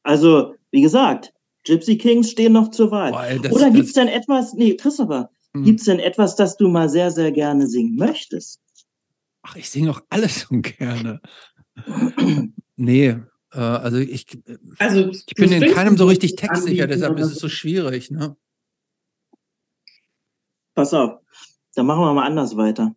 Also, 0.03 0.55
wie 0.71 0.81
gesagt, 0.81 1.33
Gypsy 1.65 1.97
Kings 1.97 2.31
stehen 2.31 2.53
noch 2.53 2.71
zur 2.71 2.89
Wahl. 2.89 3.11
Boah, 3.11 3.25
ey, 3.25 3.39
das- 3.39 3.51
Oder 3.51 3.65
das- 3.65 3.73
gibt's 3.75 3.93
denn 3.93 4.07
etwas, 4.07 4.53
nee, 4.53 4.75
Christopher, 4.75 5.29
Hm. 5.53 5.63
gibt's 5.65 5.83
denn 5.85 5.99
etwas, 5.99 6.35
das 6.37 6.55
du 6.57 6.67
mal 6.69 6.89
sehr, 6.89 7.11
sehr 7.11 7.31
gerne 7.31 7.67
singen 7.67 7.95
möchtest? 7.97 8.61
Ach, 9.43 9.55
ich 9.57 9.69
singe 9.69 9.91
auch 9.91 10.01
alles 10.09 10.39
so 10.49 10.55
gerne. 10.61 11.21
Nee, 12.77 13.17
äh, 13.51 13.59
also 13.59 13.97
ich, 13.97 14.25
Also, 14.77 15.09
ich 15.09 15.35
bin 15.35 15.51
in 15.51 15.73
keinem 15.73 15.97
so 15.97 16.05
richtig 16.05 16.35
textsicher, 16.35 16.87
deshalb 16.87 17.17
ist 17.19 17.31
es 17.31 17.39
so 17.39 17.49
schwierig, 17.49 18.11
ne? 18.11 18.35
Pass 20.75 20.93
auf, 20.93 21.19
dann 21.75 21.85
machen 21.85 22.01
wir 22.01 22.13
mal 22.13 22.25
anders 22.25 22.55
weiter. 22.55 22.95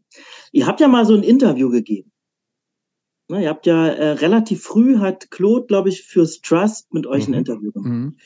Ihr 0.53 0.67
habt 0.67 0.81
ja 0.81 0.89
mal 0.89 1.07
so 1.07 1.15
ein 1.15 1.23
Interview 1.23 1.71
gegeben. 1.71 2.13
Ne, 3.29 3.43
ihr 3.45 3.49
habt 3.49 3.67
ja 3.67 3.87
äh, 3.89 4.11
relativ 4.13 4.63
früh 4.63 4.99
hat 4.99 5.31
Claude, 5.31 5.67
glaube 5.67 5.89
ich, 5.89 6.03
fürs 6.03 6.41
Trust 6.41 6.93
mit 6.93 7.07
euch 7.07 7.27
Mhm. 7.29 7.35
ein 7.35 7.39
Interview 7.39 7.73
gemacht. 7.73 7.91
Mhm. 7.93 8.17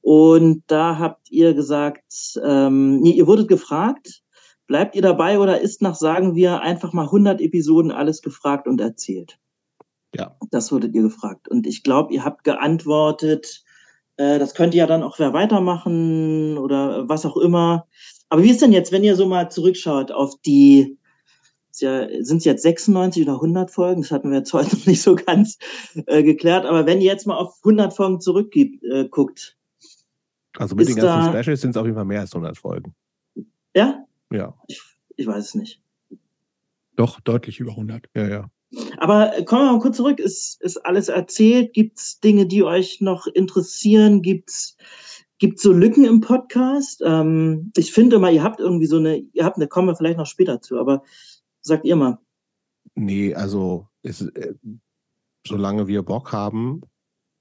Und 0.00 0.62
da 0.68 0.98
habt 0.98 1.30
ihr 1.30 1.54
gesagt, 1.54 2.38
ähm, 2.44 3.00
nee, 3.00 3.10
ihr 3.12 3.26
wurdet 3.26 3.48
gefragt, 3.48 4.22
bleibt 4.66 4.94
ihr 4.94 5.02
dabei 5.02 5.38
oder 5.38 5.60
ist 5.60 5.82
nach, 5.82 5.94
sagen 5.96 6.34
wir, 6.34 6.60
einfach 6.60 6.92
mal 6.92 7.06
100 7.10 7.40
Episoden 7.40 7.90
alles 7.90 8.22
gefragt 8.22 8.66
und 8.68 8.80
erzählt? 8.80 9.38
Ja. 10.18 10.36
Das 10.50 10.72
wurdet 10.72 10.94
ihr 10.94 11.02
gefragt. 11.02 11.48
Und 11.48 11.66
ich 11.66 11.82
glaube, 11.82 12.12
ihr 12.14 12.24
habt 12.24 12.44
geantwortet, 12.44 13.62
äh, 14.16 14.38
das 14.38 14.54
könnte 14.54 14.76
ja 14.76 14.86
dann 14.86 15.02
auch 15.02 15.18
wer 15.18 15.32
weitermachen 15.32 16.58
oder 16.58 17.08
was 17.08 17.26
auch 17.26 17.36
immer. 17.36 17.86
Aber 18.28 18.42
wie 18.42 18.50
ist 18.50 18.62
denn 18.62 18.72
jetzt, 18.72 18.92
wenn 18.92 19.04
ihr 19.04 19.14
so 19.16 19.26
mal 19.26 19.50
zurückschaut 19.50 20.10
auf 20.10 20.34
die, 20.44 20.98
ja, 21.78 22.08
sind 22.22 22.38
es 22.38 22.44
jetzt 22.44 22.62
96 22.62 23.22
oder 23.22 23.34
100 23.34 23.70
Folgen? 23.70 24.02
Das 24.02 24.10
hatten 24.10 24.30
wir 24.30 24.38
jetzt 24.38 24.52
heute 24.52 24.74
noch 24.76 24.86
nicht 24.86 25.02
so 25.02 25.14
ganz 25.14 25.58
äh, 26.06 26.22
geklärt. 26.22 26.64
Aber 26.66 26.86
wenn 26.86 27.00
ihr 27.00 27.06
jetzt 27.12 27.26
mal 27.26 27.36
auf 27.36 27.58
100 27.64 27.92
Folgen 27.94 28.20
zurückguckt, 28.20 28.82
äh, 28.84 29.08
guckt, 29.08 29.56
Also 30.58 30.74
mit 30.74 30.88
den 30.88 30.96
ganzen 30.96 31.32
da- 31.32 31.42
Specials 31.42 31.60
sind 31.60 31.70
es 31.70 31.76
auf 31.76 31.84
jeden 31.84 31.96
Fall 31.96 32.04
mehr 32.06 32.20
als 32.20 32.32
100 32.34 32.56
Folgen. 32.56 32.94
ja, 33.74 34.04
Ja, 34.32 34.54
ich, 34.68 34.80
ich 35.16 35.26
weiß 35.26 35.44
es 35.48 35.54
nicht. 35.54 35.82
Doch, 36.96 37.20
deutlich 37.20 37.60
über 37.60 37.72
100. 37.72 38.06
ja, 38.16 38.26
ja. 38.26 38.50
Aber 38.98 39.36
äh, 39.36 39.44
kommen 39.44 39.66
wir 39.66 39.72
mal 39.72 39.80
kurz 39.80 39.96
zurück. 39.96 40.18
Ist, 40.18 40.60
ist 40.60 40.78
alles 40.78 41.08
erzählt? 41.08 41.72
Gibt's 41.72 42.20
Dinge, 42.20 42.46
die 42.46 42.62
euch 42.62 43.00
noch 43.00 43.26
interessieren? 43.26 44.22
Gibt's 44.22 44.76
gibt's 45.38 45.62
so 45.62 45.72
Lücken 45.72 46.04
im 46.04 46.20
Podcast? 46.20 47.02
Ähm, 47.04 47.72
ich 47.76 47.92
finde 47.92 48.18
mal, 48.18 48.32
ihr 48.32 48.42
habt 48.42 48.60
irgendwie 48.60 48.86
so 48.86 48.96
eine, 48.96 49.18
ihr 49.18 49.44
habt 49.44 49.56
eine, 49.56 49.68
kommen 49.68 49.88
wir 49.88 49.96
vielleicht 49.96 50.18
noch 50.18 50.26
später 50.26 50.60
zu, 50.60 50.78
aber 50.78 51.02
sagt 51.60 51.84
ihr 51.84 51.96
mal. 51.96 52.18
Nee, 52.94 53.34
also 53.34 53.88
es, 54.02 54.22
äh, 54.22 54.54
solange 55.46 55.86
wir 55.86 56.02
Bock 56.02 56.32
haben, 56.32 56.80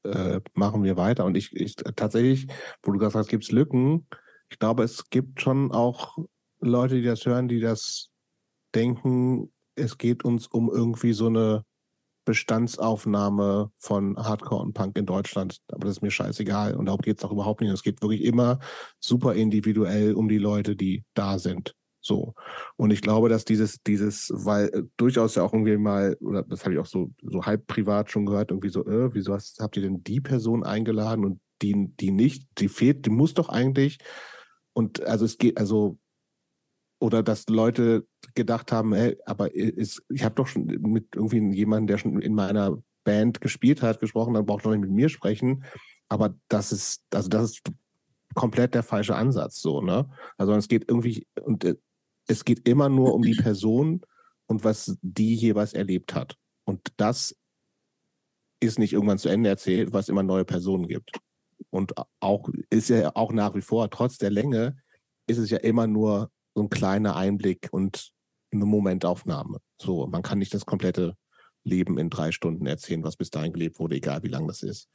äh, 0.04 0.42
machen 0.54 0.84
wir 0.84 0.98
weiter. 0.98 1.26
Und 1.26 1.36
ich, 1.36 1.56
ich 1.56 1.76
tatsächlich, 1.76 2.48
wo 2.84 2.92
du 2.92 3.00
gesagt 3.00 3.16
hast, 3.16 3.30
gibt 3.30 3.46
es 3.46 3.52
Lücken. 3.52 4.08
Ich 4.50 4.60
glaube, 4.60 4.84
es 4.84 5.10
gibt 5.10 5.42
schon 5.42 5.72
auch 5.72 6.18
Leute, 6.60 6.96
die 6.96 7.04
das 7.04 7.26
hören, 7.26 7.48
die 7.48 7.60
das 7.60 8.12
denken, 8.74 9.52
es 9.76 9.98
geht 9.98 10.24
uns 10.26 10.48
um 10.48 10.70
irgendwie 10.70 11.14
so 11.14 11.28
eine 11.28 11.64
Bestandsaufnahme 12.26 13.72
von 13.78 14.18
Hardcore 14.18 14.64
und 14.64 14.74
Punk 14.74 14.98
in 14.98 15.06
Deutschland. 15.06 15.60
Aber 15.72 15.86
das 15.86 15.98
ist 15.98 16.02
mir 16.02 16.12
scheißegal. 16.12 16.76
Und 16.76 16.88
darum 16.88 17.02
geht 17.02 17.20
es 17.20 17.24
auch 17.24 17.32
überhaupt 17.32 17.62
nicht. 17.62 17.72
Es 17.72 17.84
geht 17.84 18.02
wirklich 18.02 18.24
immer 18.24 18.60
super 19.00 19.36
individuell 19.36 20.14
um 20.14 20.28
die 20.28 20.40
Leute, 20.40 20.76
die 20.76 21.04
da 21.14 21.38
sind. 21.38 21.76
So. 22.02 22.34
Und 22.76 22.92
ich 22.92 23.02
glaube, 23.02 23.30
dass 23.30 23.46
dieses, 23.46 23.82
dieses, 23.82 24.32
weil 24.34 24.68
äh, 24.70 24.84
durchaus 24.98 25.36
ja 25.36 25.44
auch 25.44 25.54
irgendwie 25.54 25.78
mal, 25.78 26.16
oder 26.20 26.44
das 26.44 26.64
habe 26.64 26.74
ich 26.74 26.80
auch 26.80 26.86
so, 26.86 27.12
so 27.24 27.46
halb 27.46 27.66
privat 27.66 28.12
schon 28.12 28.28
gehört, 28.28 28.52
irgendwie 28.52 28.70
so, 28.70 28.86
äh, 28.86 29.14
wieso 29.14 29.34
hast, 29.34 29.60
habt 29.60 29.76
ihr 29.78 29.84
denn 29.84 30.04
die 30.04 30.22
Person 30.22 30.64
eingeladen 30.64 31.26
und 31.26 31.40
die, 31.62 31.90
die 32.00 32.12
nicht, 32.12 32.48
die 32.60 32.68
fehlt, 32.68 33.06
die 33.06 33.10
muss 33.10 33.34
doch 33.34 33.50
eigentlich. 33.50 33.98
Und 34.74 35.02
also 35.02 35.26
es 35.26 35.38
geht, 35.38 35.58
also, 35.58 35.98
oder 37.06 37.22
dass 37.22 37.48
Leute 37.48 38.08
gedacht 38.34 38.72
haben, 38.72 38.96
hey, 38.96 39.16
aber 39.28 39.54
ist, 39.54 40.02
ich 40.10 40.24
habe 40.24 40.34
doch 40.34 40.48
schon 40.48 40.66
mit 40.66 41.16
irgendwie 41.16 41.56
jemandem, 41.56 41.86
der 41.86 41.98
schon 42.00 42.20
in 42.20 42.34
meiner 42.34 42.82
Band 43.04 43.42
gespielt 43.42 43.84
hat, 43.84 44.00
gesprochen, 44.00 44.34
dann 44.34 44.48
braucht 44.48 44.66
doch 44.66 44.72
nicht 44.72 44.82
mit 44.82 44.90
mir 44.90 45.08
sprechen. 45.10 45.66
Aber 46.10 46.34
das 46.48 46.72
ist, 46.72 47.04
also 47.14 47.30
das 47.30 47.52
ist 47.52 47.62
komplett 48.34 48.74
der 48.74 48.82
falsche 48.82 49.16
Ansatz, 49.16 49.62
so, 49.62 49.82
ne? 49.82 50.10
Also 50.40 50.54
es 50.54 50.68
geht 50.68 50.86
irgendwie, 50.88 51.28
und 51.44 51.64
äh, 51.64 51.76
es 52.28 52.44
geht 52.44 52.68
immer 52.68 52.90
nur 52.90 53.14
um 53.14 53.22
die 53.22 53.36
Person 53.44 54.02
und 54.48 54.64
was 54.64 54.98
die 55.04 55.36
jeweils 55.36 55.74
erlebt 55.74 56.16
hat. 56.16 56.36
Und 56.66 56.82
das 56.98 57.36
ist 58.60 58.80
nicht 58.80 58.94
irgendwann 58.94 59.20
zu 59.20 59.30
Ende 59.30 59.50
erzählt, 59.50 59.94
weil 59.94 60.00
es 60.00 60.10
immer 60.10 60.24
neue 60.24 60.44
Personen 60.44 60.88
gibt. 60.88 61.12
Und 61.70 61.94
auch 62.20 62.50
ist 62.72 62.90
ja 62.90 63.16
auch 63.16 63.32
nach 63.32 63.54
wie 63.54 63.62
vor, 63.62 63.92
trotz 63.92 64.18
der 64.18 64.32
Länge, 64.32 64.76
ist 65.28 65.38
es 65.38 65.52
ja 65.52 65.60
immer 65.60 65.86
nur 65.86 66.32
so 66.56 66.64
ein 66.64 66.70
kleiner 66.70 67.16
Einblick 67.16 67.68
und 67.72 68.12
eine 68.52 68.66
Momentaufnahme. 68.66 69.60
So, 69.80 70.08
man 70.08 70.24
kann 70.24 70.40
nicht 70.40 70.54
das 70.54 70.66
komplette 70.66 71.16
Leben 71.64 71.98
in 71.98 72.10
drei 72.10 72.32
Stunden 72.32 72.66
erzählen, 72.66 73.04
was 73.04 73.18
bis 73.18 73.30
dahin 73.30 73.54
gelebt 73.54 73.80
wurde, 73.80 73.96
egal 73.96 74.24
wie 74.24 74.30
lang 74.30 74.48
das 74.48 74.64
ist. 74.64 74.88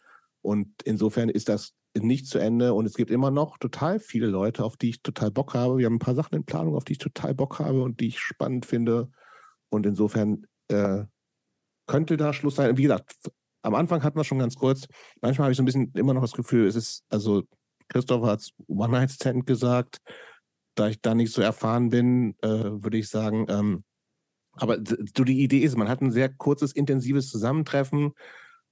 Und 0.42 0.68
insofern 0.84 1.28
ist 1.28 1.48
das 1.48 1.74
nicht 1.94 2.26
zu 2.26 2.38
Ende 2.38 2.72
und 2.72 2.86
es 2.86 2.94
gibt 2.94 3.10
immer 3.10 3.30
noch 3.30 3.58
total 3.58 3.98
viele 3.98 4.28
Leute, 4.28 4.64
auf 4.64 4.76
die 4.76 4.90
ich 4.90 5.02
total 5.02 5.30
Bock 5.30 5.54
habe. 5.54 5.78
Wir 5.78 5.86
haben 5.86 5.96
ein 5.96 6.00
paar 6.00 6.14
Sachen 6.14 6.36
in 6.36 6.44
Planung, 6.44 6.76
auf 6.76 6.84
die 6.84 6.92
ich 6.92 6.98
total 6.98 7.34
Bock 7.34 7.58
habe 7.58 7.82
und 7.82 8.00
die 8.00 8.08
ich 8.08 8.20
spannend 8.20 8.64
finde. 8.64 9.10
Und 9.68 9.86
insofern 9.86 10.46
äh, 10.68 11.04
könnte 11.86 12.16
da 12.16 12.32
Schluss 12.32 12.56
sein. 12.56 12.76
Wie 12.76 12.82
gesagt, 12.82 13.16
am 13.62 13.74
Anfang 13.74 14.02
hatten 14.02 14.18
wir 14.18 14.24
schon 14.24 14.38
ganz 14.38 14.54
kurz. 14.54 14.86
Manchmal 15.20 15.46
habe 15.46 15.52
ich 15.52 15.56
so 15.56 15.62
ein 15.62 15.66
bisschen 15.66 15.92
immer 15.94 16.14
noch 16.14 16.22
das 16.22 16.32
Gefühl, 16.32 16.66
es 16.66 16.76
ist, 16.76 17.04
also 17.10 17.42
Christopher 17.88 18.28
hat 18.28 18.48
One-Night-Stand 18.68 19.46
gesagt. 19.46 19.98
Da 20.74 20.88
ich 20.88 21.00
da 21.00 21.14
nicht 21.14 21.32
so 21.32 21.42
erfahren 21.42 21.90
bin, 21.90 22.36
äh, 22.42 22.48
würde 22.48 22.98
ich 22.98 23.08
sagen, 23.08 23.46
ähm, 23.48 23.84
aber 24.52 24.78
so 24.78 25.24
die 25.24 25.42
Idee 25.42 25.60
ist, 25.60 25.76
man 25.76 25.88
hat 25.88 26.00
ein 26.00 26.10
sehr 26.10 26.28
kurzes, 26.28 26.72
intensives 26.72 27.28
Zusammentreffen 27.28 28.12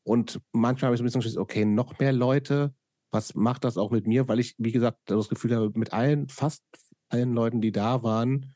und 0.03 0.41
manchmal 0.53 0.89
habe 0.89 0.95
ich 0.95 0.99
so 0.99 1.03
ein 1.03 1.07
bisschen 1.07 1.23
Schiss, 1.23 1.37
okay, 1.37 1.65
noch 1.65 1.99
mehr 1.99 2.13
Leute, 2.13 2.75
was 3.11 3.35
macht 3.35 3.65
das 3.65 3.77
auch 3.77 3.91
mit 3.91 4.07
mir? 4.07 4.29
Weil 4.29 4.39
ich, 4.39 4.55
wie 4.59 4.73
gesagt, 4.73 4.99
das 5.07 5.29
Gefühl 5.29 5.55
habe, 5.55 5.71
mit 5.75 5.93
allen, 5.93 6.29
fast 6.29 6.63
allen 7.09 7.33
Leuten, 7.33 7.61
die 7.61 7.73
da 7.73 8.03
waren, 8.03 8.55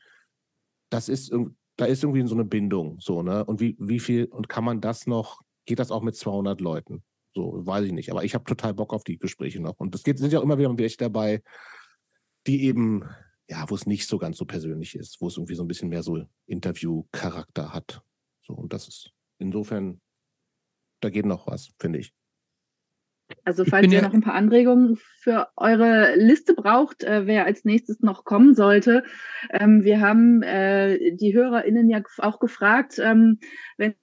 das 0.89 1.09
ist, 1.09 1.33
da 1.75 1.85
ist 1.85 2.03
irgendwie 2.03 2.27
so 2.27 2.35
eine 2.35 2.45
Bindung, 2.45 2.99
so, 2.99 3.23
ne? 3.23 3.43
Und 3.45 3.59
wie, 3.59 3.75
wie 3.79 3.99
viel, 3.99 4.25
und 4.25 4.47
kann 4.47 4.63
man 4.63 4.79
das 4.79 5.07
noch, 5.07 5.41
geht 5.65 5.79
das 5.79 5.91
auch 5.91 6.03
mit 6.03 6.15
200 6.15 6.61
Leuten? 6.61 7.03
So, 7.35 7.65
weiß 7.65 7.85
ich 7.85 7.93
nicht. 7.93 8.11
Aber 8.11 8.23
ich 8.23 8.35
habe 8.35 8.43
total 8.43 8.75
Bock 8.75 8.93
auf 8.93 9.03
die 9.03 9.17
Gespräche 9.17 9.59
noch. 9.59 9.79
Und 9.79 9.95
es 9.95 10.01
sind 10.03 10.31
ja 10.31 10.39
auch 10.39 10.43
immer 10.43 10.59
wieder 10.59 10.77
welche 10.77 10.97
dabei, 10.97 11.41
die 12.45 12.65
eben, 12.65 13.03
ja, 13.49 13.69
wo 13.69 13.75
es 13.75 13.85
nicht 13.85 14.07
so 14.07 14.17
ganz 14.17 14.37
so 14.37 14.45
persönlich 14.45 14.95
ist, 14.95 15.19
wo 15.21 15.27
es 15.27 15.37
irgendwie 15.37 15.55
so 15.55 15.63
ein 15.63 15.67
bisschen 15.67 15.89
mehr 15.89 16.03
so 16.03 16.25
Interview-Charakter 16.47 17.73
hat. 17.73 18.01
So, 18.41 18.53
und 18.53 18.73
das 18.73 18.87
ist 18.87 19.11
insofern, 19.37 20.01
da 21.01 21.09
geht 21.09 21.25
noch 21.25 21.47
was, 21.47 21.71
finde 21.79 21.99
ich. 21.99 22.13
Also 23.45 23.65
falls 23.65 23.87
ihr 23.87 23.99
ja- 23.99 24.01
noch 24.01 24.13
ein 24.13 24.21
paar 24.21 24.33
Anregungen 24.35 24.97
für 24.97 25.47
eure 25.55 26.15
Liste 26.15 26.53
braucht, 26.53 27.03
äh, 27.03 27.25
wer 27.25 27.45
als 27.45 27.65
nächstes 27.65 28.01
noch 28.01 28.25
kommen 28.25 28.53
sollte. 28.53 29.03
Ähm, 29.49 29.83
wir 29.83 30.01
haben 30.01 30.43
äh, 30.43 31.15
die 31.15 31.33
HörerInnen 31.33 31.89
ja 31.89 32.01
auch 32.19 32.39
gefragt, 32.39 32.99
ähm, 32.99 33.39
wenn 33.77 33.95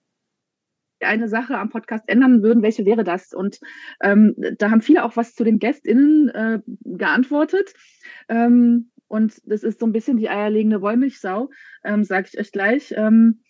eine 1.00 1.28
Sache 1.28 1.56
am 1.56 1.70
Podcast 1.70 2.04
ändern 2.08 2.42
würden, 2.42 2.62
welche 2.62 2.84
wäre 2.84 3.04
das? 3.04 3.32
Und 3.32 3.58
ähm, 4.02 4.34
da 4.58 4.70
haben 4.70 4.82
viele 4.82 5.04
auch 5.04 5.16
was 5.16 5.34
zu 5.34 5.44
den 5.44 5.58
GästInnen 5.58 6.28
äh, 6.28 6.60
geantwortet. 6.84 7.72
Ähm, 8.28 8.90
und 9.10 9.42
das 9.44 9.64
ist 9.64 9.80
so 9.80 9.86
ein 9.86 9.92
bisschen 9.92 10.16
die 10.18 10.30
eierlegende 10.30 10.80
Wollmilchsau, 10.80 11.50
ähm, 11.82 12.04
sage 12.04 12.28
ich 12.32 12.38
euch 12.38 12.52
gleich. 12.52 12.94
Ähm, 12.96 13.40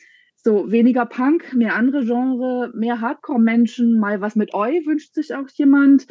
so 0.43 0.73
weniger 0.73 1.05
Punk, 1.05 1.53
mehr 1.53 1.75
andere 1.75 2.03
Genre, 2.03 2.71
mehr 2.75 3.03
Hardcore-Menschen, 3.03 4.01
mal 4.01 4.23
was 4.23 4.37
mit 4.37 4.55
Eu 4.55 4.87
wünscht 4.87 5.13
sich 5.13 5.35
auch 5.35 5.49
jemand. 5.53 6.07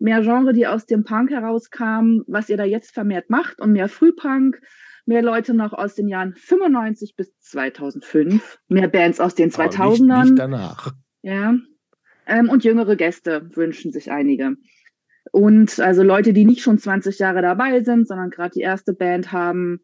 Mehr 0.00 0.22
Genre, 0.22 0.52
die 0.52 0.66
aus 0.66 0.86
dem 0.86 1.04
Punk 1.04 1.30
herauskamen, 1.30 2.24
was 2.26 2.48
ihr 2.48 2.56
da 2.56 2.64
jetzt 2.64 2.92
vermehrt 2.92 3.30
macht 3.30 3.60
und 3.60 3.72
mehr 3.72 3.88
Frühpunk. 3.88 4.60
Mehr 5.06 5.22
Leute 5.22 5.54
noch 5.54 5.72
aus 5.72 5.94
den 5.94 6.08
Jahren 6.08 6.34
95 6.34 7.14
bis 7.14 7.38
2005. 7.38 8.58
Mehr 8.66 8.88
Bands 8.88 9.20
aus 9.20 9.36
den 9.36 9.54
Aber 9.54 9.70
2000ern. 9.70 10.22
Nicht, 10.22 10.30
nicht 10.30 10.38
danach. 10.40 10.92
Ja. 11.22 11.54
Ähm, 12.26 12.48
und 12.50 12.64
jüngere 12.64 12.96
Gäste 12.96 13.48
wünschen 13.54 13.92
sich 13.92 14.10
einige. 14.10 14.56
Und 15.32 15.78
also 15.80 16.02
Leute, 16.02 16.32
die 16.32 16.44
nicht 16.44 16.60
schon 16.62 16.78
20 16.78 17.18
Jahre 17.18 17.42
dabei 17.42 17.82
sind, 17.82 18.06
sondern 18.08 18.30
gerade 18.30 18.50
die 18.54 18.60
erste 18.60 18.92
Band 18.94 19.32
haben. 19.32 19.80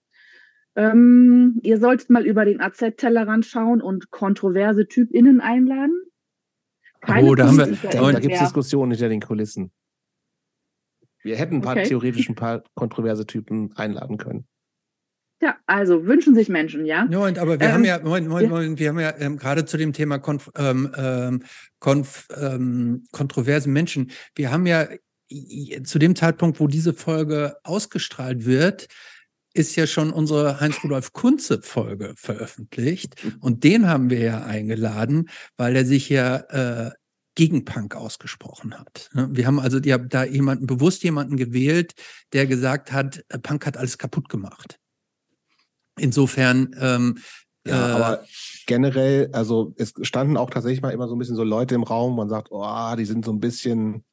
Ähm, 0.77 1.61
ihr 1.63 1.79
solltet 1.79 2.11
mal 2.11 2.27
über 2.27 2.45
den 2.45 2.61
AZ-Tellerrand 2.61 3.47
schauen 3.47 3.81
und 3.81 4.11
kontroverse 4.11 4.87
TypInnen 4.89 5.41
einladen. 5.41 6.01
Oh, 7.07 7.35
da 7.35 7.47
haben 7.47 7.59
wir- 7.59 7.65
Politiker 7.67 7.91
Da, 7.91 8.13
da 8.13 8.19
gibt 8.19 8.35
es. 8.35 8.41
Diskussionen 8.41 8.91
hinter 8.93 9.09
den 9.09 9.21
Kulissen. 9.21 9.71
Wir 11.23 11.37
hätten 11.37 11.57
ein 11.57 11.61
paar 11.63 11.77
Okay. 11.77 11.89
theoretisch 11.89 12.29
ein 12.29 12.35
paar 12.35 12.65
kontroverse 12.75 13.27
Typen 13.27 13.73
einladen 13.77 14.17
können. 14.19 14.47
Ja, 15.43 15.57
also 15.67 16.07
wünschen 16.07 16.35
sich 16.35 16.49
Menschen, 16.49 16.87
ja. 16.87 17.05
Moment, 17.05 17.39
aber 17.39 17.61
wir 17.61 17.67
Ähm, 17.67 17.73
haben 17.75 17.85
ja, 17.85 17.99
Moment, 18.03 18.29
Moment, 18.29 18.49
ja. 18.51 18.55
Moment, 18.57 18.79
wir 18.79 18.89
haben 18.89 19.01
ja 19.01 19.15
ähm, 19.19 19.37
gerade 19.37 19.65
zu 19.67 19.77
dem 19.77 19.93
Thema 19.93 20.19
konf, 20.19 20.51
ähm, 20.57 20.91
ähm, 20.97 21.43
konf, 21.81 22.29
ähm, 22.41 23.05
kontroversen 23.13 23.73
Menschen, 23.73 24.11
wir 24.37 24.51
haben 24.51 24.65
ja 24.67 24.87
zu 25.85 25.99
dem 25.99 26.17
Zeitpunkt, 26.17 26.61
wo 26.61 26.67
diese 26.67 26.95
Folge 26.95 27.57
ausgestrahlt 27.63 28.45
wird, 28.45 28.89
ist 29.55 29.77
ja 29.77 29.87
schon 29.87 30.13
unsere 30.13 30.61
Heinz-Rudolf 30.61 31.13
Kunze-Folge 31.13 32.15
veröffentlicht. 32.17 33.15
Und 33.41 33.63
den 33.63 33.89
haben 33.89 34.11
wir 34.11 34.19
ja 34.19 34.43
eingeladen, 34.45 35.31
weil 35.57 35.77
er 35.77 35.85
sich 35.85 36.09
ja 36.09 36.37
äh, 36.37 36.91
gegen 37.37 37.65
Punk 37.65 37.95
ausgesprochen 37.95 38.79
hat. 38.79 39.11
ne? 39.13 39.29
Wir 39.33 39.47
haben 39.47 39.61
also 39.61 39.81
die 39.81 39.95
da 40.09 40.25
jemanden, 40.25 40.67
bewusst 40.67 41.03
jemanden 41.05 41.37
gewählt, 41.37 41.95
der 42.33 42.47
gesagt 42.47 42.93
hat, 42.93 43.25
äh, 43.29 43.39
Punk 43.39 43.67
hat 43.67 43.77
alles 43.77 43.99
kaputt 43.99 44.29
gemacht. 44.29 44.79
Insofern, 45.99 46.75
ähm, 46.81 47.19
Ja, 47.67 47.89
äh, 47.89 47.93
aber 47.93 48.25
generell, 48.67 49.31
also 49.33 49.75
es 49.77 49.95
standen 50.03 50.37
auch 50.37 50.51
tatsächlich 50.51 50.83
mal 50.83 50.91
immer 50.91 51.09
so 51.09 51.15
ein 51.15 51.19
bisschen 51.19 51.37
so 51.37 51.45
Leute 51.45 51.75
im 51.75 51.83
Raum, 51.83 52.17
man 52.17 52.29
sagt, 52.29 52.49
oh, 52.51 52.95
die 52.97 53.05
sind 53.05 53.25
so 53.25 53.33
ein 53.33 53.41
bisschen, 53.41 54.05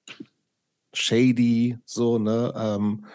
shady, 0.93 1.77
so, 1.85 2.17
ne? 2.19 2.53
Ähm, 2.55 3.05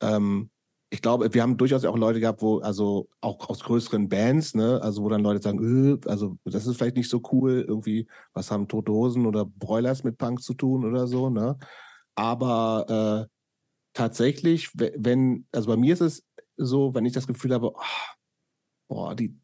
ähm, 0.00 0.50
ich 0.92 1.02
glaube, 1.02 1.32
wir 1.32 1.42
haben 1.42 1.56
durchaus 1.56 1.84
auch 1.84 1.96
Leute 1.96 2.18
gehabt, 2.18 2.42
wo, 2.42 2.58
also 2.58 3.08
auch 3.20 3.48
aus 3.48 3.60
größeren 3.60 4.08
Bands, 4.08 4.54
ne, 4.54 4.80
also 4.82 5.04
wo 5.04 5.08
dann 5.08 5.22
Leute 5.22 5.40
sagen, 5.40 5.94
äh, 6.02 6.08
also 6.08 6.36
das 6.44 6.66
ist 6.66 6.76
vielleicht 6.76 6.96
nicht 6.96 7.08
so 7.08 7.22
cool, 7.30 7.64
irgendwie, 7.66 8.08
was 8.32 8.50
haben 8.50 8.66
Tote 8.66 8.90
Hosen 8.92 9.24
oder 9.26 9.44
Broilers 9.44 10.02
mit 10.02 10.18
Punk 10.18 10.42
zu 10.42 10.54
tun 10.54 10.84
oder 10.84 11.06
so, 11.06 11.30
ne? 11.30 11.56
Aber 12.16 13.28
äh, 13.28 13.34
tatsächlich, 13.94 14.70
wenn, 14.74 15.46
also 15.52 15.68
bei 15.68 15.76
mir 15.76 15.94
ist 15.94 16.00
es 16.00 16.26
so, 16.56 16.92
wenn 16.94 17.06
ich 17.06 17.12
das 17.12 17.26
Gefühl 17.28 17.54
habe, 17.54 17.72
oh, 17.72 17.80
boah, 18.88 19.14
die, 19.14 19.38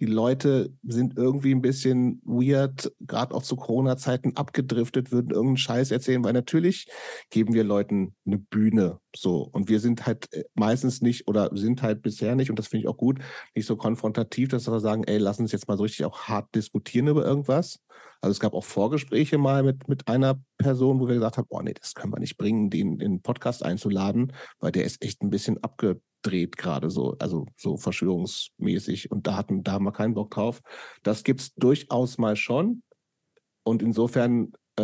die 0.00 0.06
Leute 0.06 0.72
sind 0.82 1.18
irgendwie 1.18 1.54
ein 1.54 1.60
bisschen 1.60 2.22
weird, 2.24 2.90
gerade 3.00 3.34
auch 3.34 3.42
zu 3.42 3.56
Corona-Zeiten 3.56 4.36
abgedriftet, 4.36 5.12
würden 5.12 5.30
irgendeinen 5.30 5.58
Scheiß 5.58 5.90
erzählen, 5.90 6.24
weil 6.24 6.32
natürlich 6.32 6.88
geben 7.28 7.52
wir 7.52 7.64
Leuten 7.64 8.14
eine 8.26 8.38
Bühne 8.38 8.98
so. 9.14 9.42
Und 9.42 9.68
wir 9.68 9.78
sind 9.78 10.06
halt 10.06 10.32
äh, 10.32 10.44
meistens 10.54 11.02
nicht 11.02 11.28
oder 11.28 11.50
sind 11.54 11.82
halt 11.82 12.00
bisher 12.02 12.34
nicht, 12.34 12.48
und 12.48 12.58
das 12.58 12.68
finde 12.68 12.84
ich 12.84 12.88
auch 12.88 12.96
gut, 12.96 13.18
nicht 13.54 13.66
so 13.66 13.76
konfrontativ, 13.76 14.48
dass 14.48 14.66
wir 14.66 14.80
sagen, 14.80 15.04
ey, 15.04 15.18
lass 15.18 15.38
uns 15.38 15.52
jetzt 15.52 15.68
mal 15.68 15.76
so 15.76 15.82
richtig 15.82 16.06
auch 16.06 16.22
hart 16.22 16.54
diskutieren 16.54 17.08
über 17.08 17.24
irgendwas. 17.24 17.80
Also 18.20 18.32
es 18.32 18.40
gab 18.40 18.52
auch 18.52 18.64
Vorgespräche 18.64 19.38
mal 19.38 19.62
mit, 19.62 19.88
mit 19.88 20.08
einer 20.08 20.40
Person, 20.58 21.00
wo 21.00 21.08
wir 21.08 21.14
gesagt 21.14 21.38
haben, 21.38 21.46
oh 21.48 21.60
nee, 21.60 21.72
das 21.72 21.94
können 21.94 22.12
wir 22.12 22.20
nicht 22.20 22.36
bringen, 22.36 22.68
den 22.68 22.92
in 22.92 22.98
den 22.98 23.22
Podcast 23.22 23.64
einzuladen, 23.64 24.32
weil 24.58 24.72
der 24.72 24.84
ist 24.84 25.02
echt 25.02 25.22
ein 25.22 25.30
bisschen 25.30 25.62
abge 25.62 26.00
dreht 26.22 26.58
gerade 26.58 26.90
so, 26.90 27.16
also 27.18 27.46
so 27.56 27.78
verschwörungsmäßig 27.78 29.10
und 29.10 29.26
da 29.26 29.36
hatten 29.36 29.62
da 29.62 29.72
haben 29.72 29.86
wir 29.86 29.92
keinen 29.92 30.12
Bock 30.12 30.30
drauf. 30.30 30.60
Das 31.02 31.24
gibt's 31.24 31.54
durchaus 31.54 32.18
mal 32.18 32.36
schon 32.36 32.82
und 33.62 33.82
insofern, 33.82 34.52
äh, 34.76 34.82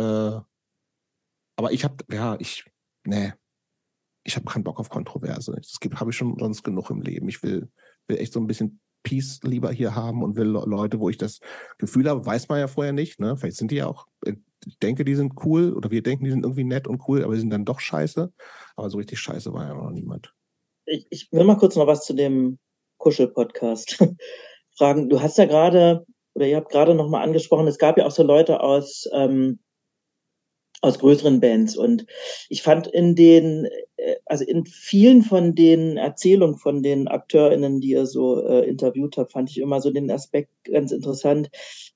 aber 1.55 1.71
ich 1.71 1.83
habe 1.83 2.03
ja 2.11 2.37
ich 2.39 2.65
nee, 3.03 3.33
ich 4.23 4.35
habe 4.35 4.45
keinen 4.45 4.63
Bock 4.63 4.79
auf 4.79 4.89
Kontroverse. 4.89 5.53
Das 5.55 5.79
gibt 5.79 5.99
habe 5.99 6.09
ich 6.09 6.17
schon 6.17 6.37
sonst 6.39 6.63
genug 6.63 6.89
im 6.89 7.01
Leben. 7.01 7.29
Ich 7.29 7.43
will 7.43 7.71
will 8.07 8.17
echt 8.17 8.33
so 8.33 8.39
ein 8.39 8.47
bisschen 8.47 8.79
Peace 9.07 9.39
lieber 9.43 9.71
hier 9.71 9.95
haben 9.95 10.23
und 10.23 10.35
will 10.35 10.47
Leute, 10.47 10.99
wo 10.99 11.09
ich 11.09 11.17
das 11.17 11.39
Gefühl 11.77 12.09
habe, 12.09 12.25
weiß 12.25 12.49
man 12.49 12.59
ja 12.59 12.67
vorher 12.67 12.93
nicht, 12.93 13.19
ne? 13.19 13.37
Vielleicht 13.37 13.57
sind 13.57 13.71
die 13.71 13.77
ja 13.77 13.87
auch 13.87 14.07
äh, 14.25 14.33
ich 14.65 14.79
denke, 14.79 15.05
die 15.05 15.15
sind 15.15 15.33
cool 15.45 15.73
oder 15.73 15.91
wir 15.91 16.03
denken, 16.03 16.25
die 16.25 16.31
sind 16.31 16.43
irgendwie 16.43 16.65
nett 16.65 16.87
und 16.87 17.07
cool, 17.07 17.23
aber 17.23 17.35
die 17.35 17.39
sind 17.39 17.51
dann 17.51 17.63
doch 17.63 17.79
scheiße. 17.79 18.33
Aber 18.75 18.89
so 18.89 18.97
richtig 18.97 19.19
scheiße 19.19 19.53
war 19.53 19.65
ja 19.65 19.73
noch 19.73 19.91
niemand 19.91 20.33
ich, 20.87 21.05
ich 21.09 21.31
will 21.31 21.43
mal 21.43 21.57
kurz 21.57 21.75
noch 21.75 21.87
was 21.87 22.05
zu 22.05 22.13
dem 22.13 22.57
Kuschel-Podcast 22.97 24.03
fragen. 24.77 25.09
Du 25.09 25.21
hast 25.21 25.37
ja 25.37 25.45
gerade, 25.45 26.05
oder 26.33 26.47
ihr 26.47 26.57
habt 26.57 26.71
gerade 26.71 26.95
noch 26.95 27.09
mal 27.09 27.21
angesprochen, 27.21 27.67
es 27.67 27.77
gab 27.77 27.97
ja 27.97 28.05
auch 28.05 28.11
so 28.11 28.23
Leute 28.23 28.61
aus, 28.61 29.07
ähm, 29.13 29.59
aus 30.81 30.99
größeren 30.99 31.39
Bands. 31.39 31.75
Und 31.75 32.05
ich 32.49 32.61
fand 32.61 32.87
in 32.87 33.15
den, 33.15 33.67
äh, 33.97 34.15
also 34.25 34.43
in 34.43 34.65
vielen 34.65 35.23
von 35.23 35.55
den 35.55 35.97
Erzählungen 35.97 36.57
von 36.57 36.83
den 36.83 37.07
AkteurInnen, 37.07 37.81
die 37.81 37.91
ihr 37.91 38.05
so 38.05 38.45
äh, 38.45 38.67
interviewt 38.67 39.17
habt, 39.17 39.31
fand 39.31 39.49
ich 39.49 39.59
immer 39.59 39.81
so 39.81 39.91
den 39.91 40.11
Aspekt 40.11 40.51
ganz 40.65 40.91
interessant. 40.91 41.49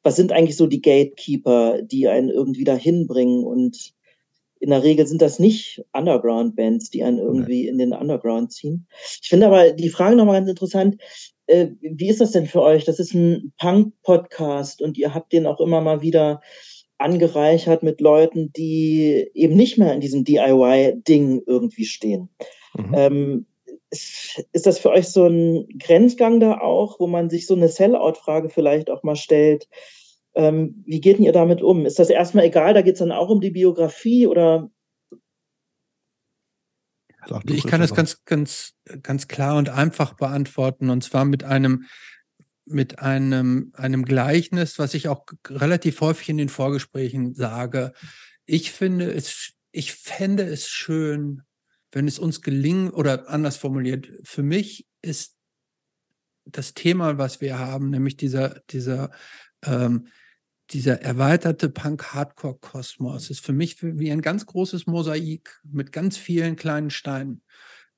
Was 0.04 0.16
sind 0.16 0.32
eigentlich 0.32 0.58
so 0.58 0.68
die 0.68 0.82
Gatekeeper, 0.82 1.82
die 1.84 2.08
einen 2.08 2.30
irgendwie 2.30 2.64
dahin 2.64 3.08
bringen 3.08 3.44
und 3.44 3.94
in 4.60 4.70
der 4.70 4.84
Regel 4.84 5.08
sind 5.08 5.24
das 5.24 5.40
nicht 5.40 5.84
Underground-Bands, 5.92 6.92
die 6.92 7.04
einen 7.04 7.18
irgendwie 7.18 7.68
in 7.68 7.80
den 7.80 7.94
Underground 7.94 8.52
ziehen. 8.52 8.88
Ich 9.20 9.28
finde 9.28 9.48
aber 9.48 9.72
die 9.72 9.90
Frage 9.90 10.16
nochmal 10.16 10.38
ganz 10.38 10.50
interessant. 10.50 11.02
Äh, 11.48 11.70
wie 11.82 12.10
ist 12.10 12.22
das 12.22 12.32
denn 12.32 12.46
für 12.46 12.62
euch? 12.62 12.86
Das 12.86 13.00
ist 13.00 13.16
ein 13.16 13.54
Punk-Podcast 13.58 14.84
und 14.84 15.00
ihr 15.00 15.16
habt 15.16 15.34
den 15.34 15.48
auch 15.48 15.60
immer 15.60 15.82
mal 15.82 16.02
wieder 16.02 16.42
angereichert 17.02 17.84
mit 17.84 18.02
Leuten, 18.02 18.52
die 18.54 19.30
eben 19.34 19.56
nicht 19.56 19.78
mehr 19.78 19.94
in 19.94 20.02
diesem 20.02 20.24
DIY-Ding 20.24 21.44
irgendwie 21.46 21.86
stehen. 21.86 22.30
Mhm. 22.76 22.94
Ähm, 22.94 23.46
ist, 23.92 24.66
das 24.66 24.80
für 24.80 24.90
euch 24.90 25.10
so 25.10 25.28
ein 25.28 25.68
Grenzgang 25.78 26.40
da 26.40 26.60
auch, 26.60 27.00
wo 27.00 27.08
man 27.08 27.30
sich 27.30 27.46
so 27.46 27.56
eine 27.56 27.68
Sellout-Frage 27.68 28.50
vielleicht 28.50 28.90
auch 28.90 29.04
mal 29.04 29.16
stellt? 29.16 29.68
Ähm, 30.34 30.84
wie 30.86 31.02
geht 31.02 31.18
denn 31.18 31.26
ihr 31.26 31.34
damit 31.34 31.62
um? 31.62 31.86
Ist 31.86 32.00
das 32.00 32.10
erstmal 32.10 32.46
egal? 32.46 32.74
Da 32.74 32.82
geht 32.82 32.94
es 32.94 33.00
dann 33.00 33.12
auch 33.12 33.30
um 33.30 33.42
die 33.42 33.52
Biografie 33.52 34.28
oder? 34.28 34.72
Ich 37.46 37.68
kann 37.68 37.82
das 37.82 37.94
ganz, 37.94 38.24
ganz, 38.26 38.74
ganz 39.04 39.28
klar 39.28 39.58
und 39.58 39.70
einfach 39.70 40.16
beantworten 40.16 40.90
und 40.90 41.04
zwar 41.04 41.26
mit 41.26 41.44
einem, 41.44 41.86
mit 42.72 43.00
einem, 43.00 43.72
einem 43.74 44.06
Gleichnis, 44.06 44.80
was 44.80 44.94
ich 44.94 45.08
auch 45.08 45.26
relativ 45.48 46.02
häufig 46.02 46.30
in 46.30 46.38
den 46.38 46.50
Vorgesprächen 46.50 47.34
sage. 47.34 47.94
Ich 48.46 48.72
finde 48.72 49.12
es, 49.12 49.54
ich 49.72 49.94
fände 49.94 50.44
es 50.44 50.68
schön, 50.68 51.44
wenn 51.92 52.08
es 52.08 52.20
uns 52.20 52.42
gelingen 52.42 52.90
oder 52.90 53.30
anders 53.30 53.58
formuliert, 53.58 54.10
für 54.24 54.44
mich 54.44 54.88
ist 55.02 55.36
das 56.46 56.74
Thema, 56.74 57.18
was 57.18 57.42
wir 57.42 57.60
haben, 57.60 57.90
nämlich 57.90 58.18
dieser, 58.18 58.62
dieser 58.70 59.12
ähm, 59.64 60.08
dieser 60.72 61.02
erweiterte 61.02 61.70
Punk-Hardcore-Kosmos 61.70 63.30
ist 63.30 63.46
für 63.46 63.54
mich 63.54 63.82
wie 63.82 64.12
ein 64.12 64.22
ganz 64.22 64.46
großes 64.46 64.88
Mosaik 64.88 65.60
mit 65.64 65.92
ganz 65.92 66.18
vielen 66.18 66.56
kleinen 66.56 66.90
Steinen. 66.90 67.42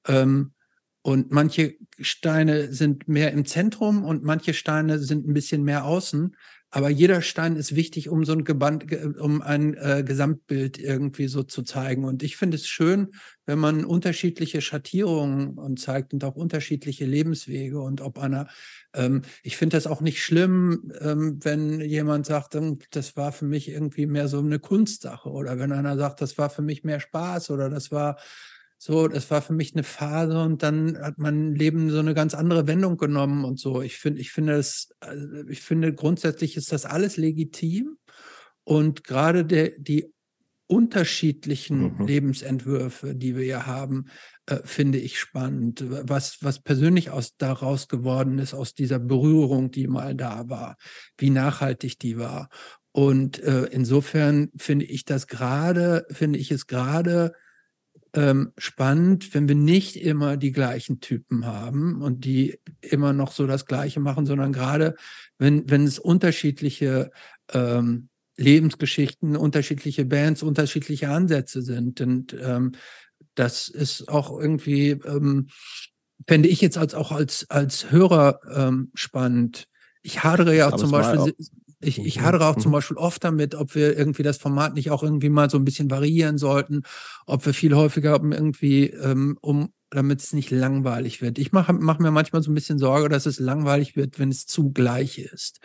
Ähm, 0.08 0.54
und 1.04 1.32
manche 1.32 1.76
Steine 2.00 2.72
sind 2.72 3.10
mehr 3.10 3.34
im 3.34 3.46
Zentrum 3.46 4.06
und 4.06 4.24
manche 4.24 4.54
Steine 4.54 5.00
sind 5.00 5.28
ein 5.28 5.34
bisschen 5.34 5.64
mehr 5.64 5.86
außen. 5.86 6.36
Aber 6.72 6.90
jeder 6.90 7.22
Stein 7.22 7.56
ist 7.56 7.76
wichtig, 7.76 8.10
um 8.10 8.26
so 8.26 8.32
ein 8.32 8.46
Geband, 8.46 8.92
um 9.20 9.44
ein 9.44 9.76
äh, 9.76 10.04
Gesamtbild 10.04 10.80
irgendwie 10.80 11.28
so 11.28 11.44
zu 11.44 11.62
zeigen. 11.62 12.04
Und 12.04 12.24
ich 12.24 12.36
finde 12.36 12.56
es 12.56 12.68
schön, 12.68 13.12
wenn 13.46 13.60
man 13.60 13.86
unterschiedliche 13.86 14.60
Schattierungen 14.60 15.60
und 15.60 15.80
zeigt 15.80 16.14
und 16.14 16.24
auch 16.24 16.36
unterschiedliche 16.36 17.06
Lebenswege 17.06 17.80
und 17.80 18.02
ob 18.02 18.18
einer, 18.18 18.48
ähm, 18.96 19.22
ich 19.44 19.56
finde 19.56 19.78
das 19.78 19.86
auch 19.86 20.02
nicht 20.02 20.24
schlimm, 20.24 20.92
ähm, 21.00 21.38
wenn 21.44 21.80
jemand 21.82 22.26
sagt, 22.26 22.56
ähm, 22.56 22.80
das 22.90 23.16
war 23.16 23.34
für 23.34 23.46
mich 23.46 23.70
irgendwie 23.70 24.08
mehr 24.08 24.28
so 24.28 24.40
eine 24.40 24.58
Kunstsache 24.58 25.30
oder 25.30 25.60
wenn 25.60 25.74
einer 25.74 25.96
sagt, 25.96 26.22
das 26.22 26.40
war 26.40 26.50
für 26.50 26.64
mich 26.64 26.84
mehr 26.84 27.02
Spaß 27.02 27.52
oder 27.52 27.70
das 27.70 27.92
war 27.92 28.18
so, 28.84 29.08
das 29.08 29.32
war 29.32 29.42
für 29.42 29.54
mich 29.54 29.74
eine 29.74 29.84
Phase 29.84 30.42
und 30.42 30.62
dann 30.62 30.98
hat 30.98 31.18
mein 31.18 31.56
Leben 31.56 31.90
so 31.90 32.00
eine 32.00 32.14
ganz 32.14 32.34
andere 32.34 32.68
Wendung 32.68 32.98
genommen 32.98 33.46
und 33.46 33.58
so. 33.58 33.82
Ich 33.82 33.96
finde, 33.96 34.20
ich 34.20 34.34
finde 34.34 34.56
es, 34.56 34.90
also 35.00 35.48
ich 35.48 35.62
finde 35.62 35.94
grundsätzlich 35.94 36.58
ist 36.58 36.74
das 36.74 36.86
alles 36.86 37.16
legitim 37.16 37.96
und 38.66 39.06
gerade 39.06 39.46
der, 39.46 39.72
die 39.78 40.12
unterschiedlichen 40.68 41.96
mhm. 41.98 42.08
Lebensentwürfe, 42.08 43.16
die 43.16 43.38
wir 43.38 43.46
ja 43.46 43.66
haben, 43.66 44.08
äh, 44.48 44.58
finde 44.66 44.98
ich 44.98 45.18
spannend. 45.18 45.86
Was, 45.88 46.40
was 46.42 46.62
persönlich 46.62 47.10
aus, 47.10 47.38
daraus 47.38 47.88
geworden 47.88 48.38
ist, 48.38 48.54
aus 48.54 48.76
dieser 48.76 49.00
Berührung, 49.00 49.72
die 49.72 49.88
mal 49.88 50.14
da 50.14 50.50
war, 50.50 50.76
wie 51.18 51.30
nachhaltig 51.30 52.00
die 52.00 52.18
war. 52.18 52.50
Und 52.92 53.42
äh, 53.44 53.64
insofern 53.72 54.52
finde 54.58 54.84
ich 54.84 55.06
das 55.06 55.28
gerade, 55.28 56.06
finde 56.10 56.38
ich 56.38 56.52
es 56.52 56.68
gerade 56.68 57.32
ähm, 58.14 58.54
spannend, 58.58 59.34
wenn 59.34 59.48
wir 59.48 59.56
nicht 59.56 59.96
immer 59.96 60.38
die 60.38 60.52
gleichen 60.52 61.00
Typen 61.00 61.46
haben 61.46 62.02
und 62.02 62.26
die 62.26 62.60
immer 62.82 63.12
noch 63.14 63.32
so 63.32 63.48
das 63.48 63.66
Gleiche 63.66 64.00
machen, 64.00 64.26
sondern 64.26 64.54
gerade 64.54 64.96
wenn, 65.40 65.70
wenn 65.70 65.84
es 65.84 66.00
unterschiedliche 66.00 67.12
ähm, 67.52 68.10
Lebensgeschichten, 68.38 69.36
unterschiedliche 69.36 70.06
Bands, 70.06 70.44
unterschiedliche 70.44 71.10
Ansätze 71.10 71.62
sind. 71.62 72.02
Und 72.02 72.36
ähm, 72.40 72.74
das 73.36 73.68
ist 73.68 74.10
auch 74.10 74.38
irgendwie, 74.40 74.92
ähm, 74.92 75.48
fände 76.28 76.50
ich 76.50 76.62
jetzt 76.62 76.78
als 76.78 76.94
auch 76.96 77.12
als, 77.12 77.50
als 77.50 77.92
Hörer 77.92 78.40
ähm, 78.56 78.92
spannend. 78.94 79.68
Ich 80.02 80.24
hadere 80.24 80.56
ja 80.56 80.70
auch 80.70 80.76
zum 80.76 80.92
Beispiel 80.92 81.20
auch, 81.20 81.30
ich, 81.84 82.00
ich 82.00 82.20
mhm, 82.20 82.26
hadere 82.26 82.48
auch 82.48 82.56
zum 82.56 82.72
mhm. 82.72 82.74
Beispiel 82.74 82.98
oft 82.98 83.24
damit, 83.24 83.56
ob 83.56 83.76
wir 83.76 83.98
irgendwie 83.98 84.24
das 84.24 84.38
Format 84.38 84.74
nicht 84.74 84.92
auch 84.92 85.04
irgendwie 85.04 85.30
mal 85.30 85.50
so 85.50 85.58
ein 85.58 85.66
bisschen 85.66 85.92
variieren 85.92 86.38
sollten, 86.38 86.84
ob 87.26 87.46
wir 87.46 87.54
viel 87.54 87.76
häufiger 87.76 88.20
irgendwie, 88.24 88.88
ähm, 88.88 89.38
um 89.42 89.70
damit 89.94 90.22
es 90.22 90.34
nicht 90.34 90.52
langweilig 90.52 91.22
wird. 91.22 91.38
Ich 91.38 91.52
mache 91.52 91.74
mach 91.74 92.00
mir 92.00 92.12
manchmal 92.12 92.42
so 92.42 92.52
ein 92.52 92.56
bisschen 92.56 92.80
Sorge, 92.80 93.10
dass 93.10 93.26
es 93.26 93.40
langweilig 93.40 93.96
wird, 93.96 94.20
wenn 94.20 94.30
es 94.30 94.46
zu 94.46 94.72
gleich 94.72 95.20
ist. 95.20 95.60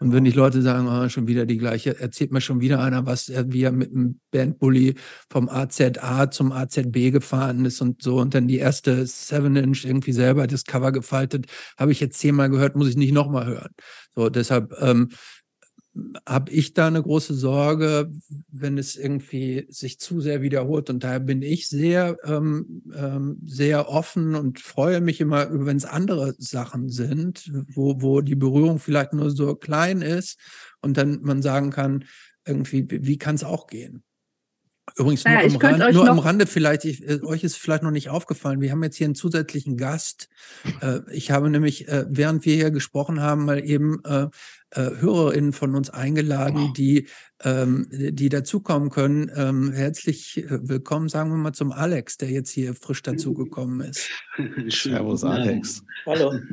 Und 0.00 0.12
wenn 0.12 0.24
die 0.24 0.30
Leute 0.30 0.62
sagen, 0.62 0.88
oh, 0.88 1.08
schon 1.08 1.26
wieder 1.26 1.46
die 1.46 1.58
gleiche, 1.58 1.98
erzählt 1.98 2.32
mir 2.32 2.40
schon 2.40 2.60
wieder 2.60 2.80
einer, 2.80 3.06
was 3.06 3.28
er, 3.28 3.52
wie 3.52 3.62
er 3.62 3.72
mit 3.72 3.90
einem 3.90 4.20
Bandbully 4.30 4.94
vom 5.30 5.48
AZA 5.48 6.30
zum 6.30 6.52
AZB 6.52 7.10
gefahren 7.12 7.64
ist 7.64 7.80
und 7.80 8.02
so 8.02 8.20
und 8.20 8.34
dann 8.34 8.48
die 8.48 8.58
erste 8.58 9.06
Seven 9.06 9.56
Inch 9.56 9.84
irgendwie 9.84 10.12
selber 10.12 10.46
das 10.46 10.64
Cover 10.64 10.92
gefaltet, 10.92 11.46
habe 11.76 11.92
ich 11.92 12.00
jetzt 12.00 12.18
zehnmal 12.18 12.50
gehört, 12.50 12.76
muss 12.76 12.88
ich 12.88 12.96
nicht 12.96 13.12
nochmal 13.12 13.46
hören. 13.46 13.70
So, 14.14 14.30
deshalb 14.30 14.74
ähm, 14.80 15.10
habe 16.26 16.50
ich 16.50 16.74
da 16.74 16.88
eine 16.88 17.02
große 17.02 17.34
Sorge, 17.34 18.10
wenn 18.50 18.78
es 18.78 18.96
irgendwie 18.96 19.66
sich 19.68 20.00
zu 20.00 20.20
sehr 20.20 20.42
wiederholt. 20.42 20.90
Und 20.90 21.04
daher 21.04 21.20
bin 21.20 21.42
ich 21.42 21.68
sehr, 21.68 22.16
ähm, 22.24 22.82
ähm, 22.94 23.38
sehr 23.44 23.88
offen 23.88 24.34
und 24.34 24.60
freue 24.60 25.00
mich 25.00 25.20
immer, 25.20 25.48
wenn 25.50 25.76
es 25.76 25.84
andere 25.84 26.34
Sachen 26.38 26.88
sind, 26.88 27.50
wo, 27.74 28.02
wo 28.02 28.20
die 28.20 28.34
Berührung 28.34 28.78
vielleicht 28.78 29.12
nur 29.12 29.30
so 29.30 29.54
klein 29.54 30.02
ist 30.02 30.38
und 30.80 30.96
dann 30.96 31.20
man 31.22 31.42
sagen 31.42 31.70
kann, 31.70 32.04
irgendwie, 32.44 32.86
wie 32.88 33.18
kann 33.18 33.36
es 33.36 33.44
auch 33.44 33.66
gehen? 33.66 34.02
Übrigens 34.96 35.24
Naja, 35.24 35.48
nur, 35.48 35.64
am, 35.64 35.80
Rand, 35.80 35.94
nur 35.94 36.08
am 36.08 36.18
Rande 36.18 36.46
vielleicht, 36.46 36.84
ich, 36.84 37.08
äh, 37.08 37.20
euch 37.22 37.42
ist 37.42 37.56
vielleicht 37.56 37.82
noch 37.82 37.90
nicht 37.90 38.10
aufgefallen, 38.10 38.60
wir 38.60 38.70
haben 38.70 38.82
jetzt 38.82 38.96
hier 38.96 39.06
einen 39.06 39.14
zusätzlichen 39.14 39.76
Gast. 39.76 40.28
Äh, 40.82 41.00
ich 41.10 41.30
habe 41.30 41.48
nämlich, 41.48 41.88
äh, 41.88 42.04
während 42.08 42.44
wir 42.44 42.54
hier 42.54 42.70
gesprochen 42.70 43.20
haben, 43.20 43.46
mal 43.46 43.64
eben 43.64 44.04
äh, 44.04 44.28
HörerInnen 44.80 45.52
von 45.52 45.74
uns 45.74 45.90
eingeladen, 45.90 46.72
die, 46.76 47.08
ähm, 47.42 47.86
die 47.90 48.28
dazukommen 48.28 48.90
können. 48.90 49.30
Ähm, 49.34 49.72
herzlich 49.72 50.38
äh, 50.38 50.68
willkommen, 50.68 51.08
sagen 51.08 51.30
wir 51.30 51.36
mal, 51.36 51.52
zum 51.52 51.72
Alex, 51.72 52.16
der 52.16 52.30
jetzt 52.30 52.50
hier 52.50 52.74
frisch 52.74 53.02
dazugekommen 53.02 53.80
ist. 53.88 54.08
Servus. 54.68 55.24
Alex. 55.24 55.82
Hallo. 56.06 56.32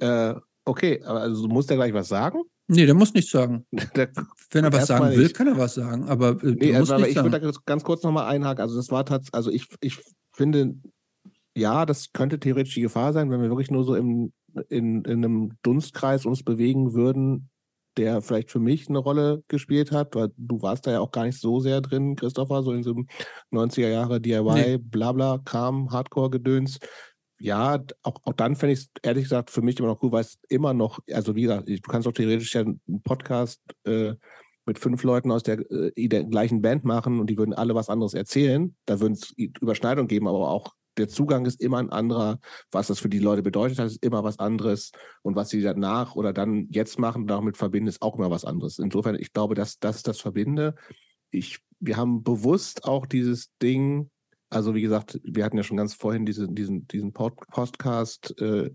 Äh, 0.00 0.34
okay, 0.64 1.02
aber 1.04 1.20
also 1.20 1.46
du 1.46 1.48
musst 1.52 1.70
ja 1.70 1.76
gleich 1.76 1.94
was 1.94 2.08
sagen. 2.08 2.42
Nee, 2.68 2.84
der 2.86 2.94
muss 2.94 3.14
nichts 3.14 3.30
sagen. 3.30 3.64
Der- 3.96 4.10
Wenn 4.50 4.64
er 4.64 4.72
was 4.72 4.86
sagen 4.86 5.10
will, 5.10 5.22
nicht. 5.22 5.34
kann 5.36 5.46
er 5.46 5.56
was 5.56 5.74
sagen, 5.74 6.08
aber 6.08 6.42
äh, 6.42 6.56
Nee, 6.58 6.74
also, 6.76 6.94
aber 6.94 7.08
ich 7.08 7.16
würde 7.16 7.30
da 7.30 7.38
ganz- 7.38 7.64
ganz 7.64 7.84
kurz 7.84 8.02
nochmal 8.02 8.26
einhaken. 8.26 8.60
Also 8.60 8.76
das 8.76 8.90
war 8.90 9.04
tatsächlich, 9.04 9.34
also 9.34 9.50
ich, 9.50 9.66
ich 9.80 9.98
finde, 10.32 10.74
ja, 11.56 11.86
das 11.86 12.12
könnte 12.12 12.38
theoretisch 12.38 12.74
die 12.74 12.82
Gefahr 12.82 13.12
sein, 13.12 13.30
wenn 13.30 13.42
wir 13.42 13.50
wirklich 13.50 13.70
nur 13.70 13.84
so 13.84 13.94
im, 13.94 14.32
in, 14.68 15.04
in 15.04 15.24
einem 15.24 15.52
Dunstkreis 15.62 16.26
uns 16.26 16.42
bewegen 16.42 16.94
würden, 16.94 17.50
der 17.96 18.22
vielleicht 18.22 18.50
für 18.50 18.58
mich 18.58 18.88
eine 18.88 18.98
Rolle 18.98 19.42
gespielt 19.48 19.92
hat, 19.92 20.14
weil 20.14 20.30
du 20.36 20.62
warst 20.62 20.86
da 20.86 20.92
ja 20.92 21.00
auch 21.00 21.10
gar 21.10 21.24
nicht 21.24 21.38
so 21.38 21.60
sehr 21.60 21.80
drin, 21.80 22.16
Christopher, 22.16 22.62
so 22.62 22.72
in 22.72 22.82
so 22.82 22.92
einem 22.92 23.06
90er 23.52 23.88
Jahre 23.88 24.20
DIY, 24.20 24.42
Nee. 24.54 24.78
Blabla, 24.78 25.38
Kram, 25.44 25.90
Hardcore-Gedöns. 25.90 26.78
Ja, 27.38 27.82
auch, 28.02 28.16
auch 28.22 28.32
dann 28.34 28.56
fände 28.56 28.74
ich 28.74 28.80
es 28.80 28.90
ehrlich 29.02 29.24
gesagt 29.24 29.50
für 29.50 29.62
mich 29.62 29.78
immer 29.78 29.88
noch 29.88 30.02
cool, 30.02 30.12
weil 30.12 30.22
es 30.22 30.38
immer 30.48 30.72
noch, 30.74 31.00
also 31.12 31.34
wie 31.34 31.42
gesagt, 31.42 31.68
du 31.68 31.80
kannst 31.80 32.06
auch 32.06 32.12
theoretisch 32.12 32.54
ja 32.54 32.60
einen 32.62 32.80
Podcast 33.02 33.60
äh, 33.84 34.14
mit 34.64 34.78
fünf 34.78 35.02
Leuten 35.02 35.30
aus 35.32 35.42
der, 35.42 35.58
äh, 35.70 36.08
der 36.08 36.24
gleichen 36.24 36.62
Band 36.62 36.84
machen 36.84 37.18
und 37.18 37.28
die 37.28 37.36
würden 37.36 37.52
alle 37.52 37.74
was 37.74 37.88
anderes 37.88 38.14
erzählen. 38.14 38.76
Da 38.86 39.00
würden 39.00 39.14
es 39.14 39.34
Überschneidung 39.36 40.06
geben, 40.06 40.28
aber 40.28 40.50
auch 40.50 40.72
der 40.96 41.08
Zugang 41.08 41.46
ist 41.46 41.60
immer 41.60 41.78
ein 41.78 41.90
anderer. 41.90 42.38
Was 42.70 42.88
das 42.88 42.98
für 42.98 43.08
die 43.08 43.18
Leute 43.18 43.42
bedeutet 43.42 43.78
hat, 43.78 43.86
ist 43.86 44.02
immer 44.04 44.24
was 44.24 44.38
anderes. 44.38 44.92
Und 45.22 45.36
was 45.36 45.50
sie 45.50 45.62
danach 45.62 46.14
oder 46.14 46.32
dann 46.32 46.68
jetzt 46.70 46.98
machen, 46.98 47.26
damit 47.26 47.56
verbinden, 47.56 47.88
ist 47.88 48.02
auch 48.02 48.16
immer 48.16 48.30
was 48.30 48.44
anderes. 48.44 48.78
Insofern, 48.78 49.16
ich 49.16 49.32
glaube, 49.32 49.54
dass 49.54 49.78
das 49.78 50.02
das 50.02 50.20
Verbinde. 50.20 50.74
Ich, 51.30 51.60
wir 51.80 51.96
haben 51.96 52.22
bewusst 52.22 52.84
auch 52.84 53.06
dieses 53.06 53.50
Ding, 53.60 54.10
also 54.50 54.74
wie 54.74 54.82
gesagt, 54.82 55.20
wir 55.24 55.44
hatten 55.44 55.56
ja 55.56 55.62
schon 55.62 55.78
ganz 55.78 55.94
vorhin 55.94 56.26
diese, 56.26 56.48
diesen, 56.48 56.86
diesen 56.88 57.12
Pod 57.12 57.36
Podcast 57.50 58.38
äh, 58.40 58.70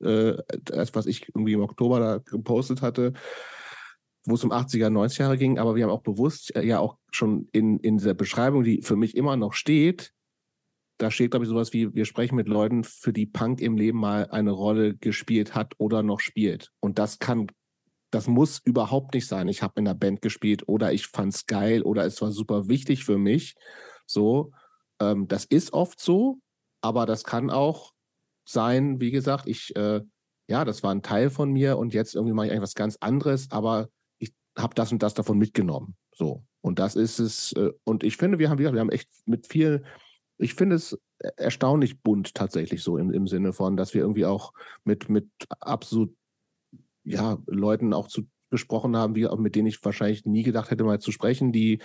äh, 0.00 0.36
das, 0.62 0.94
was 0.94 1.06
ich 1.06 1.28
irgendwie 1.28 1.54
im 1.54 1.62
Oktober 1.62 2.00
da 2.00 2.18
gepostet 2.18 2.82
hatte, 2.82 3.14
wo 4.24 4.34
es 4.34 4.44
um 4.44 4.52
80er, 4.52 4.88
90er 4.88 5.20
Jahre 5.20 5.38
ging, 5.38 5.58
aber 5.58 5.74
wir 5.76 5.84
haben 5.84 5.90
auch 5.90 6.02
bewusst 6.02 6.54
äh, 6.54 6.64
ja 6.64 6.80
auch 6.80 6.98
schon 7.10 7.48
in, 7.52 7.78
in 7.78 7.98
dieser 7.98 8.14
Beschreibung, 8.14 8.64
die 8.64 8.82
für 8.82 8.96
mich 8.96 9.16
immer 9.16 9.36
noch 9.36 9.54
steht, 9.54 10.12
da 10.98 11.10
steht, 11.10 11.30
glaube 11.30 11.44
ich, 11.44 11.50
sowas 11.50 11.72
wie, 11.72 11.94
wir 11.94 12.04
sprechen 12.04 12.36
mit 12.36 12.48
Leuten, 12.48 12.84
für 12.84 13.12
die 13.12 13.26
Punk 13.26 13.60
im 13.60 13.76
Leben 13.76 13.98
mal 13.98 14.28
eine 14.30 14.50
Rolle 14.50 14.96
gespielt 14.96 15.54
hat 15.54 15.74
oder 15.78 16.02
noch 16.02 16.20
spielt. 16.20 16.72
Und 16.80 16.98
das 16.98 17.18
kann, 17.18 17.48
das 18.10 18.28
muss 18.28 18.60
überhaupt 18.64 19.14
nicht 19.14 19.26
sein. 19.26 19.48
Ich 19.48 19.62
habe 19.62 19.74
in 19.80 19.86
einer 19.86 19.96
Band 19.96 20.22
gespielt 20.22 20.68
oder 20.68 20.92
ich 20.92 21.06
fand's 21.06 21.46
geil 21.46 21.82
oder 21.82 22.04
es 22.04 22.20
war 22.22 22.32
super 22.32 22.68
wichtig 22.68 23.04
für 23.04 23.18
mich. 23.18 23.54
So, 24.06 24.52
ähm, 25.00 25.28
das 25.28 25.44
ist 25.44 25.72
oft 25.72 26.00
so, 26.00 26.38
aber 26.80 27.04
das 27.04 27.24
kann 27.24 27.50
auch 27.50 27.92
sein, 28.46 29.00
wie 29.00 29.10
gesagt, 29.10 29.46
ich, 29.48 29.74
äh, 29.76 30.00
ja, 30.48 30.64
das 30.64 30.82
war 30.82 30.92
ein 30.92 31.02
Teil 31.02 31.30
von 31.30 31.52
mir 31.52 31.76
und 31.76 31.92
jetzt 31.92 32.14
irgendwie 32.14 32.32
mache 32.32 32.46
ich 32.46 32.52
eigentlich 32.52 32.62
was 32.62 32.74
ganz 32.74 32.96
anderes, 33.00 33.50
aber 33.50 33.88
ich 34.18 34.32
habe 34.56 34.74
das 34.74 34.92
und 34.92 35.02
das 35.02 35.14
davon 35.14 35.38
mitgenommen. 35.38 35.96
So. 36.14 36.44
Und 36.60 36.78
das 36.78 36.96
ist 36.96 37.18
es, 37.18 37.52
äh, 37.52 37.70
und 37.84 38.02
ich 38.02 38.16
finde, 38.16 38.38
wir 38.38 38.50
haben, 38.50 38.58
wir 38.58 38.68
haben 38.68 38.90
echt 38.90 39.08
mit 39.26 39.46
viel, 39.46 39.84
ich 40.38 40.54
finde 40.54 40.76
es 40.76 40.98
erstaunlich 41.36 42.02
bunt 42.02 42.34
tatsächlich 42.34 42.82
so 42.82 42.98
im, 42.98 43.10
im 43.10 43.26
Sinne 43.26 43.52
von, 43.52 43.76
dass 43.76 43.94
wir 43.94 44.02
irgendwie 44.02 44.26
auch 44.26 44.52
mit, 44.84 45.08
mit 45.08 45.28
absolut, 45.60 46.14
ja, 47.04 47.38
Leuten 47.46 47.94
auch 47.94 48.08
zu 48.08 48.26
gesprochen 48.50 48.96
haben, 48.96 49.14
wie, 49.14 49.28
mit 49.38 49.54
denen 49.54 49.66
ich 49.66 49.84
wahrscheinlich 49.84 50.24
nie 50.24 50.42
gedacht 50.42 50.70
hätte, 50.70 50.84
mal 50.84 51.00
zu 51.00 51.12
sprechen, 51.12 51.52
die 51.52 51.80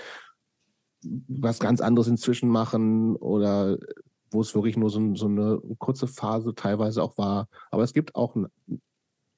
was 1.04 1.60
ganz 1.60 1.82
anderes 1.82 2.08
inzwischen 2.08 2.50
machen 2.50 3.16
oder 3.16 3.78
wo 4.30 4.42
es 4.42 4.54
wirklich 4.54 4.78
nur 4.78 4.90
so, 4.90 5.16
so 5.16 5.26
eine 5.26 5.60
kurze 5.80 6.08
Phase 6.08 6.54
teilweise 6.56 7.02
auch 7.04 7.18
war. 7.18 7.48
Aber 7.72 7.84
es 7.84 7.94
gibt 7.94 8.16
auch 8.16 8.36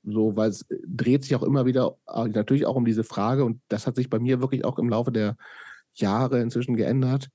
so, 0.03 0.35
weil 0.35 0.49
es 0.49 0.65
dreht 0.85 1.23
sich 1.23 1.35
auch 1.35 1.43
immer 1.43 1.65
wieder 1.65 1.97
äh, 2.07 2.27
natürlich 2.27 2.65
auch 2.65 2.75
um 2.75 2.85
diese 2.85 3.03
Frage 3.03 3.45
und 3.45 3.61
das 3.69 3.87
hat 3.87 3.95
sich 3.95 4.09
bei 4.09 4.19
mir 4.19 4.41
wirklich 4.41 4.65
auch 4.65 4.77
im 4.77 4.89
Laufe 4.89 5.11
der 5.11 5.37
Jahre 5.93 6.41
inzwischen 6.41 6.75
geändert. 6.75 7.29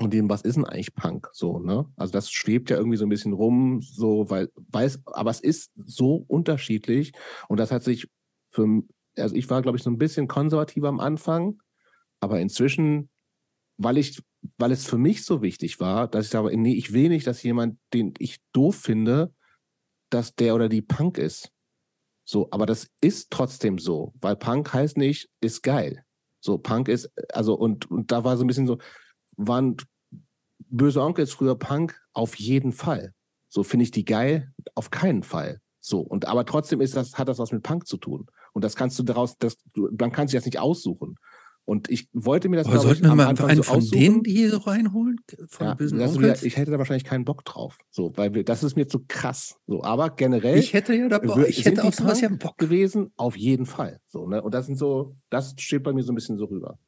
Und 0.00 0.12
dem, 0.12 0.28
was 0.28 0.42
ist 0.42 0.56
denn 0.56 0.64
eigentlich 0.64 0.94
Punk? 0.94 1.28
So, 1.32 1.60
ne? 1.60 1.86
Also 1.96 2.12
das 2.12 2.30
schwebt 2.30 2.68
ja 2.70 2.76
irgendwie 2.76 2.96
so 2.96 3.06
ein 3.06 3.10
bisschen 3.10 3.32
rum, 3.32 3.80
so, 3.80 4.28
weil, 4.28 4.50
es, 4.72 5.00
aber 5.06 5.30
es 5.30 5.40
ist 5.40 5.70
so 5.76 6.24
unterschiedlich 6.26 7.12
und 7.48 7.60
das 7.60 7.70
hat 7.70 7.84
sich 7.84 8.08
für, 8.50 8.82
also 9.16 9.36
ich 9.36 9.48
war, 9.50 9.62
glaube 9.62 9.78
ich, 9.78 9.84
so 9.84 9.90
ein 9.90 9.98
bisschen 9.98 10.26
konservativer 10.26 10.88
am 10.88 10.98
Anfang, 10.98 11.60
aber 12.20 12.40
inzwischen, 12.40 13.08
weil 13.76 13.98
ich, 13.98 14.20
weil 14.58 14.72
es 14.72 14.84
für 14.84 14.98
mich 14.98 15.24
so 15.24 15.42
wichtig 15.42 15.78
war, 15.78 16.08
dass 16.08 16.26
ich 16.26 16.30
sage, 16.30 16.56
nee, 16.56 16.74
ich 16.74 16.92
will 16.92 17.08
nicht, 17.08 17.26
dass 17.26 17.42
jemand, 17.44 17.78
den 17.92 18.14
ich 18.18 18.38
doof 18.52 18.76
finde, 18.76 19.32
dass 20.10 20.34
der 20.34 20.56
oder 20.56 20.68
die 20.68 20.82
Punk 20.82 21.18
ist. 21.18 21.50
So, 22.24 22.48
aber 22.50 22.66
das 22.66 22.88
ist 23.00 23.30
trotzdem 23.30 23.78
so, 23.78 24.12
weil 24.20 24.34
Punk 24.34 24.72
heißt 24.72 24.96
nicht, 24.96 25.28
ist 25.40 25.62
geil. 25.62 26.04
So, 26.40 26.58
Punk 26.58 26.88
ist, 26.88 27.10
also, 27.32 27.54
und, 27.54 27.90
und 27.90 28.10
da 28.10 28.24
war 28.24 28.36
so 28.36 28.44
ein 28.44 28.46
bisschen 28.46 28.66
so, 28.66 28.78
waren 29.36 29.76
böse 30.68 31.02
Onkels 31.02 31.32
früher 31.32 31.56
Punk? 31.56 32.00
Auf 32.12 32.36
jeden 32.36 32.72
Fall. 32.72 33.12
So 33.48 33.62
finde 33.62 33.84
ich 33.84 33.90
die 33.90 34.04
geil? 34.04 34.52
Auf 34.74 34.90
keinen 34.90 35.22
Fall. 35.22 35.60
So, 35.80 36.00
und 36.00 36.26
aber 36.26 36.44
trotzdem 36.46 36.80
ist 36.80 36.96
das, 36.96 37.14
hat 37.18 37.28
das 37.28 37.38
was 37.38 37.52
mit 37.52 37.62
Punk 37.62 37.86
zu 37.86 37.96
tun. 37.98 38.26
Und 38.52 38.64
das 38.64 38.74
kannst 38.76 38.98
du 38.98 39.02
daraus, 39.02 39.36
das, 39.38 39.56
du, 39.74 39.88
man 39.98 40.12
kann 40.12 40.28
sich 40.28 40.36
das 40.38 40.44
nicht 40.46 40.58
aussuchen. 40.58 41.16
Und 41.66 41.88
ich 41.90 42.08
wollte 42.12 42.48
mir 42.50 42.56
das, 42.56 42.66
Aber 42.66 42.74
glaube 42.74 42.86
ich, 42.92 42.98
sollten 42.98 43.04
wir 43.06 43.10
am 43.12 43.16
mal 43.18 43.26
Anfang 43.26 43.48
einen 43.48 43.56
so 43.56 43.62
von 43.62 43.78
aussuchen. 43.78 43.98
denen 43.98 44.22
die 44.22 44.32
hier 44.32 44.50
so 44.50 44.58
reinholen? 44.58 45.16
Von 45.48 45.66
Ja, 45.68 45.74
bösen 45.74 45.98
ist 45.98 46.14
Onkels? 46.16 46.42
ich 46.42 46.56
hätte 46.58 46.70
da 46.70 46.78
wahrscheinlich 46.78 47.04
keinen 47.04 47.24
Bock 47.24 47.42
drauf. 47.44 47.78
So, 47.90 48.12
weil 48.16 48.34
wir, 48.34 48.44
das 48.44 48.62
ist 48.62 48.76
mir 48.76 48.86
zu 48.86 49.04
krass. 49.08 49.56
So, 49.66 49.82
aber 49.82 50.10
generell 50.10 50.58
Ich 50.58 50.74
hätte 50.74 50.94
ja 50.94 51.08
da 51.08 51.18
Bock. 51.20 51.48
Ich 51.48 51.64
hätte 51.64 51.84
auch 51.84 51.92
sowas 51.92 52.20
ja 52.20 52.28
Bock. 52.28 52.58
gewesen, 52.58 53.12
auf 53.16 53.34
jeden 53.36 53.64
Fall. 53.64 53.98
So, 54.08 54.26
ne? 54.26 54.42
Und 54.42 54.52
das 54.52 54.66
sind 54.66 54.76
so, 54.76 55.16
das 55.30 55.54
steht 55.58 55.82
bei 55.84 55.92
mir 55.94 56.02
so 56.02 56.12
ein 56.12 56.16
bisschen 56.16 56.36
so 56.36 56.44
rüber. 56.44 56.78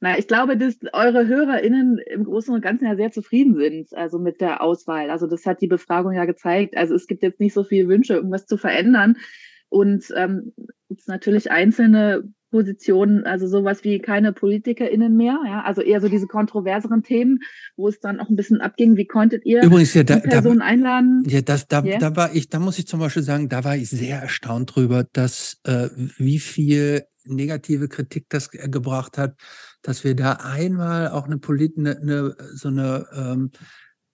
Na, 0.00 0.16
ich 0.18 0.28
glaube, 0.28 0.56
dass 0.56 0.76
eure 0.92 1.26
HörerInnen 1.26 1.98
im 1.98 2.24
Großen 2.24 2.54
und 2.54 2.60
Ganzen 2.60 2.86
ja 2.86 2.94
sehr 2.94 3.10
zufrieden 3.10 3.56
sind, 3.56 3.92
also 3.94 4.18
mit 4.18 4.40
der 4.40 4.62
Auswahl. 4.62 5.10
Also 5.10 5.26
das 5.26 5.44
hat 5.44 5.60
die 5.60 5.66
Befragung 5.66 6.12
ja 6.12 6.24
gezeigt. 6.24 6.76
Also 6.76 6.94
es 6.94 7.06
gibt 7.08 7.22
jetzt 7.22 7.40
nicht 7.40 7.52
so 7.52 7.64
viele 7.64 7.88
Wünsche, 7.88 8.14
irgendwas 8.14 8.46
zu 8.46 8.56
verändern. 8.56 9.16
Und 9.70 10.04
ähm, 10.16 10.52
gibt 10.88 11.00
es 11.00 11.08
natürlich 11.08 11.50
einzelne 11.50 12.22
Positionen, 12.50 13.24
also 13.24 13.46
sowas 13.46 13.84
wie 13.84 13.98
keine 13.98 14.32
PolitikerInnen 14.32 15.14
mehr, 15.14 15.38
ja, 15.44 15.62
also 15.64 15.82
eher 15.82 16.00
so 16.00 16.08
diese 16.08 16.26
kontroverseren 16.26 17.02
Themen, 17.02 17.40
wo 17.76 17.88
es 17.88 18.00
dann 18.00 18.20
auch 18.20 18.30
ein 18.30 18.36
bisschen 18.36 18.62
abging, 18.62 18.96
wie 18.96 19.06
konntet 19.06 19.44
ihr 19.44 19.62
Übrigens, 19.62 19.92
ja, 19.92 20.02
da, 20.02 20.16
die 20.16 20.28
Person 20.28 20.60
da, 20.60 20.64
einladen? 20.64 21.24
ja, 21.28 21.42
das, 21.42 21.66
da, 21.66 21.84
Ja. 21.84 21.98
da 21.98 22.16
war 22.16 22.34
ich, 22.34 22.48
da 22.48 22.58
muss 22.58 22.78
ich 22.78 22.86
zum 22.86 23.00
Beispiel 23.00 23.22
sagen, 23.22 23.50
da 23.50 23.64
war 23.64 23.76
ich 23.76 23.90
sehr 23.90 24.20
erstaunt 24.22 24.74
drüber, 24.74 25.04
dass 25.12 25.58
äh, 25.64 25.88
wie 26.16 26.38
viel 26.38 27.02
negative 27.26 27.88
Kritik 27.88 28.24
das 28.30 28.50
ge- 28.50 28.66
gebracht 28.70 29.18
hat, 29.18 29.34
dass 29.82 30.04
wir 30.04 30.14
da 30.14 30.32
einmal 30.32 31.08
auch 31.08 31.26
eine, 31.26 31.38
Polit 31.38 31.76
eine, 31.76 31.98
eine 31.98 32.36
so 32.54 32.68
eine 32.68 33.06
ähm, 33.12 33.50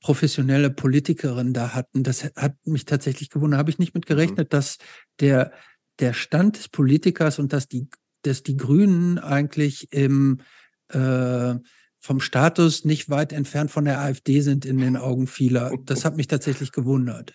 professionelle 0.00 0.70
Politikerin 0.70 1.54
da 1.54 1.74
hatten. 1.74 2.02
Das 2.02 2.24
hat 2.36 2.56
mich 2.66 2.84
tatsächlich 2.84 3.30
gewundert. 3.30 3.58
Habe 3.58 3.70
ich 3.70 3.78
nicht 3.78 3.94
mit 3.94 4.06
gerechnet, 4.06 4.52
dass 4.52 4.78
der 5.20 5.52
der 6.00 6.12
Stand 6.12 6.58
des 6.58 6.68
Politikers 6.68 7.38
und 7.38 7.52
dass 7.52 7.68
die 7.68 7.88
dass 8.22 8.42
die 8.42 8.56
Grünen 8.56 9.18
eigentlich 9.18 9.92
im 9.92 10.40
äh, 10.88 11.54
vom 12.00 12.20
Status 12.20 12.84
nicht 12.84 13.08
weit 13.08 13.32
entfernt 13.32 13.70
von 13.70 13.86
der 13.86 14.00
AfD 14.00 14.40
sind 14.42 14.66
in 14.66 14.76
den 14.76 14.98
Augen 14.98 15.26
vieler. 15.26 15.72
Das 15.86 16.04
hat 16.04 16.16
mich 16.16 16.26
tatsächlich 16.26 16.70
gewundert. 16.70 17.32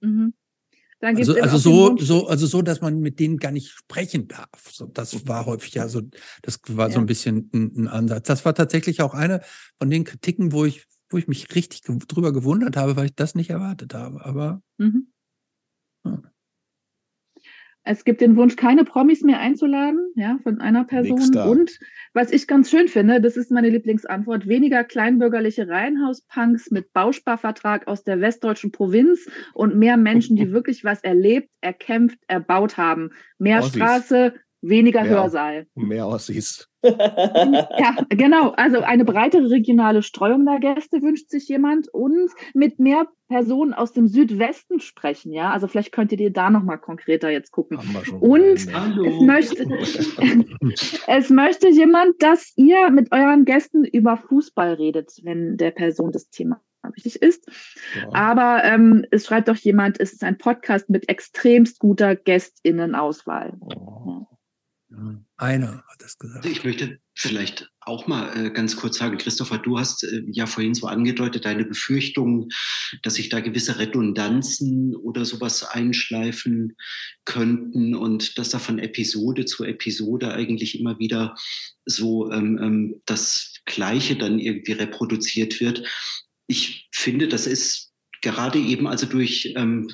Mhm. 0.00 0.32
Dann 1.04 1.18
Also, 1.18 1.34
also 1.38 1.58
so, 1.58 1.96
so, 1.98 2.26
also 2.28 2.46
so, 2.46 2.62
dass 2.62 2.80
man 2.80 2.98
mit 3.00 3.20
denen 3.20 3.36
gar 3.36 3.50
nicht 3.52 3.68
sprechen 3.68 4.26
darf. 4.26 4.48
So, 4.72 4.86
das 4.86 5.26
war 5.28 5.44
häufig 5.44 5.74
ja 5.74 5.86
so, 5.86 6.00
das 6.40 6.60
war 6.68 6.88
so 6.88 6.94
Ja. 6.94 7.00
ein 7.00 7.06
bisschen 7.06 7.50
ein, 7.52 7.72
ein 7.76 7.88
Ansatz. 7.88 8.26
Das 8.26 8.46
war 8.46 8.54
tatsächlich 8.54 9.02
auch 9.02 9.12
eine 9.12 9.42
von 9.78 9.90
den 9.90 10.04
Kritiken, 10.04 10.52
wo 10.52 10.64
ich, 10.64 10.86
wo 11.10 11.18
ich 11.18 11.28
mich 11.28 11.54
richtig 11.54 11.82
drüber 11.82 12.32
gewundert 12.32 12.78
habe, 12.78 12.96
weil 12.96 13.04
ich 13.06 13.14
das 13.14 13.34
nicht 13.34 13.50
erwartet 13.50 13.92
habe. 13.92 14.24
Aber 14.24 14.62
Mhm. 14.78 15.08
Ja. 16.04 16.22
Es 17.86 18.04
gibt 18.04 18.22
den 18.22 18.36
Wunsch, 18.36 18.56
keine 18.56 18.84
Promis 18.84 19.22
mehr 19.22 19.40
einzuladen, 19.40 20.10
ja, 20.14 20.38
von 20.42 20.60
einer 20.60 20.84
Person. 20.84 21.36
Und 21.36 21.78
was 22.14 22.32
ich 22.32 22.46
ganz 22.46 22.70
schön 22.70 22.88
finde, 22.88 23.20
das 23.20 23.36
ist 23.36 23.50
meine 23.50 23.68
Lieblingsantwort, 23.68 24.48
weniger 24.48 24.84
kleinbürgerliche 24.84 25.68
Reihenhauspunks 25.68 26.70
mit 26.70 26.94
Bausparvertrag 26.94 27.86
aus 27.86 28.02
der 28.02 28.22
westdeutschen 28.22 28.72
Provinz 28.72 29.28
und 29.52 29.76
mehr 29.76 29.98
Menschen, 29.98 30.34
die 30.36 30.50
wirklich 30.52 30.82
was 30.82 31.04
erlebt, 31.04 31.50
erkämpft, 31.60 32.18
erbaut 32.26 32.78
haben. 32.78 33.10
Mehr 33.38 33.58
Ossis. 33.58 33.74
Straße, 33.74 34.34
weniger 34.68 35.02
Mehr- 35.02 35.10
Hörsaal. 35.10 35.66
Mehr 35.74 36.06
aussiehst. 36.06 36.68
Ja, 36.84 37.96
genau. 38.10 38.50
Also 38.50 38.80
eine 38.80 39.06
breitere 39.06 39.48
regionale 39.50 40.02
Streuung 40.02 40.44
der 40.44 40.60
Gäste 40.60 41.00
wünscht 41.00 41.30
sich 41.30 41.48
jemand 41.48 41.88
und 41.88 42.30
mit 42.52 42.78
mehr 42.78 43.06
Personen 43.28 43.72
aus 43.72 43.92
dem 43.92 44.06
Südwesten 44.06 44.80
sprechen. 44.80 45.32
Ja, 45.32 45.50
also 45.50 45.66
vielleicht 45.66 45.92
könntet 45.92 46.20
ihr 46.20 46.30
da 46.30 46.50
noch 46.50 46.62
mal 46.62 46.76
konkreter 46.76 47.30
jetzt 47.30 47.52
gucken. 47.52 47.78
Haben 47.78 47.94
wir 47.94 48.04
schon. 48.04 48.18
Und 48.20 48.42
es 48.42 49.20
möchte, 49.20 49.66
es 51.06 51.30
möchte 51.30 51.68
jemand, 51.70 52.22
dass 52.22 52.52
ihr 52.56 52.90
mit 52.90 53.12
euren 53.12 53.46
Gästen 53.46 53.84
über 53.84 54.18
Fußball 54.18 54.74
redet, 54.74 55.10
wenn 55.22 55.56
der 55.56 55.70
Person 55.70 56.12
das 56.12 56.28
Thema 56.28 56.60
wichtig 56.94 57.22
ist. 57.22 57.48
Ja. 57.96 58.08
Aber 58.12 58.62
ähm, 58.62 59.06
es 59.10 59.24
schreibt 59.26 59.48
doch 59.48 59.56
jemand, 59.56 59.98
es 60.00 60.12
ist 60.12 60.22
ein 60.22 60.36
Podcast 60.36 60.90
mit 60.90 61.08
extremst 61.08 61.78
guter 61.78 62.14
GästInnenauswahl. 62.14 63.54
Oh. 63.60 64.26
Einer 65.36 65.84
hat 65.88 66.00
das 66.00 66.18
gesagt. 66.18 66.44
Also 66.44 66.48
ich 66.48 66.64
möchte 66.64 66.98
vielleicht 67.14 67.68
auch 67.80 68.06
mal 68.06 68.46
äh, 68.46 68.50
ganz 68.50 68.76
kurz 68.76 68.98
sagen, 68.98 69.18
Christopher, 69.18 69.58
du 69.58 69.78
hast 69.78 70.04
äh, 70.04 70.22
ja 70.30 70.46
vorhin 70.46 70.74
so 70.74 70.86
angedeutet, 70.86 71.44
deine 71.44 71.64
Befürchtung, 71.64 72.48
dass 73.02 73.14
sich 73.14 73.28
da 73.28 73.40
gewisse 73.40 73.78
Redundanzen 73.78 74.94
oder 74.96 75.24
sowas 75.24 75.64
einschleifen 75.64 76.76
könnten 77.24 77.94
und 77.94 78.38
dass 78.38 78.50
da 78.50 78.58
von 78.58 78.78
Episode 78.78 79.44
zu 79.44 79.64
Episode 79.64 80.32
eigentlich 80.32 80.78
immer 80.78 80.98
wieder 80.98 81.34
so 81.84 82.30
ähm, 82.32 82.58
ähm, 82.62 83.02
das 83.06 83.54
Gleiche 83.64 84.16
dann 84.16 84.38
irgendwie 84.38 84.72
reproduziert 84.72 85.60
wird. 85.60 85.86
Ich 86.46 86.88
finde, 86.92 87.28
das 87.28 87.46
ist 87.46 87.92
gerade 88.22 88.58
eben 88.58 88.86
also 88.86 89.06
durch 89.06 89.52
ähm, 89.56 89.88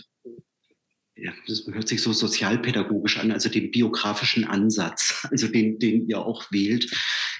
das 1.46 1.66
hört 1.70 1.88
sich 1.88 2.02
so 2.02 2.12
sozialpädagogisch 2.12 3.18
an, 3.18 3.30
also 3.32 3.48
den 3.48 3.70
biografischen 3.70 4.44
Ansatz, 4.44 5.26
also 5.30 5.48
den, 5.48 5.78
den 5.78 6.08
ihr 6.08 6.24
auch 6.24 6.50
wählt, 6.50 6.90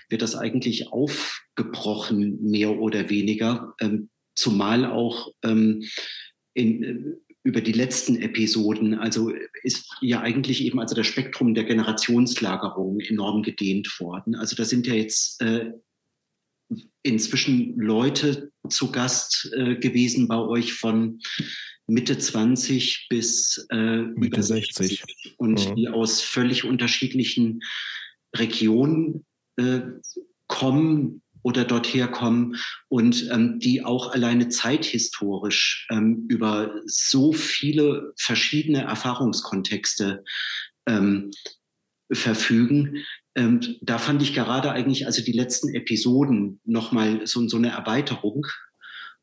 wird 0.08 0.22
das 0.22 0.34
eigentlich 0.34 0.88
aufgebrochen, 0.88 2.38
mehr 2.42 2.78
oder 2.78 3.10
weniger, 3.10 3.74
ähm, 3.80 4.10
zumal 4.34 4.84
auch 4.84 5.32
ähm, 5.44 5.84
in, 6.54 6.82
äh, 6.82 6.96
über 7.42 7.60
die 7.60 7.72
letzten 7.72 8.20
Episoden, 8.20 8.94
also 8.94 9.32
ist 9.62 9.88
ja 10.02 10.20
eigentlich 10.20 10.62
eben 10.64 10.78
also 10.78 10.94
das 10.94 11.06
Spektrum 11.06 11.54
der 11.54 11.64
Generationslagerung 11.64 13.00
enorm 13.00 13.42
gedehnt 13.42 13.98
worden. 13.98 14.34
Also 14.34 14.56
da 14.56 14.64
sind 14.64 14.86
ja 14.86 14.94
jetzt 14.94 15.40
äh, 15.40 15.72
inzwischen 17.02 17.78
Leute 17.78 18.50
zu 18.68 18.92
Gast 18.92 19.50
äh, 19.56 19.76
gewesen 19.76 20.28
bei 20.28 20.38
euch 20.38 20.74
von 20.74 21.20
Mitte 21.86 22.18
20 22.18 23.06
bis 23.08 23.66
äh, 23.70 24.02
Mitte 24.02 24.26
über 24.26 24.42
60. 24.42 25.02
und 25.38 25.60
Ja. 25.60 25.74
die 25.74 25.88
aus 25.88 26.20
völlig 26.22 26.64
unterschiedlichen 26.64 27.62
Regionen 28.34 29.24
äh, 29.56 29.80
kommen 30.46 31.22
oder 31.42 31.64
dorthin 31.64 32.10
kommen 32.10 32.56
und 32.88 33.28
ähm, 33.30 33.58
die 33.58 33.82
auch 33.82 34.12
alleine 34.12 34.48
zeithistorisch 34.48 35.88
ähm, 35.90 36.26
über 36.28 36.74
so 36.86 37.32
viele 37.32 38.12
verschiedene 38.16 38.82
Erfahrungskontexte 38.82 40.22
ähm, 40.86 41.30
verfügen. 42.12 43.04
Ähm, 43.36 43.60
da 43.80 43.98
fand 43.98 44.22
ich 44.22 44.34
gerade 44.34 44.72
eigentlich 44.72 45.06
also 45.06 45.22
die 45.22 45.32
letzten 45.32 45.72
Episoden 45.74 46.60
nochmal 46.64 47.26
so, 47.26 47.46
so 47.48 47.56
eine 47.56 47.70
Erweiterung. 47.70 48.46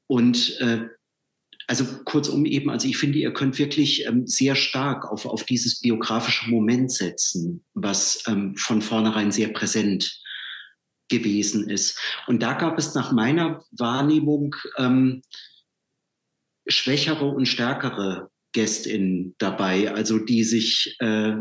Und 0.08 0.60
äh, 0.62 0.88
also 1.68 1.86
kurzum 2.06 2.46
eben, 2.46 2.70
also 2.70 2.88
ich 2.88 2.98
finde, 2.98 3.20
ihr 3.20 3.34
könnt 3.34 3.60
wirklich 3.60 4.06
ähm, 4.06 4.26
sehr 4.26 4.56
stark 4.56 5.12
auf, 5.12 5.26
auf 5.26 5.44
dieses 5.44 5.82
biografische 5.82 6.50
Moment 6.50 6.92
setzen, 6.92 7.66
was 7.74 8.24
ähm, 8.28 8.56
von 8.56 8.82
vornherein 8.82 9.34
sehr 9.34 9.50
präsent 9.50 10.22
gewesen 11.10 11.70
ist. 11.70 12.00
Und 12.26 12.42
da 12.42 12.54
gab 12.54 12.78
es 12.78 12.96
nach 12.96 13.12
meiner 13.12 13.64
Wahrnehmung 13.72 14.56
ähm, 14.78 15.22
schwächere 16.68 17.26
und 17.26 17.48
stärkere 17.48 18.30
GästInnen 18.54 19.36
dabei, 19.38 19.92
also 19.94 20.20
die 20.20 20.44
sich 20.44 20.96
äh, 21.00 21.36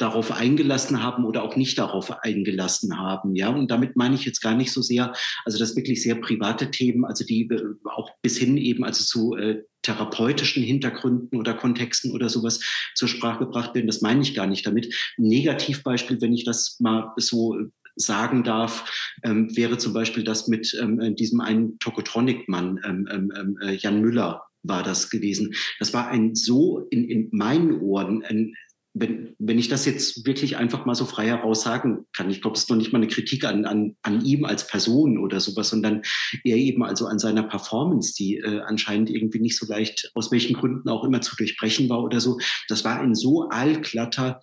darauf 0.00 0.32
eingelassen 0.32 1.02
haben 1.02 1.24
oder 1.24 1.42
auch 1.42 1.56
nicht 1.56 1.78
darauf 1.78 2.22
eingelassen 2.22 2.98
haben. 2.98 3.36
Ja, 3.36 3.50
und 3.50 3.70
damit 3.70 3.96
meine 3.96 4.14
ich 4.14 4.24
jetzt 4.24 4.40
gar 4.40 4.54
nicht 4.54 4.72
so 4.72 4.80
sehr, 4.80 5.12
also 5.44 5.58
das 5.58 5.76
wirklich 5.76 6.02
sehr 6.02 6.14
private 6.14 6.70
Themen, 6.70 7.04
also 7.04 7.24
die 7.24 7.42
äh, 7.42 7.62
auch 7.84 8.10
bis 8.22 8.38
hin 8.38 8.56
eben 8.56 8.84
also 8.84 9.04
zu 9.04 9.36
äh, 9.36 9.62
therapeutischen 9.82 10.62
Hintergründen 10.62 11.38
oder 11.38 11.54
Kontexten 11.54 12.12
oder 12.12 12.28
sowas 12.28 12.60
zur 12.94 13.08
Sprache 13.08 13.40
gebracht 13.40 13.74
werden. 13.74 13.86
Das 13.86 14.00
meine 14.00 14.22
ich 14.22 14.34
gar 14.34 14.46
nicht 14.46 14.66
damit. 14.66 14.86
Ein 15.18 15.28
Negativbeispiel, 15.28 16.20
wenn 16.20 16.32
ich 16.32 16.44
das 16.44 16.78
mal 16.80 17.12
so 17.16 17.58
äh, 17.58 17.66
sagen 17.96 18.42
darf, 18.42 18.90
ähm, 19.22 19.54
wäre 19.54 19.76
zum 19.76 19.92
Beispiel 19.92 20.24
das 20.24 20.48
mit 20.48 20.74
ähm, 20.80 21.14
diesem 21.16 21.40
einen 21.40 21.78
Tokotronic-Mann, 21.78 22.80
ähm, 22.84 23.08
ähm, 23.10 23.32
ähm, 23.36 23.58
äh, 23.60 23.74
Jan 23.74 24.00
Müller 24.00 24.44
war 24.62 24.82
das 24.82 25.10
gewesen. 25.10 25.54
Das 25.78 25.92
war 25.92 26.08
ein 26.08 26.34
so 26.34 26.86
in, 26.90 27.08
in 27.08 27.28
meinen 27.32 27.80
Ohren 27.80 28.22
ein 28.24 28.54
wenn, 28.92 29.34
wenn 29.38 29.58
ich 29.58 29.68
das 29.68 29.84
jetzt 29.86 30.26
wirklich 30.26 30.56
einfach 30.56 30.84
mal 30.84 30.94
so 30.94 31.04
frei 31.04 31.26
heraus 31.26 31.62
sagen 31.62 32.06
kann, 32.12 32.30
ich 32.30 32.40
glaube, 32.40 32.56
es 32.56 32.62
ist 32.62 32.70
noch 32.70 32.76
nicht 32.76 32.92
mal 32.92 32.98
eine 32.98 33.08
Kritik 33.08 33.44
an, 33.44 33.64
an, 33.64 33.96
an 34.02 34.24
ihm 34.24 34.44
als 34.44 34.66
Person 34.66 35.18
oder 35.18 35.40
sowas, 35.40 35.70
sondern 35.70 36.02
eher 36.42 36.56
eben 36.56 36.82
also 36.82 37.06
an 37.06 37.18
seiner 37.18 37.44
Performance, 37.44 38.14
die 38.14 38.38
äh, 38.38 38.60
anscheinend 38.60 39.10
irgendwie 39.10 39.38
nicht 39.38 39.56
so 39.56 39.66
leicht, 39.66 40.10
aus 40.14 40.32
welchen 40.32 40.54
Gründen 40.56 40.88
auch 40.88 41.04
immer 41.04 41.20
zu 41.20 41.36
durchbrechen 41.36 41.88
war 41.88 42.02
oder 42.02 42.20
so. 42.20 42.38
Das 42.68 42.84
war 42.84 43.00
ein 43.00 43.14
so 43.14 43.48
allglatter 43.48 44.40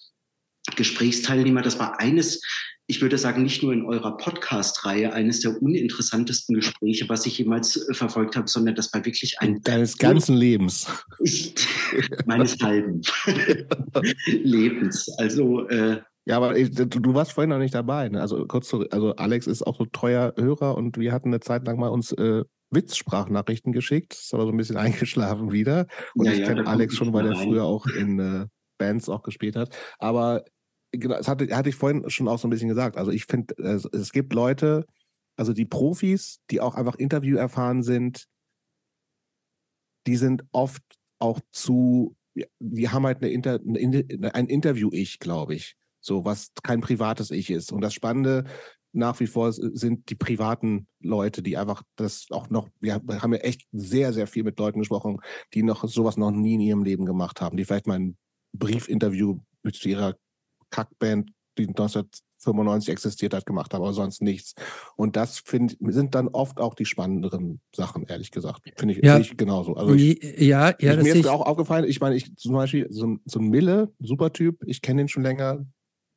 Gesprächsteilnehmer. 0.76 1.62
Das 1.62 1.80
war 1.80 2.00
eines, 2.00 2.42
ich 2.88 3.02
würde 3.02 3.18
sagen, 3.18 3.44
nicht 3.44 3.64
nur 3.64 3.74
in 3.74 3.86
eurer 3.86 4.18
Podcast-Reihe 4.18 5.14
eines 5.14 5.42
der 5.42 5.62
uninteressantesten 5.62 6.56
Gespräche, 6.56 7.08
was 7.10 7.26
ich 7.26 7.38
jemals 7.38 7.78
äh, 7.78 7.94
verfolgt 7.94 8.36
habe, 8.36 8.48
sondern 8.48 8.76
das 8.76 8.94
war 8.94 9.06
wirklich 9.06 9.40
ein 9.40 9.62
Deines 9.62 9.98
ganzen 9.98 10.36
Lebens. 10.36 10.88
ich, 11.20 11.56
meines 12.26 12.58
halben 12.62 13.02
Lebens. 14.28 15.10
Also 15.18 15.68
äh, 15.70 16.02
Ja, 16.26 16.38
aber 16.38 16.54
du, 16.54 16.86
du 16.86 17.14
warst 17.14 17.34
vorhin 17.34 17.50
noch 17.50 17.60
nicht 17.60 17.76
dabei. 17.76 18.10
Ne? 18.10 18.22
Also 18.22 18.46
kurz 18.46 18.68
zurück, 18.68 18.90
also 18.92 19.16
Alex 19.16 19.48
ist 19.48 19.66
auch 19.66 19.78
so 19.78 19.86
treuer 19.86 20.34
Hörer 20.38 20.76
und 20.76 20.98
wir 20.98 21.12
hatten 21.14 21.30
eine 21.30 21.40
Zeit 21.40 21.66
lang 21.66 21.80
mal 21.80 21.90
uns 21.90 22.12
äh, 22.14 22.44
Witzsprachnachrichten 22.70 23.72
geschickt. 23.72 24.14
Ist 24.14 24.34
aber 24.34 24.44
so 24.44 24.52
ein 24.52 24.58
bisschen 24.58 24.78
eingeschlafen 24.78 25.52
wieder. 25.52 25.88
Und 26.16 26.26
Ja, 26.26 26.34
ich 26.34 26.40
ja, 26.40 26.48
kenne 26.48 26.68
Alex 26.68 26.96
schon, 26.96 27.14
weil 27.14 27.28
er 27.28 27.36
früher 27.36 27.64
auch 27.64 27.86
in 27.86 28.20
äh, 28.20 28.46
Bands 28.78 29.10
auch 29.10 29.24
gespielt 29.24 29.56
hat. 29.56 29.76
Aber 30.00 30.44
genau, 30.92 31.16
das 31.18 31.28
hatte, 31.28 31.56
hatte 31.56 31.70
ich 31.70 31.76
vorhin 31.76 32.10
schon 32.10 32.28
auch 32.28 32.40
so 32.40 32.48
ein 32.48 32.52
bisschen 32.52 32.70
gesagt. 32.70 32.98
Also 32.98 33.12
ich 33.12 33.26
finde, 33.26 33.56
es, 33.58 34.12
gibt 34.12 34.34
Leute, 34.34 34.86
also 35.36 35.54
die 35.54 35.66
Profis, 35.66 36.40
die 36.50 36.62
auch 36.62 36.76
einfach 36.76 36.96
Interview 36.96 37.38
erfahren 37.38 37.84
sind, 37.84 38.26
die 40.08 40.16
sind 40.16 40.44
oft 40.52 40.84
auch 41.20 41.40
zu, 41.52 42.16
die 42.60 42.90
haben 42.90 43.06
halt 43.06 43.18
eine, 43.18 43.30
Inter- 43.30 43.60
ein 44.34 44.48
Interview-Ich, 44.48 45.20
glaube 45.20 45.56
ich. 45.56 45.76
So, 46.00 46.24
was 46.24 46.52
kein 46.64 46.80
privates 46.80 47.32
Ich 47.32 47.50
ist. 47.50 47.72
Und 47.72 47.82
das 47.82 47.94
Spannende 47.94 48.46
nach 48.94 49.20
wie 49.20 49.28
vor 49.28 49.52
sind 49.52 50.10
die 50.10 50.16
privaten 50.16 50.88
Leute, 51.02 51.44
die 51.44 51.58
einfach 51.58 51.84
das 51.98 52.28
auch 52.32 52.50
noch, 52.50 52.70
wir 52.80 52.96
haben 52.96 53.34
ja 53.34 53.40
echt 53.40 53.68
sehr, 53.72 54.14
sehr 54.14 54.28
viel 54.28 54.44
mit 54.44 54.58
Leuten 54.58 54.80
gesprochen, 54.80 55.20
die 55.54 55.62
noch 55.62 55.88
sowas 55.88 56.18
noch 56.18 56.32
nie 56.32 56.56
in 56.56 56.62
ihrem 56.62 56.84
Leben 56.84 57.06
gemacht 57.06 57.42
haben, 57.42 57.58
die 57.58 57.66
vielleicht 57.66 57.88
mal 57.88 58.00
ein 58.00 58.18
Briefinterview 58.54 59.40
mit 59.62 59.86
ihrer 59.86 60.16
Kackband, 60.70 61.32
die 61.58 61.68
1995 61.68 62.90
existiert 62.90 63.34
hat, 63.34 63.46
gemacht 63.46 63.74
haben, 63.74 63.82
aber 63.84 63.94
sonst 63.94 64.22
nichts. 64.22 64.54
Und 64.96 65.16
das 65.16 65.40
find, 65.40 65.78
sind 65.80 66.14
dann 66.16 66.28
oft 66.28 66.60
auch 66.60 66.76
die 66.76 66.86
spannenderen 66.86 67.62
Sachen, 67.76 68.04
ehrlich 68.06 68.32
gesagt. 68.32 68.62
Finde 68.78 68.94
ich, 68.96 69.04
Ja. 69.04 69.14
sehe 69.16 69.22
ich 69.22 69.38
genauso. 69.38 69.76
Also 69.76 69.94
ich, 69.94 70.22
ja, 70.40 70.74
ja, 70.80 70.94
ich, 70.98 71.04
mir 71.04 71.16
ist 71.16 71.28
auch 71.28 71.42
aufgefallen, 71.46 71.86
ich 71.86 72.00
meine, 72.00 72.16
ich 72.16 72.36
zum 72.36 72.54
Beispiel 72.54 72.88
so, 72.92 73.08
ein- 73.08 73.22
so 73.26 73.40
ein 73.40 73.50
Mille, 73.50 73.92
super 74.00 74.32
Typ, 74.34 74.64
ich 74.66 74.82
kenne 74.82 75.02
den 75.02 75.08
schon 75.08 75.24
länger, 75.24 75.66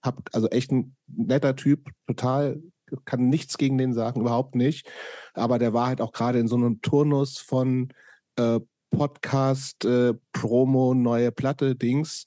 hab 0.03 0.29
also 0.33 0.49
echt 0.49 0.71
ein 0.73 0.95
netter 1.07 1.57
Typ, 1.57 1.91
total, 2.07 2.63
kann 3.05 3.29
nichts 3.29 3.57
gegen 3.57 3.79
den 3.79 3.93
sagen, 3.95 4.21
überhaupt 4.21 4.55
nicht. 4.57 4.89
Aber 5.35 5.59
der 5.59 5.73
war 5.73 5.87
halt 5.87 6.01
auch 6.01 6.13
gerade 6.13 6.39
in 6.41 6.49
so 6.49 6.57
einem 6.57 6.81
Turnus 6.83 7.39
von 7.39 7.89
äh, 8.37 8.61
Podcast, 8.91 9.85
äh, 9.85 10.15
Promo, 10.33 10.95
neue 10.95 11.31
Platte, 11.33 11.77
Dings. 11.77 12.25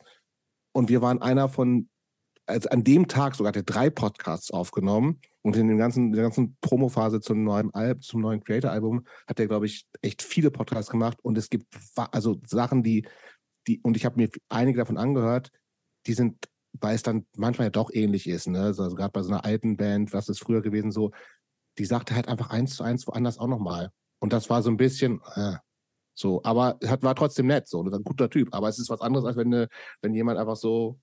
Und 0.72 0.90
wir 0.90 1.02
waren 1.02 1.22
einer 1.22 1.50
von, 1.50 1.90
also 2.46 2.70
an 2.70 2.84
dem 2.84 3.08
Tag 3.08 3.36
sogar 3.36 3.50
hat 3.50 3.56
er 3.56 3.64
drei 3.64 3.90
Podcasts 3.90 4.52
aufgenommen. 4.52 5.20
Und 5.42 5.58
in 5.58 5.68
dem 5.68 5.78
ganzen, 5.78 6.08
in 6.08 6.14
der 6.14 6.24
ganzen 6.24 6.58
Promophase 6.62 7.20
zum 7.20 7.44
neuen 7.44 7.74
Album, 7.74 8.02
zum 8.02 8.22
neuen 8.22 8.44
Creator-Album 8.44 9.06
hat 9.28 9.40
er, 9.40 9.48
glaube 9.48 9.66
ich, 9.66 9.86
echt 10.02 10.22
viele 10.22 10.52
Podcasts 10.52 10.90
gemacht. 10.90 11.18
Und 11.22 11.38
es 11.38 11.50
gibt 11.50 11.68
also 12.12 12.40
Sachen, 12.48 12.82
die, 12.82 13.06
die, 13.68 13.82
und 13.82 13.98
ich 13.98 14.06
habe 14.06 14.16
mir 14.16 14.30
einige 14.50 14.80
davon 14.80 14.98
angehört, 14.98 15.52
die 16.08 16.14
sind, 16.14 16.48
weil 16.80 16.96
es 16.96 17.04
dann 17.04 17.26
manchmal 17.36 17.68
ja 17.68 17.72
doch 17.72 17.92
ähnlich 17.94 18.28
ist, 18.28 18.48
ne? 18.48 18.62
Also 18.62 18.88
gerade 18.96 19.12
bei 19.12 19.22
so 19.22 19.30
einer 19.30 19.44
alten 19.44 19.76
Band, 19.76 20.14
was 20.14 20.30
ist 20.30 20.40
früher 20.40 20.62
gewesen, 20.62 20.92
so, 20.92 21.12
die 21.78 21.86
sagte 21.86 22.16
halt 22.16 22.28
einfach 22.28 22.50
eins 22.50 22.76
zu 22.76 22.84
eins 22.84 23.06
woanders 23.08 23.38
auch 23.38 23.48
nochmal. 23.48 23.92
Und 24.20 24.32
das 24.32 24.50
war 24.50 24.62
so 24.64 24.70
ein 24.70 24.78
bisschen, 24.78 25.22
äh, 25.36 25.56
so, 26.16 26.42
aber 26.44 26.78
hat, 26.86 27.04
war 27.04 27.16
trotzdem 27.16 27.48
nett, 27.48 27.68
so, 27.68 27.84
ein 27.84 28.04
guter 28.04 28.30
Typ. 28.30 28.50
Aber 28.54 28.70
es 28.70 28.80
ist 28.80 28.90
was 28.90 29.02
anderes, 29.02 29.26
als 29.26 29.36
wenn, 29.36 29.50
ne, 29.50 29.68
wenn 30.02 30.14
jemand 30.14 30.40
einfach 30.40 30.56
so 30.56 31.00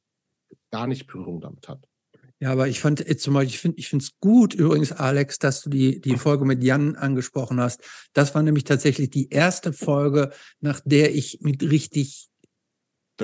gar 0.70 0.86
nicht 0.86 1.06
Berührung 1.06 1.40
damit 1.40 1.68
hat. 1.68 1.81
Ja, 2.43 2.52
aber 2.52 2.68
ich 2.68 2.81
fand 2.81 3.01
jetzt 3.01 3.22
zum 3.22 3.35
Beispiel, 3.35 3.55
ich 3.55 3.60
finde, 3.60 3.78
ich 3.78 3.89
finde 3.89 4.02
es 4.02 4.18
gut 4.18 4.55
übrigens, 4.55 4.93
Alex, 4.93 5.39
dass 5.39 5.60
du 5.60 5.68
die, 5.68 6.01
die 6.01 6.16
Folge 6.16 6.47
mit 6.47 6.64
Jan 6.64 6.97
angesprochen 6.97 7.60
hast. 7.60 7.82
Das 8.14 8.35
war 8.35 8.43
nämlich 8.43 8.64
tatsächlich 8.64 9.10
die 9.10 9.28
erste 9.28 9.74
Folge, 9.74 10.31
nach 10.60 10.81
der 10.82 11.14
ich 11.14 11.40
mit 11.43 11.62
richtig 11.62 12.31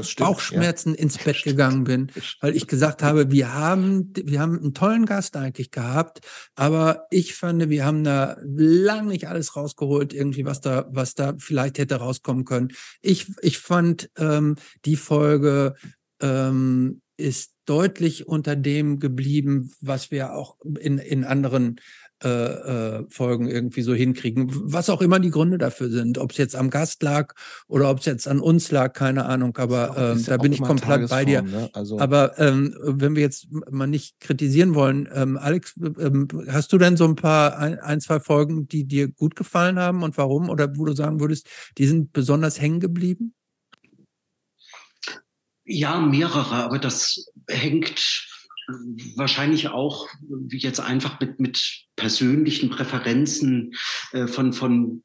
Stimmt, 0.02 0.28
Bauchschmerzen 0.28 0.94
ja. 0.94 1.00
ins 1.00 1.16
Bett 1.16 1.42
gegangen 1.42 1.84
bin, 1.84 2.12
weil 2.42 2.54
ich 2.54 2.66
gesagt 2.66 3.02
habe, 3.02 3.30
wir 3.30 3.54
haben, 3.54 4.12
wir 4.14 4.40
haben 4.40 4.58
einen 4.58 4.74
tollen 4.74 5.06
Gast 5.06 5.34
eigentlich 5.36 5.70
gehabt, 5.70 6.20
aber 6.54 7.06
ich 7.10 7.34
fand, 7.34 7.70
wir 7.70 7.86
haben 7.86 8.04
da 8.04 8.36
lang 8.44 9.06
nicht 9.06 9.28
alles 9.28 9.56
rausgeholt, 9.56 10.12
irgendwie, 10.12 10.44
was 10.44 10.60
da, 10.60 10.86
was 10.90 11.14
da 11.14 11.34
vielleicht 11.38 11.78
hätte 11.78 11.96
rauskommen 11.96 12.44
können. 12.44 12.72
Ich, 13.00 13.32
ich 13.40 13.58
fand 13.58 14.10
ähm, 14.18 14.56
die 14.84 14.96
Folge 14.96 15.74
ähm, 16.20 17.00
ist 17.16 17.52
deutlich 17.64 18.28
unter 18.28 18.56
dem 18.56 19.00
geblieben, 19.00 19.72
was 19.80 20.10
wir 20.10 20.34
auch 20.34 20.56
in, 20.78 20.98
in 20.98 21.24
anderen 21.24 21.80
äh, 22.24 22.28
äh, 22.28 23.04
Folgen 23.10 23.46
irgendwie 23.46 23.82
so 23.82 23.92
hinkriegen. 23.92 24.50
Was 24.50 24.88
auch 24.88 25.02
immer 25.02 25.20
die 25.20 25.28
Gründe 25.28 25.58
dafür 25.58 25.90
sind. 25.90 26.16
Ob 26.16 26.30
es 26.30 26.38
jetzt 26.38 26.56
am 26.56 26.70
Gast 26.70 27.02
lag 27.02 27.34
oder 27.68 27.90
ob 27.90 27.98
es 27.98 28.06
jetzt 28.06 28.26
an 28.26 28.40
uns 28.40 28.70
lag, 28.70 28.94
keine 28.94 29.26
Ahnung. 29.26 29.54
Aber 29.58 29.94
ähm, 29.98 30.24
da 30.24 30.38
bin 30.38 30.50
ich 30.50 30.62
komplett 30.62 31.10
bei 31.10 31.26
dir. 31.26 31.42
Ne? 31.42 31.68
Also 31.74 31.98
aber 31.98 32.38
ähm, 32.38 32.74
wenn 32.80 33.16
wir 33.16 33.22
jetzt 33.22 33.48
mal 33.70 33.86
nicht 33.86 34.18
kritisieren 34.18 34.74
wollen, 34.74 35.06
ähm, 35.12 35.36
Alex, 35.36 35.78
ähm, 35.98 36.26
hast 36.48 36.72
du 36.72 36.78
denn 36.78 36.96
so 36.96 37.04
ein 37.04 37.16
paar, 37.16 37.58
ein, 37.58 37.78
ein, 37.80 38.00
zwei 38.00 38.18
Folgen, 38.18 38.66
die 38.66 38.84
dir 38.84 39.08
gut 39.08 39.36
gefallen 39.36 39.78
haben 39.78 40.02
und 40.02 40.16
warum? 40.16 40.48
Oder 40.48 40.74
wo 40.74 40.86
du 40.86 40.94
sagen 40.94 41.20
würdest, 41.20 41.48
die 41.76 41.86
sind 41.86 42.14
besonders 42.14 42.58
hängen 42.58 42.80
geblieben? 42.80 43.34
Ja, 45.66 46.00
mehrere, 46.00 46.54
aber 46.54 46.78
das 46.78 47.26
hängt 47.48 48.26
wahrscheinlich 49.16 49.68
auch 49.68 50.08
jetzt 50.48 50.80
einfach 50.80 51.20
mit, 51.20 51.40
mit 51.40 51.84
persönlichen 51.96 52.70
Präferenzen 52.70 53.74
äh, 54.12 54.26
von, 54.26 54.52
von 54.52 55.02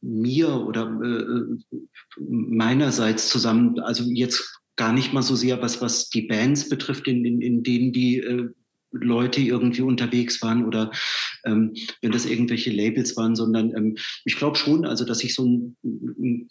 mir 0.00 0.48
oder 0.48 0.86
äh, 1.02 1.82
meinerseits 2.18 3.28
zusammen. 3.28 3.80
Also 3.80 4.04
jetzt 4.04 4.60
gar 4.76 4.92
nicht 4.92 5.12
mal 5.12 5.22
so 5.22 5.36
sehr, 5.36 5.60
was, 5.60 5.80
was 5.82 6.08
die 6.08 6.22
Bands 6.22 6.68
betrifft, 6.68 7.08
in, 7.08 7.24
in, 7.24 7.42
in 7.42 7.62
denen 7.62 7.92
die 7.92 8.18
äh, 8.18 8.48
Leute 8.92 9.40
irgendwie 9.40 9.82
unterwegs 9.82 10.40
waren 10.40 10.64
oder 10.64 10.90
ähm, 11.44 11.74
wenn 12.00 12.12
das 12.12 12.24
irgendwelche 12.24 12.70
Labels 12.70 13.16
waren, 13.16 13.36
sondern 13.36 13.76
ähm, 13.76 13.96
ich 14.24 14.36
glaube 14.36 14.56
schon, 14.56 14.86
also 14.86 15.04
dass 15.04 15.22
ich 15.22 15.34
so 15.34 15.44
ein, 15.44 15.76
ein, 15.82 16.48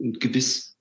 ein 0.00 0.12
gewiss 0.14 0.73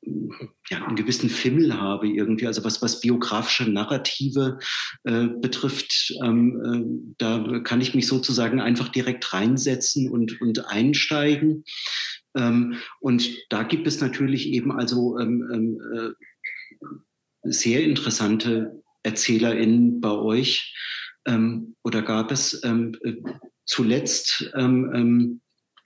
ja, 0.70 0.86
einen 0.86 0.96
gewissen 0.96 1.30
Fimmel 1.30 1.80
habe 1.80 2.08
irgendwie, 2.08 2.48
also 2.48 2.64
was, 2.64 2.82
was 2.82 3.00
biografische 3.00 3.70
Narrative 3.70 4.60
äh, 5.04 5.28
betrifft, 5.28 6.14
ähm, 6.24 6.62
äh, 6.64 7.14
da 7.18 7.60
kann 7.60 7.82
ich 7.82 7.94
mich 7.94 8.08
sozusagen 8.08 8.62
einfach 8.62 8.90
direkt 8.90 9.34
reinsetzen 9.34 10.10
und, 10.10 10.42
und 10.42 10.68
einsteigen. 10.68 11.64
Ähm, 12.36 12.78
und 13.00 13.30
da 13.50 13.64
gibt 13.64 13.88
es 13.88 14.02
natürlich 14.02 14.50
eben 14.50 14.72
also 14.72 15.20
ähm, 15.20 15.50
ähm 15.54 15.80
äh, 15.94 16.10
sehr 17.46 17.84
interessante 17.84 18.82
ErzählerInnen 19.04 20.00
bei 20.00 20.12
euch 20.12 20.74
ähm, 21.26 21.76
oder 21.84 22.02
gab 22.02 22.32
es 22.32 22.64
ähm, 22.64 22.98
äh, 23.04 23.16
zuletzt 23.66 24.50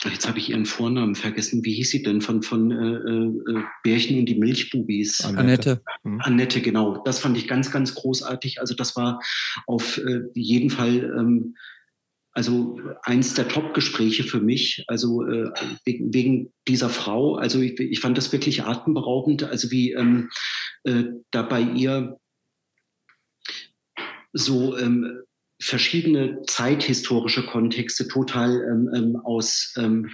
Jetzt 0.03 0.27
habe 0.27 0.37
ich 0.37 0.51
ihren 0.51 0.65
Vornamen 0.65 1.15
vergessen. 1.15 1.65
Wie 1.65 1.73
hieß 1.73 1.89
sie 1.89 2.03
denn 2.03 2.21
von, 2.21 2.43
von 2.43 2.71
äh, 2.71 3.55
äh, 3.55 3.63
Bärchen 3.83 4.19
und 4.19 4.25
die 4.25 4.35
Milchbubis? 4.35 5.25
Annette. 5.25 5.81
Mhm. 6.03 6.21
Annette, 6.21 6.61
genau. 6.61 7.01
Das 7.03 7.19
fand 7.19 7.35
ich 7.35 7.47
ganz, 7.47 7.71
ganz 7.71 7.95
großartig. 7.95 8.61
Also 8.61 8.75
das 8.75 8.95
war 8.95 9.19
auf 9.65 9.97
äh, 9.97 10.21
jeden 10.35 10.69
Fall 10.69 11.15
ähm, 11.17 11.55
also 12.37 12.79
eins 13.01 13.33
der 13.33 13.47
Top-Gespräche 13.47 14.23
für 14.23 14.39
mich, 14.39 14.85
also 14.87 15.25
äh, 15.25 15.49
wegen, 15.85 16.13
wegen, 16.13 16.53
dieser 16.67 16.89
Frau. 16.89 17.33
Also 17.33 17.59
ich, 17.59 17.79
ich, 17.79 17.99
fand 17.99 18.15
das 18.15 18.31
wirklich 18.31 18.61
atemberaubend, 18.61 19.43
also 19.43 19.71
wie 19.71 19.93
ähm, 19.93 20.29
äh, 20.83 21.05
da 21.31 21.41
bei 21.41 21.61
ihr 21.61 22.19
so 24.33 24.77
ähm, 24.77 25.23
verschiedene 25.59 26.41
zeithistorische 26.47 27.45
Kontexte 27.45 28.07
total 28.07 28.61
ähm, 28.63 28.89
ähm, 28.93 29.15
aus 29.17 29.73
ähm, 29.77 30.09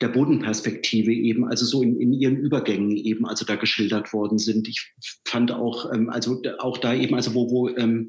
der 0.00 0.08
Bodenperspektive 0.08 1.12
eben, 1.12 1.44
also 1.48 1.64
so 1.64 1.82
in, 1.82 2.00
in 2.00 2.12
ihren 2.12 2.36
Übergängen 2.36 2.96
eben, 2.96 3.26
also 3.26 3.44
da 3.44 3.56
geschildert 3.56 4.12
worden 4.12 4.38
sind. 4.38 4.68
Ich 4.68 4.92
fand 5.24 5.50
auch, 5.50 5.92
ähm, 5.92 6.08
also 6.08 6.40
auch 6.58 6.78
da 6.78 6.94
eben, 6.94 7.14
also 7.14 7.34
wo, 7.34 7.50
wo 7.50 7.68
ähm, 7.68 8.08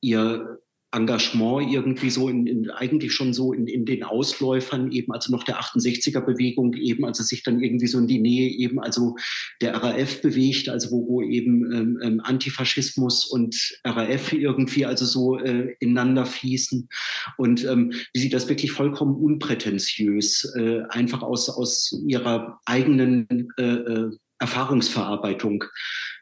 ihr 0.00 0.58
Engagement 0.92 1.70
irgendwie 1.70 2.08
so 2.08 2.30
in, 2.30 2.46
in 2.46 2.70
eigentlich 2.70 3.12
schon 3.12 3.34
so 3.34 3.52
in, 3.52 3.66
in 3.66 3.84
den 3.84 4.04
Ausläufern 4.04 4.90
eben, 4.90 5.12
also 5.12 5.30
noch 5.30 5.44
der 5.44 5.60
68er 5.60 6.20
Bewegung 6.20 6.72
eben, 6.74 7.04
also 7.04 7.22
sich 7.22 7.42
dann 7.42 7.62
irgendwie 7.62 7.86
so 7.86 7.98
in 7.98 8.06
die 8.06 8.18
Nähe 8.18 8.48
eben, 8.48 8.80
also 8.80 9.16
der 9.60 9.74
RAF 9.74 10.22
bewegt, 10.22 10.70
also 10.70 10.90
wo, 10.90 11.06
wo 11.06 11.22
eben 11.22 11.72
ähm, 11.72 11.98
ähm 12.02 12.20
Antifaschismus 12.24 13.26
und 13.26 13.80
RAF 13.84 14.32
irgendwie 14.32 14.86
also 14.86 15.04
so 15.04 15.38
äh, 15.38 15.74
ineinander 15.80 16.24
fließen. 16.24 16.88
Und 17.36 17.64
ähm, 17.66 17.92
wie 18.14 18.20
sie 18.20 18.30
das 18.30 18.48
wirklich 18.48 18.72
vollkommen 18.72 19.14
unprätentiös 19.14 20.54
äh, 20.56 20.80
einfach 20.88 21.22
aus, 21.22 21.50
aus 21.50 22.02
ihrer 22.06 22.60
eigenen 22.64 23.48
äh, 23.58 23.62
äh 23.62 24.10
Erfahrungsverarbeitung 24.40 25.64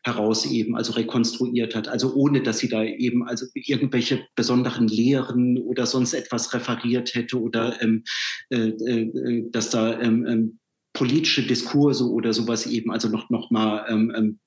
heraus 0.06 0.46
eben 0.46 0.76
also 0.76 0.92
rekonstruiert 0.92 1.74
hat. 1.74 1.88
Also 1.88 2.14
ohne, 2.14 2.42
dass 2.42 2.58
sie 2.58 2.68
da 2.68 2.82
eben 2.84 3.26
also 3.26 3.46
irgendwelche 3.54 4.24
besonderen 4.36 4.88
Lehren 4.88 5.58
oder 5.58 5.84
sonst 5.84 6.14
etwas 6.14 6.54
referiert 6.54 7.14
hätte 7.14 7.40
oder 7.40 7.82
ähm, 7.82 8.04
äh, 8.50 8.68
äh, 8.68 9.50
dass 9.50 9.70
da 9.70 10.00
ähm, 10.00 10.24
ähm, 10.26 10.58
politische 10.92 11.42
Diskurse 11.42 12.08
oder 12.08 12.32
sowas 12.32 12.66
eben 12.66 12.90
also 12.90 13.08
noch, 13.08 13.28
noch 13.30 13.50
mal 13.50 13.84
ähm, 13.88 14.12
ähm, 14.16 14.38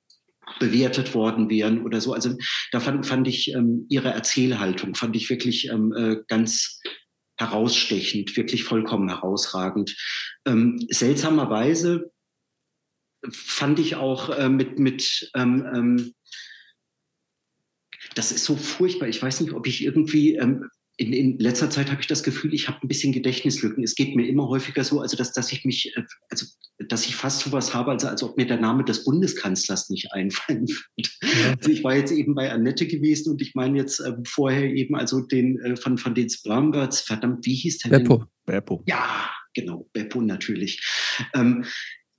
bewertet 0.60 1.14
worden 1.14 1.50
wären 1.50 1.84
oder 1.86 2.02
so. 2.02 2.14
Also 2.14 2.36
da 2.72 2.80
fand, 2.80 3.06
fand 3.06 3.28
ich 3.28 3.54
ähm, 3.54 3.86
ihre 3.90 4.10
Erzählhaltung, 4.10 4.96
fand 4.96 5.16
ich 5.16 5.30
wirklich 5.30 5.70
äh, 5.70 6.16
ganz 6.28 6.80
herausstechend, 7.38 8.36
wirklich 8.36 8.66
vollkommen 8.66 9.08
herausragend. 9.08 9.96
Seltsamerweise 10.90 12.12
fand 13.32 13.80
ich 13.80 13.96
auch 13.96 14.30
äh, 14.30 14.50
mit, 14.50 14.80
mit 14.80 15.32
ähm, 15.36 15.66
ähm, 15.74 16.14
das 18.16 18.32
ist 18.32 18.46
so 18.46 18.56
furchtbar. 18.56 19.08
Ich 19.08 19.22
weiß 19.22 19.42
nicht, 19.42 19.54
ob 19.54 19.68
ich 19.68 19.84
irgendwie 19.84 20.36
ähm, 20.36 20.70
in, 21.00 21.14
in 21.14 21.40
letzter 21.40 21.70
Zeit 21.70 21.90
habe 21.92 22.02
ich 22.02 22.08
das 22.08 22.24
Gefühl, 22.24 22.54
ich 22.54 22.68
habe 22.68 22.80
ein 22.84 22.90
bisschen 22.90 23.14
Gedächtnislücken. 23.14 23.84
Es 23.84 23.96
geht 23.96 24.18
mir 24.18 24.28
immer 24.28 24.50
häufiger 24.50 24.84
so, 24.84 25.00
also 25.00 25.16
dass, 25.16 25.32
dass 25.32 25.52
ich 25.54 25.64
mich, 25.64 25.96
äh, 25.96 26.04
also 26.30 26.46
dass 26.90 27.06
ich 27.06 27.16
fast 27.16 27.40
sowas 27.40 27.74
habe, 27.74 27.92
also 27.92 28.08
als 28.08 28.22
ob 28.22 28.36
mir 28.36 28.46
der 28.46 28.60
Name 28.60 28.84
des 28.84 29.06
Bundeskanzlers 29.06 29.90
nicht 29.90 30.12
einfallen 30.12 30.68
würde. 30.68 31.10
Ja. 31.22 31.56
Also 31.58 31.72
ich 31.72 31.84
war 31.86 31.96
jetzt 31.96 32.12
eben 32.12 32.36
bei 32.36 32.52
Annette 32.52 32.86
gewesen 32.86 33.32
und 33.32 33.42
ich 33.42 33.56
meine 33.56 33.78
jetzt 33.78 34.02
äh, 34.02 34.14
vorher 34.26 34.66
eben 34.66 34.96
also 34.96 35.22
den 35.22 35.58
äh, 35.62 35.78
von, 35.78 35.98
von 35.98 36.14
den 36.14 36.30
Splamberts, 36.30 37.00
verdammt, 37.00 37.46
wie 37.46 37.56
hieß 37.56 37.78
der 37.80 37.90
Beppo. 37.92 38.18
denn? 38.18 38.28
Beppo. 38.46 38.84
Ja, 38.86 39.30
genau, 39.54 39.90
Beppo 39.94 40.20
natürlich. 40.22 40.82
Ähm, 41.34 41.64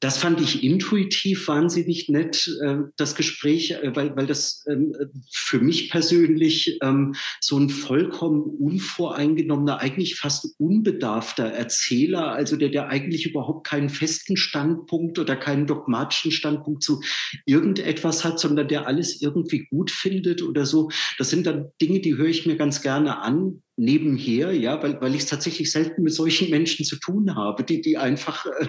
das 0.00 0.16
fand 0.16 0.40
ich 0.40 0.64
intuitiv 0.64 1.46
wahnsinnig 1.46 2.08
nett, 2.08 2.48
äh, 2.64 2.78
das 2.96 3.14
Gespräch, 3.14 3.72
äh, 3.72 3.94
weil, 3.94 4.16
weil 4.16 4.26
das 4.26 4.64
ähm, 4.68 4.94
für 5.30 5.60
mich 5.60 5.90
persönlich 5.90 6.78
ähm, 6.82 7.14
so 7.40 7.58
ein 7.58 7.68
vollkommen 7.68 8.42
unvoreingenommener, 8.42 9.78
eigentlich 9.78 10.16
fast 10.16 10.54
unbedarfter 10.58 11.44
Erzähler, 11.44 12.32
also 12.32 12.56
der, 12.56 12.70
der 12.70 12.88
eigentlich 12.88 13.26
überhaupt 13.26 13.66
keinen 13.66 13.90
festen 13.90 14.38
Standpunkt 14.38 15.18
oder 15.18 15.36
keinen 15.36 15.66
dogmatischen 15.66 16.32
Standpunkt 16.32 16.82
zu 16.82 17.02
irgendetwas 17.44 18.24
hat, 18.24 18.40
sondern 18.40 18.68
der 18.68 18.86
alles 18.86 19.20
irgendwie 19.20 19.66
gut 19.66 19.90
findet 19.90 20.42
oder 20.42 20.64
so. 20.64 20.90
Das 21.18 21.28
sind 21.28 21.46
dann 21.46 21.68
Dinge, 21.80 22.00
die 22.00 22.16
höre 22.16 22.28
ich 22.28 22.46
mir 22.46 22.56
ganz 22.56 22.80
gerne 22.80 23.20
an, 23.20 23.62
nebenher, 23.80 24.52
ja, 24.52 24.82
weil, 24.82 25.00
weil 25.00 25.14
ich 25.14 25.22
es 25.22 25.26
tatsächlich 25.26 25.72
selten 25.72 26.02
mit 26.02 26.12
solchen 26.12 26.50
Menschen 26.50 26.84
zu 26.84 26.96
tun 26.96 27.34
habe, 27.34 27.64
die, 27.64 27.80
die 27.80 27.96
einfach, 27.96 28.44
äh, 28.44 28.68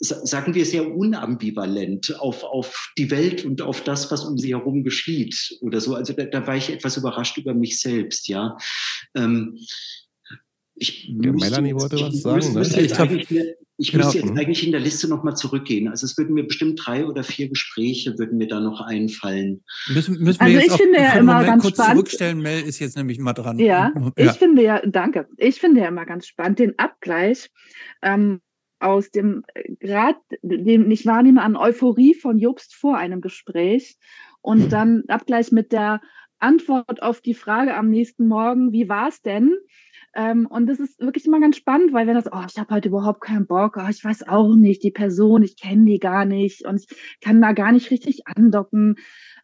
sagen 0.00 0.54
wir, 0.54 0.66
sehr 0.66 0.92
unambivalent 0.92 2.18
auf, 2.18 2.42
auf 2.42 2.92
die 2.98 3.10
Welt 3.12 3.44
und 3.44 3.62
auf 3.62 3.84
das, 3.84 4.10
was 4.10 4.24
um 4.24 4.36
sie 4.36 4.54
herum 4.54 4.82
geschieht 4.82 5.56
oder 5.60 5.80
so. 5.80 5.94
Also 5.94 6.12
da, 6.12 6.24
da 6.24 6.46
war 6.46 6.56
ich 6.56 6.70
etwas 6.70 6.96
überrascht 6.96 7.38
über 7.38 7.54
mich 7.54 7.80
selbst, 7.80 8.28
ja. 8.28 8.56
Ähm, 9.14 9.58
ich 10.76 11.08
ja, 11.08 11.32
Melanie 11.32 11.74
wollte 11.74 11.96
was 12.00 12.20
sagen. 12.20 12.52
ne? 12.52 12.60
ich, 12.62 13.30
ich 13.78 13.92
genau. 13.92 14.04
müsste 14.04 14.18
jetzt 14.18 14.30
eigentlich 14.30 14.64
in 14.64 14.72
der 14.72 14.80
Liste 14.80 15.08
nochmal 15.08 15.36
zurückgehen. 15.36 15.88
Also 15.88 16.04
es 16.04 16.16
würden 16.16 16.34
mir 16.34 16.44
bestimmt 16.44 16.80
drei 16.84 17.06
oder 17.06 17.22
vier 17.24 17.48
Gespräche 17.48 18.18
würden 18.18 18.38
mir 18.38 18.46
da 18.46 18.60
noch 18.60 18.80
einfallen. 18.80 19.64
Müssen, 19.88 20.22
müssen 20.22 20.40
wir 20.40 20.46
also 20.46 20.58
jetzt 20.58 20.72
ich 20.72 20.82
finde 20.82 20.98
ja 20.98 21.12
immer 21.14 21.32
Moment 21.34 21.48
ganz 21.48 21.62
kurz 21.62 21.74
spannend. 21.76 21.94
zurückstellen. 21.94 22.40
Mel 22.40 22.62
ist 22.62 22.78
jetzt 22.78 22.96
nämlich 22.96 23.18
mal 23.18 23.32
dran. 23.32 23.58
Ja, 23.58 23.92
ja, 24.18 24.24
ich 24.24 24.32
finde 24.32 24.62
ja, 24.62 24.80
danke. 24.86 25.26
Ich 25.38 25.60
finde 25.60 25.80
ja 25.80 25.88
immer 25.88 26.06
ganz 26.06 26.26
spannend 26.26 26.58
den 26.58 26.78
Abgleich 26.78 27.50
ähm, 28.02 28.40
aus 28.78 29.10
dem 29.10 29.44
äh, 29.54 29.74
Grad, 29.76 30.16
den 30.42 30.90
ich 30.90 31.06
wahrnehme 31.06 31.42
an 31.42 31.56
Euphorie 31.56 32.14
von 32.14 32.38
Jobst 32.38 32.74
vor 32.74 32.96
einem 32.96 33.20
Gespräch 33.20 33.96
und 34.42 34.72
dann 34.72 35.04
Abgleich 35.08 35.52
mit 35.52 35.72
der 35.72 36.00
Antwort 36.38 37.02
auf 37.02 37.20
die 37.20 37.34
Frage 37.34 37.74
am 37.74 37.90
nächsten 37.90 38.28
Morgen, 38.28 38.72
wie 38.72 38.88
war 38.88 39.08
es 39.08 39.22
denn? 39.22 39.54
Ähm, 40.16 40.46
und 40.46 40.66
das 40.66 40.80
ist 40.80 40.98
wirklich 40.98 41.26
immer 41.26 41.40
ganz 41.40 41.58
spannend, 41.58 41.92
weil 41.92 42.06
wenn 42.06 42.14
das, 42.14 42.32
oh, 42.32 42.42
ich 42.48 42.58
habe 42.58 42.74
heute 42.74 42.88
überhaupt 42.88 43.20
keinen 43.20 43.46
Bock, 43.46 43.76
oh, 43.76 43.86
ich 43.88 44.02
weiß 44.02 44.26
auch 44.26 44.56
nicht, 44.56 44.82
die 44.82 44.90
Person, 44.90 45.42
ich 45.42 45.60
kenne 45.60 45.84
die 45.84 45.98
gar 45.98 46.24
nicht 46.24 46.66
und 46.66 46.80
ich 46.80 46.88
kann 47.20 47.42
da 47.42 47.52
gar 47.52 47.70
nicht 47.70 47.90
richtig 47.90 48.26
andocken. 48.26 48.96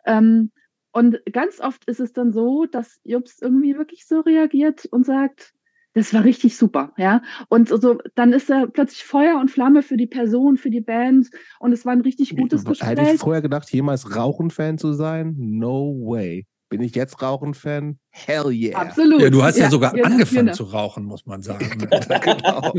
Ähm, 0.07 0.51
und 0.91 1.21
ganz 1.31 1.61
oft 1.61 1.85
ist 1.87 2.01
es 2.01 2.15
dann 2.15 2.33
so, 2.33 2.65
dass 2.65 3.01
Jobs 3.05 3.39
irgendwie 3.43 3.77
wirklich 3.77 4.07
so 4.07 4.21
reagiert 4.21 4.87
und 4.87 5.05
sagt, 5.05 5.53
das 5.93 6.15
war 6.15 6.25
richtig 6.25 6.57
super, 6.57 6.95
ja. 6.97 7.21
Und 7.51 7.69
so, 7.69 7.99
dann 8.15 8.33
ist 8.33 8.51
er 8.51 8.67
plötzlich 8.67 9.05
Feuer 9.05 9.39
und 9.39 9.51
Flamme 9.51 9.83
für 9.83 9.99
die 9.99 10.07
Person, 10.07 10.57
für 10.57 10.71
die 10.71 10.81
Band 10.81 11.29
und 11.61 11.73
es 11.73 11.85
war 11.85 11.93
ein 11.93 12.01
richtig 12.01 12.35
gutes 12.35 12.65
Gespräch. 12.65 12.89
Hätte 12.89 13.03
ich 13.03 13.21
vorher 13.21 13.43
gedacht, 13.43 13.71
jemals 13.71 14.17
Rauchen-Fan 14.17 14.79
zu 14.79 14.95
sein? 14.95 15.35
No 15.39 15.95
way. 16.01 16.47
Bin 16.73 16.81
ich 16.81 16.95
jetzt 16.95 17.21
Rauchen-Fan? 17.21 17.99
Hell 18.09 18.51
yeah. 18.51 18.81
Absolut. 18.81 19.21
Ja, 19.21 19.29
du 19.29 19.43
hast 19.43 19.59
ja, 19.59 19.65
Ja, 19.65 19.71
sogar 19.71 19.95
ja, 19.95 20.05
angefangen 20.05 20.47
genau. 20.47 20.57
zu 20.57 20.65
rauchen, 20.65 21.05
muss 21.05 21.27
man 21.27 21.43
sagen. 21.43 21.69
genau. 21.89 22.73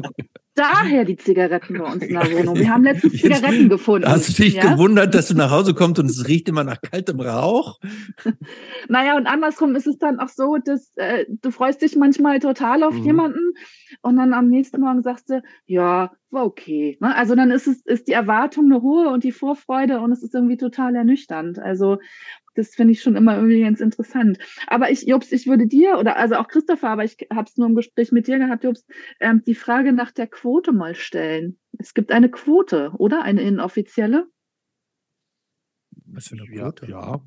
Daher 0.56 1.06
die 1.06 1.16
Zigaretten 1.16 1.78
bei 1.78 1.86
uns 1.86 2.04
in 2.04 2.16
der 2.16 2.32
Wohnung. 2.32 2.56
Wir 2.56 2.70
haben 2.72 2.84
letztens 2.84 3.14
Jetzt 3.22 3.36
Zigaretten 3.36 3.70
gefunden. 3.70 4.08
Hast 4.08 4.30
du 4.30 4.44
dich 4.44 4.56
ja? 4.56 4.72
gewundert, 4.74 5.14
dass 5.14 5.28
du 5.28 5.36
nach 5.36 5.52
Hause 5.52 5.76
kommst 5.76 6.00
und 6.00 6.08
es 6.10 6.28
riecht 6.28 6.50
immer 6.50 6.64
nach 6.64 6.82
kaltem 6.82 7.20
Rauch? 7.20 7.80
Naja, 8.90 9.16
und 9.16 9.28
andersrum 9.28 9.76
ist 9.76 9.88
es 9.88 9.98
dann 9.98 10.20
auch 10.20 10.28
so, 10.28 10.58
dass 10.58 10.92
äh, 10.98 11.26
du 11.30 11.52
freust 11.52 11.82
dich 11.82 11.96
manchmal 11.96 12.40
total 12.40 12.84
auf 12.84 12.94
Mhm. 12.94 13.04
jemanden 13.04 13.54
und 14.02 14.18
dann 14.18 14.34
am 14.34 14.50
nächsten 14.50 14.82
Morgen 14.82 15.02
sagst 15.04 15.30
du, 15.30 15.42
ja, 15.66 16.12
war 16.32 16.46
okay. 16.46 16.98
Ne? 17.00 17.16
Also 17.16 17.36
dann 17.36 17.50
ist 17.50 17.68
es, 17.68 17.82
ist 17.86 18.08
die 18.08 18.12
Erwartung 18.12 18.66
eine 18.66 18.82
hohe 18.82 19.08
und 19.10 19.24
die 19.24 19.32
Vorfreude 19.32 20.02
und 20.02 20.12
es 20.12 20.22
ist 20.22 20.36
irgendwie 20.36 20.58
total 20.58 20.96
ernüchternd. 20.96 21.60
Also 21.60 22.00
das 22.56 22.76
finde 22.76 22.94
ich 22.94 23.02
schon 23.02 23.16
immer 23.16 23.36
irgendwie 23.36 23.62
ganz 23.62 23.80
interessant. 23.82 24.38
Aber 24.68 24.92
ich, 24.92 25.04
Jobs, 25.04 25.32
ich 25.32 25.48
würde 25.48 25.68
dir 25.68 25.98
oder 25.98 26.18
also 26.18 26.36
auch 26.36 26.48
Christopher, 26.48 26.90
aber 26.90 27.04
ich 27.04 27.18
habe 27.32 27.48
es 27.50 27.58
nur 27.58 27.68
im 27.68 27.76
Gespräch 27.76 28.12
mit 28.12 28.28
dir 28.28 28.40
gehabt, 28.40 28.64
Jobs, 28.64 28.86
ähm, 29.20 29.42
die 29.46 29.56
Frage 29.56 29.94
nach 29.94 30.12
der 30.12 30.28
Quote 30.28 30.72
mal 30.72 30.96
stellen. 30.96 31.60
Es 31.78 31.94
gibt 31.94 32.12
eine 32.12 32.30
Quote, 32.30 32.92
oder? 32.98 33.24
Eine 33.24 33.42
inoffizielle? 33.42 34.28
Was 36.06 36.28
für 36.28 36.36
eine 36.36 36.56
Ja, 36.56 36.72
Quote? 36.72 36.92
ja. 36.92 37.22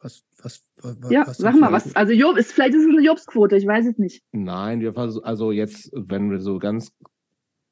Was, 0.00 0.24
was, 0.42 0.64
was, 0.76 1.10
Ja, 1.10 1.26
was 1.26 1.38
sag 1.38 1.58
mal, 1.58 1.72
was, 1.72 1.96
also 1.96 2.12
Job, 2.12 2.36
ist, 2.36 2.52
vielleicht 2.52 2.74
ist 2.74 2.84
es 2.84 2.88
eine 2.88 3.04
Jobsquote, 3.04 3.56
ich 3.56 3.66
weiß 3.66 3.86
es 3.86 3.98
nicht. 3.98 4.22
Nein, 4.30 4.80
wir 4.80 4.96
also 4.96 5.50
jetzt, 5.50 5.90
wenn 5.92 6.30
wir 6.30 6.38
so 6.38 6.58
ganz 6.60 6.92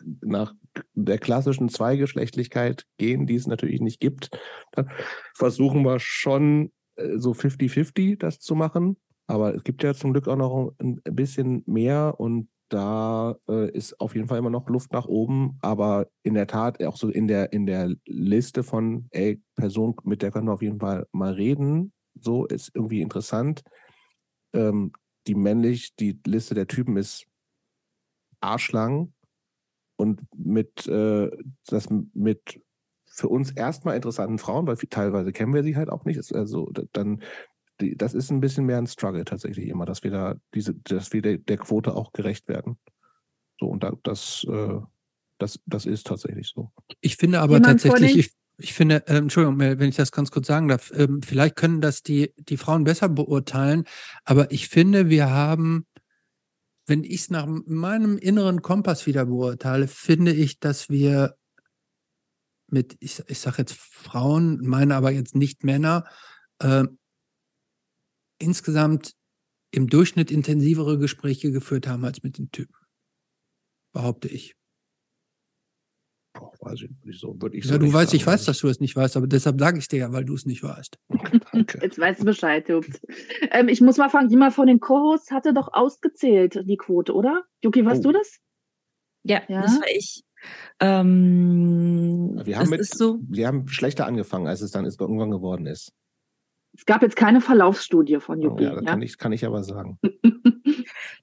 nach 0.03 0.55
der 0.95 1.19
klassischen 1.19 1.69
Zweigeschlechtlichkeit 1.69 2.87
gehen, 2.99 3.27
die 3.27 3.37
es 3.37 3.47
natürlich 3.47 3.81
nicht 3.81 4.01
gibt, 4.01 4.31
dann 4.73 4.91
versuchen 5.35 5.83
wir 5.83 5.99
schon 6.01 6.73
äh, 6.97 7.19
so 7.19 7.33
50-50 7.33 8.19
das 8.19 8.39
zu 8.39 8.55
machen. 8.55 8.97
Aber 9.27 9.55
es 9.55 9.65
gibt 9.65 9.83
ja 9.83 9.95
zum 9.95 10.13
Glück 10.13 10.29
auch 10.29 10.37
noch 10.37 10.73
ein 10.79 11.01
bisschen 11.03 11.65
mehr 11.67 12.15
und 12.19 12.49
da 12.69 13.37
äh, 13.49 13.71
ist 13.71 14.01
auf 14.01 14.15
jeden 14.15 14.29
Fall 14.29 14.39
immer 14.39 14.51
noch 14.51 14.69
Luft 14.69 14.93
nach 14.93 15.07
oben. 15.07 15.59
Aber 15.63 16.09
in 16.23 16.35
der 16.35 16.47
Tat, 16.47 16.83
auch 16.85 16.97
so 16.97 17.09
in 17.09 17.29
der, 17.29 17.53
in 17.53 17.67
der 17.67 17.95
Liste 18.07 18.63
von, 18.63 19.07
ey, 19.11 19.41
Person, 19.57 19.97
mit 20.05 20.23
der 20.23 20.31
können 20.31 20.47
wir 20.47 20.53
auf 20.53 20.63
jeden 20.63 20.81
Fall 20.81 21.07
mal 21.13 21.33
reden, 21.33 21.93
so 22.15 22.47
ist 22.47 22.71
irgendwie 22.75 23.03
interessant. 23.03 23.63
Ähm, 24.53 24.93
die 25.27 25.35
männlich, 25.35 25.95
die 25.97 26.21
Liste 26.27 26.55
der 26.55 26.67
Typen 26.67 26.97
ist 26.97 27.27
arschlang 28.41 29.13
und 29.97 30.21
mit 30.37 30.87
äh, 30.87 31.31
das 31.67 31.89
mit 32.13 32.61
für 33.07 33.29
uns 33.29 33.51
erstmal 33.51 33.97
interessanten 33.97 34.39
Frauen, 34.39 34.67
weil 34.67 34.77
teilweise 34.77 35.33
kennen 35.33 35.55
wir 35.55 35.63
sie 35.63 35.77
halt 35.77 35.89
auch 35.89 36.05
nicht. 36.05 36.19
Ist 36.19 36.35
also 36.35 36.71
dann 36.93 37.23
die, 37.81 37.97
das 37.97 38.15
ist 38.15 38.31
ein 38.31 38.41
bisschen 38.41 38.67
mehr 38.67 38.79
ein 38.79 38.87
Struggle 38.87 39.25
tatsächlich 39.25 39.69
immer, 39.69 39.87
dass 39.87 40.03
wir 40.03 40.11
da 40.11 40.37
diese, 40.55 40.75
dass 40.75 41.13
wir 41.13 41.23
der, 41.23 41.39
der 41.39 41.59
Quote 41.59 41.95
auch 41.95 42.13
gerecht 42.13 42.49
werden. 42.49 42.79
So 43.59 43.67
und 43.67 43.83
da, 43.83 43.93
das, 44.03 44.47
äh, 44.49 44.81
das, 45.39 45.61
das 45.67 45.87
ist 45.87 46.07
tatsächlich 46.07 46.49
so. 46.49 46.71
Ich 47.01 47.17
finde 47.17 47.41
aber 47.41 47.55
Jemand 47.55 47.83
tatsächlich, 47.83 48.17
ich, 48.19 48.31
ich 48.59 48.75
finde, 48.75 49.05
ähm, 49.07 49.25
Entschuldigung, 49.25 49.57
Mel, 49.57 49.79
wenn 49.79 49.89
ich 49.89 49.97
das 49.97 50.13
ganz 50.13 50.31
kurz 50.31 50.47
sagen 50.47 50.69
darf, 50.69 50.93
ähm, 50.95 51.23
vielleicht 51.23 51.57
können 51.57 51.81
das 51.81 52.03
die, 52.03 52.33
die 52.37 52.57
Frauen 52.57 52.85
besser 52.85 53.09
beurteilen, 53.09 53.85
aber 54.25 54.51
ich 54.51 54.69
finde, 54.69 55.09
wir 55.09 55.31
haben, 55.31 55.87
wenn 56.87 57.05
ich 57.05 57.23
es 57.23 57.31
nach 57.31 57.47
meinem 57.47 58.17
inneren 58.17 58.63
Kompass 58.63 59.07
wieder 59.07 59.27
beurteile, 59.27 59.89
finde 59.89 60.33
ich, 60.33 60.61
dass 60.61 60.89
wir 60.89 61.37
mit, 62.69 62.97
ich, 63.01 63.23
ich 63.29 63.39
sage 63.39 63.59
jetzt 63.59 63.75
Frauen, 63.75 64.61
meine 64.61 64.95
aber 64.95 65.11
jetzt 65.11 65.35
nicht 65.35 65.65
Männer, 65.65 66.05
äh, 66.61 66.85
insgesamt 68.39 69.15
im 69.71 69.89
Durchschnitt 69.89 70.31
intensivere 70.31 70.99
Gespräche 70.99 71.51
geführt 71.51 71.87
haben 71.87 72.05
als 72.05 72.23
mit 72.23 72.39
den 72.39 72.51
Typen. 72.51 72.75
Behaupte 73.93 74.29
ich. 74.29 74.56
Boah, 76.39 76.53
weiß 76.61 76.83
ich 76.83 76.91
nicht 77.05 77.21
so, 77.21 77.35
würde 77.41 77.57
ich 77.57 77.65
Ja, 77.65 77.73
so 77.73 77.79
du 77.79 77.93
weißt, 77.93 78.13
ich 78.15 78.25
sagen. 78.25 78.35
weiß, 78.35 78.45
dass 78.45 78.59
du 78.59 78.69
es 78.69 78.81
nicht 78.81 78.95
weißt, 78.97 79.17
aber 79.17 79.27
deshalb 79.27 79.59
sage 79.61 79.79
ich 79.79 79.85
es 79.85 79.89
dir 79.89 79.99
ja, 80.01 80.13
weil 80.13 80.25
du 80.25 80.35
es 80.35 80.45
nicht 80.47 80.63
weißt. 80.63 80.99
Danke. 81.53 81.79
Jetzt 81.83 81.99
weißt 81.99 82.21
du 82.21 82.25
Bescheid, 82.25 82.69
Jobs. 82.69 83.01
Ähm, 83.51 83.69
ich 83.69 83.81
muss 83.81 83.97
mal 83.97 84.09
fragen, 84.11 84.29
jemand 84.29 84.53
von 84.55 84.67
den 84.67 84.81
Co-Hosts 84.81 85.31
hatte 85.31 85.55
doch 85.55 85.69
ausgezählt, 85.73 86.61
die 86.65 86.77
Quote, 86.77 87.15
oder? 87.15 87.45
Yuki, 87.65 87.85
warst 87.85 88.01
Oh. 88.05 88.13
du 88.13 88.19
das? 88.19 88.39
Ja, 89.25 89.41
Ja? 89.49 89.63
das 89.63 89.81
war 89.81 89.89
ich. 89.95 90.23
Ähm, 90.81 92.41
Wir 92.45 92.59
haben, 92.59 92.71
mit, 92.71 92.81
ist 92.81 92.97
so, 92.99 93.19
wir 93.29 93.47
haben 93.47 93.67
schlechter 93.69 94.07
angefangen, 94.07 94.47
als 94.47 94.61
es 94.61 94.71
dann 94.71 94.85
ist, 94.85 95.01
irgendwann 95.01 95.31
geworden 95.31 95.67
ist. 95.67 95.93
Es 96.77 96.85
gab 96.85 97.01
jetzt 97.03 97.17
keine 97.17 97.41
Verlaufsstudie 97.41 98.21
von 98.21 98.41
Yuki. 98.41 98.65
ja, 98.65 98.75
das 98.75 98.85
ja? 98.85 98.91
Kann, 98.91 99.03
ich, 99.03 99.17
kann 99.19 99.33
ich 99.33 99.47
aber 99.47 99.65
sagen. 99.65 99.99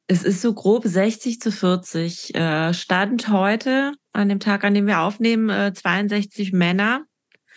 es 0.07 0.23
ist 0.23 0.41
so 0.41 0.53
grob 0.53 0.83
60 0.85 1.39
zu 1.39 1.51
40. 1.51 2.35
Äh, 2.35 2.73
Stand 2.73 3.29
heute, 3.29 3.93
an 4.11 4.29
dem 4.29 4.39
Tag, 4.39 4.63
an 4.63 4.73
dem 4.73 4.87
wir 4.87 4.99
aufnehmen, 5.01 5.49
äh, 5.49 5.73
62 5.73 6.53
Männer 6.53 7.05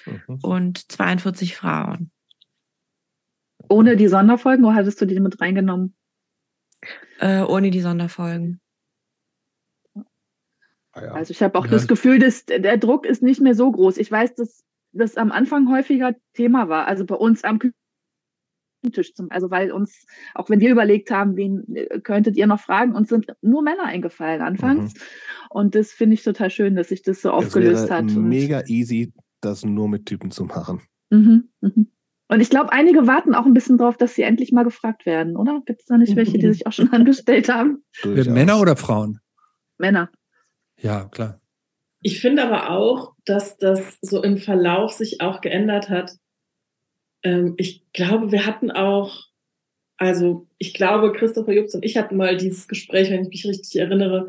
Mhm. 0.07 0.39
und 0.43 0.91
42 0.93 1.57
Frauen. 1.57 2.11
Ohne 3.69 3.97
die 3.97 4.07
Sonderfolgen, 4.09 4.65
oder 4.65 4.77
hattest 4.77 5.01
du 5.01 5.07
die 5.07 5.19
mit 5.19 5.41
reingenommen? 5.41 5.97
Äh, 7.19 7.41
ohne 7.43 7.71
die 7.71 7.81
Sonderfolgen. 7.81 8.61
Ah, 10.93 11.03
ja. 11.03 11.13
Also 11.13 11.33
ich 11.33 11.43
habe 11.43 11.59
auch 11.59 11.65
Ja. 11.65 11.73
das 11.73 11.89
Gefühl, 11.89 12.19
dass 12.21 12.45
der 12.47 12.77
Druck 12.79 13.05
ist 13.05 13.23
nicht 13.23 13.41
mehr 13.41 13.55
so 13.55 13.71
groß. 13.71 13.97
Ich 13.99 14.11
weiß, 14.11 14.35
dass 14.37 14.63
das 14.93 15.17
am 15.17 15.33
Anfang 15.33 15.69
häufiger 15.71 16.15
Thema 16.35 16.69
war, 16.69 16.87
also 16.87 17.05
bei 17.05 17.17
uns 17.17 17.43
am 17.45 17.59
Küchentisch. 18.83 19.15
Zum, 19.15 19.31
also 19.31 19.51
weil 19.51 19.73
uns, 19.73 20.07
auch 20.35 20.49
wenn 20.51 20.61
wir 20.61 20.71
überlegt 20.71 21.11
haben, 21.11 21.37
wen 21.37 21.65
äh, 21.75 22.01
könntet 22.01 22.37
ihr 22.37 22.47
noch 22.47 22.61
fragen, 22.61 22.95
uns 22.95 23.09
sind 23.09 23.27
nur 23.43 23.63
Männer 23.63 23.85
eingefallen 23.85 24.43
anfangs. 24.43 24.95
Und 25.51 25.75
das 25.75 25.93
finde 25.93 26.15
ich 26.15 26.23
total 26.23 26.51
schön, 26.51 26.77
dass 26.77 26.89
sich 26.89 27.03
das 27.03 27.23
so 27.23 27.29
Mhm. 27.31 27.35
aufgelöst 27.35 27.91
hat. 27.91 28.05
Mega 28.05 28.63
easy, 28.67 29.13
das 29.41 29.65
nur 29.65 29.89
mit 29.89 30.07
Typen 30.07 30.31
zu 30.31 30.45
machen. 30.45 30.83
Mhm, 31.11 31.49
mhm. 31.61 31.91
Und 32.29 32.41
ich 32.41 32.51
glaube, 32.51 32.73
einige 32.73 33.07
warten 33.07 33.35
auch 33.35 33.47
ein 33.47 33.55
bisschen 33.55 33.79
drauf, 33.79 33.97
dass 33.97 34.17
sie 34.17 34.23
endlich 34.23 34.51
mal 34.51 34.65
gefragt 34.65 35.07
werden, 35.07 35.37
oder? 35.37 35.63
Gibt 35.65 35.81
es 35.83 35.87
da 35.87 35.97
nicht 35.97 36.17
welche, 36.17 36.39
die 36.39 36.53
sich 36.53 36.67
auch 36.67 36.73
schon 36.73 36.89
angestellt 36.93 37.49
haben? 37.49 37.85
Männer 38.05 38.61
oder 38.61 38.77
Frauen? 38.77 39.21
Männer. 39.79 40.11
Ja, 40.81 41.05
klar. 41.05 41.41
Ich 42.01 42.21
finde 42.21 42.43
aber 42.45 42.71
auch, 42.71 43.15
dass 43.25 43.57
das 43.59 43.99
so 44.01 44.23
im 44.23 44.39
Verlauf 44.39 44.93
sich 44.93 45.21
auch 45.21 45.41
geändert 45.41 45.89
hat. 45.89 46.13
Ähm, 47.27 47.55
ich 47.57 47.83
glaube, 47.93 48.31
wir 48.31 48.47
hatten 48.47 48.71
auch, 48.71 49.25
also 49.97 50.47
ich 50.59 50.75
glaube, 50.75 51.13
Christopher 51.13 51.55
Jobs 51.55 51.75
und 51.75 51.85
ich 51.85 51.97
hatten 51.97 52.17
mal 52.17 52.37
dieses 52.37 52.69
Gespräch, 52.69 53.11
wenn 53.11 53.23
ich 53.23 53.29
mich 53.31 53.47
richtig 53.47 53.81
erinnere, 53.81 54.29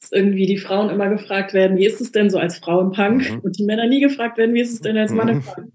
dass 0.00 0.12
irgendwie 0.12 0.46
die 0.46 0.56
Frauen 0.56 0.88
immer 0.88 1.10
gefragt 1.10 1.52
werden, 1.52 1.76
wie 1.76 1.84
ist 1.84 2.00
es 2.00 2.12
denn 2.12 2.30
so 2.30 2.38
als 2.38 2.56
Frau 2.58 2.80
im 2.80 2.92
Punk? 2.92 3.30
Mhm. 3.30 3.40
Und 3.40 3.58
die 3.58 3.64
Männer 3.64 3.86
nie 3.86 4.00
gefragt 4.00 4.38
werden, 4.38 4.54
wie 4.54 4.62
ist 4.62 4.72
es 4.72 4.80
denn 4.80 4.96
als 4.96 5.12
Mann 5.12 5.28
im 5.28 5.36
Mhm. 5.38 5.42
Punk? 5.42 5.72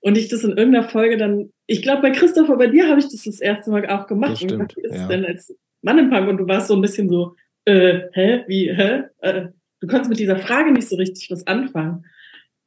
Und 0.00 0.16
ich 0.16 0.28
das 0.28 0.44
in 0.44 0.50
irgendeiner 0.50 0.86
Folge 0.88 1.16
dann, 1.16 1.50
ich 1.66 1.82
glaube, 1.82 2.02
bei 2.02 2.10
Christopher, 2.10 2.56
bei 2.56 2.68
dir 2.68 2.88
habe 2.88 3.00
ich 3.00 3.08
das 3.08 3.24
das 3.24 3.40
erste 3.40 3.70
Mal 3.72 3.88
auch 3.88 4.06
gemacht. 4.06 4.32
Das 4.34 4.42
Und 4.42 4.50
stimmt, 4.50 4.68
gesagt, 4.68 4.76
wie 4.76 4.86
ist 4.86 4.94
ja. 4.94 5.02
es 5.02 5.08
denn 5.08 5.24
als 5.24 5.56
Mann 5.82 5.98
im 5.98 6.10
Punk? 6.10 6.28
Und 6.28 6.36
du 6.36 6.46
warst 6.46 6.68
so 6.68 6.74
ein 6.74 6.82
bisschen 6.82 7.08
so, 7.08 7.34
äh, 7.64 8.02
hä, 8.12 8.44
wie, 8.46 8.70
hä? 8.70 9.04
Äh, 9.20 9.46
du 9.80 9.86
konntest 9.88 10.10
mit 10.10 10.20
dieser 10.20 10.38
Frage 10.38 10.70
nicht 10.70 10.88
so 10.88 10.96
richtig 10.96 11.28
was 11.30 11.46
anfangen. 11.46 12.04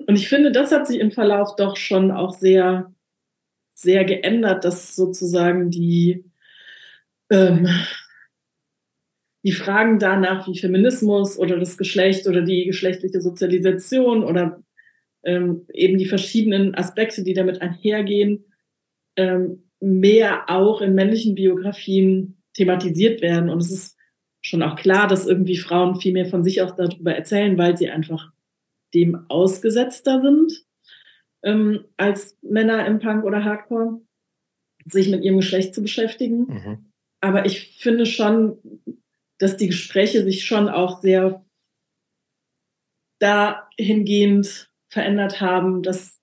Und 0.05 0.15
ich 0.15 0.27
finde, 0.27 0.51
das 0.51 0.71
hat 0.71 0.87
sich 0.87 0.99
im 0.99 1.11
Verlauf 1.11 1.55
doch 1.55 1.77
schon 1.77 2.11
auch 2.11 2.33
sehr, 2.33 2.91
sehr 3.77 4.05
geändert, 4.05 4.65
dass 4.65 4.95
sozusagen 4.95 5.69
die, 5.69 6.25
ähm, 7.29 7.67
die 9.43 9.51
Fragen 9.51 9.99
danach, 9.99 10.47
wie 10.47 10.57
Feminismus 10.57 11.37
oder 11.37 11.59
das 11.59 11.77
Geschlecht 11.77 12.27
oder 12.27 12.41
die 12.41 12.65
geschlechtliche 12.65 13.21
Sozialisation 13.21 14.23
oder 14.23 14.63
ähm, 15.23 15.67
eben 15.71 15.99
die 15.99 16.07
verschiedenen 16.07 16.73
Aspekte, 16.73 17.23
die 17.23 17.35
damit 17.35 17.61
einhergehen, 17.61 18.45
ähm, 19.15 19.69
mehr 19.79 20.49
auch 20.49 20.81
in 20.81 20.95
männlichen 20.95 21.35
Biografien 21.35 22.41
thematisiert 22.53 23.21
werden. 23.21 23.49
Und 23.49 23.59
es 23.59 23.71
ist 23.71 23.97
schon 24.41 24.63
auch 24.63 24.75
klar, 24.75 25.07
dass 25.07 25.27
irgendwie 25.27 25.57
Frauen 25.57 26.01
viel 26.01 26.13
mehr 26.13 26.25
von 26.25 26.43
sich 26.43 26.63
aus 26.63 26.75
darüber 26.75 27.13
erzählen, 27.13 27.59
weil 27.59 27.77
sie 27.77 27.91
einfach 27.91 28.31
dem 28.95 29.29
ausgesetzter 29.29 30.19
sind. 30.23 30.66
Ähm, 31.43 31.85
als 31.97 32.37
Männer 32.41 32.85
im 32.85 32.99
Punk 32.99 33.23
oder 33.23 33.43
Hardcore, 33.43 34.01
sich 34.85 35.09
mit 35.09 35.23
ihrem 35.23 35.37
Geschlecht 35.37 35.75
zu 35.75 35.81
beschäftigen. 35.81 36.47
Mhm. 36.47 36.91
Aber 37.21 37.45
ich 37.45 37.77
finde 37.77 38.05
schon, 38.05 38.59
dass 39.39 39.57
die 39.57 39.67
Gespräche 39.67 40.23
sich 40.23 40.45
schon 40.45 40.69
auch 40.69 41.01
sehr 41.01 41.45
dahingehend 43.19 44.71
verändert 44.89 45.41
haben, 45.41 45.83
dass 45.83 46.19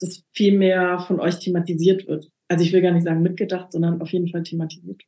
das 0.00 0.24
viel 0.34 0.58
mehr 0.58 0.98
von 0.98 1.20
euch 1.20 1.38
thematisiert 1.38 2.08
wird. 2.08 2.30
Also 2.48 2.64
ich 2.64 2.72
will 2.72 2.82
gar 2.82 2.92
nicht 2.92 3.04
sagen 3.04 3.22
mitgedacht, 3.22 3.72
sondern 3.72 4.00
auf 4.02 4.12
jeden 4.12 4.28
Fall 4.28 4.42
thematisiert. 4.42 5.02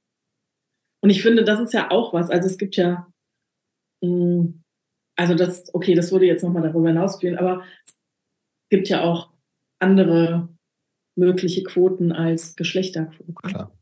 Und 1.03 1.11
ich 1.11 1.23
finde, 1.23 1.45
das 1.45 1.61
ist 1.61 1.75
ja 1.75 1.91
auch 1.91 2.15
was. 2.15 2.31
Also 2.31 2.47
es 2.47 2.57
gibt 2.57 2.77
ja, 2.77 3.13
mh, 4.03 4.55
also 5.17 5.35
das, 5.35 5.75
okay, 5.75 5.95
das 5.95 6.13
würde 6.13 6.27
jetzt 6.27 6.43
nochmal 6.43 6.63
darüber 6.63 6.89
hinausführen, 6.89 7.37
aber 7.37 7.65
es 7.87 7.95
gibt 8.71 8.89
ja 8.89 9.03
auch 9.03 9.34
andere 9.79 10.49
mögliche 11.17 11.63
Quoten 11.63 12.13
als 12.13 12.57
Geschlechterquoten. 12.57 13.35
Klar. 13.35 13.73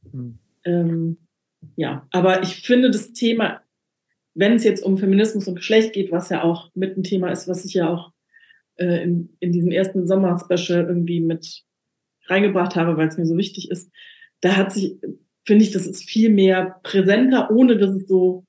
Ähm, 0.65 1.19
ja, 1.77 2.07
aber 2.11 2.43
ich 2.43 2.57
finde 2.63 2.91
das 2.91 3.13
Thema, 3.13 3.63
wenn 4.35 4.55
es 4.55 4.65
jetzt 4.65 4.83
um 4.83 4.99
Feminismus 4.99 5.49
und 5.49 5.57
Geschlecht 5.57 5.93
geht, 5.93 6.11
was 6.11 6.29
ja 6.29 6.43
auch 6.43 6.71
mit 6.75 6.97
ein 6.97 7.03
Thema 7.03 7.31
ist, 7.31 7.49
was 7.49 7.65
ich 7.65 7.75
ja 7.75 7.89
auch 7.89 8.13
äh, 8.77 9.03
in, 9.03 9.37
in 9.41 9.53
diesem 9.53 9.71
ersten 9.71 10.07
Sommer-Special 10.07 10.87
irgendwie 10.87 11.21
mit 11.21 11.65
reingebracht 12.27 12.77
habe, 12.77 12.97
weil 12.97 13.09
es 13.09 13.19
mir 13.19 13.27
so 13.27 13.37
wichtig 13.37 13.71
ist, 13.71 13.91
da 14.41 14.57
hat 14.57 14.73
sich, 14.73 14.99
finde 15.45 15.65
ich, 15.65 15.71
das 15.73 15.87
ist 15.87 16.09
viel 16.09 16.31
mehr 16.31 16.81
präsenter, 16.83 17.51
ohne 17.51 17.77
dass 17.77 17.95
es 17.95 18.09
so 18.09 18.45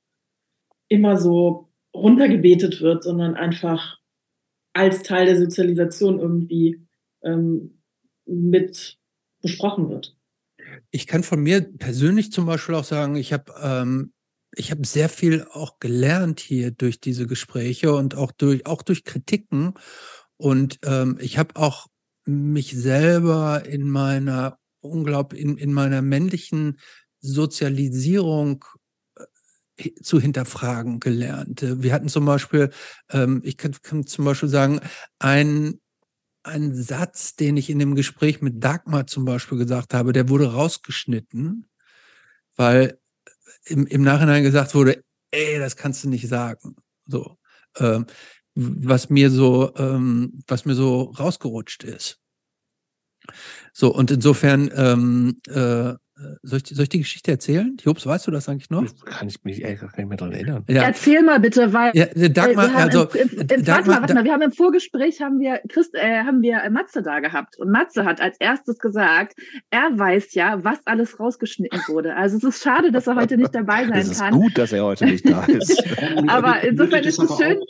immer 0.88 1.18
so 1.18 1.70
runtergebetet 1.96 2.82
wird, 2.82 3.04
sondern 3.04 3.36
einfach 3.36 4.00
als 4.74 5.04
Teil 5.04 5.28
der 5.28 5.38
Sozialisation 5.38 6.20
irgendwie 6.20 6.88
ähm, 7.24 7.82
mit 8.26 9.00
besprochen 9.42 9.90
wird. 9.90 10.18
Ich 10.92 11.08
kann 11.08 11.24
von 11.24 11.42
mir 11.42 11.62
persönlich 11.62 12.32
zum 12.32 12.46
Beispiel 12.46 12.76
auch 12.76 12.84
sagen, 12.84 13.16
ich 13.16 13.34
habe 13.34 13.54
ähm, 13.62 14.14
ich 14.56 14.72
habe 14.72 14.86
sehr 14.86 15.10
viel 15.10 15.46
auch 15.52 15.80
gelernt 15.80 16.40
hier 16.40 16.72
durch 16.72 17.00
diese 17.00 17.28
Gespräche 17.28 17.94
und 17.94 18.16
auch 18.16 18.32
durch 18.32 18.66
auch 18.66 18.82
durch 18.82 19.04
Kritiken 19.04 19.74
und 20.38 20.80
ähm, 20.84 21.18
ich 21.20 21.38
habe 21.38 21.56
auch 21.56 21.88
mich 22.26 22.76
selber 22.76 23.66
in 23.66 23.90
meiner 23.90 24.58
unglaublich 24.80 25.42
in, 25.42 25.58
in 25.58 25.74
meiner 25.74 26.02
männlichen 26.02 26.80
Sozialisierung 27.20 28.66
äh, 29.78 29.92
zu 30.02 30.20
hinterfragen 30.20 31.00
gelernt. 31.00 31.66
Wir 31.82 31.94
hatten 31.94 32.10
zum 32.10 32.26
Beispiel, 32.26 32.70
ähm, 33.12 33.42
ich 33.44 33.58
kann, 33.58 33.76
kann 33.82 34.06
zum 34.06 34.26
Beispiel 34.26 34.50
sagen, 34.50 34.80
ein 35.20 35.80
ein 36.44 36.76
Satz, 36.76 37.36
den 37.36 37.58
ich 37.58 37.70
in 37.70 37.80
dem 37.80 37.96
Gespräch 37.96 38.42
mit 38.42 38.64
Dagmar 38.64 39.08
zum 39.08 39.26
Beispiel 39.26 39.58
gesagt 39.58 39.94
habe, 39.94 40.14
der 40.14 40.30
wurde 40.30 40.54
rausgeschnitten, 40.54 41.68
weil 42.56 43.00
im, 43.66 43.88
im 43.88 44.02
Nachhinein 44.04 44.44
gesagt 44.44 44.76
wurde, 44.76 45.04
ey, 45.32 45.58
das 45.60 45.78
kannst 45.78 46.04
du 46.04 46.10
nicht 46.10 46.28
sagen. 46.28 46.76
So, 47.06 47.38
ähm, 47.78 48.06
was 48.56 49.10
mir 49.10 49.32
so, 49.32 49.74
ähm, 49.76 50.44
was 50.48 50.66
mir 50.66 50.76
so 50.76 51.04
rausgerutscht 51.18 51.84
ist. 51.84 52.20
So, 53.72 53.94
und 53.94 54.12
insofern 54.12 54.70
ähm, 54.76 55.42
äh, 55.48 55.96
soll 56.44 56.60
ich, 56.60 56.68
soll 56.76 56.84
ich 56.84 56.90
die 56.90 57.00
Geschichte 57.00 57.32
erzählen? 57.32 57.76
Jobs, 57.84 58.06
weißt 58.06 58.28
du 58.28 58.32
das 58.32 58.48
eigentlich 58.48 58.70
noch? 58.70 58.84
Kann 59.06 59.28
ich 59.28 59.44
mich 59.44 59.62
ehrlich 59.62 59.80
gar 59.80 59.88
nicht 59.98 60.08
mehr 60.08 60.18
daran 60.18 60.34
erinnern. 60.34 60.64
Ja. 60.70 60.84
Erzähl 60.84 61.24
mal 61.24 61.40
bitte, 61.40 61.74
weil 61.74 61.92
Ja, 61.96 62.06
der 62.06 62.30
Dagmar, 62.30 62.68
wir 62.68 62.74
haben 62.74 62.82
also, 62.84 63.04
im, 63.14 63.30
im, 63.30 63.40
im, 63.40 63.48
Dagmar- 63.48 63.68
warte 63.68 63.88
mal, 63.90 64.02
warte 64.02 64.14
mal, 64.14 64.24
wir 64.24 64.34
haben 64.34 64.42
im 64.44 64.52
Vorgespräch 64.52 65.22
haben 65.22 65.40
wir 65.40 65.60
Christ, 65.70 65.96
äh, 65.96 66.24
haben 66.24 66.42
wir 66.42 66.62
Matze 66.70 67.02
da 67.02 67.20
gehabt 67.20 67.58
und 67.58 67.72
Matze 67.72 68.06
hat 68.06 68.22
als 68.22 68.38
erstes 68.40 68.78
gesagt, 68.80 69.34
er 69.72 69.90
weiß 69.98 70.34
ja, 70.36 70.64
was 70.64 70.78
alles 70.86 71.20
rausgeschnitten 71.20 71.80
wurde. 71.88 72.16
Also 72.16 72.38
es 72.38 72.44
ist 72.44 72.64
schade, 72.64 72.92
dass 72.92 73.08
er 73.08 73.16
heute 73.16 73.38
nicht 73.38 73.54
dabei 73.56 73.84
sein 73.88 73.94
Es 73.98 74.10
ist 74.10 74.20
kann. 74.22 74.34
gut, 74.34 74.58
dass 74.58 74.72
er 74.72 74.84
heute 74.86 75.06
nicht 75.06 75.28
da 75.28 75.44
ist. 75.46 75.84
Aber 76.28 76.62
insofern 76.64 77.04
ist 77.04 77.20
es 77.20 77.38
schön. 77.38 77.58
Auch, 77.60 77.66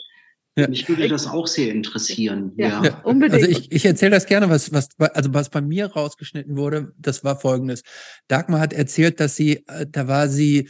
Ja. 0.55 0.67
Mich 0.67 0.87
würde 0.87 1.07
das 1.07 1.25
auch 1.25 1.47
sehr 1.47 1.71
interessieren. 1.71 2.51
Ja. 2.57 2.83
Ja. 2.83 2.99
Unbedingt. 3.03 3.43
Also 3.43 3.47
ich, 3.47 3.71
ich 3.71 3.85
erzähle 3.85 4.11
das 4.11 4.27
gerne, 4.27 4.49
was, 4.49 4.71
was, 4.71 4.89
also 4.99 5.33
was 5.33 5.49
bei 5.49 5.61
mir 5.61 5.87
rausgeschnitten 5.87 6.57
wurde, 6.57 6.93
das 6.97 7.23
war 7.23 7.39
folgendes. 7.39 7.83
Dagmar 8.27 8.59
hat 8.59 8.73
erzählt, 8.73 9.19
dass 9.19 9.35
sie, 9.35 9.65
äh, 9.67 9.87
da 9.89 10.07
war 10.07 10.29
sie, 10.29 10.69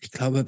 ich 0.00 0.10
glaube, 0.10 0.46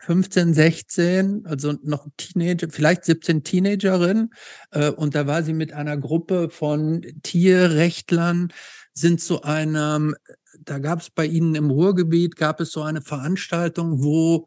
15, 0.00 0.54
16, 0.54 1.46
also 1.46 1.74
noch 1.84 2.08
Teenager, 2.16 2.68
vielleicht 2.68 3.04
17 3.04 3.44
Teenagerin, 3.44 4.30
äh, 4.72 4.90
und 4.90 5.14
da 5.14 5.28
war 5.28 5.44
sie 5.44 5.52
mit 5.52 5.72
einer 5.72 5.96
Gruppe 5.96 6.50
von 6.50 7.02
Tierrechtlern, 7.22 8.52
sind 8.92 9.20
zu 9.20 9.42
einem, 9.42 10.16
da 10.58 10.80
gab 10.80 11.00
es 11.00 11.10
bei 11.10 11.26
ihnen 11.26 11.54
im 11.54 11.70
Ruhrgebiet, 11.70 12.34
gab 12.34 12.60
es 12.60 12.72
so 12.72 12.82
eine 12.82 13.00
Veranstaltung, 13.00 14.02
wo 14.02 14.46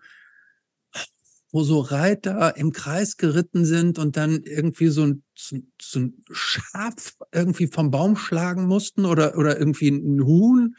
wo 1.55 1.63
so 1.63 1.79
Reiter 1.79 2.57
im 2.57 2.73
Kreis 2.73 3.15
geritten 3.15 3.63
sind 3.63 3.97
und 3.97 4.17
dann 4.17 4.43
irgendwie 4.43 4.89
so 4.89 5.03
ein, 5.03 5.23
so, 5.33 5.99
ein 5.99 6.25
Schaf 6.29 7.15
irgendwie 7.33 7.67
vom 7.67 7.91
Baum 7.91 8.17
schlagen 8.17 8.65
mussten 8.65 9.05
oder, 9.05 9.37
oder 9.37 9.57
irgendwie 9.57 9.87
ein 9.87 10.25
Huhn. 10.25 10.75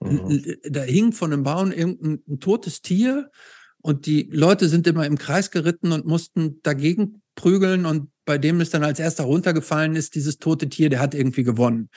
Mhm. 0.00 0.56
Da 0.68 0.82
hing 0.82 1.12
von 1.12 1.32
einem 1.32 1.44
Baum 1.44 1.72
irgendein 1.72 2.22
ein 2.28 2.40
totes 2.40 2.82
Tier 2.82 3.30
und 3.80 4.04
die 4.04 4.28
Leute 4.30 4.68
sind 4.68 4.86
immer 4.86 5.06
im 5.06 5.16
Kreis 5.16 5.50
geritten 5.50 5.92
und 5.92 6.04
mussten 6.04 6.60
dagegen 6.62 7.22
prügeln 7.34 7.86
und 7.86 8.10
bei 8.26 8.36
dem 8.36 8.60
ist 8.60 8.74
dann 8.74 8.84
als 8.84 8.98
erster 8.98 9.24
runtergefallen 9.24 9.96
ist, 9.96 10.14
dieses 10.14 10.36
tote 10.36 10.68
Tier, 10.68 10.90
der 10.90 11.00
hat 11.00 11.14
irgendwie 11.14 11.42
gewonnen. 11.42 11.88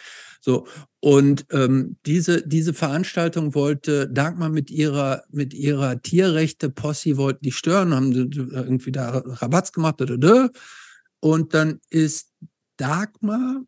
So. 0.42 0.68
Und 1.00 1.45
ähm, 1.52 1.98
diese, 2.06 2.45
diese 2.45 2.74
Veranstaltung 2.74 3.53
wollte 3.53 4.10
Dagmar 4.10 4.50
mit 4.50 4.72
ihrer, 4.72 5.24
mit 5.30 5.53
ihrer 5.53 6.02
Tierrechte 6.02 6.70
Posse 6.70 7.18
wollten 7.18 7.44
die 7.44 7.52
stören, 7.52 7.94
haben 7.94 8.14
sie 8.14 8.28
irgendwie 8.52 8.92
da 8.92 9.20
Rabatz 9.20 9.72
gemacht. 9.72 10.02
Und 11.20 11.53
dann 11.53 11.80
ist 11.90 12.34
Dagmar 12.78 13.64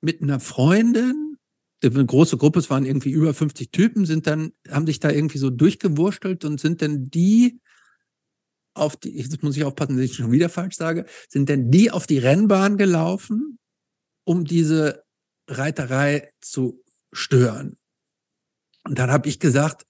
mit 0.00 0.20
einer 0.20 0.40
Freundin, 0.40 1.36
eine 1.82 2.06
große 2.06 2.38
Gruppe, 2.38 2.60
es 2.60 2.70
waren 2.70 2.86
irgendwie 2.86 3.10
über 3.10 3.34
50 3.34 3.70
Typen, 3.70 4.06
sind 4.06 4.26
dann, 4.26 4.52
haben 4.70 4.86
sich 4.86 5.00
da 5.00 5.10
irgendwie 5.10 5.38
so 5.38 5.50
durchgewurstelt 5.50 6.44
und 6.44 6.58
sind 6.58 6.82
dann 6.82 7.10
die 7.10 7.60
auf 8.74 8.96
die, 8.96 9.16
jetzt 9.16 9.42
muss 9.42 9.56
ich 9.56 9.64
aufpassen, 9.64 9.96
dass 9.96 10.06
ich 10.06 10.14
schon 10.14 10.32
wieder 10.32 10.48
falsch 10.48 10.76
sage, 10.76 11.06
sind 11.28 11.48
denn 11.48 11.70
die 11.70 11.90
auf 11.90 12.06
die 12.06 12.18
Rennbahn 12.18 12.76
gelaufen, 12.76 13.58
um 14.24 14.44
diese 14.44 15.03
Reiterei 15.48 16.32
zu 16.40 16.82
stören. 17.12 17.78
Und 18.84 18.98
dann 18.98 19.10
habe 19.10 19.28
ich 19.28 19.40
gesagt, 19.40 19.86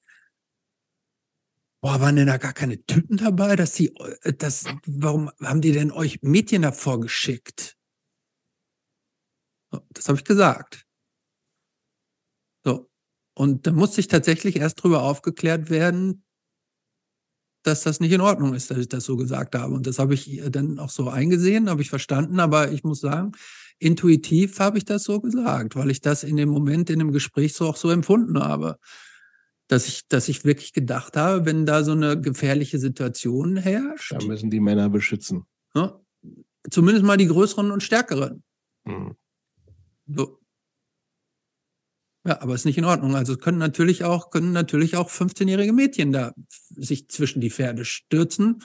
boah, 1.83 2.01
waren 2.01 2.17
denn 2.17 2.29
da 2.29 2.39
gar 2.39 2.55
keine 2.55 2.83
Typen 2.87 3.17
dabei, 3.19 3.57
dass 3.57 3.75
sie, 3.75 3.95
äh, 4.23 4.33
das, 4.33 4.65
warum 4.87 5.31
haben 5.41 5.61
die 5.61 5.73
denn 5.73 5.91
euch 5.91 6.23
Mädchen 6.23 6.63
davor 6.63 7.01
geschickt? 7.01 7.77
So, 9.71 9.87
das 9.91 10.09
habe 10.09 10.19
ich 10.19 10.25
gesagt. 10.25 10.87
So. 12.65 12.91
Und 13.37 13.67
da 13.67 13.73
musste 13.73 14.01
ich 14.01 14.09
tatsächlich 14.09 14.57
erst 14.57 14.83
drüber 14.83 15.03
aufgeklärt 15.03 15.69
werden, 15.69 16.25
dass 17.65 17.83
das 17.83 17.99
nicht 17.99 18.13
in 18.13 18.21
Ordnung 18.21 18.55
ist, 18.55 18.71
dass 18.71 18.79
ich 18.79 18.89
das 18.89 19.05
so 19.05 19.17
gesagt 19.17 19.55
habe. 19.55 19.75
Und 19.75 19.87
das 19.87 19.99
habe 19.99 20.15
ich 20.15 20.41
dann 20.51 20.79
auch 20.79 20.91
so 20.91 21.09
eingesehen, 21.09 21.69
habe 21.69 21.83
ich 21.83 21.91
verstanden. 21.91 22.39
Aber 22.39 22.71
ich 22.71 22.85
muss 22.85 23.01
sagen, 23.01 23.33
intuitiv 23.79 24.61
habe 24.61 24.79
ich 24.79 24.85
das 24.85 25.05
so 25.05 25.21
gesagt, 25.21 25.77
weil 25.77 25.91
ich 25.91 26.01
das 26.01 26.25
in 26.25 26.37
dem 26.37 26.49
Moment 26.49 26.91
in 26.91 26.99
dem 26.99 27.13
Gespräch 27.13 27.55
so 27.55 27.69
auch 27.69 27.77
so 27.77 27.91
empfunden 27.91 28.39
habe. 28.39 28.79
Dass 29.69 29.89
ich, 29.89 30.07
dass 30.09 30.29
ich 30.29 30.45
wirklich 30.45 30.75
gedacht 30.75 31.17
habe, 31.17 31.47
wenn 31.47 31.65
da 31.65 31.85
so 31.85 31.93
eine 31.93 32.21
gefährliche 32.21 32.79
Situation 32.79 33.57
herrscht, 33.57 34.13
Da 34.13 34.23
müssen 34.25 34.51
die 34.51 34.61
Männer 34.61 34.91
beschützen. 34.91 35.47
ne, 35.75 35.99
zumindest 36.71 37.05
mal 37.05 37.17
die 37.17 37.27
größeren 37.29 37.71
und 37.71 37.83
stärkeren. 37.83 38.43
Mhm. 38.85 39.17
So. 40.07 40.39
Ja, 42.27 42.41
aber 42.41 42.55
ist 42.55 42.65
nicht 42.65 42.79
in 42.79 42.85
Ordnung. 42.85 43.17
Also 43.17 43.37
können 43.37 43.59
natürlich 43.59 44.05
auch, 44.05 44.31
können 44.31 44.53
natürlich 44.53 44.97
auch 44.97 45.11
15-jährige 45.11 45.73
Mädchen 45.73 46.13
da 46.13 46.33
sich 46.71 47.09
zwischen 47.09 47.41
die 47.41 47.51
Pferde 47.51 47.85
stürzen. 47.85 48.63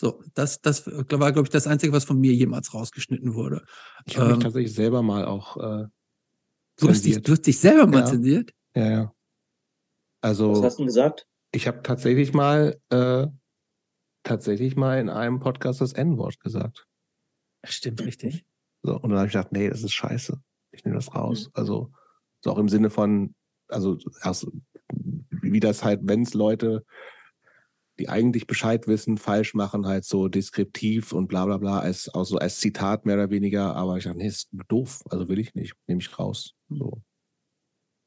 So, 0.00 0.24
das, 0.32 0.62
das 0.62 0.86
war, 0.86 1.04
glaube 1.04 1.42
ich, 1.42 1.50
das 1.50 1.66
Einzige, 1.66 1.92
was 1.92 2.04
von 2.04 2.18
mir 2.18 2.32
jemals 2.32 2.72
rausgeschnitten 2.72 3.34
wurde. 3.34 3.66
Ich 4.06 4.16
habe 4.16 4.28
mich 4.28 4.36
Ähm, 4.36 4.40
tatsächlich 4.40 4.74
selber 4.74 5.02
mal 5.02 5.26
auch 5.26 5.58
äh, 5.58 5.88
Du 6.78 6.88
hast, 6.88 7.04
dich, 7.04 7.20
du 7.20 7.32
hast 7.32 7.46
dich 7.46 7.58
selber 7.58 7.86
mal 7.86 7.98
Ja. 7.98 8.06
zensiert? 8.06 8.54
Ja, 8.74 8.90
ja. 8.90 9.14
Was 10.22 10.30
Also 10.30 10.64
hast 10.64 10.78
du 10.78 10.84
denn 10.84 10.86
gesagt? 10.86 11.26
ich 11.52 11.68
habe 11.68 11.82
tatsächlich 11.82 12.32
mal 12.32 12.80
äh, 12.88 13.26
tatsächlich 14.22 14.74
mal 14.74 14.98
in 15.00 15.10
einem 15.10 15.38
Podcast 15.38 15.82
das 15.82 15.92
N-Wort 15.92 16.40
gesagt. 16.40 16.86
Stimmt, 17.64 18.00
richtig. 18.02 18.46
So, 18.82 18.94
und 18.94 19.10
dann 19.10 19.18
habe 19.18 19.26
ich 19.26 19.34
gedacht, 19.34 19.52
nee, 19.52 19.68
das 19.68 19.82
ist 19.82 19.92
scheiße. 19.92 20.40
Ich 20.72 20.82
nehme 20.86 20.96
das 20.96 21.14
raus. 21.14 21.50
Also 21.52 21.92
so 22.42 22.52
auch 22.52 22.58
im 22.58 22.70
Sinne 22.70 22.88
von, 22.88 23.34
also 23.68 23.98
erst, 24.22 24.46
wie 24.88 25.60
das 25.60 25.84
halt, 25.84 26.00
wenn 26.04 26.22
es 26.22 26.32
Leute 26.32 26.86
die 28.00 28.08
eigentlich 28.08 28.46
Bescheid 28.46 28.88
wissen, 28.88 29.18
falsch 29.18 29.54
machen, 29.54 29.86
halt 29.86 30.04
so 30.04 30.28
deskriptiv 30.28 31.12
und 31.12 31.28
bla 31.28 31.44
bla 31.44 31.58
bla, 31.58 31.80
als, 31.80 32.12
auch 32.12 32.24
so 32.24 32.38
als 32.38 32.58
Zitat 32.58 33.06
mehr 33.06 33.16
oder 33.16 33.30
weniger. 33.30 33.76
Aber 33.76 33.98
ich 33.98 34.04
dachte, 34.04 34.18
nee, 34.18 34.26
ist 34.26 34.48
doof, 34.68 35.02
also 35.10 35.28
will 35.28 35.38
ich 35.38 35.54
nicht, 35.54 35.74
nehme 35.86 36.00
ich 36.00 36.18
raus. 36.18 36.54
So. 36.68 37.02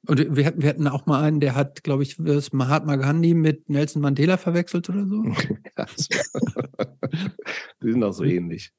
Und 0.06 0.36
wir 0.36 0.46
hatten, 0.46 0.62
wir 0.62 0.70
hatten 0.70 0.88
auch 0.88 1.06
mal 1.06 1.24
einen, 1.24 1.40
der 1.40 1.56
hat, 1.56 1.84
glaube 1.84 2.04
ich, 2.04 2.18
das 2.20 2.52
Mahatma 2.52 2.98
Gandhi 2.98 3.34
mit 3.34 3.70
Nelson 3.70 4.02
Mandela 4.02 4.38
verwechselt 4.38 4.90
oder 4.90 5.08
so. 5.08 5.24
die 7.82 7.92
sind 7.92 8.04
auch 8.04 8.12
so 8.12 8.26
ähnlich. 8.26 8.74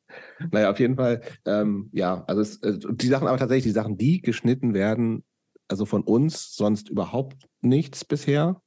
Naja, 0.50 0.70
auf 0.70 0.80
jeden 0.80 0.96
Fall, 0.96 1.22
ähm, 1.46 1.88
ja, 1.92 2.24
also 2.26 2.42
es, 2.42 2.62
äh, 2.62 2.78
die 2.92 3.06
Sachen, 3.06 3.26
aber 3.26 3.38
tatsächlich, 3.38 3.64
die 3.64 3.70
Sachen, 3.70 3.96
die 3.96 4.20
geschnitten 4.20 4.74
werden, 4.74 5.24
also 5.68 5.86
von 5.86 6.02
uns 6.02 6.54
sonst 6.54 6.90
überhaupt 6.90 7.48
nichts 7.62 8.04
bisher. 8.04 8.60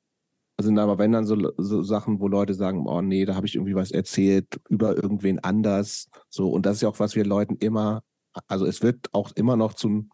Also 0.58 0.72
aber 0.76 0.98
wenn 0.98 1.12
dann 1.12 1.28
so, 1.28 1.38
so 1.58 1.84
Sachen, 1.84 2.20
wo 2.20 2.28
Leute 2.28 2.56
sagen, 2.56 2.88
oh 2.88 3.02
nee, 3.02 3.26
da 3.26 3.36
habe 3.36 3.46
ich 3.46 3.56
irgendwie 3.56 3.76
was 3.76 3.92
erzählt 3.92 4.60
über 4.70 4.96
irgendwen 4.96 5.38
anders. 5.40 6.10
So, 6.30 6.50
und 6.50 6.66
das 6.66 6.78
ist 6.78 6.82
ja 6.82 6.90
auch, 6.90 7.00
was 7.00 7.16
wir 7.16 7.26
Leuten 7.26 7.58
immer, 7.58 8.02
also 8.48 8.66
es 8.66 8.82
wird 8.82 9.14
auch 9.14 9.32
immer 9.36 9.56
noch 9.56 9.76
zum 9.76 10.10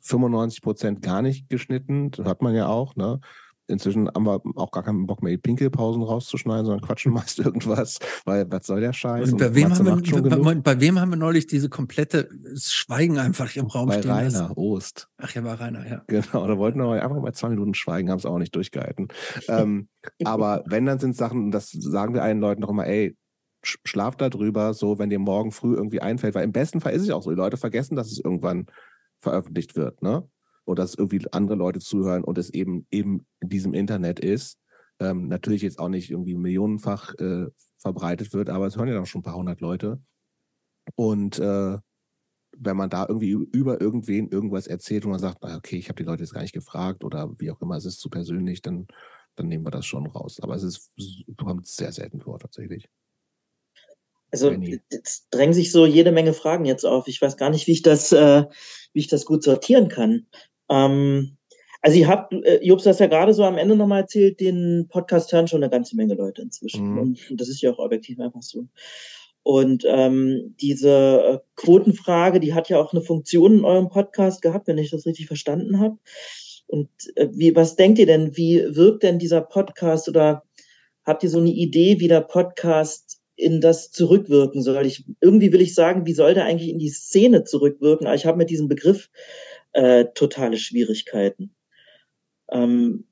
95 0.00 0.62
Prozent 0.62 1.02
gar 1.02 1.22
nicht 1.22 1.48
geschnitten. 1.48 2.10
Das 2.10 2.26
hört 2.26 2.42
man 2.42 2.54
ja 2.54 2.68
auch. 2.68 2.94
Ne? 2.94 3.20
Inzwischen 3.68 4.08
haben 4.08 4.24
wir 4.24 4.40
auch 4.54 4.70
gar 4.70 4.84
keinen 4.84 5.06
Bock 5.06 5.22
mehr, 5.22 5.32
die 5.32 5.38
Pinkelpausen 5.38 6.02
rauszuschneiden, 6.02 6.66
sondern 6.66 6.86
quatschen 6.86 7.12
meist 7.14 7.38
irgendwas, 7.38 7.98
weil 8.24 8.50
was 8.50 8.66
soll 8.66 8.80
der 8.80 8.92
Scheiß? 8.92 9.32
Und 9.32 9.38
bei, 9.38 9.54
wem 9.54 9.74
haben 9.74 9.86
wir, 9.86 10.22
bei, 10.22 10.54
bei, 10.54 10.80
wem 10.80 11.00
haben 11.00 11.10
wir 11.10 11.16
neulich 11.16 11.46
diese 11.46 11.68
komplette 11.68 12.28
Schweigen 12.56 13.18
einfach 13.18 13.54
im 13.56 13.66
Raum 13.66 13.88
bei 13.88 13.98
stehen 13.98 14.10
Rainer 14.12 14.30
lassen? 14.30 14.52
Ost. 14.54 15.08
Ach 15.18 15.34
ja, 15.34 15.42
war 15.42 15.60
Rainer, 15.60 15.88
ja. 15.88 16.02
Genau, 16.06 16.46
da 16.46 16.58
wollten 16.58 16.78
wir 16.78 17.02
einfach 17.02 17.20
mal 17.20 17.32
zwei 17.32 17.48
Minuten 17.48 17.74
schweigen, 17.74 18.10
haben 18.10 18.18
es 18.18 18.26
auch 18.26 18.38
nicht 18.38 18.54
durchgehalten. 18.54 19.08
ähm, 19.48 19.88
aber 20.24 20.62
wenn, 20.66 20.86
dann 20.86 20.98
sind 20.98 21.16
Sachen, 21.16 21.46
und 21.46 21.50
das 21.50 21.70
sagen 21.70 22.14
wir 22.14 22.22
allen 22.22 22.40
Leuten 22.40 22.60
noch 22.60 22.70
immer, 22.70 22.86
ey, 22.86 23.16
schlaf 23.62 24.14
da 24.16 24.28
drüber, 24.28 24.74
so, 24.74 24.98
wenn 24.98 25.10
dir 25.10 25.18
morgen 25.18 25.50
früh 25.50 25.74
irgendwie 25.74 26.00
einfällt, 26.00 26.34
weil 26.34 26.44
im 26.44 26.52
besten 26.52 26.80
Fall 26.80 26.92
ist 26.92 27.02
es 27.02 27.10
auch 27.10 27.22
so, 27.22 27.30
die 27.30 27.36
Leute 27.36 27.56
vergessen, 27.56 27.96
dass 27.96 28.12
es 28.12 28.20
irgendwann 28.20 28.66
veröffentlicht 29.18 29.76
wird, 29.76 30.02
ne? 30.02 30.28
Oder 30.66 30.82
dass 30.82 30.94
irgendwie 30.94 31.26
andere 31.32 31.56
Leute 31.56 31.80
zuhören 31.80 32.24
und 32.24 32.38
es 32.38 32.50
eben 32.50 32.86
eben 32.90 33.26
in 33.40 33.48
diesem 33.48 33.72
Internet 33.72 34.20
ist. 34.20 34.58
Ähm, 34.98 35.28
natürlich 35.28 35.62
jetzt 35.62 35.78
auch 35.78 35.88
nicht 35.88 36.10
irgendwie 36.10 36.34
millionenfach 36.34 37.14
äh, 37.18 37.46
verbreitet 37.78 38.32
wird, 38.32 38.50
aber 38.50 38.66
es 38.66 38.76
hören 38.76 38.88
ja 38.88 38.94
dann 38.94 39.06
schon 39.06 39.20
ein 39.20 39.24
paar 39.24 39.36
hundert 39.36 39.60
Leute. 39.60 40.00
Und 40.94 41.38
äh, 41.38 41.78
wenn 42.58 42.76
man 42.76 42.90
da 42.90 43.06
irgendwie 43.06 43.30
über 43.30 43.80
irgendwen 43.80 44.28
irgendwas 44.28 44.66
erzählt 44.66 45.04
und 45.04 45.10
man 45.10 45.20
sagt, 45.20 45.42
okay, 45.42 45.76
ich 45.76 45.88
habe 45.88 46.02
die 46.02 46.08
Leute 46.08 46.22
jetzt 46.22 46.32
gar 46.32 46.42
nicht 46.42 46.54
gefragt 46.54 47.04
oder 47.04 47.30
wie 47.38 47.50
auch 47.50 47.60
immer, 47.60 47.76
es 47.76 47.84
ist 47.84 48.00
zu 48.00 48.08
persönlich, 48.08 48.62
dann, 48.62 48.86
dann 49.34 49.48
nehmen 49.48 49.64
wir 49.64 49.70
das 49.70 49.86
schon 49.86 50.06
raus. 50.06 50.40
Aber 50.40 50.54
es 50.54 50.62
ist, 50.62 50.90
kommt 51.36 51.66
sehr 51.66 51.92
selten 51.92 52.20
vor 52.20 52.38
tatsächlich. 52.38 52.88
Also 54.32 54.50
es 54.88 55.28
drängen 55.30 55.54
sich 55.54 55.70
so 55.70 55.86
jede 55.86 56.12
Menge 56.12 56.32
Fragen 56.32 56.64
jetzt 56.64 56.84
auf. 56.84 57.06
Ich 57.06 57.22
weiß 57.22 57.36
gar 57.36 57.50
nicht, 57.50 57.66
wie 57.66 57.72
ich 57.72 57.82
das, 57.82 58.12
äh, 58.12 58.44
wie 58.92 59.00
ich 59.00 59.08
das 59.08 59.24
gut 59.24 59.42
sortieren 59.42 59.88
kann. 59.88 60.26
Ähm, 60.68 61.36
also 61.82 61.98
ihr 61.98 62.08
habt, 62.08 62.32
äh, 62.32 62.60
Jobs, 62.62 62.84
das 62.84 62.98
ja 62.98 63.06
gerade 63.06 63.32
so 63.32 63.44
am 63.44 63.58
Ende 63.58 63.76
nochmal 63.76 64.02
erzählt, 64.02 64.40
den 64.40 64.86
Podcast 64.88 65.32
hören 65.32 65.48
schon 65.48 65.62
eine 65.62 65.70
ganze 65.70 65.96
Menge 65.96 66.14
Leute 66.14 66.42
inzwischen. 66.42 66.92
Mhm. 66.92 66.98
Und, 66.98 67.30
und 67.30 67.40
das 67.40 67.48
ist 67.48 67.60
ja 67.62 67.70
auch 67.70 67.78
objektiv 67.78 68.18
einfach 68.18 68.42
so. 68.42 68.66
Und 69.42 69.84
ähm, 69.86 70.56
diese 70.60 70.90
äh, 70.90 71.38
Quotenfrage, 71.54 72.40
die 72.40 72.54
hat 72.54 72.68
ja 72.68 72.80
auch 72.80 72.92
eine 72.92 73.02
Funktion 73.02 73.58
in 73.58 73.64
eurem 73.64 73.88
Podcast 73.88 74.42
gehabt, 74.42 74.66
wenn 74.66 74.78
ich 74.78 74.90
das 74.90 75.06
richtig 75.06 75.28
verstanden 75.28 75.78
habe. 75.78 75.98
Und 76.66 76.88
äh, 77.14 77.28
wie, 77.30 77.54
was 77.54 77.76
denkt 77.76 78.00
ihr 78.00 78.06
denn, 78.06 78.36
wie 78.36 78.64
wirkt 78.74 79.04
denn 79.04 79.20
dieser 79.20 79.42
Podcast 79.42 80.08
oder 80.08 80.42
habt 81.04 81.22
ihr 81.22 81.30
so 81.30 81.38
eine 81.38 81.50
Idee, 81.50 82.00
wie 82.00 82.08
der 82.08 82.22
Podcast 82.22 83.20
in 83.36 83.60
das 83.60 83.90
zurückwirken 83.90 84.62
soll. 84.62 84.86
Ich, 84.86 85.04
irgendwie 85.20 85.52
will 85.52 85.60
ich 85.60 85.74
sagen, 85.74 86.06
wie 86.06 86.14
soll 86.14 86.34
der 86.34 86.46
eigentlich 86.46 86.70
in 86.70 86.78
die 86.78 86.88
Szene 86.88 87.44
zurückwirken? 87.44 88.06
Aber 88.06 88.16
ich 88.16 88.26
habe 88.26 88.38
mit 88.38 88.50
diesem 88.50 88.66
Begriff 88.66 89.10
äh, 89.72 90.06
totale 90.14 90.58
Schwierigkeiten. 90.58 91.54
Ähm, 92.50 93.06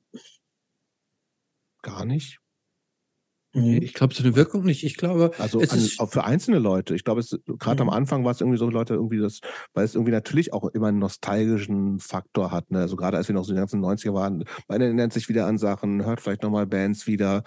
Gar 1.81 2.05
nicht. 2.05 2.39
Nee, 3.57 3.77
ich 3.77 3.93
glaube, 3.93 4.13
so 4.13 4.21
eine 4.21 4.35
Wirkung 4.35 4.65
nicht. 4.65 4.83
Ich 4.83 4.97
glaube, 4.97 5.31
also 5.37 5.61
an, 5.61 5.89
auch 5.99 6.11
für 6.11 6.25
einzelne 6.25 6.59
Leute. 6.59 6.93
Ich 6.93 7.05
glaube, 7.05 7.23
gerade 7.57 7.83
mhm. 7.83 7.89
am 7.89 7.95
Anfang 7.95 8.25
war 8.25 8.31
es 8.31 8.41
irgendwie 8.41 8.57
so 8.57 8.69
Leute 8.69 8.95
irgendwie 8.95 9.19
das, 9.19 9.39
weil 9.73 9.85
es 9.85 9.95
irgendwie 9.95 10.11
natürlich 10.11 10.51
auch 10.51 10.65
immer 10.69 10.87
einen 10.87 10.99
nostalgischen 10.99 11.99
Faktor 11.99 12.51
hat. 12.51 12.69
Ne? 12.69 12.79
Also 12.79 12.97
gerade 12.97 13.15
als 13.15 13.29
wir 13.29 13.35
noch 13.35 13.45
so 13.45 13.53
die 13.53 13.59
ganzen 13.59 13.81
90er 13.81 14.13
waren, 14.13 14.43
man 14.67 14.81
erinnert 14.81 15.13
sich 15.13 15.29
wieder 15.29 15.47
an 15.47 15.57
Sachen, 15.57 16.03
hört 16.03 16.19
vielleicht 16.19 16.43
nochmal 16.43 16.67
Bands 16.67 17.07
wieder, 17.07 17.43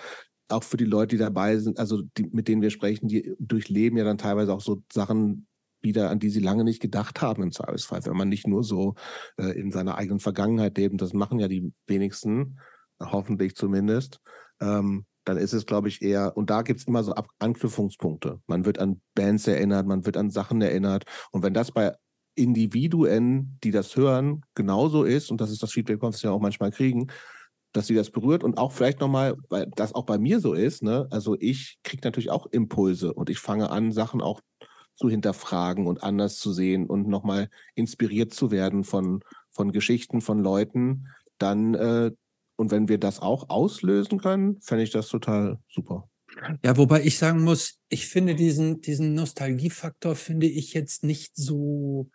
auch 0.49 0.65
für 0.65 0.78
die 0.78 0.87
Leute, 0.87 1.17
die 1.17 1.20
dabei 1.20 1.59
sind, 1.59 1.78
also 1.78 2.01
die, 2.17 2.27
mit 2.33 2.49
denen 2.49 2.62
wir 2.62 2.70
sprechen, 2.70 3.09
die 3.09 3.35
durchleben 3.39 3.99
ja 3.99 4.05
dann 4.05 4.17
teilweise 4.17 4.55
auch 4.55 4.62
so 4.62 4.83
Sachen 4.91 5.47
wieder, 5.81 6.10
an 6.10 6.18
die 6.18 6.31
sie 6.31 6.40
lange 6.40 6.65
nicht 6.65 6.81
gedacht 6.81 7.23
haben 7.23 7.42
im 7.42 7.52
Zweifelsfall, 7.52 8.05
wenn 8.07 8.16
man 8.16 8.28
nicht 8.28 8.47
nur 8.47 8.65
so 8.65 8.94
äh, 9.36 9.58
in 9.58 9.70
seiner 9.73 9.97
eigenen 9.97 10.20
Vergangenheit 10.20 10.76
lebt, 10.76 11.00
das 11.00 11.12
machen 11.12 11.39
ja 11.39 11.48
die 11.48 11.73
wenigsten, 11.86 12.58
hoffentlich 13.00 13.55
zumindest, 13.55 14.20
ähm, 14.60 15.07
dann 15.24 15.36
ist 15.36 15.52
es, 15.52 15.66
glaube 15.66 15.89
ich, 15.89 16.02
eher, 16.02 16.36
und 16.36 16.50
da 16.50 16.62
gibt 16.62 16.81
es 16.81 16.86
immer 16.86 17.05
so 17.05 17.12
Ab 17.12 17.28
Anknüpfungspunkte. 17.39 18.40
Man 18.47 18.65
wird 18.65 18.78
an 18.78 19.00
Bands 19.15 19.47
erinnert, 19.47 19.86
man 19.86 20.07
wird 20.07 20.16
an 20.16 20.31
Sachen 20.31 20.62
erinnert. 20.62 21.05
Und 21.32 21.42
wenn 21.42 21.52
das 21.52 21.70
bei 21.70 21.94
Individuen, 22.34 23.58
die 23.62 23.70
das 23.70 23.94
hören, 23.97 24.42
genauso 24.55 25.05
ist, 25.05 25.31
und 25.31 25.40
das 25.40 25.50
ist 25.50 25.62
das 25.62 25.73
Feedback, 25.73 26.00
was 26.00 26.23
wir 26.23 26.32
auch 26.32 26.40
manchmal 26.40 26.70
kriegen, 26.70 27.08
dass 27.73 27.86
sie 27.86 27.94
das 27.94 28.10
berührt 28.10 28.42
und 28.42 28.57
auch 28.57 28.73
vielleicht 28.73 29.00
nochmal, 29.00 29.36
weil 29.50 29.70
das 29.76 29.94
auch 29.94 30.07
bei 30.07 30.18
mir 30.18 30.40
so 30.40 30.55
ist, 30.55 30.82
ne? 30.82 31.07
Also 31.10 31.36
ich 31.39 31.78
kriege 31.84 32.00
natürlich 32.05 32.31
auch 32.31 32.47
Impulse 32.47 33.12
und 33.12 33.28
ich 33.28 33.39
fange 33.39 33.70
an, 33.70 33.92
Sachen 33.92 34.23
auch 34.23 34.40
zu 34.99 35.09
hinterfragen 35.09 35.86
und 35.86 36.02
anders 36.02 36.39
zu 36.39 36.52
sehen 36.52 36.86
und 36.86 37.07
nochmal 37.07 37.49
inspiriert 37.75 38.35
zu 38.35 38.51
werden 38.51 38.83
von, 38.83 39.23
von 39.51 39.73
Geschichten, 39.73 40.20
von 40.20 40.43
Leuten, 40.43 41.07
dann 41.39 41.75
äh, 41.75 42.10
und 42.57 42.73
wenn 42.73 42.89
wir 42.89 42.99
das 42.99 43.20
auch 43.20 43.51
auslösen 43.51 44.18
können, 44.18 44.60
fände 44.60 44.83
ich 44.83 44.91
das 44.91 45.09
total 45.09 45.60
super. 45.68 46.10
Ja, 46.65 46.77
wobei 46.77 47.05
ich 47.05 47.17
sagen 47.17 47.43
muss, 47.43 47.78
ich 47.89 48.09
finde 48.09 48.35
diesen, 48.35 48.81
diesen 48.81 49.15
Nostalgiefaktor 49.15 50.17
finde 50.17 50.49
ich 50.49 50.75
jetzt 50.75 51.05
nicht 51.05 51.36
so 51.36 52.10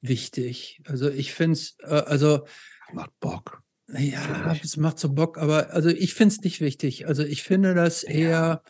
wichtig. 0.00 0.82
Also 0.86 1.08
ich 1.08 1.32
finde 1.32 1.52
es, 1.52 1.76
äh, 1.80 2.02
also 2.06 2.46
macht 2.92 3.12
Bock. 3.20 3.62
Ja, 3.96 4.56
es 4.60 4.76
macht 4.76 4.98
so 4.98 5.12
Bock, 5.12 5.38
aber 5.38 5.70
also 5.70 5.88
ich 5.88 6.14
finde 6.14 6.34
es 6.34 6.40
nicht 6.40 6.60
wichtig. 6.60 7.06
Also 7.06 7.22
ich 7.22 7.44
finde 7.44 7.74
das 7.74 8.02
eher, 8.02 8.62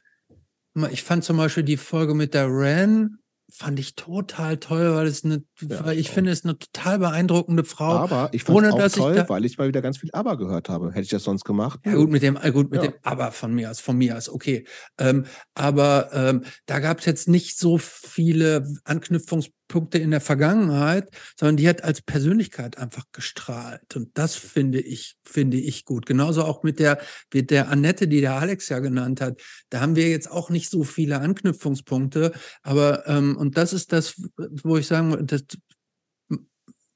ich 0.91 1.03
fand 1.03 1.25
zum 1.25 1.39
Beispiel 1.39 1.63
die 1.63 1.79
Folge 1.79 2.15
mit 2.15 2.35
der 2.35 2.49
Ren, 2.49 3.19
fand 3.49 3.79
ich 3.79 3.95
total 3.95 4.57
toll, 4.59 4.95
weil 4.95 5.07
es 5.07 5.25
eine, 5.25 5.45
ja, 5.61 5.85
weil 5.85 5.99
ich 5.99 6.11
finde 6.11 6.31
es 6.31 6.45
eine 6.45 6.59
total 6.59 6.99
beeindruckende 6.99 7.65
Frau. 7.65 7.93
Aber 7.93 8.29
ich 8.33 8.43
fand 8.43 8.67
es 8.67 8.73
auch 8.73 9.05
toll, 9.05 9.19
ich 9.19 9.29
weil 9.29 9.45
ich 9.45 9.59
mal 9.59 9.69
wieder 9.69 9.83
ganz 9.83 9.99
viel 9.99 10.11
Aber 10.13 10.37
gehört 10.37 10.69
habe. 10.69 10.91
Hätte 10.91 11.03
ich 11.03 11.09
das 11.09 11.25
sonst 11.25 11.45
gemacht? 11.45 11.81
Ja 11.85 11.95
gut, 11.95 12.11
mit 12.11 12.23
dem, 12.23 12.37
äh, 12.37 12.51
gut, 12.51 12.71
mit 12.71 12.83
ja. 12.83 12.91
dem 12.91 12.99
Aber 13.03 13.33
von 13.33 13.55
mir 13.55 13.71
aus, 13.71 13.81
von 13.81 13.97
mir 13.97 14.17
aus, 14.17 14.29
okay. 14.29 14.67
Ähm, 14.99 15.27
aber 15.55 16.11
ähm, 16.13 16.45
da 16.67 16.81
gab 16.81 16.99
es 16.99 17.07
jetzt 17.07 17.29
nicht 17.29 17.59
so 17.59 17.79
viele 17.79 18.67
Anknüpfungspunkte 18.85 19.66
in 19.93 20.11
der 20.11 20.21
Vergangenheit, 20.21 21.09
sondern 21.39 21.57
die 21.57 21.69
hat 21.69 21.83
als 21.83 22.03
Persönlichkeit 22.03 22.79
einfach 22.79 23.05
gestrahlt. 23.13 23.97
Und 23.97 24.11
das 24.15 24.35
finde 24.35 24.81
ich, 24.81 25.17
finde 25.25 25.57
ich 25.57 25.85
gut. 25.85 26.07
Genauso 26.07 26.45
auch 26.45 26.63
mit 26.63 26.79
der, 26.79 26.99
mit 27.33 27.51
der 27.51 27.69
Annette, 27.69 28.09
die 28.09 28.21
der 28.21 28.35
Alex 28.35 28.69
ja 28.69 28.79
genannt 28.79 29.21
hat. 29.21 29.41
Da 29.71 29.81
haben 29.81 29.97
wir 29.97 30.09
jetzt 30.09 30.31
auch 30.31 30.51
nicht 30.51 30.71
so 30.71 30.85
viele 30.85 31.21
Anknüpfungspunkte, 31.21 32.33
aber 32.63 33.07
ähm, 33.09 33.37
und 33.37 33.57
das 33.57 33.73
ist 33.73 33.93
das, 33.93 34.15
wo 34.63 34.77
ich 34.77 34.87
sagen, 34.87 35.27
das, 35.27 35.45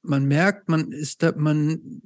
man 0.01 0.25
merkt, 0.25 0.69
man 0.69 0.91
ist 0.91 1.23
da, 1.23 1.33
man, 1.35 2.01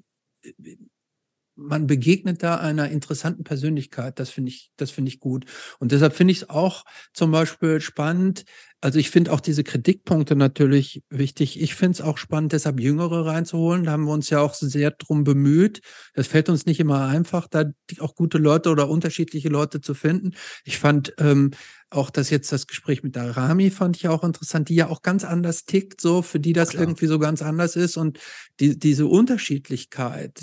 man 1.56 1.88
begegnet 1.88 2.44
da 2.44 2.58
einer 2.58 2.90
interessanten 2.90 3.44
Persönlichkeit. 3.44 4.20
Das 4.20 4.30
finde 4.30 4.50
ich, 4.50 4.72
das 4.76 4.92
finde 4.92 5.10
ich 5.10 5.20
gut. 5.20 5.46
Und 5.80 5.92
deshalb 5.92 6.14
finde 6.14 6.32
ich 6.32 6.44
es 6.44 6.50
auch 6.50 6.84
zum 7.14 7.32
Beispiel 7.32 7.82
spannend. 7.82 8.46
Also 8.86 9.00
ich 9.00 9.10
finde 9.10 9.34
auch 9.34 9.40
diese 9.40 9.64
Kritikpunkte 9.64 10.36
natürlich 10.36 11.02
wichtig. 11.10 11.60
Ich 11.60 11.74
finde 11.74 11.94
es 11.94 12.02
auch 12.02 12.20
spannend, 12.20 12.54
deshalb 12.54 12.80
Jüngere 12.80 13.26
reinzuholen. 13.26 13.84
Da 13.84 13.94
haben 13.94 14.06
wir 14.06 14.14
uns 14.14 14.30
ja 14.30 14.42
auch 14.42 14.54
sehr 14.54 14.92
drum 14.92 15.24
bemüht. 15.24 15.82
Das 16.14 16.28
fällt 16.28 16.50
uns 16.50 16.68
nicht 16.68 16.80
immer 16.80 17.08
einfach, 17.08 17.48
da 17.48 17.64
auch 17.98 18.14
gute 18.14 18.38
Leute 18.38 18.70
oder 18.70 18.88
unterschiedliche 18.88 19.50
Leute 19.50 19.82
zu 19.82 19.96
finden. 19.96 20.36
Ich 20.66 20.78
fand 20.78 21.16
ähm, 21.18 21.50
auch 21.90 22.12
das 22.12 22.30
jetzt 22.30 22.52
das 22.52 22.68
Gespräch 22.68 23.02
mit 23.02 23.16
der 23.16 23.36
Rami 23.36 23.72
fand 23.72 23.98
ich 23.98 24.08
auch 24.08 24.24
interessant, 24.24 24.70
die 24.70 24.76
ja 24.76 24.88
auch 24.88 25.02
ganz 25.02 25.24
anders 25.24 25.66
tickt, 25.66 26.00
so 26.00 26.22
für 26.22 26.40
die 26.40 26.54
das 26.54 26.70
Klar. 26.70 26.84
irgendwie 26.84 27.08
so 27.08 27.18
ganz 27.18 27.42
anders 27.42 27.76
ist 27.76 27.98
und 27.98 28.20
die, 28.60 28.78
diese 28.78 29.08
Unterschiedlichkeit, 29.08 30.40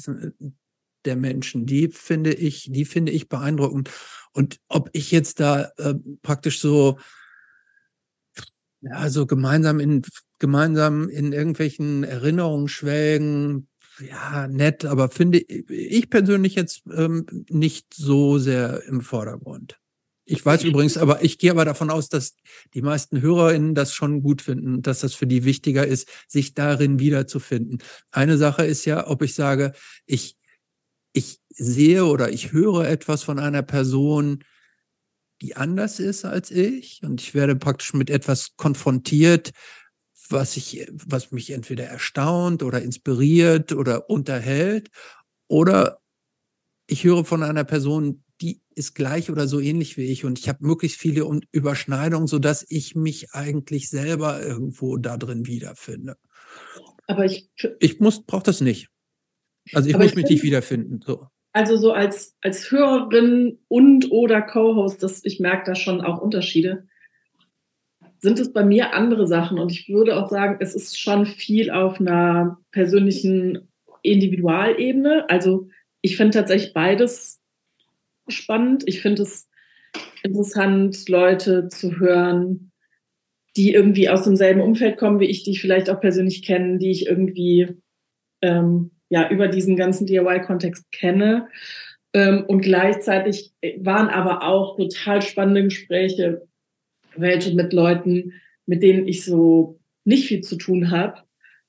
der 1.05 1.15
Menschen. 1.15 1.65
Die 1.65 1.91
finde 1.93 2.35
ich, 2.35 2.73
die 2.73 2.87
finde 2.87 3.13
ich 3.13 3.29
beeindruckend. 3.29 3.89
Und 4.33 4.59
ob 4.67 4.91
ich 4.95 5.13
jetzt 5.13 5.39
da 5.39 5.71
äh, 5.79 5.95
praktisch 6.23 6.59
so, 6.59 6.99
ja, 8.83 9.09
so 9.09 9.27
gemeinsam 9.27 9.81
in, 9.81 10.03
gemeinsam 10.39 11.09
in 11.09 11.33
irgendwelchen 11.33 12.05
Erinnerungen 12.05 12.69
schwelgen, 12.69 13.69
ja, 14.01 14.49
nett, 14.49 14.85
aber 14.85 15.09
finde 15.09 15.39
ich 15.39 16.11
persönlich 16.11 16.55
jetzt 16.55 16.83
ähm, 16.93 17.27
nicht 17.49 17.95
so 17.95 18.39
sehr 18.39 18.83
im 18.89 19.01
Vordergrund. 19.01 19.79
Ich 20.25 20.45
weiß 20.45 20.65
übrigens, 20.65 20.97
aber 20.97 21.23
ich 21.25 21.39
gehe 21.39 21.51
aber 21.51 21.65
davon 21.65 21.91
aus, 21.91 22.09
dass 22.09 22.37
die 22.75 22.83
meisten 22.83 23.21
HörerInnen 23.21 23.75
das 23.75 23.93
schon 23.93 24.23
gut 24.23 24.41
finden, 24.41 24.81
dass 24.81 25.01
das 25.01 25.15
für 25.15 25.27
die 25.27 25.45
wichtiger 25.45 25.87
ist, 25.87 26.09
sich 26.29 26.55
darin 26.55 27.01
wiederzufinden. 27.01 27.79
Eine 28.11 28.39
Sache 28.39 28.65
ist 28.65 28.85
ja, 28.85 29.09
ob 29.09 29.23
ich 29.23 29.35
sage, 29.35 29.73
ich, 30.07 30.37
ich 31.13 31.41
sehe 31.51 32.05
oder 32.07 32.31
ich 32.31 32.53
höre 32.53 32.89
etwas 32.89 33.25
von 33.25 33.39
einer 33.39 33.63
Person, 33.63 34.45
die 35.43 35.57
anders 35.57 35.99
ist 35.99 36.25
als 36.25 36.51
ich 36.51 37.03
und 37.03 37.21
ich 37.21 37.35
werde 37.35 37.57
praktisch 37.57 37.93
mit 37.95 38.11
etwas 38.11 38.57
konfrontiert, 38.57 39.51
was 40.29 40.57
ich, 40.57 40.87
was 40.93 41.33
mich 41.33 41.51
entweder 41.51 41.85
erstaunt 41.85 42.63
oder 42.63 42.81
inspiriert 42.81 43.73
oder 43.73 44.09
unterhält 44.09 44.89
oder 45.49 45.99
ich 46.87 47.05
höre 47.05 47.25
von 47.25 47.43
einer 47.43 47.65
Person, 47.65 48.23
die 48.41 48.61
ist 48.75 48.95
gleich 48.95 49.31
oder 49.31 49.49
so 49.49 49.61
ähnlich 49.61 49.97
wie 49.97 50.07
ich 50.07 50.25
und 50.25 50.39
ich 50.39 50.49
habe 50.49 50.65
möglichst 50.65 50.99
viele 50.99 51.29
Überschneidungen, 51.51 52.29
sodass 52.29 52.65
ich 52.69 52.95
mich 52.95 53.33
eigentlich 53.33 53.91
selber 53.91 54.43
irgendwo 54.43 54.97
da 54.97 55.17
drin 55.17 55.47
wiederfinde. 55.47 56.17
Aber 57.07 57.25
ich, 57.25 57.51
ich 57.81 58.01
muss, 58.01 58.25
brauche 58.25 58.45
das 58.45 58.61
nicht. 58.61 58.89
Also 59.73 59.89
ich 59.89 59.97
muss 59.97 60.07
ich 60.07 60.15
mich 60.15 60.29
nicht 60.29 60.43
wiederfinden. 60.43 61.01
So. 61.05 61.29
Also 61.53 61.77
so 61.77 61.93
als, 61.93 62.37
als 62.41 62.71
Hörerin 62.71 63.59
und 63.69 64.11
oder 64.11 64.41
Co-Host, 64.41 65.25
ich 65.25 65.39
merke 65.41 65.65
da 65.67 65.75
schon 65.75 66.01
auch 66.01 66.21
Unterschiede. 66.21 66.87
Sind 68.21 68.39
es 68.39 68.53
bei 68.53 68.65
mir 68.65 68.95
andere 68.95 69.27
Sachen 69.27 69.59
und 69.59 69.71
ich 69.71 69.89
würde 69.89 70.17
auch 70.17 70.31
sagen, 70.31 70.57
es 70.61 70.75
ist 70.75 70.99
schon 70.99 71.27
viel 71.27 71.71
auf 71.71 72.01
einer 72.01 72.59
persönlichen 72.71 73.69
Individualebene. 74.03 75.29
Also 75.29 75.69
ich 76.01 76.17
finde 76.17 76.39
tatsächlich 76.39 76.73
beides 76.73 77.43
spannend. 78.29 78.85
Ich 78.87 79.03
finde 79.03 79.23
es 79.23 79.49
interessant, 80.23 81.09
Leute 81.09 81.69
zu 81.69 81.99
hören, 81.99 82.73
die 83.57 83.75
irgendwie 83.75 84.09
aus 84.09 84.25
demselben 84.25 84.61
Umfeld 84.61 84.97
kommen 84.97 85.21
wie 85.21 85.27
ich, 85.27 85.45
die 85.45 85.51
ich 85.51 85.61
vielleicht 85.61 85.91
auch 85.91 86.01
persönlich 86.01 86.43
kenne, 86.43 86.79
die 86.79 86.91
ich 86.91 87.07
irgendwie 87.07 87.77
ähm, 88.41 88.93
ja 89.13 89.29
über 89.29 89.47
diesen 89.47 89.77
ganzen 89.77 90.07
DIY-Kontext 90.07 90.91
kenne. 90.91 91.49
Ähm, 92.15 92.45
und 92.47 92.63
gleichzeitig 92.63 93.53
waren 93.77 94.09
aber 94.09 94.43
auch 94.43 94.77
total 94.77 95.21
spannende 95.21 95.65
Gespräche, 95.65 96.49
welche 97.15 97.55
mit 97.55 97.75
Leuten, 97.75 98.33
mit 98.65 98.83
denen 98.83 99.07
ich 99.07 99.27
so 99.27 99.79
nicht 100.05 100.29
viel 100.29 100.41
zu 100.41 100.57
tun 100.57 100.91
habe 100.91 101.21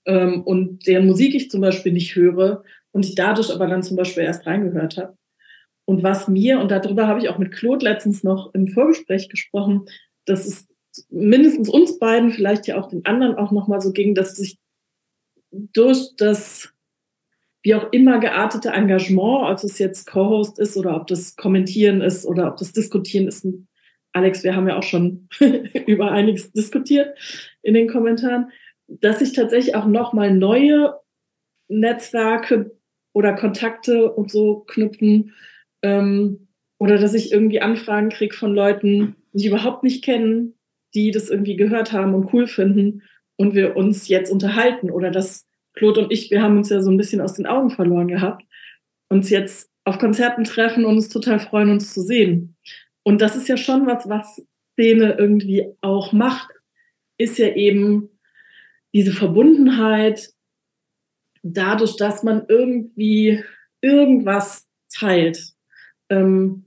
ähm, 0.06 0.42
und 0.44 0.88
deren 0.88 1.06
Musik 1.06 1.36
ich 1.36 1.52
zum 1.52 1.60
Beispiel 1.60 1.92
nicht 1.92 2.16
höre 2.16 2.64
und 2.92 3.06
ich 3.06 3.16
dadurch 3.16 3.52
aber 3.52 3.68
dann 3.68 3.84
zum 3.84 3.98
Beispiel 3.98 4.24
erst 4.24 4.48
reingehört 4.48 4.96
habe. 4.96 5.18
Und 5.84 6.02
was 6.02 6.30
mir, 6.30 6.62
und 6.62 6.72
darüber 6.72 7.08
habe 7.08 7.20
ich 7.20 7.28
auch 7.28 7.40
mit 7.40 7.52
Claude 7.52 7.84
letztens 7.84 8.24
noch 8.24 8.54
im 8.54 8.70
Vorgespräch 8.70 9.28
gesprochen, 9.28 9.84
dass 10.24 10.46
es 10.46 10.66
mindestens 11.10 11.68
uns 11.68 12.00
beiden, 12.00 12.32
vielleicht 12.32 12.68
ja 12.68 12.80
auch 12.80 12.88
den 12.88 13.04
anderen 13.06 13.36
auch 13.36 13.52
nochmal 13.52 13.82
so 13.82 13.92
ging, 13.92 14.16
dass 14.16 14.38
sich 14.38 14.60
durch 15.52 16.16
das 16.16 16.73
wie 17.64 17.76
auch 17.76 17.92
immer 17.92 18.20
geartete 18.20 18.70
Engagement, 18.70 19.50
ob 19.50 19.64
es 19.64 19.80
jetzt 19.80 20.06
Co-Host 20.06 20.60
ist 20.60 20.78
oder 20.78 20.98
ob 20.98 21.08
das 21.08 21.38
Kommentieren 21.38 22.02
ist 22.02 22.26
oder 22.26 22.50
ob 22.50 22.58
das 22.58 22.74
Diskutieren 22.74 23.28
ist. 23.28 23.48
Alex, 24.12 24.44
wir 24.44 24.56
haben 24.56 24.68
ja 24.68 24.78
auch 24.78 24.84
schon 24.84 25.30
über 25.88 26.12
einiges 26.12 26.52
diskutiert 26.52 27.18
in 27.62 27.74
den 27.74 27.88
Kommentaren, 27.88 28.52
dass 28.88 29.20
sich 29.20 29.32
tatsächlich 29.32 29.76
auch 29.76 29.86
nochmal 29.86 30.34
neue 30.34 30.94
Netzwerke 31.70 32.76
oder 33.14 33.34
Kontakte 33.34 34.12
und 34.12 34.30
so 34.30 34.60
knüpfen 34.68 35.34
ähm, 35.82 36.48
oder 36.80 36.98
dass 36.98 37.14
ich 37.14 37.32
irgendwie 37.32 37.62
Anfragen 37.62 38.10
kriege 38.10 38.36
von 38.36 38.54
Leuten, 38.54 39.16
die 39.32 39.46
ich 39.46 39.48
überhaupt 39.48 39.84
nicht 39.84 40.04
kennen, 40.04 40.56
die 40.94 41.12
das 41.12 41.30
irgendwie 41.30 41.56
gehört 41.56 41.94
haben 41.94 42.14
und 42.14 42.34
cool 42.34 42.46
finden 42.46 43.04
und 43.38 43.56
wir 43.56 43.78
uns 43.78 44.10
jetzt 44.10 44.32
unterhalten 44.32 44.92
oder 44.92 45.12
dass 45.12 45.48
Claude 45.74 46.02
und 46.02 46.12
ich, 46.12 46.32
wir 46.32 46.42
haben 46.42 46.58
uns 46.58 46.70
ja 46.70 46.82
so 46.82 46.92
ein 46.92 46.98
bisschen 46.98 47.22
aus 47.22 47.34
den 47.34 47.46
Augen 47.46 47.70
verloren 47.70 48.08
gehabt, 48.08 48.44
uns 49.10 49.30
jetzt 49.30 49.70
auf 49.86 49.98
Konzerten 50.00 50.44
treffen 50.44 50.86
und 50.86 50.96
uns 50.96 51.10
total 51.10 51.40
freuen, 51.40 51.70
uns 51.70 51.94
zu 51.94 52.02
sehen. 52.02 52.56
Und 53.04 53.22
das 53.22 53.36
ist 53.36 53.48
ja 53.50 53.58
schon 53.58 53.86
was, 53.86 54.08
was 54.08 54.42
Szene 54.74 55.16
irgendwie 55.18 55.66
auch 55.82 56.14
macht, 56.14 56.50
ist 57.18 57.38
ja 57.38 57.54
eben 57.54 58.10
diese 58.94 59.12
Verbundenheit 59.12 60.30
dadurch, 61.42 61.98
dass 61.98 62.24
man 62.24 62.46
irgendwie 62.48 63.44
irgendwas 63.82 64.68
teilt. 64.94 65.54
Ähm, 66.10 66.66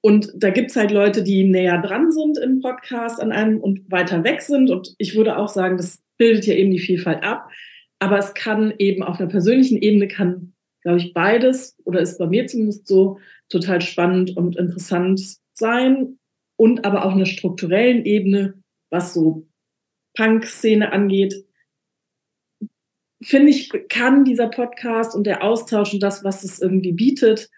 und 0.00 0.30
da 0.36 0.50
gibt 0.50 0.70
es 0.70 0.76
halt 0.76 0.90
Leute, 0.90 1.22
die 1.22 1.44
näher 1.44 1.80
dran 1.80 2.12
sind 2.12 2.38
im 2.38 2.60
Podcast 2.60 3.20
an 3.20 3.32
einem 3.32 3.58
und 3.58 3.90
weiter 3.90 4.22
weg 4.22 4.42
sind. 4.42 4.70
Und 4.70 4.94
ich 4.98 5.16
würde 5.16 5.38
auch 5.38 5.48
sagen, 5.48 5.78
das 5.78 6.02
bildet 6.18 6.46
ja 6.46 6.54
eben 6.54 6.70
die 6.70 6.78
Vielfalt 6.78 7.22
ab. 7.22 7.48
Aber 8.04 8.18
es 8.18 8.34
kann 8.34 8.74
eben 8.78 9.02
auf 9.02 9.18
einer 9.18 9.30
persönlichen 9.30 9.78
Ebene 9.78 10.08
kann, 10.08 10.52
glaube 10.82 10.98
ich, 10.98 11.14
beides 11.14 11.74
oder 11.84 12.00
ist 12.00 12.18
bei 12.18 12.26
mir 12.26 12.46
zumindest 12.46 12.86
so 12.86 13.18
total 13.48 13.80
spannend 13.80 14.36
und 14.36 14.56
interessant 14.56 15.38
sein. 15.54 16.18
Und 16.56 16.84
aber 16.84 17.06
auf 17.06 17.14
einer 17.14 17.24
strukturellen 17.24 18.04
Ebene, 18.04 18.62
was 18.90 19.14
so 19.14 19.48
Punk-Szene 20.18 20.92
angeht, 20.92 21.46
finde 23.22 23.48
ich, 23.48 23.70
kann 23.88 24.26
dieser 24.26 24.48
Podcast 24.48 25.16
und 25.16 25.26
der 25.26 25.42
Austausch 25.42 25.94
und 25.94 26.02
das, 26.02 26.24
was 26.24 26.44
es 26.44 26.60
irgendwie 26.60 26.92
bietet, 26.92 27.48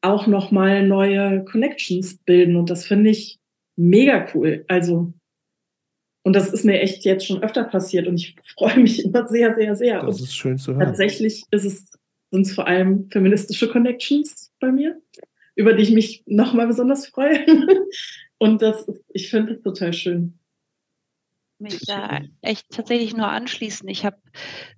auch 0.00 0.28
nochmal 0.28 0.86
neue 0.86 1.44
Connections 1.44 2.18
bilden. 2.18 2.54
Und 2.54 2.70
das 2.70 2.86
finde 2.86 3.10
ich 3.10 3.40
mega 3.76 4.28
cool. 4.32 4.64
Also, 4.68 5.12
und 6.28 6.34
das 6.34 6.52
ist 6.52 6.62
mir 6.62 6.78
echt 6.82 7.06
jetzt 7.06 7.26
schon 7.26 7.42
öfter 7.42 7.64
passiert 7.64 8.06
und 8.06 8.16
ich 8.16 8.36
freue 8.54 8.78
mich 8.80 9.02
immer 9.06 9.26
sehr, 9.28 9.54
sehr, 9.54 9.74
sehr. 9.74 10.02
Das 10.02 10.18
und 10.18 10.24
ist 10.24 10.36
schön 10.36 10.58
zu 10.58 10.72
hören. 10.72 10.84
Tatsächlich 10.84 11.44
ist 11.50 11.64
es, 11.64 11.86
sind 12.30 12.42
es 12.42 12.54
vor 12.54 12.66
allem 12.66 13.08
feministische 13.10 13.66
Connections 13.66 14.52
bei 14.60 14.70
mir, 14.70 15.00
über 15.54 15.72
die 15.72 15.84
ich 15.84 15.90
mich 15.90 16.24
nochmal 16.26 16.66
besonders 16.66 17.06
freue. 17.06 17.46
und 18.38 18.60
das, 18.60 18.92
ich 19.14 19.30
finde 19.30 19.54
es 19.54 19.62
total 19.62 19.94
schön 19.94 20.38
mich 21.60 21.80
da 21.86 22.20
echt 22.40 22.66
tatsächlich 22.70 23.16
nur 23.16 23.26
anschließen. 23.26 23.88
Ich 23.88 24.04
habe 24.04 24.18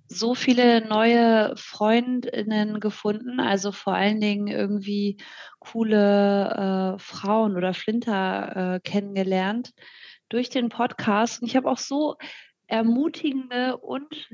so 0.07 0.33
viele 0.33 0.87
neue 0.87 1.53
Freundinnen 1.55 2.79
gefunden, 2.79 3.39
also 3.39 3.71
vor 3.71 3.93
allen 3.93 4.19
Dingen 4.19 4.47
irgendwie 4.47 5.17
coole 5.59 6.95
äh, 6.95 6.99
Frauen 6.99 7.55
oder 7.55 7.73
Flinter 7.73 8.75
äh, 8.75 8.79
kennengelernt 8.79 9.73
durch 10.31 10.49
den 10.49 10.69
Podcast. 10.69 11.41
Und 11.41 11.47
ich 11.47 11.55
habe 11.55 11.69
auch 11.69 11.77
so 11.77 12.15
ermutigende 12.67 13.77
und 13.77 14.29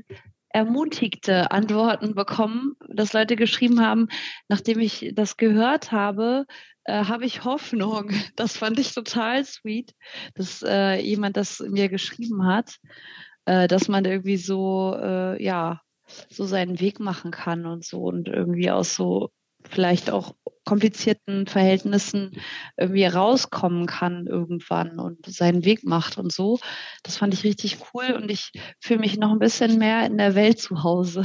ermutigte 0.50 1.50
Antworten 1.50 2.14
bekommen, 2.14 2.74
dass 2.88 3.12
Leute 3.12 3.36
geschrieben 3.36 3.84
haben, 3.84 4.08
nachdem 4.48 4.80
ich 4.80 5.12
das 5.14 5.36
gehört 5.36 5.92
habe, 5.92 6.46
äh, 6.84 7.04
habe 7.04 7.26
ich 7.26 7.44
Hoffnung. 7.44 8.10
Das 8.36 8.56
fand 8.56 8.78
ich 8.78 8.94
total 8.94 9.44
sweet, 9.44 9.94
dass 10.34 10.62
äh, 10.62 11.00
jemand 11.00 11.36
das 11.36 11.60
mir 11.60 11.88
geschrieben 11.88 12.46
hat, 12.46 12.76
äh, 13.44 13.68
dass 13.68 13.88
man 13.88 14.04
irgendwie 14.04 14.36
so, 14.38 14.96
äh, 15.00 15.42
ja, 15.42 15.82
so 16.30 16.44
seinen 16.44 16.80
Weg 16.80 17.00
machen 17.00 17.30
kann 17.30 17.66
und 17.66 17.84
so 17.84 18.00
und 18.00 18.28
irgendwie 18.28 18.70
aus 18.70 18.94
so 18.94 19.30
vielleicht 19.68 20.10
auch 20.10 20.34
komplizierten 20.64 21.46
Verhältnissen 21.46 22.32
irgendwie 22.76 23.06
rauskommen 23.06 23.86
kann 23.86 24.26
irgendwann 24.26 24.98
und 24.98 25.24
seinen 25.26 25.64
Weg 25.64 25.84
macht 25.84 26.18
und 26.18 26.30
so. 26.30 26.58
Das 27.02 27.16
fand 27.16 27.32
ich 27.32 27.44
richtig 27.44 27.78
cool 27.92 28.12
und 28.14 28.30
ich 28.30 28.52
fühle 28.80 29.00
mich 29.00 29.16
noch 29.16 29.32
ein 29.32 29.38
bisschen 29.38 29.78
mehr 29.78 30.04
in 30.04 30.18
der 30.18 30.34
Welt 30.34 30.60
zu 30.60 30.82
Hause. 30.82 31.24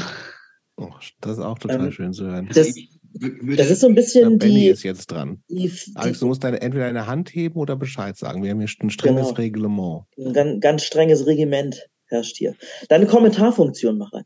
Oh, 0.77 0.91
das 1.19 1.33
ist 1.33 1.43
auch 1.43 1.59
total 1.59 1.85
ähm, 1.85 1.91
schön 1.91 2.13
zu 2.13 2.25
hören. 2.25 2.49
Das, 2.53 2.73
das 3.13 3.69
ist 3.69 3.81
so 3.81 3.87
ein 3.87 3.95
bisschen 3.95 4.39
Benny 4.39 4.61
die. 4.61 4.67
ist 4.67 4.83
jetzt 4.83 5.11
dran. 5.11 5.43
Die, 5.49 5.71
Alex, 5.95 6.19
du 6.19 6.27
musst 6.27 6.43
deine, 6.43 6.61
entweder 6.61 6.85
deine 6.85 7.05
Hand 7.05 7.33
heben 7.35 7.59
oder 7.59 7.75
Bescheid 7.75 8.17
sagen. 8.17 8.43
Wir 8.43 8.51
haben 8.51 8.59
hier 8.59 8.69
ein 8.81 8.89
strenges 8.89 9.27
Genau. 9.27 9.37
Reglement. 9.37 10.03
Ein 10.17 10.33
ganz, 10.33 10.61
ganz 10.61 10.83
strenges 10.83 11.27
Regiment 11.27 11.87
herrscht 12.07 12.37
hier. 12.37 12.55
Deine 12.89 13.05
Kommentarfunktion 13.05 13.97
mach 13.97 14.13
rein. 14.13 14.25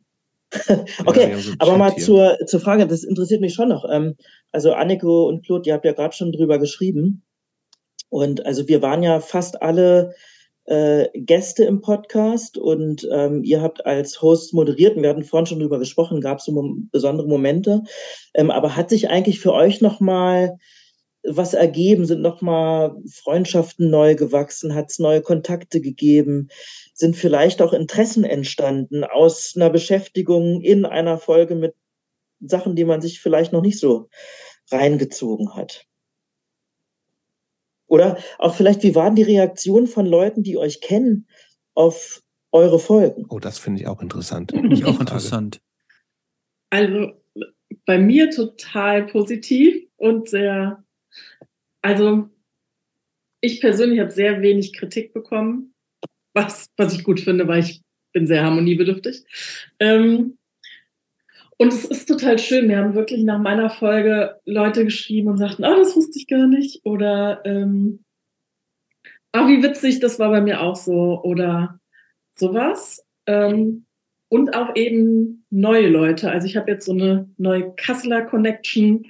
Ja, 0.68 0.86
okay, 1.06 1.24
einen 1.24 1.56
aber 1.60 1.78
mal 1.78 1.92
hier. 1.94 2.04
zur, 2.04 2.38
zur 2.46 2.60
Frage, 2.60 2.88
das 2.88 3.04
interessiert 3.04 3.42
mich 3.42 3.54
schon 3.54 3.70
noch. 3.70 3.86
Ähm, 3.92 4.16
also 4.52 4.74
Anniko 4.74 5.28
und 5.28 5.46
Claude, 5.46 5.68
ihr 5.68 5.74
habt 5.74 5.86
ja 5.86 5.94
gerade 5.94 6.16
schon 6.16 6.32
drüber 6.32 6.60
geschrieben. 6.60 7.24
Und 8.10 8.46
also 8.46 8.68
wir 8.68 8.82
waren 8.82 9.04
ja 9.04 9.20
fast 9.20 9.62
alle 9.62 10.14
äh, 10.66 11.08
Gäste 11.14 11.64
im 11.64 11.82
Podcast 11.82 12.58
und 12.58 13.08
ähm, 13.12 13.44
ihr 13.44 13.62
habt 13.62 13.86
als 13.86 14.22
Host 14.22 14.54
moderiert 14.54 14.96
und 14.96 15.04
wir 15.04 15.10
hatten 15.10 15.24
vorhin 15.24 15.46
schon 15.46 15.60
drüber 15.60 15.80
gesprochen, 15.80 16.22
gab 16.22 16.40
es 16.40 16.46
so 16.46 16.52
mom 16.52 16.90
besondere 16.92 17.28
Momente. 17.28 17.84
Ähm, 18.34 18.52
aber 18.52 18.76
hat 18.76 18.90
sich 18.90 19.10
eigentlich 19.10 19.40
für 19.40 19.54
euch 19.54 19.82
nochmal 19.82 20.58
was 21.24 21.54
ergeben? 21.54 22.06
Sind 22.06 22.22
nochmal 22.22 22.96
Freundschaften 23.12 23.90
neu 23.90 24.16
gewachsen? 24.16 24.76
Hat 24.76 24.90
es 24.90 25.00
neue 25.00 25.22
Kontakte 25.22 25.82
gegeben? 25.82 26.50
Sind 27.00 27.16
vielleicht 27.16 27.62
auch 27.62 27.74
Interessen 27.74 28.24
entstanden 28.24 29.04
aus 29.04 29.54
einer 29.56 29.70
Beschäftigung 29.70 30.62
in 30.62 30.84
einer 30.84 31.20
Folge 31.20 31.54
mit 31.54 31.76
Sachen, 32.40 32.76
die 32.76 32.86
man 32.86 33.02
sich 33.02 33.20
vielleicht 33.20 33.54
noch 33.54 33.62
nicht 33.62 33.80
so 33.80 34.10
reingezogen 34.72 35.56
hat? 35.56 35.86
Oder 37.86 38.18
auch 38.40 38.56
vielleicht, 38.56 38.82
wie 38.82 38.96
waren 38.96 39.16
die 39.16 39.22
Reaktionen 39.22 39.86
von 39.86 40.08
Leuten, 40.08 40.42
die 40.42 40.58
euch 40.58 40.82
kennen, 40.82 41.28
auf 41.76 42.24
eure 42.52 42.80
Folgen? 42.80 43.28
Oh, 43.30 43.38
das 43.38 43.60
finde 43.60 43.82
ich 43.82 43.88
auch 43.88 44.02
interessant. 44.02 44.52
Finde 44.52 44.76
ich 44.76 44.84
auch 44.84 45.00
interessant. 45.00 45.62
Also 46.72 47.12
bei 47.86 48.00
mir 48.00 48.32
total 48.32 49.06
positiv 49.06 49.88
und 49.98 50.30
sehr, 50.30 50.84
also 51.84 52.28
ich 53.40 53.62
persönlich 53.62 54.00
habe 54.00 54.10
sehr 54.10 54.42
wenig 54.42 54.74
Kritik 54.74 55.14
bekommen, 55.14 55.76
was, 56.38 56.72
was 56.78 56.94
ich 56.94 57.04
gut 57.04 57.20
finde, 57.20 57.48
weil 57.48 57.60
ich 57.60 57.82
bin 58.14 58.28
sehr 58.28 58.44
harmoniebedürftig. 58.44 59.26
Ähm, 59.80 60.38
und 61.58 61.74
es 61.74 61.86
ist 61.86 62.08
total 62.08 62.38
schön. 62.38 62.70
Wir 62.70 62.78
haben 62.78 62.94
wirklich 62.94 63.24
nach 63.24 63.40
meiner 63.40 63.70
Folge 63.70 64.40
Leute 64.46 64.86
geschrieben 64.86 65.30
und 65.30 65.38
sagten, 65.38 65.66
oh, 65.66 65.76
das 65.76 65.96
wusste 65.96 66.20
ich 66.20 66.28
gar 66.28 66.48
nicht. 66.48 66.86
Oder 66.86 67.42
ähm, 67.46 68.04
ah, 69.32 69.48
wie 69.48 69.64
witzig, 69.64 70.00
das 70.00 70.20
war 70.20 70.30
bei 70.30 70.42
mir 70.42 70.62
auch 70.62 70.76
so. 70.76 71.22
Oder 71.24 71.80
sowas. 72.36 73.04
Ähm, 73.26 73.86
und 74.30 74.56
auch 74.56 74.76
eben 74.76 75.46
neue 75.50 75.88
Leute. 75.88 76.30
Also 76.30 76.46
ich 76.48 76.58
habe 76.58 76.70
jetzt 76.70 76.86
so 76.86 76.92
eine 76.92 77.30
neue 77.38 77.74
Kasseler 77.76 78.22
Connection. 78.24 79.08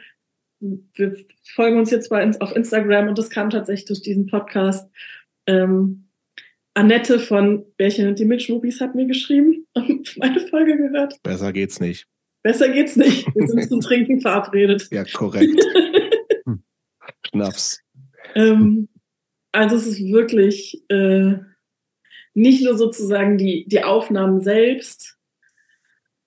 Wir 0.59 1.17
folgen 1.53 1.77
uns 1.77 1.91
jetzt 1.91 2.09
bei, 2.09 2.31
auf 2.39 2.55
Instagram 2.55 3.09
und 3.09 3.17
das 3.17 3.29
kam 3.29 3.49
tatsächlich 3.49 3.85
durch 3.85 4.01
diesen 4.01 4.27
Podcast. 4.27 4.89
Ähm, 5.47 6.06
Annette 6.77 7.19
von 7.19 7.65
Bärchen 7.75 8.07
und 8.07 8.19
die 8.19 8.25
Milchschmuppis 8.25 8.81
hat 8.81 8.93
mir 8.93 9.07
geschrieben 9.07 9.65
und 9.73 10.15
meine 10.17 10.39
Folge 10.39 10.77
gehört. 10.77 11.15
Besser 11.23 11.51
geht's 11.51 11.79
nicht. 11.79 12.05
Besser 12.43 12.69
geht's 12.69 12.95
nicht. 12.95 13.25
Wir 13.33 13.47
sind 13.47 13.63
zum 13.69 13.81
Trinken 13.81 14.21
verabredet. 14.21 14.87
Ja, 14.91 15.03
korrekt. 15.03 15.59
Schnaps. 17.29 17.81
Ähm, 18.35 18.89
also 19.51 19.75
es 19.75 19.87
ist 19.87 19.99
wirklich 20.01 20.83
äh, 20.89 21.37
nicht 22.35 22.63
nur 22.63 22.77
sozusagen 22.77 23.39
die, 23.39 23.65
die 23.67 23.83
Aufnahmen 23.83 24.41
selbst. 24.41 25.17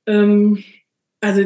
Ähm, 0.06 0.64
also 1.20 1.44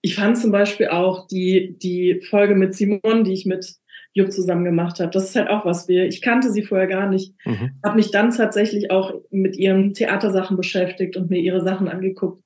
ich 0.00 0.14
fand 0.14 0.38
zum 0.38 0.52
Beispiel 0.52 0.88
auch 0.88 1.28
die, 1.28 1.76
die 1.78 2.22
Folge 2.22 2.54
mit 2.54 2.74
Simon, 2.74 3.24
die 3.24 3.34
ich 3.34 3.44
mit 3.44 3.76
Jupp 4.12 4.32
zusammen 4.32 4.64
gemacht 4.64 4.98
habe. 4.98 5.10
Das 5.10 5.28
ist 5.28 5.36
halt 5.36 5.48
auch 5.48 5.64
was 5.64 5.88
wir. 5.88 6.06
Ich 6.06 6.20
kannte 6.20 6.50
sie 6.50 6.62
vorher 6.62 6.88
gar 6.88 7.08
nicht. 7.08 7.34
Mhm. 7.44 7.78
Habe 7.84 7.96
mich 7.96 8.10
dann 8.10 8.30
tatsächlich 8.30 8.90
auch 8.90 9.14
mit 9.30 9.56
ihren 9.56 9.94
Theatersachen 9.94 10.56
beschäftigt 10.56 11.16
und 11.16 11.30
mir 11.30 11.40
ihre 11.40 11.62
Sachen 11.62 11.88
angeguckt, 11.88 12.42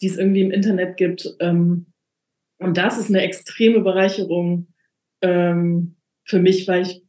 die 0.00 0.08
es 0.08 0.18
irgendwie 0.18 0.42
im 0.42 0.50
Internet 0.50 0.96
gibt. 0.96 1.34
Ähm, 1.40 1.86
und 2.58 2.76
das 2.76 2.98
ist 2.98 3.10
eine 3.10 3.22
extreme 3.22 3.80
Bereicherung 3.80 4.68
ähm, 5.22 5.96
für 6.24 6.40
mich, 6.40 6.66
weil 6.66 6.82
ich, 6.82 7.04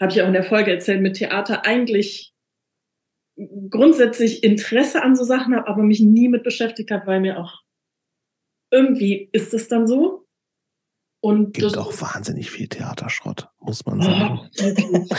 habe 0.00 0.12
ich 0.12 0.22
auch 0.22 0.26
in 0.26 0.32
der 0.32 0.44
Folge 0.44 0.70
erzählt, 0.70 1.00
mit 1.00 1.16
Theater 1.16 1.64
eigentlich 1.64 2.32
grundsätzlich 3.70 4.44
Interesse 4.44 5.02
an 5.02 5.16
so 5.16 5.24
Sachen 5.24 5.54
habe, 5.54 5.66
aber 5.66 5.82
mich 5.82 6.00
nie 6.00 6.28
mit 6.28 6.42
beschäftigt 6.42 6.90
habe, 6.90 7.06
weil 7.06 7.20
mir 7.20 7.38
auch 7.38 7.62
irgendwie 8.70 9.28
ist 9.32 9.52
es 9.54 9.68
dann 9.68 9.86
so. 9.86 10.21
Und 11.24 11.54
Gibt 11.54 11.78
auch 11.78 11.92
wahnsinnig 12.00 12.50
viel 12.50 12.66
Theaterschrott, 12.66 13.48
muss 13.60 13.86
man 13.86 14.02
sagen. 14.02 14.40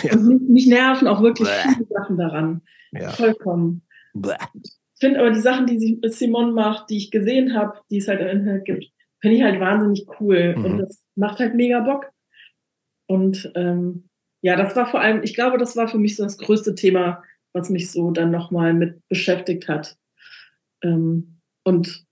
Ja. 0.03 0.17
Und 0.17 0.49
mich 0.49 0.67
nerven 0.67 1.07
auch 1.07 1.21
wirklich 1.21 1.47
Bäh. 1.47 1.73
viele 1.75 1.87
Sachen 1.87 2.17
daran. 2.17 2.61
Ja. 2.91 3.09
Vollkommen. 3.11 3.83
Ich 4.13 4.99
finde 4.99 5.21
aber 5.21 5.31
die 5.31 5.39
Sachen, 5.39 5.65
die 5.65 6.01
Simon 6.09 6.53
macht, 6.53 6.89
die 6.89 6.97
ich 6.97 7.09
gesehen 7.09 7.55
habe, 7.55 7.79
die 7.89 7.99
es 7.99 8.09
halt 8.09 8.19
im 8.19 8.27
Internet 8.27 8.65
gibt, 8.65 8.91
finde 9.21 9.37
ich 9.37 9.43
halt 9.43 9.61
wahnsinnig 9.61 10.05
cool. 10.19 10.57
Mhm. 10.57 10.65
Und 10.65 10.77
das 10.79 11.01
macht 11.15 11.39
halt 11.39 11.55
mega 11.55 11.79
Bock. 11.79 12.11
Und 13.07 13.49
ähm, 13.55 14.09
ja, 14.41 14.57
das 14.57 14.75
war 14.75 14.85
vor 14.85 14.99
allem, 14.99 15.23
ich 15.23 15.33
glaube, 15.33 15.57
das 15.57 15.77
war 15.77 15.87
für 15.87 15.99
mich 15.99 16.17
so 16.17 16.23
das 16.23 16.37
größte 16.37 16.75
Thema, 16.75 17.23
was 17.53 17.69
mich 17.69 17.89
so 17.89 18.11
dann 18.11 18.29
nochmal 18.29 18.73
mit 18.73 18.99
beschäftigt 19.07 19.69
hat. 19.69 19.95
Ähm, 20.83 21.39
und 21.63 22.03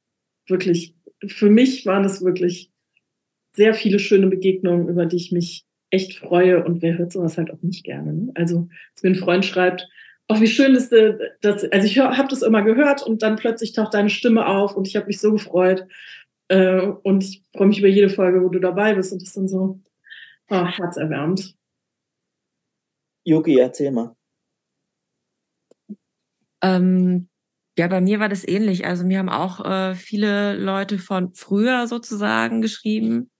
wirklich, 0.47 0.95
für 1.27 1.49
mich 1.49 1.85
waren 1.85 2.05
es 2.05 2.23
wirklich 2.23 2.70
sehr 3.53 3.73
viele 3.73 3.99
schöne 3.99 4.27
Begegnungen, 4.27 4.87
über 4.87 5.05
die 5.05 5.17
ich 5.17 5.31
mich 5.31 5.65
echt 5.89 6.17
freue. 6.17 6.63
Und 6.63 6.81
wer 6.81 6.97
hört 6.97 7.11
sowas 7.11 7.37
halt 7.37 7.51
auch 7.51 7.61
nicht 7.61 7.83
gerne? 7.83 8.13
Ne? 8.13 8.31
Also, 8.35 8.67
mir 9.03 9.09
ein 9.09 9.15
Freund 9.15 9.45
schreibt, 9.45 9.87
auch 10.27 10.39
wie 10.39 10.47
schön 10.47 10.75
ist 10.75 10.93
das, 11.41 11.65
also 11.65 11.85
ich 11.85 11.99
habe 11.99 12.27
das 12.29 12.41
immer 12.41 12.61
gehört 12.61 13.03
und 13.03 13.21
dann 13.21 13.35
plötzlich 13.35 13.73
taucht 13.73 13.93
deine 13.93 14.09
Stimme 14.09 14.45
auf 14.45 14.75
und 14.75 14.87
ich 14.87 14.95
habe 14.95 15.07
mich 15.07 15.19
so 15.19 15.33
gefreut. 15.33 15.85
Äh, 16.47 16.81
und 16.81 17.23
ich 17.23 17.43
freue 17.53 17.67
mich 17.67 17.79
über 17.79 17.87
jede 17.87 18.09
Folge, 18.09 18.41
wo 18.41 18.49
du 18.49 18.59
dabei 18.59 18.93
bist 18.93 19.11
und 19.11 19.21
das 19.21 19.29
ist 19.29 19.37
dann 19.37 19.47
so 19.47 19.79
oh, 20.49 20.65
herzerwärmend. 20.65 21.55
Yogi, 23.23 23.59
erzähl 23.59 23.91
mal. 23.91 24.15
Ähm, 26.63 27.27
ja, 27.77 27.87
bei 27.87 28.01
mir 28.01 28.19
war 28.19 28.29
das 28.29 28.47
ähnlich. 28.47 28.85
Also 28.85 29.05
mir 29.05 29.19
haben 29.19 29.29
auch 29.29 29.65
äh, 29.65 29.95
viele 29.95 30.55
Leute 30.57 30.97
von 30.97 31.33
früher 31.33 31.87
sozusagen 31.87 32.61
geschrieben, 32.61 33.31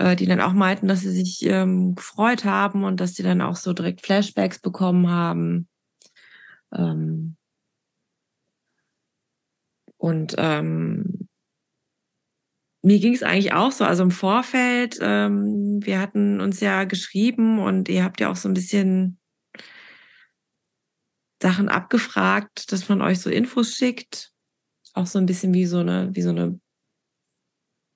äh, 0.00 0.16
die 0.16 0.24
dann 0.24 0.40
auch 0.40 0.54
meinten, 0.54 0.88
dass 0.88 1.00
sie 1.00 1.12
sich 1.12 1.44
ähm, 1.44 1.94
gefreut 1.94 2.46
haben 2.46 2.84
und 2.84 3.00
dass 3.00 3.14
sie 3.14 3.22
dann 3.22 3.42
auch 3.42 3.56
so 3.56 3.74
direkt 3.74 4.00
Flashbacks 4.00 4.58
bekommen 4.58 5.10
haben. 5.10 5.68
Ähm 6.74 7.36
und 9.98 10.34
ähm, 10.38 11.28
mir 12.82 12.98
ging 12.98 13.12
es 13.12 13.22
eigentlich 13.22 13.52
auch 13.52 13.72
so. 13.72 13.84
Also 13.84 14.02
im 14.02 14.10
Vorfeld, 14.10 14.98
ähm, 15.02 15.80
wir 15.84 16.00
hatten 16.00 16.40
uns 16.40 16.60
ja 16.60 16.84
geschrieben 16.84 17.58
und 17.58 17.90
ihr 17.90 18.02
habt 18.02 18.20
ja 18.20 18.30
auch 18.30 18.36
so 18.36 18.48
ein 18.48 18.54
bisschen 18.54 19.18
Sachen 21.42 21.68
abgefragt, 21.68 22.72
dass 22.72 22.88
man 22.88 23.02
euch 23.02 23.20
so 23.20 23.28
Infos 23.28 23.74
schickt. 23.74 24.32
Auch 24.94 25.06
so 25.06 25.18
ein 25.18 25.26
bisschen 25.26 25.52
wie 25.52 25.66
so 25.66 25.80
eine, 25.80 26.08
wie 26.14 26.22
so 26.22 26.30
eine 26.30 26.58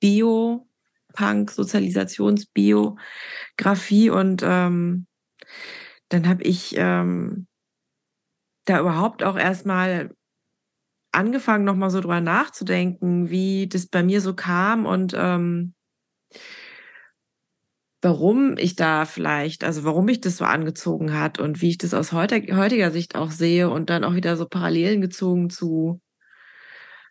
Bio, 0.00 0.68
Punk, 1.14 1.50
Sozialisationsbiografie 1.50 4.10
und 4.10 4.42
ähm, 4.44 5.06
dann 6.10 6.28
habe 6.28 6.42
ich 6.42 6.74
ähm, 6.76 7.46
da 8.66 8.80
überhaupt 8.80 9.22
auch 9.22 9.36
erstmal 9.36 10.10
angefangen, 11.12 11.64
nochmal 11.64 11.90
so 11.90 12.00
drüber 12.00 12.20
nachzudenken, 12.20 13.30
wie 13.30 13.68
das 13.68 13.86
bei 13.86 14.02
mir 14.02 14.20
so 14.20 14.34
kam 14.34 14.84
und 14.84 15.14
ähm, 15.16 15.74
warum 18.02 18.56
ich 18.58 18.76
da 18.76 19.06
vielleicht, 19.06 19.64
also 19.64 19.84
warum 19.84 20.04
mich 20.04 20.20
das 20.20 20.36
so 20.36 20.44
angezogen 20.44 21.18
hat 21.18 21.38
und 21.38 21.62
wie 21.62 21.70
ich 21.70 21.78
das 21.78 21.94
aus 21.94 22.12
heutiger 22.12 22.90
Sicht 22.90 23.16
auch 23.16 23.30
sehe 23.30 23.70
und 23.70 23.88
dann 23.90 24.04
auch 24.04 24.14
wieder 24.14 24.36
so 24.36 24.46
Parallelen 24.46 25.00
gezogen 25.00 25.48
zu 25.48 26.00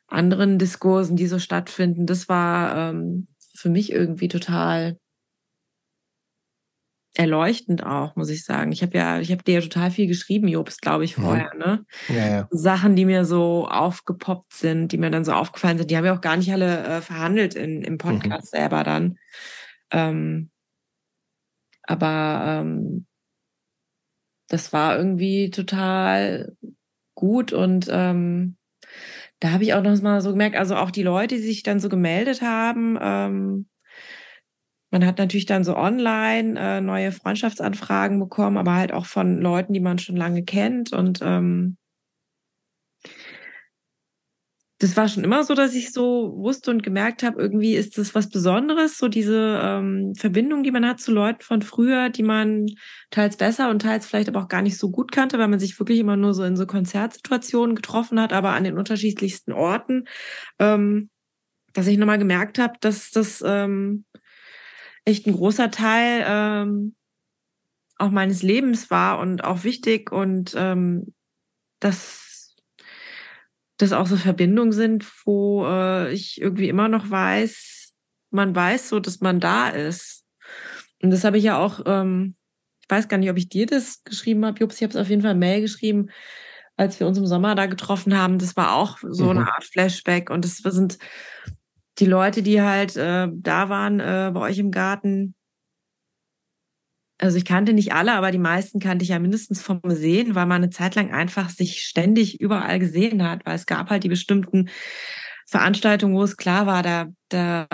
anderen 0.07 0.59
Diskursen, 0.59 1.15
die 1.15 1.27
so 1.27 1.39
stattfinden. 1.39 2.05
Das 2.05 2.29
war 2.29 2.91
ähm, 2.91 3.27
für 3.55 3.69
mich 3.69 3.91
irgendwie 3.91 4.27
total 4.27 4.97
erleuchtend 7.15 7.85
auch, 7.85 8.15
muss 8.15 8.29
ich 8.29 8.43
sagen. 8.43 8.71
Ich 8.71 8.81
habe 8.81 8.97
ja, 8.97 9.19
ich 9.19 9.31
habe 9.31 9.43
dir 9.43 9.55
ja 9.55 9.61
total 9.61 9.91
viel 9.91 10.07
geschrieben, 10.07 10.47
Jobst, 10.47 10.81
glaube 10.81 11.05
ich, 11.05 11.17
mhm. 11.17 11.23
vorher, 11.23 11.53
ne? 11.55 11.85
Ja, 12.09 12.27
ja. 12.27 12.47
Sachen, 12.49 12.95
die 12.95 13.05
mir 13.05 13.25
so 13.25 13.67
aufgepoppt 13.67 14.53
sind, 14.53 14.91
die 14.91 14.97
mir 14.97 15.11
dann 15.11 15.25
so 15.25 15.33
aufgefallen 15.33 15.77
sind, 15.77 15.91
die 15.91 15.97
haben 15.97 16.05
wir 16.05 16.13
auch 16.13 16.21
gar 16.21 16.37
nicht 16.37 16.51
alle 16.51 16.83
äh, 16.83 17.01
verhandelt 17.01 17.53
in, 17.53 17.83
im 17.83 17.93
mhm. 17.93 17.97
Podcast 17.99 18.53
mhm. 18.53 18.57
selber 18.57 18.83
dann. 18.83 19.17
Ähm, 19.91 20.49
aber 21.83 22.61
ähm, 22.61 23.05
das 24.47 24.73
war 24.73 24.97
irgendwie 24.97 25.51
total 25.51 26.55
gut 27.15 27.53
und 27.53 27.87
ähm, 27.91 28.57
da 29.43 29.51
habe 29.51 29.65
ich 29.65 29.73
auch 29.73 29.83
noch 29.83 30.01
mal 30.01 30.21
so 30.21 30.31
gemerkt, 30.31 30.55
also 30.55 30.77
auch 30.77 30.89
die 30.89 31.03
Leute, 31.03 31.35
die 31.35 31.41
sich 31.41 31.63
dann 31.63 31.81
so 31.81 31.89
gemeldet 31.89 32.41
haben, 32.41 32.97
ähm, 33.01 33.65
man 34.89 35.05
hat 35.05 35.17
natürlich 35.17 35.47
dann 35.47 35.65
so 35.65 35.75
online 35.75 36.57
äh, 36.57 36.79
neue 36.79 37.11
Freundschaftsanfragen 37.11 38.19
bekommen, 38.19 38.57
aber 38.57 38.75
halt 38.75 38.93
auch 38.93 39.05
von 39.05 39.41
Leuten, 39.41 39.73
die 39.73 39.81
man 39.81 39.97
schon 39.97 40.15
lange 40.15 40.43
kennt. 40.43 40.93
Und 40.93 41.19
ähm, 41.23 41.77
das 44.83 44.97
war 44.97 45.07
schon 45.07 45.23
immer 45.23 45.45
so, 45.45 45.53
dass 45.53 45.75
ich 45.75 45.93
so 45.93 46.33
wusste 46.35 46.69
und 46.69 46.83
gemerkt 46.83 47.23
habe, 47.23 47.41
irgendwie 47.41 47.75
ist 47.75 47.97
das 47.97 48.13
was 48.15 48.27
Besonderes, 48.27 48.97
so 48.97 49.07
diese 49.07 49.61
ähm, 49.63 50.13
Verbindung, 50.13 50.63
die 50.63 50.71
man 50.71 50.85
hat 50.85 50.99
zu 50.99 51.13
Leuten 51.13 51.41
von 51.41 51.61
früher, 51.61 52.09
die 52.09 52.21
man 52.21 52.65
teils 53.09 53.37
besser 53.37 53.69
und 53.69 53.81
teils 53.81 54.05
vielleicht 54.05 54.27
aber 54.27 54.41
auch 54.41 54.49
gar 54.49 54.61
nicht 54.61 54.77
so 54.77 54.91
gut 54.91 55.13
kannte, 55.13 55.39
weil 55.39 55.47
man 55.47 55.59
sich 55.59 55.79
wirklich 55.79 55.99
immer 55.99 56.17
nur 56.17 56.33
so 56.33 56.43
in 56.43 56.57
so 56.57 56.65
Konzertsituationen 56.65 57.77
getroffen 57.77 58.19
hat, 58.19 58.33
aber 58.33 58.51
an 58.51 58.65
den 58.65 58.77
unterschiedlichsten 58.77 59.53
Orten, 59.53 60.03
ähm, 60.59 61.09
dass 61.71 61.87
ich 61.87 61.97
nochmal 61.97 62.19
gemerkt 62.19 62.59
habe, 62.59 62.73
dass 62.81 63.09
das 63.09 63.41
ähm, 63.45 64.03
echt 65.05 65.25
ein 65.27 65.33
großer 65.33 65.71
Teil 65.71 66.25
ähm, 66.27 66.95
auch 67.99 68.11
meines 68.11 68.43
Lebens 68.43 68.91
war 68.91 69.19
und 69.19 69.45
auch 69.45 69.63
wichtig 69.63 70.11
und 70.11 70.53
ähm, 70.57 71.13
dass 71.79 72.32
das 73.83 73.93
auch 73.93 74.07
so 74.07 74.17
Verbindungen 74.17 74.71
sind, 74.71 75.05
wo 75.25 75.65
äh, 75.65 76.11
ich 76.13 76.41
irgendwie 76.41 76.69
immer 76.69 76.87
noch 76.87 77.09
weiß, 77.09 77.93
man 78.31 78.55
weiß 78.55 78.89
so, 78.89 78.99
dass 78.99 79.21
man 79.21 79.39
da 79.39 79.69
ist. 79.69 80.25
Und 81.01 81.11
das 81.11 81.23
habe 81.23 81.37
ich 81.37 81.43
ja 81.43 81.57
auch 81.57 81.81
ähm, 81.85 82.35
ich 82.83 82.89
weiß 82.89 83.07
gar 83.07 83.17
nicht, 83.17 83.29
ob 83.29 83.37
ich 83.37 83.49
dir 83.49 83.65
das 83.65 84.03
geschrieben 84.03 84.45
habe, 84.45 84.59
Jups, 84.59 84.75
ich 84.75 84.83
habe 84.83 84.91
es 84.91 84.97
auf 84.97 85.09
jeden 85.09 85.21
Fall 85.21 85.35
Mail 85.35 85.61
geschrieben, 85.61 86.09
als 86.75 86.99
wir 86.99 87.07
uns 87.07 87.17
im 87.17 87.25
Sommer 87.25 87.55
da 87.55 87.65
getroffen 87.65 88.17
haben. 88.17 88.39
Das 88.39 88.57
war 88.57 88.75
auch 88.75 88.97
so 89.01 89.25
mhm. 89.25 89.29
eine 89.31 89.53
Art 89.53 89.63
Flashback 89.63 90.29
und 90.29 90.43
das 90.43 90.57
sind 90.57 90.97
die 91.99 92.05
Leute, 92.05 92.43
die 92.43 92.61
halt 92.61 92.97
äh, 92.97 93.29
da 93.31 93.69
waren 93.69 93.99
äh, 93.99 94.31
bei 94.33 94.41
euch 94.41 94.59
im 94.59 94.71
Garten, 94.71 95.35
also 97.19 97.37
ich 97.37 97.45
kannte 97.45 97.73
nicht 97.73 97.93
alle, 97.93 98.13
aber 98.13 98.31
die 98.31 98.37
meisten 98.37 98.79
kannte 98.79 99.03
ich 99.03 99.09
ja 99.09 99.19
mindestens 99.19 99.61
vom 99.61 99.81
Sehen, 99.85 100.35
weil 100.35 100.45
man 100.45 100.63
eine 100.63 100.71
Zeit 100.71 100.95
lang 100.95 101.11
einfach 101.11 101.49
sich 101.49 101.83
ständig 101.83 102.41
überall 102.41 102.79
gesehen 102.79 103.23
hat, 103.23 103.45
weil 103.45 103.55
es 103.55 103.65
gab 103.65 103.89
halt 103.89 104.03
die 104.03 104.09
bestimmten 104.09 104.69
Veranstaltungen, 105.47 106.15
wo 106.15 106.23
es 106.23 106.37
klar 106.37 106.65
war, 106.65 106.83
da, 106.83 107.07
da 107.29 107.67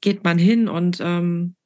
geht 0.00 0.24
man 0.24 0.38
hin 0.38 0.68
und 0.68 0.98
ähm, 1.00 1.56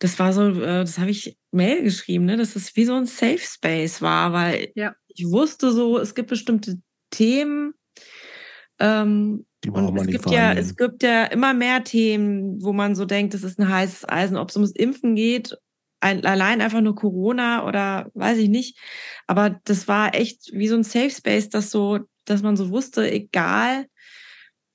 das 0.00 0.18
war 0.18 0.32
so, 0.32 0.50
äh, 0.50 0.80
das 0.80 0.98
habe 0.98 1.10
ich 1.10 1.38
Mail 1.52 1.82
geschrieben, 1.82 2.24
ne, 2.24 2.36
dass 2.36 2.56
es 2.56 2.74
wie 2.76 2.84
so 2.84 2.94
ein 2.94 3.06
Safe 3.06 3.38
Space 3.38 4.02
war, 4.02 4.32
weil 4.32 4.70
ja. 4.74 4.94
ich 5.08 5.24
wusste 5.26 5.72
so, 5.72 5.98
es 5.98 6.14
gibt 6.14 6.28
bestimmte 6.28 6.80
Themen, 7.10 7.74
ähm, 8.78 9.46
und 9.70 9.96
es 9.96 10.06
gibt 10.08 10.30
ja, 10.30 10.52
es 10.52 10.76
gibt 10.76 11.04
ja 11.04 11.24
immer 11.26 11.54
mehr 11.54 11.84
Themen, 11.84 12.60
wo 12.62 12.72
man 12.72 12.96
so 12.96 13.04
denkt, 13.04 13.32
das 13.32 13.44
ist 13.44 13.60
ein 13.60 13.68
heißes 13.68 14.08
Eisen, 14.08 14.36
ob 14.36 14.50
es 14.50 14.56
ums 14.56 14.72
Impfen 14.72 15.14
geht 15.14 15.56
allein 16.02 16.60
einfach 16.60 16.80
nur 16.80 16.94
Corona 16.94 17.66
oder 17.66 18.10
weiß 18.14 18.38
ich 18.38 18.48
nicht. 18.48 18.78
Aber 19.26 19.60
das 19.64 19.88
war 19.88 20.14
echt 20.14 20.50
wie 20.52 20.68
so 20.68 20.74
ein 20.74 20.84
Safe 20.84 21.10
Space, 21.10 21.48
dass 21.48 21.70
so, 21.70 22.00
dass 22.24 22.42
man 22.42 22.56
so 22.56 22.70
wusste, 22.70 23.10
egal, 23.10 23.86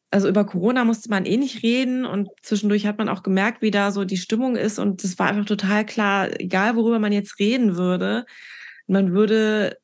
also 0.10 0.30
über 0.30 0.46
Corona 0.46 0.86
musste 0.86 1.10
man 1.10 1.26
eh 1.26 1.38
nicht 1.38 1.64
reden 1.64 2.06
und 2.06 2.30
zwischendurch 2.42 2.86
hat 2.88 2.98
man 2.98 3.10
auch 3.10 3.24
gemerkt, 3.24 3.62
wie 3.62 3.72
da 3.72 3.92
so 3.92 4.06
die 4.06 4.18
Stimmung 4.18 4.56
ist 4.56 4.80
und 4.80 5.04
es 5.04 5.20
war 5.20 5.28
einfach 5.28 5.46
total 5.46 5.86
klar, 5.86 6.30
egal 6.40 6.76
worüber 6.78 7.00
man 7.00 7.12
jetzt 7.12 7.40
reden 7.40 7.76
würde, 7.76 8.26
man 8.88 9.12
würde 9.12 9.78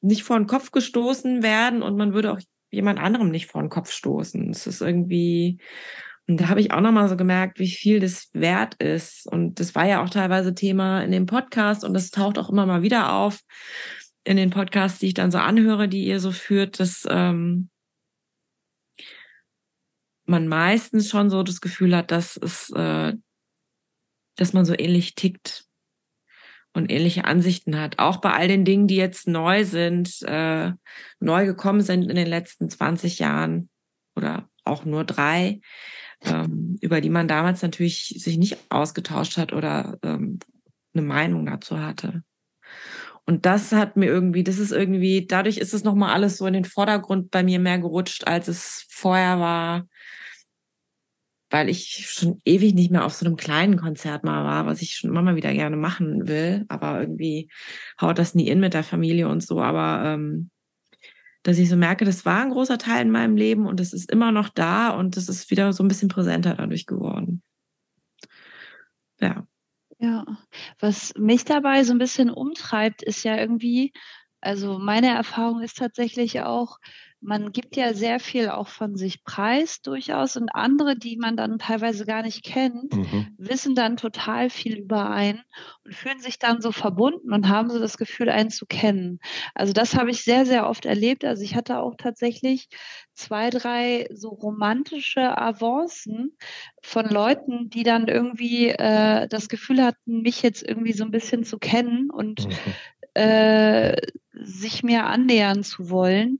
nicht 0.00 0.22
vor 0.22 0.38
den 0.38 0.46
Kopf 0.46 0.70
gestoßen 0.70 1.42
werden 1.42 1.82
und 1.82 1.96
man 1.96 2.14
würde 2.14 2.32
auch 2.32 2.40
jemand 2.70 2.98
anderem 2.98 3.30
nicht 3.30 3.46
vor 3.46 3.62
den 3.62 3.70
Kopf 3.70 3.90
stoßen. 3.90 4.50
Es 4.50 4.66
ist 4.66 4.80
irgendwie 4.80 5.58
und 6.28 6.42
da 6.42 6.48
habe 6.48 6.60
ich 6.60 6.72
auch 6.72 6.82
nochmal 6.82 7.08
so 7.08 7.16
gemerkt, 7.16 7.58
wie 7.58 7.70
viel 7.70 8.00
das 8.00 8.28
wert 8.34 8.74
ist. 8.74 9.26
Und 9.26 9.60
das 9.60 9.74
war 9.74 9.86
ja 9.86 10.02
auch 10.02 10.10
teilweise 10.10 10.54
Thema 10.54 11.02
in 11.02 11.10
dem 11.10 11.24
Podcast 11.24 11.84
und 11.84 11.94
das 11.94 12.10
taucht 12.10 12.38
auch 12.38 12.50
immer 12.50 12.66
mal 12.66 12.82
wieder 12.82 13.14
auf 13.14 13.40
in 14.24 14.36
den 14.36 14.50
Podcasts, 14.50 14.98
die 14.98 15.06
ich 15.06 15.14
dann 15.14 15.30
so 15.30 15.38
anhöre, 15.38 15.88
die 15.88 16.04
ihr 16.04 16.20
so 16.20 16.30
führt, 16.30 16.80
dass 16.80 17.06
ähm, 17.08 17.70
man 20.26 20.48
meistens 20.48 21.08
schon 21.08 21.30
so 21.30 21.42
das 21.42 21.62
Gefühl 21.62 21.96
hat, 21.96 22.10
dass 22.10 22.36
es, 22.36 22.68
äh, 22.76 23.14
dass 24.36 24.52
man 24.52 24.66
so 24.66 24.74
ähnlich 24.78 25.14
tickt 25.14 25.64
und 26.74 26.92
ähnliche 26.92 27.24
Ansichten 27.24 27.80
hat. 27.80 27.98
Auch 27.98 28.18
bei 28.18 28.34
all 28.34 28.48
den 28.48 28.66
Dingen, 28.66 28.86
die 28.86 28.96
jetzt 28.96 29.28
neu 29.28 29.64
sind, 29.64 30.20
äh, 30.24 30.72
neu 31.20 31.46
gekommen 31.46 31.80
sind 31.80 32.02
in 32.02 32.16
den 32.16 32.26
letzten 32.26 32.68
20 32.68 33.18
Jahren 33.18 33.70
oder 34.14 34.50
auch 34.64 34.84
nur 34.84 35.04
drei 35.04 35.62
ähm, 36.24 36.76
über 36.80 37.00
die 37.00 37.10
man 37.10 37.28
damals 37.28 37.62
natürlich 37.62 38.14
sich 38.18 38.38
nicht 38.38 38.58
ausgetauscht 38.70 39.36
hat 39.36 39.52
oder 39.52 39.98
ähm, 40.02 40.38
eine 40.94 41.06
Meinung 41.06 41.46
dazu 41.46 41.80
hatte. 41.80 42.22
Und 43.26 43.44
das 43.44 43.72
hat 43.72 43.96
mir 43.96 44.06
irgendwie, 44.06 44.42
das 44.42 44.58
ist 44.58 44.72
irgendwie, 44.72 45.26
dadurch 45.26 45.58
ist 45.58 45.74
es 45.74 45.84
nochmal 45.84 46.14
alles 46.14 46.38
so 46.38 46.46
in 46.46 46.54
den 46.54 46.64
Vordergrund 46.64 47.30
bei 47.30 47.42
mir 47.42 47.58
mehr 47.58 47.78
gerutscht, 47.78 48.26
als 48.26 48.48
es 48.48 48.86
vorher 48.88 49.38
war, 49.38 49.86
weil 51.50 51.68
ich 51.68 52.08
schon 52.10 52.40
ewig 52.44 52.74
nicht 52.74 52.90
mehr 52.90 53.04
auf 53.04 53.14
so 53.14 53.26
einem 53.26 53.36
kleinen 53.36 53.76
Konzert 53.76 54.24
mal 54.24 54.44
war, 54.44 54.66
was 54.66 54.82
ich 54.82 54.94
schon 54.94 55.10
immer 55.10 55.22
mal 55.22 55.36
wieder 55.36 55.52
gerne 55.52 55.76
machen 55.76 56.26
will. 56.26 56.64
Aber 56.68 57.00
irgendwie 57.00 57.50
haut 58.00 58.18
das 58.18 58.34
nie 58.34 58.48
in 58.48 58.60
mit 58.60 58.74
der 58.74 58.82
Familie 58.84 59.28
und 59.28 59.42
so. 59.42 59.60
Aber 59.60 60.02
ähm, 60.06 60.50
dass 61.48 61.56
ich 61.56 61.70
so 61.70 61.76
merke, 61.76 62.04
das 62.04 62.26
war 62.26 62.42
ein 62.42 62.50
großer 62.50 62.76
Teil 62.76 63.06
in 63.06 63.10
meinem 63.10 63.34
Leben 63.34 63.64
und 63.66 63.80
es 63.80 63.94
ist 63.94 64.10
immer 64.12 64.32
noch 64.32 64.50
da 64.50 64.90
und 64.90 65.16
es 65.16 65.30
ist 65.30 65.50
wieder 65.50 65.72
so 65.72 65.82
ein 65.82 65.88
bisschen 65.88 66.08
präsenter 66.08 66.54
dadurch 66.54 66.84
geworden. 66.84 67.42
Ja. 69.18 69.46
Ja, 69.98 70.26
was 70.78 71.14
mich 71.16 71.46
dabei 71.46 71.84
so 71.84 71.92
ein 71.92 71.98
bisschen 71.98 72.28
umtreibt, 72.28 73.02
ist 73.02 73.24
ja 73.24 73.34
irgendwie, 73.38 73.94
also 74.42 74.78
meine 74.78 75.08
Erfahrung 75.08 75.62
ist 75.62 75.78
tatsächlich 75.78 76.42
auch, 76.42 76.76
man 77.20 77.50
gibt 77.50 77.74
ja 77.76 77.94
sehr 77.94 78.20
viel 78.20 78.48
auch 78.48 78.68
von 78.68 78.96
sich 78.96 79.24
preis 79.24 79.82
durchaus 79.82 80.36
und 80.36 80.50
andere, 80.54 80.96
die 80.96 81.16
man 81.16 81.36
dann 81.36 81.58
teilweise 81.58 82.06
gar 82.06 82.22
nicht 82.22 82.44
kennt, 82.44 82.94
mhm. 82.94 83.34
wissen 83.36 83.74
dann 83.74 83.96
total 83.96 84.50
viel 84.50 84.78
über 84.78 85.10
einen 85.10 85.42
und 85.84 85.94
fühlen 85.94 86.20
sich 86.20 86.38
dann 86.38 86.60
so 86.60 86.70
verbunden 86.70 87.32
und 87.32 87.48
haben 87.48 87.70
so 87.70 87.80
das 87.80 87.98
Gefühl, 87.98 88.28
einen 88.28 88.50
zu 88.50 88.66
kennen. 88.66 89.18
Also 89.54 89.72
das 89.72 89.96
habe 89.96 90.10
ich 90.10 90.22
sehr, 90.22 90.46
sehr 90.46 90.68
oft 90.68 90.86
erlebt. 90.86 91.24
Also 91.24 91.42
ich 91.42 91.56
hatte 91.56 91.80
auch 91.80 91.96
tatsächlich 91.96 92.68
zwei, 93.14 93.50
drei 93.50 94.06
so 94.12 94.28
romantische 94.28 95.36
Avancen 95.36 96.36
von 96.82 97.06
Leuten, 97.08 97.68
die 97.68 97.82
dann 97.82 98.06
irgendwie 98.06 98.68
äh, 98.68 99.26
das 99.26 99.48
Gefühl 99.48 99.82
hatten, 99.82 100.22
mich 100.22 100.42
jetzt 100.42 100.62
irgendwie 100.62 100.92
so 100.92 101.04
ein 101.04 101.10
bisschen 101.10 101.42
zu 101.42 101.58
kennen 101.58 102.10
und 102.10 102.46
mhm. 102.46 103.20
äh, 103.20 103.96
sich 104.34 104.84
mir 104.84 105.06
annähern 105.06 105.64
zu 105.64 105.90
wollen 105.90 106.38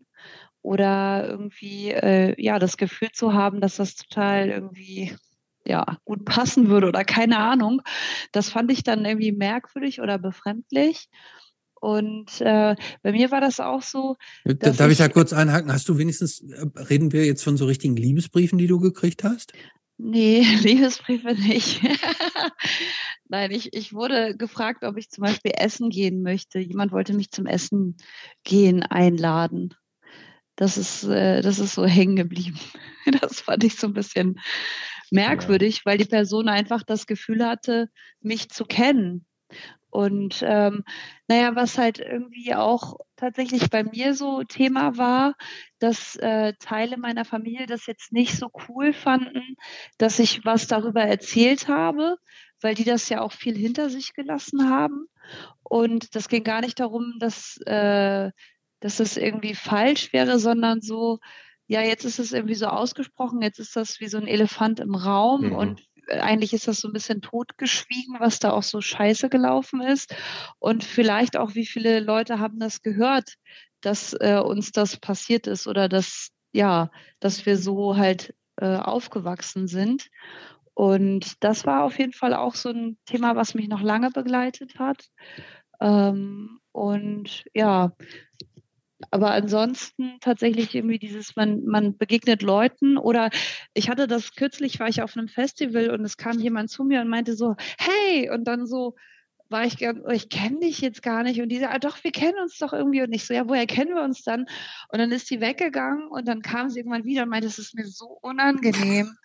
oder 0.69 1.27
irgendwie 1.27 1.93
äh, 1.93 2.35
ja 2.37 2.59
das 2.59 2.77
Gefühl 2.77 3.09
zu 3.11 3.33
haben, 3.33 3.63
dass 3.63 3.77
das 3.77 3.95
total 3.95 4.51
irgendwie 4.51 5.17
ja 5.65 5.97
gut 6.05 6.27
passen 6.27 6.69
würde 6.69 6.89
oder 6.89 7.05
keine 7.05 7.39
Ahnung. 7.39 7.81
Das 8.33 8.51
fand 8.51 8.71
ich 8.71 8.83
dann 8.83 9.07
irgendwie 9.07 9.33
merkwürdig 9.33 10.03
oder 10.03 10.19
befremdlich. 10.19 11.09
Und 11.81 12.41
äh, 12.41 12.77
bei 13.03 13.13
mir 13.13 13.31
war 13.31 13.41
das 13.41 13.61
auch 13.61 13.81
so. 13.81 14.17
Darf 14.45 14.79
ich, 14.79 14.93
ich 14.93 14.99
da 14.99 15.09
kurz 15.09 15.33
einhaken? 15.33 15.73
Hast 15.73 15.89
du 15.89 15.97
wenigstens, 15.97 16.41
äh, 16.41 16.67
reden 16.77 17.13
wir 17.13 17.25
jetzt 17.25 17.45
von 17.45 17.57
so 17.57 17.65
richtigen 17.65 17.97
Liebesbriefen, 17.97 18.59
die 18.59 18.67
du 18.67 18.79
gekriegt 18.79 19.25
hast? 19.25 19.55
Nee, 19.97 20.43
Liebesbriefe 20.63 21.33
nicht. 21.35 21.81
Nein, 23.29 23.53
ich, 23.53 23.73
ich 23.73 23.95
wurde 23.95 24.37
gefragt, 24.37 24.85
ob 24.85 24.99
ich 24.99 25.09
zum 25.09 25.23
Beispiel 25.23 25.53
essen 25.57 25.89
gehen 25.89 26.21
möchte. 26.21 26.59
Jemand 26.59 26.93
wollte 26.93 27.15
mich 27.15 27.31
zum 27.31 27.47
Essen 27.47 27.97
gehen 28.45 28.83
einladen 28.83 29.73
das 30.59 30.77
ist, 30.77 31.05
äh, 31.05 31.41
das 31.41 31.61
ist 31.61 31.75
so 31.75 31.87
hängen 31.87 32.17
geblieben. 32.17 32.59
Das 33.23 33.41
fand 33.41 33.65
ich 33.65 33.77
so 33.77 33.87
ein 33.87 33.95
bisschen 33.95 34.39
merkwürdig, 35.11 35.77
ja. 35.77 35.83
weil 35.87 35.99
die 35.99 36.05
Person 36.05 36.49
einfach 36.49 36.83
das 36.83 37.07
Gefühl 37.07 37.47
hatte, 37.47 37.89
mich 38.21 38.51
zu 38.51 38.65
kennen. 38.65 39.25
Und 39.91 40.45
ähm, 40.47 40.85
naja, 41.29 41.55
was 41.55 41.79
halt 41.79 41.99
irgendwie 41.99 42.55
auch 42.55 42.99
tatsächlich 43.17 43.71
bei 43.71 43.85
mir 43.85 44.15
so 44.15 44.43
Thema 44.43 44.99
war, 44.99 45.35
dass 45.79 46.17
äh, 46.17 46.53
Teile 46.61 46.99
meiner 46.99 47.25
Familie 47.25 47.67
das 47.67 47.87
jetzt 47.87 48.13
nicht 48.13 48.37
so 48.37 48.51
cool 48.69 48.93
fanden, 48.93 49.57
dass 49.97 50.19
ich 50.19 50.45
was 50.45 50.67
darüber 50.67 51.03
erzählt 51.03 51.69
habe, 51.69 52.19
weil 52.61 52.75
die 52.75 52.85
das 52.85 53.09
ja 53.09 53.23
auch 53.23 53.33
viel 53.33 53.57
hinter 53.57 53.89
sich 53.89 54.13
gelassen 54.13 54.69
haben. 54.69 55.07
Und 55.63 56.15
das 56.15 56.29
ging 56.29 56.45
gar 56.45 56.61
nicht 56.61 56.81
darum, 56.81 57.15
dass 57.19 57.57
äh, 57.65 58.31
dass 58.81 59.01
es 59.01 59.17
irgendwie 59.17 59.55
falsch 59.55 60.13
wäre, 60.13 60.39
sondern 60.39 60.81
so, 60.81 61.19
ja, 61.67 61.83
jetzt 61.83 62.05
ist 62.05 62.19
es 62.19 62.33
irgendwie 62.33 62.55
so 62.55 62.67
ausgesprochen, 62.67 63.43
jetzt 63.43 63.59
ist 63.59 63.77
das 63.77 64.01
wie 64.01 64.09
so 64.09 64.19
ein 64.19 64.27
Elefant 64.27 64.81
im 64.81 64.95
Raum 64.95 65.47
mhm. 65.47 65.53
und 65.53 65.83
eigentlich 66.11 66.53
ist 66.53 66.69
das 66.69 66.81
so 66.81 66.89
ein 66.89 66.95
bisschen 66.95 67.21
totgeschwiegen, 67.21 68.17
was 68.19 68.39
da 68.39 68.53
auch 68.53 68.63
so 68.63 68.81
scheiße 68.81 69.29
gelaufen 69.29 69.81
ist. 69.81 70.15
Und 70.59 70.85
vielleicht 70.85 71.37
auch, 71.37 71.55
wie 71.55 71.67
viele 71.67 72.01
Leute 72.01 72.39
haben 72.39 72.59
das 72.59 72.83
gehört, 72.83 73.35
dass 73.81 74.15
äh, 74.15 74.41
uns 74.43 74.73
das 74.73 74.97
passiert 74.97 75.47
ist 75.47 75.67
oder 75.67 75.89
dass, 75.89 76.31
ja, 76.53 76.91
dass 77.21 77.47
wir 77.47 77.59
so 77.59 77.97
halt 77.97 78.35
äh, 78.57 78.77
aufgewachsen 78.77 79.69
sind. 79.69 80.09
Und 80.75 81.43
das 81.45 81.67
war 81.67 81.85
auf 81.85 81.99
jeden 81.99 82.13
Fall 82.13 82.35
auch 82.35 82.55
so 82.55 82.71
ein 82.71 82.99
Thema, 83.05 83.37
was 83.37 83.55
mich 83.55 83.69
noch 83.69 83.83
lange 83.83 84.11
begleitet 84.11 84.79
hat. 84.79 85.09
Ähm, 85.81 86.61
und 86.73 87.45
ja, 87.55 87.93
aber 89.11 89.31
ansonsten 89.31 90.19
tatsächlich 90.21 90.75
irgendwie 90.75 90.99
dieses, 90.99 91.37
man, 91.37 91.65
man 91.65 91.97
begegnet 91.97 92.43
Leuten 92.43 92.97
oder 92.99 93.31
ich 93.75 93.89
hatte 93.89 94.07
das 94.07 94.35
kürzlich, 94.35 94.81
war 94.81 94.89
ich 94.89 95.03
auf 95.03 95.17
einem 95.17 95.29
Festival 95.29 95.91
und 95.91 96.05
es 96.05 96.17
kam 96.17 96.39
jemand 96.39 96.71
zu 96.71 96.85
mir 96.85 97.01
und 97.01 97.09
meinte 97.09 97.35
so, 97.35 97.55
hey, 97.79 98.31
und 98.31 98.45
dann 98.45 98.67
so, 98.67 98.97
war 99.51 99.65
ich, 99.65 99.77
oh, 99.87 100.11
ich 100.11 100.29
kenne 100.29 100.61
dich 100.61 100.81
jetzt 100.81 101.03
gar 101.03 101.23
nicht. 101.23 101.41
Und 101.41 101.49
die 101.49 101.59
sagt, 101.59 101.75
ah, 101.75 101.79
doch, 101.79 102.03
wir 102.05 102.13
kennen 102.13 102.39
uns 102.43 102.59
doch 102.59 102.73
irgendwie. 102.73 103.03
Und 103.03 103.13
ich 103.13 103.25
so, 103.25 103.35
ja, 103.35 103.49
woher 103.49 103.67
kennen 103.67 103.95
wir 103.95 104.03
uns 104.03 104.23
dann? 104.23 104.47
Und 104.89 104.99
dann 104.99 105.11
ist 105.11 105.27
sie 105.27 105.41
weggegangen 105.41 106.09
und 106.09 106.29
dann 106.29 106.43
kam 106.43 106.69
sie 106.69 106.81
irgendwann 106.81 107.05
wieder 107.05 107.23
und 107.23 107.31
meinte, 107.31 107.47
das 107.47 107.59
ist 107.59 107.75
mir 107.75 107.87
so 107.87 108.19
unangenehm. 108.21 109.17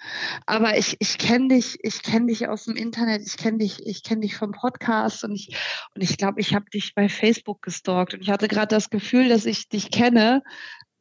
Aber 0.45 0.77
ich, 0.77 0.95
ich 0.99 1.17
kenne 1.17 1.49
dich, 1.49 1.77
ich 1.81 2.01
kenne 2.01 2.27
dich 2.27 2.47
aus 2.47 2.65
dem 2.65 2.75
Internet, 2.75 3.21
ich 3.25 3.37
kenne 3.37 3.59
dich, 3.59 3.85
ich 3.85 4.03
kenne 4.03 4.21
dich 4.21 4.35
vom 4.35 4.51
Podcast 4.51 5.23
und 5.23 5.33
ich, 5.33 5.55
und 5.95 6.01
ich 6.01 6.17
glaube, 6.17 6.39
ich 6.39 6.53
habe 6.53 6.69
dich 6.69 6.95
bei 6.95 7.09
Facebook 7.09 7.61
gestalkt. 7.61 8.13
Und 8.13 8.21
ich 8.21 8.29
hatte 8.29 8.47
gerade 8.47 8.67
das 8.67 8.89
Gefühl, 8.89 9.29
dass 9.29 9.45
ich 9.45 9.69
dich 9.69 9.91
kenne, 9.91 10.43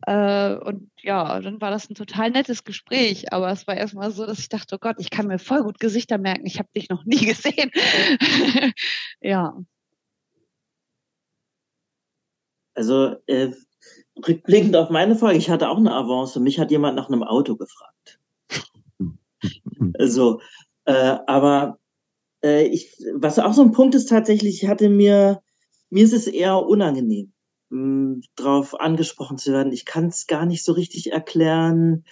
Äh, 0.06 0.54
und 0.56 0.90
ja, 1.02 1.40
dann 1.40 1.60
war 1.60 1.70
das 1.70 1.88
ein 1.88 1.94
total 1.94 2.30
nettes 2.30 2.64
Gespräch. 2.64 3.32
Aber 3.32 3.50
es 3.50 3.66
war 3.66 3.76
erstmal 3.76 4.10
so, 4.10 4.26
dass 4.26 4.38
ich 4.38 4.48
dachte, 4.48 4.76
oh 4.76 4.78
Gott, 4.78 4.96
ich 4.98 5.10
kann 5.10 5.26
mir 5.26 5.38
voll 5.38 5.62
gut 5.62 5.78
Gesichter 5.78 6.18
merken. 6.18 6.46
Ich 6.46 6.58
habe 6.58 6.68
dich 6.74 6.88
noch 6.88 7.04
nie 7.04 7.24
gesehen. 7.26 7.70
ja. 9.20 9.56
Also 12.74 13.16
äh, 13.26 13.52
rückblickend 14.26 14.76
auf 14.76 14.90
meine 14.90 15.16
Frage, 15.16 15.38
ich 15.38 15.50
hatte 15.50 15.68
auch 15.68 15.76
eine 15.76 15.94
Avance. 15.94 16.40
Mich 16.40 16.58
hat 16.58 16.70
jemand 16.70 16.96
nach 16.96 17.08
einem 17.08 17.22
Auto 17.22 17.56
gefragt. 17.56 18.18
so, 19.98 20.40
äh, 20.84 21.18
aber 21.26 21.78
äh, 22.42 22.66
ich, 22.66 22.96
was 23.14 23.38
auch 23.38 23.52
so 23.52 23.62
ein 23.62 23.72
Punkt 23.72 23.94
ist 23.94 24.08
tatsächlich, 24.08 24.62
ich 24.62 24.68
hatte 24.68 24.88
mir, 24.88 25.42
mir 25.90 26.04
ist 26.04 26.12
es 26.12 26.26
eher 26.26 26.56
unangenehm, 26.56 27.26
hm, 27.26 27.32
drauf 28.36 28.78
angesprochen 28.78 29.38
zu 29.38 29.52
werden. 29.52 29.72
Ich 29.72 29.84
kann 29.84 30.06
es 30.06 30.26
gar 30.26 30.46
nicht 30.46 30.64
so 30.64 30.72
richtig 30.72 31.12
erklären, 31.12 32.04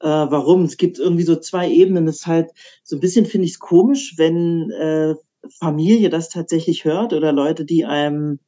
äh, 0.00 0.06
warum. 0.06 0.64
Es 0.64 0.76
gibt 0.76 0.98
irgendwie 0.98 1.22
so 1.22 1.36
zwei 1.36 1.70
Ebenen. 1.70 2.06
Es 2.08 2.20
ist 2.20 2.26
halt 2.26 2.50
so 2.82 2.96
ein 2.96 3.00
bisschen 3.00 3.26
finde 3.26 3.46
ich 3.46 3.52
es 3.52 3.58
komisch, 3.58 4.14
wenn 4.16 4.70
äh, 4.70 5.14
Familie 5.58 6.10
das 6.10 6.28
tatsächlich 6.28 6.84
hört 6.84 7.12
oder 7.12 7.32
Leute, 7.32 7.64
die 7.64 7.84
einem 7.84 8.40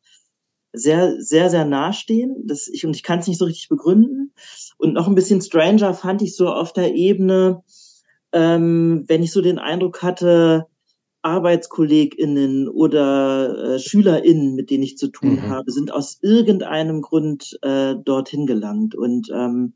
sehr, 0.73 1.21
sehr, 1.21 1.51
sehr 1.51 1.65
nahestehen. 1.65 2.47
Das 2.47 2.69
ich, 2.69 2.85
und 2.87 2.97
ich 2.97 3.03
kann 3.03 3.21
es 3.21 3.29
nicht 3.29 3.39
so 3.39 3.45
richtig 3.45 3.69
begründen. 3.69 4.35
Und 4.79 4.95
noch 4.95 5.07
ein 5.07 5.15
bisschen 5.15 5.41
stranger 5.41 5.95
fand 5.95 6.23
ich 6.23 6.37
so 6.37 6.49
auf 6.49 6.73
der 6.73 6.95
Ebene, 6.95 7.63
ähm, 8.33 9.05
wenn 9.09 9.23
ich 9.23 9.33
so 9.33 9.41
den 9.43 9.59
Eindruck 9.59 10.03
hatte, 10.03 10.67
ArbeitskollegInnen 11.23 12.69
oder 12.69 13.75
äh, 13.75 13.79
SchülerInnen, 13.79 14.55
mit 14.55 14.71
denen 14.71 14.83
ich 14.83 14.99
zu 14.99 15.09
tun 15.09 15.37
mhm. 15.37 15.49
habe, 15.49 15.71
sind 15.71 15.93
aus 15.93 16.19
irgendeinem 16.21 17.01
Grund 17.01 17.59
äh, 17.63 17.95
dorthin 17.97 18.47
gelangt. 18.47 18.95
Und 18.95 19.31
ähm, 19.33 19.75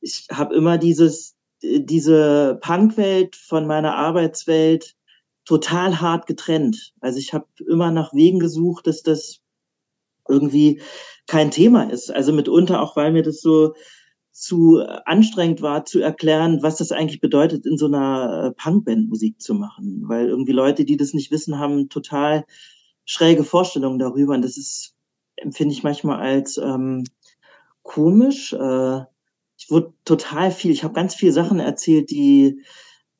ich 0.00 0.26
habe 0.32 0.54
immer 0.54 0.78
dieses, 0.78 1.36
diese 1.62 2.58
Punkwelt 2.60 3.36
von 3.36 3.66
meiner 3.66 3.94
Arbeitswelt 3.94 4.96
total 5.44 6.00
hart 6.00 6.26
getrennt. 6.26 6.92
Also 7.00 7.18
ich 7.18 7.32
habe 7.32 7.46
immer 7.68 7.90
nach 7.90 8.12
Wegen 8.12 8.38
gesucht, 8.38 8.86
dass 8.86 9.02
das 9.02 9.40
irgendwie 10.28 10.80
kein 11.26 11.50
Thema 11.50 11.90
ist. 11.90 12.10
Also 12.10 12.32
mitunter 12.32 12.80
auch, 12.80 12.96
weil 12.96 13.12
mir 13.12 13.22
das 13.22 13.40
so 13.40 13.74
zu 14.32 14.80
anstrengend 15.04 15.60
war, 15.60 15.84
zu 15.84 16.00
erklären, 16.00 16.62
was 16.62 16.76
das 16.76 16.90
eigentlich 16.90 17.20
bedeutet, 17.20 17.66
in 17.66 17.76
so 17.76 17.86
einer 17.86 18.46
äh, 18.46 18.62
Punkband 18.62 19.08
Musik 19.08 19.40
zu 19.40 19.54
machen. 19.54 20.04
Weil 20.06 20.28
irgendwie 20.28 20.52
Leute, 20.52 20.84
die 20.84 20.96
das 20.96 21.12
nicht 21.12 21.30
wissen, 21.30 21.58
haben 21.58 21.90
total 21.90 22.44
schräge 23.04 23.44
Vorstellungen 23.44 23.98
darüber. 23.98 24.34
Und 24.34 24.42
das 24.42 24.56
ist, 24.56 24.94
empfinde 25.36 25.74
ich 25.74 25.82
manchmal 25.82 26.20
als 26.20 26.56
ähm, 26.56 27.04
komisch. 27.82 28.54
Äh, 28.54 29.00
ich 29.58 29.70
wurde 29.70 29.92
total 30.04 30.50
viel, 30.50 30.70
ich 30.70 30.82
habe 30.82 30.94
ganz 30.94 31.14
viele 31.14 31.32
Sachen 31.32 31.60
erzählt, 31.60 32.10
die 32.10 32.62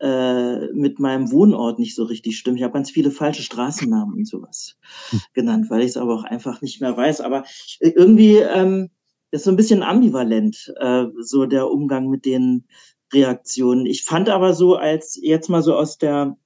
äh, 0.01 0.67
mit 0.73 0.99
meinem 0.99 1.31
Wohnort 1.31 1.79
nicht 1.79 1.95
so 1.95 2.05
richtig 2.05 2.39
stimmen. 2.39 2.57
Ich 2.57 2.63
habe 2.63 2.73
ganz 2.73 2.91
viele 2.91 3.11
falsche 3.11 3.43
Straßennamen 3.43 4.15
und 4.15 4.27
sowas 4.27 4.77
hm. 5.11 5.21
genannt, 5.35 5.71
weil 5.71 5.83
ich 5.83 5.91
es 5.91 5.97
aber 5.97 6.15
auch 6.15 6.25
einfach 6.25 6.63
nicht 6.63 6.81
mehr 6.81 6.97
weiß. 6.97 7.21
Aber 7.21 7.45
irgendwie 7.81 8.39
ähm, 8.39 8.91
ist 9.33 9.45
so 9.45 9.51
ein 9.51 9.57
bisschen 9.57 9.83
ambivalent, 9.83 10.73
äh, 10.79 11.07
so 11.21 11.47
der 11.47 11.69
Umgang 11.69 12.09
mit 12.09 12.25
den 12.25 12.65
Reaktionen. 13.13 13.87
Ich 13.87 14.05
fand 14.05 14.29
aber 14.29 14.55
so, 14.55 14.77
als 14.77 15.19
jetzt 15.21 15.49
mal 15.49 15.63
so 15.63 15.75
aus 15.75 15.99
der 15.99 16.37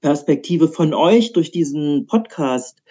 Perspektive 0.00 0.68
von 0.68 0.94
euch 0.94 1.32
durch 1.32 1.50
diesen 1.50 2.06
Podcast 2.06 2.82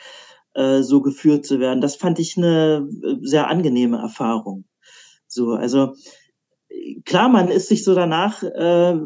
äh, 0.54 0.82
so 0.82 1.02
geführt 1.02 1.46
zu 1.46 1.60
werden, 1.60 1.82
das 1.82 1.96
fand 1.96 2.20
ich 2.20 2.38
eine 2.38 2.88
äh, 3.04 3.16
sehr 3.22 3.48
angenehme 3.48 3.98
Erfahrung. 3.98 4.66
So, 5.28 5.52
also 5.52 5.94
klar, 7.06 7.30
man 7.30 7.48
ist 7.48 7.70
sich 7.70 7.86
so 7.86 7.96
danach 7.96 8.44
äh, 8.44 8.98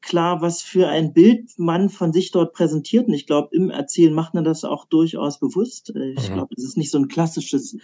klar, 0.00 0.40
was 0.40 0.62
für 0.62 0.88
ein 0.88 1.12
Bild 1.12 1.50
man 1.58 1.90
von 1.90 2.12
sich 2.12 2.32
dort 2.32 2.54
präsentiert. 2.54 3.06
Und 3.06 3.14
ich 3.14 3.26
glaube, 3.26 3.48
im 3.52 3.70
Erzählen 3.70 4.14
macht 4.14 4.34
man 4.34 4.44
das 4.44 4.64
auch 4.64 4.84
durchaus 4.86 5.38
bewusst. 5.38 5.92
Ich 5.94 6.28
mhm. 6.28 6.34
glaube, 6.34 6.54
es 6.56 6.64
ist 6.64 6.76
nicht 6.76 6.90
so 6.90 6.98
ein 6.98 7.08
klassisches 7.08 7.76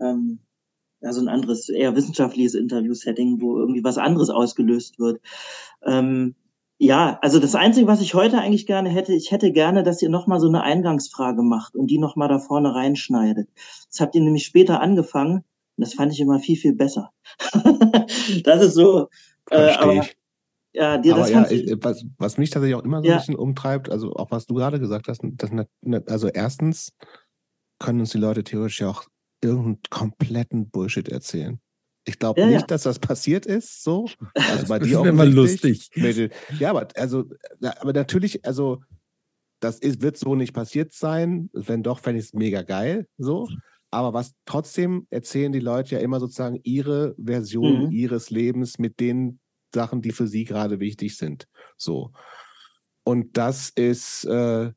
ähm, 0.00 0.40
ja, 1.02 1.12
so 1.12 1.20
ein 1.20 1.28
anderes, 1.28 1.68
eher 1.68 1.96
wissenschaftliches 1.96 2.54
Interview-Setting, 2.54 3.40
wo 3.40 3.58
irgendwie 3.58 3.84
was 3.84 3.98
anderes 3.98 4.30
ausgelöst 4.30 4.98
wird. 4.98 5.20
Ähm, 5.84 6.34
ja, 6.78 7.18
also 7.22 7.38
das 7.38 7.54
Einzige, 7.54 7.86
was 7.86 8.00
ich 8.00 8.14
heute 8.14 8.38
eigentlich 8.38 8.66
gerne 8.66 8.88
hätte, 8.88 9.12
ich 9.12 9.30
hätte 9.30 9.52
gerne, 9.52 9.82
dass 9.82 10.02
ihr 10.02 10.08
nochmal 10.08 10.40
so 10.40 10.48
eine 10.48 10.62
Eingangsfrage 10.62 11.42
macht 11.42 11.76
und 11.76 11.88
die 11.88 11.98
nochmal 11.98 12.28
da 12.28 12.38
vorne 12.38 12.74
reinschneidet. 12.74 13.48
Das 13.88 14.00
habt 14.00 14.14
ihr 14.14 14.20
nämlich 14.20 14.44
später 14.44 14.80
angefangen 14.80 15.44
und 15.76 15.86
das 15.86 15.94
fand 15.94 16.12
ich 16.12 16.20
immer 16.20 16.38
viel, 16.38 16.56
viel 16.56 16.74
besser. 16.74 17.10
das 18.44 18.62
ist 18.62 18.74
so. 18.74 19.08
Äh, 19.50 19.74
aber, 19.74 20.06
ja, 20.72 20.98
dir 20.98 21.14
aber 21.14 21.22
das 21.22 21.30
ja, 21.30 21.50
ich, 21.50 21.72
was, 21.82 22.04
was 22.18 22.38
mich 22.38 22.50
tatsächlich 22.50 22.76
auch 22.76 22.84
immer 22.84 23.00
so 23.00 23.08
ja. 23.08 23.14
ein 23.14 23.18
bisschen 23.18 23.36
umtreibt, 23.36 23.90
also 23.90 24.14
auch 24.14 24.30
was 24.30 24.46
du 24.46 24.54
gerade 24.54 24.80
gesagt 24.80 25.08
hast, 25.08 25.20
dass, 25.22 25.50
also 26.06 26.28
erstens 26.28 26.92
können 27.78 28.00
uns 28.00 28.10
die 28.10 28.18
Leute 28.18 28.42
theoretisch 28.44 28.80
ja 28.80 28.88
auch 28.88 29.04
irgendeinen 29.42 29.80
kompletten 29.90 30.70
Bullshit 30.70 31.08
erzählen. 31.08 31.60
Ich 32.04 32.18
glaube 32.18 32.40
ja, 32.40 32.46
nicht, 32.46 32.60
ja. 32.62 32.66
dass 32.66 32.82
das 32.82 32.98
passiert 32.98 33.46
ist, 33.46 33.84
so. 33.84 34.08
Also 34.34 34.66
bei 34.66 34.78
dir 34.78 35.00
auch 35.00 35.04
immer 35.04 35.24
lustig. 35.24 35.90
Ja, 36.58 36.70
aber 36.70 36.88
also, 36.96 37.26
aber 37.60 37.92
natürlich, 37.92 38.44
also 38.44 38.82
das 39.60 39.78
ist, 39.78 40.02
wird 40.02 40.16
so 40.16 40.34
nicht 40.34 40.52
passiert 40.52 40.92
sein. 40.92 41.48
Wenn 41.52 41.84
doch, 41.84 42.00
fände 42.00 42.18
ich 42.18 42.26
es 42.26 42.32
mega 42.32 42.62
geil, 42.62 43.06
so. 43.18 43.48
Aber 43.90 44.14
was 44.14 44.32
trotzdem 44.46 45.06
erzählen 45.10 45.52
die 45.52 45.60
Leute 45.60 45.94
ja 45.94 46.00
immer 46.00 46.18
sozusagen 46.18 46.58
ihre 46.64 47.14
Version 47.22 47.86
mhm. 47.86 47.92
ihres 47.92 48.30
Lebens 48.30 48.78
mit 48.78 48.98
den 48.98 49.38
Sachen, 49.74 50.02
die 50.02 50.12
für 50.12 50.26
sie 50.26 50.44
gerade 50.44 50.80
wichtig 50.80 51.16
sind, 51.16 51.46
so. 51.76 52.12
Und 53.04 53.36
das 53.36 53.70
ist, 53.70 54.24
äh, 54.24 54.72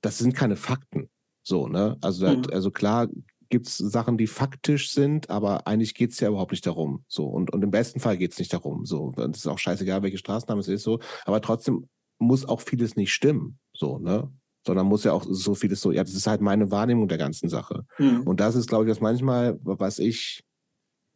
das 0.00 0.18
sind 0.18 0.34
keine 0.34 0.56
Fakten. 0.56 1.10
So, 1.42 1.68
ne? 1.68 1.96
Also, 2.00 2.28
mhm. 2.28 2.44
also 2.52 2.70
klar 2.70 3.08
gibt 3.50 3.66
es 3.66 3.76
Sachen, 3.76 4.16
die 4.16 4.26
faktisch 4.26 4.92
sind, 4.92 5.28
aber 5.28 5.66
eigentlich 5.66 5.94
geht 5.94 6.12
es 6.12 6.20
ja 6.20 6.28
überhaupt 6.28 6.52
nicht 6.52 6.66
darum. 6.66 7.04
So, 7.08 7.26
und, 7.26 7.52
und 7.52 7.62
im 7.62 7.70
besten 7.70 8.00
Fall 8.00 8.16
geht 8.16 8.32
es 8.32 8.38
nicht 8.38 8.52
darum. 8.52 8.86
So, 8.86 9.12
es 9.16 9.38
ist 9.38 9.46
auch 9.46 9.58
scheißegal, 9.58 10.02
welche 10.02 10.18
Straßenname 10.18 10.60
es 10.60 10.68
ist, 10.68 10.84
so, 10.84 11.00
aber 11.24 11.42
trotzdem 11.42 11.88
muss 12.18 12.46
auch 12.46 12.60
vieles 12.60 12.96
nicht 12.96 13.12
stimmen. 13.12 13.58
So, 13.74 13.98
ne? 13.98 14.32
Sondern 14.64 14.86
muss 14.86 15.04
ja 15.04 15.12
auch 15.12 15.24
so 15.28 15.54
vieles 15.54 15.80
so, 15.80 15.90
ja, 15.90 16.04
das 16.04 16.14
ist 16.14 16.26
halt 16.26 16.40
meine 16.40 16.70
Wahrnehmung 16.70 17.08
der 17.08 17.18
ganzen 17.18 17.48
Sache. 17.48 17.84
Mhm. 17.98 18.22
Und 18.22 18.40
das 18.40 18.54
ist, 18.54 18.68
glaube 18.68 18.84
ich, 18.84 18.90
das 18.90 19.00
manchmal, 19.00 19.58
was 19.62 19.98
ich, 19.98 20.44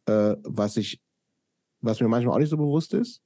äh, 0.07 0.35
was 0.43 0.77
ich, 0.77 0.99
was 1.81 2.01
mir 2.01 2.07
manchmal 2.07 2.35
auch 2.35 2.39
nicht 2.39 2.49
so 2.49 2.57
bewusst 2.57 2.93
ist. 2.93 3.21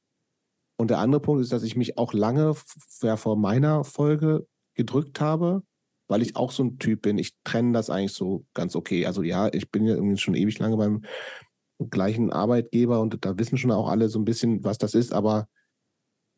Und 0.77 0.91
der 0.91 0.99
andere 0.99 1.21
Punkt 1.21 1.41
ist, 1.41 1.51
dass 1.51 1.63
ich 1.63 1.75
mich 1.75 1.97
auch 1.97 2.13
lange 2.13 2.53
ja, 3.01 3.17
vor 3.17 3.37
meiner 3.37 3.83
Folge 3.83 4.45
gedrückt 4.75 5.19
habe, 5.19 5.63
weil 6.09 6.21
ich 6.21 6.35
auch 6.35 6.51
so 6.51 6.63
ein 6.63 6.79
Typ 6.79 7.03
bin. 7.03 7.17
Ich 7.17 7.33
trenne 7.45 7.71
das 7.71 7.89
eigentlich 7.89 8.13
so 8.13 8.43
ganz 8.53 8.75
okay. 8.75 9.05
Also 9.05 9.21
ja, 9.21 9.47
ich 9.53 9.71
bin 9.71 9.85
ja 9.85 9.93
irgendwie 9.93 10.17
schon 10.17 10.35
ewig 10.35 10.59
lange 10.59 10.75
beim 10.75 11.03
gleichen 11.89 12.33
Arbeitgeber 12.33 12.99
und 12.99 13.23
da 13.23 13.37
wissen 13.37 13.57
schon 13.57 13.71
auch 13.71 13.87
alle 13.87 14.09
so 14.09 14.19
ein 14.19 14.25
bisschen, 14.25 14.63
was 14.65 14.77
das 14.77 14.95
ist, 14.95 15.13
aber 15.13 15.47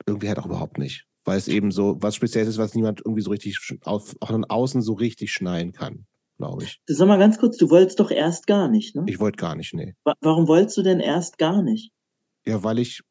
irgendwie 0.06 0.28
halt 0.28 0.38
auch 0.38 0.46
überhaupt 0.46 0.78
nicht. 0.78 1.08
Weil 1.24 1.38
es 1.38 1.48
eben 1.48 1.72
so 1.72 1.98
was 2.00 2.16
Spezielles 2.16 2.50
ist, 2.50 2.58
was 2.58 2.76
niemand 2.76 3.02
irgendwie 3.04 3.22
so 3.22 3.32
richtig 3.32 3.58
auf, 3.86 4.16
auch 4.20 4.28
von 4.28 4.46
außen 4.46 4.82
so 4.82 4.94
richtig 4.94 5.32
schneiden 5.32 5.72
kann, 5.72 6.06
glaube 6.38 6.64
ich. 6.64 6.82
Sag 6.88 7.08
mal 7.08 7.18
ganz 7.18 7.40
kurz, 7.40 7.58
du 7.58 7.70
wolltest 7.70 8.00
doch 8.00 8.12
erst 8.12 8.48
gar 8.48 8.68
nicht, 8.68 8.96
ne? 8.96 9.04
Ich 9.08 9.20
wollte 9.20 9.38
gar 9.38 9.56
nicht, 9.56 9.74
nee. 9.74 9.96
Warum 10.20 10.48
wolltest 10.48 10.78
du 10.78 10.82
denn 10.82 11.00
erst 11.00 11.38
gar 11.38 11.64
nicht? 11.64 11.92
Ja, 12.46 12.64
weil 12.64 12.80
ich 12.80 13.02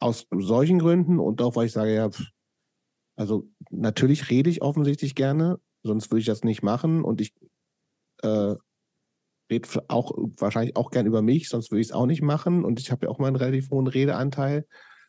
aus 0.00 0.26
solchen 0.30 0.80
Gründen 0.80 1.18
und 1.18 1.40
auch 1.40 1.56
weil 1.56 1.66
ich 1.66 1.72
sage, 1.72 1.94
ja, 1.94 2.10
also 3.16 3.48
natürlich 3.70 4.30
rede 4.30 4.50
ich 4.50 4.62
offensichtlich 4.62 5.14
gerne, 5.14 5.58
sonst 5.82 6.10
würde 6.10 6.20
ich 6.20 6.26
das 6.26 6.44
nicht 6.44 6.62
machen. 6.62 7.02
Und 7.02 7.20
ich 7.20 7.32
äh, 8.22 8.54
rede 9.50 9.68
auch 9.88 10.12
wahrscheinlich 10.38 10.76
auch 10.76 10.90
gern 10.90 11.06
über 11.06 11.22
mich, 11.22 11.48
sonst 11.48 11.70
würde 11.70 11.80
ich 11.80 11.88
es 11.88 11.92
auch 11.92 12.06
nicht 12.06 12.22
machen. 12.22 12.64
Und 12.64 12.78
ich 12.78 12.90
habe 12.90 13.06
ja 13.06 13.10
auch 13.10 13.18
mal 13.18 13.28
einen 13.28 13.36
relativ 13.36 13.70
hohen 13.70 13.86
Redeanteil. 13.86 14.66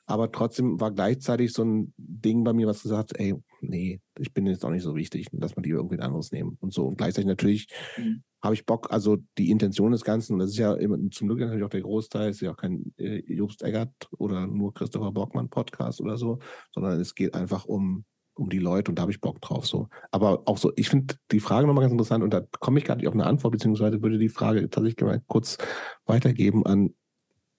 Aber 0.07 0.31
trotzdem 0.31 0.79
war 0.79 0.91
gleichzeitig 0.91 1.51
so 1.51 1.63
ein 1.63 1.93
Ding 1.97 2.45
bei 2.45 2.53
mir, 2.53 2.65
was 2.65 2.81
gesagt, 2.81 3.19
ey, 3.19 3.35
nee, 3.59 3.99
ich 4.17 4.33
bin 4.33 4.47
jetzt 4.47 4.63
auch 4.63 4.69
nicht 4.69 4.83
so 4.83 4.95
wichtig, 4.95 5.27
dass 5.33 5.57
man 5.57 5.63
die 5.63 5.71
irgendwie 5.71 5.99
anderes 5.99 6.31
nehmen 6.31 6.57
und 6.61 6.73
so. 6.73 6.87
Und 6.87 6.97
gleichzeitig 6.97 7.27
natürlich 7.27 7.67
mhm. 7.97 8.23
habe 8.41 8.55
ich 8.55 8.65
Bock, 8.65 8.91
also 8.91 9.17
die 9.37 9.51
Intention 9.51 9.91
des 9.91 10.05
Ganzen, 10.05 10.33
und 10.33 10.39
das 10.39 10.51
ist 10.51 10.57
ja 10.57 10.73
immer, 10.75 10.97
zum 11.11 11.27
Glück 11.27 11.41
natürlich 11.41 11.65
auch 11.65 11.69
der 11.69 11.81
Großteil, 11.81 12.29
ist 12.29 12.39
ja 12.39 12.51
auch 12.51 12.57
kein 12.57 12.93
äh, 12.97 13.21
Jobst 13.31 13.61
Eggert 13.63 13.91
oder 14.17 14.47
nur 14.47 14.73
Christopher 14.73 15.11
Bockmann 15.11 15.49
Podcast 15.49 15.99
oder 15.99 16.17
so, 16.17 16.39
sondern 16.73 17.01
es 17.01 17.13
geht 17.13 17.33
einfach 17.33 17.65
um, 17.65 18.05
um 18.33 18.49
die 18.49 18.59
Leute 18.59 18.91
und 18.91 18.95
da 18.95 19.01
habe 19.01 19.11
ich 19.11 19.19
Bock 19.19 19.41
drauf 19.41 19.67
so. 19.67 19.89
Aber 20.11 20.43
auch 20.45 20.57
so, 20.57 20.71
ich 20.77 20.87
finde 20.87 21.15
die 21.31 21.41
Frage 21.41 21.67
nochmal 21.67 21.81
ganz 21.81 21.91
interessant 21.91 22.23
und 22.23 22.33
da 22.33 22.41
komme 22.61 22.79
ich 22.79 22.85
gar 22.85 22.95
nicht 22.95 23.09
auf 23.09 23.13
eine 23.13 23.25
Antwort, 23.25 23.51
beziehungsweise 23.51 24.01
würde 24.01 24.19
die 24.19 24.29
Frage 24.29 24.69
tatsächlich 24.69 25.05
mal 25.05 25.21
kurz 25.27 25.57
weitergeben 26.05 26.65
an 26.65 26.93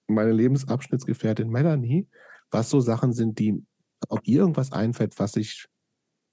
meine 0.07 0.31
Lebensabschnittsgefährtin 0.31 1.49
Melanie, 1.49 2.07
was 2.51 2.69
so 2.69 2.79
Sachen 2.79 3.13
sind, 3.13 3.39
die, 3.39 3.63
ob 4.07 4.27
ihr 4.27 4.41
irgendwas 4.41 4.71
einfällt, 4.71 5.19
was 5.19 5.35
ich 5.35 5.67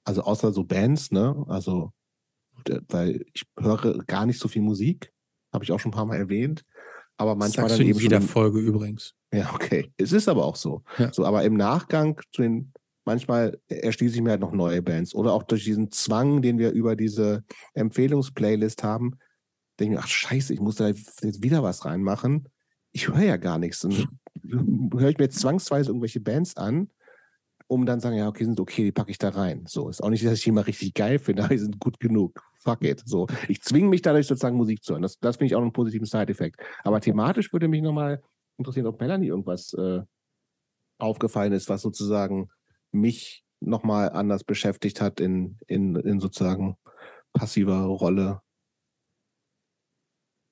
also 0.04 0.22
außer 0.22 0.52
so 0.52 0.64
Bands, 0.64 1.10
ne? 1.10 1.44
Also, 1.48 1.92
weil 2.88 3.24
ich 3.34 3.42
höre 3.58 4.04
gar 4.04 4.24
nicht 4.24 4.38
so 4.38 4.48
viel 4.48 4.62
Musik, 4.62 5.12
habe 5.52 5.64
ich 5.64 5.72
auch 5.72 5.80
schon 5.80 5.90
ein 5.90 5.96
paar 5.96 6.06
Mal 6.06 6.16
erwähnt. 6.16 6.64
Aber 7.18 7.34
manchmal 7.34 7.68
Sagst 7.68 7.80
dann 7.80 7.86
du 7.86 7.90
in 7.90 7.96
eben 7.96 8.00
jeder. 8.00 8.20
Folge 8.20 8.60
übrigens. 8.60 9.14
Ja, 9.32 9.52
okay. 9.54 9.92
Es 9.96 10.12
ist 10.12 10.28
aber 10.28 10.44
auch 10.44 10.56
so. 10.56 10.82
Ja. 10.98 11.12
So, 11.12 11.24
aber 11.24 11.44
im 11.44 11.54
Nachgang 11.54 12.20
zu 12.32 12.42
den, 12.42 12.72
manchmal 13.04 13.58
erschließe 13.68 14.16
ich 14.16 14.22
mir 14.22 14.30
halt 14.30 14.40
noch 14.40 14.52
neue 14.52 14.82
Bands. 14.82 15.14
Oder 15.14 15.32
auch 15.32 15.42
durch 15.42 15.64
diesen 15.64 15.90
Zwang, 15.90 16.42
den 16.42 16.58
wir 16.58 16.72
über 16.72 16.94
diese 16.94 17.44
Empfehlungsplaylist 17.74 18.84
haben, 18.84 19.18
denke 19.80 19.94
ich 19.94 19.98
mir, 19.98 20.04
ach 20.04 20.08
scheiße, 20.08 20.52
ich 20.52 20.60
muss 20.60 20.76
da 20.76 20.88
jetzt 20.88 21.42
wieder 21.42 21.62
was 21.62 21.84
reinmachen. 21.84 22.48
Ich 22.92 23.08
höre 23.08 23.22
ja 23.22 23.36
gar 23.38 23.58
nichts. 23.58 23.84
Und 23.84 24.06
höre 24.42 25.08
ich 25.08 25.18
mir 25.18 25.24
jetzt 25.24 25.40
zwangsweise 25.40 25.90
irgendwelche 25.90 26.20
Bands 26.20 26.56
an, 26.56 26.90
um 27.68 27.86
dann 27.86 28.00
sagen, 28.00 28.16
ja, 28.16 28.28
okay, 28.28 28.44
sind 28.44 28.60
okay, 28.60 28.84
die 28.84 28.92
packe 28.92 29.10
ich 29.10 29.18
da 29.18 29.30
rein. 29.30 29.64
So, 29.66 29.88
ist 29.88 30.02
auch 30.02 30.10
nicht, 30.10 30.24
dass 30.24 30.34
ich 30.34 30.44
die 30.44 30.52
mal 30.52 30.62
richtig 30.62 30.94
geil 30.94 31.18
finde, 31.18 31.44
aber 31.44 31.54
die 31.54 31.58
sind 31.58 31.78
gut 31.80 31.98
genug. 31.98 32.40
Fuck 32.54 32.84
it. 32.84 33.02
So, 33.04 33.26
ich 33.48 33.62
zwinge 33.62 33.88
mich 33.88 34.02
dadurch 34.02 34.26
sozusagen 34.26 34.56
Musik 34.56 34.82
zu 34.82 34.92
hören. 34.92 35.02
Das, 35.02 35.18
das 35.18 35.36
finde 35.36 35.46
ich 35.46 35.54
auch 35.54 35.62
einen 35.62 35.72
positiven 35.72 36.06
Side-Effekt. 36.06 36.60
Aber 36.84 37.00
thematisch 37.00 37.52
würde 37.52 37.68
mich 37.68 37.82
nochmal 37.82 38.22
interessieren, 38.58 38.86
ob 38.86 39.00
Melanie 39.00 39.28
irgendwas 39.28 39.72
äh, 39.74 40.02
aufgefallen 40.98 41.52
ist, 41.52 41.68
was 41.68 41.82
sozusagen 41.82 42.48
mich 42.92 43.44
nochmal 43.60 44.10
anders 44.10 44.44
beschäftigt 44.44 45.00
hat 45.00 45.20
in, 45.20 45.58
in, 45.66 45.96
in 45.96 46.20
sozusagen 46.20 46.76
passiver 47.32 47.82
Rolle. 47.84 48.40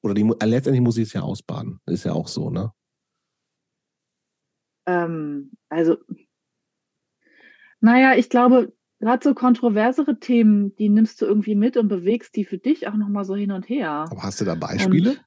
Oder 0.03 0.15
die, 0.15 0.23
letztendlich 0.23 0.83
muss 0.83 0.99
ich 0.99 1.09
es 1.09 1.13
ja 1.15 1.23
ausbaden. 1.23 1.81
Ist 1.87 2.05
ja 2.05 2.13
auch 2.13 2.29
so, 2.29 2.51
ne? 2.51 2.73
Ähm, 4.87 5.53
also, 5.69 5.99
naja, 7.81 8.15
ich 8.17 8.29
glaube, 8.29 8.73
gerade 9.01 9.23
so 9.23 9.35
kontroversere 9.35 10.19
Themen, 10.19 10.75
die 10.77 10.89
nimmst 10.89 11.21
du 11.21 11.27
irgendwie 11.27 11.55
mit 11.55 11.77
und 11.77 11.89
bewegst 11.89 12.37
die 12.37 12.45
für 12.45 12.59
dich 12.59 12.89
auch 12.89 12.95
nochmal 12.95 13.25
so 13.25 13.35
hin 13.35 13.53
und 13.53 13.69
her. 13.69 14.07
Aber 14.11 14.23
hast 14.23 14.41
du 14.41 14.45
da 14.45 14.55
Beispiele? 14.55 15.11
Und, 15.11 15.21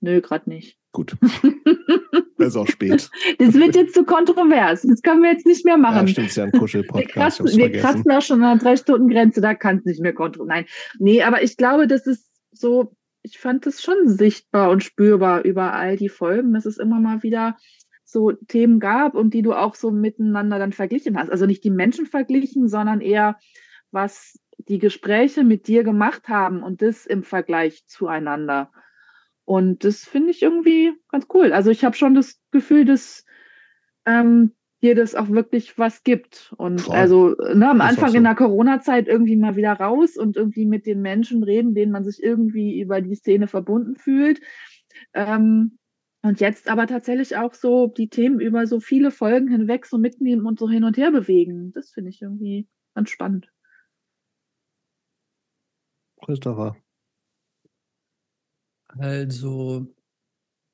nö, 0.00 0.20
gerade 0.20 0.48
nicht. 0.50 0.78
Gut. 0.92 1.16
ist 2.48 2.56
auch 2.56 2.66
spät. 2.66 3.10
Das 3.38 3.54
wird 3.54 3.76
jetzt 3.76 3.94
zu 3.94 4.04
kontrovers. 4.04 4.82
Das 4.82 5.02
können 5.02 5.22
wir 5.22 5.30
jetzt 5.30 5.46
nicht 5.46 5.64
mehr 5.64 5.74
Ja, 5.74 5.78
machen. 5.78 6.08
stimmt, 6.08 6.28
ist 6.28 6.36
ja 6.36 6.44
ein 6.44 6.52
wir 6.52 6.58
Kuschel-Podcast. 6.58 7.38
kratzen, 7.38 7.58
wir 7.58 7.72
kratzen 7.72 8.10
auch 8.10 8.22
schon 8.22 8.42
an 8.42 8.58
der 8.58 8.64
Drei-Stunden-Grenze, 8.66 9.40
da 9.40 9.54
kann 9.54 9.78
es 9.78 9.84
nicht 9.84 10.00
mehr 10.00 10.14
kontrovers. 10.14 10.48
Nein. 10.48 10.66
Nee, 10.98 11.22
aber 11.22 11.42
ich 11.42 11.56
glaube, 11.56 11.86
das 11.86 12.06
ist 12.06 12.30
so, 12.50 12.96
ich 13.22 13.38
fand 13.38 13.66
das 13.66 13.82
schon 13.82 14.08
sichtbar 14.08 14.70
und 14.70 14.82
spürbar 14.82 15.44
über 15.44 15.74
all 15.74 15.96
die 15.96 16.08
Folgen, 16.08 16.54
dass 16.54 16.66
es 16.66 16.78
immer 16.78 17.00
mal 17.00 17.22
wieder 17.22 17.56
so 18.10 18.32
Themen 18.32 18.80
gab 18.80 19.14
und 19.14 19.34
die 19.34 19.42
du 19.42 19.52
auch 19.52 19.74
so 19.74 19.90
miteinander 19.90 20.58
dann 20.58 20.72
verglichen 20.72 21.18
hast. 21.18 21.30
Also 21.30 21.44
nicht 21.44 21.62
die 21.62 21.70
Menschen 21.70 22.06
verglichen, 22.06 22.66
sondern 22.66 23.02
eher, 23.02 23.36
was 23.90 24.38
die 24.56 24.78
Gespräche 24.78 25.44
mit 25.44 25.68
dir 25.68 25.84
gemacht 25.84 26.28
haben 26.28 26.62
und 26.62 26.80
das 26.80 27.04
im 27.04 27.22
Vergleich 27.22 27.86
zueinander. 27.86 28.70
Und 29.44 29.84
das 29.84 30.04
finde 30.04 30.30
ich 30.30 30.42
irgendwie 30.42 30.92
ganz 31.10 31.26
cool. 31.34 31.52
Also 31.52 31.70
ich 31.70 31.84
habe 31.84 31.96
schon 31.96 32.14
das 32.14 32.40
Gefühl, 32.50 32.86
dass 32.86 33.24
ähm, 34.06 34.52
dir 34.82 34.94
das 34.94 35.14
auch 35.14 35.28
wirklich 35.28 35.78
was 35.78 36.02
gibt. 36.02 36.54
Und 36.56 36.80
Voll. 36.80 36.96
also 36.96 37.34
ne, 37.54 37.68
am 37.68 37.80
auch 37.80 37.86
Anfang 37.86 38.10
so. 38.10 38.16
in 38.16 38.24
der 38.24 38.34
Corona-Zeit 38.34 39.06
irgendwie 39.06 39.36
mal 39.36 39.56
wieder 39.56 39.72
raus 39.72 40.16
und 40.16 40.36
irgendwie 40.36 40.66
mit 40.66 40.86
den 40.86 41.02
Menschen 41.02 41.42
reden, 41.42 41.74
denen 41.74 41.92
man 41.92 42.04
sich 42.04 42.22
irgendwie 42.22 42.80
über 42.80 43.02
die 43.02 43.14
Szene 43.14 43.48
verbunden 43.48 43.96
fühlt. 43.96 44.40
Ähm, 45.14 45.77
und 46.28 46.40
jetzt 46.40 46.68
aber 46.68 46.86
tatsächlich 46.86 47.36
auch 47.36 47.54
so 47.54 47.86
die 47.86 48.08
Themen 48.08 48.38
über 48.38 48.66
so 48.66 48.80
viele 48.80 49.10
Folgen 49.10 49.48
hinweg 49.48 49.86
so 49.86 49.96
mitnehmen 49.96 50.46
und 50.46 50.58
so 50.58 50.68
hin 50.68 50.84
und 50.84 50.98
her 50.98 51.10
bewegen. 51.10 51.72
Das 51.72 51.90
finde 51.90 52.10
ich 52.10 52.20
irgendwie 52.20 52.68
ganz 52.94 53.08
spannend. 53.08 53.50
Christopher. 56.22 56.76
Also, 58.88 59.94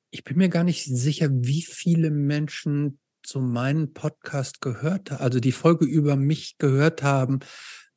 ich 0.09 0.25
bin 0.25 0.37
mir 0.37 0.49
gar 0.49 0.65
nicht 0.65 0.83
sicher, 0.83 1.29
wie 1.31 1.61
viele 1.61 2.11
Menschen 2.11 2.99
so 3.25 3.39
meinen 3.39 3.93
Podcast 3.93 4.59
gehört 4.59 5.11
haben, 5.11 5.23
also 5.23 5.39
die 5.39 5.53
Folge 5.53 5.85
über 5.85 6.17
mich 6.17 6.57
gehört 6.57 7.01
haben. 7.01 7.39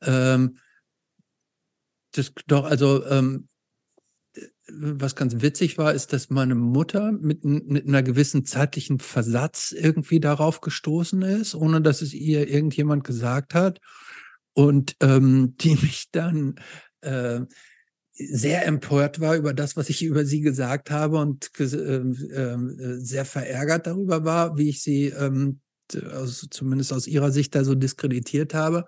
Ähm, 0.03 0.59
das 2.13 2.33
doch, 2.47 2.65
also 2.65 3.05
ähm, 3.07 3.49
was 4.73 5.17
ganz 5.17 5.41
witzig 5.41 5.79
war, 5.79 5.95
ist, 5.95 6.13
dass 6.13 6.31
meine 6.31 6.55
Mutter 6.55 7.13
mit, 7.13 7.45
mit 7.45 7.87
einer 7.87 8.03
gewissen 8.03 8.45
zeitlichen 8.45 8.99
Versatz 8.99 9.73
irgendwie 9.73 10.21
darauf 10.21 10.61
gestoßen 10.61 11.23
ist, 11.23 11.55
ohne 11.55 11.81
dass 11.81 12.03
es 12.03 12.13
ihr 12.13 12.49
irgendjemand 12.49 13.05
gesagt 13.05 13.55
hat. 13.55 13.81
Und 14.53 14.97
ähm, 15.01 15.55
die 15.61 15.77
mich 15.77 16.09
dann 16.13 16.57
äh, 17.01 17.41
sehr 18.13 18.67
empört 18.67 19.21
war 19.21 19.37
über 19.37 19.55
das, 19.55 19.77
was 19.77 19.89
ich 19.89 20.03
über 20.03 20.25
sie 20.25 20.41
gesagt 20.41 20.91
habe 20.91 21.19
und 21.19 21.51
ähm, 21.61 22.17
äh, 22.31 22.99
sehr 22.99 23.25
verärgert 23.25 23.87
darüber 23.87 24.25
war, 24.25 24.57
wie 24.57 24.71
ich 24.71 24.83
sie 24.83 25.07
ähm, 25.07 25.61
aus, 26.13 26.47
zumindest 26.51 26.93
aus 26.93 27.07
ihrer 27.07 27.31
Sicht 27.31 27.55
da 27.55 27.65
so 27.65 27.75
diskreditiert 27.75 28.55
habe. 28.55 28.87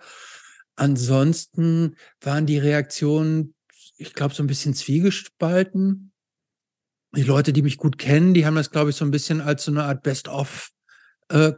Ansonsten 0.75 1.97
waren 2.21 2.47
die 2.47 2.59
Reaktionen, 2.59 3.55
ich 4.01 4.15
glaube, 4.15 4.35
so 4.35 4.43
ein 4.43 4.47
bisschen 4.47 4.75
zwiegespalten. 4.75 6.13
Die 7.15 7.23
Leute, 7.23 7.53
die 7.53 7.63
mich 7.63 7.77
gut 7.77 7.99
kennen, 7.99 8.35
die 8.35 8.47
haben 8.47 8.55
das, 8.55 8.71
glaube 8.71 8.91
ich, 8.91 8.97
so 8.97 9.05
ein 9.05 9.11
bisschen 9.11 9.41
als 9.41 9.65
so 9.65 9.73
eine 9.73 9.85
Art 9.85 10.03
Best-of 10.03 10.71
äh, 11.29 11.53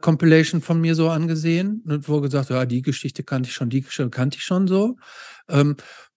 von 0.60 0.80
mir 0.80 0.94
so 0.94 1.08
angesehen 1.08 1.82
und 1.86 2.08
wo 2.08 2.20
gesagt, 2.20 2.50
ja, 2.50 2.66
die 2.66 2.82
Geschichte 2.82 3.22
kannte 3.22 3.48
ich 3.48 3.54
schon, 3.54 3.70
die 3.70 3.82
Geschichte 3.82 4.10
kannte 4.10 4.38
ich 4.38 4.44
schon 4.44 4.66
so. 4.66 4.96
Ähm, 5.48 5.76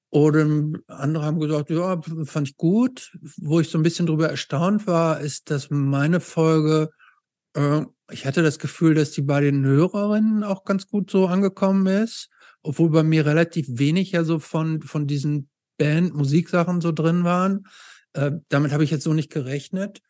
oder 0.09 0.47
andere 0.87 1.25
haben 1.25 1.39
gesagt, 1.39 1.69
ja, 1.69 2.01
fand 2.23 2.49
ich 2.49 2.57
gut. 2.57 3.15
Wo 3.37 3.59
ich 3.59 3.69
so 3.69 3.77
ein 3.77 3.83
bisschen 3.83 4.07
drüber 4.07 4.29
erstaunt 4.29 4.87
war, 4.87 5.19
ist, 5.19 5.51
dass 5.51 5.69
meine 5.69 6.21
Folge, 6.21 6.89
äh, 7.53 7.81
ich 8.09 8.25
hatte 8.25 8.41
das 8.41 8.57
Gefühl, 8.57 8.95
dass 8.95 9.11
die 9.11 9.21
bei 9.21 9.41
den 9.41 9.65
Hörerinnen 9.65 10.43
auch 10.43 10.63
ganz 10.63 10.87
gut 10.87 11.11
so 11.11 11.27
angekommen 11.27 11.85
ist, 11.87 12.29
obwohl 12.63 12.89
bei 12.89 13.03
mir 13.03 13.25
relativ 13.25 13.67
wenig 13.69 14.11
ja 14.11 14.23
so 14.23 14.39
von, 14.39 14.81
von 14.81 15.05
diesen 15.05 15.49
Band-Musiksachen 15.77 16.81
so 16.81 16.91
drin 16.91 17.23
waren. 17.23 17.67
Äh, 18.13 18.31
damit 18.49 18.71
habe 18.71 18.83
ich 18.83 18.91
jetzt 18.91 19.03
so 19.03 19.13
nicht 19.13 19.31
gerechnet. 19.31 20.01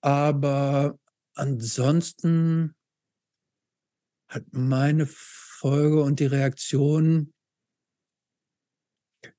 Aber 0.00 0.98
ansonsten 1.34 2.74
hat 4.28 4.44
meine 4.50 5.06
Folge 5.06 6.02
und 6.02 6.20
die 6.20 6.26
Reaktion 6.26 7.34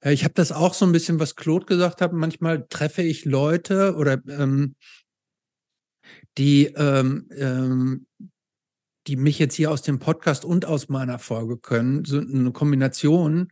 ja, 0.04 0.12
ich 0.12 0.24
habe 0.24 0.34
das 0.34 0.52
auch 0.52 0.74
so 0.74 0.86
ein 0.86 0.92
bisschen, 0.92 1.20
was 1.20 1.36
Claude 1.36 1.66
gesagt 1.66 2.02
hat. 2.02 2.14
Manchmal 2.14 2.66
treffe 2.68 3.02
ich 3.02 3.26
Leute 3.26 3.96
oder 3.96 4.22
ähm, 4.28 4.76
die, 6.38 6.66
ähm, 6.76 7.28
ähm, 7.36 8.08
die 9.08 9.16
mich 9.16 9.40
jetzt 9.40 9.56
hier 9.56 9.72
aus 9.72 9.82
dem 9.82 10.00
Podcast 10.00 10.46
und 10.46 10.66
aus 10.66 10.90
meiner 10.90 11.20
Folge 11.20 11.58
können, 11.58 12.06
so 12.06 12.20
eine 12.20 12.52
Kombination. 12.52 13.52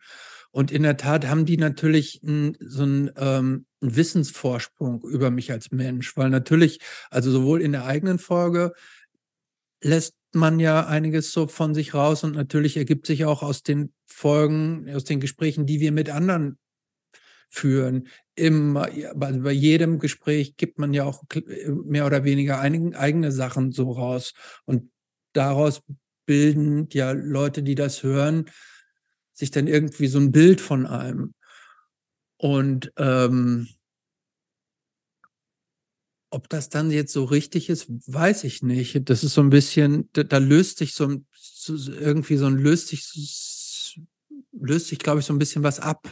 Und 0.54 0.72
in 0.72 0.84
der 0.84 0.98
Tat 0.98 1.28
haben 1.28 1.46
die 1.46 1.58
natürlich 1.58 2.22
n, 2.24 2.56
so 2.60 2.84
einen, 2.84 3.12
ähm, 3.18 3.66
Wissensvorsprung 3.82 5.02
über 5.02 5.32
mich 5.32 5.52
als 5.52 5.72
Mensch, 5.72 6.16
weil 6.16 6.30
natürlich, 6.30 6.80
also 7.10 7.32
sowohl 7.32 7.62
in 7.62 7.72
der 7.72 7.86
eigenen 7.86 8.20
Folge 8.20 8.74
lässt 9.82 10.16
man 10.32 10.60
ja 10.60 10.86
einiges 10.86 11.32
so 11.32 11.48
von 11.48 11.74
sich 11.74 11.96
raus 11.96 12.24
und 12.24 12.36
natürlich 12.36 12.78
ergibt 12.78 13.08
sich 13.08 13.26
auch 13.26 13.42
aus 13.42 13.64
den 13.64 13.94
Folgen, 14.06 14.88
aus 14.94 15.04
den 15.04 15.20
Gesprächen, 15.20 15.66
die 15.66 15.80
wir 15.80 15.92
mit 15.92 16.12
anderen 16.12 16.60
führen. 17.50 18.08
Immer, 18.36 18.90
bei, 19.16 19.32
bei 19.32 19.52
jedem 19.52 19.98
Gespräch 19.98 20.56
gibt 20.56 20.78
man 20.78 20.94
ja 20.94 21.04
auch 21.04 21.24
mehr 21.84 22.06
oder 22.06 22.24
weniger 22.24 22.60
einigen, 22.60 22.96
eigene 22.96 23.32
Sachen 23.32 23.72
so 23.72 23.92
raus. 23.92 24.34
Und 24.66 24.92
daraus 25.34 25.82
bilden 26.28 26.88
ja 26.92 27.12
Leute, 27.12 27.64
die 27.64 27.76
das 27.76 28.04
hören, 28.04 28.46
sich 29.34 29.52
dann 29.52 29.68
irgendwie 29.68 30.08
so 30.08 30.20
ein 30.20 30.32
Bild 30.32 30.62
von 30.62 30.86
einem. 30.86 31.34
Und 32.38 32.92
ähm, 32.98 33.68
ob 36.30 36.50
das 36.50 36.70
dann 36.70 36.90
jetzt 36.90 37.14
so 37.14 37.26
richtig 37.26 37.70
ist, 37.70 37.86
weiß 37.90 38.44
ich 38.44 38.64
nicht. 38.64 39.08
Das 39.10 39.24
ist 39.24 39.36
so 39.36 39.42
ein 39.42 39.52
bisschen, 39.52 40.10
da, 40.14 40.24
da 40.24 40.40
löst 40.40 40.80
sich 40.80 40.96
so, 40.96 41.24
so 41.32 41.92
irgendwie 41.92 42.38
so 42.38 42.48
ein 42.48 42.58
löst 42.58 42.88
sich, 42.88 44.02
löst 44.52 44.88
sich, 44.88 45.00
glaube 45.00 45.20
ich, 45.20 45.26
so 45.26 45.34
ein 45.34 45.40
bisschen 45.40 45.64
was 45.64 45.80
ab. 45.80 46.12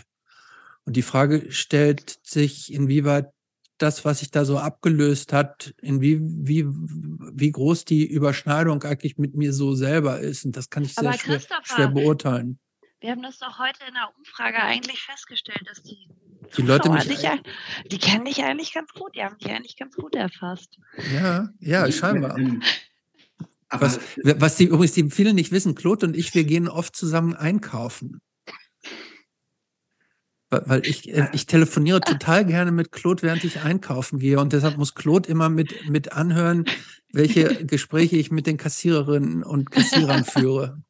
Und 0.86 0.96
die 0.96 1.02
Frage 1.02 1.52
stellt 1.52 2.20
sich, 2.24 2.72
inwieweit 2.72 3.32
das, 3.80 4.06
was 4.06 4.20
sich 4.20 4.30
da 4.30 4.46
so 4.46 4.60
abgelöst 4.60 5.34
hat, 5.34 5.74
in 5.82 6.02
wie, 6.02 6.20
wie, 6.22 6.66
wie 6.68 7.52
groß 7.52 7.86
die 7.86 8.06
Überschneidung 8.06 8.84
eigentlich 8.84 9.18
mit 9.18 9.36
mir 9.36 9.54
so 9.54 9.74
selber 9.74 10.20
ist. 10.20 10.46
Und 10.46 10.56
das 10.56 10.70
kann 10.70 10.84
ich 10.84 10.94
sehr 10.94 11.14
schwer, 11.14 11.42
schwer 11.64 11.88
beurteilen. 11.88 12.60
Wir 13.02 13.10
haben 13.10 13.24
das 13.24 13.40
doch 13.40 13.58
heute 13.58 13.80
in 13.88 13.96
der 13.96 14.10
Umfrage 14.16 14.62
eigentlich 14.62 15.02
festgestellt, 15.02 15.64
dass 15.66 15.82
die, 15.82 16.08
Die 16.56 16.62
Leute 16.62 16.92
mich, 16.92 17.06
dich, 17.06 17.28
die 17.92 17.98
kennen 17.98 18.26
dich 18.26 18.44
eigentlich 18.44 18.76
ganz 18.76 18.92
gut, 18.94 19.16
die 19.16 19.24
haben 19.24 19.38
dich 19.40 19.52
eigentlich 19.52 19.76
ganz 19.76 19.96
gut 19.96 20.14
erfasst. 20.14 20.78
ja, 21.12 21.50
ja, 21.60 21.92
scheinbar. 21.92 22.38
Ähm, 22.38 22.62
Aber 23.70 23.88
Was, 23.88 24.00
was 24.24 24.56
die 24.58 24.66
übrigens 24.66 24.94
die 24.94 25.10
viele 25.10 25.34
nicht 25.34 25.52
wissen, 25.52 25.74
Claude 25.74 26.06
und 26.06 26.16
ich, 26.16 26.36
wir 26.36 26.44
gehen 26.44 26.68
oft 26.68 26.96
zusammen 26.96 27.36
einkaufen. 27.36 28.22
weil, 30.52 30.62
weil 30.68 30.86
ich, 30.86 31.12
äh, 31.12 31.28
ich 31.34 31.48
telefoniere 31.48 32.02
total 32.02 32.46
gerne 32.46 32.72
mit 32.72 32.92
Claude, 32.92 33.24
während 33.24 33.44
ich 33.44 33.62
einkaufen 33.62 34.20
gehe. 34.20 34.40
Und 34.40 34.54
deshalb 34.54 34.78
muss 34.78 34.94
Claude 34.94 35.28
immer 35.28 35.50
mit, 35.50 35.90
mit 35.90 36.12
anhören, 36.12 36.66
welche 37.12 37.46
Gespräche 37.66 38.18
ich 38.18 38.30
mit 38.30 38.46
den 38.46 38.58
Kassiererinnen 38.58 39.42
und 39.42 39.72
Kassierern 39.72 40.24
führe. 40.24 40.84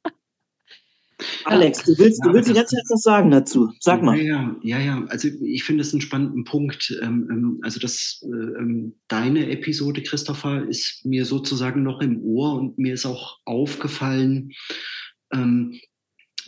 Alex, 1.46 1.84
du 1.84 1.98
willst, 1.98 2.24
du 2.26 2.34
willst 2.34 2.50
die 2.50 2.54
ganze 2.54 2.76
Zeit 2.76 2.86
was 2.90 3.02
sagen 3.02 3.32
dazu. 3.32 3.72
Sag 3.80 4.02
mal. 4.04 4.20
Ja, 4.20 4.56
ja, 4.62 4.80
ja. 4.80 5.06
Also 5.10 5.28
ich 5.42 5.64
finde 5.64 5.82
es 5.82 5.94
einen 5.94 6.02
spannenden 6.02 6.44
Punkt. 6.44 6.98
Ähm, 7.02 7.28
ähm, 7.32 7.60
also 7.62 7.80
das, 7.80 8.22
ähm, 8.24 8.96
deine 9.08 9.50
Episode, 9.50 10.04
Christopher, 10.04 10.68
ist 10.68 11.06
mir 11.06 11.26
sozusagen 11.26 11.84
noch 11.84 12.02
im 12.02 12.22
Ohr 12.24 12.60
und 12.60 12.78
mir 12.78 12.94
ist 12.94 13.06
auch 13.06 13.40
aufgefallen, 13.46 14.52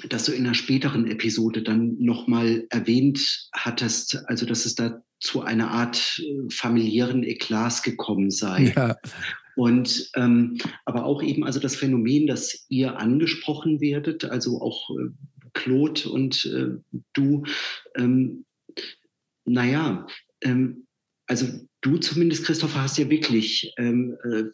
dass 0.10 0.26
du 0.26 0.34
in 0.34 0.46
einer 0.46 0.56
späteren 0.56 1.08
Episode 1.08 1.62
dann 1.62 1.96
nochmal 2.00 2.66
erwähnt 2.70 3.50
hattest, 3.54 4.28
also 4.28 4.46
dass 4.46 4.66
es 4.66 4.76
da 4.76 5.02
zu 5.20 5.42
einer 5.42 5.72
Art 5.72 6.22
äh, 6.22 6.54
familiären 6.54 7.24
Eklats 7.24 7.82
gekommen 7.82 8.30
sei. 8.30 8.74
Ja. 8.76 8.98
Und 9.56 10.10
ähm, 10.16 10.58
aber 10.86 11.06
auch 11.06 11.22
eben 11.22 11.44
also 11.44 11.60
das 11.60 11.76
Phänomen, 11.76 12.28
dass 12.28 12.66
ihr 12.70 12.98
angesprochen 12.98 13.82
werdet, 13.82 14.26
also 14.26 14.62
auch 14.62 14.90
äh, 14.92 15.10
Claude 15.54 16.10
und 16.10 16.46
äh, 16.46 16.78
du, 17.14 17.44
ähm, 17.96 18.46
naja, 19.46 20.08
ähm, 20.42 20.88
also 21.28 21.48
du 21.82 21.98
zumindest, 21.98 22.46
Christopher, 22.46 22.82
hast 22.84 22.98
ja 22.98 23.10
wirklich 23.10 23.74
ähm, 23.78 24.18
äh, 24.24 24.46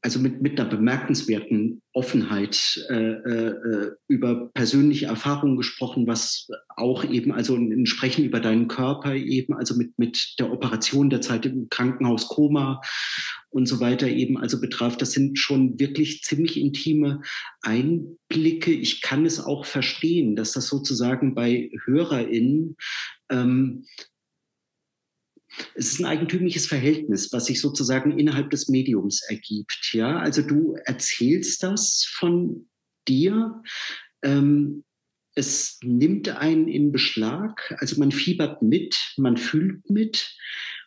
also 0.00 0.20
mit, 0.20 0.40
mit 0.40 0.60
einer 0.60 0.68
bemerkenswerten 0.68 1.82
Offenheit 1.92 2.86
äh, 2.88 2.94
äh, 2.94 3.90
über 4.06 4.50
persönliche 4.54 5.06
Erfahrungen 5.06 5.56
gesprochen, 5.56 6.06
was 6.06 6.48
auch 6.76 7.04
eben, 7.04 7.32
also 7.32 7.56
ein 7.56 7.86
Sprechen 7.86 8.24
über 8.24 8.38
deinen 8.38 8.68
Körper 8.68 9.14
eben, 9.14 9.54
also 9.54 9.76
mit, 9.76 9.98
mit 9.98 10.36
der 10.38 10.52
Operation 10.52 11.10
der 11.10 11.20
Zeit 11.20 11.46
im 11.46 11.68
Krankenhaus 11.68 12.28
Koma 12.28 12.80
und 13.50 13.66
so 13.66 13.80
weiter 13.80 14.06
eben, 14.06 14.38
also 14.38 14.60
betraf. 14.60 14.96
Das 14.96 15.12
sind 15.12 15.36
schon 15.36 15.80
wirklich 15.80 16.22
ziemlich 16.22 16.60
intime 16.60 17.22
Einblicke. 17.62 18.70
Ich 18.70 19.02
kann 19.02 19.26
es 19.26 19.40
auch 19.40 19.64
verstehen, 19.64 20.36
dass 20.36 20.52
das 20.52 20.68
sozusagen 20.68 21.34
bei 21.34 21.70
HörerInnen 21.84 22.76
ähm, 23.30 23.84
es 25.74 25.92
ist 25.92 26.00
ein 26.00 26.06
eigentümliches 26.06 26.66
Verhältnis, 26.66 27.32
was 27.32 27.46
sich 27.46 27.60
sozusagen 27.60 28.18
innerhalb 28.18 28.50
des 28.50 28.68
Mediums 28.68 29.22
ergibt. 29.28 29.90
Ja, 29.92 30.18
also 30.18 30.42
du 30.42 30.76
erzählst 30.84 31.62
das 31.62 32.06
von 32.10 32.68
dir. 33.06 33.62
Ähm, 34.22 34.84
es 35.34 35.78
nimmt 35.82 36.28
einen 36.28 36.66
in 36.66 36.90
Beschlag, 36.90 37.76
also 37.78 37.98
man 38.00 38.10
fiebert 38.10 38.60
mit, 38.60 38.96
man 39.16 39.36
fühlt 39.36 39.88
mit 39.88 40.34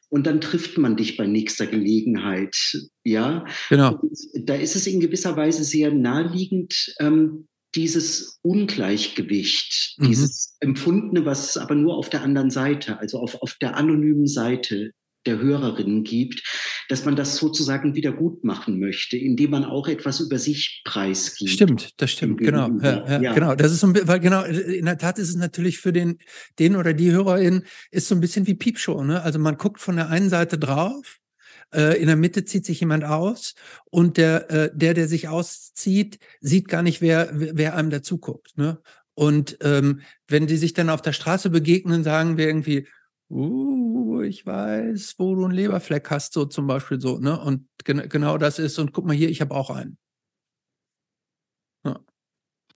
und 0.09 0.27
dann 0.27 0.41
trifft 0.41 0.77
man 0.77 0.97
dich 0.97 1.15
bei 1.15 1.25
nächster 1.25 1.67
Gelegenheit. 1.67 2.57
Ja, 3.05 3.45
genau. 3.69 3.95
Und 3.95 4.49
da 4.49 4.55
ist 4.55 4.75
es 4.75 4.87
in 4.87 4.99
gewisser 4.99 5.37
Weise 5.37 5.63
sehr 5.63 5.93
naheliegend, 5.93 6.93
ähm, 6.99 7.47
dieses 7.75 8.39
Ungleichgewicht, 8.41 9.95
mhm. 9.97 10.07
dieses 10.07 10.57
Empfundene, 10.59 11.25
was 11.25 11.51
es 11.51 11.57
aber 11.57 11.75
nur 11.75 11.95
auf 11.95 12.09
der 12.09 12.21
anderen 12.21 12.51
Seite, 12.51 12.99
also 12.99 13.19
auf, 13.19 13.41
auf 13.41 13.55
der 13.61 13.75
anonymen 13.77 14.27
Seite 14.27 14.91
der 15.25 15.39
Hörerinnen 15.39 16.03
gibt, 16.03 16.41
dass 16.89 17.05
man 17.05 17.15
das 17.15 17.37
sozusagen 17.37 17.95
wieder 17.95 18.11
gut 18.11 18.43
machen 18.43 18.79
möchte, 18.79 19.17
indem 19.17 19.51
man 19.51 19.65
auch 19.65 19.87
etwas 19.87 20.19
über 20.19 20.39
sich 20.39 20.81
preisgibt. 20.83 21.51
Stimmt, 21.51 21.89
das 21.97 22.11
stimmt, 22.11 22.39
genau. 22.39 22.69
Ja, 22.81 23.05
ja, 23.07 23.21
ja. 23.21 23.33
Genau, 23.33 23.55
das 23.55 23.71
ist 23.71 23.81
so, 23.81 23.93
weil 23.93 24.19
genau, 24.19 24.43
in 24.43 24.85
der 24.85 24.97
Tat 24.97 25.19
ist 25.19 25.29
es 25.29 25.35
natürlich 25.35 25.77
für 25.77 25.93
den, 25.93 26.17
den 26.57 26.75
oder 26.75 26.93
die 26.93 27.11
Hörerin 27.11 27.63
ist 27.91 28.07
so 28.07 28.15
ein 28.15 28.21
bisschen 28.21 28.47
wie 28.47 28.55
Piepshow, 28.55 29.03
ne? 29.03 29.21
Also 29.21 29.37
man 29.37 29.57
guckt 29.57 29.79
von 29.79 29.95
der 29.95 30.09
einen 30.09 30.29
Seite 30.29 30.57
drauf 30.57 31.20
äh, 31.73 31.99
in 31.99 32.07
der 32.07 32.15
Mitte 32.15 32.45
zieht 32.45 32.65
sich 32.65 32.79
jemand 32.79 33.03
aus 33.03 33.55
und 33.89 34.17
der, 34.17 34.49
äh, 34.51 34.71
der, 34.73 34.93
der 34.93 35.07
sich 35.07 35.27
auszieht, 35.27 36.19
sieht 36.39 36.67
gar 36.67 36.83
nicht, 36.83 37.01
wer, 37.01 37.29
wer 37.33 37.75
einem 37.75 37.89
dazu 37.89 38.17
guckt. 38.17 38.57
Ne? 38.57 38.79
Und 39.13 39.57
ähm, 39.61 40.01
wenn 40.27 40.47
die 40.47 40.57
sich 40.57 40.73
dann 40.73 40.89
auf 40.89 41.01
der 41.01 41.13
Straße 41.13 41.49
begegnen, 41.49 42.03
sagen 42.03 42.37
wir 42.37 42.47
irgendwie, 42.47 42.87
uh, 43.29 44.21
ich 44.21 44.45
weiß, 44.45 45.15
wo 45.17 45.35
du 45.35 45.45
einen 45.45 45.53
Leberfleck 45.53 46.09
hast, 46.09 46.33
so 46.33 46.45
zum 46.45 46.67
Beispiel 46.67 46.99
so, 46.99 47.19
ne? 47.19 47.39
Und 47.39 47.67
gen 47.83 48.07
genau 48.09 48.37
das 48.37 48.59
ist, 48.59 48.77
und 48.79 48.93
guck 48.93 49.05
mal 49.05 49.15
hier, 49.15 49.29
ich 49.29 49.41
habe 49.41 49.53
auch 49.55 49.69
einen. 49.69 49.97
Ja. 51.85 51.99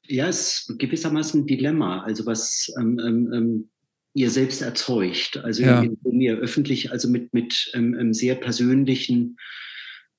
ja, 0.03 0.27
ist 0.27 0.73
gewissermaßen 0.77 1.41
ein 1.41 1.47
Dilemma. 1.47 2.03
Also 2.03 2.25
was 2.25 2.71
ähm, 2.79 2.99
ähm, 2.99 3.33
ähm 3.33 3.69
ihr 4.15 4.31
selbst 4.31 4.61
erzeugt. 4.61 5.37
Also 5.37 5.61
ja. 5.63 5.83
indem 5.83 6.21
ihr 6.21 6.37
öffentlich, 6.37 6.91
also 6.91 7.09
mit, 7.09 7.33
mit 7.33 7.69
ähm, 7.73 7.95
ähm, 7.99 8.13
sehr 8.13 8.35
persönlichen 8.35 9.37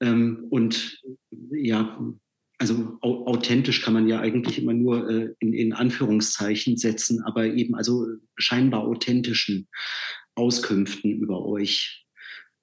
ähm, 0.01 0.47
und 0.51 1.03
ja, 1.51 1.99
also 2.59 2.99
authentisch 3.01 3.83
kann 3.83 3.95
man 3.95 4.07
ja 4.07 4.21
eigentlich 4.21 4.63
immer 4.63 4.75
nur 4.75 5.11
äh, 5.11 5.35
in, 5.41 5.53
in 5.53 5.73
Anführungszeichen 5.73 6.77
setzen, 6.77 7.23
aber 7.23 7.47
eben 7.47 7.75
also 7.75 8.07
scheinbar 8.37 8.85
authentischen 8.85 9.69
Auskünften 10.35 11.13
über 11.13 11.45
euch. 11.45 12.07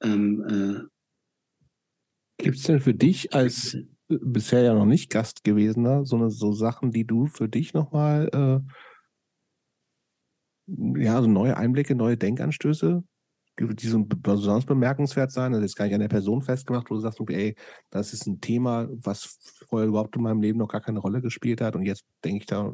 Ähm, 0.01 0.43
äh, 0.47 2.43
Gibt 2.43 2.57
es 2.57 2.63
denn 2.63 2.79
für 2.79 2.93
dich 2.93 3.33
als 3.33 3.77
bisher 4.07 4.61
ja 4.61 4.73
noch 4.73 4.85
nicht 4.85 5.09
Gast 5.09 5.43
gewesener 5.43 6.05
so, 6.05 6.15
eine, 6.15 6.29
so 6.29 6.53
Sachen, 6.53 6.91
die 6.91 7.05
du 7.05 7.27
für 7.27 7.49
dich 7.49 7.73
nochmal 7.73 8.29
äh, 8.33 8.73
ja, 10.67 11.21
so 11.21 11.27
neue 11.27 11.57
Einblicke, 11.57 11.95
neue 11.95 12.17
Denkanstöße, 12.17 13.03
die 13.59 13.87
so 13.87 14.03
besonders 14.03 14.65
bemerkenswert 14.65 15.31
sein. 15.31 15.53
Also 15.53 15.63
jetzt 15.63 15.75
gar 15.75 15.85
nicht 15.85 15.93
an 15.93 16.01
der 16.01 16.07
Person 16.07 16.41
festgemacht, 16.41 16.89
wo 16.89 16.95
du 16.95 17.01
sagst, 17.01 17.19
okay, 17.19 17.35
ey, 17.35 17.55
das 17.89 18.13
ist 18.13 18.25
ein 18.25 18.41
Thema, 18.41 18.87
was 18.89 19.39
vorher 19.67 19.87
überhaupt 19.87 20.15
in 20.15 20.23
meinem 20.23 20.41
Leben 20.41 20.59
noch 20.59 20.69
gar 20.69 20.81
keine 20.81 20.99
Rolle 20.99 21.21
gespielt 21.21 21.61
hat 21.61 21.75
und 21.75 21.83
jetzt 21.83 22.05
denke 22.23 22.39
ich 22.39 22.45
da 22.45 22.73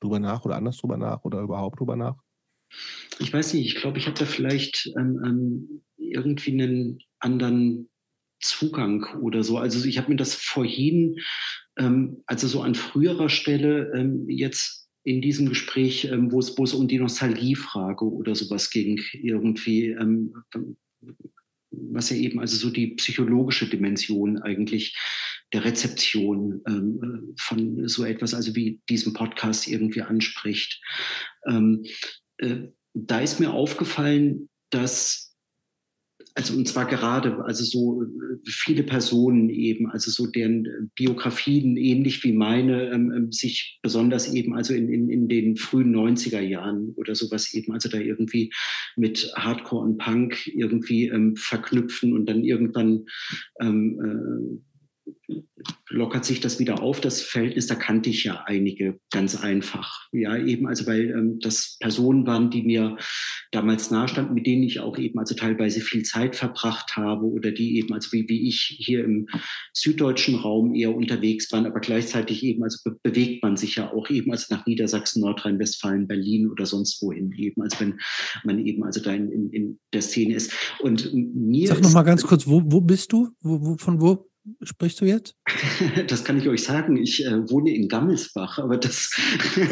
drüber 0.00 0.18
nach 0.18 0.44
oder 0.44 0.56
anders 0.56 0.78
drüber 0.78 0.96
nach 0.96 1.24
oder 1.24 1.40
überhaupt 1.40 1.80
drüber 1.80 1.96
nach? 1.96 2.16
Ich 3.18 3.32
weiß 3.32 3.54
nicht, 3.54 3.66
ich 3.66 3.80
glaube, 3.80 3.98
ich 3.98 4.06
habe 4.06 4.18
da 4.18 4.24
vielleicht 4.24 4.90
ähm, 4.98 5.20
ähm, 5.24 5.82
irgendwie 5.96 6.52
einen 6.52 6.98
anderen 7.18 7.90
Zugang 8.40 9.04
oder 9.20 9.44
so. 9.44 9.58
Also 9.58 9.86
ich 9.86 9.98
habe 9.98 10.10
mir 10.10 10.16
das 10.16 10.34
vorhin, 10.34 11.16
ähm, 11.78 12.22
also 12.26 12.48
so 12.48 12.62
an 12.62 12.74
früherer 12.74 13.28
Stelle 13.28 13.92
ähm, 13.94 14.28
jetzt 14.28 14.81
in 15.04 15.20
diesem 15.20 15.48
Gespräch, 15.48 16.04
ähm, 16.04 16.30
wo, 16.30 16.38
es, 16.38 16.56
wo 16.56 16.64
es 16.64 16.74
um 16.74 16.88
die 16.88 16.98
Nostalgiefrage 16.98 18.04
oder 18.04 18.34
sowas 18.34 18.70
ging, 18.70 19.00
irgendwie, 19.12 19.88
ähm, 19.88 20.34
was 21.70 22.10
ja 22.10 22.16
eben 22.16 22.38
also 22.38 22.56
so 22.56 22.70
die 22.70 22.88
psychologische 22.94 23.68
Dimension 23.68 24.38
eigentlich 24.38 24.96
der 25.52 25.64
Rezeption 25.64 26.62
ähm, 26.66 27.34
von 27.38 27.88
so 27.88 28.04
etwas, 28.04 28.34
also 28.34 28.54
wie 28.54 28.80
diesem 28.88 29.12
Podcast 29.12 29.68
irgendwie 29.68 30.02
anspricht. 30.02 30.80
Ähm, 31.46 31.84
äh, 32.38 32.68
da 32.94 33.20
ist 33.20 33.40
mir 33.40 33.52
aufgefallen, 33.52 34.48
dass 34.70 35.31
also 36.34 36.56
und 36.56 36.66
zwar 36.66 36.86
gerade, 36.86 37.44
also 37.44 37.64
so 37.64 38.02
äh, 38.02 38.06
viele 38.44 38.82
Personen 38.82 39.50
eben, 39.50 39.90
also 39.90 40.10
so 40.10 40.26
deren 40.26 40.90
Biografien 40.94 41.76
ähnlich 41.76 42.22
wie 42.24 42.32
meine, 42.32 42.90
ähm, 42.90 43.12
ähm 43.14 43.32
sich 43.32 43.78
besonders 43.82 44.32
eben 44.32 44.54
also 44.54 44.74
in, 44.74 44.88
in, 44.92 45.08
in 45.10 45.28
den 45.28 45.56
frühen 45.56 45.94
90er 45.94 46.40
Jahren 46.40 46.92
oder 46.96 47.14
sowas 47.14 47.52
eben, 47.54 47.72
also 47.72 47.88
da 47.88 47.98
irgendwie 47.98 48.52
mit 48.96 49.32
Hardcore 49.36 49.84
und 49.84 49.98
Punk 49.98 50.46
irgendwie 50.46 51.08
ähm, 51.08 51.36
verknüpfen 51.36 52.12
und 52.12 52.26
dann 52.26 52.44
irgendwann 52.44 53.06
ähm, 53.60 54.00
äh, 54.00 54.71
lockert 55.92 56.24
sich 56.24 56.40
das 56.40 56.58
wieder 56.58 56.82
auf. 56.82 57.00
Das 57.00 57.20
Verhältnis, 57.20 57.66
da 57.66 57.74
kannte 57.74 58.10
ich 58.10 58.24
ja 58.24 58.42
einige 58.46 58.98
ganz 59.10 59.36
einfach. 59.36 60.08
Ja, 60.12 60.36
eben, 60.36 60.66
also 60.66 60.86
weil 60.86 61.10
ähm, 61.10 61.38
das 61.40 61.76
Personen 61.80 62.26
waren, 62.26 62.50
die 62.50 62.62
mir 62.62 62.96
damals 63.50 63.90
nahestanden, 63.90 64.34
mit 64.34 64.46
denen 64.46 64.62
ich 64.62 64.80
auch 64.80 64.98
eben 64.98 65.18
also 65.18 65.34
teilweise 65.34 65.80
viel 65.80 66.02
Zeit 66.02 66.36
verbracht 66.36 66.96
habe 66.96 67.26
oder 67.26 67.52
die 67.52 67.78
eben, 67.78 67.92
also 67.92 68.12
wie, 68.12 68.28
wie 68.28 68.48
ich 68.48 68.76
hier 68.78 69.04
im 69.04 69.28
süddeutschen 69.72 70.36
Raum 70.36 70.74
eher 70.74 70.94
unterwegs 70.94 71.52
waren, 71.52 71.66
aber 71.66 71.80
gleichzeitig 71.80 72.42
eben, 72.42 72.62
also 72.62 72.78
be 72.84 72.98
bewegt 73.02 73.42
man 73.42 73.56
sich 73.56 73.76
ja 73.76 73.92
auch 73.92 74.08
eben 74.08 74.30
also 74.30 74.54
nach 74.54 74.64
Niedersachsen, 74.64 75.20
Nordrhein-Westfalen, 75.22 76.06
Berlin 76.06 76.48
oder 76.48 76.64
sonst 76.64 77.02
wohin 77.02 77.32
eben, 77.32 77.60
also 77.60 77.80
wenn 77.80 77.98
man 78.44 78.64
eben 78.64 78.82
also 78.84 79.02
da 79.02 79.12
in, 79.12 79.30
in, 79.30 79.50
in 79.50 79.78
der 79.92 80.02
Szene 80.02 80.34
ist. 80.34 80.52
Und 80.80 81.12
mir 81.12 81.68
Sag 81.68 81.82
noch 81.82 81.92
mal 81.92 82.02
ganz 82.02 82.22
kurz, 82.22 82.46
wo, 82.46 82.62
wo 82.64 82.80
bist 82.80 83.12
du? 83.12 83.28
Wo, 83.40 83.60
wo, 83.60 83.76
von 83.76 84.00
wo 84.00 84.31
sprichst 84.62 85.00
du 85.00 85.04
jetzt? 85.04 85.36
Das 86.06 86.24
kann 86.24 86.38
ich 86.38 86.48
euch 86.48 86.62
sagen. 86.62 86.96
Ich 86.96 87.24
äh, 87.24 87.50
wohne 87.50 87.74
in 87.74 87.88
Gammelsbach, 87.88 88.58
aber 88.58 88.76
das. 88.76 89.10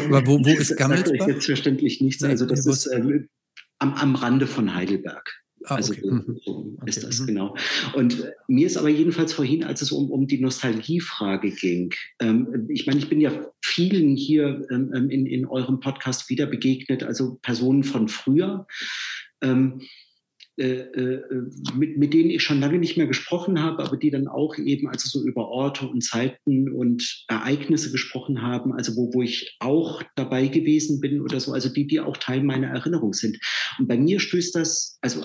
Aber 0.05 0.25
wo, 0.25 0.39
wo 0.39 0.49
ist 0.49 0.75
Gammelsbach? 0.77 1.17
Das 1.17 1.25
selbstverständlich 1.25 2.01
nichts. 2.01 2.21
Nee, 2.21 2.29
also 2.29 2.45
das 2.45 2.65
ist 2.65 2.87
äh, 2.87 3.27
am, 3.79 3.93
am 3.93 4.15
Rande 4.15 4.47
von 4.47 4.73
Heidelberg. 4.73 5.41
Ah, 5.65 5.75
also 5.75 5.93
okay. 5.93 6.01
so, 6.03 6.11
Mhm. 6.11 6.39
so 6.43 6.77
ist 6.85 6.97
Okay, 6.97 7.07
das 7.07 7.19
mhm. 7.19 7.27
genau. 7.27 7.55
Und 7.93 8.19
äh, 8.21 8.31
mir 8.47 8.67
ist 8.67 8.77
aber 8.77 8.89
jedenfalls 8.89 9.33
vorhin, 9.33 9.63
als 9.63 9.81
es 9.81 9.91
um, 9.91 10.09
um 10.09 10.27
die 10.27 10.39
Nostalgiefrage 10.39 11.51
ging, 11.51 11.93
ähm, 12.19 12.67
ich 12.69 12.87
meine, 12.87 12.99
ich 12.99 13.09
bin 13.09 13.21
ja 13.21 13.31
vielen 13.63 14.15
hier 14.15 14.65
ähm, 14.71 14.91
ähm, 14.95 15.09
in, 15.09 15.25
in 15.25 15.45
eurem 15.45 15.79
Podcast 15.79 16.29
wieder 16.29 16.47
begegnet, 16.47 17.03
also 17.03 17.35
Personen 17.41 17.83
von 17.83 18.07
früher. 18.07 18.65
Ähm, 19.41 19.81
äh, 19.81 19.85
äh, 19.85 19.87
mit, 21.75 21.97
mit 21.97 22.13
denen 22.13 22.29
ich 22.29 22.43
schon 22.43 22.59
lange 22.59 22.77
nicht 22.77 22.97
mehr 22.97 23.07
gesprochen 23.07 23.61
habe, 23.61 23.83
aber 23.83 23.97
die 23.97 24.11
dann 24.11 24.27
auch 24.27 24.57
eben 24.57 24.87
also 24.87 25.07
so 25.07 25.25
über 25.25 25.47
Orte 25.47 25.87
und 25.87 26.01
Zeiten 26.01 26.71
und 26.71 27.25
Ereignisse 27.27 27.91
gesprochen 27.91 28.41
haben, 28.41 28.73
also 28.73 28.95
wo, 28.95 29.13
wo 29.13 29.21
ich 29.21 29.57
auch 29.59 30.03
dabei 30.15 30.47
gewesen 30.47 30.99
bin 30.99 31.21
oder 31.21 31.39
so, 31.39 31.53
also 31.53 31.69
die, 31.69 31.87
die 31.87 31.99
auch 31.99 32.17
Teil 32.17 32.43
meiner 32.43 32.67
Erinnerung 32.67 33.13
sind. 33.13 33.39
Und 33.79 33.87
bei 33.87 33.97
mir 33.97 34.19
stößt 34.19 34.55
das, 34.55 34.97
also 35.01 35.23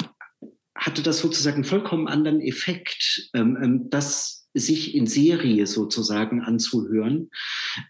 hatte 0.76 1.02
das 1.02 1.20
sozusagen 1.20 1.56
einen 1.56 1.64
vollkommen 1.64 2.06
anderen 2.06 2.40
Effekt, 2.40 3.30
ähm, 3.34 3.58
ähm, 3.62 3.86
das 3.90 4.45
sich 4.58 4.94
in 4.94 5.06
Serie 5.06 5.66
sozusagen 5.66 6.40
anzuhören. 6.40 7.30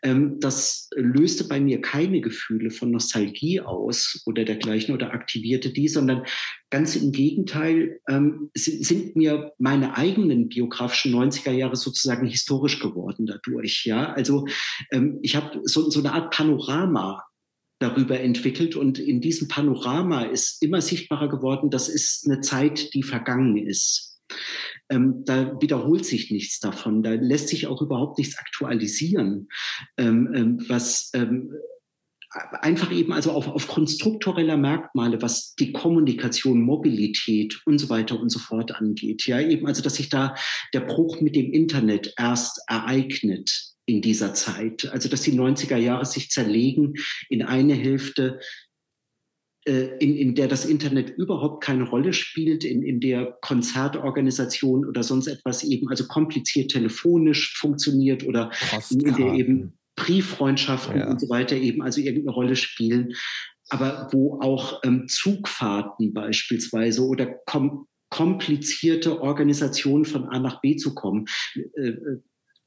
Ähm, 0.03 0.39
das 0.41 0.89
löste 0.95 1.45
bei 1.45 1.61
mir 1.61 1.81
keine 1.81 2.21
Gefühle 2.21 2.71
von 2.71 2.91
Nostalgie 2.91 3.61
aus 3.61 4.23
oder 4.27 4.45
dergleichen 4.45 4.95
oder 4.95 5.13
aktivierte 5.13 5.73
die, 5.73 5.89
sondern 5.89 6.25
ganz 6.71 6.97
im 6.97 7.13
Gegenteil 7.13 8.01
ähm, 8.09 8.51
sind, 8.55 9.17
mir 9.17 9.53
meine 9.59 9.97
eigenen 9.97 10.49
biografischen 10.49 11.15
90er 11.15 11.53
Jahre 11.53 11.77
sozusagen 11.77 12.27
historisch 12.27 12.81
geworden 12.81 13.27
dadurch. 13.27 13.85
Ja, 13.85 14.13
also 14.13 14.47
ähm, 14.91 15.19
ich 15.23 15.37
habe 15.37 15.61
so, 15.65 15.89
so 15.91 16.01
eine 16.01 16.13
Art 16.13 16.35
Panorama 16.35 17.23
darüber 17.79 18.19
entwickelt 18.21 18.75
und 18.75 18.99
in 18.99 19.21
diesem 19.21 19.49
Panorama 19.49 20.23
ist 20.23 20.63
immer 20.63 20.81
sichtbarer 20.81 21.29
geworden, 21.29 21.71
das 21.71 21.89
ist 21.89 22.27
eine 22.27 22.41
Zeit, 22.41 22.95
die 22.95 23.03
vergangen 23.03 23.57
ist. 23.57 24.19
Ähm, 24.89 25.25
da 25.25 25.61
wiederholt 25.61 26.05
sich 26.05 26.31
nichts 26.31 26.61
davon, 26.61 27.03
da 27.03 27.11
lässt 27.11 27.49
sich 27.49 27.67
auch 27.67 27.83
überhaupt 27.83 28.19
nichts 28.19 28.39
aktualisieren, 28.39 29.49
ähm, 29.97 30.33
ähm, 30.35 30.65
was 30.69 31.11
ähm, 31.15 31.53
einfach 32.61 32.93
eben 32.93 33.13
also 33.13 33.33
auf, 33.33 33.49
aufgrund 33.49 33.91
struktureller 33.91 34.57
Merkmale, 34.57 35.21
was 35.23 35.55
die 35.55 35.73
Kommunikation, 35.73 36.61
Mobilität 36.61 37.61
und 37.65 37.79
so 37.79 37.89
weiter 37.89 38.21
und 38.21 38.31
so 38.31 38.39
fort 38.39 38.73
angeht. 38.73 39.27
Ja, 39.27 39.41
eben 39.41 39.67
also, 39.67 39.83
dass 39.83 39.97
sich 39.97 40.09
da 40.09 40.35
der 40.75 40.81
Bruch 40.81 41.21
mit 41.21 41.37
dem 41.37 41.53
Internet 41.53 42.13
erst 42.19 42.61
ereignet 42.69 43.73
in 43.87 44.03
dieser 44.03 44.35
Zeit. 44.35 44.89
Also, 44.93 45.09
dass 45.09 45.23
die 45.23 45.39
90er 45.39 45.77
Jahre 45.77 46.05
sich 46.05 46.31
zerlegen 46.31 46.95
in 47.29 47.43
eine 47.43 47.75
Hälfte, 47.75 48.41
in, 49.67 50.17
in 50.17 50.35
der 50.35 50.49
das 50.49 50.65
Internet 50.65 51.11
überhaupt 51.11 51.65
keine 51.65 51.85
Rolle 51.85 52.13
spielt, 52.13 52.65
in, 52.65 52.83
in 52.83 53.01
der 53.01 53.37
Konzertorganisation 53.41 54.87
oder 54.87 55.03
sonst 55.03 55.27
etwas 55.27 55.65
eben 55.65 55.89
also 55.89 56.07
kompliziert 56.07 56.71
telefonisch 56.71 57.57
funktioniert 57.59 58.25
oder 58.25 58.51
in, 58.91 59.01
in 59.01 59.17
der 59.17 59.35
eben 59.35 59.73
Brieffreundschaften 59.97 61.01
Ja. 61.01 61.11
und 61.11 61.21
so 61.21 61.29
weiter 61.29 61.57
eben 61.57 61.83
also 61.83 62.01
irgendeine 62.01 62.35
Rolle 62.35 62.57
spielen, 62.57 63.15
aber 63.69 64.09
wo 64.13 64.39
auch 64.41 64.81
ähm, 64.85 65.09
Zugfahrten 65.09 66.13
beispielsweise 66.13 67.03
oder 67.05 67.27
kom 67.47 67.87
komplizierte 68.09 69.21
Organisationen 69.21 70.05
von 70.05 70.27
A 70.27 70.39
nach 70.39 70.61
B 70.61 70.77
zu 70.77 70.95
kommen, 70.95 71.27
äh, 71.55 71.89
äh, 71.89 72.21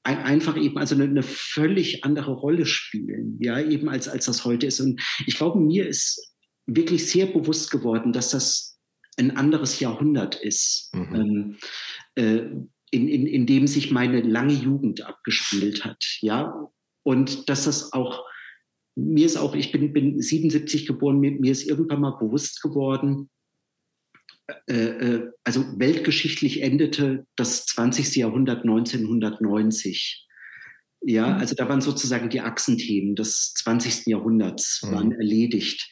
ein, 0.03 0.17
einfach 0.17 0.57
eben 0.57 0.77
also 0.77 0.95
eine, 0.95 1.05
eine 1.05 1.23
völlig 1.23 2.03
andere 2.03 2.33
Rolle 2.33 2.65
spielen, 2.65 3.37
ja, 3.39 3.59
eben 3.59 3.87
als, 3.87 4.09
als 4.09 4.25
das 4.25 4.43
heute 4.43 4.67
ist. 4.67 4.81
Und 4.81 5.01
ich 5.25 5.35
glaube, 5.35 5.59
mir 5.59 5.87
ist 5.87 6.28
wirklich 6.75 7.09
sehr 7.09 7.27
bewusst 7.27 7.71
geworden, 7.71 8.13
dass 8.13 8.31
das 8.31 8.79
ein 9.17 9.35
anderes 9.35 9.79
Jahrhundert 9.79 10.35
ist, 10.35 10.91
Mhm. 10.93 11.15
ähm, 11.15 11.57
äh, 12.15 12.45
in, 12.91 13.07
in, 13.07 13.27
in 13.27 13.45
dem 13.45 13.67
sich 13.67 13.91
meine 13.91 14.21
lange 14.21 14.53
Jugend 14.53 15.05
abgespielt 15.05 15.85
hat, 15.85 16.03
ja. 16.21 16.69
Und 17.03 17.49
dass 17.49 17.65
das 17.65 17.93
auch, 17.93 18.25
mir 18.95 19.25
ist 19.25 19.37
auch, 19.37 19.55
ich 19.55 19.71
bin, 19.71 19.93
bin 19.93 20.19
77 20.19 20.87
geboren, 20.87 21.19
mir, 21.19 21.31
mir 21.31 21.51
ist 21.51 21.67
irgendwann 21.67 22.01
mal 22.01 22.17
bewusst 22.17 22.61
geworden, 22.61 23.29
äh, 24.67 24.73
äh, 24.73 25.31
also 25.43 25.63
weltgeschichtlich 25.77 26.61
endete 26.61 27.27
das 27.35 27.65
20. 27.67 28.15
Jahrhundert 28.15 28.63
1990. 28.63 30.27
Ja, 31.01 31.37
also 31.37 31.55
da 31.55 31.69
waren 31.69 31.81
sozusagen 31.81 32.29
die 32.29 32.41
Achsenthemen 32.41 33.15
des 33.15 33.53
20. 33.53 34.07
Jahrhunderts 34.07 34.81
Mhm. 34.83 34.91
waren 34.91 35.11
erledigt. 35.13 35.89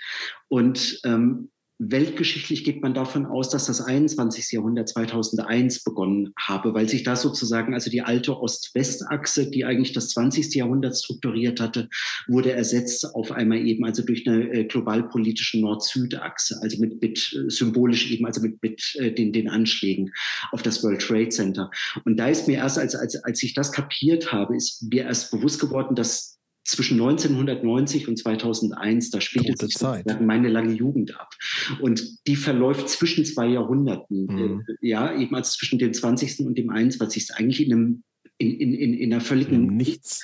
Und 0.50 1.00
ähm, 1.06 1.52
weltgeschichtlich 1.80 2.64
geht 2.64 2.81
man 2.81 2.93
davon 2.93 3.25
aus, 3.25 3.49
dass 3.49 3.67
das 3.67 3.81
21. 3.81 4.51
Jahrhundert 4.51 4.89
2001 4.89 5.83
begonnen 5.83 6.33
habe, 6.38 6.73
weil 6.73 6.89
sich 6.89 7.03
da 7.03 7.15
sozusagen 7.15 7.73
also 7.73 7.91
die 7.91 8.01
alte 8.01 8.39
Ost-West-Achse, 8.39 9.51
die 9.51 9.64
eigentlich 9.64 9.93
das 9.93 10.09
20. 10.09 10.56
Jahrhundert 10.56 10.97
strukturiert 10.97 11.59
hatte, 11.59 11.88
wurde 12.27 12.51
ersetzt 12.51 13.14
auf 13.14 13.31
einmal 13.31 13.59
eben 13.59 13.85
also 13.85 14.03
durch 14.03 14.27
eine 14.27 14.51
äh, 14.51 14.64
globalpolitische 14.65 15.59
Nord-Süd-Achse, 15.59 16.59
also 16.61 16.80
mit, 16.80 17.01
mit 17.01 17.33
äh, 17.33 17.49
symbolisch 17.49 18.09
eben 18.11 18.25
also 18.25 18.41
mit, 18.41 18.61
mit 18.64 18.95
äh, 18.99 19.11
den, 19.11 19.31
den 19.31 19.47
Anschlägen 19.47 20.11
auf 20.51 20.64
das 20.64 20.83
World 20.83 21.01
Trade 21.01 21.30
Center. 21.30 21.69
Und 22.06 22.17
da 22.17 22.27
ist 22.27 22.47
mir 22.47 22.57
erst, 22.57 22.80
als, 22.80 22.95
als, 22.95 23.23
als 23.23 23.43
ich 23.43 23.53
das 23.53 23.72
kapiert 23.72 24.31
habe, 24.31 24.56
ist 24.56 24.83
mir 24.91 25.03
erst 25.03 25.31
bewusst 25.31 25.59
geworden, 25.59 25.95
dass 25.95 26.36
zwischen 26.68 27.00
1990 27.00 28.08
und 28.08 28.18
2001, 28.18 29.10
da 29.10 29.22
spielte 29.22 29.54
Tote 29.54 29.68
sich 29.68 30.20
meine 30.20 30.50
lange 30.50 30.74
Jugend 30.74 31.18
ab. 31.20 31.34
Und 31.80 32.28
die 32.28 32.36
verläuft 32.36 32.90
zwischen 32.90 33.26
zwei 33.26 33.48
Jahrhunderten. 33.48 34.26
Mhm. 34.26 34.64
Äh, 34.82 34.88
Ja, 34.90 35.18
eben 35.18 35.34
als 35.36 35.54
zwischen 35.54 35.80
dem 35.80 35.94
20. 35.94 36.42
und 36.46 36.58
dem 36.58 36.70
21. 36.70 37.24
Ist 37.24 37.38
eigentlich 37.38 37.66
in 37.66 37.74
einem, 37.74 38.04
in, 38.38 38.60
in, 38.60 38.74
in, 38.74 38.94
in 38.94 39.14
einer 39.14 39.22
völligen, 39.22 39.68
Nichts. 39.78 40.24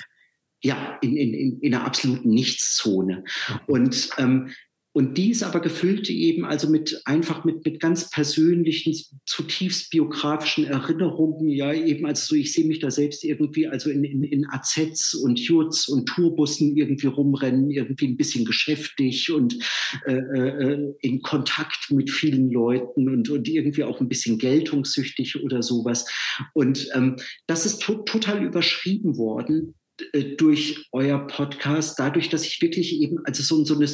ja, 0.62 0.98
in, 1.00 1.16
in, 1.16 1.34
in, 1.34 1.60
in 1.60 1.74
einer 1.74 1.84
absoluten 1.84 2.28
Nichtszone. 2.28 3.24
Und, 3.66 4.10
ähm, 4.18 4.50
und 4.96 5.18
die 5.18 5.32
ist 5.32 5.42
aber 5.42 5.58
gefüllt 5.58 6.08
eben 6.08 6.44
also 6.44 6.70
mit 6.70 7.02
einfach 7.04 7.44
mit, 7.44 7.64
mit 7.64 7.80
ganz 7.80 8.10
persönlichen, 8.10 8.94
zutiefst 9.26 9.90
biografischen 9.90 10.66
Erinnerungen. 10.66 11.48
Ja, 11.48 11.72
eben 11.72 12.06
also 12.06 12.26
so, 12.26 12.36
ich 12.36 12.52
sehe 12.52 12.64
mich 12.64 12.78
da 12.78 12.92
selbst 12.92 13.24
irgendwie 13.24 13.66
also 13.66 13.90
in, 13.90 14.04
in, 14.04 14.22
in 14.22 14.46
AZs 14.48 15.14
und 15.14 15.40
Jurts 15.40 15.88
und 15.88 16.06
Tourbussen 16.06 16.76
irgendwie 16.76 17.08
rumrennen, 17.08 17.72
irgendwie 17.72 18.06
ein 18.06 18.16
bisschen 18.16 18.44
geschäftig 18.44 19.32
und 19.32 19.58
äh, 20.06 20.14
äh, 20.14 20.94
in 21.00 21.22
Kontakt 21.22 21.90
mit 21.90 22.08
vielen 22.08 22.52
Leuten 22.52 23.08
und, 23.08 23.28
und 23.28 23.48
irgendwie 23.48 23.82
auch 23.82 24.00
ein 24.00 24.08
bisschen 24.08 24.38
geltungssüchtig 24.38 25.42
oder 25.42 25.64
sowas. 25.64 26.06
Und 26.52 26.88
ähm, 26.94 27.16
das 27.48 27.66
ist 27.66 27.82
to 27.82 27.94
total 28.04 28.44
überschrieben 28.44 29.16
worden 29.16 29.74
äh, 30.12 30.36
durch 30.36 30.86
euer 30.92 31.26
Podcast, 31.26 31.98
dadurch, 31.98 32.28
dass 32.28 32.46
ich 32.46 32.62
wirklich 32.62 33.00
eben 33.00 33.18
also 33.24 33.42
so, 33.42 33.64
so 33.64 33.74
eine 33.74 33.88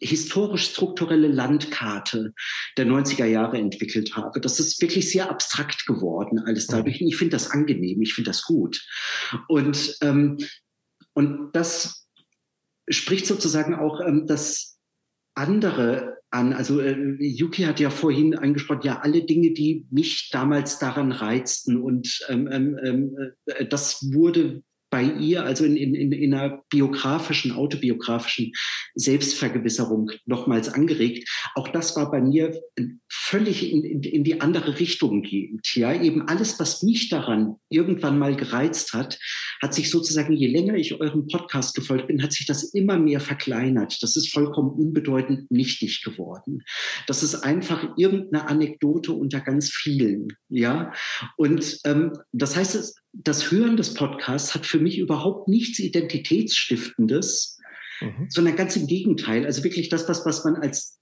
historisch-strukturelle 0.00 1.28
Landkarte 1.28 2.34
der 2.76 2.86
90er 2.86 3.24
Jahre 3.24 3.58
entwickelt 3.58 4.16
habe. 4.16 4.40
Das 4.40 4.60
ist 4.60 4.80
wirklich 4.82 5.10
sehr 5.10 5.30
abstrakt 5.30 5.86
geworden, 5.86 6.38
alles 6.38 6.66
dadurch. 6.66 7.00
Ich 7.00 7.16
finde 7.16 7.32
das 7.32 7.50
angenehm, 7.50 8.02
ich 8.02 8.14
finde 8.14 8.30
das 8.30 8.42
gut. 8.42 8.86
Und, 9.48 9.96
ähm, 10.02 10.38
und 11.14 11.50
das 11.52 12.06
spricht 12.88 13.26
sozusagen 13.26 13.74
auch 13.74 14.00
ähm, 14.00 14.26
das 14.26 14.78
andere 15.34 16.18
an. 16.30 16.52
Also 16.52 16.80
äh, 16.80 17.16
Yuki 17.18 17.62
hat 17.62 17.80
ja 17.80 17.90
vorhin 17.90 18.36
angesprochen, 18.36 18.82
ja, 18.84 19.00
alle 19.00 19.24
Dinge, 19.24 19.52
die 19.52 19.86
mich 19.90 20.30
damals 20.30 20.78
daran 20.78 21.12
reizten. 21.12 21.80
Und 21.80 22.24
ähm, 22.28 22.48
ähm, 22.48 23.16
äh, 23.46 23.66
das 23.66 24.12
wurde 24.12 24.62
bei 24.96 25.02
ihr, 25.02 25.44
also 25.44 25.66
in, 25.66 25.76
in, 25.76 26.10
in 26.10 26.32
einer 26.32 26.62
biografischen, 26.70 27.52
autobiografischen 27.52 28.52
Selbstvergewisserung 28.94 30.10
nochmals 30.24 30.70
angeregt. 30.70 31.28
Auch 31.54 31.68
das 31.68 31.94
war 31.96 32.10
bei 32.10 32.22
mir 32.22 32.58
völlig 33.10 33.70
in, 33.70 33.84
in, 33.84 34.02
in 34.02 34.24
die 34.24 34.40
andere 34.40 34.80
Richtung 34.80 35.20
gehend. 35.20 35.74
Ja, 35.74 35.92
eben 35.92 36.22
alles, 36.22 36.58
was 36.58 36.82
mich 36.82 37.10
daran 37.10 37.56
irgendwann 37.68 38.18
mal 38.18 38.36
gereizt 38.36 38.94
hat, 38.94 39.18
hat 39.60 39.74
sich 39.74 39.90
sozusagen, 39.90 40.32
je 40.32 40.46
länger 40.46 40.76
ich 40.76 40.98
eurem 40.98 41.26
Podcast 41.26 41.74
gefolgt 41.74 42.06
bin, 42.06 42.22
hat 42.22 42.32
sich 42.32 42.46
das 42.46 42.64
immer 42.64 42.98
mehr 42.98 43.20
verkleinert. 43.20 44.02
Das 44.02 44.16
ist 44.16 44.32
vollkommen 44.32 44.70
unbedeutend 44.70 45.50
nichtig 45.50 46.02
geworden. 46.04 46.62
Das 47.06 47.22
ist 47.22 47.34
einfach 47.34 47.98
irgendeine 47.98 48.48
Anekdote 48.48 49.12
unter 49.12 49.42
ganz 49.42 49.70
vielen. 49.70 50.28
Ja, 50.48 50.94
und 51.36 51.80
ähm, 51.84 52.12
das 52.32 52.56
heißt, 52.56 52.76
es, 52.76 52.94
das 53.22 53.50
Hören 53.50 53.76
des 53.76 53.94
Podcasts 53.94 54.54
hat 54.54 54.66
für 54.66 54.78
mich 54.78 54.98
überhaupt 54.98 55.48
nichts 55.48 55.78
Identitätsstiftendes, 55.78 57.58
mhm. 58.00 58.26
sondern 58.28 58.56
ganz 58.56 58.76
im 58.76 58.86
Gegenteil. 58.86 59.46
Also 59.46 59.64
wirklich 59.64 59.88
das, 59.88 60.08
was, 60.08 60.26
was 60.26 60.44
man 60.44 60.56
als 60.56 60.98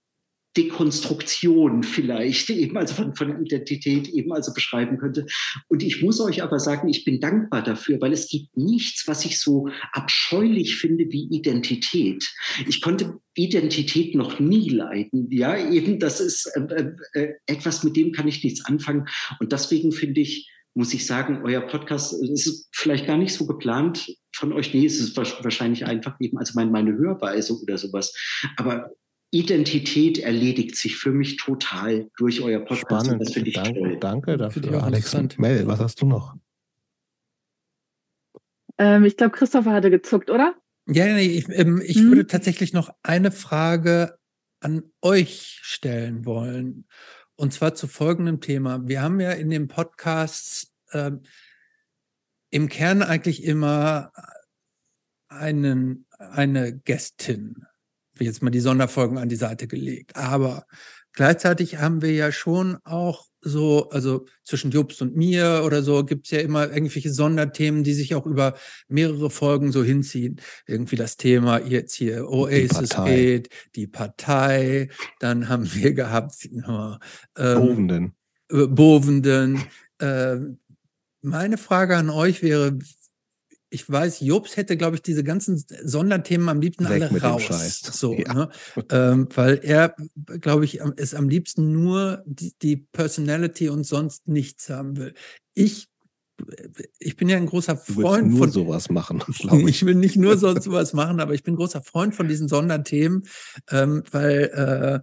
Dekonstruktion 0.56 1.82
vielleicht 1.82 2.50
eben 2.50 2.76
also 2.76 2.94
von, 2.94 3.14
von 3.14 3.44
Identität 3.44 4.08
eben 4.08 4.32
also 4.32 4.54
beschreiben 4.54 4.98
könnte. 4.98 5.26
Und 5.68 5.82
ich 5.82 6.02
muss 6.02 6.20
euch 6.20 6.42
aber 6.42 6.60
sagen, 6.60 6.88
ich 6.88 7.04
bin 7.04 7.20
dankbar 7.20 7.62
dafür, 7.62 8.00
weil 8.00 8.12
es 8.12 8.28
gibt 8.28 8.56
nichts, 8.56 9.08
was 9.08 9.24
ich 9.24 9.40
so 9.40 9.68
abscheulich 9.92 10.76
finde 10.76 11.06
wie 11.10 11.28
Identität. 11.30 12.24
Ich 12.68 12.80
konnte 12.80 13.18
Identität 13.34 14.14
noch 14.14 14.38
nie 14.38 14.68
leiden. 14.68 15.28
Ja, 15.30 15.56
eben 15.56 15.98
das 15.98 16.20
ist 16.20 16.46
äh, 16.54 16.92
äh, 17.14 17.32
etwas, 17.46 17.82
mit 17.82 17.96
dem 17.96 18.12
kann 18.12 18.28
ich 18.28 18.44
nichts 18.44 18.64
anfangen. 18.64 19.06
Und 19.40 19.52
deswegen 19.52 19.90
finde 19.90 20.20
ich, 20.20 20.48
muss 20.74 20.92
ich 20.92 21.06
sagen, 21.06 21.42
euer 21.44 21.60
Podcast 21.60 22.12
ist 22.22 22.68
vielleicht 22.72 23.06
gar 23.06 23.16
nicht 23.16 23.32
so 23.32 23.46
geplant 23.46 24.12
von 24.34 24.52
euch. 24.52 24.74
Nee, 24.74 24.86
es 24.86 24.98
ist 24.98 25.16
wahrscheinlich 25.16 25.86
einfach 25.86 26.16
eben 26.20 26.38
also 26.38 26.52
meine, 26.56 26.70
meine 26.70 26.92
Hörweise 26.92 27.54
oder 27.60 27.78
sowas. 27.78 28.12
Aber 28.56 28.90
Identität 29.30 30.18
erledigt 30.18 30.76
sich 30.76 30.96
für 30.96 31.10
mich 31.10 31.36
total 31.36 32.08
durch 32.16 32.40
euer 32.40 32.60
Podcast. 32.60 33.06
Spannend. 33.06 33.22
Das 33.22 33.32
finde 33.32 33.48
ich 33.50 33.54
danke, 33.56 33.80
toll. 33.80 33.98
danke 33.98 34.36
dafür, 34.36 34.82
Alex. 34.84 35.16
Mel, 35.38 35.66
was 35.66 35.80
hast 35.80 36.00
du 36.02 36.06
noch? 36.06 36.34
Ähm, 38.78 39.04
ich 39.04 39.16
glaube, 39.16 39.36
Christopher 39.36 39.72
hatte 39.72 39.90
gezuckt, 39.90 40.30
oder? 40.30 40.54
Ja, 40.86 41.06
nee, 41.06 41.26
ich, 41.26 41.48
ähm, 41.48 41.80
ich 41.84 41.96
Hm. 41.96 42.08
würde 42.08 42.26
tatsächlich 42.26 42.72
noch 42.72 42.90
eine 43.02 43.30
Frage 43.30 44.18
an 44.60 44.82
euch 45.02 45.58
stellen 45.62 46.24
wollen. 46.26 46.86
Und 47.36 47.52
zwar 47.52 47.74
zu 47.74 47.88
folgendem 47.88 48.40
Thema. 48.40 48.86
Wir 48.86 49.02
haben 49.02 49.20
ja 49.20 49.32
in 49.32 49.50
den 49.50 49.68
Podcasts 49.68 50.72
ähm, 50.92 51.22
im 52.50 52.68
Kern 52.68 53.02
eigentlich 53.02 53.42
immer 53.42 54.12
einen, 55.28 56.06
eine 56.18 56.78
Gästin, 56.78 57.66
wie 58.14 58.24
jetzt 58.24 58.42
mal 58.42 58.50
die 58.50 58.60
Sonderfolgen 58.60 59.18
an 59.18 59.28
die 59.28 59.36
Seite 59.36 59.66
gelegt. 59.66 60.16
Aber 60.16 60.66
gleichzeitig 61.12 61.78
haben 61.78 62.02
wir 62.02 62.12
ja 62.12 62.30
schon 62.30 62.78
auch 62.84 63.26
so, 63.44 63.90
also 63.90 64.26
zwischen 64.42 64.70
Jobst 64.70 65.02
und 65.02 65.16
mir 65.16 65.62
oder 65.64 65.82
so, 65.82 66.04
gibt's 66.04 66.30
ja 66.30 66.40
immer 66.40 66.70
irgendwelche 66.70 67.12
Sonderthemen, 67.12 67.84
die 67.84 67.94
sich 67.94 68.14
auch 68.14 68.26
über 68.26 68.54
mehrere 68.88 69.30
Folgen 69.30 69.70
so 69.70 69.84
hinziehen. 69.84 70.40
Irgendwie 70.66 70.96
das 70.96 71.16
Thema 71.16 71.60
jetzt 71.60 71.94
hier 71.94 72.28
Oasis 72.28 72.90
Partei. 72.90 73.14
geht, 73.14 73.48
die 73.76 73.86
Partei, 73.86 74.88
dann 75.20 75.48
haben 75.48 75.72
wir 75.74 75.92
gehabt 75.92 76.48
ähm, 77.36 77.60
Bovenden. 77.60 78.14
äh, 78.50 78.66
Bovenden. 78.66 79.62
Äh, 79.98 80.36
meine 81.22 81.58
Frage 81.58 81.96
an 81.96 82.10
euch 82.10 82.42
wäre, 82.42 82.78
ich 83.74 83.90
weiß, 83.90 84.20
Jobs 84.20 84.56
hätte, 84.56 84.76
glaube 84.76 84.96
ich, 84.96 85.02
diese 85.02 85.24
ganzen 85.24 85.62
Sonderthemen 85.82 86.48
am 86.48 86.60
liebsten 86.60 86.88
Weg 86.88 87.02
alle 87.02 87.22
raus. 87.22 87.82
So, 87.92 88.14
Ja. 88.18 88.34
ne? 88.34 88.48
ähm, 88.90 89.28
weil 89.34 89.60
er, 89.62 89.96
glaube 90.40 90.64
ich, 90.64 90.80
es 90.96 91.14
am 91.14 91.28
liebsten 91.28 91.72
nur 91.72 92.22
die, 92.24 92.54
die 92.62 92.76
Personality 92.76 93.68
und 93.68 93.84
sonst 93.84 94.28
nichts 94.28 94.70
haben 94.70 94.96
will. 94.96 95.14
Ich, 95.54 95.88
ich 96.98 97.16
bin 97.16 97.28
ja 97.28 97.36
ein 97.36 97.46
großer 97.46 97.76
Freund 97.76 98.30
nur 98.30 98.38
von 98.38 98.50
sowas 98.50 98.90
machen, 98.90 99.22
ich. 99.28 99.44
ich 99.44 99.84
will 99.84 99.96
nicht 99.96 100.16
nur 100.16 100.36
sonst 100.36 100.70
was 100.70 100.92
machen, 100.92 101.20
aber 101.20 101.34
ich 101.34 101.42
bin 101.42 101.56
großer 101.56 101.82
Freund 101.82 102.14
von 102.14 102.28
diesen 102.28 102.48
Sonderthemen, 102.48 103.24
ähm, 103.70 104.04
weil 104.12 105.02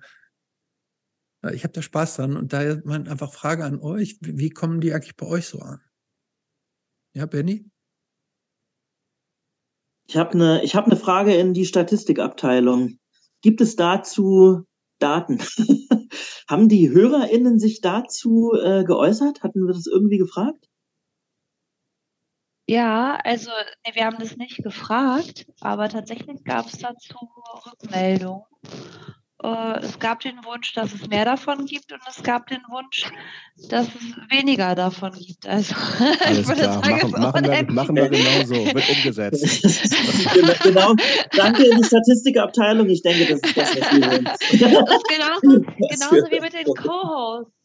äh, 1.44 1.54
ich 1.54 1.64
habe 1.64 1.74
da 1.74 1.82
Spaß 1.82 2.18
dran 2.18 2.38
und 2.38 2.54
daher 2.54 2.82
einfach 2.86 3.34
Frage 3.34 3.66
an 3.66 3.80
euch, 3.80 4.18
wie 4.22 4.50
kommen 4.50 4.80
die 4.80 4.94
eigentlich 4.94 5.18
bei 5.18 5.26
euch 5.26 5.48
so 5.48 5.60
an? 5.60 5.82
Ja, 7.14 7.26
Benny? 7.26 7.66
Ich 10.12 10.18
habe 10.18 10.34
eine 10.34 10.62
hab 10.62 10.88
ne 10.88 10.98
Frage 10.98 11.34
in 11.36 11.54
die 11.54 11.66
Statistikabteilung. 11.66 12.98
Gibt 13.42 13.62
es 13.62 13.78
dazu 13.78 14.66
Daten? 15.00 15.40
Haben 16.50 16.68
die 16.68 16.90
HörerInnen 16.90 17.60
sich 17.60 17.80
dazu 17.80 18.52
äh, 18.62 18.84
geäußert? 18.84 19.42
Hatten 19.42 19.66
wir 19.66 19.74
das 19.74 19.88
irgendwie 19.88 20.18
gefragt? 20.18 20.68
Ja, 22.68 23.20
also 23.24 23.52
nee, 23.86 23.96
wir 23.96 24.06
haben 24.06 24.18
das 24.20 24.36
nicht 24.36 24.62
gefragt, 24.62 25.46
aber 25.62 25.88
tatsächlich 25.88 26.44
gab 26.44 26.66
es 26.66 26.80
dazu 26.80 27.16
Rückmeldungen. 27.66 28.44
Äh, 29.44 29.80
es 29.80 29.98
gab 29.98 30.20
den 30.20 30.44
Wunsch, 30.46 30.74
dass 30.74 30.94
es 30.94 31.08
mehr 31.08 31.26
davon 31.26 31.66
gibt 31.66 31.92
und 31.92 32.02
es 32.08 32.22
gab 32.22 32.48
den 32.48 32.62
Wunsch, 32.70 33.06
dass 33.70 33.88
es 33.88 34.16
weniger 34.30 34.76
davon 34.76 35.14
gibt. 35.14 35.48
Also 35.48 35.74
Alles 36.26 36.40
ich 36.40 36.48
würde 36.48 36.62
klar, 36.62 36.84
sagen, 36.84 37.12
machen, 37.12 37.14
es 37.14 37.20
machen, 37.20 37.46
wir, 37.46 37.72
machen 37.72 37.96
wir 37.96 38.10
genau 38.10 38.44
so, 38.46 38.56
wird 38.56 38.90
umgesetzt. 38.90 39.64
genau. 40.64 40.94
Danke 41.32 41.64
in 41.64 41.78
die 41.78 41.84
Statistikabteilung. 41.84 42.88
Ich 42.90 43.02
denke, 43.02 43.26
das 43.26 43.40
ist 43.42 43.58
das, 43.58 43.76
was 43.76 43.92
wir 43.92 44.08
wollen. 44.08 44.30
Genauso, 45.10 45.66
genauso 45.90 46.32
wie 46.32 46.40
mit 46.40 46.54
den 46.54 46.66
Co-Hosts. 46.66 47.61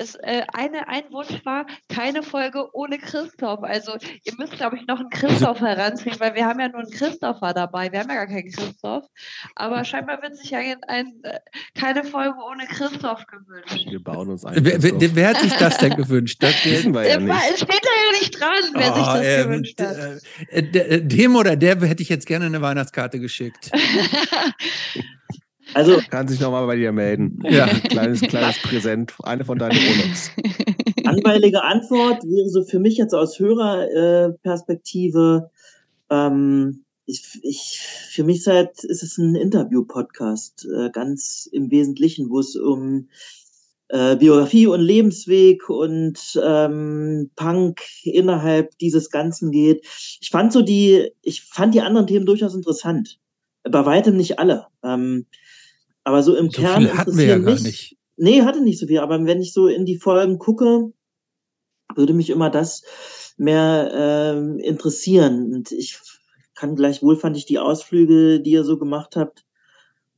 Es, 0.00 0.14
äh, 0.14 0.42
eine, 0.54 0.88
ein 0.88 1.02
Wunsch 1.10 1.44
war, 1.44 1.66
keine 1.88 2.22
Folge 2.22 2.74
ohne 2.74 2.96
Christoph. 2.98 3.62
Also 3.62 3.92
ihr 4.24 4.32
müsst, 4.38 4.54
glaube 4.54 4.76
ich, 4.76 4.86
noch 4.86 4.98
einen 4.98 5.10
Christoph 5.10 5.60
heranziehen, 5.60 6.16
weil 6.18 6.34
wir 6.34 6.46
haben 6.46 6.58
ja 6.58 6.68
nur 6.68 6.80
einen 6.80 6.90
Christopher 6.90 7.52
dabei. 7.52 7.92
Wir 7.92 8.00
haben 8.00 8.08
ja 8.08 8.14
gar 8.16 8.26
keinen 8.26 8.50
Christoph. 8.50 9.04
Aber 9.54 9.84
scheinbar 9.84 10.22
wird 10.22 10.36
sich 10.36 10.50
ja 10.50 10.58
ein, 10.58 10.76
ein, 10.88 11.12
äh, 11.22 11.38
keine 11.78 12.02
Folge 12.04 12.34
ohne 12.50 12.66
Christoph 12.66 13.26
gewünscht. 13.26 13.86
Wir 13.90 14.02
bauen 14.02 14.30
uns 14.30 14.44
ein. 14.44 14.54
Wer, 14.64 14.82
wer, 14.82 15.14
wer 15.16 15.28
hat 15.28 15.36
sich 15.40 15.52
das 15.54 15.76
denn 15.76 15.94
gewünscht? 15.96 16.42
Das, 16.42 16.54
wissen 16.64 16.94
wir 16.94 17.06
ja 17.06 17.16
Äh, 17.16 17.18
nicht. 17.20 17.34
Es 17.52 17.60
steht 17.60 17.68
da 17.84 17.90
ja 18.06 18.18
nicht 18.20 18.40
dran, 18.40 18.62
wer 18.74 18.94
sich 18.94 19.02
Ah, 19.04 19.16
das 19.18 19.26
ähm, 19.26 19.48
gewünscht 19.50 19.80
hat. 19.80 19.96
äh, 20.48 20.62
d- 20.62 21.00
dem 21.02 21.36
oder 21.36 21.56
der 21.56 21.78
hätte 21.80 22.02
ich 22.02 22.08
jetzt 22.08 22.26
gerne 22.26 22.46
eine 22.46 22.62
Weihnachtskarte 22.62 23.20
geschickt. 23.20 23.70
Also 25.74 25.98
Kann 26.10 26.28
sich 26.28 26.40
nochmal 26.40 26.66
bei 26.66 26.76
dir 26.76 26.92
melden. 26.92 27.42
Ja. 27.48 27.66
Kleines, 27.66 28.20
kleines 28.20 28.60
Präsent, 28.62 29.14
eine 29.22 29.44
von 29.44 29.58
deinen 29.58 29.78
Rolex. 29.78 30.30
Anweilige 31.04 31.62
Antwort 31.62 32.24
wäre 32.24 32.48
so 32.48 32.62
für 32.64 32.78
mich 32.78 32.96
jetzt 32.96 33.14
aus 33.14 33.38
Hörerperspektive, 33.38 34.34
äh, 34.34 34.42
Perspektive, 34.42 35.50
ähm, 36.10 36.84
ich, 37.06 37.40
ich, 37.42 37.80
für 38.10 38.24
mich 38.24 38.44
seit, 38.44 38.84
ist 38.84 39.02
es 39.02 39.18
ein 39.18 39.34
Interview-Podcast, 39.34 40.66
äh, 40.72 40.90
ganz 40.90 41.48
im 41.50 41.70
Wesentlichen, 41.70 42.30
wo 42.30 42.38
es 42.38 42.56
um 42.56 43.08
äh, 43.88 44.16
Biografie 44.16 44.66
und 44.68 44.80
Lebensweg 44.80 45.68
und 45.68 46.40
ähm, 46.42 47.30
Punk 47.34 47.80
innerhalb 48.04 48.78
dieses 48.78 49.10
Ganzen 49.10 49.50
geht. 49.50 49.84
Ich 50.20 50.30
fand 50.30 50.52
so 50.52 50.62
die, 50.62 51.10
ich 51.22 51.42
fand 51.42 51.74
die 51.74 51.80
anderen 51.80 52.06
Themen 52.06 52.26
durchaus 52.26 52.54
interessant. 52.54 53.18
Bei 53.64 53.84
weitem 53.84 54.16
nicht 54.16 54.38
alle. 54.38 54.66
Ähm, 54.84 55.26
aber 56.04 56.22
so 56.22 56.34
im 56.36 56.50
So 56.50 56.62
Kern 56.62 56.82
viel 56.82 56.96
hatten 56.96 57.16
wir 57.16 57.24
ja 57.26 57.38
gar 57.38 57.52
mich, 57.54 57.62
nicht. 57.62 57.96
Nee, 58.16 58.42
hatte 58.42 58.60
nicht 58.62 58.78
so 58.78 58.86
viel, 58.86 58.98
aber 58.98 59.24
wenn 59.26 59.40
ich 59.40 59.52
so 59.52 59.66
in 59.68 59.84
die 59.86 59.98
Folgen 59.98 60.38
gucke, 60.38 60.92
würde 61.94 62.12
mich 62.12 62.30
immer 62.30 62.50
das 62.50 62.82
mehr 63.36 63.90
ähm, 63.94 64.58
interessieren. 64.58 65.52
Und 65.54 65.72
ich 65.72 65.98
kann 66.54 66.76
gleichwohl 66.76 67.16
fand 67.16 67.36
ich 67.36 67.46
die 67.46 67.58
Ausflüge, 67.58 68.40
die 68.40 68.50
ihr 68.50 68.64
so 68.64 68.78
gemacht 68.78 69.16
habt, 69.16 69.44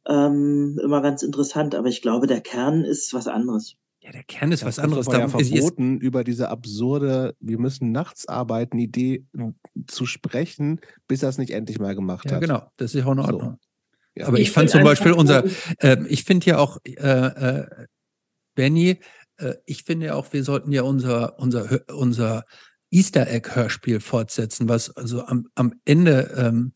ähm, 0.06 0.78
immer 0.82 1.00
ganz 1.02 1.22
interessant. 1.22 1.74
Aber 1.74 1.88
ich 1.88 2.02
glaube, 2.02 2.26
der 2.26 2.40
Kern 2.40 2.84
ist 2.84 3.14
was 3.14 3.28
anderes. 3.28 3.76
Ja, 4.00 4.10
der 4.10 4.24
Kern 4.24 4.50
ist 4.50 4.64
was 4.64 4.76
Das 4.76 4.84
anderes. 4.84 5.06
war 5.06 5.20
ja 5.20 5.28
verboten, 5.28 5.98
über 5.98 6.24
diese 6.24 6.48
absurde, 6.48 7.36
wir 7.38 7.58
müssen 7.60 7.92
nachts 7.92 8.26
arbeiten, 8.26 8.78
Idee 8.80 9.24
zu 9.86 10.06
sprechen, 10.06 10.80
bis 11.06 11.22
er 11.22 11.28
es 11.28 11.38
nicht 11.38 11.50
endlich 11.52 11.78
mal 11.78 11.94
gemacht 11.94 12.24
Ja, 12.28 12.32
hat. 12.32 12.40
genau, 12.40 12.62
das 12.78 12.96
ist 12.96 13.06
auch 13.06 13.12
in 13.12 13.22
So. 13.22 13.54
Ja. 14.14 14.26
Aber 14.26 14.38
ich, 14.38 14.48
Ich 14.48 14.50
fand 14.52 14.70
zum 14.70 14.82
Beispiel 14.82 15.12
unser, 15.12 15.44
ähm, 15.80 16.06
ich 16.08 16.24
finde 16.24 16.46
ja 16.46 16.58
auch, 16.58 16.78
äh, 16.84 16.92
äh, 16.92 17.66
Benny, 18.54 19.00
äh, 19.38 19.54
ich 19.66 19.84
finde 19.84 20.06
ja 20.06 20.14
auch, 20.14 20.32
wir 20.32 20.44
sollten 20.44 20.72
ja 20.72 20.82
unser, 20.82 21.38
unser, 21.38 21.80
unser 21.88 22.44
Easter 22.90 23.26
Egg-Hörspiel 23.26 24.00
fortsetzen, 24.00 24.68
was 24.68 24.94
also 24.96 25.24
am, 25.24 25.48
am 25.54 25.72
Ende 25.84 26.34
ähm, 26.36 26.72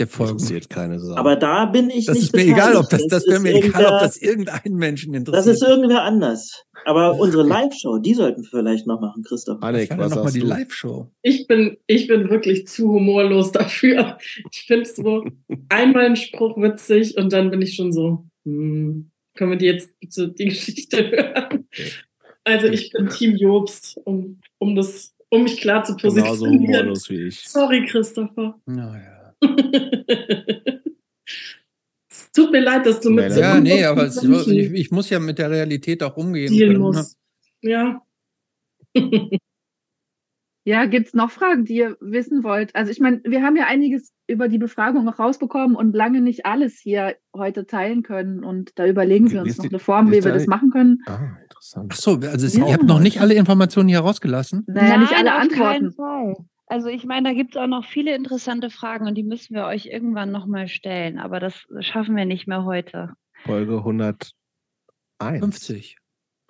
der 0.00 0.08
Folgen. 0.08 0.32
Interessiert 0.32 0.68
keine 0.68 0.98
Sau. 0.98 1.14
Aber 1.14 1.36
da 1.36 1.66
bin 1.66 1.88
ich 1.90 2.06
Das 2.06 2.16
nicht 2.16 2.24
ist 2.24 2.36
mir 2.36 2.42
egal, 2.42 2.74
ob 2.76 2.88
das, 2.90 3.02
beteiligt. 3.06 3.12
das 3.12 3.26
wäre 3.26 3.36
ist 3.36 3.42
mir 3.42 3.54
egal, 3.54 3.86
ob 3.86 4.00
das 4.00 4.16
irgendeinen 4.16 4.74
Menschen 4.76 5.12
Das 5.12 5.18
interessiert. 5.20 5.54
ist 5.56 5.62
irgendwer 5.62 6.02
anders. 6.02 6.64
Aber 6.86 7.14
unsere 7.20 7.42
Live-Show, 7.46 7.98
die 7.98 8.14
sollten 8.14 8.42
wir 8.42 8.48
vielleicht 8.48 8.86
noch 8.86 9.00
machen, 9.00 9.22
Christoph. 9.22 9.60
Denn 9.60 9.74
was 9.98 10.10
nochmal 10.10 10.24
hast 10.24 10.34
die? 10.34 10.40
Live-Show? 10.40 11.10
Ich 11.22 11.46
bin, 11.46 11.76
ich 11.86 12.06
bin 12.08 12.30
wirklich 12.30 12.66
zu 12.66 12.88
humorlos 12.90 13.52
dafür. 13.52 14.16
Ich 14.50 14.62
finde 14.66 14.88
so 14.88 15.24
einmal 15.68 16.06
einen 16.06 16.16
Spruch 16.16 16.56
witzig 16.56 17.16
und 17.18 17.32
dann 17.32 17.50
bin 17.50 17.60
ich 17.62 17.74
schon 17.76 17.92
so, 17.92 18.24
hm, 18.44 19.10
können 19.36 19.50
wir 19.50 19.58
die 19.58 19.66
jetzt 19.66 19.98
bitte 20.00 20.32
die 20.32 20.46
Geschichte 20.46 20.96
hören? 21.10 21.68
Also 22.44 22.66
ich 22.68 22.90
bin 22.90 23.08
Team 23.10 23.36
Jobst, 23.36 23.98
um, 24.04 24.40
um 24.58 24.74
das, 24.74 25.14
um 25.28 25.42
mich 25.42 25.60
klar 25.60 25.84
zu 25.84 25.94
Genauso 25.96 26.20
positionieren. 26.46 26.66
humorlos 26.86 27.10
wie 27.10 27.26
ich. 27.26 27.40
Sorry, 27.46 27.84
Christopher. 27.84 28.58
Naja. 28.64 29.19
Es 32.10 32.32
tut 32.32 32.50
mir 32.52 32.60
leid, 32.60 32.86
dass 32.86 33.00
du 33.00 33.10
mit 33.10 33.32
so 33.32 33.40
Ja, 33.40 33.60
nee, 33.60 33.84
aber 33.84 34.04
es, 34.04 34.22
ich, 34.22 34.72
ich 34.72 34.90
muss 34.90 35.10
ja 35.10 35.18
mit 35.20 35.38
der 35.38 35.50
Realität 35.50 36.02
auch 36.02 36.16
umgehen 36.16 36.56
können. 36.56 36.90
Ne? 36.90 37.04
Ja. 37.62 38.02
Ja, 40.66 40.84
gibt's 40.84 41.14
noch 41.14 41.30
Fragen, 41.30 41.64
die 41.64 41.76
ihr 41.76 41.96
wissen 42.00 42.44
wollt? 42.44 42.76
Also 42.76 42.92
ich 42.92 43.00
meine, 43.00 43.22
wir 43.24 43.42
haben 43.42 43.56
ja 43.56 43.64
einiges 43.66 44.12
über 44.28 44.46
die 44.46 44.58
Befragung 44.58 45.04
noch 45.06 45.18
rausbekommen 45.18 45.74
und 45.74 45.96
lange 45.96 46.20
nicht 46.20 46.44
alles 46.44 46.78
hier 46.78 47.16
heute 47.34 47.64
teilen 47.66 48.02
können. 48.02 48.44
Und 48.44 48.72
da 48.78 48.84
überlegen 48.86 49.30
wir 49.30 49.40
uns 49.40 49.56
noch 49.56 49.64
eine 49.64 49.78
Form, 49.78 50.08
wie 50.08 50.16
wir 50.16 50.20
da- 50.22 50.32
das 50.32 50.46
machen 50.46 50.70
können. 50.70 50.98
Ah, 51.06 51.30
interessant. 51.42 51.90
Ach 51.94 51.96
so, 51.96 52.10
also 52.16 52.46
es, 52.46 52.54
Ja. 52.58 52.66
ihr 52.66 52.74
habt 52.74 52.84
noch 52.84 53.00
nicht 53.00 53.22
alle 53.22 53.34
Informationen 53.34 53.88
hier 53.88 54.00
rausgelassen. 54.00 54.64
Naja, 54.66 54.98
nicht 54.98 55.14
alle 55.16 55.32
Antworten. 55.34 55.94
Also 56.70 56.88
ich 56.88 57.04
meine, 57.04 57.28
da 57.30 57.34
gibt 57.34 57.56
es 57.56 57.60
auch 57.60 57.66
noch 57.66 57.84
viele 57.84 58.14
interessante 58.14 58.70
Fragen 58.70 59.08
und 59.08 59.16
die 59.16 59.24
müssen 59.24 59.54
wir 59.56 59.64
euch 59.66 59.86
irgendwann 59.86 60.30
nochmal 60.30 60.68
stellen. 60.68 61.18
Aber 61.18 61.40
das 61.40 61.66
schaffen 61.80 62.14
wir 62.16 62.24
nicht 62.26 62.46
mehr 62.46 62.64
heute. 62.64 63.10
Folge 63.44 63.78
101. 63.78 64.30
50. 65.18 65.96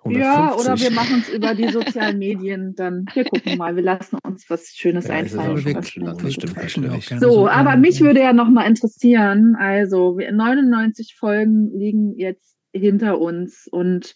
Ja, 0.05 0.53
oder 0.53 0.73
150. 0.73 0.89
wir 0.89 0.95
machen 0.95 1.19
es 1.21 1.29
über 1.29 1.55
die 1.55 1.67
sozialen 1.71 2.19
Medien. 2.19 2.75
Dann 2.75 3.05
wir 3.13 3.23
gucken 3.23 3.57
mal, 3.57 3.75
wir 3.75 3.81
lassen 3.83 4.19
uns 4.23 4.47
was 4.47 4.67
Schönes 4.75 5.07
Ja, 5.07 5.15
einfallen. 5.15 5.57
Schönes. 5.57 5.73
das 5.77 5.87
stimmt 5.89 6.05
wir 6.05 6.91
auch 6.91 6.97
natürlich. 6.97 7.19
So, 7.19 7.47
aber 7.47 7.75
mich 7.77 7.95
euch. 7.95 8.01
würde 8.01 8.19
ja 8.21 8.33
nochmal 8.33 8.67
interessieren, 8.67 9.55
also 9.55 10.17
wir- 10.19 10.31
99 10.31 11.15
Folgen 11.17 11.71
liegen 11.75 12.15
jetzt 12.17 12.57
hinter 12.73 13.19
uns 13.19 13.67
und 13.67 14.13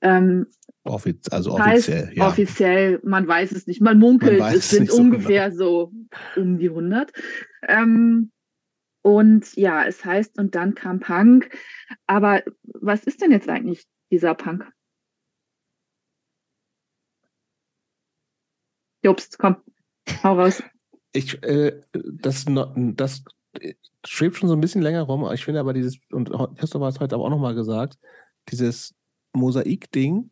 ähm, 0.00 0.46
Offiz 0.84 1.28
also 1.30 1.58
heißt 1.58 1.88
offiziell, 1.88 2.16
ja. 2.16 2.28
offiziell, 2.28 3.00
man 3.04 3.28
weiß 3.28 3.52
es 3.52 3.66
nicht, 3.66 3.80
man 3.80 3.98
munkelt, 3.98 4.38
Man 4.38 4.52
es 4.52 4.58
es 4.60 4.70
sind 4.70 4.82
nicht 4.82 4.92
so 4.92 5.02
ungefähr 5.02 5.52
so 5.52 5.92
um 6.36 6.58
die 6.58 6.70
100. 6.70 7.12
Ähm, 7.68 8.32
und 9.02 9.54
ja, 9.56 9.84
es 9.84 10.04
heißt, 10.04 10.38
und 10.38 10.54
dann 10.54 10.74
kam 10.74 11.00
Punk. 11.00 11.50
Aber 12.06 12.42
was 12.64 13.04
ist 13.04 13.20
denn 13.20 13.30
jetzt 13.30 13.48
eigentlich 13.48 13.86
dieser 14.10 14.34
Punk? 14.34 14.70
Jobst, 19.02 19.38
komm, 19.38 19.56
hau 20.22 20.34
raus. 20.34 20.62
Ich, 21.12 21.42
äh, 21.42 21.80
das, 21.92 22.44
das 22.74 23.24
schwebt 24.06 24.36
schon 24.36 24.48
so 24.48 24.54
ein 24.54 24.60
bisschen 24.60 24.82
länger 24.82 25.02
rum. 25.02 25.28
Ich 25.32 25.44
finde 25.44 25.60
aber 25.60 25.72
dieses, 25.72 25.98
und 26.10 26.30
Christoph 26.56 26.82
hat 26.82 26.94
es 26.94 27.00
heute 27.00 27.14
aber 27.14 27.24
auch 27.24 27.30
nochmal 27.30 27.54
gesagt, 27.54 27.98
dieses 28.48 28.94
Mosaik-Ding 29.32 30.30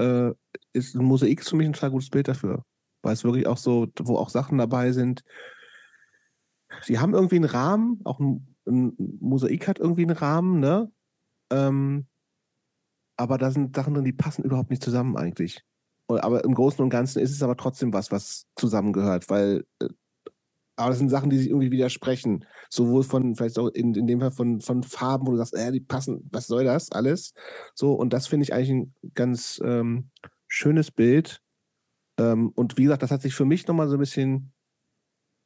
äh, 0.00 0.32
ist 0.72 0.94
ein 0.94 1.04
Mosaik 1.04 1.40
ist 1.40 1.50
für 1.50 1.56
mich 1.56 1.66
ein 1.66 1.72
total 1.72 1.90
gutes 1.90 2.10
Bild 2.10 2.28
dafür. 2.28 2.64
Weil 3.02 3.12
es 3.12 3.24
wirklich 3.24 3.46
auch 3.46 3.56
so, 3.56 3.88
wo 4.00 4.16
auch 4.16 4.28
Sachen 4.28 4.58
dabei 4.58 4.92
sind, 4.92 5.22
die 6.86 6.98
haben 6.98 7.14
irgendwie 7.14 7.36
einen 7.36 7.44
Rahmen, 7.44 8.00
auch 8.04 8.18
ein, 8.20 8.54
ein 8.66 8.94
Mosaik 9.20 9.68
hat 9.68 9.78
irgendwie 9.78 10.02
einen 10.02 10.16
Rahmen, 10.16 10.60
ne? 10.60 10.92
Ähm, 11.50 12.06
aber 13.16 13.38
da 13.38 13.50
sind 13.50 13.74
Sachen 13.74 13.94
drin, 13.94 14.04
die 14.04 14.12
passen 14.12 14.44
überhaupt 14.44 14.70
nicht 14.70 14.82
zusammen 14.82 15.16
eigentlich. 15.16 15.64
Aber 16.08 16.44
im 16.44 16.54
Großen 16.54 16.82
und 16.82 16.90
Ganzen 16.90 17.20
ist 17.20 17.32
es 17.32 17.42
aber 17.42 17.56
trotzdem 17.56 17.92
was, 17.92 18.10
was 18.10 18.46
zusammengehört, 18.56 19.28
weil 19.28 19.66
äh, 19.80 19.88
aber 20.78 20.90
das 20.90 20.98
sind 20.98 21.08
Sachen, 21.08 21.28
die 21.28 21.38
sich 21.38 21.48
irgendwie 21.48 21.72
widersprechen. 21.72 22.44
Sowohl 22.70 23.02
von, 23.02 23.34
vielleicht 23.34 23.58
auch 23.58 23.68
in, 23.68 23.94
in 23.94 24.06
dem 24.06 24.20
Fall 24.20 24.30
von, 24.30 24.60
von 24.60 24.82
Farben, 24.84 25.26
wo 25.26 25.32
du 25.32 25.36
sagst, 25.36 25.54
äh, 25.54 25.72
die 25.72 25.80
passen, 25.80 26.28
was 26.30 26.46
soll 26.46 26.64
das 26.64 26.92
alles? 26.92 27.34
So, 27.74 27.94
und 27.94 28.12
das 28.12 28.28
finde 28.28 28.44
ich 28.44 28.52
eigentlich 28.52 28.70
ein 28.70 28.94
ganz 29.14 29.60
ähm, 29.64 30.10
schönes 30.46 30.90
Bild. 30.90 31.42
Ähm, 32.18 32.50
und 32.50 32.78
wie 32.78 32.84
gesagt, 32.84 33.02
das 33.02 33.10
hat 33.10 33.22
sich 33.22 33.34
für 33.34 33.44
mich 33.44 33.66
nochmal 33.66 33.88
so 33.88 33.96
ein 33.96 34.00
bisschen, 34.00 34.52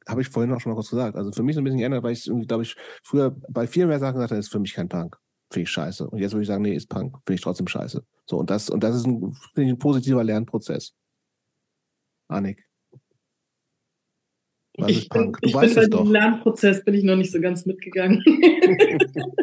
habe 0.07 0.21
ich 0.21 0.29
vorhin 0.29 0.53
auch 0.53 0.59
schon 0.61 0.71
mal 0.71 0.75
kurz 0.75 0.91
gesagt, 0.91 1.15
also 1.15 1.31
für 1.31 1.43
mich 1.43 1.55
so 1.55 1.61
ein 1.61 1.63
bisschen 1.63 1.79
geändert, 1.79 2.03
weil 2.03 2.13
ich 2.13 2.27
irgendwie, 2.27 2.47
glaube 2.47 2.63
ich, 2.63 2.75
früher 3.01 3.31
bei 3.49 3.65
viel 3.65 3.87
mehr 3.87 3.99
Sachen 3.99 4.15
gesagt 4.15 4.31
habe, 4.31 4.39
ist 4.39 4.51
für 4.51 4.59
mich 4.59 4.73
kein 4.73 4.89
Punk. 4.89 5.17
Finde 5.51 5.63
ich 5.63 5.71
scheiße. 5.71 6.09
Und 6.09 6.19
jetzt 6.19 6.33
würde 6.33 6.43
ich 6.43 6.47
sagen, 6.47 6.63
nee, 6.63 6.75
ist 6.75 6.89
Punk. 6.89 7.17
Finde 7.25 7.35
ich 7.35 7.41
trotzdem 7.41 7.67
scheiße. 7.67 8.05
So, 8.25 8.37
und 8.37 8.49
das, 8.49 8.69
und 8.69 8.83
das 8.83 8.95
ist 8.95 9.07
ein, 9.07 9.35
ich, 9.55 9.69
ein 9.69 9.79
positiver 9.79 10.23
Lernprozess. 10.23 10.93
Annik. 12.27 12.65
Was 14.77 14.91
ich 14.91 15.09
bin, 15.09 15.33
Du 15.33 15.39
ich 15.41 15.53
weißt 15.53 15.75
bin 15.75 15.75
bei 15.75 15.83
es 15.83 15.89
doch. 15.89 16.09
Lernprozess 16.09 16.83
bin 16.83 16.95
ich 16.95 17.03
noch 17.03 17.15
nicht 17.15 17.31
so 17.31 17.39
ganz 17.39 17.65
mitgegangen. 17.65 18.23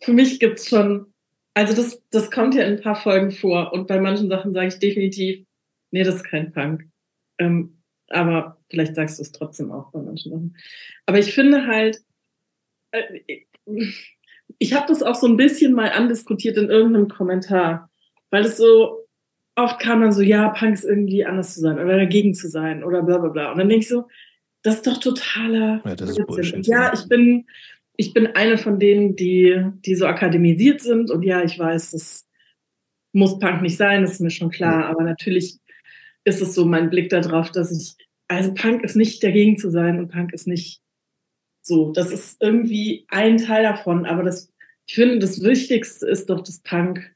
Für 0.00 0.12
mich 0.12 0.40
gibt's 0.40 0.68
schon, 0.68 1.06
also 1.54 1.74
das, 1.74 2.02
das 2.10 2.30
kommt 2.30 2.54
ja 2.54 2.64
in 2.64 2.74
ein 2.74 2.82
paar 2.82 2.96
Folgen 2.96 3.30
vor 3.30 3.72
und 3.72 3.86
bei 3.86 4.00
manchen 4.00 4.28
Sachen 4.28 4.52
sage 4.52 4.68
ich 4.68 4.78
definitiv, 4.78 5.46
nee, 5.92 6.02
das 6.02 6.16
ist 6.16 6.24
kein 6.24 6.52
Punk. 6.52 6.88
Ähm, 7.38 7.78
aber 8.08 8.58
vielleicht 8.68 8.96
sagst 8.96 9.18
du 9.18 9.22
es 9.22 9.32
trotzdem 9.32 9.70
auch 9.70 9.92
bei 9.92 10.00
manchen 10.00 10.32
Sachen. 10.32 10.56
Aber 11.06 11.18
ich 11.18 11.32
finde 11.32 11.66
halt, 11.66 12.02
äh, 12.90 13.20
ich 14.58 14.74
habe 14.74 14.86
das 14.88 15.02
auch 15.02 15.14
so 15.14 15.26
ein 15.26 15.36
bisschen 15.36 15.72
mal 15.72 15.90
andiskutiert 15.90 16.56
in 16.56 16.68
irgendeinem 16.68 17.08
Kommentar, 17.08 17.90
weil 18.30 18.44
es 18.44 18.56
so 18.56 19.06
oft 19.54 19.80
kam 19.80 20.00
dann 20.00 20.12
so, 20.12 20.22
ja, 20.22 20.48
Punk 20.48 20.74
ist 20.74 20.84
irgendwie 20.84 21.24
anders 21.24 21.54
zu 21.54 21.60
sein 21.60 21.78
oder 21.78 21.96
dagegen 21.96 22.34
zu 22.34 22.48
sein 22.48 22.82
oder 22.82 23.02
bla 23.02 23.18
bla 23.18 23.28
bla. 23.28 23.52
Und 23.52 23.58
dann 23.58 23.68
denke 23.68 23.82
ich 23.82 23.88
so, 23.88 24.08
das 24.62 24.76
ist 24.76 24.86
doch 24.86 24.98
totaler 24.98 25.82
Ja, 25.84 25.96
das 25.96 26.10
ist. 26.10 26.26
Bullshit, 26.26 26.66
ja, 26.66 26.92
ich 26.92 27.08
bin, 27.08 27.46
ich 27.96 28.12
bin 28.12 28.28
eine 28.28 28.58
von 28.58 28.78
denen, 28.78 29.16
die, 29.16 29.64
die 29.84 29.94
so 29.94 30.06
akademisiert 30.06 30.80
sind 30.80 31.10
und 31.10 31.22
ja, 31.22 31.42
ich 31.42 31.58
weiß, 31.58 31.92
das 31.92 32.26
muss 33.12 33.38
Punk 33.38 33.62
nicht 33.62 33.76
sein, 33.76 34.02
das 34.02 34.12
ist 34.12 34.20
mir 34.20 34.30
schon 34.30 34.50
klar, 34.50 34.86
aber 34.86 35.02
natürlich 35.02 35.58
ist 36.24 36.40
es 36.40 36.54
so 36.54 36.64
mein 36.64 36.90
Blick 36.90 37.10
darauf, 37.10 37.50
dass 37.50 37.70
ich, 37.72 37.96
also 38.28 38.54
Punk 38.54 38.82
ist 38.84 38.96
nicht 38.96 39.22
dagegen 39.22 39.58
zu 39.58 39.70
sein 39.70 39.98
und 39.98 40.08
Punk 40.08 40.32
ist 40.32 40.46
nicht 40.46 40.80
so, 41.60 41.92
das 41.92 42.10
ist 42.10 42.40
irgendwie 42.40 43.06
ein 43.08 43.38
Teil 43.38 43.62
davon, 43.64 44.06
aber 44.06 44.22
das, 44.22 44.52
ich 44.86 44.94
finde, 44.94 45.18
das 45.18 45.42
Wichtigste 45.42 46.06
ist 46.06 46.30
doch, 46.30 46.42
dass 46.42 46.60
Punk 46.60 47.14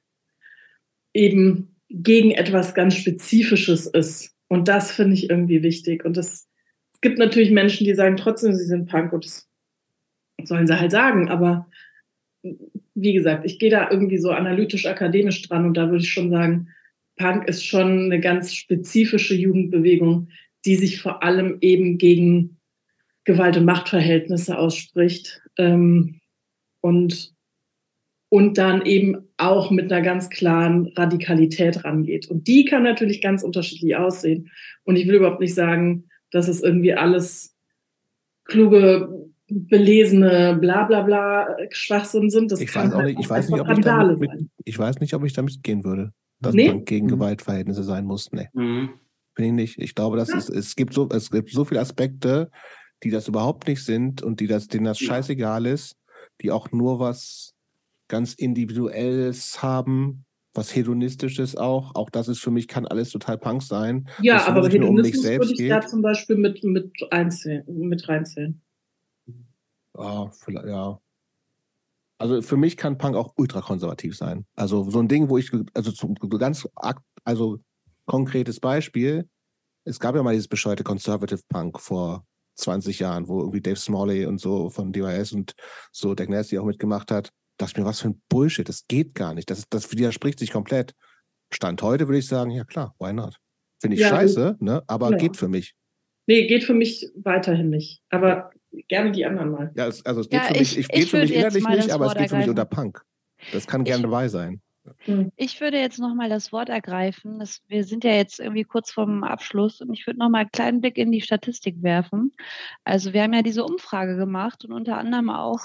eben 1.15 1.77
gegen 1.89 2.31
etwas 2.33 2.75
ganz 2.75 2.95
Spezifisches 2.95 3.87
ist. 3.87 4.35
Und 4.49 4.69
das 4.69 4.93
finde 4.93 5.15
ich 5.15 5.31
irgendwie 5.31 5.63
wichtig. 5.63 6.05
Und 6.05 6.17
das, 6.17 6.49
es 6.97 7.03
gibt 7.03 7.19
natürlich 7.19 7.51
Menschen, 7.51 7.85
die 7.85 7.95
sagen 7.95 8.17
trotzdem, 8.17 8.55
sie 8.55 8.65
sind 8.65 8.89
Punk 8.89 9.13
und 9.13 9.27
das 9.27 9.47
sollen 10.43 10.67
sie 10.67 10.81
halt 10.81 10.91
sagen. 10.91 11.29
Aber 11.29 11.69
wie 12.95 13.13
gesagt, 13.13 13.45
ich 13.45 13.59
gehe 13.59 13.69
da 13.69 13.91
irgendwie 13.91 14.17
so 14.17 14.31
analytisch-akademisch 14.31 15.43
dran 15.43 15.67
und 15.67 15.77
da 15.77 15.91
würde 15.91 16.03
ich 16.03 16.11
schon 16.11 16.31
sagen, 16.31 16.71
Punk 17.19 17.47
ist 17.49 17.67
schon 17.67 18.05
eine 18.05 18.19
ganz 18.19 18.55
spezifische 18.55 19.35
Jugendbewegung, 19.35 20.31
die 20.65 20.77
sich 20.77 21.03
vor 21.03 21.23
allem 21.23 21.59
eben 21.61 21.99
gegen 21.99 22.57
Gewalt- 23.25 23.59
und 23.59 23.67
Machtverhältnisse 23.67 24.57
ausspricht. 24.57 25.43
Ähm, 25.59 26.21
und 26.81 27.35
und 28.29 28.59
dann 28.59 28.85
eben 28.85 29.29
auch 29.37 29.71
mit 29.71 29.93
einer 29.93 30.03
ganz 30.03 30.31
klaren 30.31 30.89
Radikalität 30.97 31.85
rangeht. 31.85 32.27
Und 32.29 32.49
die 32.49 32.65
kann 32.65 32.83
natürlich 32.83 33.21
ganz 33.21 33.45
unterschiedlich 33.45 33.97
aussehen. 33.97 34.51
Und 34.83 34.97
ich 34.97 35.07
will 35.07 35.17
überhaupt 35.17 35.41
nicht 35.41 35.55
sagen, 35.55 36.09
dass 36.37 36.49
es 36.49 36.63
irgendwie 36.63 36.95
alles 36.95 37.57
kluge, 38.45 39.09
belesene, 39.49 40.57
bla 40.61 40.85
bla 40.85 41.03
bla 41.03 41.57
Schwachsinn 41.71 42.31
sind. 42.31 42.53
Das 42.53 42.61
Ich 42.61 42.75
weiß 42.75 42.93
auch 42.93 42.99
halt 42.99 43.07
nicht, 43.17 43.21
ich 43.21 43.31
weiß 43.31 43.49
nicht, 43.49 43.61
ob 43.61 43.71
ich 43.71 43.81
damit, 43.81 44.19
mit, 44.21 44.31
ich 44.65 44.79
weiß 44.79 45.01
nicht, 45.01 45.15
ob 45.15 45.25
ich 45.25 45.33
damit 45.33 45.63
gehen 45.63 45.85
würde. 45.85 46.13
Dass 46.41 46.55
Nee? 46.55 46.69
Punk 46.71 46.87
gegen 46.87 47.07
Mhm. 47.07 47.11
Gewaltverhältnisse 47.11 47.83
sein 47.83 48.05
muss. 48.05 48.31
Nee. 48.33 48.49
Mhm. 48.53 48.91
Bin 49.35 49.45
ich 49.47 49.53
nicht. 49.53 49.79
Ich 49.79 49.95
glaube, 49.95 50.17
das 50.17 50.29
Ja. 50.31 50.39
ist, 50.39 50.51
es 50.51 50.77
gibt 50.77 50.93
so, 50.93 51.09
es 51.11 51.31
gibt 51.31 51.51
so 51.51 51.65
viele 51.65 51.81
Aspekte, 51.81 52.51
die 53.03 53.11
das 53.11 53.29
überhaupt 53.29 53.67
nicht 53.69 53.85
sind 53.85 54.23
und 54.23 54.41
die 54.41 54.47
das, 54.47 54.69
denen 54.69 54.85
das 54.85 55.01
Ja. 55.01 55.07
scheißegal 55.09 55.65
ist, 55.67 55.97
die 56.43 56.51
auch 56.51 56.71
nur 56.73 56.99
was 57.01 57.55
ganz 58.09 58.35
Individuelles 58.35 59.63
haben, 59.63 60.26
was 60.57 60.75
Hedonistisches 60.75 61.57
auch. 61.57 61.95
Auch 61.95 62.11
das 62.11 62.29
ist 62.29 62.41
für 62.41 62.51
mich, 62.51 62.69
kann 62.69 62.87
alles 62.87 63.11
total 63.11 63.39
Punk 63.39 63.63
sein. 63.63 64.09
Ja, 64.21 64.39
das 64.39 64.47
aber 64.47 64.61
um 64.61 64.67
mich 64.67 64.75
Hedonismus 64.75 65.23
selbst 65.23 65.51
würde 65.51 65.63
ich 65.63 65.69
da 65.69 65.81
geht. 65.81 65.91
zum 65.91 66.03
Beispiel 66.03 66.37
mit, 66.37 66.63
mit, 66.65 66.93
einzählen, 67.11 67.65
mit 67.67 68.09
reinzählen. 68.09 68.61
Ah, 69.95 70.31
vielleicht, 70.31 70.67
ja. 70.67 71.01
Also 72.19 72.41
für 72.43 72.57
mich 72.57 72.77
kann 72.77 72.99
Punk 72.99 73.15
auch 73.15 73.35
ultrakonservativ 73.37 74.17
sein. 74.17 74.47
Also 74.55 74.91
so 74.91 75.01
ein 75.01 75.09
Ding, 75.09 75.29
wo 75.29 75.37
ich, 75.39 75.51
also 75.75 75.93
zum 75.93 76.15
ganz, 76.15 76.67
also 77.25 77.59
konkretes 78.07 78.61
Beispiel, 78.61 79.29
es 79.85 80.01
gab 80.01 80.17
ja 80.17 80.23
mal 80.23 80.33
dieses 80.33 80.49
bescheuerte 80.49 80.83
Conservative 80.83 81.43
Punk 81.49 81.81
vor 81.81 82.25
20 82.57 82.99
Jahren, 82.99 83.29
wo 83.29 83.41
irgendwie 83.41 83.61
Dave 83.61 83.77
Smalley 83.77 84.27
und 84.27 84.41
so 84.41 84.71
von 84.71 84.93
DYS 84.93 85.33
und 85.33 85.55
so 85.93 86.15
Dick 86.15 86.31
Nasty 86.31 86.59
auch 86.59 86.65
mitgemacht 86.65 87.11
hat. 87.11 87.31
Dachte 87.59 87.73
ich 87.73 87.79
mir, 87.79 87.85
was 87.87 88.01
für 88.01 88.09
ein 88.09 88.21
Bullshit, 88.29 88.69
das 88.69 88.87
geht 88.87 89.15
gar 89.15 89.35
nicht. 89.35 89.51
Das, 89.51 89.69
das 89.69 89.91
widerspricht 89.93 90.39
sich 90.39 90.51
komplett. 90.51 90.95
Stand 91.53 91.81
heute 91.83 92.07
würde 92.09 92.19
ich 92.19 92.27
sagen, 92.27 92.51
ja 92.51 92.65
klar, 92.65 92.95
why 92.99 93.13
not? 93.13 93.37
Finde 93.81 93.95
ich 93.97 94.01
Ja, 94.03 94.09
scheiße, 94.11 94.57
ne? 94.61 94.83
aber 94.87 95.11
Ja. 95.13 95.17
geht 95.17 95.37
für 95.37 95.49
mich. 95.49 95.75
Nee, 96.27 96.47
geht 96.47 96.65
für 96.65 96.75
mich 96.75 97.09
weiterhin 97.15 97.71
nicht. 97.71 98.03
Aber 98.11 98.51
gerne 98.89 99.13
die 99.13 99.25
anderen 99.25 99.51
mal. 99.51 99.73
Ja, 99.77 99.87
es, 99.87 100.05
also 100.05 100.21
es 100.23 100.29
geht 100.29 100.41
Ja, 100.41 100.47
für 100.49 100.53
mich, 100.59 100.73
ich- 100.73 100.79
ich, 100.79 100.89
geht 100.89 101.09
für 101.09 101.19
mich 101.21 101.63
mal 101.63 101.77
nicht, 101.77 101.91
aber 101.91 102.07
es 102.07 102.15
geht 102.15 102.31
für 102.31 102.37
mich 102.37 102.49
unter 102.49 102.65
Punk. 102.65 103.03
Das 103.53 103.67
kann 103.67 103.85
gerne 103.85 104.01
Ich- 104.01 104.05
dabei 104.11 104.29
sein. 104.29 104.61
Ich 105.37 105.61
würde 105.61 105.79
jetzt 105.79 105.99
nochmal 105.99 106.29
das 106.29 106.53
Wort 106.53 106.69
ergreifen. 106.69 107.39
Das, 107.39 107.63
wir 107.69 107.85
sind 107.85 108.05
ja 108.05 108.13
jetzt 108.13 108.41
irgendwie 108.41 108.65
kurz 108.65 108.91
vorm 108.91 109.25
Abschluss 109.25 109.81
und 109.81 109.93
ich 109.93 110.07
würde 110.07 110.19
nochmal 110.19 110.43
einen 110.43 110.51
kleinen 110.51 110.81
Blick 110.81 110.99
in 110.99 111.13
die 111.13 111.21
Statistik 111.21 111.83
werfen. 111.83 112.33
Also 112.85 113.13
wir 113.13 113.23
haben 113.23 113.33
ja 113.33 113.43
diese 113.43 113.65
Umfrage 113.65 114.17
gemacht 114.17 114.65
und 114.65 114.73
unter 114.73 114.99
anderem 114.99 115.31
auch 115.31 115.63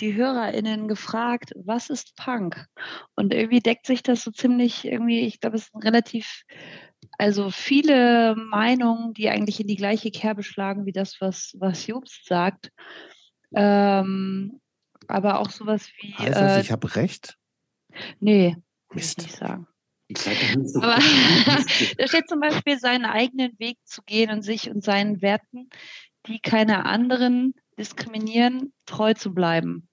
die 0.00 0.14
HörerInnen 0.14 0.88
gefragt, 0.88 1.52
was 1.56 1.90
ist 1.90 2.16
Punk? 2.16 2.66
Und 3.14 3.32
irgendwie 3.32 3.60
deckt 3.60 3.86
sich 3.86 4.02
das 4.02 4.22
so 4.22 4.30
ziemlich 4.30 4.84
irgendwie, 4.84 5.20
ich 5.20 5.40
glaube, 5.40 5.56
es 5.56 5.64
ist 5.64 5.74
ein 5.74 5.82
relativ 5.82 6.44
also 7.18 7.50
viele 7.50 8.34
Meinungen, 8.36 9.12
die 9.14 9.28
eigentlich 9.28 9.60
in 9.60 9.66
die 9.66 9.76
gleiche 9.76 10.10
Kerbe 10.10 10.42
schlagen 10.42 10.86
wie 10.86 10.92
das, 10.92 11.20
was, 11.20 11.54
was 11.58 11.86
Jobst 11.86 12.26
sagt. 12.26 12.70
Ähm, 13.54 14.60
aber 15.08 15.40
auch 15.40 15.50
sowas 15.50 15.88
wie. 16.00 16.14
Heißt 16.14 16.36
das, 16.36 16.58
äh, 16.58 16.60
ich 16.60 16.72
habe 16.72 16.94
recht? 16.96 17.36
Nee, 18.20 18.56
ich 18.90 18.94
Mist. 18.96 19.18
nicht 19.18 19.36
sagen. 19.36 19.66
Ich 20.08 20.18
sag, 20.18 20.34
das 20.38 20.56
ist 20.56 20.74
so 20.74 20.82
Aber 20.82 20.96
da 21.98 22.06
steht 22.06 22.28
zum 22.28 22.40
Beispiel, 22.40 22.78
seinen 22.78 23.04
eigenen 23.04 23.58
Weg 23.58 23.78
zu 23.84 24.02
gehen 24.02 24.30
und 24.30 24.42
sich 24.42 24.70
und 24.70 24.84
seinen 24.84 25.22
Werten, 25.22 25.70
die 26.26 26.38
keine 26.40 26.84
anderen 26.84 27.54
diskriminieren, 27.78 28.72
treu 28.86 29.14
zu 29.14 29.32
bleiben. 29.32 29.88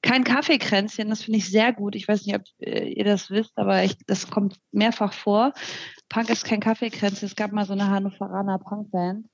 Kein 0.00 0.24
Kaffeekränzchen, 0.24 1.10
das 1.10 1.22
finde 1.22 1.38
ich 1.38 1.48
sehr 1.48 1.72
gut. 1.72 1.94
Ich 1.94 2.08
weiß 2.08 2.26
nicht, 2.26 2.34
ob 2.34 2.42
äh, 2.58 2.88
ihr 2.88 3.04
das 3.04 3.30
wisst, 3.30 3.56
aber 3.56 3.84
ich, 3.84 3.96
das 4.06 4.28
kommt 4.28 4.56
mehrfach 4.72 5.12
vor. 5.12 5.52
Punk 6.08 6.28
ist 6.30 6.44
kein 6.44 6.60
Kaffeekränzchen. 6.60 7.26
Es 7.26 7.36
gab 7.36 7.52
mal 7.52 7.66
so 7.66 7.74
eine 7.74 7.88
Hannoveraner 7.88 8.58
Punkband. 8.58 9.26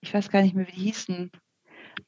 Ich 0.00 0.14
weiß 0.14 0.30
gar 0.30 0.42
nicht 0.42 0.54
mehr, 0.54 0.66
wie 0.66 0.72
die 0.72 0.80
hießen. 0.84 1.30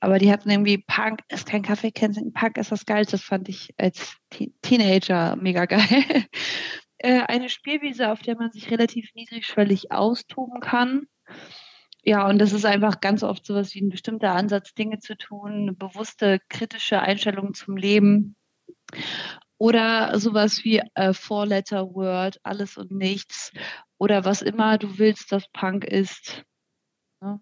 Aber 0.00 0.18
die 0.18 0.30
hatten 0.30 0.50
irgendwie 0.50 0.78
Punk 0.78 1.20
ist 1.28 1.46
kein 1.48 1.62
Kaffeekränzchen, 1.62 2.32
Punk 2.32 2.58
ist 2.58 2.72
das 2.72 2.86
Geilste. 2.86 3.12
Das 3.12 3.24
fand 3.24 3.48
ich 3.48 3.74
als 3.78 4.16
Te 4.30 4.52
Teenager 4.62 5.36
mega 5.36 5.64
geil. 5.66 5.82
äh, 6.98 7.20
eine 7.22 7.48
Spielwiese, 7.48 8.10
auf 8.10 8.20
der 8.20 8.36
man 8.36 8.50
sich 8.50 8.70
relativ 8.70 9.10
niedrigschwellig 9.14 9.92
austoben 9.92 10.60
kann. 10.60 11.06
Ja, 12.04 12.26
und 12.28 12.38
das 12.38 12.52
ist 12.52 12.64
einfach 12.64 13.00
ganz 13.00 13.22
oft 13.22 13.44
sowas 13.44 13.74
wie 13.74 13.82
ein 13.82 13.90
bestimmter 13.90 14.34
Ansatz, 14.34 14.72
Dinge 14.74 14.98
zu 14.98 15.16
tun, 15.16 15.52
eine 15.52 15.72
bewusste 15.72 16.40
kritische 16.48 17.00
Einstellung 17.00 17.54
zum 17.54 17.76
Leben. 17.76 18.36
Oder 19.58 20.18
sowas 20.18 20.64
wie 20.64 20.80
äh, 20.94 21.12
Four-Letter-Word, 21.12 22.38
alles 22.44 22.76
und 22.76 22.92
nichts. 22.92 23.52
Oder 23.98 24.24
was 24.24 24.40
immer 24.42 24.78
du 24.78 24.98
willst, 24.98 25.32
dass 25.32 25.50
Punk 25.52 25.84
ist. 25.84 26.44
Ne? 27.20 27.40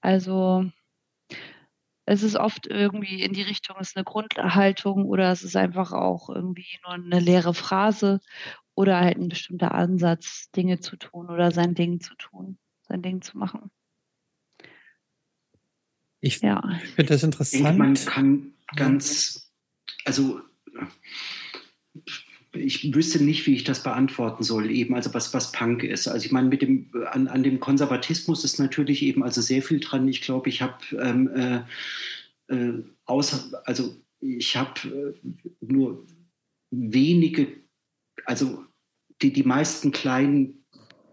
Also 0.00 0.70
es 2.06 2.22
ist 2.22 2.36
oft 2.36 2.68
irgendwie 2.68 3.20
in 3.22 3.32
die 3.32 3.42
Richtung, 3.42 3.76
es 3.80 3.88
ist 3.88 3.96
eine 3.96 4.04
Grundhaltung 4.04 5.06
oder 5.06 5.32
es 5.32 5.42
ist 5.42 5.56
einfach 5.56 5.92
auch 5.92 6.30
irgendwie 6.30 6.78
nur 6.84 6.94
eine 6.94 7.18
leere 7.20 7.52
Phrase 7.52 8.20
oder 8.74 9.00
halt 9.00 9.18
ein 9.18 9.28
bestimmter 9.28 9.74
Ansatz, 9.74 10.50
Dinge 10.52 10.78
zu 10.78 10.96
tun 10.96 11.28
oder 11.28 11.50
sein 11.50 11.74
Ding 11.74 12.00
zu 12.00 12.14
tun, 12.14 12.58
sein 12.88 13.02
Ding 13.02 13.22
zu 13.22 13.36
machen. 13.36 13.70
Ich 16.20 16.40
Ja. 16.40 16.62
finde 16.94 17.12
das 17.18 17.22
Ich 17.24 17.50
denke, 17.50 17.72
man 17.78 17.88
interessant. 17.88 18.06
kann 18.06 18.52
ganz, 18.76 19.52
also 20.04 20.40
ich 22.58 22.94
wüsste 22.94 23.22
nicht, 23.22 23.46
wie 23.46 23.54
ich 23.54 23.64
das 23.64 23.82
beantworten 23.82 24.42
soll, 24.42 24.70
eben, 24.70 24.94
also 24.94 25.12
was, 25.14 25.32
was 25.34 25.52
Punk 25.52 25.82
ist. 25.82 26.08
Also 26.08 26.24
ich 26.26 26.32
meine, 26.32 26.48
mit 26.48 26.62
dem, 26.62 26.90
an, 27.10 27.28
an 27.28 27.42
dem 27.42 27.60
Konservatismus 27.60 28.44
ist 28.44 28.58
natürlich 28.58 29.02
eben 29.02 29.22
also 29.22 29.40
sehr 29.40 29.62
viel 29.62 29.80
dran. 29.80 30.08
Ich 30.08 30.22
glaube, 30.22 30.48
ich 30.48 30.62
habe 30.62 30.74
ähm, 31.00 31.28
äh, 31.28 32.54
äh, 32.54 32.82
außer, 33.04 33.62
also 33.64 33.96
ich 34.20 34.56
habe 34.56 34.80
äh, 34.84 35.28
nur 35.60 36.06
wenige, 36.70 37.48
also 38.24 38.64
die, 39.22 39.32
die 39.32 39.44
meisten 39.44 39.92
kleinen 39.92 40.55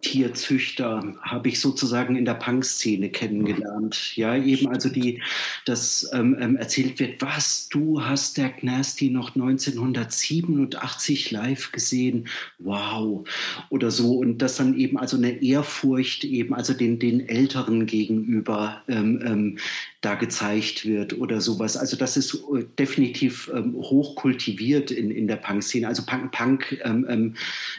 Tierzüchter 0.03 1.15
habe 1.21 1.49
ich 1.49 1.59
sozusagen 1.59 2.15
in 2.15 2.25
der 2.25 2.35
Punk-Szene 2.35 3.09
kennengelernt. 3.09 4.15
Ja, 4.15 4.35
eben 4.35 4.67
also 4.67 4.89
die, 4.89 5.21
dass 5.65 6.09
ähm, 6.13 6.37
ähm, 6.39 6.57
erzählt 6.57 6.99
wird, 6.99 7.21
was, 7.21 7.69
du 7.69 8.03
hast 8.05 8.37
der 8.37 8.53
Nasty 8.61 9.09
noch 9.09 9.35
1987 9.35 11.31
live 11.31 11.71
gesehen, 11.71 12.27
wow, 12.59 13.27
oder 13.69 13.89
so. 13.89 14.17
Und 14.19 14.37
das 14.39 14.57
dann 14.57 14.77
eben 14.77 14.99
also 14.99 15.17
eine 15.17 15.41
Ehrfurcht 15.41 16.23
eben 16.25 16.53
also 16.53 16.73
den, 16.73 16.99
den 16.99 17.27
Älteren 17.27 17.85
gegenüber 17.85 18.83
ähm, 18.87 19.23
ähm, 19.25 19.57
da 20.03 20.15
gezeigt 20.15 20.85
wird 20.85 21.17
oder 21.17 21.41
sowas. 21.41 21.77
Also 21.77 21.95
das 21.97 22.17
ist 22.17 22.33
äh, 22.33 22.65
definitiv 22.77 23.49
ähm, 23.53 23.75
hoch 23.75 24.15
kultiviert 24.15 24.91
in, 24.91 25.11
in 25.11 25.27
der 25.27 25.37
Punk-Szene. 25.37 25.87
Also 25.87 26.03
Punk, 26.05 26.31
Punk 26.31 26.79
ähm, 26.83 27.05
ähm, 27.09 27.35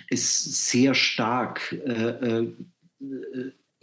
ist 0.08 0.70
sehr 0.70 0.94
stark 0.94 1.72
äh, 1.86 2.40
äh, 2.40 2.52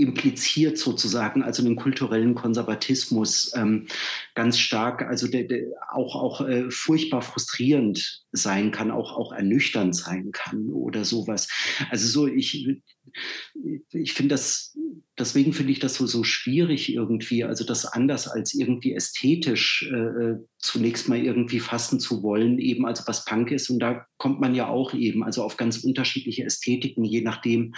impliziert 0.01 0.77
sozusagen, 0.77 1.43
also 1.43 1.63
einen 1.63 1.75
kulturellen 1.75 2.35
Konservatismus 2.35 3.51
ähm, 3.55 3.87
ganz 4.35 4.59
stark, 4.59 5.03
also 5.03 5.27
der, 5.27 5.43
der 5.43 5.67
auch, 5.91 6.15
auch 6.15 6.41
äh, 6.47 6.69
furchtbar 6.69 7.21
frustrierend 7.21 8.23
sein 8.31 8.71
kann, 8.71 8.91
auch, 8.91 9.15
auch 9.17 9.31
ernüchternd 9.31 9.95
sein 9.95 10.31
kann 10.31 10.69
oder 10.69 11.05
sowas. 11.05 11.47
Also 11.89 12.07
so, 12.07 12.27
ich, 12.27 12.67
ich 13.91 14.13
finde 14.13 14.35
das, 14.35 14.77
deswegen 15.19 15.53
finde 15.53 15.71
ich 15.71 15.79
das 15.79 15.95
so, 15.95 16.05
so 16.05 16.23
schwierig 16.23 16.93
irgendwie, 16.93 17.43
also 17.43 17.65
das 17.65 17.85
anders 17.85 18.27
als 18.27 18.53
irgendwie 18.53 18.93
ästhetisch 18.93 19.89
äh, 19.91 20.35
zunächst 20.57 21.09
mal 21.09 21.19
irgendwie 21.19 21.59
fassen 21.59 21.99
zu 21.99 22.23
wollen, 22.23 22.59
eben 22.59 22.85
also 22.85 23.03
was 23.07 23.25
Punk 23.25 23.51
ist. 23.51 23.69
Und 23.69 23.79
da 23.79 24.05
kommt 24.17 24.39
man 24.39 24.55
ja 24.55 24.67
auch 24.67 24.93
eben 24.93 25.23
also 25.23 25.43
auf 25.43 25.57
ganz 25.57 25.79
unterschiedliche 25.79 26.43
Ästhetiken, 26.43 27.03
je 27.03 27.21
nachdem, 27.21 27.73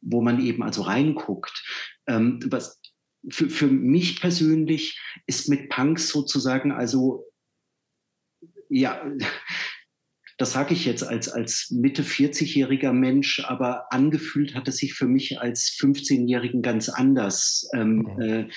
wo 0.00 0.22
man 0.22 0.44
eben 0.44 0.62
also 0.62 0.82
reinguckt. 0.82 1.64
Ähm, 2.06 2.40
was 2.46 2.80
für, 3.30 3.50
für 3.50 3.66
mich 3.66 4.20
persönlich 4.20 5.00
ist 5.26 5.48
mit 5.48 5.68
Punks 5.68 6.08
sozusagen 6.08 6.72
also 6.72 7.24
ja, 8.70 9.02
das 10.38 10.52
sage 10.52 10.72
ich 10.72 10.84
jetzt 10.84 11.02
als, 11.02 11.28
als 11.28 11.70
Mitte 11.70 12.04
40-jähriger 12.04 12.92
Mensch, 12.92 13.40
aber 13.44 13.92
angefühlt 13.92 14.54
hat 14.54 14.68
es 14.68 14.76
sich 14.76 14.94
für 14.94 15.08
mich 15.08 15.40
als 15.40 15.76
15-Jährigen 15.80 16.62
ganz 16.62 16.88
anders. 16.88 17.68
Ähm, 17.74 17.96
Mhm. 18.16 18.22
äh, 18.22 18.48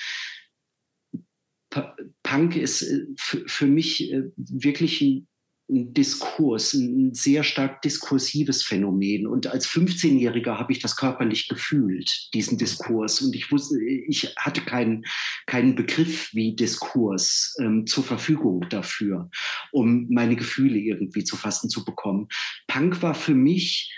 Punk 2.24 2.56
ist 2.56 2.84
äh, 2.84 3.06
für, 3.18 3.48
für 3.48 3.66
mich 3.66 4.12
äh, 4.12 4.24
wirklich 4.36 5.02
ein, 5.02 5.28
ein 5.72 5.94
Diskurs, 5.94 6.74
ein 6.74 7.14
sehr 7.14 7.44
stark 7.44 7.82
diskursives 7.82 8.64
Phänomen. 8.64 9.26
Und 9.26 9.48
als 9.48 9.68
15-Jähriger 9.68 10.60
habe 10.60 10.74
ich 10.74 10.80
das 10.80 10.96
körperlich 10.96 11.48
gefühlt, 11.48 12.30
diesen 12.34 12.58
Diskurs. 12.58 13.22
Und 13.22 13.36
ich 13.36 13.52
wusste, 13.52 13.82
ich 13.82 14.36
hatte 14.38 14.62
keinen, 14.62 15.06
keinen 15.48 15.76
Begriff 15.76 16.34
wie 16.34 16.56
Diskurs 16.56 17.56
ähm, 17.60 17.88
zur 17.88 18.04
Verfügung 18.04 18.66
dafür, 18.70 19.30
um 19.72 20.08
meine 20.10 20.36
Gefühle 20.36 20.78
irgendwie 20.78 21.24
zu 21.24 21.38
fassen 21.38 21.70
zu 21.70 21.86
bekommen. 21.86 22.28
Punk 22.68 23.02
war 23.02 23.16
für 23.16 23.34
mich, 23.36 23.96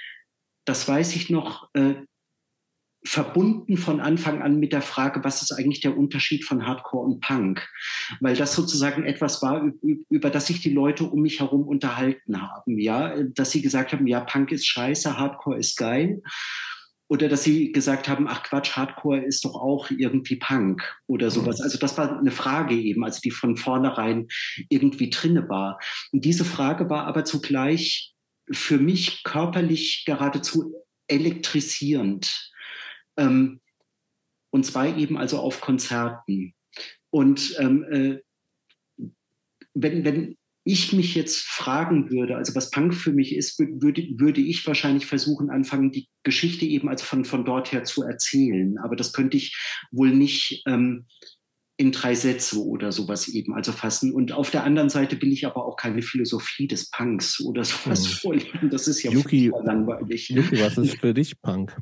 das 0.66 0.88
weiß 0.88 1.16
ich 1.16 1.30
noch, 1.30 1.70
äh, 1.74 1.96
verbunden 3.06 3.78
von 3.78 4.00
Anfang 4.00 4.42
an 4.42 4.60
mit 4.60 4.72
der 4.72 4.82
Frage, 4.82 5.24
was 5.24 5.42
ist 5.42 5.52
eigentlich 5.52 5.82
der 5.82 5.98
Unterschied 5.98 6.46
von 6.46 6.66
Hardcore 6.66 7.06
und 7.06 7.22
Punk? 7.22 7.68
Weil 8.22 8.36
das 8.36 8.54
sozusagen 8.54 9.04
etwas 9.04 9.42
war, 9.42 9.72
über 10.10 10.30
das 10.30 10.48
sich 10.48 10.62
die 10.62 10.74
Leute 10.74 11.04
um 11.04 11.22
mich 11.22 11.40
herum 11.40 11.68
unterhalten 11.68 12.42
haben, 12.42 12.80
ja, 12.80 13.16
dass 13.36 13.52
sie 13.52 13.62
gesagt 13.62 13.92
haben, 13.92 14.08
ja, 14.08 14.22
Punk 14.22 14.52
ist 14.52 14.68
scheiße, 14.68 15.18
Hardcore 15.18 15.58
ist 15.58 15.78
geil. 15.78 16.22
Oder 17.10 17.28
dass 17.28 17.44
sie 17.44 17.72
gesagt 17.74 18.08
haben, 18.08 18.28
ach 18.28 18.44
Quatsch, 18.44 18.72
Hardcore 18.76 19.24
ist 19.24 19.44
doch 19.46 19.56
auch 19.56 19.92
irgendwie 19.92 20.38
Punk 20.38 20.82
oder 21.06 21.30
sowas. 21.30 21.62
Also 21.62 21.78
das 21.78 21.98
war 21.98 22.18
eine 22.18 22.32
Frage 22.32 22.74
eben, 22.76 23.04
also 23.04 23.20
die 23.22 23.30
von 23.30 23.58
vornherein 23.58 24.28
irgendwie 24.70 25.10
drinne 25.10 25.48
war. 25.50 25.78
Und 26.12 26.26
diese 26.26 26.46
Frage 26.46 26.90
war 26.90 27.06
aber 27.06 27.26
zugleich 27.26 28.14
für 28.52 28.78
mich 28.78 29.24
körperlich 29.24 30.04
geradezu 30.06 30.74
elektrisierend. 31.08 32.53
Ähm, 33.18 33.60
und 34.52 34.66
zwar 34.66 34.98
eben 34.98 35.18
also 35.18 35.40
auf 35.40 35.62
Konzerten. 35.62 36.54
Und 37.10 37.56
ähm, 37.60 37.84
äh, 37.92 38.20
wenn, 39.74 40.06
wenn 40.06 40.38
ich 40.66 40.94
mich 40.94 41.14
jetzt 41.16 41.42
fragen 41.42 42.10
würde, 42.10 42.38
also 42.38 42.56
was 42.56 42.70
Punk 42.72 42.94
für 42.94 43.12
mich 43.12 43.36
ist, 43.36 43.60
wür- 43.60 43.82
würde, 43.82 44.08
würde 44.18 44.40
ich 44.42 44.66
wahrscheinlich 44.66 45.06
versuchen, 45.06 45.50
anfangen, 45.50 45.92
die 45.92 46.08
Geschichte 46.24 46.66
eben 46.66 46.88
also 46.88 47.04
von, 47.04 47.26
von 47.26 47.44
dort 47.44 47.72
her 47.74 47.84
zu 47.84 48.04
erzählen. 48.04 48.78
Aber 48.78 48.96
das 48.96 49.12
könnte 49.12 49.36
ich 49.38 49.58
wohl 49.92 50.12
nicht 50.12 50.64
ähm, 50.68 51.06
in 51.76 51.92
drei 51.92 52.16
Sätze 52.16 52.64
oder 52.64 52.92
sowas 52.92 53.28
eben 53.28 53.54
also 53.54 53.72
fassen. 53.74 54.14
Und 54.14 54.32
auf 54.32 54.52
der 54.52 54.64
anderen 54.64 54.90
Seite 54.90 55.22
will 55.22 55.34
ich 55.34 55.46
aber 55.46 55.66
auch 55.66 55.76
keine 55.76 56.02
Philosophie 56.02 56.68
des 56.68 56.90
Punks 56.92 57.42
oder 57.42 57.64
sowas 57.66 58.06
Hm. 58.06 58.12
vorlegen. 58.20 58.70
Das 58.72 58.88
ist 58.88 59.04
ja 59.04 59.12
Yuki- 59.12 59.52
langweilig. 59.64 60.30
Yuki, 60.30 60.62
was 60.62 60.78
ist 60.78 61.00
für 61.00 61.14
dich 61.14 61.42
Punk? 61.42 61.76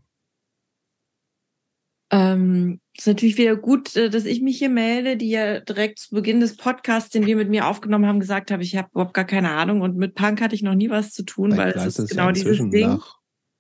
Ähm, 2.14 2.82
ist 2.98 3.08
natürlich 3.08 3.38
wieder 3.38 3.56
gut, 3.56 3.96
äh, 3.96 4.10
dass 4.10 4.26
ich 4.26 4.42
mich 4.42 4.58
hier 4.58 4.70
melde, 4.70 5.16
die 5.16 5.30
ja 5.30 5.62
direkt 5.62 6.00
zu 6.00 6.14
Beginn 6.14 6.42
des 6.42 6.58
Podcasts, 6.58 7.10
den 7.10 7.26
wir 7.26 7.38
mit 7.38 7.50
mir 7.50 7.68
aufgenommen 7.68 8.06
haben, 8.06 8.20
gesagt 8.20 8.52
habe, 8.52 8.64
ich 8.64 8.76
habe 8.76 8.90
überhaupt 8.92 9.14
gar 9.14 9.26
keine 9.26 9.52
Ahnung 9.52 9.80
und 9.82 9.96
mit 9.96 10.14
Punk 10.14 10.42
hatte 10.42 10.54
ich 10.54 10.62
noch 10.62 10.76
nie 10.76 10.90
was 10.90 11.12
zu 11.12 11.24
tun, 11.24 11.52
weil 11.56 11.72
Vielleicht 11.72 11.78
es 11.78 11.86
weißt 11.86 12.00
du 12.00 12.04
ist 12.04 12.12
es 12.12 12.18
genau 12.18 12.26
ja 12.26 12.32
dieses 12.34 12.58
Ding. 12.70 12.88
nach, 12.90 13.16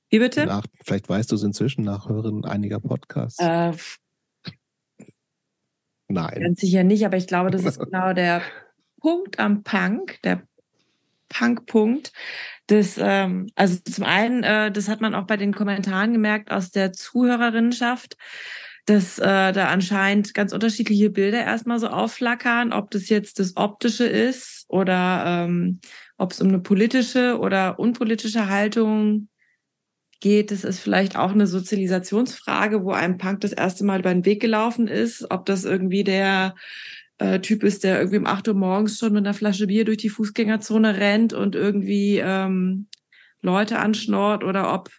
Wie 0.09 0.19
bitte? 0.19 0.45
nach, 0.45 0.65
vielleicht 0.83 1.07
weißt 1.07 1.31
du 1.31 1.35
es 1.35 1.43
inzwischen 1.43 1.83
nach 1.85 2.09
Hören 2.09 2.43
einiger 2.43 2.81
Podcasts. 2.81 3.39
Äh, 3.39 3.71
Nein. 6.09 6.41
ganz 6.41 6.59
sicher 6.59 6.83
nicht, 6.83 7.05
aber 7.05 7.15
ich 7.15 7.27
glaube, 7.27 7.51
das 7.51 7.63
ist 7.63 7.79
genau 7.79 8.11
der 8.11 8.41
Punkt 8.99 9.39
am 9.39 9.63
Punk, 9.63 10.19
der 10.23 10.43
Punkpunkt. 11.31 12.11
Das, 12.67 12.97
ähm, 12.97 13.47
also 13.55 13.77
zum 13.89 14.05
einen, 14.05 14.43
äh, 14.43 14.71
das 14.71 14.87
hat 14.87 15.01
man 15.01 15.15
auch 15.15 15.25
bei 15.25 15.37
den 15.37 15.53
Kommentaren 15.53 16.13
gemerkt 16.13 16.51
aus 16.51 16.71
der 16.71 16.93
Zuhörerinnenschaft, 16.93 18.15
dass 18.85 19.19
äh, 19.19 19.51
da 19.51 19.67
anscheinend 19.67 20.33
ganz 20.33 20.53
unterschiedliche 20.53 21.09
Bilder 21.09 21.43
erstmal 21.43 21.79
so 21.79 21.87
aufflackern, 21.87 22.73
ob 22.73 22.91
das 22.91 23.09
jetzt 23.09 23.39
das 23.39 23.55
Optische 23.57 24.05
ist 24.05 24.65
oder 24.69 25.23
ähm, 25.25 25.79
ob 26.17 26.31
es 26.31 26.41
um 26.41 26.47
eine 26.47 26.59
politische 26.59 27.39
oder 27.39 27.79
unpolitische 27.79 28.47
Haltung 28.47 29.27
geht. 30.19 30.51
Das 30.51 30.63
ist 30.63 30.79
vielleicht 30.79 31.17
auch 31.17 31.31
eine 31.31 31.47
Sozialisationsfrage, 31.47 32.83
wo 32.83 32.91
einem 32.91 33.17
Punk 33.17 33.41
das 33.41 33.51
erste 33.51 33.83
Mal 33.83 33.99
über 33.99 34.13
den 34.13 34.25
Weg 34.25 34.41
gelaufen 34.41 34.87
ist, 34.87 35.29
ob 35.29 35.45
das 35.45 35.65
irgendwie 35.65 36.03
der 36.03 36.55
äh, 37.21 37.39
Typ 37.39 37.63
ist, 37.63 37.83
der 37.83 37.99
irgendwie 37.99 38.17
um 38.17 38.25
8 38.25 38.47
Uhr 38.47 38.55
morgens 38.55 38.97
schon 38.97 39.13
mit 39.13 39.25
einer 39.25 39.35
Flasche 39.35 39.67
Bier 39.67 39.85
durch 39.85 39.99
die 39.99 40.09
Fußgängerzone 40.09 40.97
rennt 40.97 41.33
und 41.33 41.55
irgendwie 41.55 42.17
ähm, 42.17 42.87
Leute 43.41 43.77
anschnort 43.77 44.43
oder 44.43 44.73
ob 44.73 44.89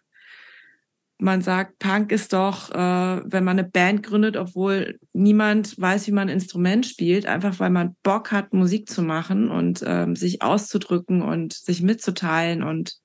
man 1.18 1.42
sagt, 1.42 1.78
Punk 1.78 2.10
ist 2.10 2.33
doch, 2.33 2.70
äh, 2.70 3.23
wenn 3.25 3.44
man 3.44 3.59
eine 3.59 3.68
Band 3.68 4.05
gründet, 4.05 4.36
obwohl 4.36 4.99
niemand 5.12 5.78
weiß, 5.81 6.07
wie 6.07 6.12
man 6.12 6.28
ein 6.28 6.34
Instrument 6.34 6.86
spielt, 6.86 7.26
einfach 7.26 7.59
weil 7.59 7.70
man 7.70 7.97
Bock 8.02 8.31
hat, 8.31 8.52
Musik 8.52 8.89
zu 8.89 9.02
machen 9.02 9.51
und 9.51 9.83
ähm, 9.84 10.15
sich 10.17 10.42
auszudrücken 10.42 11.23
und 11.23 11.52
sich 11.52 11.83
mitzuteilen 11.83 12.62
und 12.62 12.99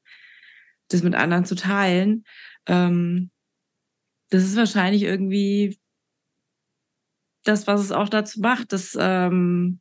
das 0.90 1.04
mit 1.04 1.16
anderen 1.16 1.46
zu 1.46 1.56
teilen. 1.56 2.24
Ähm, 2.68 3.32
das 4.30 4.44
ist 4.44 4.58
wahrscheinlich 4.58 5.04
irgendwie 5.04 5.80
das, 7.48 7.68
was 7.68 7.82
es 7.82 7.92
auch 7.92 8.10
dazu 8.10 8.40
macht, 8.40 8.74
dass 8.74 8.98
ähm, 9.00 9.80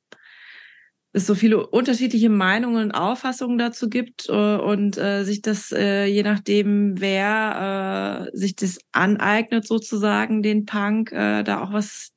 es 1.12 1.26
so 1.26 1.34
viele 1.34 1.66
unterschiedliche 1.66 2.28
Meinungen 2.28 2.84
und 2.84 2.92
Auffassungen 2.92 3.56
dazu 3.56 3.88
gibt 3.88 4.28
äh, 4.28 4.56
und 4.56 4.98
äh, 4.98 5.24
sich 5.24 5.40
das, 5.40 5.72
äh, 5.72 6.04
je 6.04 6.22
nachdem, 6.22 7.00
wer 7.00 8.28
äh, 8.32 8.36
sich 8.36 8.54
das 8.54 8.78
aneignet, 8.92 9.66
sozusagen, 9.66 10.42
den 10.42 10.66
Punk, 10.66 11.12
äh, 11.12 11.42
da 11.42 11.62
auch 11.62 11.72
was 11.72 12.12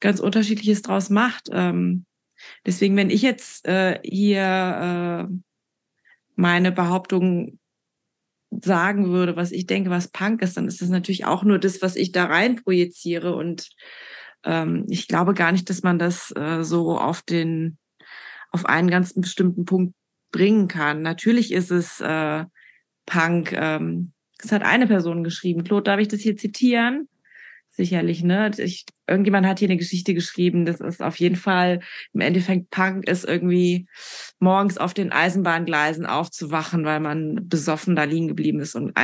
ganz 0.00 0.20
Unterschiedliches 0.20 0.82
draus 0.82 1.08
macht. 1.08 1.48
Ähm, 1.52 2.04
deswegen, 2.66 2.96
wenn 2.96 3.08
ich 3.08 3.22
jetzt 3.22 3.66
äh, 3.66 3.98
hier 4.04 5.28
äh, 5.28 5.34
meine 6.36 6.70
Behauptung 6.70 7.58
sagen 8.50 9.08
würde, 9.08 9.36
was 9.36 9.52
ich 9.52 9.66
denke, 9.66 9.90
was 9.90 10.08
Punk 10.08 10.42
ist, 10.42 10.56
dann 10.56 10.68
ist 10.68 10.82
das 10.82 10.88
natürlich 10.88 11.24
auch 11.24 11.44
nur 11.44 11.58
das, 11.58 11.82
was 11.82 11.96
ich 11.96 12.12
da 12.12 12.26
rein 12.26 12.56
projiziere. 12.56 13.34
Und 13.34 13.70
ähm, 14.44 14.84
ich 14.88 15.08
glaube 15.08 15.34
gar 15.34 15.52
nicht, 15.52 15.68
dass 15.70 15.82
man 15.82 15.98
das 15.98 16.32
äh, 16.36 16.62
so 16.62 16.98
auf 16.98 17.22
den 17.22 17.78
auf 18.50 18.64
einen 18.64 18.88
ganz 18.88 19.12
bestimmten 19.14 19.64
Punkt 19.64 19.94
bringen 20.32 20.68
kann. 20.68 21.02
Natürlich 21.02 21.52
ist 21.52 21.70
es 21.70 22.00
äh, 22.00 22.44
Punk. 23.06 23.52
Ähm, 23.52 24.12
es 24.38 24.52
hat 24.52 24.62
eine 24.62 24.86
Person 24.86 25.24
geschrieben. 25.24 25.64
Claude, 25.64 25.84
darf 25.84 26.00
ich 26.00 26.08
das 26.08 26.20
hier 26.20 26.36
zitieren? 26.36 27.08
Sicherlich, 27.70 28.22
ne? 28.24 28.50
Ich, 28.58 28.86
irgendjemand 29.06 29.46
hat 29.46 29.58
hier 29.58 29.68
eine 29.68 29.76
Geschichte 29.76 30.14
geschrieben. 30.14 30.64
Das 30.64 30.80
ist 30.80 31.02
auf 31.02 31.16
jeden 31.16 31.36
Fall 31.36 31.80
im 32.12 32.20
Endeffekt 32.20 32.70
Punk 32.70 33.06
ist 33.06 33.24
irgendwie 33.24 33.86
morgens 34.38 34.78
auf 34.78 34.94
den 34.94 35.12
Eisenbahngleisen 35.12 36.06
aufzuwachen, 36.06 36.84
weil 36.84 37.00
man 37.00 37.48
besoffen 37.48 37.94
da 37.94 38.04
liegen 38.04 38.28
geblieben 38.28 38.60
ist 38.60 38.74
und 38.74 38.96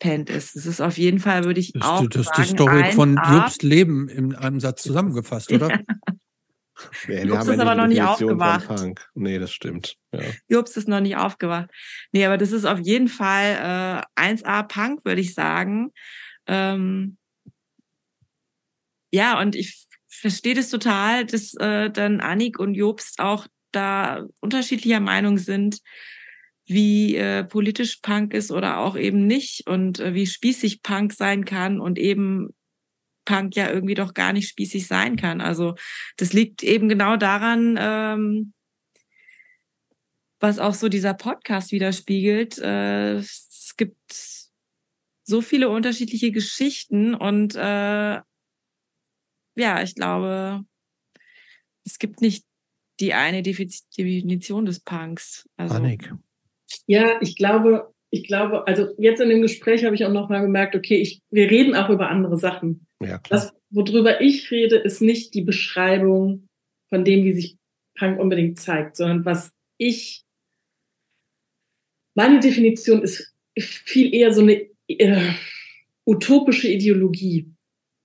eingepennt 0.00 0.30
ist. 0.30 0.56
Das 0.56 0.66
ist 0.66 0.80
auf 0.80 0.98
jeden 0.98 1.18
Fall, 1.18 1.44
würde 1.44 1.60
ich 1.60 1.72
das, 1.72 1.82
auch 1.82 2.06
das 2.06 2.26
sagen, 2.26 2.42
ist 2.42 2.50
die 2.50 2.56
Story 2.56 2.92
von 2.92 3.16
Jobs 3.16 3.62
Leben 3.62 4.08
in 4.08 4.34
einem 4.34 4.60
Satz 4.60 4.82
zusammengefasst, 4.82 5.52
oder? 5.52 5.80
Nee, 7.08 7.22
Jobs 7.22 7.46
ist 7.46 7.56
ja 7.56 7.62
aber 7.62 7.74
noch 7.74 7.86
nicht 7.86 8.02
aufgewacht. 8.02 8.68
Nee, 9.14 9.38
das 9.38 9.50
stimmt. 9.50 9.96
Ja. 10.12 10.20
Jobs 10.48 10.76
ist 10.76 10.88
noch 10.88 11.00
nicht 11.00 11.16
aufgewacht. 11.16 11.70
Nee, 12.12 12.26
aber 12.26 12.36
das 12.36 12.52
ist 12.52 12.66
auf 12.66 12.80
jeden 12.80 13.08
Fall 13.08 14.04
äh, 14.16 14.22
1A 14.22 14.62
Punk, 14.64 15.04
würde 15.04 15.22
ich 15.22 15.32
sagen. 15.32 15.92
Ähm, 16.46 17.16
ja, 19.10 19.40
und 19.40 19.56
ich 19.56 19.86
verstehe 20.06 20.54
das 20.54 20.68
total, 20.68 21.24
dass 21.24 21.54
äh, 21.54 21.90
dann 21.90 22.20
Annik 22.20 22.58
und 22.58 22.74
Jobst 22.74 23.20
auch 23.20 23.46
da 23.72 24.26
unterschiedlicher 24.40 25.00
Meinung 25.00 25.38
sind, 25.38 25.80
wie 26.66 27.16
äh, 27.16 27.44
politisch 27.44 27.96
Punk 28.02 28.34
ist 28.34 28.50
oder 28.50 28.78
auch 28.78 28.96
eben 28.96 29.26
nicht 29.26 29.66
und 29.66 30.00
äh, 30.00 30.14
wie 30.14 30.26
spießig 30.26 30.82
Punk 30.82 31.12
sein 31.12 31.44
kann 31.44 31.80
und 31.80 31.98
eben 31.98 32.54
Punk 33.24 33.54
ja 33.56 33.70
irgendwie 33.70 33.94
doch 33.94 34.14
gar 34.14 34.32
nicht 34.32 34.48
spießig 34.48 34.86
sein 34.86 35.16
kann. 35.16 35.40
Also 35.40 35.74
das 36.16 36.32
liegt 36.32 36.62
eben 36.62 36.88
genau 36.88 37.16
daran, 37.16 37.76
ähm, 37.78 38.52
was 40.40 40.58
auch 40.58 40.74
so 40.74 40.88
dieser 40.88 41.14
Podcast 41.14 41.72
widerspiegelt. 41.72 42.58
Äh, 42.58 43.16
es 43.16 43.74
gibt 43.76 44.50
so 45.24 45.40
viele 45.40 45.68
unterschiedliche 45.68 46.32
Geschichten 46.32 47.14
und 47.14 47.54
äh, 47.54 48.20
ja, 49.58 49.82
ich 49.82 49.94
glaube, 49.94 50.64
es 51.84 51.98
gibt 51.98 52.20
nicht 52.20 52.44
die 53.00 53.14
eine 53.14 53.42
Definition 53.42 54.66
des 54.66 54.80
Punks. 54.80 55.48
Also, 55.56 55.76
Annik. 55.76 56.12
Ja, 56.86 57.18
ich 57.20 57.36
glaube, 57.36 57.92
ich 58.10 58.26
glaube, 58.26 58.66
also 58.66 58.88
jetzt 58.98 59.20
in 59.20 59.28
dem 59.28 59.42
Gespräch 59.42 59.84
habe 59.84 59.94
ich 59.94 60.04
auch 60.04 60.12
nochmal 60.12 60.42
gemerkt, 60.42 60.74
okay, 60.74 60.96
ich, 60.96 61.20
wir 61.30 61.50
reden 61.50 61.74
auch 61.74 61.90
über 61.90 62.08
andere 62.08 62.38
Sachen. 62.38 62.86
Ja. 63.02 63.20
Das, 63.28 63.52
worüber 63.70 64.20
ich 64.20 64.50
rede, 64.50 64.76
ist 64.76 65.02
nicht 65.02 65.34
die 65.34 65.42
Beschreibung 65.42 66.48
von 66.88 67.04
dem, 67.04 67.24
wie 67.24 67.32
sich 67.32 67.56
Punk 67.98 68.18
unbedingt 68.18 68.58
zeigt, 68.60 68.96
sondern 68.96 69.24
was 69.24 69.50
ich, 69.78 70.24
meine 72.14 72.40
Definition 72.40 73.02
ist 73.02 73.34
viel 73.58 74.14
eher 74.14 74.32
so 74.32 74.42
eine 74.42 74.66
äh, 74.88 75.32
utopische 76.06 76.68
Ideologie. 76.68 77.50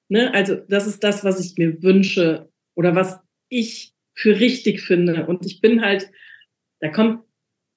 Ne? 0.09 0.33
Also 0.33 0.55
das 0.55 0.87
ist 0.87 1.03
das, 1.03 1.23
was 1.23 1.39
ich 1.39 1.57
mir 1.57 1.81
wünsche 1.83 2.49
oder 2.75 2.95
was 2.95 3.19
ich 3.49 3.93
für 4.13 4.39
richtig 4.39 4.81
finde. 4.81 5.25
Und 5.27 5.45
ich 5.45 5.61
bin 5.61 5.81
halt, 5.81 6.09
da 6.79 6.89
kommt, 6.89 7.23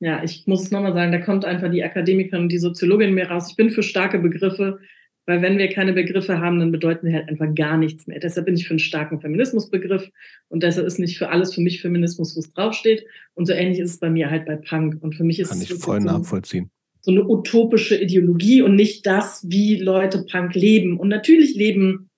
ja, 0.00 0.22
ich 0.22 0.46
muss 0.46 0.62
es 0.62 0.70
nochmal 0.70 0.92
sagen, 0.92 1.12
da 1.12 1.18
kommt 1.18 1.44
einfach 1.44 1.70
die 1.70 1.84
Akademikerin 1.84 2.42
und 2.42 2.52
die 2.52 2.58
Soziologin 2.58 3.10
in 3.10 3.14
mir 3.14 3.30
raus. 3.30 3.50
Ich 3.50 3.56
bin 3.56 3.70
für 3.70 3.82
starke 3.82 4.18
Begriffe, 4.18 4.78
weil 5.26 5.40
wenn 5.40 5.56
wir 5.56 5.68
keine 5.68 5.94
Begriffe 5.94 6.40
haben, 6.40 6.58
dann 6.58 6.72
bedeuten 6.72 7.06
wir 7.06 7.14
halt 7.14 7.28
einfach 7.28 7.54
gar 7.54 7.78
nichts 7.78 8.06
mehr. 8.06 8.20
Deshalb 8.20 8.46
bin 8.46 8.56
ich 8.56 8.66
für 8.66 8.72
einen 8.72 8.78
starken 8.78 9.20
Feminismusbegriff 9.20 10.10
und 10.48 10.62
deshalb 10.62 10.86
ist 10.86 10.98
nicht 10.98 11.16
für 11.16 11.30
alles 11.30 11.54
für 11.54 11.62
mich 11.62 11.80
Feminismus, 11.80 12.36
wo 12.36 12.40
es 12.40 12.52
draufsteht. 12.52 13.06
Und 13.34 13.46
so 13.46 13.52
ähnlich 13.54 13.78
ist 13.78 13.90
es 13.92 13.98
bei 14.00 14.10
mir 14.10 14.30
halt 14.30 14.44
bei 14.44 14.56
Punk. 14.56 15.02
Und 15.02 15.14
für 15.14 15.24
mich 15.24 15.40
ist 15.40 15.48
Kann 15.50 15.58
es 15.58 15.70
ich 15.70 15.78
voll 15.82 16.00
so, 16.00 16.06
nachvollziehen. 16.06 16.70
so 17.00 17.10
eine 17.10 17.24
utopische 17.26 17.96
Ideologie 17.96 18.60
und 18.60 18.74
nicht 18.76 19.06
das, 19.06 19.46
wie 19.48 19.76
Leute 19.76 20.26
Punk 20.30 20.54
leben. 20.54 20.98
Und 20.98 21.08
natürlich 21.08 21.54
leben 21.54 22.10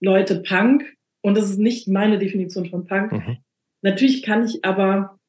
Leute 0.00 0.42
Punk 0.42 0.82
und 1.20 1.36
das 1.36 1.50
ist 1.50 1.58
nicht 1.58 1.86
meine 1.86 2.18
Definition 2.18 2.66
von 2.66 2.86
Punk. 2.86 3.12
Mhm. 3.12 3.36
Natürlich 3.82 4.22
kann 4.22 4.44
ich 4.44 4.64
aber 4.64 5.19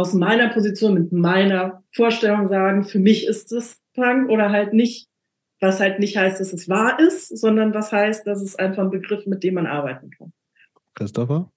aus 0.00 0.14
meiner 0.14 0.48
Position 0.48 0.94
mit 0.94 1.12
meiner 1.12 1.84
Vorstellung 1.92 2.48
sagen, 2.48 2.84
für 2.84 2.98
mich 2.98 3.26
ist 3.26 3.52
es 3.52 3.80
Punk 3.94 4.30
oder 4.30 4.50
halt 4.50 4.72
nicht, 4.72 5.08
was 5.60 5.78
halt 5.78 5.98
nicht 5.98 6.16
heißt, 6.16 6.40
dass 6.40 6.54
es 6.54 6.68
wahr 6.68 6.98
ist, 6.98 7.28
sondern 7.38 7.74
was 7.74 7.92
heißt, 7.92 8.26
dass 8.26 8.40
es 8.40 8.56
einfach 8.56 8.84
ein 8.84 8.90
Begriff, 8.90 9.26
mit 9.26 9.44
dem 9.44 9.54
man 9.54 9.66
arbeiten 9.66 10.10
kann. 10.10 10.32
Christopher? 10.94 11.52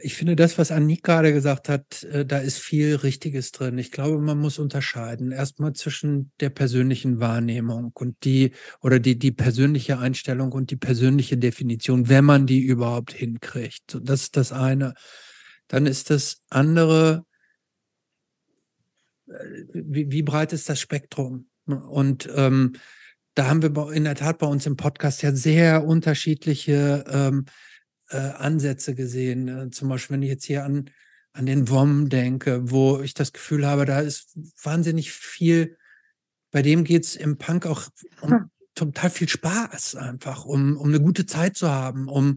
Ich 0.00 0.14
finde 0.14 0.34
das, 0.34 0.56
was 0.56 0.70
Annik 0.70 1.02
gerade 1.02 1.32
gesagt 1.32 1.68
hat, 1.68 2.04
äh, 2.04 2.24
da 2.24 2.38
ist 2.38 2.58
viel 2.58 2.94
Richtiges 2.94 3.52
drin. 3.52 3.76
Ich 3.76 3.90
glaube, 3.90 4.18
man 4.18 4.38
muss 4.38 4.58
unterscheiden. 4.58 5.30
Erstmal 5.30 5.74
zwischen 5.74 6.30
der 6.40 6.48
persönlichen 6.48 7.20
Wahrnehmung 7.20 7.90
und 7.94 8.24
die 8.24 8.52
oder 8.80 8.98
die, 8.98 9.18
die 9.18 9.32
persönliche 9.32 9.98
Einstellung 9.98 10.52
und 10.52 10.70
die 10.70 10.76
persönliche 10.76 11.36
Definition, 11.36 12.08
wenn 12.08 12.24
man 12.24 12.46
die 12.46 12.60
überhaupt 12.60 13.12
hinkriegt. 13.12 13.98
Das 14.00 14.22
ist 14.22 14.36
das 14.38 14.52
eine. 14.52 14.94
Dann 15.74 15.86
ist 15.86 16.10
das 16.10 16.40
andere, 16.50 17.26
wie, 19.26 20.08
wie 20.08 20.22
breit 20.22 20.52
ist 20.52 20.68
das 20.68 20.78
Spektrum? 20.78 21.48
Und 21.66 22.30
ähm, 22.32 22.76
da 23.34 23.48
haben 23.48 23.60
wir 23.60 23.92
in 23.92 24.04
der 24.04 24.14
Tat 24.14 24.38
bei 24.38 24.46
uns 24.46 24.66
im 24.66 24.76
Podcast 24.76 25.22
ja 25.22 25.34
sehr 25.34 25.84
unterschiedliche 25.84 27.04
ähm, 27.08 27.46
äh, 28.10 28.18
Ansätze 28.18 28.94
gesehen. 28.94 29.48
Äh, 29.48 29.70
zum 29.70 29.88
Beispiel, 29.88 30.14
wenn 30.14 30.22
ich 30.22 30.28
jetzt 30.28 30.44
hier 30.44 30.64
an, 30.64 30.90
an 31.32 31.46
den 31.46 31.68
WOM 31.68 32.08
denke, 32.08 32.70
wo 32.70 33.00
ich 33.00 33.14
das 33.14 33.32
Gefühl 33.32 33.66
habe, 33.66 33.84
da 33.84 33.98
ist 33.98 34.38
wahnsinnig 34.62 35.10
viel, 35.10 35.76
bei 36.52 36.62
dem 36.62 36.84
geht's 36.84 37.16
im 37.16 37.36
Punk 37.36 37.66
auch 37.66 37.88
um 38.20 38.48
total 38.76 39.10
viel 39.10 39.28
Spaß 39.28 39.96
einfach, 39.96 40.44
um, 40.44 40.76
um 40.76 40.86
eine 40.86 41.00
gute 41.00 41.26
Zeit 41.26 41.56
zu 41.56 41.68
haben, 41.68 42.06
um 42.06 42.36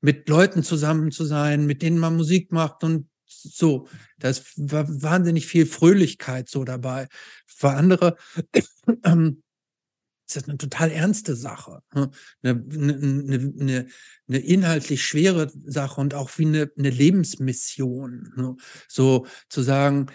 mit 0.00 0.28
Leuten 0.28 0.62
zusammen 0.62 1.10
zu 1.10 1.24
sein, 1.24 1.66
mit 1.66 1.82
denen 1.82 1.98
man 1.98 2.16
Musik 2.16 2.52
macht 2.52 2.84
und 2.84 3.08
so. 3.26 3.88
Da 4.18 4.28
ist 4.28 4.52
wa- 4.56 4.86
wahnsinnig 4.88 5.46
viel 5.46 5.66
Fröhlichkeit 5.66 6.48
so 6.48 6.64
dabei. 6.64 7.08
Für 7.46 7.70
andere 7.70 8.16
ähm, 9.04 9.42
ist 10.26 10.36
das 10.36 10.48
eine 10.48 10.58
total 10.58 10.90
ernste 10.90 11.36
Sache. 11.36 11.82
Ne? 11.94 12.10
Eine, 12.42 12.64
eine, 12.72 13.54
eine, 13.58 13.86
eine 14.28 14.38
inhaltlich 14.38 15.04
schwere 15.04 15.50
Sache 15.64 16.00
und 16.00 16.14
auch 16.14 16.30
wie 16.38 16.46
eine, 16.46 16.70
eine 16.76 16.90
Lebensmission. 16.90 18.32
Ne? 18.36 18.56
So 18.88 19.26
zu 19.48 19.62
sagen, 19.62 20.06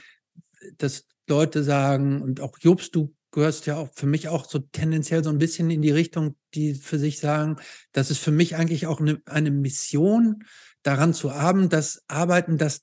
dass 0.77 1.08
Leute 1.27 1.64
sagen, 1.64 2.22
und 2.22 2.42
auch 2.42 2.58
Jobst, 2.60 2.95
du 2.95 3.16
gehörst 3.32 3.66
ja 3.66 3.77
auch 3.77 3.90
für 3.93 4.06
mich 4.06 4.27
auch 4.27 4.50
so 4.50 4.60
tendenziell 4.60 5.24
so 5.24 5.30
ein 5.30 5.38
bisschen 5.38 5.69
in 5.69 5.82
die 5.82 5.92
Richtung, 5.92 6.35
die 6.53 6.76
für 6.76 7.00
sich 7.00 7.19
sagen, 7.19 7.58
dass 7.93 8.10
es 8.10 8.18
für 8.18 8.32
mich 8.32 8.56
eigentlich 8.56 8.88
auch 8.88 9.00
eine, 9.00 9.22
eine 9.26 9.51
Mission 9.51 10.43
daran 10.84 11.14
zu 11.14 11.34
haben, 11.34 11.69
dass 11.69 12.03
arbeiten, 12.08 12.58
dass 12.58 12.82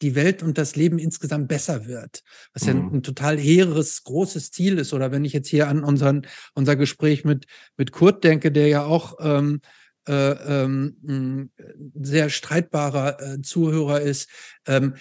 die 0.00 0.14
Welt 0.14 0.42
und 0.42 0.58
das 0.58 0.76
Leben 0.76 0.98
insgesamt 0.98 1.48
besser 1.48 1.86
wird. 1.86 2.22
Was 2.52 2.62
mhm. 2.62 2.68
ja 2.68 2.74
ein, 2.74 2.94
ein, 2.94 3.02
total 3.02 3.38
hehres, 3.38 4.04
großes 4.04 4.52
Ziel 4.52 4.78
ist. 4.78 4.92
Oder 4.92 5.10
wenn 5.10 5.24
ich 5.24 5.32
jetzt 5.32 5.48
hier 5.48 5.68
an 5.68 5.82
unseren, 5.82 6.26
unser 6.54 6.76
Gespräch 6.76 7.24
mit, 7.24 7.46
mit 7.76 7.92
Kurt 7.92 8.22
denke, 8.22 8.52
der 8.52 8.68
ja 8.68 8.84
auch 8.84 9.16
ähm, 9.20 9.60
äh, 10.06 10.62
ähm, 10.62 11.50
sehr 11.94 12.30
streitbarer 12.30 13.20
äh, 13.20 13.42
Zuhörer 13.42 14.00
ist, 14.00 14.28
ähm, 14.66 14.94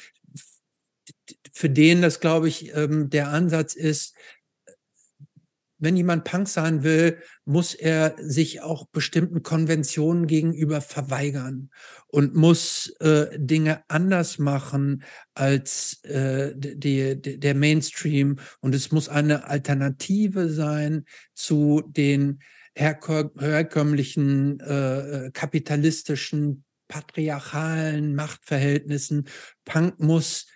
für 1.54 1.70
den 1.70 2.02
das, 2.02 2.20
glaube 2.20 2.48
ich, 2.48 2.76
ähm, 2.76 3.10
der 3.10 3.30
Ansatz 3.30 3.74
ist, 3.74 4.16
wenn 5.80 5.96
jemand 5.96 6.24
Punk 6.24 6.48
sein 6.48 6.84
will, 6.84 7.18
muss 7.46 7.74
er 7.74 8.16
sich 8.20 8.62
auch 8.62 8.88
bestimmten 8.88 9.44
Konventionen 9.44 10.28
gegenüber 10.28 10.82
verweigern 10.82 11.70
und 12.08 12.36
muss 12.36 12.94
äh, 13.00 13.28
Dinge 13.38 13.84
anders 13.88 14.40
machen 14.40 15.04
als 15.34 16.04
äh, 16.04 16.54
die, 16.56 17.22
die, 17.22 17.40
der 17.40 17.56
Mainstream. 17.56 18.38
Und 18.60 18.74
es 18.74 18.92
muss 18.92 19.08
eine 19.10 19.46
Alternative 19.46 20.50
sein 20.50 21.06
zu 21.34 21.84
den 21.86 22.40
herkömmlichen 22.76 24.60
äh, 24.60 25.32
kapitalistischen, 25.34 26.64
patriarchalen 26.88 28.16
Machtverhältnissen. 28.16 29.28
Punk 29.66 30.00
muss 30.00 30.48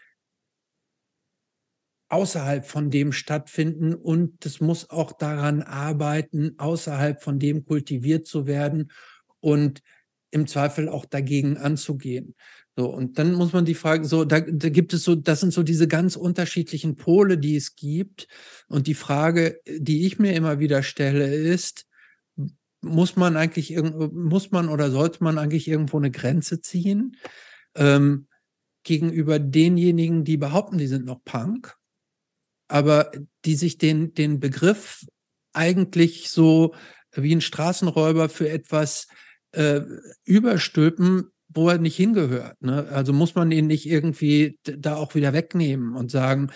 außerhalb 2.11 2.65
von 2.65 2.90
dem 2.90 3.14
stattfinden 3.14 3.93
und 3.93 4.45
es 4.45 4.59
muss 4.59 4.90
auch 4.90 5.14
daran 5.14 5.61
arbeiten, 5.61 6.56
außerhalb 6.57 7.23
von 7.23 7.40
dem 7.40 7.64
kultiviert 7.64 8.27
zu 8.27 8.48
werden 8.48 8.91
und 9.40 9.81
im 10.30 10.45
Zweifel 10.45 10.90
auch 10.90 11.06
dagegen 11.06 11.57
anzugehen. 11.57 12.35
So, 12.77 12.90
und 12.90 13.17
dann 13.17 13.33
muss 13.33 13.53
man 13.53 13.64
die 13.64 13.75
Frage, 13.75 14.06
so, 14.06 14.25
da, 14.25 14.41
da 14.41 14.69
gibt 14.69 14.93
es 14.93 15.03
so, 15.03 15.15
das 15.15 15.40
sind 15.40 15.53
so 15.53 15.64
diese 15.64 15.88
ganz 15.88 16.15
unterschiedlichen 16.15 16.95
Pole, 16.95 17.38
die 17.38 17.56
es 17.56 17.75
gibt. 17.75 18.27
Und 18.67 18.88
die 18.88 18.93
Frage, 18.93 19.59
die 19.67 20.06
ich 20.06 20.19
mir 20.19 20.33
immer 20.33 20.59
wieder 20.59 20.83
stelle, 20.83 21.33
ist, 21.33 21.85
muss 22.81 23.15
man 23.15 23.38
eigentlich, 23.38 23.77
muss 23.77 24.51
man 24.51 24.67
oder 24.67 24.91
sollte 24.91 25.23
man 25.23 25.38
eigentlich 25.38 25.67
irgendwo 25.67 25.98
eine 25.98 26.11
Grenze 26.11 26.61
ziehen 26.61 27.15
ähm, 27.75 28.27
gegenüber 28.83 29.40
denjenigen, 29.40 30.23
die 30.23 30.38
behaupten, 30.38 30.77
die 30.77 30.88
sind 30.88 31.06
noch 31.06 31.23
Punk? 31.23 31.77
Aber 32.72 33.11
die 33.45 33.56
sich 33.56 33.77
den, 33.77 34.14
den 34.14 34.40
Begriff 34.40 35.06
eigentlich 35.53 36.30
so 36.30 36.74
wie 37.14 37.35
ein 37.35 37.41
Straßenräuber 37.41 38.30
für 38.30 38.50
etwas 38.50 39.08
äh, 39.51 39.82
überstülpen, 40.24 41.32
wo 41.50 41.69
er 41.69 41.77
nicht 41.77 41.98
hingehört. 41.98 42.61
Ne? 42.61 42.88
Also 42.90 43.11
muss 43.11 43.35
man 43.35 43.51
ihn 43.51 43.67
nicht 43.67 43.85
irgendwie 43.85 44.58
da 44.64 44.95
auch 44.95 45.16
wieder 45.16 45.33
wegnehmen 45.33 45.95
und 45.95 46.09
sagen, 46.09 46.51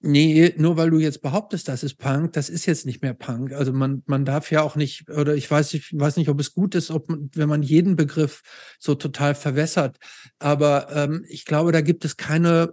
Nee, 0.00 0.54
nur 0.56 0.76
weil 0.78 0.90
du 0.90 0.98
jetzt 0.98 1.20
behauptest, 1.20 1.68
das 1.68 1.82
ist 1.82 1.96
Punk, 1.96 2.32
das 2.32 2.48
ist 2.48 2.64
jetzt 2.64 2.86
nicht 2.86 3.02
mehr 3.02 3.12
Punk. 3.12 3.52
Also 3.52 3.72
man, 3.72 4.02
man 4.06 4.24
darf 4.24 4.50
ja 4.50 4.62
auch 4.62 4.76
nicht, 4.76 5.10
oder 5.10 5.34
ich 5.34 5.50
weiß, 5.50 5.74
ich 5.74 5.92
weiß 5.92 6.16
nicht, 6.16 6.28
ob 6.30 6.40
es 6.40 6.54
gut 6.54 6.74
ist, 6.74 6.90
ob 6.90 7.08
man, 7.10 7.30
wenn 7.34 7.48
man 7.48 7.62
jeden 7.62 7.96
Begriff 7.96 8.42
so 8.78 8.94
total 8.94 9.34
verwässert. 9.34 9.98
Aber 10.38 10.88
ähm, 10.94 11.24
ich 11.28 11.44
glaube, 11.44 11.70
da 11.72 11.82
gibt 11.82 12.04
es 12.06 12.16
keine, 12.16 12.72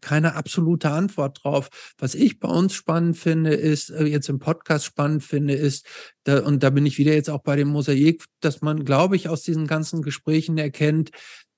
keine 0.00 0.34
absolute 0.34 0.90
Antwort 0.90 1.40
drauf. 1.42 1.68
Was 1.96 2.16
ich 2.16 2.40
bei 2.40 2.48
uns 2.48 2.74
spannend 2.74 3.16
finde, 3.16 3.54
ist, 3.54 3.90
äh, 3.90 4.04
jetzt 4.04 4.28
im 4.28 4.40
Podcast 4.40 4.84
spannend 4.84 5.22
finde, 5.22 5.54
ist, 5.54 5.86
da, 6.24 6.40
und 6.40 6.62
da 6.62 6.70
bin 6.70 6.86
ich 6.86 6.98
wieder 6.98 7.14
jetzt 7.14 7.30
auch 7.30 7.42
bei 7.42 7.54
dem 7.54 7.68
Mosaik, 7.68 8.24
dass 8.40 8.62
man, 8.62 8.84
glaube 8.84 9.14
ich, 9.14 9.28
aus 9.28 9.42
diesen 9.42 9.66
ganzen 9.68 10.02
Gesprächen 10.02 10.58
erkennt, 10.58 11.10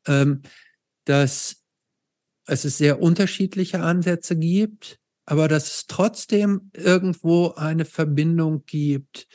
ähm, 0.06 0.42
dass 1.04 1.59
es 2.46 2.64
ist 2.64 2.78
sehr 2.78 3.00
unterschiedliche 3.00 3.80
Ansätze 3.80 4.36
gibt, 4.36 4.98
aber 5.26 5.48
dass 5.48 5.66
es 5.66 5.86
trotzdem 5.86 6.70
irgendwo 6.74 7.52
eine 7.54 7.84
Verbindung 7.84 8.64
gibt, 8.66 9.28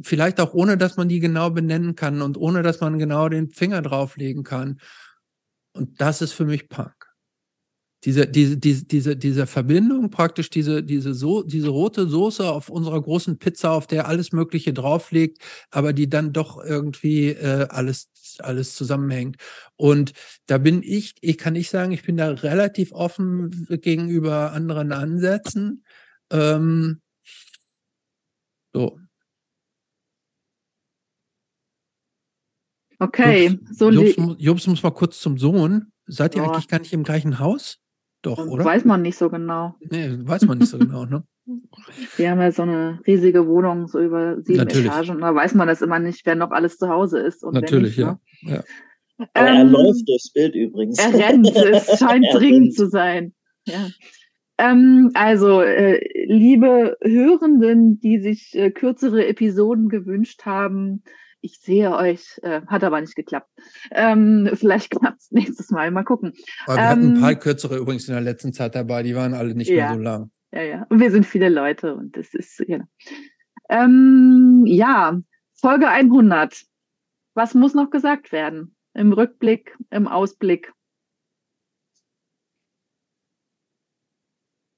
vielleicht 0.00 0.40
auch 0.40 0.54
ohne, 0.54 0.76
dass 0.76 0.96
man 0.96 1.08
die 1.08 1.20
genau 1.20 1.50
benennen 1.50 1.96
kann 1.96 2.22
und 2.22 2.36
ohne, 2.36 2.62
dass 2.62 2.80
man 2.80 2.98
genau 2.98 3.28
den 3.28 3.50
Finger 3.50 3.82
drauflegen 3.82 4.44
kann. 4.44 4.80
Und 5.72 6.00
das 6.00 6.22
ist 6.22 6.32
für 6.32 6.44
mich 6.44 6.68
Punk 6.68 7.01
diese, 8.04 8.26
diese, 8.26 8.56
diese, 8.56 8.84
diese, 8.84 9.16
diese 9.16 9.46
Verbindung, 9.46 10.10
praktisch 10.10 10.50
diese, 10.50 10.82
diese, 10.82 11.14
so, 11.14 11.42
diese 11.42 11.68
rote 11.68 12.08
Soße 12.08 12.50
auf 12.50 12.68
unserer 12.68 13.00
großen 13.00 13.38
Pizza, 13.38 13.70
auf 13.70 13.86
der 13.86 14.08
alles 14.08 14.32
Mögliche 14.32 14.72
drauf 14.72 15.12
liegt, 15.12 15.38
aber 15.70 15.92
die 15.92 16.08
dann 16.08 16.32
doch 16.32 16.62
irgendwie 16.62 17.28
äh, 17.28 17.68
alles, 17.68 18.08
alles 18.40 18.74
zusammenhängt. 18.74 19.36
Und 19.76 20.12
da 20.46 20.58
bin 20.58 20.82
ich, 20.82 21.14
ich 21.20 21.38
kann 21.38 21.52
nicht 21.52 21.70
sagen, 21.70 21.92
ich 21.92 22.02
bin 22.02 22.16
da 22.16 22.30
relativ 22.30 22.92
offen 22.92 23.66
gegenüber 23.68 24.52
anderen 24.52 24.90
Ansätzen. 24.90 25.84
Ähm, 26.30 27.00
so. 28.72 28.98
Okay, 32.98 33.48
Jobs, 33.48 33.78
so 33.78 33.90
Jobs, 33.90 34.36
Jobs 34.38 34.66
muss 34.66 34.82
mal 34.82 34.90
kurz 34.90 35.20
zum 35.20 35.38
Sohn. 35.38 35.92
Seid 36.06 36.34
ihr 36.34 36.42
oh. 36.42 36.46
eigentlich 36.46 36.68
gar 36.68 36.80
nicht 36.80 36.92
im 36.92 37.04
gleichen 37.04 37.38
Haus? 37.38 37.81
Doch, 38.22 38.46
oder? 38.46 38.64
Weiß 38.64 38.84
man 38.84 39.02
nicht 39.02 39.16
so 39.16 39.28
genau. 39.30 39.74
Nee, 39.80 40.16
weiß 40.20 40.46
man 40.46 40.58
nicht 40.58 40.68
so 40.68 40.78
genau, 40.78 41.04
ne? 41.04 41.24
Wir 42.16 42.30
haben 42.30 42.40
ja 42.40 42.52
so 42.52 42.62
eine 42.62 43.00
riesige 43.06 43.48
Wohnung, 43.48 43.88
so 43.88 43.98
über 43.98 44.40
sieben 44.42 44.58
Natürlich. 44.58 44.86
Etagen. 44.86 45.10
Und 45.10 45.20
da 45.22 45.34
weiß 45.34 45.54
man 45.54 45.66
das 45.66 45.82
immer 45.82 45.98
nicht, 45.98 46.24
wer 46.24 46.36
noch 46.36 46.52
alles 46.52 46.78
zu 46.78 46.88
Hause 46.88 47.18
ist. 47.18 47.42
Natürlich, 47.42 47.96
nicht, 47.96 47.98
ja. 47.98 48.20
Ne? 48.42 48.54
ja. 48.54 48.64
Aber 49.34 49.48
ähm, 49.48 49.56
er 49.56 49.64
läuft 49.64 50.08
durchs 50.08 50.32
Bild 50.32 50.54
übrigens. 50.54 50.98
Er 50.98 51.12
rennt, 51.14 51.54
es 51.56 51.98
scheint 51.98 52.26
dringend 52.32 52.74
zu 52.74 52.88
sein. 52.88 53.34
Ja. 53.66 53.88
Ähm, 54.58 55.10
also, 55.14 55.62
äh, 55.62 56.00
liebe 56.26 56.96
Hörenden, 57.02 57.98
die 58.00 58.20
sich 58.20 58.54
äh, 58.54 58.70
kürzere 58.70 59.26
Episoden 59.26 59.88
gewünscht 59.88 60.42
haben, 60.44 61.02
ich 61.42 61.60
sehe 61.60 61.94
euch, 61.94 62.40
äh, 62.42 62.62
hat 62.66 62.84
aber 62.84 63.00
nicht 63.00 63.14
geklappt. 63.14 63.50
Ähm, 63.90 64.48
vielleicht 64.54 64.90
klappt 64.98 65.20
es 65.20 65.30
nächstes 65.30 65.70
Mal, 65.70 65.90
mal 65.90 66.04
gucken. 66.04 66.32
Aber 66.66 66.76
wir 66.76 66.82
ähm, 66.82 66.88
hatten 66.88 67.14
ein 67.16 67.20
paar 67.20 67.34
kürzere 67.34 67.76
übrigens 67.76 68.08
in 68.08 68.14
der 68.14 68.22
letzten 68.22 68.52
Zeit 68.52 68.74
dabei, 68.74 69.02
die 69.02 69.14
waren 69.14 69.34
alle 69.34 69.54
nicht 69.54 69.68
ja, 69.68 69.88
mehr 69.88 69.94
so 69.94 70.00
lang. 70.00 70.30
Ja, 70.52 70.62
ja. 70.62 70.86
Und 70.88 71.00
wir 71.00 71.10
sind 71.10 71.26
viele 71.26 71.48
Leute 71.48 71.94
und 71.94 72.16
das 72.16 72.32
ist, 72.32 72.58
genau. 72.58 72.84
Ähm, 73.68 74.64
ja, 74.66 75.20
Folge 75.54 75.88
100. 75.88 76.62
Was 77.34 77.54
muss 77.54 77.74
noch 77.74 77.90
gesagt 77.90 78.32
werden? 78.32 78.76
Im 78.94 79.12
Rückblick, 79.12 79.76
im 79.90 80.06
Ausblick? 80.06 80.72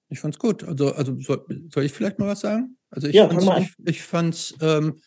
Ich 0.09 0.21
fand's 0.21 0.39
gut. 0.39 0.63
Also, 0.63 0.95
also 0.95 1.19
soll, 1.21 1.45
soll 1.71 1.83
ich 1.83 1.93
vielleicht 1.93 2.21
mal 2.21 2.29
was 2.29 2.41
sagen? 2.41 2.79
Also 2.91 3.09
ich 3.09 3.15
ja, 3.15 3.29
fand's, 3.29 3.75
ich, 3.79 3.89
ich 3.89 4.03
fand's 4.03 4.55
ähm, 4.61 5.01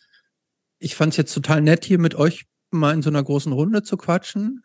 ich 0.80 0.96
fand 0.96 1.14
es 1.14 1.18
jetzt 1.18 1.34
total 1.34 1.62
nett, 1.62 1.86
hier 1.86 2.00
mit 2.00 2.16
euch 2.16 2.46
mal 2.72 2.94
in 2.94 3.02
so 3.02 3.10
einer 3.10 3.24
großen 3.24 3.52
Runde 3.52 3.84
zu 3.84 3.98
quatschen. 3.98 4.64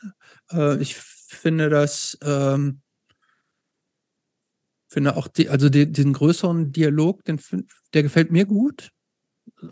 Äh, 0.51 0.81
ich 0.81 0.97
finde 0.97 1.69
das, 1.69 2.19
ähm, 2.23 2.83
finde 4.89 5.17
auch 5.17 5.29
die, 5.29 5.49
also 5.49 5.69
die, 5.69 5.91
diesen 5.91 6.13
größeren 6.13 6.73
Dialog, 6.73 7.25
den, 7.25 7.41
der 7.95 8.03
gefällt 8.03 8.31
mir 8.31 8.45
gut. 8.45 8.91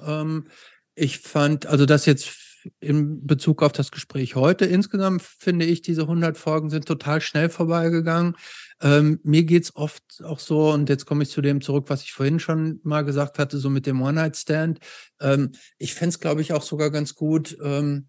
Ähm, 0.02 0.47
ich 0.94 1.19
fand, 1.19 1.67
also 1.67 1.86
das 1.86 2.07
jetzt 2.07 2.49
in 2.80 3.26
Bezug 3.26 3.62
auf 3.62 3.72
das 3.72 3.90
Gespräch 3.90 4.34
heute 4.34 4.64
insgesamt 4.64 5.22
finde 5.22 5.64
ich, 5.64 5.82
diese 5.82 6.02
100 6.02 6.36
Folgen 6.36 6.70
sind 6.70 6.86
total 6.86 7.20
schnell 7.20 7.48
vorbeigegangen. 7.48 8.36
Ähm, 8.80 9.20
mir 9.22 9.44
geht's 9.44 9.76
oft 9.76 10.22
auch 10.24 10.39
so, 10.39 10.70
und 10.72 10.89
jetzt 10.89 11.06
komme 11.06 11.22
ich 11.22 11.30
zu 11.30 11.40
dem 11.42 11.60
zurück, 11.60 11.86
was 11.89 12.02
ich 12.02 12.12
vorhin 12.12 12.40
schon 12.40 12.80
mal 12.82 13.02
gesagt 13.02 13.39
hatte, 13.39 13.58
so 13.58 13.70
mit 13.70 13.86
dem 13.86 14.00
One-Night-Stand. 14.00 14.78
Ähm, 15.20 15.52
ich 15.78 15.94
fände 15.94 16.10
es, 16.10 16.20
glaube 16.20 16.40
ich, 16.40 16.52
auch 16.52 16.62
sogar 16.62 16.90
ganz 16.90 17.14
gut, 17.14 17.56
ähm, 17.62 18.08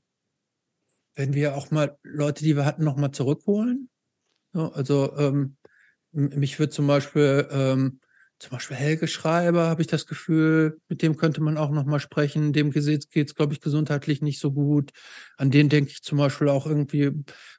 wenn 1.16 1.34
wir 1.34 1.56
auch 1.56 1.72
mal 1.72 1.98
Leute, 2.04 2.44
die 2.44 2.56
wir 2.56 2.66
hatten, 2.66 2.84
nochmal 2.84 3.12
zurückholen. 3.12 3.90
Ja, 4.54 4.70
also 4.70 5.16
ähm, 5.18 5.58
mich 6.12 6.60
würde 6.60 6.72
zum 6.72 6.88
Beispiel 6.88 7.48
ähm, 7.52 8.00
zum 8.42 8.52
Beispiel 8.52 8.76
Helge 8.76 9.08
Schreiber, 9.08 9.68
habe 9.68 9.82
ich 9.82 9.88
das 9.88 10.08
Gefühl, 10.08 10.80
mit 10.90 11.04
dem 11.04 11.16
könnte 11.16 11.42
man 11.42 11.58
auch 11.58 11.70
nochmal 11.70 12.00
sprechen. 12.00 12.54
Dem 12.54 12.72
geht 12.72 13.14
es, 13.14 13.36
glaube 13.36 13.54
ich, 13.54 13.62
gesundheitlich 13.62 14.24
nicht 14.24 14.40
so 14.40 14.52
gut. 14.52 14.90
An 15.38 15.52
den 15.52 15.70
denke 15.70 15.92
ich 15.92 16.02
zum 16.02 16.18
Beispiel 16.18 16.50
auch 16.50 16.66
irgendwie 16.66 17.12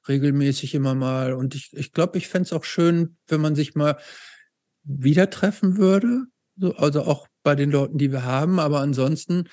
regelmäßig 0.09 0.75
immer 0.75 0.97
mal. 0.97 1.35
Und 1.35 1.55
ich 1.55 1.71
glaube, 1.71 1.81
ich, 1.81 1.93
glaub, 1.93 2.17
ich 2.17 2.29
fände 2.29 2.47
es 2.47 2.53
auch 2.53 2.65
schön, 2.65 3.17
wenn 3.29 3.41
man 3.41 3.55
sich 3.55 3.77
mal 3.77 3.97
wieder 4.83 5.31
treffen 5.31 5.77
würde. 5.77 6.25
so, 6.57 6.75
also 6.75 7.03
auch 7.03 7.29
bei 7.45 7.55
den 7.55 7.71
Leuten, 7.71 7.97
die 7.97 8.11
wir 8.11 8.25
haben. 8.25 8.59
Aber 8.59 8.81
ansonsten 8.81 9.45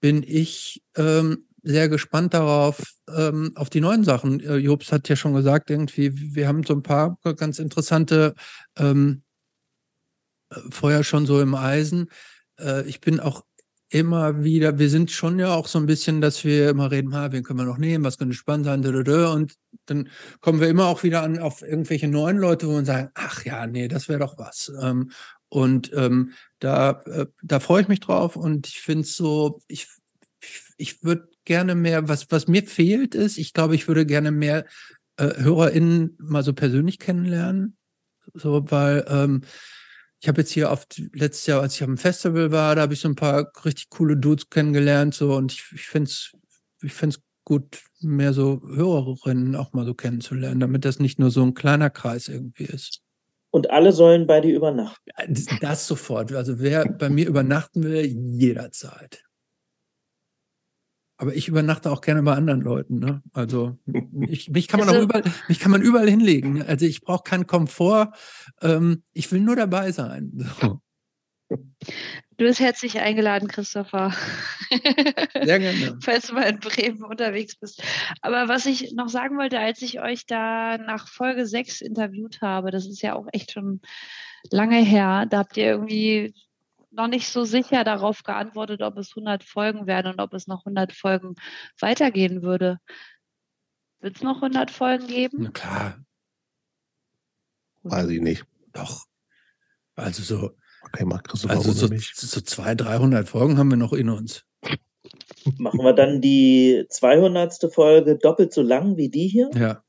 bin 0.00 0.22
ich 0.26 0.82
ähm, 0.96 1.44
sehr 1.62 1.90
gespannt 1.90 2.32
darauf, 2.32 2.82
ähm, 3.14 3.52
auf 3.56 3.68
die 3.68 3.82
neuen 3.82 4.04
Sachen. 4.04 4.40
Äh, 4.40 4.56
Jobs 4.56 4.90
hat 4.90 5.06
ja 5.10 5.16
schon 5.16 5.34
gesagt, 5.34 5.68
irgendwie, 5.68 6.34
wir 6.34 6.48
haben 6.48 6.62
so 6.62 6.72
ein 6.72 6.82
paar 6.82 7.18
ganz 7.36 7.58
interessante 7.58 8.34
ähm, 8.78 9.20
äh, 9.20 9.27
vorher 10.70 11.04
schon 11.04 11.26
so 11.26 11.40
im 11.40 11.54
Eisen. 11.54 12.10
Äh, 12.58 12.86
ich 12.88 13.00
bin 13.00 13.20
auch 13.20 13.44
immer 13.90 14.44
wieder, 14.44 14.78
wir 14.78 14.90
sind 14.90 15.10
schon 15.10 15.38
ja 15.38 15.54
auch 15.54 15.66
so 15.66 15.78
ein 15.78 15.86
bisschen, 15.86 16.20
dass 16.20 16.44
wir 16.44 16.68
immer 16.68 16.90
reden, 16.90 17.14
ha, 17.14 17.32
wen 17.32 17.42
können 17.42 17.58
wir 17.58 17.64
noch 17.64 17.78
nehmen, 17.78 18.04
was 18.04 18.18
könnte 18.18 18.34
spannend 18.34 18.66
sein, 18.66 18.84
und 18.84 19.54
dann 19.86 20.10
kommen 20.40 20.60
wir 20.60 20.68
immer 20.68 20.86
auch 20.86 21.02
wieder 21.02 21.22
an 21.22 21.38
auf 21.38 21.62
irgendwelche 21.62 22.08
neuen 22.08 22.36
Leute, 22.36 22.68
wo 22.68 22.72
wir 22.72 22.84
sagen, 22.84 23.10
ach 23.14 23.44
ja, 23.44 23.66
nee, 23.66 23.88
das 23.88 24.08
wäre 24.08 24.18
doch 24.18 24.36
was. 24.36 24.70
Ähm, 24.82 25.10
und 25.48 25.90
ähm, 25.94 26.32
da, 26.58 27.00
äh, 27.06 27.26
da 27.42 27.60
freue 27.60 27.82
ich 27.82 27.88
mich 27.88 28.00
drauf 28.00 28.36
und 28.36 28.66
ich 28.66 28.80
finde 28.80 29.04
es 29.04 29.16
so, 29.16 29.62
ich, 29.68 29.88
ich 30.76 31.02
würde 31.02 31.28
gerne 31.46 31.74
mehr, 31.74 32.08
was, 32.08 32.30
was 32.30 32.46
mir 32.46 32.64
fehlt 32.64 33.14
ist, 33.14 33.38
ich 33.38 33.54
glaube, 33.54 33.74
ich 33.74 33.88
würde 33.88 34.04
gerne 34.04 34.30
mehr 34.30 34.66
äh, 35.16 35.42
HörerInnen 35.42 36.16
mal 36.18 36.42
so 36.42 36.52
persönlich 36.52 36.98
kennenlernen. 36.98 37.78
So, 38.34 38.70
weil 38.70 39.06
ähm, 39.08 39.40
ich 40.20 40.28
habe 40.28 40.40
jetzt 40.40 40.50
hier 40.50 40.70
oft 40.70 41.00
letztes 41.12 41.46
Jahr, 41.46 41.62
als 41.62 41.76
ich 41.76 41.82
am 41.82 41.96
Festival 41.96 42.50
war, 42.50 42.74
da 42.74 42.82
habe 42.82 42.94
ich 42.94 43.00
so 43.00 43.08
ein 43.08 43.14
paar 43.14 43.52
richtig 43.64 43.88
coole 43.90 44.16
Dudes 44.16 44.50
kennengelernt, 44.50 45.14
so 45.14 45.34
und 45.34 45.52
ich, 45.52 45.64
ich 45.72 45.86
finde 45.86 46.10
es 46.10 46.32
ich 46.82 46.92
find's 46.92 47.20
gut, 47.44 47.82
mehr 48.00 48.32
so 48.32 48.60
Hörerinnen 48.62 49.56
auch 49.56 49.72
mal 49.72 49.86
so 49.86 49.94
kennenzulernen, 49.94 50.60
damit 50.60 50.84
das 50.84 50.98
nicht 50.98 51.18
nur 51.18 51.30
so 51.30 51.42
ein 51.42 51.54
kleiner 51.54 51.90
Kreis 51.90 52.28
irgendwie 52.28 52.64
ist. 52.64 53.00
Und 53.50 53.70
alle 53.70 53.92
sollen 53.92 54.26
bei 54.26 54.40
dir 54.40 54.54
übernachten. 54.54 55.10
Das, 55.28 55.46
das 55.60 55.86
sofort. 55.86 56.32
Also 56.32 56.60
wer 56.60 56.84
bei 56.84 57.08
mir 57.08 57.26
übernachten 57.26 57.82
will, 57.82 58.04
jederzeit. 58.04 59.24
Aber 61.18 61.34
ich 61.34 61.48
übernachte 61.48 61.90
auch 61.90 62.00
gerne 62.00 62.22
bei 62.22 62.32
anderen 62.34 62.60
Leuten. 62.60 63.00
Ne? 63.00 63.22
Also 63.32 63.76
ich, 64.28 64.50
mich 64.50 64.68
kann 64.68 64.80
man 64.80 64.88
also, 64.88 65.00
auch 65.00 65.04
überall, 65.04 65.24
mich 65.48 65.58
kann 65.58 65.72
man 65.72 65.82
überall 65.82 66.08
hinlegen. 66.08 66.62
Also 66.62 66.86
ich 66.86 67.02
brauche 67.02 67.24
keinen 67.24 67.46
Komfort. 67.46 68.12
Ähm, 68.62 69.02
ich 69.12 69.30
will 69.30 69.40
nur 69.40 69.56
dabei 69.56 69.92
sein. 69.92 70.32
So. 70.60 70.80
Du 71.50 72.44
bist 72.44 72.60
herzlich 72.60 73.00
eingeladen, 73.00 73.48
Christopher. 73.48 74.14
Sehr 75.42 75.58
gerne. 75.58 75.98
Falls 76.02 76.28
du 76.28 76.34
mal 76.34 76.42
in 76.42 76.60
Bremen 76.60 77.02
unterwegs 77.02 77.56
bist. 77.56 77.82
Aber 78.20 78.48
was 78.48 78.66
ich 78.66 78.92
noch 78.92 79.08
sagen 79.08 79.38
wollte, 79.38 79.58
als 79.58 79.82
ich 79.82 80.00
euch 80.00 80.26
da 80.26 80.78
nach 80.78 81.08
Folge 81.08 81.46
6 81.46 81.80
interviewt 81.80 82.40
habe, 82.42 82.70
das 82.70 82.86
ist 82.86 83.02
ja 83.02 83.14
auch 83.14 83.26
echt 83.32 83.52
schon 83.52 83.80
lange 84.50 84.76
her, 84.76 85.26
da 85.28 85.38
habt 85.38 85.56
ihr 85.56 85.66
irgendwie 85.66 86.34
noch 86.90 87.08
nicht 87.08 87.28
so 87.28 87.44
sicher 87.44 87.84
darauf 87.84 88.22
geantwortet, 88.22 88.82
ob 88.82 88.96
es 88.96 89.10
100 89.10 89.44
Folgen 89.44 89.86
werden 89.86 90.12
und 90.12 90.20
ob 90.20 90.32
es 90.34 90.46
noch 90.46 90.64
100 90.64 90.92
Folgen 90.92 91.34
weitergehen 91.80 92.42
würde. 92.42 92.78
Wird 94.00 94.16
es 94.16 94.22
noch 94.22 94.36
100 94.36 94.70
Folgen 94.70 95.06
geben? 95.06 95.38
Na 95.42 95.50
klar. 95.50 95.98
Weiß 97.82 98.08
ich 98.08 98.20
nicht. 98.20 98.44
Doch. 98.72 99.06
Also 99.94 100.22
so. 100.22 100.56
Okay, 100.82 101.04
mach 101.04 101.22
Christopher 101.22 101.54
also 101.54 101.72
so, 101.72 101.88
so 101.88 102.40
200, 102.40 102.80
300 102.80 103.28
Folgen 103.28 103.58
haben 103.58 103.70
wir 103.70 103.76
noch 103.76 103.92
in 103.92 104.08
uns. 104.08 104.44
Machen 105.56 105.80
wir 105.80 105.92
dann 105.92 106.20
die 106.20 106.86
200. 106.88 107.72
Folge 107.72 108.16
doppelt 108.16 108.52
so 108.52 108.62
lang 108.62 108.96
wie 108.96 109.08
die 109.08 109.26
hier? 109.26 109.50
Ja. 109.54 109.82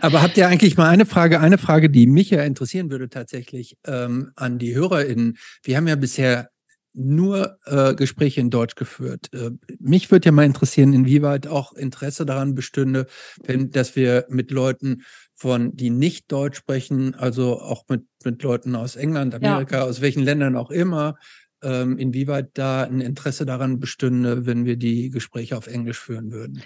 Aber 0.00 0.22
habt 0.22 0.36
ihr 0.36 0.48
eigentlich 0.48 0.76
mal 0.76 0.88
eine 0.88 1.06
Frage, 1.06 1.40
eine 1.40 1.58
Frage, 1.58 1.90
die 1.90 2.06
mich 2.06 2.30
ja 2.30 2.42
interessieren 2.42 2.90
würde 2.90 3.08
tatsächlich 3.08 3.76
ähm, 3.86 4.32
an 4.36 4.58
die 4.58 4.74
HörerInnen. 4.74 5.36
Wir 5.62 5.76
haben 5.76 5.88
ja 5.88 5.96
bisher 5.96 6.50
nur 6.94 7.58
äh, 7.64 7.94
Gespräche 7.94 8.40
in 8.40 8.50
Deutsch 8.50 8.74
geführt. 8.74 9.32
Äh, 9.32 9.50
mich 9.78 10.10
würde 10.10 10.26
ja 10.26 10.32
mal 10.32 10.44
interessieren, 10.44 10.92
inwieweit 10.92 11.46
auch 11.46 11.72
Interesse 11.72 12.26
daran 12.26 12.54
bestünde, 12.54 13.06
wenn, 13.44 13.70
dass 13.70 13.94
wir 13.94 14.26
mit 14.28 14.50
Leuten 14.50 15.02
von, 15.34 15.76
die 15.76 15.90
nicht 15.90 16.32
Deutsch 16.32 16.58
sprechen, 16.58 17.14
also 17.14 17.60
auch 17.60 17.84
mit, 17.88 18.04
mit 18.24 18.42
Leuten 18.42 18.74
aus 18.74 18.96
England, 18.96 19.34
Amerika, 19.34 19.78
ja. 19.78 19.84
aus 19.84 20.00
welchen 20.00 20.24
Ländern 20.24 20.56
auch 20.56 20.70
immer, 20.70 21.14
ähm, 21.62 21.98
inwieweit 21.98 22.50
da 22.54 22.82
ein 22.82 23.00
Interesse 23.00 23.46
daran 23.46 23.78
bestünde, 23.78 24.46
wenn 24.46 24.64
wir 24.64 24.76
die 24.76 25.10
Gespräche 25.10 25.56
auf 25.56 25.68
Englisch 25.68 25.98
führen 25.98 26.32
würden. 26.32 26.62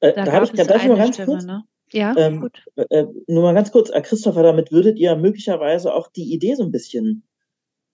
Äh, 0.00 0.12
da, 0.14 0.24
da 0.24 0.32
habe 0.32 0.46
ich, 0.46 0.52
da 0.52 0.62
ich 0.62 0.88
mal 0.88 0.96
ganz 0.96 1.14
Stimme, 1.14 1.26
kurz, 1.26 1.44
ne? 1.44 1.62
Ja, 1.92 2.14
ähm, 2.16 2.40
gut. 2.40 2.64
Äh, 2.76 3.04
nur 3.26 3.42
mal 3.42 3.54
ganz 3.54 3.72
kurz, 3.72 3.90
äh, 3.90 4.00
Christopher, 4.00 4.42
damit 4.42 4.72
würdet 4.72 4.98
ihr 4.98 5.16
möglicherweise 5.16 5.94
auch 5.94 6.08
die 6.08 6.32
Idee 6.32 6.54
so 6.54 6.64
ein 6.64 6.72
bisschen 6.72 7.24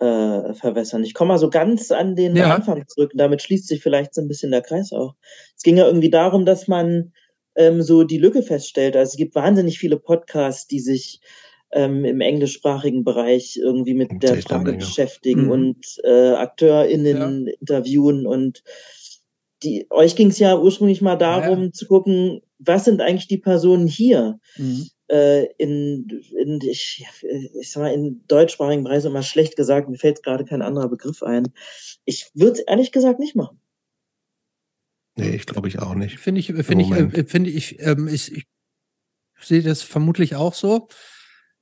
äh, 0.00 0.54
verwässern. 0.54 1.04
Ich 1.04 1.14
komme 1.14 1.28
mal 1.28 1.38
so 1.38 1.50
ganz 1.50 1.90
an 1.90 2.16
den 2.16 2.36
ja. 2.36 2.54
Anfang 2.54 2.86
zurück 2.88 3.12
und 3.12 3.20
damit 3.20 3.42
schließt 3.42 3.68
sich 3.68 3.82
vielleicht 3.82 4.14
so 4.14 4.20
ein 4.20 4.28
bisschen 4.28 4.50
der 4.50 4.62
Kreis 4.62 4.92
auch. 4.92 5.14
Es 5.56 5.62
ging 5.62 5.76
ja 5.76 5.86
irgendwie 5.86 6.10
darum, 6.10 6.44
dass 6.44 6.68
man 6.68 7.12
ähm, 7.56 7.82
so 7.82 8.04
die 8.04 8.18
Lücke 8.18 8.42
feststellt. 8.42 8.96
Also 8.96 9.10
es 9.10 9.16
gibt 9.16 9.34
wahnsinnig 9.34 9.78
viele 9.78 9.98
Podcasts, 9.98 10.66
die 10.66 10.80
sich 10.80 11.20
ähm, 11.72 12.04
im 12.04 12.20
englischsprachigen 12.20 13.04
Bereich 13.04 13.56
irgendwie 13.56 13.94
mit 13.94 14.10
der 14.22 14.36
Frage 14.42 14.74
beschäftigen 14.74 15.44
mhm. 15.44 15.50
und 15.50 16.00
äh, 16.04 16.32
AkteurInnen 16.32 17.46
ja. 17.46 17.52
interviewen 17.60 18.26
und 18.26 18.62
die, 19.64 19.86
euch 19.90 20.14
ging 20.14 20.28
es 20.28 20.38
ja 20.38 20.58
ursprünglich 20.58 21.00
mal 21.00 21.16
darum 21.16 21.64
ja. 21.64 21.72
zu 21.72 21.86
gucken, 21.86 22.40
was 22.58 22.84
sind 22.84 23.00
eigentlich 23.00 23.28
die 23.28 23.38
Personen 23.38 23.86
hier? 23.86 24.38
Mhm. 24.56 24.88
Äh, 25.08 25.46
in, 25.58 26.08
in 26.40 26.60
ich, 26.62 27.04
ich 27.60 27.70
sag 27.70 27.82
mal, 27.82 27.92
in 27.92 28.24
deutschsprachigen 28.26 28.84
Bereich 28.84 29.04
immer 29.04 29.22
schlecht 29.22 29.56
gesagt, 29.56 29.88
mir 29.88 29.98
fällt 29.98 30.22
gerade 30.22 30.44
kein 30.44 30.62
anderer 30.62 30.88
Begriff 30.88 31.22
ein. 31.22 31.52
Ich 32.04 32.30
würde 32.34 32.62
ehrlich 32.66 32.92
gesagt 32.92 33.18
nicht 33.18 33.36
machen. 33.36 33.60
Nee, 35.16 35.36
ich 35.36 35.46
glaube 35.46 35.68
ich 35.68 35.78
auch 35.78 35.94
nicht. 35.94 36.18
Finde 36.18 36.40
ich, 36.40 36.46
finde 36.46 36.84
ich, 36.84 36.90
äh, 36.90 37.24
finde 37.24 37.50
ich, 37.50 37.80
ähm, 37.80 38.08
ich, 38.08 38.32
ich 38.32 38.46
sehe 39.40 39.62
das 39.62 39.82
vermutlich 39.82 40.34
auch 40.34 40.54
so. 40.54 40.88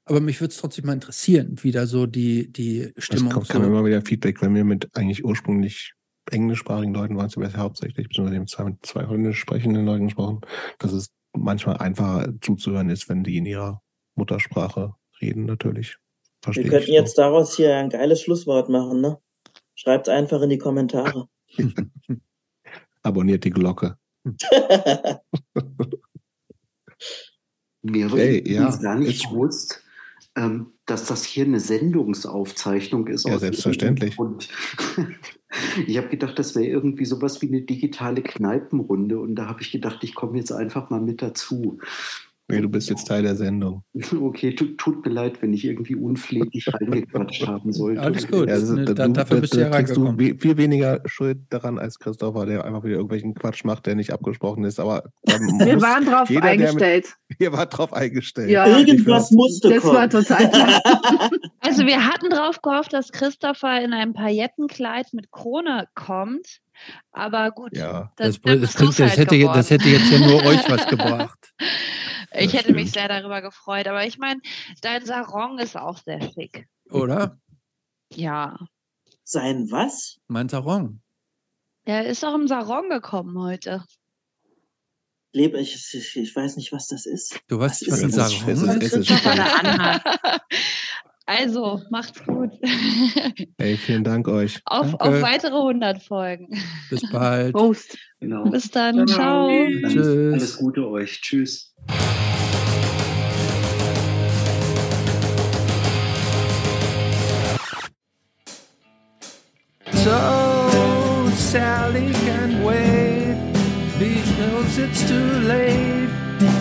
Aber 0.04 0.20
mich 0.20 0.40
würde 0.40 0.50
es 0.50 0.58
trotzdem 0.58 0.86
mal 0.86 0.94
interessieren, 0.94 1.56
wie 1.62 1.70
da 1.70 1.86
so 1.86 2.06
die, 2.06 2.50
die 2.50 2.92
Stimmung 2.96 3.32
ist. 3.32 3.42
Es 3.42 3.48
kam 3.48 3.62
so. 3.62 3.68
immer 3.68 3.84
wieder 3.84 4.02
Feedback, 4.02 4.42
wenn 4.42 4.54
wir 4.54 4.64
mit 4.64 4.88
eigentlich 4.96 5.24
ursprünglich 5.24 5.94
englischsprachigen 6.30 6.94
Leuten 6.94 7.16
waren 7.16 7.26
es 7.26 7.34
ja 7.34 7.56
hauptsächlich, 7.56 8.08
beziehungsweise 8.08 8.40
mit 8.40 8.50
zwei, 8.50 8.76
zwei 8.82 9.06
holländisch 9.06 9.40
sprechenden 9.40 9.84
Leuten 9.84 10.06
gesprochen, 10.06 10.40
dass 10.78 10.92
es 10.92 11.10
manchmal 11.32 11.78
einfacher 11.78 12.32
zuzuhören 12.40 12.90
ist, 12.90 13.08
wenn 13.08 13.24
die 13.24 13.36
in 13.36 13.46
ihrer 13.46 13.82
Muttersprache 14.14 14.94
reden, 15.20 15.46
natürlich. 15.46 15.96
Verstehe 16.42 16.64
Wir 16.64 16.70
könnten 16.70 16.90
ich 16.90 16.94
jetzt 16.94 17.18
daraus 17.18 17.56
hier 17.56 17.76
ein 17.76 17.88
geiles 17.88 18.20
Schlusswort 18.20 18.68
machen, 18.68 19.00
ne? 19.00 19.18
Schreibt 19.74 20.08
einfach 20.08 20.42
in 20.42 20.50
die 20.50 20.58
Kommentare. 20.58 21.28
Abonniert 23.02 23.44
die 23.44 23.50
Glocke. 23.50 23.96
Mir 27.82 28.10
hey, 28.10 28.52
ja, 28.52 28.74
gar 28.76 28.96
nicht 28.96 29.28
bewusst, 29.28 29.82
ähm, 30.36 30.72
dass 30.86 31.06
das 31.06 31.24
hier 31.24 31.44
eine 31.44 31.58
Sendungsaufzeichnung 31.58 33.08
ist. 33.08 33.26
Ja, 33.26 33.38
selbstverständlich. 33.38 34.16
Ich 35.86 35.96
habe 35.98 36.08
gedacht, 36.08 36.38
das 36.38 36.54
wäre 36.54 36.66
irgendwie 36.66 37.04
sowas 37.04 37.42
wie 37.42 37.48
eine 37.48 37.62
digitale 37.62 38.22
Kneipenrunde. 38.22 39.18
Und 39.18 39.34
da 39.34 39.46
habe 39.46 39.62
ich 39.62 39.70
gedacht, 39.70 40.02
ich 40.02 40.14
komme 40.14 40.38
jetzt 40.38 40.52
einfach 40.52 40.90
mal 40.90 41.00
mit 41.00 41.22
dazu. 41.22 41.78
Nee, 42.48 42.60
du 42.60 42.68
bist 42.68 42.90
jetzt 42.90 43.06
Teil 43.06 43.22
der 43.22 43.36
Sendung. 43.36 43.84
Okay, 44.32 44.54
tut, 44.54 44.78
tut 44.78 45.04
mir 45.04 45.12
leid, 45.12 45.40
wenn 45.42 45.52
ich 45.52 45.64
irgendwie 45.64 45.94
unflätig 45.94 46.66
reingequatscht 46.72 47.46
haben 47.46 47.72
sollte. 47.72 48.00
Alles 48.00 48.28
gut, 48.28 48.48
ja, 48.48 48.54
also, 48.54 48.76
da, 48.76 49.06
du, 49.06 49.12
dafür 49.12 49.40
bist 49.40 49.54
du 49.54 49.60
ja 49.60 49.68
reingekommen. 49.68 50.16
Du 50.16 50.38
viel 50.38 50.56
weniger 50.56 51.00
Schuld 51.06 51.38
daran 51.50 51.78
als 51.78 51.98
Christopher, 51.98 52.46
der 52.46 52.64
einfach 52.64 52.84
wieder 52.84 52.94
irgendwelchen 52.94 53.34
Quatsch 53.34 53.64
macht, 53.64 53.86
der 53.86 53.94
nicht 53.94 54.12
abgesprochen 54.12 54.64
ist. 54.64 54.80
Aber 54.80 55.04
wir 55.24 55.80
waren 55.80 56.04
drauf 56.04 56.30
jeder, 56.30 56.44
eingestellt. 56.44 57.14
Mit, 57.28 57.40
ihr 57.40 57.52
wart 57.52 57.76
drauf 57.76 57.92
eingestellt. 57.92 58.50
Ja, 58.50 58.66
irgendwas 58.66 59.30
musste 59.30 59.70
das 59.70 59.82
kommen. 59.82 60.10
Das 60.10 60.30
war 60.30 60.50
total 60.50 61.30
Also 61.60 61.86
wir 61.86 62.06
hatten 62.06 62.30
drauf 62.30 62.60
gehofft, 62.62 62.92
dass 62.92 63.12
Christopher 63.12 63.82
in 63.82 63.92
einem 63.92 64.12
Paillettenkleid 64.12 65.12
mit 65.12 65.30
Krone 65.30 65.86
kommt. 65.94 66.60
Aber 67.12 67.50
gut, 67.50 67.76
ja, 67.76 68.12
das, 68.16 68.40
das, 68.40 68.60
das, 68.60 68.72
bringt, 68.74 68.98
das, 68.98 69.16
halt 69.16 69.30
hätte, 69.30 69.44
das 69.44 69.70
hätte 69.70 69.88
jetzt 69.88 70.10
ja 70.10 70.18
nur 70.18 70.44
euch 70.44 70.68
was 70.68 70.86
gebracht. 70.86 71.52
Ich 72.34 72.52
hätte 72.52 72.72
mich 72.72 72.92
sehr 72.92 73.08
darüber 73.08 73.42
gefreut, 73.42 73.86
aber 73.86 74.06
ich 74.06 74.18
meine, 74.18 74.40
dein 74.80 75.04
Sarong 75.04 75.58
ist 75.58 75.76
auch 75.76 75.98
sehr 75.98 76.20
schick. 76.32 76.66
Oder? 76.90 77.38
Ja. 78.12 78.58
Sein 79.24 79.70
was? 79.70 80.18
Mein 80.28 80.48
Sarong. 80.48 81.00
Er 81.84 82.06
ist 82.06 82.24
auch 82.24 82.34
im 82.34 82.48
Sarong 82.48 82.88
gekommen 82.88 83.38
heute. 83.38 83.84
Lebe, 85.32 85.58
ich, 85.58 85.74
ich, 85.94 86.16
ich 86.16 86.36
weiß 86.36 86.56
nicht, 86.56 86.72
was 86.72 86.88
das 86.88 87.06
ist. 87.06 87.40
Du 87.48 87.58
weißt 87.58 87.82
nicht, 87.82 87.92
was 87.92 88.02
ein 88.02 88.10
Sarong 88.10 88.80
ist? 88.80 88.92
ist. 88.92 89.10
Also, 91.24 91.80
macht's 91.90 92.22
gut. 92.24 92.50
Hey, 93.58 93.76
vielen 93.76 94.02
Dank 94.02 94.26
euch. 94.26 94.60
Auf, 94.64 94.94
auf 94.94 95.22
weitere 95.22 95.54
100 95.54 96.02
Folgen. 96.02 96.48
Bis 96.90 97.02
bald. 97.12 97.54
Prost. 97.54 97.96
Genau. 98.18 98.44
Bis 98.50 98.70
dann. 98.70 99.06
Ciao. 99.06 99.46
Ciao. 99.46 99.88
Tschüss. 99.88 100.34
Alles 100.34 100.58
Gute 100.58 100.88
euch. 100.88 101.20
Tschüss. 101.20 101.71
So 110.02 111.30
Sally 111.32 112.12
can 112.12 112.64
wait 112.64 113.36
because 114.00 114.76
it's 114.78 115.06
too 115.06 115.30
late. 115.46 116.10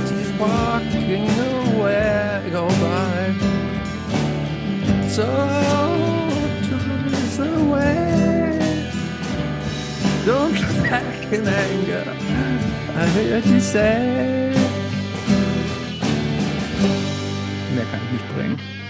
She's 0.08 0.32
walking 0.34 1.28
away, 1.74 2.50
go 2.52 2.68
by. 2.68 3.34
So 5.10 5.26
turns 6.70 7.40
away. 7.40 8.60
Don't 10.24 10.54
look 10.54 10.84
back 10.88 11.34
in 11.34 11.48
anger. 11.48 12.06
I 12.96 13.08
heard 13.08 13.46
you 13.48 13.60
say. 13.60 14.54
Mehr 17.74 17.86
kann 17.86 18.02
ich 18.06 18.12
nicht 18.12 18.36
bringen. 18.36 18.81